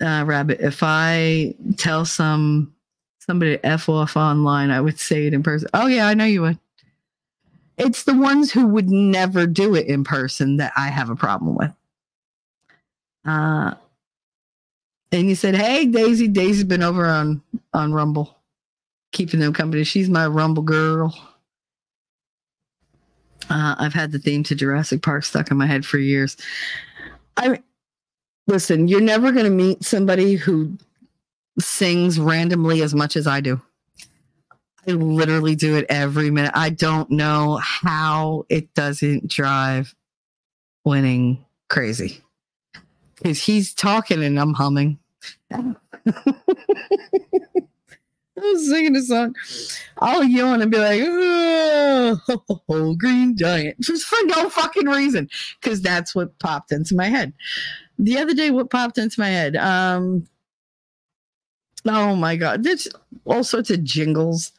Uh, 0.04 0.24
Rabbit, 0.26 0.60
if 0.62 0.82
I 0.84 1.56
tell 1.78 2.06
some 2.06 2.74
somebody 3.20 3.58
to 3.58 3.66
F 3.66 3.90
off 3.90 4.18
online, 4.18 4.72
I 4.72 4.82
would 4.82 5.00
say 5.00 5.28
it 5.28 5.34
in 5.34 5.44
person. 5.44 5.68
Oh, 5.74 5.88
yeah, 5.88 6.08
I 6.08 6.14
know 6.14 6.26
you 6.26 6.42
would. 6.42 6.60
It's 7.84 8.04
the 8.04 8.14
ones 8.14 8.52
who 8.52 8.68
would 8.68 8.92
never 8.92 9.48
do 9.48 9.74
it 9.74 9.88
in 9.88 10.04
person 10.04 10.58
that 10.58 10.72
I 10.78 10.90
have 10.90 11.10
a 11.10 11.16
problem 11.16 11.56
with. 11.56 11.74
Uh, 13.26 13.74
and 15.12 15.28
you 15.28 15.34
said, 15.34 15.56
"Hey, 15.56 15.88
Daisy. 15.88 16.28
Daisy's 16.28 16.64
been 16.64 16.84
over 16.84 17.08
on 17.08 17.42
on 17.74 17.92
Rumble, 17.92 18.38
keeping 19.14 19.40
them 19.40 19.52
company. 19.52 19.84
She's 19.84 20.10
my 20.10 20.28
Rumble 20.28 20.62
girl." 20.62 21.18
Uh, 23.50 23.76
I've 23.80 23.96
had 23.96 24.12
the 24.12 24.20
theme 24.20 24.44
to 24.44 24.56
Jurassic 24.56 25.02
Park 25.02 25.24
stuck 25.24 25.50
in 25.50 25.58
my 25.58 25.66
head 25.66 25.84
for 25.84 25.98
years. 25.98 26.38
I 27.38 27.62
listen. 28.46 28.88
You're 28.88 29.02
never 29.02 29.32
going 29.32 29.46
to 29.46 29.50
meet 29.50 29.84
somebody 29.84 30.36
who 30.36 30.78
sings 31.60 32.20
randomly 32.20 32.84
as 32.84 32.94
much 32.94 33.16
as 33.16 33.26
I 33.26 33.42
do. 33.42 33.60
I 34.88 34.92
literally 34.92 35.56
do 35.56 35.76
it 35.76 35.86
every 35.90 36.32
minute. 36.32 36.52
I 36.56 36.70
don't 36.70 37.10
know 37.12 37.58
how 37.58 38.46
it 38.50 38.74
doesn't 38.74 39.28
drive 39.28 39.94
winning 40.84 41.46
crazy 41.70 42.22
because 43.16 43.44
he's 43.44 43.74
talking 43.74 44.24
and 44.24 44.40
I'm 44.40 44.54
humming. 44.54 44.98
I 48.38 48.54
was 48.54 48.70
singing 48.70 48.96
a 48.96 49.02
song. 49.02 49.36
I'll 50.00 50.24
yawn 50.24 50.62
and 50.62 50.72
be 50.72 50.78
like, 50.78 51.02
oh, 51.04 52.96
green 52.98 53.38
giant. 53.38 53.80
Just 53.82 54.06
for 54.06 54.18
no 54.26 54.50
fucking 54.50 54.88
reason. 54.88 55.30
Because 55.62 55.82
that's 55.82 56.16
what 56.16 56.38
popped 56.40 56.72
into 56.72 56.96
my 56.96 57.08
head. 57.08 57.34
The 58.00 58.18
other 58.18 58.34
day, 58.34 58.50
what 58.50 58.72
popped 58.72 58.98
into 58.98 59.20
my 59.20 59.28
head? 59.28 59.56
Um, 59.58 60.28
oh 61.86 62.16
my 62.16 62.36
God. 62.36 62.64
There's 62.64 62.88
all 63.26 63.44
sorts 63.44 63.70
of 63.70 63.84
jingles. 63.84 64.52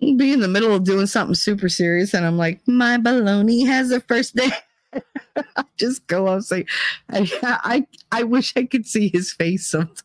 Be 0.00 0.32
in 0.32 0.40
the 0.40 0.48
middle 0.48 0.74
of 0.74 0.84
doing 0.84 1.06
something 1.06 1.34
super 1.34 1.68
serious, 1.68 2.14
and 2.14 2.24
I'm 2.24 2.36
like, 2.36 2.60
my 2.66 2.98
baloney 2.98 3.66
has 3.66 3.90
a 3.90 4.00
first 4.00 4.36
day. 4.36 4.50
I 5.36 5.64
just 5.76 6.06
go 6.06 6.26
up 6.28 6.42
say, 6.42 6.66
I, 7.10 7.30
I 7.42 7.86
I 8.12 8.22
wish 8.22 8.52
I 8.56 8.64
could 8.64 8.86
see 8.86 9.10
his 9.12 9.32
face 9.32 9.66
sometimes. 9.66 10.02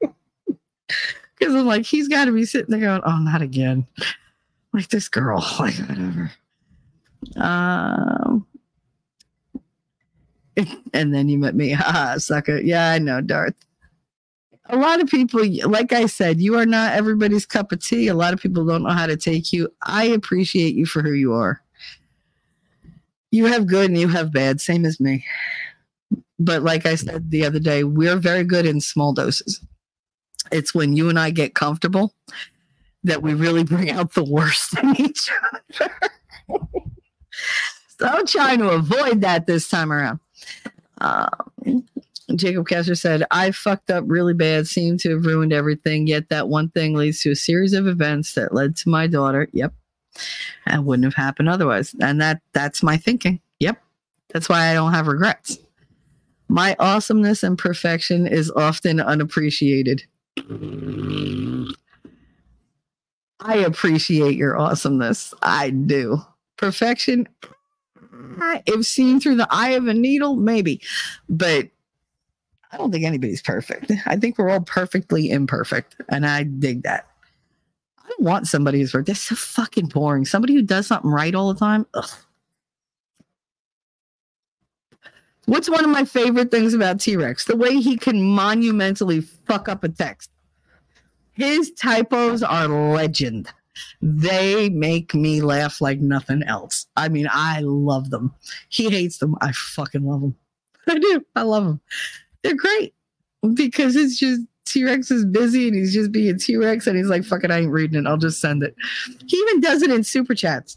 Because 1.38 1.54
I'm 1.54 1.66
like, 1.66 1.86
he's 1.86 2.06
got 2.06 2.26
to 2.26 2.32
be 2.32 2.44
sitting 2.44 2.70
there 2.70 2.80
going, 2.80 3.00
oh, 3.02 3.18
not 3.18 3.40
again. 3.40 3.86
Like 4.74 4.88
this 4.88 5.08
girl, 5.08 5.38
like 5.58 5.74
whatever. 5.76 6.30
Um, 7.36 8.46
and 10.92 11.14
then 11.14 11.28
you 11.28 11.38
met 11.38 11.54
me, 11.54 11.72
ha, 11.72 12.16
sucker. 12.18 12.60
Yeah, 12.60 12.90
I 12.90 12.98
know, 12.98 13.22
Darth. 13.22 13.54
A 14.72 14.76
lot 14.76 15.00
of 15.00 15.08
people, 15.08 15.44
like 15.68 15.92
I 15.92 16.06
said, 16.06 16.40
you 16.40 16.56
are 16.56 16.66
not 16.66 16.94
everybody's 16.94 17.46
cup 17.46 17.72
of 17.72 17.84
tea. 17.84 18.08
A 18.08 18.14
lot 18.14 18.32
of 18.32 18.40
people 18.40 18.64
don't 18.64 18.82
know 18.82 18.90
how 18.90 19.06
to 19.06 19.16
take 19.16 19.52
you. 19.52 19.68
I 19.82 20.04
appreciate 20.04 20.74
you 20.74 20.86
for 20.86 21.02
who 21.02 21.12
you 21.12 21.32
are 21.32 21.62
you 23.30 23.46
have 23.46 23.66
good 23.66 23.90
and 23.90 23.98
you 23.98 24.08
have 24.08 24.32
bad, 24.32 24.60
same 24.60 24.84
as 24.84 25.00
me. 25.00 25.24
But 26.38 26.62
like 26.62 26.86
I 26.86 26.94
said 26.94 27.30
the 27.30 27.44
other 27.44 27.58
day, 27.58 27.84
we're 27.84 28.16
very 28.16 28.44
good 28.44 28.66
in 28.66 28.80
small 28.80 29.12
doses. 29.12 29.60
It's 30.50 30.74
when 30.74 30.94
you 30.94 31.08
and 31.08 31.18
I 31.18 31.30
get 31.30 31.54
comfortable 31.54 32.14
that 33.04 33.22
we 33.22 33.34
really 33.34 33.64
bring 33.64 33.90
out 33.90 34.14
the 34.14 34.24
worst 34.24 34.76
in 34.78 35.00
each 35.00 35.30
other. 35.78 35.92
so 37.98 38.06
I'm 38.06 38.26
trying 38.26 38.58
to 38.58 38.70
avoid 38.70 39.20
that 39.20 39.46
this 39.46 39.68
time 39.68 39.92
around. 39.92 40.20
Um, 40.98 41.86
Jacob 42.36 42.68
Kessler 42.68 42.94
said, 42.94 43.24
I 43.30 43.50
fucked 43.50 43.90
up 43.90 44.04
really 44.06 44.34
bad, 44.34 44.66
seemed 44.66 45.00
to 45.00 45.10
have 45.10 45.26
ruined 45.26 45.52
everything, 45.52 46.06
yet 46.06 46.28
that 46.28 46.48
one 46.48 46.70
thing 46.70 46.94
leads 46.94 47.22
to 47.22 47.32
a 47.32 47.36
series 47.36 47.72
of 47.72 47.86
events 47.86 48.34
that 48.34 48.54
led 48.54 48.76
to 48.76 48.88
my 48.88 49.06
daughter. 49.06 49.48
Yep, 49.52 49.72
and 50.66 50.84
wouldn't 50.84 51.04
have 51.04 51.14
happened 51.14 51.48
otherwise. 51.48 51.94
And 52.00 52.20
that 52.20 52.42
that's 52.52 52.82
my 52.82 52.96
thinking. 52.96 53.40
Yep. 53.58 53.82
That's 54.32 54.48
why 54.48 54.68
I 54.68 54.74
don't 54.74 54.92
have 54.92 55.06
regrets. 55.06 55.58
My 56.48 56.74
awesomeness 56.78 57.42
and 57.42 57.56
perfection 57.56 58.26
is 58.26 58.50
often 58.50 59.00
unappreciated. 59.00 60.02
I 63.40 63.56
appreciate 63.56 64.36
your 64.36 64.58
awesomeness. 64.58 65.32
I 65.42 65.70
do. 65.70 66.20
Perfection, 66.56 67.28
if 68.66 68.84
seen 68.84 69.20
through 69.20 69.36
the 69.36 69.48
eye 69.50 69.70
of 69.70 69.86
a 69.86 69.94
needle, 69.94 70.36
maybe. 70.36 70.82
But 71.28 71.68
I 72.72 72.76
don't 72.76 72.92
think 72.92 73.04
anybody's 73.04 73.42
perfect. 73.42 73.92
I 74.06 74.16
think 74.16 74.38
we're 74.38 74.50
all 74.50 74.60
perfectly 74.60 75.30
imperfect. 75.30 75.96
And 76.08 76.26
I 76.26 76.44
dig 76.44 76.82
that 76.84 77.06
I 78.10 78.12
want 78.18 78.48
somebody 78.48 78.80
who's 78.80 78.92
That's 78.92 79.20
so 79.20 79.34
fucking 79.34 79.86
boring. 79.86 80.24
Somebody 80.24 80.54
who 80.54 80.62
does 80.62 80.86
something 80.86 81.10
right 81.10 81.34
all 81.34 81.52
the 81.52 81.58
time. 81.58 81.86
Ugh. 81.94 82.10
What's 85.46 85.70
one 85.70 85.84
of 85.84 85.90
my 85.90 86.04
favorite 86.04 86.50
things 86.50 86.74
about 86.74 87.00
T 87.00 87.16
Rex? 87.16 87.44
The 87.44 87.56
way 87.56 87.80
he 87.80 87.96
can 87.96 88.22
monumentally 88.22 89.20
fuck 89.20 89.68
up 89.68 89.82
a 89.82 89.88
text. 89.88 90.30
His 91.32 91.72
typos 91.72 92.42
are 92.42 92.68
legend. 92.68 93.48
They 94.02 94.68
make 94.68 95.14
me 95.14 95.40
laugh 95.40 95.80
like 95.80 96.00
nothing 96.00 96.42
else. 96.42 96.86
I 96.96 97.08
mean, 97.08 97.28
I 97.30 97.60
love 97.62 98.10
them. 98.10 98.34
He 98.68 98.90
hates 98.90 99.18
them. 99.18 99.36
I 99.40 99.52
fucking 99.52 100.04
love 100.04 100.20
them. 100.20 100.36
I 100.88 100.98
do. 100.98 101.24
I 101.34 101.42
love 101.42 101.64
them. 101.64 101.80
They're 102.42 102.56
great 102.56 102.94
because 103.54 103.96
it's 103.96 104.18
just 104.18 104.42
T 104.66 104.84
Rex 104.84 105.10
is 105.10 105.24
busy 105.24 105.68
and 105.68 105.76
he's 105.76 105.92
just 105.92 106.12
being 106.12 106.38
T 106.38 106.56
Rex 106.56 106.86
and 106.86 106.96
he's 106.96 107.08
like, 107.08 107.24
fuck 107.24 107.44
it, 107.44 107.50
I 107.50 107.58
ain't 107.58 107.72
reading 107.72 107.98
it. 107.98 108.08
I'll 108.08 108.16
just 108.16 108.40
send 108.40 108.62
it. 108.62 108.74
He 109.26 109.36
even 109.36 109.60
does 109.60 109.82
it 109.82 109.90
in 109.90 110.04
super 110.04 110.34
chats. 110.34 110.76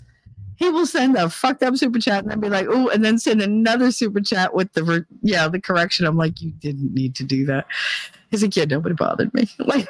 He 0.55 0.69
will 0.69 0.85
send 0.85 1.15
a 1.15 1.29
fucked 1.29 1.63
up 1.63 1.75
super 1.75 1.99
chat 1.99 2.23
and 2.23 2.31
then 2.31 2.39
be 2.39 2.49
like, 2.49 2.67
oh, 2.69 2.87
and 2.89 3.03
then 3.03 3.17
send 3.17 3.41
another 3.41 3.91
super 3.91 4.21
chat 4.21 4.53
with 4.53 4.71
the, 4.73 5.05
yeah, 5.21 5.47
the 5.47 5.59
correction. 5.59 6.05
I'm 6.05 6.17
like, 6.17 6.41
you 6.41 6.51
didn't 6.51 6.93
need 6.93 7.15
to 7.15 7.23
do 7.23 7.45
that. 7.47 7.65
He's 8.31 8.43
a 8.43 8.47
kid, 8.47 8.69
nobody 8.69 8.95
bothered 8.95 9.33
me. 9.33 9.49
Like, 9.59 9.87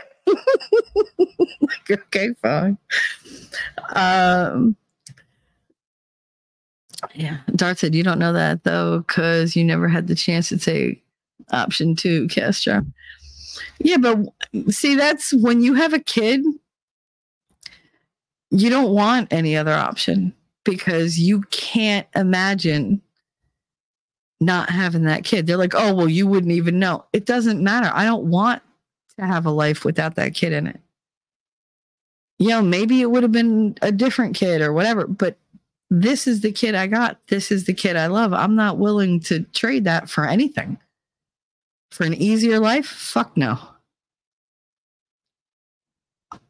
like 1.60 1.92
okay, 1.92 2.30
fine. 2.42 2.78
Um, 3.90 4.78
yeah, 7.14 7.40
Dart 7.56 7.78
said, 7.78 7.94
you 7.94 8.04
don't 8.04 8.20
know 8.20 8.32
that 8.32 8.64
though, 8.64 9.00
because 9.00 9.56
you 9.56 9.66
never 9.66 9.90
had 9.90 10.08
the 10.08 10.16
chance 10.16 10.48
to 10.50 10.58
take 10.58 11.03
option 11.52 11.96
two, 11.96 12.28
Castro. 12.28 12.86
Yeah, 13.80 13.98
but 13.98 14.18
see, 14.70 14.96
that's 14.96 15.34
when 15.34 15.62
you 15.62 15.74
have 15.74 15.94
a 15.94 16.00
kid, 16.00 16.42
you 18.50 18.70
don't 18.70 18.94
want 18.94 19.34
any 19.34 19.58
other 19.58 19.74
option 19.74 20.34
because 20.64 21.20
you 21.20 21.42
can't 21.52 22.08
imagine 22.16 23.02
not 24.40 24.70
having 24.70 25.04
that 25.04 25.24
kid. 25.24 25.48
They're 25.48 25.58
like, 25.58 25.76
oh, 25.76 25.94
well, 25.94 26.10
you 26.10 26.28
wouldn't 26.28 26.52
even 26.52 26.80
know. 26.80 27.06
It 27.14 27.26
doesn't 27.26 27.64
matter. 27.64 27.92
I 27.94 28.06
don't 28.06 28.26
want 28.26 28.62
to 29.18 29.26
have 29.26 29.46
a 29.46 29.52
life 29.52 29.86
without 29.86 30.16
that 30.16 30.34
kid 30.34 30.54
in 30.54 30.68
it. 30.68 30.80
You 32.40 32.50
know, 32.50 32.62
maybe 32.62 33.02
it 33.02 33.10
would 33.10 33.24
have 33.24 33.32
been 33.32 33.78
a 33.82 33.92
different 33.92 34.36
kid 34.36 34.62
or 34.62 34.74
whatever, 34.74 35.08
but 35.08 35.38
this 35.90 36.28
is 36.28 36.42
the 36.42 36.52
kid 36.52 36.76
I 36.76 36.88
got. 36.88 37.20
This 37.28 37.52
is 37.52 37.66
the 37.66 37.74
kid 37.74 37.96
I 37.96 38.08
love. 38.08 38.34
I'm 38.34 38.56
not 38.56 38.80
willing 38.80 39.20
to 39.22 39.44
trade 39.54 39.84
that 39.86 40.10
for 40.10 40.26
anything. 40.26 40.78
For 41.94 42.06
an 42.06 42.16
easier 42.16 42.60
life? 42.60 42.88
Fuck 42.88 43.38
no. 43.38 43.60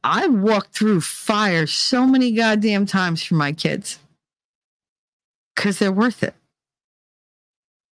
I've 0.02 0.34
walked 0.34 0.74
through 0.74 1.02
fire 1.02 1.68
so 1.68 2.08
many 2.08 2.32
goddamn 2.32 2.86
times 2.86 3.22
for 3.22 3.36
my 3.36 3.52
kids 3.52 4.00
because 5.54 5.80
they're 5.80 5.92
worth 5.92 6.24
it. 6.24 6.34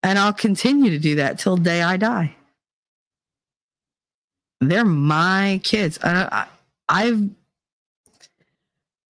And 0.03 0.19
I'll 0.19 0.33
continue 0.33 0.89
to 0.89 0.99
do 0.99 1.15
that 1.15 1.39
till 1.39 1.55
the 1.55 1.63
day 1.63 1.81
I 1.81 1.95
die. 1.95 2.35
They're 4.59 4.83
my 4.83 5.61
kids. 5.63 5.97
I, 6.03 6.27
I, 6.29 6.47
I've, 6.89 7.29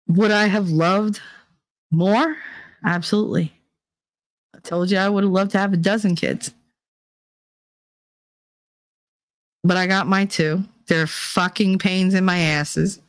would 0.08 0.32
I 0.32 0.48
have 0.48 0.72
loved 0.72 1.22
more? 1.92 2.36
Absolutely. 2.84 3.54
I 4.56 4.60
told 4.62 4.90
you 4.90 4.98
I 4.98 5.08
would 5.08 5.24
have 5.24 5.32
loved 5.32 5.52
to 5.52 5.60
have 5.60 5.74
a 5.74 5.78
dozen 5.78 6.16
kids. 6.16 6.52
But 9.64 9.78
I 9.78 9.88
got 9.88 10.08
my 10.08 10.26
two. 10.26 10.64
They're 10.88 11.08
fucking 11.08 11.80
pains 11.80 12.14
in 12.14 12.26
my 12.26 12.38
asses. 12.38 13.00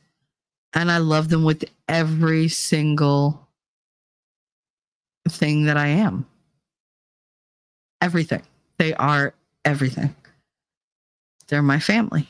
And 0.75 0.91
I 0.91 0.99
love 0.99 1.29
them 1.29 1.45
with 1.45 1.65
every 1.89 2.49
single 2.49 3.49
thing 5.29 5.65
that 5.65 5.77
I 5.77 5.89
am. 5.89 6.27
Everything. 8.01 8.43
They 8.79 8.95
are 8.95 9.35
everything. 9.65 10.15
They're 11.49 11.63
my 11.63 11.79
family. 11.79 12.29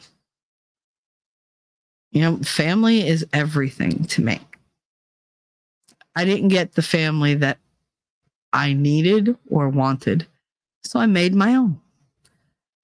You 2.13 2.21
know, 2.23 2.37
family 2.39 3.07
is 3.07 3.27
everything 3.33 4.05
to 4.05 4.23
me. 4.23 4.41
I 6.15 6.25
didn't 6.25 6.49
get 6.49 6.75
the 6.75 6.83
family 6.83 7.35
that 7.35 7.59
I 8.53 8.73
needed 8.73 9.37
or 9.51 9.69
wanted. 9.69 10.27
So 10.85 11.01
I 11.01 11.07
made 11.07 11.35
my 11.35 11.57
own 11.57 11.81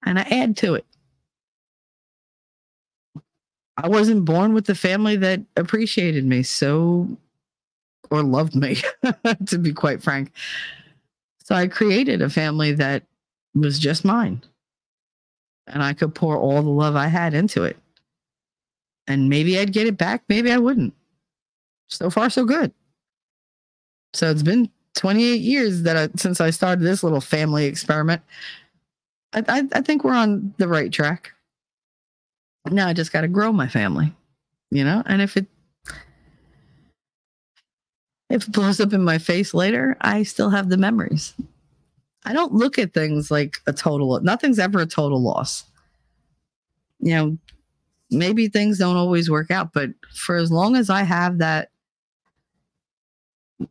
and 0.04 0.18
I 0.18 0.22
add 0.22 0.56
to 0.58 0.74
it. 0.74 0.84
I 3.82 3.88
wasn't 3.88 4.24
born 4.24 4.52
with 4.52 4.66
the 4.66 4.74
family 4.74 5.16
that 5.16 5.40
appreciated 5.56 6.24
me 6.24 6.42
so 6.42 7.08
or 8.10 8.22
loved 8.22 8.54
me, 8.54 8.76
to 9.46 9.58
be 9.58 9.72
quite 9.72 10.02
frank. 10.02 10.32
So 11.44 11.54
I 11.54 11.68
created 11.68 12.22
a 12.22 12.30
family 12.30 12.72
that 12.72 13.04
was 13.54 13.78
just 13.78 14.04
mine. 14.04 14.42
And 15.66 15.82
I 15.82 15.92
could 15.92 16.14
pour 16.14 16.36
all 16.36 16.62
the 16.62 16.68
love 16.68 16.96
I 16.96 17.06
had 17.06 17.34
into 17.34 17.62
it. 17.62 17.76
And 19.06 19.28
maybe 19.28 19.58
I'd 19.58 19.72
get 19.72 19.86
it 19.86 19.96
back, 19.96 20.24
maybe 20.28 20.50
I 20.50 20.58
wouldn't. 20.58 20.94
So 21.88 22.10
far, 22.10 22.30
so 22.30 22.44
good. 22.44 22.72
So 24.12 24.30
it's 24.30 24.42
been 24.42 24.70
28 24.94 25.40
years 25.40 25.82
that 25.82 25.96
I, 25.96 26.08
since 26.16 26.40
I 26.40 26.50
started 26.50 26.84
this 26.84 27.02
little 27.02 27.20
family 27.20 27.66
experiment. 27.66 28.22
I, 29.32 29.44
I, 29.48 29.68
I 29.72 29.80
think 29.80 30.02
we're 30.02 30.14
on 30.14 30.52
the 30.58 30.68
right 30.68 30.92
track. 30.92 31.32
Now 32.68 32.88
I 32.88 32.92
just 32.92 33.12
got 33.12 33.22
to 33.22 33.28
grow 33.28 33.52
my 33.52 33.68
family, 33.68 34.12
you 34.70 34.84
know. 34.84 35.02
And 35.06 35.22
if 35.22 35.36
it 35.36 35.46
if 38.28 38.46
it 38.46 38.52
blows 38.52 38.80
up 38.80 38.92
in 38.92 39.02
my 39.02 39.18
face 39.18 39.54
later, 39.54 39.96
I 40.00 40.22
still 40.22 40.50
have 40.50 40.68
the 40.68 40.76
memories. 40.76 41.34
I 42.24 42.32
don't 42.32 42.52
look 42.52 42.78
at 42.78 42.92
things 42.92 43.30
like 43.30 43.56
a 43.66 43.72
total. 43.72 44.20
Nothing's 44.20 44.58
ever 44.58 44.80
a 44.80 44.86
total 44.86 45.22
loss. 45.22 45.64
You 47.00 47.14
know, 47.14 47.38
maybe 48.10 48.48
things 48.48 48.78
don't 48.78 48.96
always 48.96 49.30
work 49.30 49.50
out, 49.50 49.72
but 49.72 49.90
for 50.14 50.36
as 50.36 50.52
long 50.52 50.76
as 50.76 50.90
I 50.90 51.02
have 51.02 51.38
that 51.38 51.70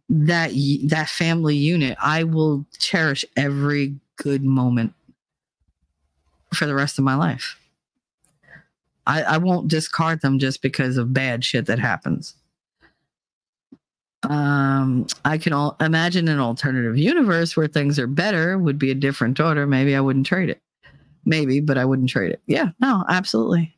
that 0.10 0.52
that 0.86 1.10
family 1.10 1.56
unit, 1.56 1.98
I 2.02 2.24
will 2.24 2.66
cherish 2.80 3.24
every 3.38 3.96
good 4.18 4.44
moment 4.44 4.94
for 6.54 6.66
the 6.66 6.76
rest 6.76 6.98
of 6.98 7.04
my 7.04 7.16
life. 7.16 7.59
I, 9.08 9.24
I 9.24 9.38
won't 9.38 9.68
discard 9.68 10.22
them 10.22 10.40
just 10.40 10.62
because 10.62 10.98
of 10.98 11.14
bad 11.14 11.44
shit 11.44 11.66
that 11.66 11.80
happens. 11.80 12.36
Um, 14.24 15.08
I 15.24 15.38
can 15.38 15.54
all 15.54 15.78
imagine 15.80 16.28
an 16.28 16.40
alternative 16.40 16.98
universe 16.98 17.56
where 17.56 17.68
things 17.68 17.98
are 17.98 18.08
better 18.08 18.58
would 18.58 18.78
be 18.78 18.92
a 18.92 18.96
different 18.96 19.40
order. 19.40 19.66
Maybe 19.66 19.96
I 19.96 20.02
wouldn't 20.02 20.26
trade 20.26 20.50
it. 20.50 20.62
Maybe, 21.26 21.60
but 21.60 21.78
I 21.78 21.86
wouldn't 21.86 22.10
trade 22.10 22.32
it. 22.32 22.42
Yeah, 22.46 22.70
no, 22.80 23.06
absolutely. 23.10 23.76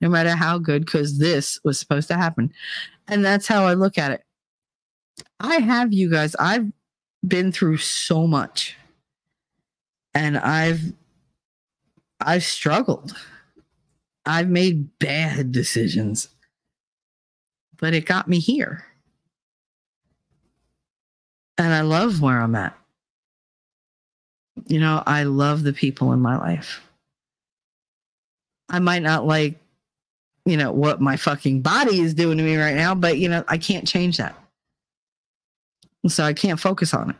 No 0.00 0.08
matter 0.08 0.30
how 0.30 0.58
good, 0.58 0.84
because 0.84 1.18
this 1.18 1.60
was 1.64 1.78
supposed 1.78 2.08
to 2.08 2.14
happen. 2.14 2.52
And 3.08 3.24
that's 3.24 3.46
how 3.46 3.64
I 3.64 3.74
look 3.74 3.98
at 3.98 4.12
it. 4.12 4.22
I 5.40 5.56
have 5.56 5.92
you 5.92 6.10
guys, 6.10 6.34
I've 6.36 6.70
been 7.26 7.52
through 7.52 7.78
so 7.78 8.26
much. 8.26 8.76
And 10.14 10.38
I've 10.38 10.80
I've 12.20 12.44
struggled. 12.44 13.14
I've 14.26 14.48
made 14.48 14.98
bad 14.98 15.52
decisions. 15.52 16.28
But 17.78 17.94
it 17.94 18.06
got 18.06 18.28
me 18.28 18.40
here. 18.40 18.84
And 21.58 21.72
I 21.72 21.82
love 21.82 22.20
where 22.20 22.40
I'm 22.40 22.54
at. 22.54 22.76
You 24.66 24.80
know, 24.80 25.02
I 25.06 25.24
love 25.24 25.62
the 25.62 25.72
people 25.72 26.12
in 26.12 26.20
my 26.20 26.36
life. 26.36 26.80
I 28.68 28.78
might 28.78 29.02
not 29.02 29.26
like, 29.26 29.60
you 30.44 30.56
know, 30.56 30.72
what 30.72 31.00
my 31.00 31.16
fucking 31.16 31.62
body 31.62 32.00
is 32.00 32.14
doing 32.14 32.38
to 32.38 32.44
me 32.44 32.56
right 32.56 32.74
now, 32.74 32.94
but, 32.94 33.18
you 33.18 33.28
know, 33.28 33.44
I 33.48 33.58
can't 33.58 33.86
change 33.86 34.16
that. 34.16 34.34
So 36.08 36.24
I 36.24 36.32
can't 36.32 36.60
focus 36.60 36.94
on 36.94 37.10
it. 37.10 37.16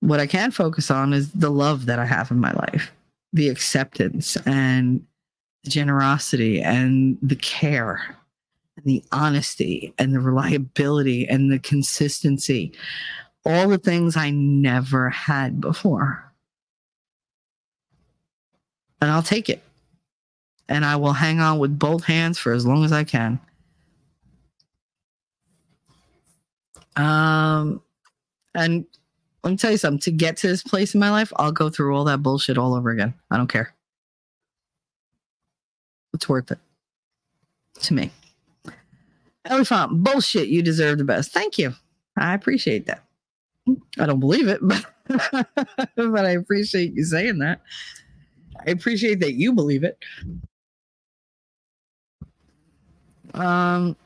What 0.00 0.20
I 0.20 0.26
can 0.26 0.50
focus 0.50 0.90
on 0.90 1.12
is 1.12 1.30
the 1.32 1.50
love 1.50 1.86
that 1.86 1.98
I 1.98 2.04
have 2.04 2.30
in 2.30 2.38
my 2.38 2.52
life, 2.52 2.92
the 3.32 3.48
acceptance 3.48 4.36
and 4.46 5.04
the 5.64 5.70
generosity 5.70 6.60
and 6.60 7.18
the 7.22 7.36
care 7.36 8.16
and 8.76 8.84
the 8.84 9.02
honesty 9.12 9.94
and 9.98 10.14
the 10.14 10.20
reliability 10.20 11.26
and 11.28 11.52
the 11.52 11.58
consistency. 11.58 12.72
All 13.44 13.68
the 13.68 13.78
things 13.78 14.16
I 14.16 14.30
never 14.30 15.10
had 15.10 15.60
before. 15.60 16.32
And 19.00 19.10
I'll 19.10 19.22
take 19.22 19.48
it. 19.48 19.62
And 20.68 20.84
I 20.84 20.96
will 20.96 21.12
hang 21.12 21.40
on 21.40 21.58
with 21.58 21.76
both 21.76 22.04
hands 22.04 22.38
for 22.38 22.52
as 22.52 22.64
long 22.64 22.84
as 22.84 22.92
I 22.92 23.04
can. 23.04 23.40
Um, 26.96 27.82
and 28.54 28.84
let 29.42 29.50
me 29.50 29.56
tell 29.56 29.72
you 29.72 29.76
something 29.76 30.00
to 30.00 30.12
get 30.12 30.36
to 30.38 30.46
this 30.46 30.62
place 30.62 30.94
in 30.94 31.00
my 31.00 31.10
life, 31.10 31.32
I'll 31.36 31.52
go 31.52 31.68
through 31.68 31.96
all 31.96 32.04
that 32.04 32.22
bullshit 32.22 32.58
all 32.58 32.74
over 32.74 32.90
again. 32.90 33.14
I 33.30 33.36
don't 33.36 33.48
care. 33.48 33.74
It's 36.14 36.28
worth 36.28 36.50
it 36.50 36.58
to 37.80 37.94
me. 37.94 38.10
Elephant, 39.44 40.04
bullshit. 40.04 40.48
You 40.48 40.62
deserve 40.62 40.98
the 40.98 41.04
best. 41.04 41.32
Thank 41.32 41.58
you. 41.58 41.72
I 42.16 42.34
appreciate 42.34 42.86
that. 42.86 43.02
I 43.98 44.06
don't 44.06 44.20
believe 44.20 44.48
it, 44.48 44.60
but, 44.62 44.84
but 45.96 46.24
I 46.24 46.30
appreciate 46.30 46.94
you 46.94 47.04
saying 47.04 47.38
that. 47.38 47.60
I 48.66 48.70
appreciate 48.70 49.20
that 49.20 49.34
you 49.34 49.52
believe 49.52 49.84
it. 49.84 49.98
Um, 53.34 53.96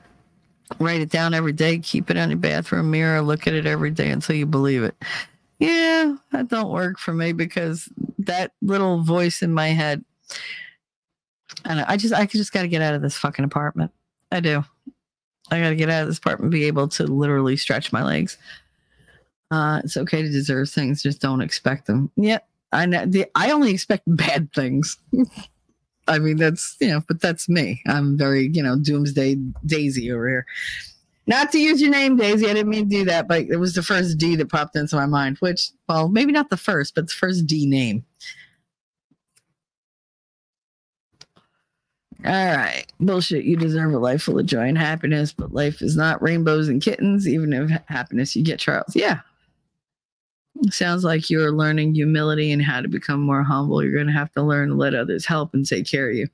write 0.78 1.00
it 1.00 1.10
down 1.10 1.34
every 1.34 1.52
day, 1.52 1.78
keep 1.78 2.10
it 2.10 2.16
on 2.16 2.30
your 2.30 2.38
bathroom 2.38 2.90
mirror, 2.90 3.20
look 3.22 3.46
at 3.46 3.54
it 3.54 3.66
every 3.66 3.90
day 3.90 4.10
until 4.10 4.36
you 4.36 4.46
believe 4.46 4.82
it. 4.82 4.94
Yeah, 5.58 6.16
that 6.32 6.48
don't 6.48 6.70
work 6.70 6.98
for 6.98 7.12
me 7.12 7.32
because 7.32 7.88
that 8.18 8.52
little 8.60 9.02
voice 9.02 9.42
in 9.42 9.52
my 9.52 9.68
head. 9.68 10.04
And 11.68 11.80
I 11.80 11.96
just 11.96 12.14
I 12.14 12.26
just 12.26 12.52
gotta 12.52 12.68
get 12.68 12.82
out 12.82 12.94
of 12.94 13.02
this 13.02 13.16
fucking 13.16 13.44
apartment. 13.44 13.92
I 14.30 14.40
do. 14.40 14.64
I 15.50 15.60
gotta 15.60 15.76
get 15.76 15.90
out 15.90 16.02
of 16.02 16.08
this 16.08 16.18
apartment, 16.18 16.50
be 16.52 16.64
able 16.64 16.88
to 16.88 17.04
literally 17.04 17.56
stretch 17.56 17.92
my 17.92 18.02
legs. 18.02 18.38
Uh, 19.50 19.80
it's 19.84 19.96
okay 19.96 20.22
to 20.22 20.28
deserve 20.28 20.68
things, 20.68 21.02
just 21.02 21.20
don't 21.20 21.40
expect 21.40 21.86
them. 21.86 22.10
Yeah, 22.16 22.38
I 22.72 22.86
know. 22.86 23.06
The, 23.06 23.26
I 23.34 23.50
only 23.52 23.72
expect 23.72 24.04
bad 24.06 24.52
things. 24.52 24.98
I 26.08 26.18
mean, 26.18 26.36
that's 26.36 26.76
you 26.80 26.88
know, 26.88 27.02
but 27.06 27.20
that's 27.20 27.48
me. 27.48 27.82
I'm 27.86 28.16
very 28.16 28.48
you 28.52 28.62
know 28.62 28.76
doomsday 28.76 29.36
Daisy 29.64 30.10
over 30.12 30.28
here. 30.28 30.46
Not 31.28 31.50
to 31.52 31.58
use 31.58 31.80
your 31.80 31.90
name, 31.90 32.16
Daisy. 32.16 32.48
I 32.48 32.54
didn't 32.54 32.68
mean 32.70 32.88
to 32.88 32.98
do 32.98 33.04
that, 33.06 33.26
but 33.26 33.42
it 33.42 33.56
was 33.56 33.74
the 33.74 33.82
first 33.82 34.16
D 34.16 34.36
that 34.36 34.48
popped 34.48 34.76
into 34.76 34.94
my 34.94 35.06
mind. 35.06 35.38
Which, 35.38 35.70
well, 35.88 36.08
maybe 36.08 36.30
not 36.30 36.50
the 36.50 36.56
first, 36.56 36.94
but 36.94 37.08
the 37.08 37.14
first 37.14 37.46
D 37.46 37.66
name. 37.66 38.04
All 42.24 42.32
right. 42.32 42.86
Bullshit. 42.98 43.44
You 43.44 43.56
deserve 43.56 43.92
a 43.92 43.98
life 43.98 44.22
full 44.22 44.38
of 44.38 44.46
joy 44.46 44.68
and 44.68 44.78
happiness, 44.78 45.32
but 45.32 45.52
life 45.52 45.82
is 45.82 45.96
not 45.96 46.22
rainbows 46.22 46.68
and 46.68 46.82
kittens, 46.82 47.28
even 47.28 47.52
if 47.52 47.70
happiness 47.86 48.34
you 48.34 48.42
get 48.42 48.58
trials. 48.58 48.96
Yeah. 48.96 49.20
Sounds 50.70 51.04
like 51.04 51.28
you're 51.28 51.52
learning 51.52 51.94
humility 51.94 52.50
and 52.50 52.62
how 52.62 52.80
to 52.80 52.88
become 52.88 53.20
more 53.20 53.42
humble. 53.42 53.82
You're 53.82 53.92
going 53.92 54.06
to 54.06 54.12
have 54.12 54.32
to 54.32 54.42
learn 54.42 54.70
to 54.70 54.74
let 54.74 54.94
others 54.94 55.26
help 55.26 55.52
and 55.52 55.66
take 55.66 55.86
care 55.86 56.08
of 56.08 56.16
you. 56.16 56.28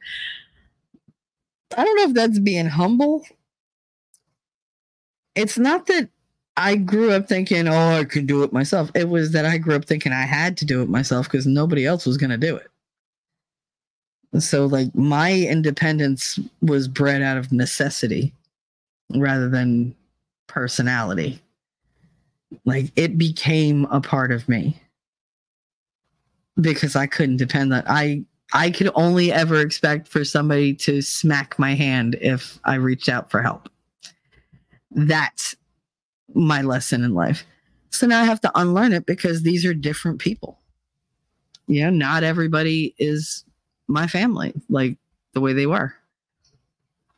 I 1.77 1.85
don't 1.85 1.97
know 1.97 2.05
if 2.05 2.15
that's 2.15 2.39
being 2.39 2.67
humble. 2.67 3.25
It's 5.35 5.59
not 5.59 5.87
that 5.87 6.09
I 6.57 6.77
grew 6.77 7.11
up 7.11 7.29
thinking, 7.29 7.67
oh, 7.67 7.99
I 7.99 8.05
can 8.05 8.27
do 8.27 8.43
it 8.43 8.53
myself. 8.53 8.91
It 8.95 9.09
was 9.09 9.33
that 9.33 9.47
I 9.47 9.59
grew 9.59 9.75
up 9.75 9.87
thinking 9.87 10.13
I 10.13 10.23
had 10.23 10.57
to 10.59 10.67
do 10.67 10.83
it 10.83 10.89
myself 10.89 11.27
because 11.27 11.47
nobody 11.47 11.87
else 11.87 12.07
was 12.07 12.19
going 12.19 12.31
to 12.31 12.37
do 12.37 12.57
it. 12.57 12.69
So, 14.39 14.67
like, 14.67 14.95
my 14.95 15.35
independence 15.35 16.39
was 16.63 16.89
bred 16.89 17.21
out 17.21 17.37
of 17.37 17.53
necessity 17.53 18.33
rather 19.11 19.49
than 19.49 19.95
personality 20.47 21.41
like 22.65 22.93
it 22.97 23.19
became 23.19 23.87
a 23.87 24.01
part 24.01 24.33
of 24.33 24.49
me 24.49 24.79
because 26.61 26.97
I 26.97 27.07
couldn't 27.07 27.39
depend 27.39 27.73
on 27.73 27.83
I 27.87 28.25
I 28.53 28.71
could 28.71 28.91
only 28.95 29.33
ever 29.33 29.61
expect 29.61 30.09
for 30.09 30.25
somebody 30.25 30.75
to 30.75 31.01
smack 31.01 31.59
my 31.59 31.75
hand 31.75 32.19
if 32.21 32.59
I 32.65 32.75
reached 32.75 33.09
out 33.09 33.31
for 33.31 33.41
help. 33.41 33.71
That's 34.91 35.57
my 36.35 36.61
lesson 36.61 37.03
in 37.03 37.15
life. 37.15 37.45
So 37.89 38.07
now 38.07 38.21
I 38.21 38.25
have 38.25 38.43
to 38.43 38.53
unlearn 38.55 38.93
it 38.93 39.07
because 39.07 39.43
these 39.43 39.65
are 39.65 39.73
different 39.73 40.19
people. 40.19 40.59
Yeah, 41.67 41.89
not 41.89 42.25
everybody 42.25 42.95
is 42.99 43.45
my 43.89 44.07
family 44.07 44.53
like 44.69 44.97
the 45.35 45.41
way 45.41 45.53
they 45.53 45.67
were. 45.67 45.95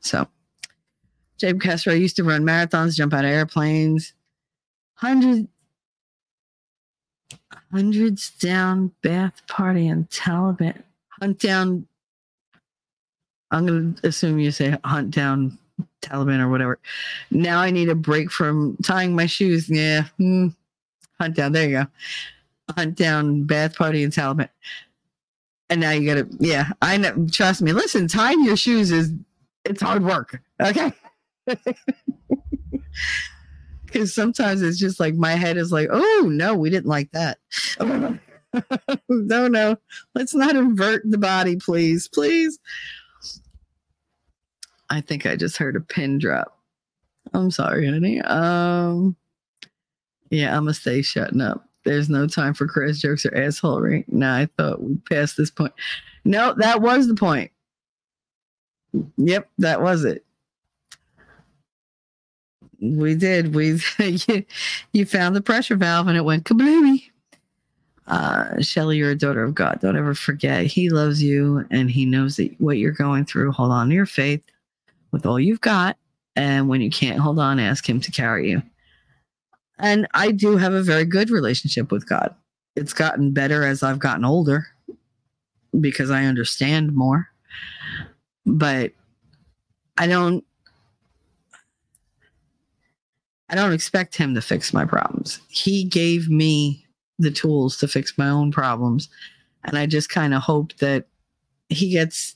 So, 0.00 0.28
Jacob 1.38 1.60
Castro 1.60 1.94
used 1.94 2.16
to 2.16 2.24
run 2.24 2.42
marathons, 2.42 2.94
jump 2.94 3.14
out 3.14 3.24
of 3.24 3.30
airplanes, 3.30 4.12
hundreds, 4.94 5.48
hundreds 7.72 8.30
down 8.30 8.92
Ba'ath 9.02 9.46
party 9.46 9.88
and 9.88 10.08
Taliban 10.10 10.82
hunt 11.20 11.38
down. 11.38 11.86
I'm 13.50 13.66
gonna 13.66 13.94
assume 14.02 14.38
you 14.38 14.50
say 14.50 14.76
hunt 14.84 15.10
down 15.10 15.58
Taliban 16.02 16.40
or 16.40 16.48
whatever. 16.48 16.78
Now 17.30 17.60
I 17.60 17.70
need 17.70 17.88
a 17.88 17.94
break 17.94 18.30
from 18.30 18.76
tying 18.82 19.14
my 19.14 19.26
shoes. 19.26 19.68
Yeah, 19.68 20.04
hmm. 20.18 20.48
hunt 21.20 21.36
down. 21.36 21.52
There 21.52 21.68
you 21.68 21.76
go. 21.76 21.86
Hunt 22.76 22.96
down 22.96 23.44
Ba'ath 23.44 23.76
party 23.76 24.02
and 24.02 24.12
Taliban. 24.12 24.48
And 25.70 25.80
now 25.80 25.90
you 25.90 26.06
gotta, 26.06 26.28
yeah, 26.38 26.70
I 26.82 26.96
know. 26.96 27.26
Trust 27.32 27.62
me. 27.62 27.72
Listen, 27.72 28.06
tying 28.06 28.44
your 28.44 28.56
shoes 28.56 28.90
is 28.90 29.12
it's 29.64 29.82
hard 29.82 30.04
work. 30.04 30.40
Okay. 30.60 30.92
Because 33.94 34.12
sometimes 34.12 34.60
it's 34.60 34.78
just 34.78 34.98
like 34.98 35.14
my 35.14 35.34
head 35.36 35.56
is 35.56 35.70
like, 35.70 35.88
oh 35.92 36.28
no, 36.28 36.56
we 36.56 36.68
didn't 36.68 36.88
like 36.88 37.12
that. 37.12 37.38
no, 39.08 39.46
no, 39.46 39.76
let's 40.16 40.34
not 40.34 40.56
invert 40.56 41.02
the 41.04 41.16
body, 41.16 41.54
please, 41.54 42.08
please. 42.08 42.58
I 44.90 45.00
think 45.00 45.26
I 45.26 45.36
just 45.36 45.58
heard 45.58 45.76
a 45.76 45.80
pin 45.80 46.18
drop. 46.18 46.58
I'm 47.32 47.52
sorry, 47.52 47.86
honey. 47.86 48.20
Um, 48.22 49.14
yeah, 50.28 50.56
I'm 50.56 50.64
gonna 50.64 50.74
stay 50.74 51.00
shutting 51.00 51.40
up. 51.40 51.64
There's 51.84 52.08
no 52.08 52.26
time 52.26 52.54
for 52.54 52.66
crass 52.66 52.98
jokes 52.98 53.26
or 53.26 53.30
assholery. 53.30 54.04
Nah, 54.08 54.36
I 54.36 54.48
thought 54.56 54.82
we 54.82 54.96
passed 55.10 55.36
this 55.36 55.50
point. 55.50 55.72
No, 56.24 56.54
that 56.54 56.80
was 56.80 57.08
the 57.08 57.14
point. 57.14 57.50
Yep, 59.16 59.48
that 59.58 59.82
was 59.82 60.04
it. 60.04 60.24
We 62.80 63.14
did. 63.14 63.54
We 63.54 63.80
you, 63.98 64.44
you 64.92 65.06
found 65.06 65.36
the 65.36 65.42
pressure 65.42 65.76
valve 65.76 66.08
and 66.08 66.16
it 66.16 66.24
went 66.24 66.44
kablooey. 66.44 67.10
Uh, 68.06 68.60
Shelly, 68.60 68.98
you're 68.98 69.12
a 69.12 69.18
daughter 69.18 69.42
of 69.42 69.54
God. 69.54 69.78
Don't 69.80 69.96
ever 69.96 70.14
forget. 70.14 70.66
He 70.66 70.90
loves 70.90 71.22
you 71.22 71.64
and 71.70 71.90
he 71.90 72.04
knows 72.04 72.36
that 72.36 72.54
what 72.60 72.76
you're 72.76 72.92
going 72.92 73.24
through. 73.24 73.52
Hold 73.52 73.72
on 73.72 73.88
to 73.88 73.94
your 73.94 74.06
faith 74.06 74.42
with 75.10 75.24
all 75.24 75.40
you've 75.40 75.62
got. 75.62 75.96
And 76.36 76.68
when 76.68 76.80
you 76.80 76.90
can't 76.90 77.18
hold 77.18 77.38
on, 77.38 77.58
ask 77.58 77.88
him 77.88 78.00
to 78.00 78.10
carry 78.10 78.50
you. 78.50 78.62
And 79.78 80.06
I 80.14 80.30
do 80.30 80.56
have 80.56 80.72
a 80.72 80.82
very 80.82 81.04
good 81.04 81.30
relationship 81.30 81.90
with 81.90 82.08
God. 82.08 82.34
It's 82.76 82.92
gotten 82.92 83.32
better 83.32 83.64
as 83.64 83.82
I've 83.82 83.98
gotten 83.98 84.24
older 84.24 84.66
because 85.80 86.10
I 86.10 86.24
understand 86.24 86.94
more. 86.94 87.28
But 88.46 88.92
I 89.96 90.06
don't 90.06 90.44
I 93.48 93.54
don't 93.54 93.72
expect 93.72 94.16
him 94.16 94.34
to 94.34 94.42
fix 94.42 94.72
my 94.72 94.84
problems. 94.84 95.40
He 95.48 95.84
gave 95.84 96.28
me 96.28 96.84
the 97.18 97.30
tools 97.30 97.76
to 97.78 97.88
fix 97.88 98.16
my 98.18 98.28
own 98.28 98.50
problems. 98.50 99.08
And 99.64 99.78
I 99.78 99.86
just 99.86 100.08
kind 100.08 100.34
of 100.34 100.42
hope 100.42 100.76
that 100.78 101.06
he 101.68 101.90
gets 101.90 102.34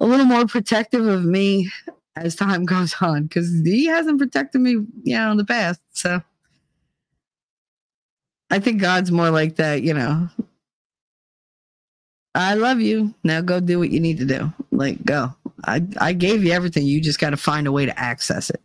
a 0.00 0.06
little 0.06 0.26
more 0.26 0.46
protective 0.46 1.06
of 1.06 1.24
me 1.24 1.70
as 2.16 2.34
time 2.34 2.64
goes 2.64 2.94
on 3.00 3.24
because 3.24 3.48
he 3.64 3.86
hasn't 3.86 4.18
protected 4.18 4.60
me, 4.60 4.72
you 5.02 5.16
know, 5.16 5.30
in 5.30 5.36
the 5.36 5.44
past. 5.44 5.80
So 5.92 6.20
I 8.54 8.60
think 8.60 8.80
God's 8.80 9.10
more 9.10 9.30
like 9.30 9.56
that, 9.56 9.82
you 9.82 9.92
know. 9.92 10.28
I 12.36 12.54
love 12.54 12.80
you. 12.80 13.12
Now 13.24 13.40
go 13.40 13.58
do 13.58 13.80
what 13.80 13.90
you 13.90 13.98
need 13.98 14.18
to 14.18 14.24
do. 14.24 14.52
Like 14.70 15.04
go. 15.04 15.34
I 15.64 15.82
I 16.00 16.12
gave 16.12 16.44
you 16.44 16.52
everything. 16.52 16.86
You 16.86 17.00
just 17.00 17.18
got 17.18 17.30
to 17.30 17.36
find 17.36 17.66
a 17.66 17.72
way 17.72 17.84
to 17.84 17.98
access 17.98 18.50
it. 18.50 18.62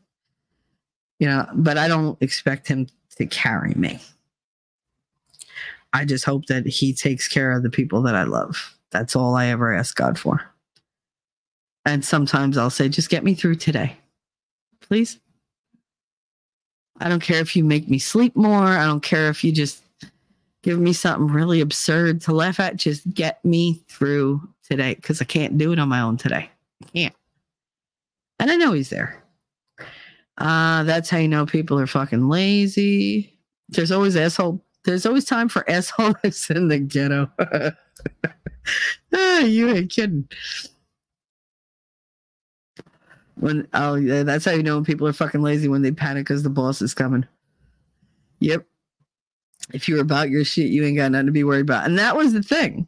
You 1.17 1.25
know, 1.25 1.47
but 1.55 1.79
I 1.79 1.87
don't 1.87 2.21
expect 2.21 2.67
him 2.67 2.87
to 3.17 3.25
carry 3.25 3.73
me. 3.73 3.99
I 5.91 6.05
just 6.05 6.23
hope 6.23 6.45
that 6.45 6.67
he 6.67 6.93
takes 6.93 7.27
care 7.27 7.51
of 7.51 7.63
the 7.63 7.71
people 7.71 8.03
that 8.03 8.13
I 8.13 8.25
love. 8.25 8.77
That's 8.91 9.15
all 9.15 9.33
I 9.33 9.47
ever 9.47 9.73
ask 9.73 9.95
God 9.95 10.19
for. 10.19 10.43
And 11.83 12.05
sometimes 12.05 12.59
I'll 12.59 12.69
say, 12.69 12.89
just 12.89 13.09
get 13.09 13.23
me 13.23 13.33
through 13.33 13.55
today. 13.55 13.97
Please. 14.81 15.17
I 16.99 17.09
don't 17.09 17.21
care 17.21 17.39
if 17.39 17.55
you 17.55 17.63
make 17.63 17.87
me 17.87 17.99
sleep 17.99 18.35
more. 18.35 18.67
I 18.67 18.85
don't 18.85 19.03
care 19.03 19.29
if 19.29 19.43
you 19.43 19.51
just 19.51 19.83
give 20.63 20.79
me 20.79 20.93
something 20.93 21.27
really 21.27 21.61
absurd 21.61 22.21
to 22.21 22.33
laugh 22.33 22.59
at. 22.59 22.75
Just 22.75 23.11
get 23.13 23.43
me 23.45 23.81
through 23.87 24.41
today 24.67 24.95
because 24.95 25.21
I 25.21 25.25
can't 25.25 25.57
do 25.57 25.71
it 25.71 25.79
on 25.79 25.89
my 25.89 26.01
own 26.01 26.17
today. 26.17 26.49
I 26.83 26.87
can't. 26.93 27.15
And 28.39 28.51
I 28.51 28.55
know 28.55 28.73
he's 28.73 28.89
there. 28.89 29.23
Uh, 30.37 30.83
that's 30.83 31.09
how 31.09 31.17
you 31.17 31.27
know 31.27 31.45
people 31.45 31.79
are 31.79 31.87
fucking 31.87 32.29
lazy. 32.29 33.37
There's 33.69 33.91
always 33.91 34.15
asshole. 34.15 34.63
There's 34.85 35.05
always 35.05 35.25
time 35.25 35.49
for 35.49 35.69
assholes 35.69 36.49
in 36.49 36.69
the 36.69 36.79
ghetto. 36.79 37.29
ah, 39.13 39.39
you 39.39 39.69
ain't 39.69 39.91
kidding. 39.91 40.27
When 43.39 43.67
oh 43.73 43.95
yeah, 43.95 44.23
that's 44.23 44.45
how 44.45 44.51
you 44.51 44.63
know 44.63 44.75
when 44.75 44.85
people 44.85 45.07
are 45.07 45.13
fucking 45.13 45.41
lazy 45.41 45.67
when 45.67 45.81
they 45.81 45.91
panic 45.91 46.25
because 46.25 46.43
the 46.43 46.49
boss 46.49 46.81
is 46.81 46.93
coming. 46.93 47.25
Yep. 48.39 48.65
If 49.73 49.87
you're 49.87 50.01
about 50.01 50.29
your 50.29 50.43
shit, 50.43 50.67
you 50.67 50.83
ain't 50.83 50.97
got 50.97 51.11
nothing 51.11 51.27
to 51.27 51.31
be 51.31 51.43
worried 51.43 51.61
about. 51.61 51.85
And 51.85 51.97
that 51.99 52.17
was 52.17 52.33
the 52.33 52.41
thing. 52.41 52.87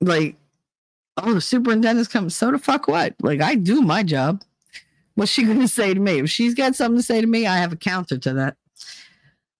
Like, 0.00 0.36
oh, 1.16 1.34
the 1.34 1.40
superintendent's 1.40 2.10
coming. 2.10 2.30
So 2.30 2.50
the 2.50 2.58
fuck 2.58 2.88
what? 2.88 3.14
Like, 3.22 3.40
I 3.40 3.54
do 3.54 3.80
my 3.80 4.02
job. 4.02 4.42
What's 5.14 5.30
she 5.30 5.44
gonna 5.44 5.68
say 5.68 5.94
to 5.94 6.00
me? 6.00 6.18
If 6.18 6.30
she's 6.30 6.54
got 6.54 6.74
something 6.74 6.98
to 6.98 7.02
say 7.02 7.20
to 7.20 7.26
me, 7.26 7.46
I 7.46 7.56
have 7.56 7.72
a 7.72 7.76
counter 7.76 8.18
to 8.18 8.32
that. 8.34 8.56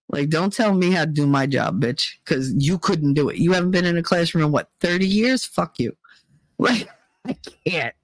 Like, 0.09 0.29
don't 0.29 0.53
tell 0.53 0.75
me 0.75 0.91
how 0.91 1.05
to 1.05 1.11
do 1.11 1.25
my 1.25 1.47
job, 1.47 1.81
bitch, 1.81 2.17
because 2.23 2.53
you 2.53 2.77
couldn't 2.77 3.15
do 3.15 3.29
it. 3.29 3.37
You 3.37 3.51
haven't 3.53 3.71
been 3.71 3.85
in 3.85 3.97
a 3.97 4.03
classroom 4.03 4.43
in 4.43 4.51
what, 4.51 4.69
30 4.81 5.07
years? 5.07 5.45
Fuck 5.45 5.79
you. 5.79 5.95
Like, 6.59 6.87
I 7.25 7.37
can't. 7.65 7.95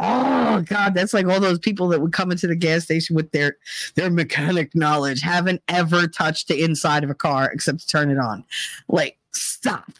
Oh 0.00 0.62
God, 0.66 0.94
that's 0.94 1.12
like 1.12 1.26
all 1.26 1.40
those 1.40 1.58
people 1.58 1.88
that 1.88 2.00
would 2.00 2.12
come 2.12 2.30
into 2.30 2.46
the 2.46 2.56
gas 2.56 2.84
station 2.84 3.14
with 3.14 3.30
their 3.32 3.58
their 3.94 4.10
mechanic 4.10 4.74
knowledge, 4.74 5.20
haven't 5.20 5.62
ever 5.68 6.06
touched 6.06 6.48
the 6.48 6.62
inside 6.62 7.04
of 7.04 7.10
a 7.10 7.14
car 7.14 7.50
except 7.52 7.80
to 7.80 7.86
turn 7.86 8.10
it 8.10 8.18
on. 8.18 8.44
Like, 8.88 9.18
stop. 9.32 9.92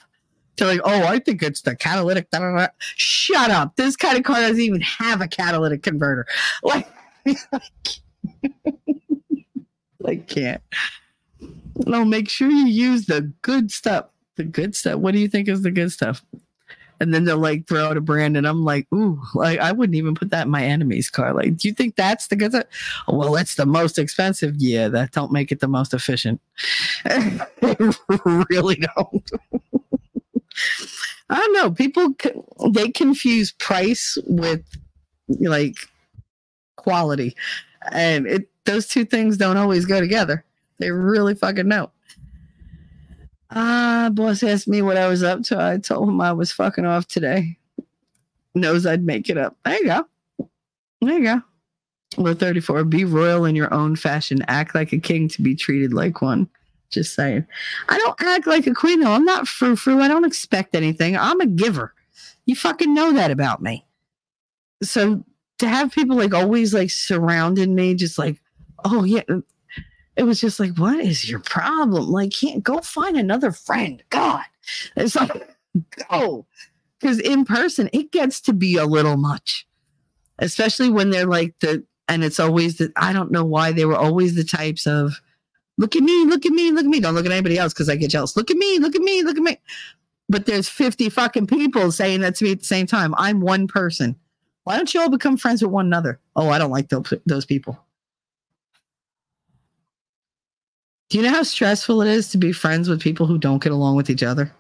They're 0.56 0.68
like, 0.68 0.80
oh, 0.84 1.04
I 1.04 1.18
think 1.18 1.42
it's 1.42 1.62
the 1.62 1.74
catalytic. 1.76 2.30
Da, 2.30 2.38
da, 2.38 2.56
da. 2.56 2.66
Shut 2.78 3.50
up. 3.50 3.76
This 3.76 3.96
kind 3.96 4.16
of 4.16 4.24
car 4.24 4.36
doesn't 4.36 4.60
even 4.60 4.80
have 4.80 5.20
a 5.20 5.28
catalytic 5.28 5.82
converter. 5.82 6.26
Like, 6.62 6.86
like 9.98 10.28
can't. 10.28 10.60
No, 11.86 12.04
make 12.04 12.28
sure 12.28 12.50
you 12.50 12.66
use 12.66 13.06
the 13.06 13.32
good 13.40 13.70
stuff. 13.70 14.06
The 14.36 14.44
good 14.44 14.76
stuff. 14.76 14.98
What 15.00 15.14
do 15.14 15.18
you 15.20 15.28
think 15.28 15.48
is 15.48 15.62
the 15.62 15.70
good 15.70 15.90
stuff? 15.90 16.22
And 17.00 17.12
then 17.12 17.24
they'll 17.24 17.38
like 17.38 17.66
throw 17.66 17.86
out 17.86 17.96
a 17.96 18.00
brand 18.00 18.36
and 18.36 18.46
i'm 18.46 18.64
like 18.64 18.86
ooh 18.94 19.20
like 19.34 19.58
i 19.58 19.72
wouldn't 19.72 19.96
even 19.96 20.14
put 20.14 20.30
that 20.30 20.46
in 20.46 20.50
my 20.50 20.64
enemy's 20.64 21.10
car. 21.10 21.34
Like 21.34 21.56
do 21.56 21.68
you 21.68 21.74
think 21.74 21.96
that's 21.96 22.28
the 22.28 22.36
good? 22.36 22.54
Well 23.08 23.36
it's 23.36 23.56
the 23.56 23.66
most 23.66 23.98
expensive? 23.98 24.54
Yeah 24.56 24.88
that 24.88 25.12
don't 25.12 25.32
make 25.32 25.52
it 25.52 25.60
the 25.60 25.68
most 25.68 25.94
efficient. 25.94 26.40
Really 28.24 28.76
don't. 28.96 29.30
I 31.30 31.36
don't 31.40 31.52
know. 31.52 31.70
People 31.70 32.14
they 32.70 32.90
confuse 32.90 33.52
price 33.52 34.16
with 34.26 34.62
like 35.40 35.76
quality 36.76 37.34
and 37.90 38.26
it 38.26 38.48
those 38.64 38.86
two 38.86 39.04
things 39.04 39.36
don't 39.36 39.56
always 39.56 39.84
go 39.84 40.00
together. 40.00 40.44
They 40.78 40.90
really 40.90 41.34
fucking 41.34 41.68
know 41.68 41.90
Ah, 43.50 44.10
boss 44.12 44.42
asked 44.42 44.68
me 44.68 44.82
what 44.82 44.96
I 44.96 45.06
was 45.06 45.22
up 45.22 45.42
to. 45.44 45.60
I 45.60 45.78
told 45.78 46.08
him 46.08 46.20
I 46.20 46.32
was 46.32 46.52
fucking 46.52 46.84
off 46.84 47.06
today. 47.06 47.56
Knows 48.54 48.86
I'd 48.86 49.04
make 49.04 49.28
it 49.28 49.38
up. 49.38 49.56
There 49.64 49.74
you 49.74 49.84
go. 49.84 50.06
There 51.00 51.18
you 51.18 51.24
go. 51.24 51.42
Well, 52.16 52.34
34. 52.34 52.84
Be 52.84 53.04
royal 53.04 53.44
in 53.44 53.56
your 53.56 53.72
own 53.74 53.96
fashion. 53.96 54.44
Act 54.48 54.74
like 54.74 54.92
a 54.92 54.98
king 54.98 55.28
to 55.28 55.42
be 55.42 55.54
treated 55.54 55.92
like 55.92 56.22
one. 56.22 56.48
Just 56.90 57.14
saying. 57.14 57.44
I 57.88 57.98
don't 57.98 58.20
act 58.22 58.46
like 58.46 58.66
a 58.66 58.74
queen, 58.74 59.00
though. 59.00 59.12
I'm 59.12 59.24
not 59.24 59.48
frou 59.48 59.74
frou. 59.74 60.00
I 60.00 60.08
don't 60.08 60.24
expect 60.24 60.74
anything. 60.74 61.16
I'm 61.16 61.40
a 61.40 61.46
giver. 61.46 61.92
You 62.46 62.54
fucking 62.54 62.94
know 62.94 63.12
that 63.12 63.30
about 63.30 63.62
me. 63.62 63.84
So 64.82 65.24
to 65.58 65.68
have 65.68 65.92
people 65.92 66.16
like 66.16 66.34
always 66.34 66.72
like 66.72 66.90
surrounding 66.90 67.74
me, 67.74 67.94
just 67.94 68.18
like, 68.18 68.40
oh, 68.84 69.02
yeah, 69.02 69.22
it 70.16 70.22
was 70.24 70.40
just 70.40 70.60
like, 70.60 70.76
what 70.78 71.00
is 71.00 71.28
your 71.28 71.40
problem? 71.40 72.08
Like, 72.08 72.32
can't 72.32 72.62
go 72.62 72.78
find 72.80 73.16
another 73.16 73.50
friend. 73.50 74.02
God. 74.10 74.44
It's 74.96 75.16
like, 75.16 75.56
go. 76.10 76.46
Because 77.00 77.18
in 77.20 77.44
person, 77.44 77.90
it 77.92 78.12
gets 78.12 78.40
to 78.42 78.52
be 78.52 78.76
a 78.76 78.86
little 78.86 79.16
much, 79.16 79.66
especially 80.38 80.88
when 80.88 81.10
they're 81.10 81.26
like 81.26 81.58
the 81.60 81.84
And 82.08 82.24
it's 82.24 82.40
always 82.40 82.78
that 82.78 82.92
I 82.96 83.12
don't 83.12 83.30
know 83.30 83.44
why 83.44 83.72
they 83.72 83.84
were 83.84 83.96
always 83.96 84.34
the 84.34 84.44
types 84.44 84.86
of 84.86 85.20
look 85.76 85.96
at 85.96 86.02
me, 86.02 86.24
look 86.24 86.46
at 86.46 86.52
me, 86.52 86.70
look 86.70 86.84
at 86.84 86.90
me. 86.90 87.00
Don't 87.00 87.14
look 87.14 87.26
at 87.26 87.32
anybody 87.32 87.58
else 87.58 87.74
because 87.74 87.88
I 87.88 87.96
get 87.96 88.10
jealous. 88.10 88.36
Look 88.36 88.50
at 88.50 88.56
me, 88.56 88.78
look 88.78 88.94
at 88.94 89.02
me, 89.02 89.22
look 89.22 89.36
at 89.36 89.42
me. 89.42 89.58
But 90.28 90.46
there's 90.46 90.68
50 90.68 91.10
fucking 91.10 91.46
people 91.46 91.92
saying 91.92 92.20
that 92.20 92.36
to 92.36 92.44
me 92.44 92.52
at 92.52 92.60
the 92.60 92.64
same 92.64 92.86
time. 92.86 93.14
I'm 93.18 93.40
one 93.40 93.66
person. 93.66 94.16
Why 94.62 94.76
don't 94.76 94.94
you 94.94 95.00
all 95.00 95.10
become 95.10 95.36
friends 95.36 95.62
with 95.62 95.72
one 95.72 95.84
another? 95.84 96.20
Oh, 96.36 96.48
I 96.48 96.58
don't 96.58 96.70
like 96.70 96.88
those, 96.88 97.12
those 97.26 97.44
people. 97.44 97.83
Do 101.10 101.18
you 101.18 101.24
know 101.24 101.30
how 101.30 101.42
stressful 101.42 102.02
it 102.02 102.08
is 102.08 102.30
to 102.30 102.38
be 102.38 102.52
friends 102.52 102.88
with 102.88 103.00
people 103.00 103.26
who 103.26 103.38
don't 103.38 103.62
get 103.62 103.72
along 103.72 103.96
with 103.96 104.10
each 104.10 104.22
other? 104.22 104.52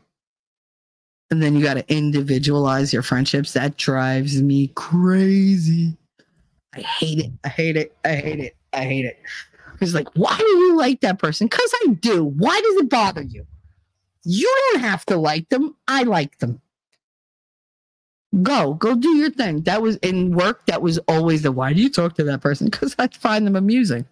And 1.30 1.42
then 1.42 1.56
you 1.56 1.62
got 1.62 1.74
to 1.74 1.92
individualize 1.92 2.92
your 2.92 3.02
friendships. 3.02 3.52
That 3.52 3.76
drives 3.76 4.42
me 4.42 4.68
crazy. 4.74 5.96
I 6.74 6.80
hate 6.80 7.18
it. 7.18 7.32
I 7.44 7.48
hate 7.48 7.76
it. 7.76 7.96
I 8.04 8.14
hate 8.14 8.40
it. 8.40 8.56
I 8.72 8.84
hate 8.84 9.04
it. 9.06 9.18
It's 9.80 9.94
like, 9.94 10.08
why 10.14 10.36
do 10.36 10.44
you 10.44 10.76
like 10.76 11.00
that 11.00 11.18
person? 11.18 11.46
Because 11.46 11.72
I 11.82 11.88
do. 11.94 12.24
Why 12.24 12.60
does 12.60 12.76
it 12.76 12.88
bother 12.88 13.22
you? 13.22 13.46
You 14.24 14.70
don't 14.72 14.80
have 14.82 15.04
to 15.06 15.16
like 15.16 15.48
them. 15.48 15.74
I 15.88 16.02
like 16.04 16.38
them. 16.38 16.60
Go, 18.42 18.74
go 18.74 18.94
do 18.94 19.16
your 19.16 19.30
thing. 19.30 19.62
That 19.62 19.82
was 19.82 19.96
in 19.96 20.32
work. 20.32 20.66
That 20.66 20.82
was 20.82 20.98
always 21.06 21.42
the 21.42 21.52
why 21.52 21.72
do 21.72 21.80
you 21.80 21.90
talk 21.90 22.14
to 22.16 22.24
that 22.24 22.40
person? 22.40 22.68
Because 22.70 22.94
I 22.98 23.08
find 23.08 23.46
them 23.46 23.56
amusing. 23.56 24.06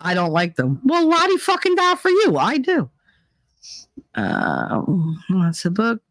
I 0.00 0.14
don't 0.14 0.32
like 0.32 0.56
them. 0.56 0.80
Well, 0.84 1.08
Lottie 1.08 1.38
fucking 1.38 1.74
die 1.76 1.94
for 1.96 2.10
you. 2.10 2.36
I 2.36 2.58
do. 2.58 2.90
Um, 4.14 5.22
what's 5.28 5.62
the 5.62 5.70
book? 5.70 6.02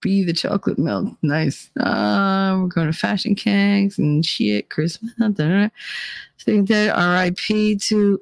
Be 0.00 0.24
the 0.24 0.32
chocolate 0.32 0.78
milk. 0.78 1.16
Nice. 1.22 1.70
Uh, 1.78 2.58
we're 2.60 2.68
going 2.68 2.90
to 2.90 2.96
Fashion 2.96 3.34
Kings 3.34 3.98
and 3.98 4.24
shit. 4.24 4.68
Christmas. 4.68 5.12
Think 5.18 6.68
that 6.68 6.96
R.I.P. 6.96 7.76
to 7.76 8.20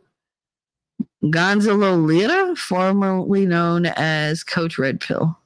Gonzalo 1.29 1.97
Lira, 1.97 2.55
formerly 2.57 3.47
known 3.47 3.87
as 3.87 4.43
Coach 4.43 4.79
Red 4.79 5.01
Pill, 5.01 5.39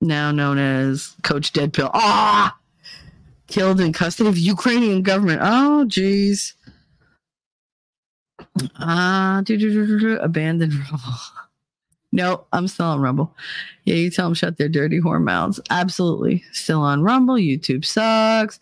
now 0.00 0.32
known 0.32 0.58
as 0.58 1.14
Coach 1.22 1.52
Dead 1.52 1.72
Pill. 1.72 1.90
Ah, 1.94 2.56
killed 3.46 3.80
in 3.80 3.92
custody 3.92 4.28
of 4.28 4.38
Ukrainian 4.38 5.02
government. 5.02 5.40
Oh, 5.42 5.84
jeez. 5.86 6.54
Ah, 8.76 9.38
uh, 9.38 10.18
abandoned. 10.20 10.72
No, 12.14 12.44
I'm 12.52 12.68
still 12.68 12.86
on 12.86 13.00
Rumble. 13.00 13.34
Yeah, 13.84 13.94
you 13.94 14.10
tell 14.10 14.26
them 14.26 14.34
shut 14.34 14.58
their 14.58 14.68
dirty 14.68 15.00
whore 15.00 15.22
mouths. 15.22 15.58
Absolutely. 15.70 16.44
Still 16.52 16.82
on 16.82 17.02
Rumble. 17.02 17.36
YouTube 17.36 17.86
sucks. 17.86 18.60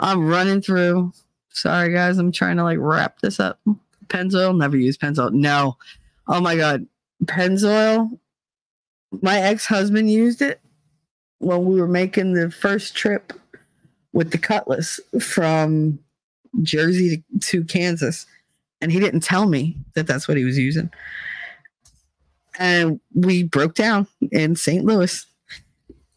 I'm 0.00 0.26
running 0.26 0.60
through. 0.60 1.12
Sorry, 1.50 1.92
guys. 1.92 2.18
I'm 2.18 2.32
trying 2.32 2.56
to 2.56 2.64
like 2.64 2.78
wrap 2.80 3.20
this 3.20 3.38
up. 3.38 3.60
Pennzoil. 4.08 4.56
Never 4.56 4.76
use 4.76 4.98
Pennzoil. 4.98 5.32
No. 5.32 5.76
Oh 6.26 6.40
my 6.40 6.56
God. 6.56 6.84
Pennzoil. 7.26 8.10
My 9.22 9.38
ex 9.38 9.66
husband 9.66 10.10
used 10.10 10.42
it 10.42 10.60
when 11.38 11.66
we 11.66 11.80
were 11.80 11.88
making 11.88 12.32
the 12.32 12.50
first 12.50 12.96
trip 12.96 13.32
with 14.12 14.32
the 14.32 14.38
Cutlass 14.38 14.98
from 15.20 15.98
Jersey 16.62 17.22
to 17.42 17.64
Kansas. 17.64 18.26
And 18.80 18.90
he 18.90 18.98
didn't 18.98 19.20
tell 19.20 19.46
me 19.46 19.76
that 19.94 20.06
that's 20.06 20.26
what 20.26 20.36
he 20.36 20.44
was 20.44 20.58
using 20.58 20.90
and 22.60 23.00
we 23.14 23.42
broke 23.42 23.74
down 23.74 24.06
in 24.30 24.54
St. 24.54 24.84
Louis. 24.84 25.26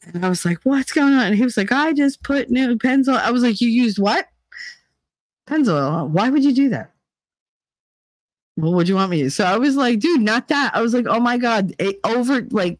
And 0.05 0.25
I 0.25 0.29
was 0.29 0.43
like, 0.43 0.59
what's 0.63 0.91
going 0.91 1.13
on? 1.13 1.27
And 1.27 1.35
he 1.35 1.43
was 1.43 1.55
like, 1.55 1.71
I 1.71 1.93
just 1.93 2.21
put 2.21 2.49
new 2.49 2.77
Pennzoil. 2.77 3.17
I 3.17 3.31
was 3.31 3.41
like, 3.41 3.61
you 3.61 3.69
used 3.69 3.97
what? 3.97 4.27
Pennzoil. 5.47 6.09
Why 6.09 6.29
would 6.29 6.43
you 6.43 6.53
do 6.53 6.69
that? 6.69 6.91
What 8.55 8.73
would 8.73 8.89
you 8.89 8.95
want 8.95 9.09
me 9.09 9.23
to? 9.23 9.31
So 9.31 9.45
I 9.45 9.57
was 9.57 9.77
like, 9.77 9.99
dude, 9.99 10.21
not 10.21 10.49
that. 10.49 10.71
I 10.73 10.81
was 10.81 10.93
like, 10.93 11.05
oh 11.07 11.21
my 11.21 11.37
God, 11.37 11.73
it 11.79 11.99
over 12.03 12.41
like 12.51 12.79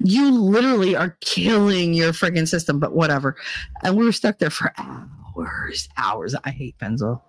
you 0.00 0.30
literally 0.32 0.96
are 0.96 1.16
killing 1.20 1.94
your 1.94 2.12
freaking 2.12 2.48
system, 2.48 2.80
but 2.80 2.94
whatever. 2.94 3.36
And 3.84 3.96
we 3.96 4.04
were 4.04 4.12
stuck 4.12 4.38
there 4.38 4.50
for 4.50 4.74
hours, 4.76 5.88
hours. 5.96 6.34
I 6.44 6.50
hate 6.50 6.76
Pennzoil. 6.78 7.22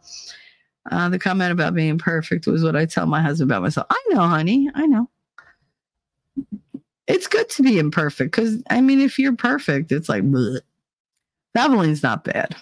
Uh, 0.89 1.07
the 1.09 1.19
comment 1.19 1.51
about 1.51 1.73
being 1.75 1.97
perfect 1.97 2.47
was 2.47 2.63
what 2.63 2.75
I 2.75 2.85
tell 2.85 3.05
my 3.05 3.21
husband 3.21 3.51
about 3.51 3.61
myself. 3.61 3.87
I 3.89 4.03
know, 4.09 4.21
honey. 4.21 4.69
I 4.73 4.85
know 4.87 5.09
it's 7.09 7.27
good 7.27 7.49
to 7.49 7.63
be 7.63 7.79
imperfect 7.79 8.33
because 8.33 8.61
I 8.69 8.79
mean, 8.81 9.01
if 9.01 9.19
you're 9.19 9.35
perfect, 9.35 9.91
it's 9.91 10.07
like 10.07 10.23
bleh. 10.23 10.61
Valvoline's 11.57 12.03
not 12.03 12.23
bad. 12.23 12.55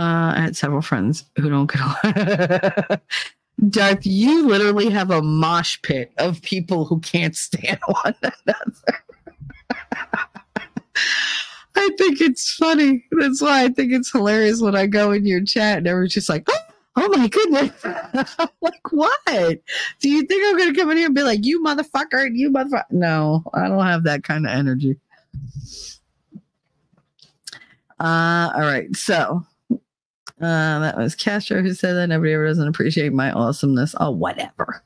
Uh, 0.00 0.32
I 0.34 0.40
had 0.40 0.56
several 0.56 0.80
friends 0.80 1.26
who 1.36 1.50
don't 1.50 1.70
get 1.70 1.80
along. 1.82 3.00
Darth, 3.68 4.06
you 4.06 4.48
literally 4.48 4.88
have 4.88 5.10
a 5.10 5.20
mosh 5.20 5.76
pit 5.82 6.10
of 6.16 6.40
people 6.40 6.86
who 6.86 6.98
can't 7.00 7.36
stand 7.36 7.78
one 7.86 8.14
another. 8.22 9.04
I 11.76 11.88
think 11.96 12.20
it's 12.20 12.52
funny. 12.54 13.04
That's 13.12 13.40
why 13.40 13.64
I 13.64 13.68
think 13.68 13.92
it's 13.92 14.10
hilarious 14.10 14.60
when 14.60 14.74
I 14.74 14.86
go 14.86 15.12
in 15.12 15.24
your 15.24 15.42
chat 15.44 15.78
and 15.78 15.86
everyone's 15.86 16.14
just 16.14 16.28
like, 16.28 16.44
oh, 16.48 16.58
oh 16.96 17.08
my 17.16 17.28
goodness. 17.28 17.72
like, 18.60 18.92
what? 18.92 19.20
Do 19.26 20.08
you 20.08 20.22
think 20.22 20.42
I'm 20.46 20.58
going 20.58 20.74
to 20.74 20.80
come 20.80 20.90
in 20.90 20.96
here 20.96 21.06
and 21.06 21.14
be 21.14 21.22
like, 21.22 21.44
you 21.44 21.62
motherfucker, 21.62 22.28
you 22.32 22.50
motherfucker? 22.50 22.90
No, 22.90 23.44
I 23.54 23.68
don't 23.68 23.84
have 23.84 24.04
that 24.04 24.24
kind 24.24 24.46
of 24.46 24.52
energy. 24.52 24.98
Uh, 27.98 28.50
all 28.54 28.60
right. 28.62 28.94
So 28.96 29.44
uh, 29.70 30.78
that 30.80 30.96
was 30.96 31.14
Castro 31.14 31.62
who 31.62 31.74
said 31.74 31.94
that 31.94 32.08
nobody 32.08 32.32
ever 32.32 32.46
doesn't 32.46 32.68
appreciate 32.68 33.12
my 33.12 33.30
awesomeness. 33.30 33.94
Oh, 34.00 34.10
whatever. 34.10 34.82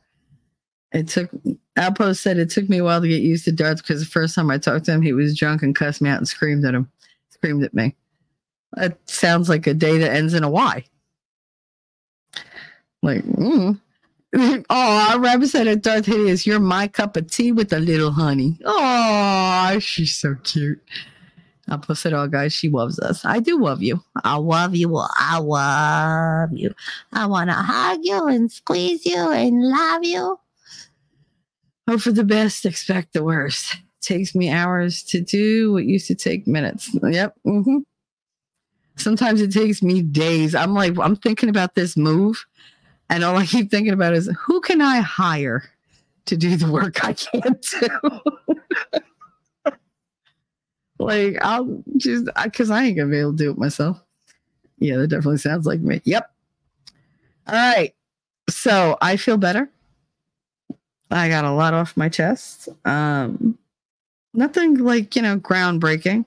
It 0.92 1.08
took 1.08 1.30
Outpost 1.76 2.22
said 2.22 2.38
it 2.38 2.50
took 2.50 2.68
me 2.68 2.78
a 2.78 2.84
while 2.84 3.00
to 3.00 3.08
get 3.08 3.22
used 3.22 3.44
to 3.46 3.52
darts 3.52 3.82
because 3.82 4.00
the 4.00 4.06
first 4.06 4.34
time 4.34 4.50
I 4.50 4.58
talked 4.58 4.84
to 4.86 4.92
him, 4.92 5.02
he 5.02 5.12
was 5.12 5.36
drunk 5.36 5.62
and 5.62 5.74
cussed 5.74 6.00
me 6.00 6.08
out 6.08 6.18
and 6.18 6.28
screamed 6.28 6.64
at 6.64 6.74
him, 6.74 6.90
screamed 7.30 7.64
at 7.64 7.74
me. 7.74 7.96
It 8.76 8.98
sounds 9.06 9.48
like 9.48 9.66
a 9.66 9.74
day 9.74 9.98
that 9.98 10.12
ends 10.12 10.34
in 10.34 10.44
a 10.44 10.50
Y. 10.50 10.84
Like, 13.02 13.22
mm. 13.24 13.80
oh, 14.70 15.18
Rabbit 15.18 15.48
said 15.48 15.66
it, 15.66 15.82
Darth 15.82 16.06
Hideous, 16.06 16.46
you're 16.46 16.60
my 16.60 16.88
cup 16.88 17.16
of 17.16 17.30
tea 17.30 17.52
with 17.52 17.72
a 17.72 17.80
little 17.80 18.10
honey. 18.10 18.58
Oh, 18.64 19.78
she's 19.80 20.16
so 20.16 20.36
cute. 20.42 20.82
I'll 21.68 21.82
it 21.88 22.12
all, 22.12 22.28
guys. 22.28 22.52
She 22.52 22.68
loves 22.68 22.98
us. 22.98 23.24
I 23.24 23.40
do 23.40 23.58
love 23.58 23.82
you. 23.82 24.02
I 24.22 24.36
love 24.36 24.74
you. 24.74 24.94
I 24.98 25.38
love 25.38 26.52
you. 26.52 26.74
I 27.12 27.26
want 27.26 27.48
to 27.48 27.54
hug 27.54 28.00
you 28.02 28.26
and 28.26 28.52
squeeze 28.52 29.06
you 29.06 29.30
and 29.30 29.62
love 29.62 30.04
you. 30.04 30.38
Hope 31.88 32.00
for 32.00 32.12
the 32.12 32.24
best, 32.24 32.64
expect 32.64 33.12
the 33.12 33.24
worst. 33.24 33.76
takes 34.00 34.34
me 34.34 34.50
hours 34.50 35.02
to 35.02 35.20
do 35.20 35.72
what 35.72 35.84
used 35.84 36.06
to 36.08 36.14
take 36.14 36.46
minutes. 36.46 36.90
Yep. 37.02 37.34
Mm-hmm. 37.46 37.78
Sometimes 38.96 39.40
it 39.40 39.52
takes 39.52 39.82
me 39.82 40.02
days. 40.02 40.54
I'm 40.54 40.74
like, 40.74 40.98
I'm 40.98 41.16
thinking 41.16 41.48
about 41.48 41.74
this 41.74 41.96
move 41.96 42.44
and 43.10 43.24
all 43.24 43.36
I 43.36 43.46
keep 43.46 43.70
thinking 43.70 43.92
about 43.92 44.14
is 44.14 44.30
who 44.38 44.60
can 44.60 44.80
I 44.80 45.00
hire 45.00 45.70
to 46.26 46.36
do 46.36 46.56
the 46.56 46.70
work 46.70 47.04
I 47.04 47.12
can't 47.12 47.66
do? 47.80 49.72
like, 50.98 51.36
I'll 51.42 51.82
just, 51.96 52.28
because 52.42 52.70
I 52.70 52.84
ain't 52.84 52.96
going 52.96 53.08
to 53.08 53.12
be 53.12 53.20
able 53.20 53.32
to 53.32 53.36
do 53.36 53.50
it 53.50 53.58
myself. 53.58 54.02
Yeah, 54.78 54.96
that 54.96 55.08
definitely 55.08 55.38
sounds 55.38 55.66
like 55.66 55.80
me. 55.80 56.00
Yep. 56.04 56.30
All 57.46 57.54
right. 57.54 57.94
So 58.48 58.96
I 59.00 59.16
feel 59.16 59.36
better. 59.36 59.70
I 61.14 61.28
got 61.28 61.44
a 61.44 61.52
lot 61.52 61.74
off 61.74 61.96
my 61.96 62.08
chest. 62.08 62.68
Um, 62.84 63.56
nothing 64.34 64.78
like, 64.78 65.14
you 65.14 65.22
know, 65.22 65.38
groundbreaking. 65.38 66.24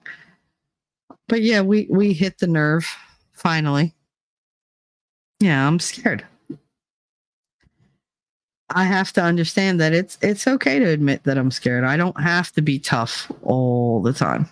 But 1.27 1.41
yeah, 1.41 1.61
we 1.61 1.87
we 1.89 2.13
hit 2.13 2.39
the 2.39 2.47
nerve 2.47 2.87
finally. 3.33 3.93
Yeah, 5.41 5.67
I'm 5.67 5.79
scared. 5.79 6.25
I 8.69 8.83
have 8.85 9.13
to 9.13 9.21
understand 9.21 9.79
that 9.81 9.93
it's 9.93 10.17
it's 10.21 10.47
okay 10.47 10.79
to 10.79 10.85
admit 10.85 11.23
that 11.23 11.37
I'm 11.37 11.51
scared. 11.51 11.83
I 11.83 11.97
don't 11.97 12.19
have 12.21 12.51
to 12.53 12.61
be 12.61 12.79
tough 12.79 13.29
all 13.43 14.01
the 14.01 14.13
time. 14.13 14.49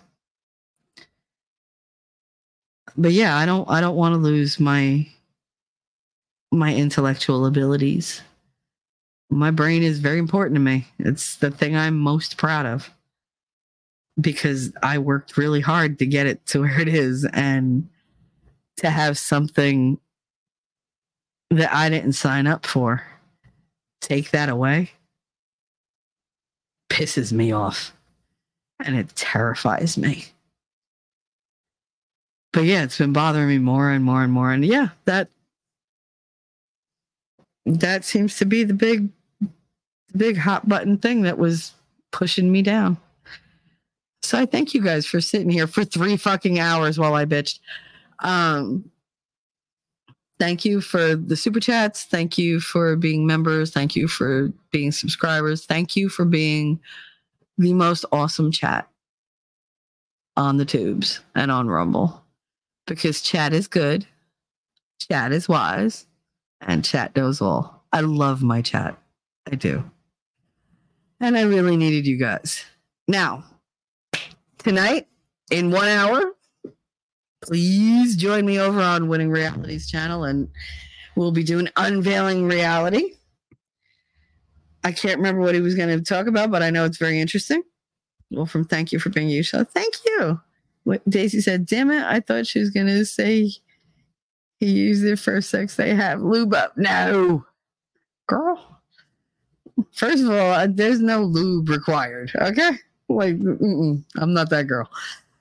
But 2.98 3.14
yeah, 3.14 3.38
I 3.38 3.46
don't 3.46 3.70
I 3.70 3.80
don't 3.80 3.96
want 3.96 4.14
to 4.14 4.20
lose 4.20 4.60
my 4.60 5.08
my 6.52 6.74
intellectual 6.76 7.46
abilities. 7.46 8.22
My 9.30 9.52
brain 9.52 9.84
is 9.84 10.00
very 10.00 10.20
important 10.20 10.56
to 10.56 10.62
me. 10.62 10.88
It's 11.00 11.38
the 11.38 11.52
thing 11.52 11.76
I'm 11.76 11.98
most 11.98 12.38
proud 12.38 12.66
of 12.66 12.90
because 14.20 14.72
I 14.82 14.98
worked 14.98 15.38
really 15.38 15.62
hard 15.62 16.00
to 16.00 16.06
get 16.06 16.28
it 16.28 16.46
to 16.48 16.62
where 16.62 16.80
it 16.80 16.88
is 16.88 17.26
and 17.34 17.90
to 18.78 18.90
have 18.90 19.18
something 19.18 20.00
that 21.50 21.74
I 21.74 21.90
didn't 21.90 22.14
sign 22.14 22.48
up 22.48 22.66
for 22.66 23.06
take 24.02 24.32
that 24.32 24.50
away 24.50 24.92
pisses 26.90 27.32
me 27.32 27.52
off 27.52 27.94
and 28.84 28.96
it 28.96 29.16
terrifies 29.16 29.98
me 29.98 30.28
but 32.56 32.64
yeah, 32.64 32.84
it's 32.84 32.98
been 32.98 33.12
bothering 33.12 33.50
me 33.50 33.58
more 33.58 33.92
and 33.92 34.02
more 34.02 34.24
and 34.24 34.32
more. 34.32 34.54
And 34.54 34.64
yeah, 34.64 34.88
that 35.04 35.28
that 37.66 38.06
seems 38.06 38.38
to 38.38 38.46
be 38.46 38.64
the 38.64 38.74
big 38.74 39.10
the 39.40 40.18
big 40.18 40.38
hot 40.38 40.68
button 40.68 40.98
thing 40.98 41.24
that 41.24 41.38
was 41.38 41.74
pushing 42.12 42.52
me 42.52 42.62
down. 42.62 42.98
So 44.22 44.40
I 44.40 44.46
thank 44.46 44.74
you 44.74 44.82
guys 44.82 45.06
for 45.06 45.22
sitting 45.22 45.50
here 45.50 45.68
for 45.68 45.84
three 45.84 46.18
fucking 46.18 46.60
hours 46.60 46.98
while 46.98 47.14
I 47.14 47.26
bitched. 47.26 47.60
Um 48.20 48.90
thank 50.40 50.66
you 50.66 50.82
for 50.82 51.16
the 51.16 51.36
super 51.36 51.60
chats. 51.60 52.04
Thank 52.04 52.38
you 52.38 52.60
for 52.60 52.96
being 52.96 53.26
members. 53.26 53.72
Thank 53.72 53.96
you 53.96 54.08
for 54.08 54.52
being 54.72 54.92
subscribers. 54.92 55.66
Thank 55.66 55.96
you 55.96 56.10
for 56.10 56.26
being 56.26 56.80
the 57.58 57.74
most 57.74 58.06
awesome 58.12 58.52
chat 58.52 58.88
on 60.38 60.58
the 60.58 60.66
tubes 60.66 61.22
and 61.36 61.52
on 61.52 61.68
Rumble 61.68 62.22
because 62.88 63.22
chat 63.22 63.54
is 63.54 63.68
good, 63.68 64.06
chat 65.10 65.32
is 65.32 65.48
wise, 65.48 66.06
and 66.62 66.84
chat 66.84 67.16
knows 67.16 67.42
all. 67.42 67.84
I 67.92 68.02
love 68.02 68.42
my 68.44 68.62
chat. 68.62 68.98
I 69.52 69.56
do. 69.56 69.90
And 71.20 71.38
I 71.38 71.44
really 71.44 71.78
needed 71.78 72.06
you 72.06 72.18
guys. 72.18 72.66
Now, 73.08 73.44
tonight 74.58 75.08
in 75.52 75.72
one 75.72 75.88
hour, 75.88 76.34
please 77.42 78.16
join 78.16 78.46
me 78.46 78.60
over 78.60 78.82
on 78.82 79.08
Winning 79.08 79.30
Realities 79.30 79.90
channel 79.90 80.24
and 80.24 80.50
we'll 81.16 81.32
be 81.32 81.44
doing 81.44 81.70
Unveiling 81.78 82.48
Reality. 82.48 83.14
I 84.84 84.92
can't 84.92 85.18
remember 85.18 85.42
what 85.42 85.56
he 85.56 85.62
was 85.62 85.76
going 85.76 85.90
to 85.90 86.04
talk 86.04 86.28
about, 86.28 86.52
but 86.52 86.62
I 86.62 86.70
know 86.70 86.86
it's 86.86 86.98
very 86.98 87.20
interesting. 87.20 87.64
Well, 88.32 88.46
from 88.46 88.66
thank 88.66 88.92
you 88.92 89.00
for 89.00 89.10
being 89.10 89.30
you. 89.30 89.44
So 89.44 89.64
thank 89.64 89.96
you. 90.06 90.42
What 90.84 91.08
Daisy 91.10 91.42
said, 91.42 91.66
damn 91.66 91.90
it, 91.90 92.04
I 92.04 92.20
thought 92.20 92.46
she 92.46 92.60
was 92.60 92.70
going 92.70 92.88
to 92.88 93.06
say 93.06 93.52
he 94.60 94.68
used 94.68 95.04
it 95.04 95.18
for 95.18 95.42
sex 95.42 95.76
they 95.76 95.94
have. 95.94 96.22
Lube 96.22 96.54
up. 96.54 96.78
No. 96.78 97.46
Girl. 98.28 98.82
First 99.92 100.24
of 100.24 100.32
all, 100.32 100.68
there's 100.70 101.02
no 101.02 101.22
lube 101.24 101.70
required. 101.70 102.32
Okay. 102.36 102.72
Like, 103.10 103.36
I'm 103.36 104.34
not 104.34 104.50
that 104.50 104.68
girl. 104.68 104.90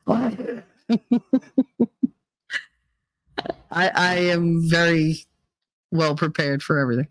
I, 3.70 3.90
I 3.94 4.14
am 4.16 4.68
very 4.68 5.24
well 5.90 6.14
prepared 6.14 6.62
for 6.62 6.78
everything. 6.78 7.08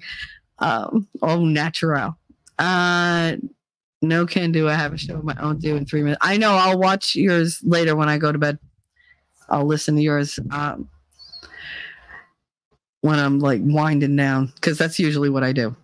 Um, 0.60 1.08
all 1.22 1.40
natural. 1.40 2.18
Uh, 2.60 3.38
no 4.02 4.26
can 4.26 4.52
do. 4.52 4.70
I 4.70 4.74
have 4.74 4.94
a 4.94 4.98
show 4.98 5.16
of 5.16 5.24
my 5.24 5.36
own 5.40 5.60
due 5.60 5.76
in 5.76 5.86
three 5.86 6.04
minutes. 6.04 6.20
I 6.22 6.38
know. 6.38 6.52
I'll 6.52 6.78
watch 6.78 7.16
yours 7.16 7.60
later 7.64 7.96
when 7.96 8.10
I 8.10 8.18
go 8.18 8.32
to 8.32 8.38
bed. 8.38 8.60
I'll 9.50 9.66
listen 9.66 9.96
to 9.96 10.02
yours 10.02 10.40
um, 10.52 10.90
when 13.04 13.20
I'm 13.20 13.40
like 13.40 13.60
winding 13.64 14.16
down 14.16 14.52
because 14.56 14.78
that's 14.78 14.98
usually 14.98 15.30
what 15.30 15.44
I 15.44 15.52
do. 15.52 15.76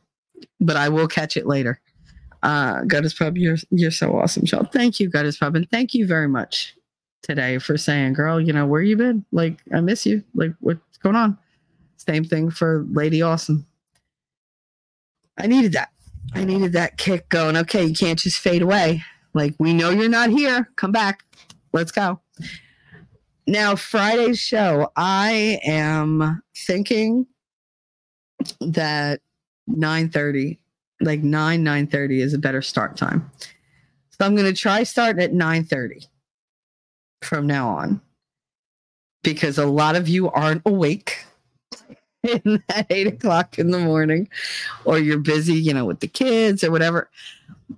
But 0.62 0.78
I 0.78 0.88
will 0.88 1.08
catch 1.08 1.36
it 1.36 1.46
later. 1.46 1.80
Uh, 2.42 2.82
Gutters 2.84 3.14
Pub, 3.14 3.38
you're 3.38 3.58
you're 3.70 3.92
so 3.92 4.18
awesome, 4.18 4.46
Sean. 4.46 4.68
Thank 4.72 5.00
you, 5.00 5.10
Gutters 5.10 5.38
Pub, 5.38 5.56
and 5.56 5.70
thank 5.70 5.94
you 5.94 6.08
very 6.08 6.30
much 6.30 6.76
today 7.22 7.60
for 7.60 7.78
saying, 7.78 8.14
girl, 8.14 8.40
you 8.40 8.54
know, 8.54 8.66
where 8.66 8.82
you 8.82 8.96
been? 8.96 9.26
Like, 9.34 9.60
I 9.74 9.82
miss 9.82 10.06
you. 10.06 10.24
Like, 10.34 10.54
what's 10.62 10.98
going 11.04 11.18
on? 11.18 11.38
Same 11.98 12.24
thing 12.24 12.50
for 12.50 12.86
Lady 12.90 13.22
Awesome. 13.22 13.68
I 15.38 15.48
needed 15.48 15.74
that. 15.74 15.90
I 16.34 16.46
needed 16.46 16.72
that 16.74 16.98
kick 16.98 17.28
going. 17.28 17.58
Okay, 17.58 17.84
you 17.84 17.94
can't 17.94 18.18
just 18.20 18.40
fade 18.40 18.62
away. 18.62 19.04
Like, 19.34 19.56
we 19.60 19.74
know 19.74 19.90
you're 19.90 20.08
not 20.08 20.30
here. 20.30 20.70
Come 20.78 20.94
back. 20.94 21.24
Let's 21.74 21.92
go. 21.92 22.22
Now, 23.50 23.76
Friday's 23.76 24.38
show, 24.38 24.92
I 24.96 25.60
am 25.64 26.44
thinking 26.56 27.26
that 28.62 29.22
9:30, 29.68 30.60
like 31.02 31.24
9, 31.24 31.64
9:30 31.64 32.22
is 32.22 32.36
a 32.36 32.38
better 32.38 32.62
start 32.62 32.96
time. 32.96 33.32
So 34.12 34.24
I'm 34.24 34.36
gonna 34.36 34.54
try 34.54 34.84
starting 34.84 35.24
at 35.24 35.34
9:30 35.34 36.08
from 37.24 37.48
now 37.48 37.70
on 37.70 38.02
because 39.24 39.58
a 39.58 39.66
lot 39.66 39.96
of 39.96 40.08
you 40.08 40.30
aren't 40.30 40.62
awake 40.68 41.26
in 42.46 42.64
at 42.70 42.88
eight 42.90 43.08
o'clock 43.08 43.58
in 43.58 43.72
the 43.72 43.80
morning 43.80 44.28
or 44.86 45.00
you're 45.00 45.20
busy 45.20 45.54
you 45.54 45.74
know 45.74 45.86
with 45.86 46.00
the 46.00 46.08
kids 46.08 46.64
or 46.64 46.72
whatever. 46.72 47.10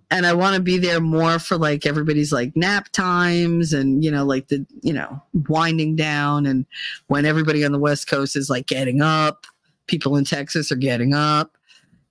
And 0.10 0.26
i 0.26 0.34
want 0.34 0.56
to 0.56 0.62
be 0.62 0.78
there 0.78 1.02
more 1.02 1.38
for 1.38 1.58
like 1.58 1.86
everybody's 1.86 2.32
like 2.32 2.56
nap 2.56 2.90
times 2.90 3.74
and 3.74 4.04
you 4.04 4.12
know 4.12 4.26
like 4.26 4.48
the 4.48 4.66
you 4.82 4.94
know 4.94 5.22
winding 5.48 5.96
down. 5.96 6.46
And 6.46 6.66
when 7.08 7.26
everybody 7.26 7.64
on 7.66 7.72
the 7.72 7.80
west 7.80 8.08
coast 8.08 8.36
is 8.36 8.50
like 8.50 8.68
getting 8.68 9.02
up 9.02 9.46
people 9.88 10.16
in 10.16 10.24
texas 10.24 10.72
are 10.72 10.78
getting 10.78 11.14
up 11.14 11.58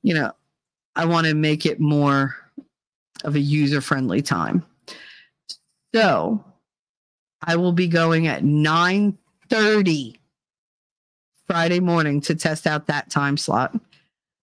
you 0.02 0.12
know 0.12 0.30
i 0.96 1.04
want 1.04 1.26
to 1.26 1.32
make 1.34 1.64
it 1.64 1.80
more 1.80 2.36
of 3.24 3.34
a 3.34 3.40
user 3.40 3.80
friendly 3.80 4.22
time. 4.22 4.64
So 5.94 6.44
I 7.42 7.56
will 7.56 7.72
be 7.72 7.88
going 7.88 8.26
at 8.26 8.42
9:30 8.44 10.19
Friday 11.50 11.80
morning 11.80 12.20
to 12.20 12.36
test 12.36 12.64
out 12.64 12.86
that 12.86 13.10
time 13.10 13.36
slot. 13.36 13.74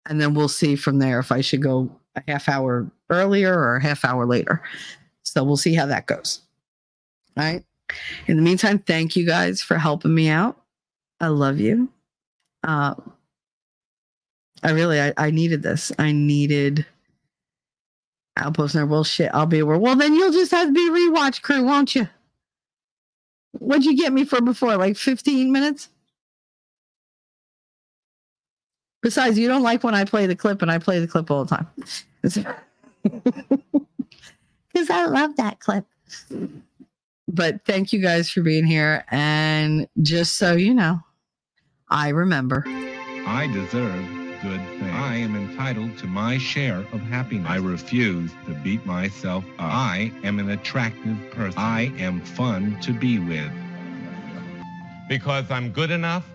And 0.07 0.21
then 0.21 0.35
we'll 0.35 0.47
see 0.47 0.75
from 0.75 0.99
there 0.99 1.17
if 1.17 1.31
I 1.31 1.41
should 1.41 1.63
go 1.63 1.89
a 2.15 2.21
half 2.27 2.47
hour 2.47 2.91
earlier 3.09 3.51
or 3.51 3.77
a 3.77 3.81
half 3.81 4.05
hour 4.05 4.27
later. 4.27 4.61
So 5.23 5.43
we'll 5.43 5.57
see 5.57 5.73
how 5.73 5.87
that 5.87 6.05
goes. 6.05 6.41
All 7.35 7.43
right. 7.43 7.65
In 8.27 8.35
the 8.35 8.43
meantime, 8.43 8.77
thank 8.77 9.15
you 9.15 9.25
guys 9.25 9.63
for 9.63 9.79
helping 9.79 10.13
me 10.13 10.29
out. 10.29 10.61
I 11.19 11.29
love 11.29 11.59
you. 11.59 11.89
Uh, 12.63 12.93
I 14.61 14.69
really, 14.69 15.01
I, 15.01 15.11
I 15.17 15.31
needed 15.31 15.63
this. 15.63 15.91
I 15.97 16.11
needed 16.11 16.85
Outpost 18.37 18.75
Nerd. 18.75 18.89
Well, 18.89 19.03
shit, 19.03 19.31
I'll 19.33 19.47
be 19.47 19.57
aware. 19.57 19.79
Well, 19.79 19.95
then 19.95 20.13
you'll 20.13 20.33
just 20.33 20.51
have 20.51 20.67
to 20.67 20.71
be 20.71 20.87
rewatch 20.87 21.41
crew, 21.41 21.63
won't 21.63 21.95
you? 21.95 22.07
What'd 23.53 23.85
you 23.85 23.97
get 23.97 24.13
me 24.13 24.23
for 24.23 24.39
before? 24.39 24.77
Like 24.77 24.97
15 24.97 25.51
minutes? 25.51 25.89
Besides, 29.01 29.37
you 29.37 29.47
don't 29.47 29.63
like 29.63 29.83
when 29.83 29.95
I 29.95 30.05
play 30.05 30.27
the 30.27 30.35
clip, 30.35 30.61
and 30.61 30.71
I 30.71 30.77
play 30.77 30.99
the 30.99 31.07
clip 31.07 31.31
all 31.31 31.45
the 31.45 31.55
time. 31.55 31.67
Because 32.21 32.45
I 34.89 35.05
love 35.05 35.35
that 35.37 35.59
clip. 35.59 35.85
But 37.27 37.65
thank 37.65 37.93
you 37.93 37.99
guys 37.99 38.29
for 38.29 38.41
being 38.41 38.65
here. 38.65 39.05
And 39.09 39.87
just 40.01 40.37
so 40.37 40.53
you 40.53 40.73
know, 40.73 40.99
I 41.89 42.09
remember. 42.09 42.63
I 42.67 43.49
deserve 43.51 44.05
good 44.41 44.61
things. 44.79 44.91
I 44.93 45.15
am 45.15 45.35
entitled 45.35 45.97
to 45.99 46.07
my 46.07 46.37
share 46.37 46.79
of 46.93 47.01
happiness. 47.01 47.49
I 47.49 47.57
refuse 47.57 48.31
to 48.47 48.53
beat 48.63 48.85
myself 48.85 49.45
up. 49.59 49.71
I 49.71 50.11
am 50.23 50.39
an 50.39 50.49
attractive 50.49 51.17
person. 51.31 51.59
I 51.59 51.93
am 51.97 52.21
fun 52.21 52.79
to 52.81 52.93
be 52.93 53.19
with. 53.19 53.51
Because 55.07 55.49
I'm 55.51 55.71
good 55.71 55.91
enough, 55.91 56.25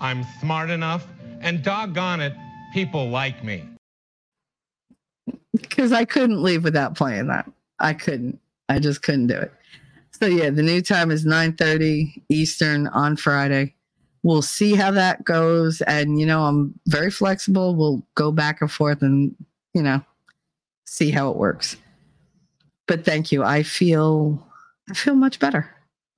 I'm 0.00 0.24
smart 0.40 0.70
enough, 0.70 1.06
and 1.40 1.62
doggone 1.62 2.20
it, 2.20 2.34
people 2.72 3.08
like 3.08 3.42
me. 3.44 3.68
Because 5.52 5.92
I 5.92 6.04
couldn't 6.04 6.42
leave 6.42 6.64
without 6.64 6.94
playing 6.94 7.26
that. 7.28 7.50
I 7.78 7.94
couldn't. 7.94 8.38
I 8.68 8.78
just 8.78 9.02
couldn't 9.02 9.26
do 9.26 9.36
it. 9.36 9.52
So 10.12 10.26
yeah, 10.26 10.50
the 10.50 10.62
new 10.62 10.82
time 10.82 11.10
is 11.10 11.24
9:30 11.24 12.22
Eastern 12.28 12.86
on 12.88 13.16
Friday. 13.16 13.74
We'll 14.22 14.42
see 14.42 14.74
how 14.74 14.90
that 14.90 15.24
goes. 15.24 15.80
And 15.82 16.20
you 16.20 16.26
know, 16.26 16.44
I'm 16.44 16.78
very 16.86 17.10
flexible. 17.10 17.74
We'll 17.74 18.06
go 18.14 18.30
back 18.30 18.60
and 18.60 18.70
forth 18.70 19.02
and, 19.02 19.34
you 19.74 19.82
know, 19.82 20.02
see 20.84 21.10
how 21.10 21.30
it 21.30 21.36
works. 21.36 21.76
But 22.86 23.04
thank 23.04 23.32
you. 23.32 23.42
I 23.42 23.62
feel 23.62 24.46
I 24.90 24.94
feel 24.94 25.14
much 25.14 25.38
better. 25.38 25.70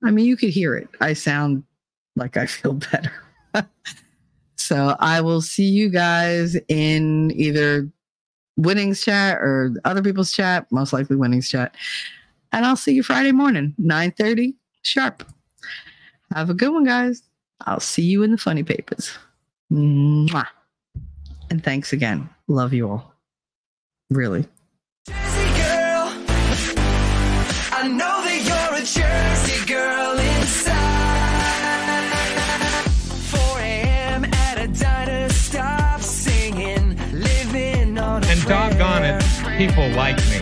I 0.03 0.11
mean, 0.11 0.25
you 0.25 0.35
could 0.35 0.49
hear 0.49 0.75
it. 0.75 0.89
I 0.99 1.13
sound 1.13 1.63
like 2.15 2.35
I 2.35 2.45
feel 2.45 2.73
better. 2.91 3.13
So 4.63 4.95
I 4.99 5.21
will 5.21 5.41
see 5.41 5.65
you 5.65 5.89
guys 5.89 6.55
in 6.67 7.31
either 7.35 7.89
winnings 8.57 9.03
chat 9.03 9.37
or 9.37 9.73
other 9.85 10.01
people's 10.01 10.31
chat, 10.31 10.65
most 10.71 10.93
likely 10.93 11.15
winnings 11.15 11.49
chat. 11.49 11.75
And 12.51 12.65
I'll 12.65 12.75
see 12.75 12.93
you 12.93 13.03
Friday 13.03 13.31
morning, 13.31 13.75
9:30 13.79 14.53
sharp. 14.83 15.23
Have 16.33 16.49
a 16.49 16.53
good 16.53 16.71
one, 16.71 16.83
guys. 16.83 17.23
I'll 17.65 17.79
see 17.79 18.03
you 18.03 18.23
in 18.23 18.31
the 18.31 18.37
funny 18.37 18.63
papers. 18.63 19.11
Mwah. 19.71 20.47
And 21.49 21.63
thanks 21.63 21.93
again. 21.93 22.29
Love 22.47 22.73
you 22.73 22.89
all. 22.89 23.13
Really. 24.09 24.45
People 39.67 39.87
like 39.91 40.17
me. 40.29 40.32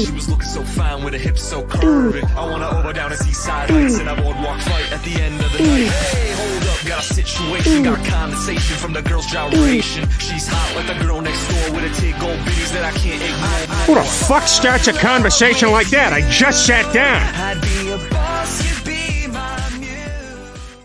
She 0.00 0.10
was 0.10 0.28
looking 0.28 0.48
so 0.48 0.62
fine 0.62 1.04
with 1.04 1.12
her 1.12 1.20
hips 1.20 1.42
so 1.42 1.62
curvy. 1.62 2.24
I 2.34 2.50
wanna 2.50 2.68
over 2.68 2.92
down 2.92 3.10
to 3.10 3.16
Seaside 3.16 3.70
Heights 3.70 3.98
and 3.98 4.08
a 4.08 4.16
boardwalk 4.16 4.60
fight 4.60 4.90
at 4.92 5.02
the 5.04 5.12
end 5.20 5.40
of 5.40 5.52
the 5.52 5.58
night. 5.60 5.86
Hey, 5.86 6.32
hold 6.32 6.62
up, 6.68 6.86
got 6.86 6.98
a 6.98 7.14
situation, 7.14 7.82
got 7.84 8.04
condensation 8.04 8.76
from 8.76 8.92
the 8.92 9.02
girl's 9.02 9.26
gyration. 9.26 10.08
She's 10.18 10.48
hot 10.48 10.74
like 10.74 10.86
the 10.86 11.04
girl 11.04 11.20
next 11.20 11.46
door 11.48 11.74
with 11.74 11.84
a 11.84 12.00
tig 12.00 12.18
gold 12.18 12.38
bitties 12.40 12.72
that 12.72 12.84
I 12.84 12.90
can't 12.98 13.22
ignore. 13.22 13.86
Who 13.86 13.94
the 13.94 14.02
fuck 14.02 14.48
starts 14.48 14.88
a 14.88 14.92
conversation 14.92 15.70
like 15.70 15.88
that? 15.90 16.12
I 16.12 16.28
just 16.28 16.66
sat 16.66 16.92
down. 16.92 17.22
I'd 17.34 17.60
be 17.60 18.73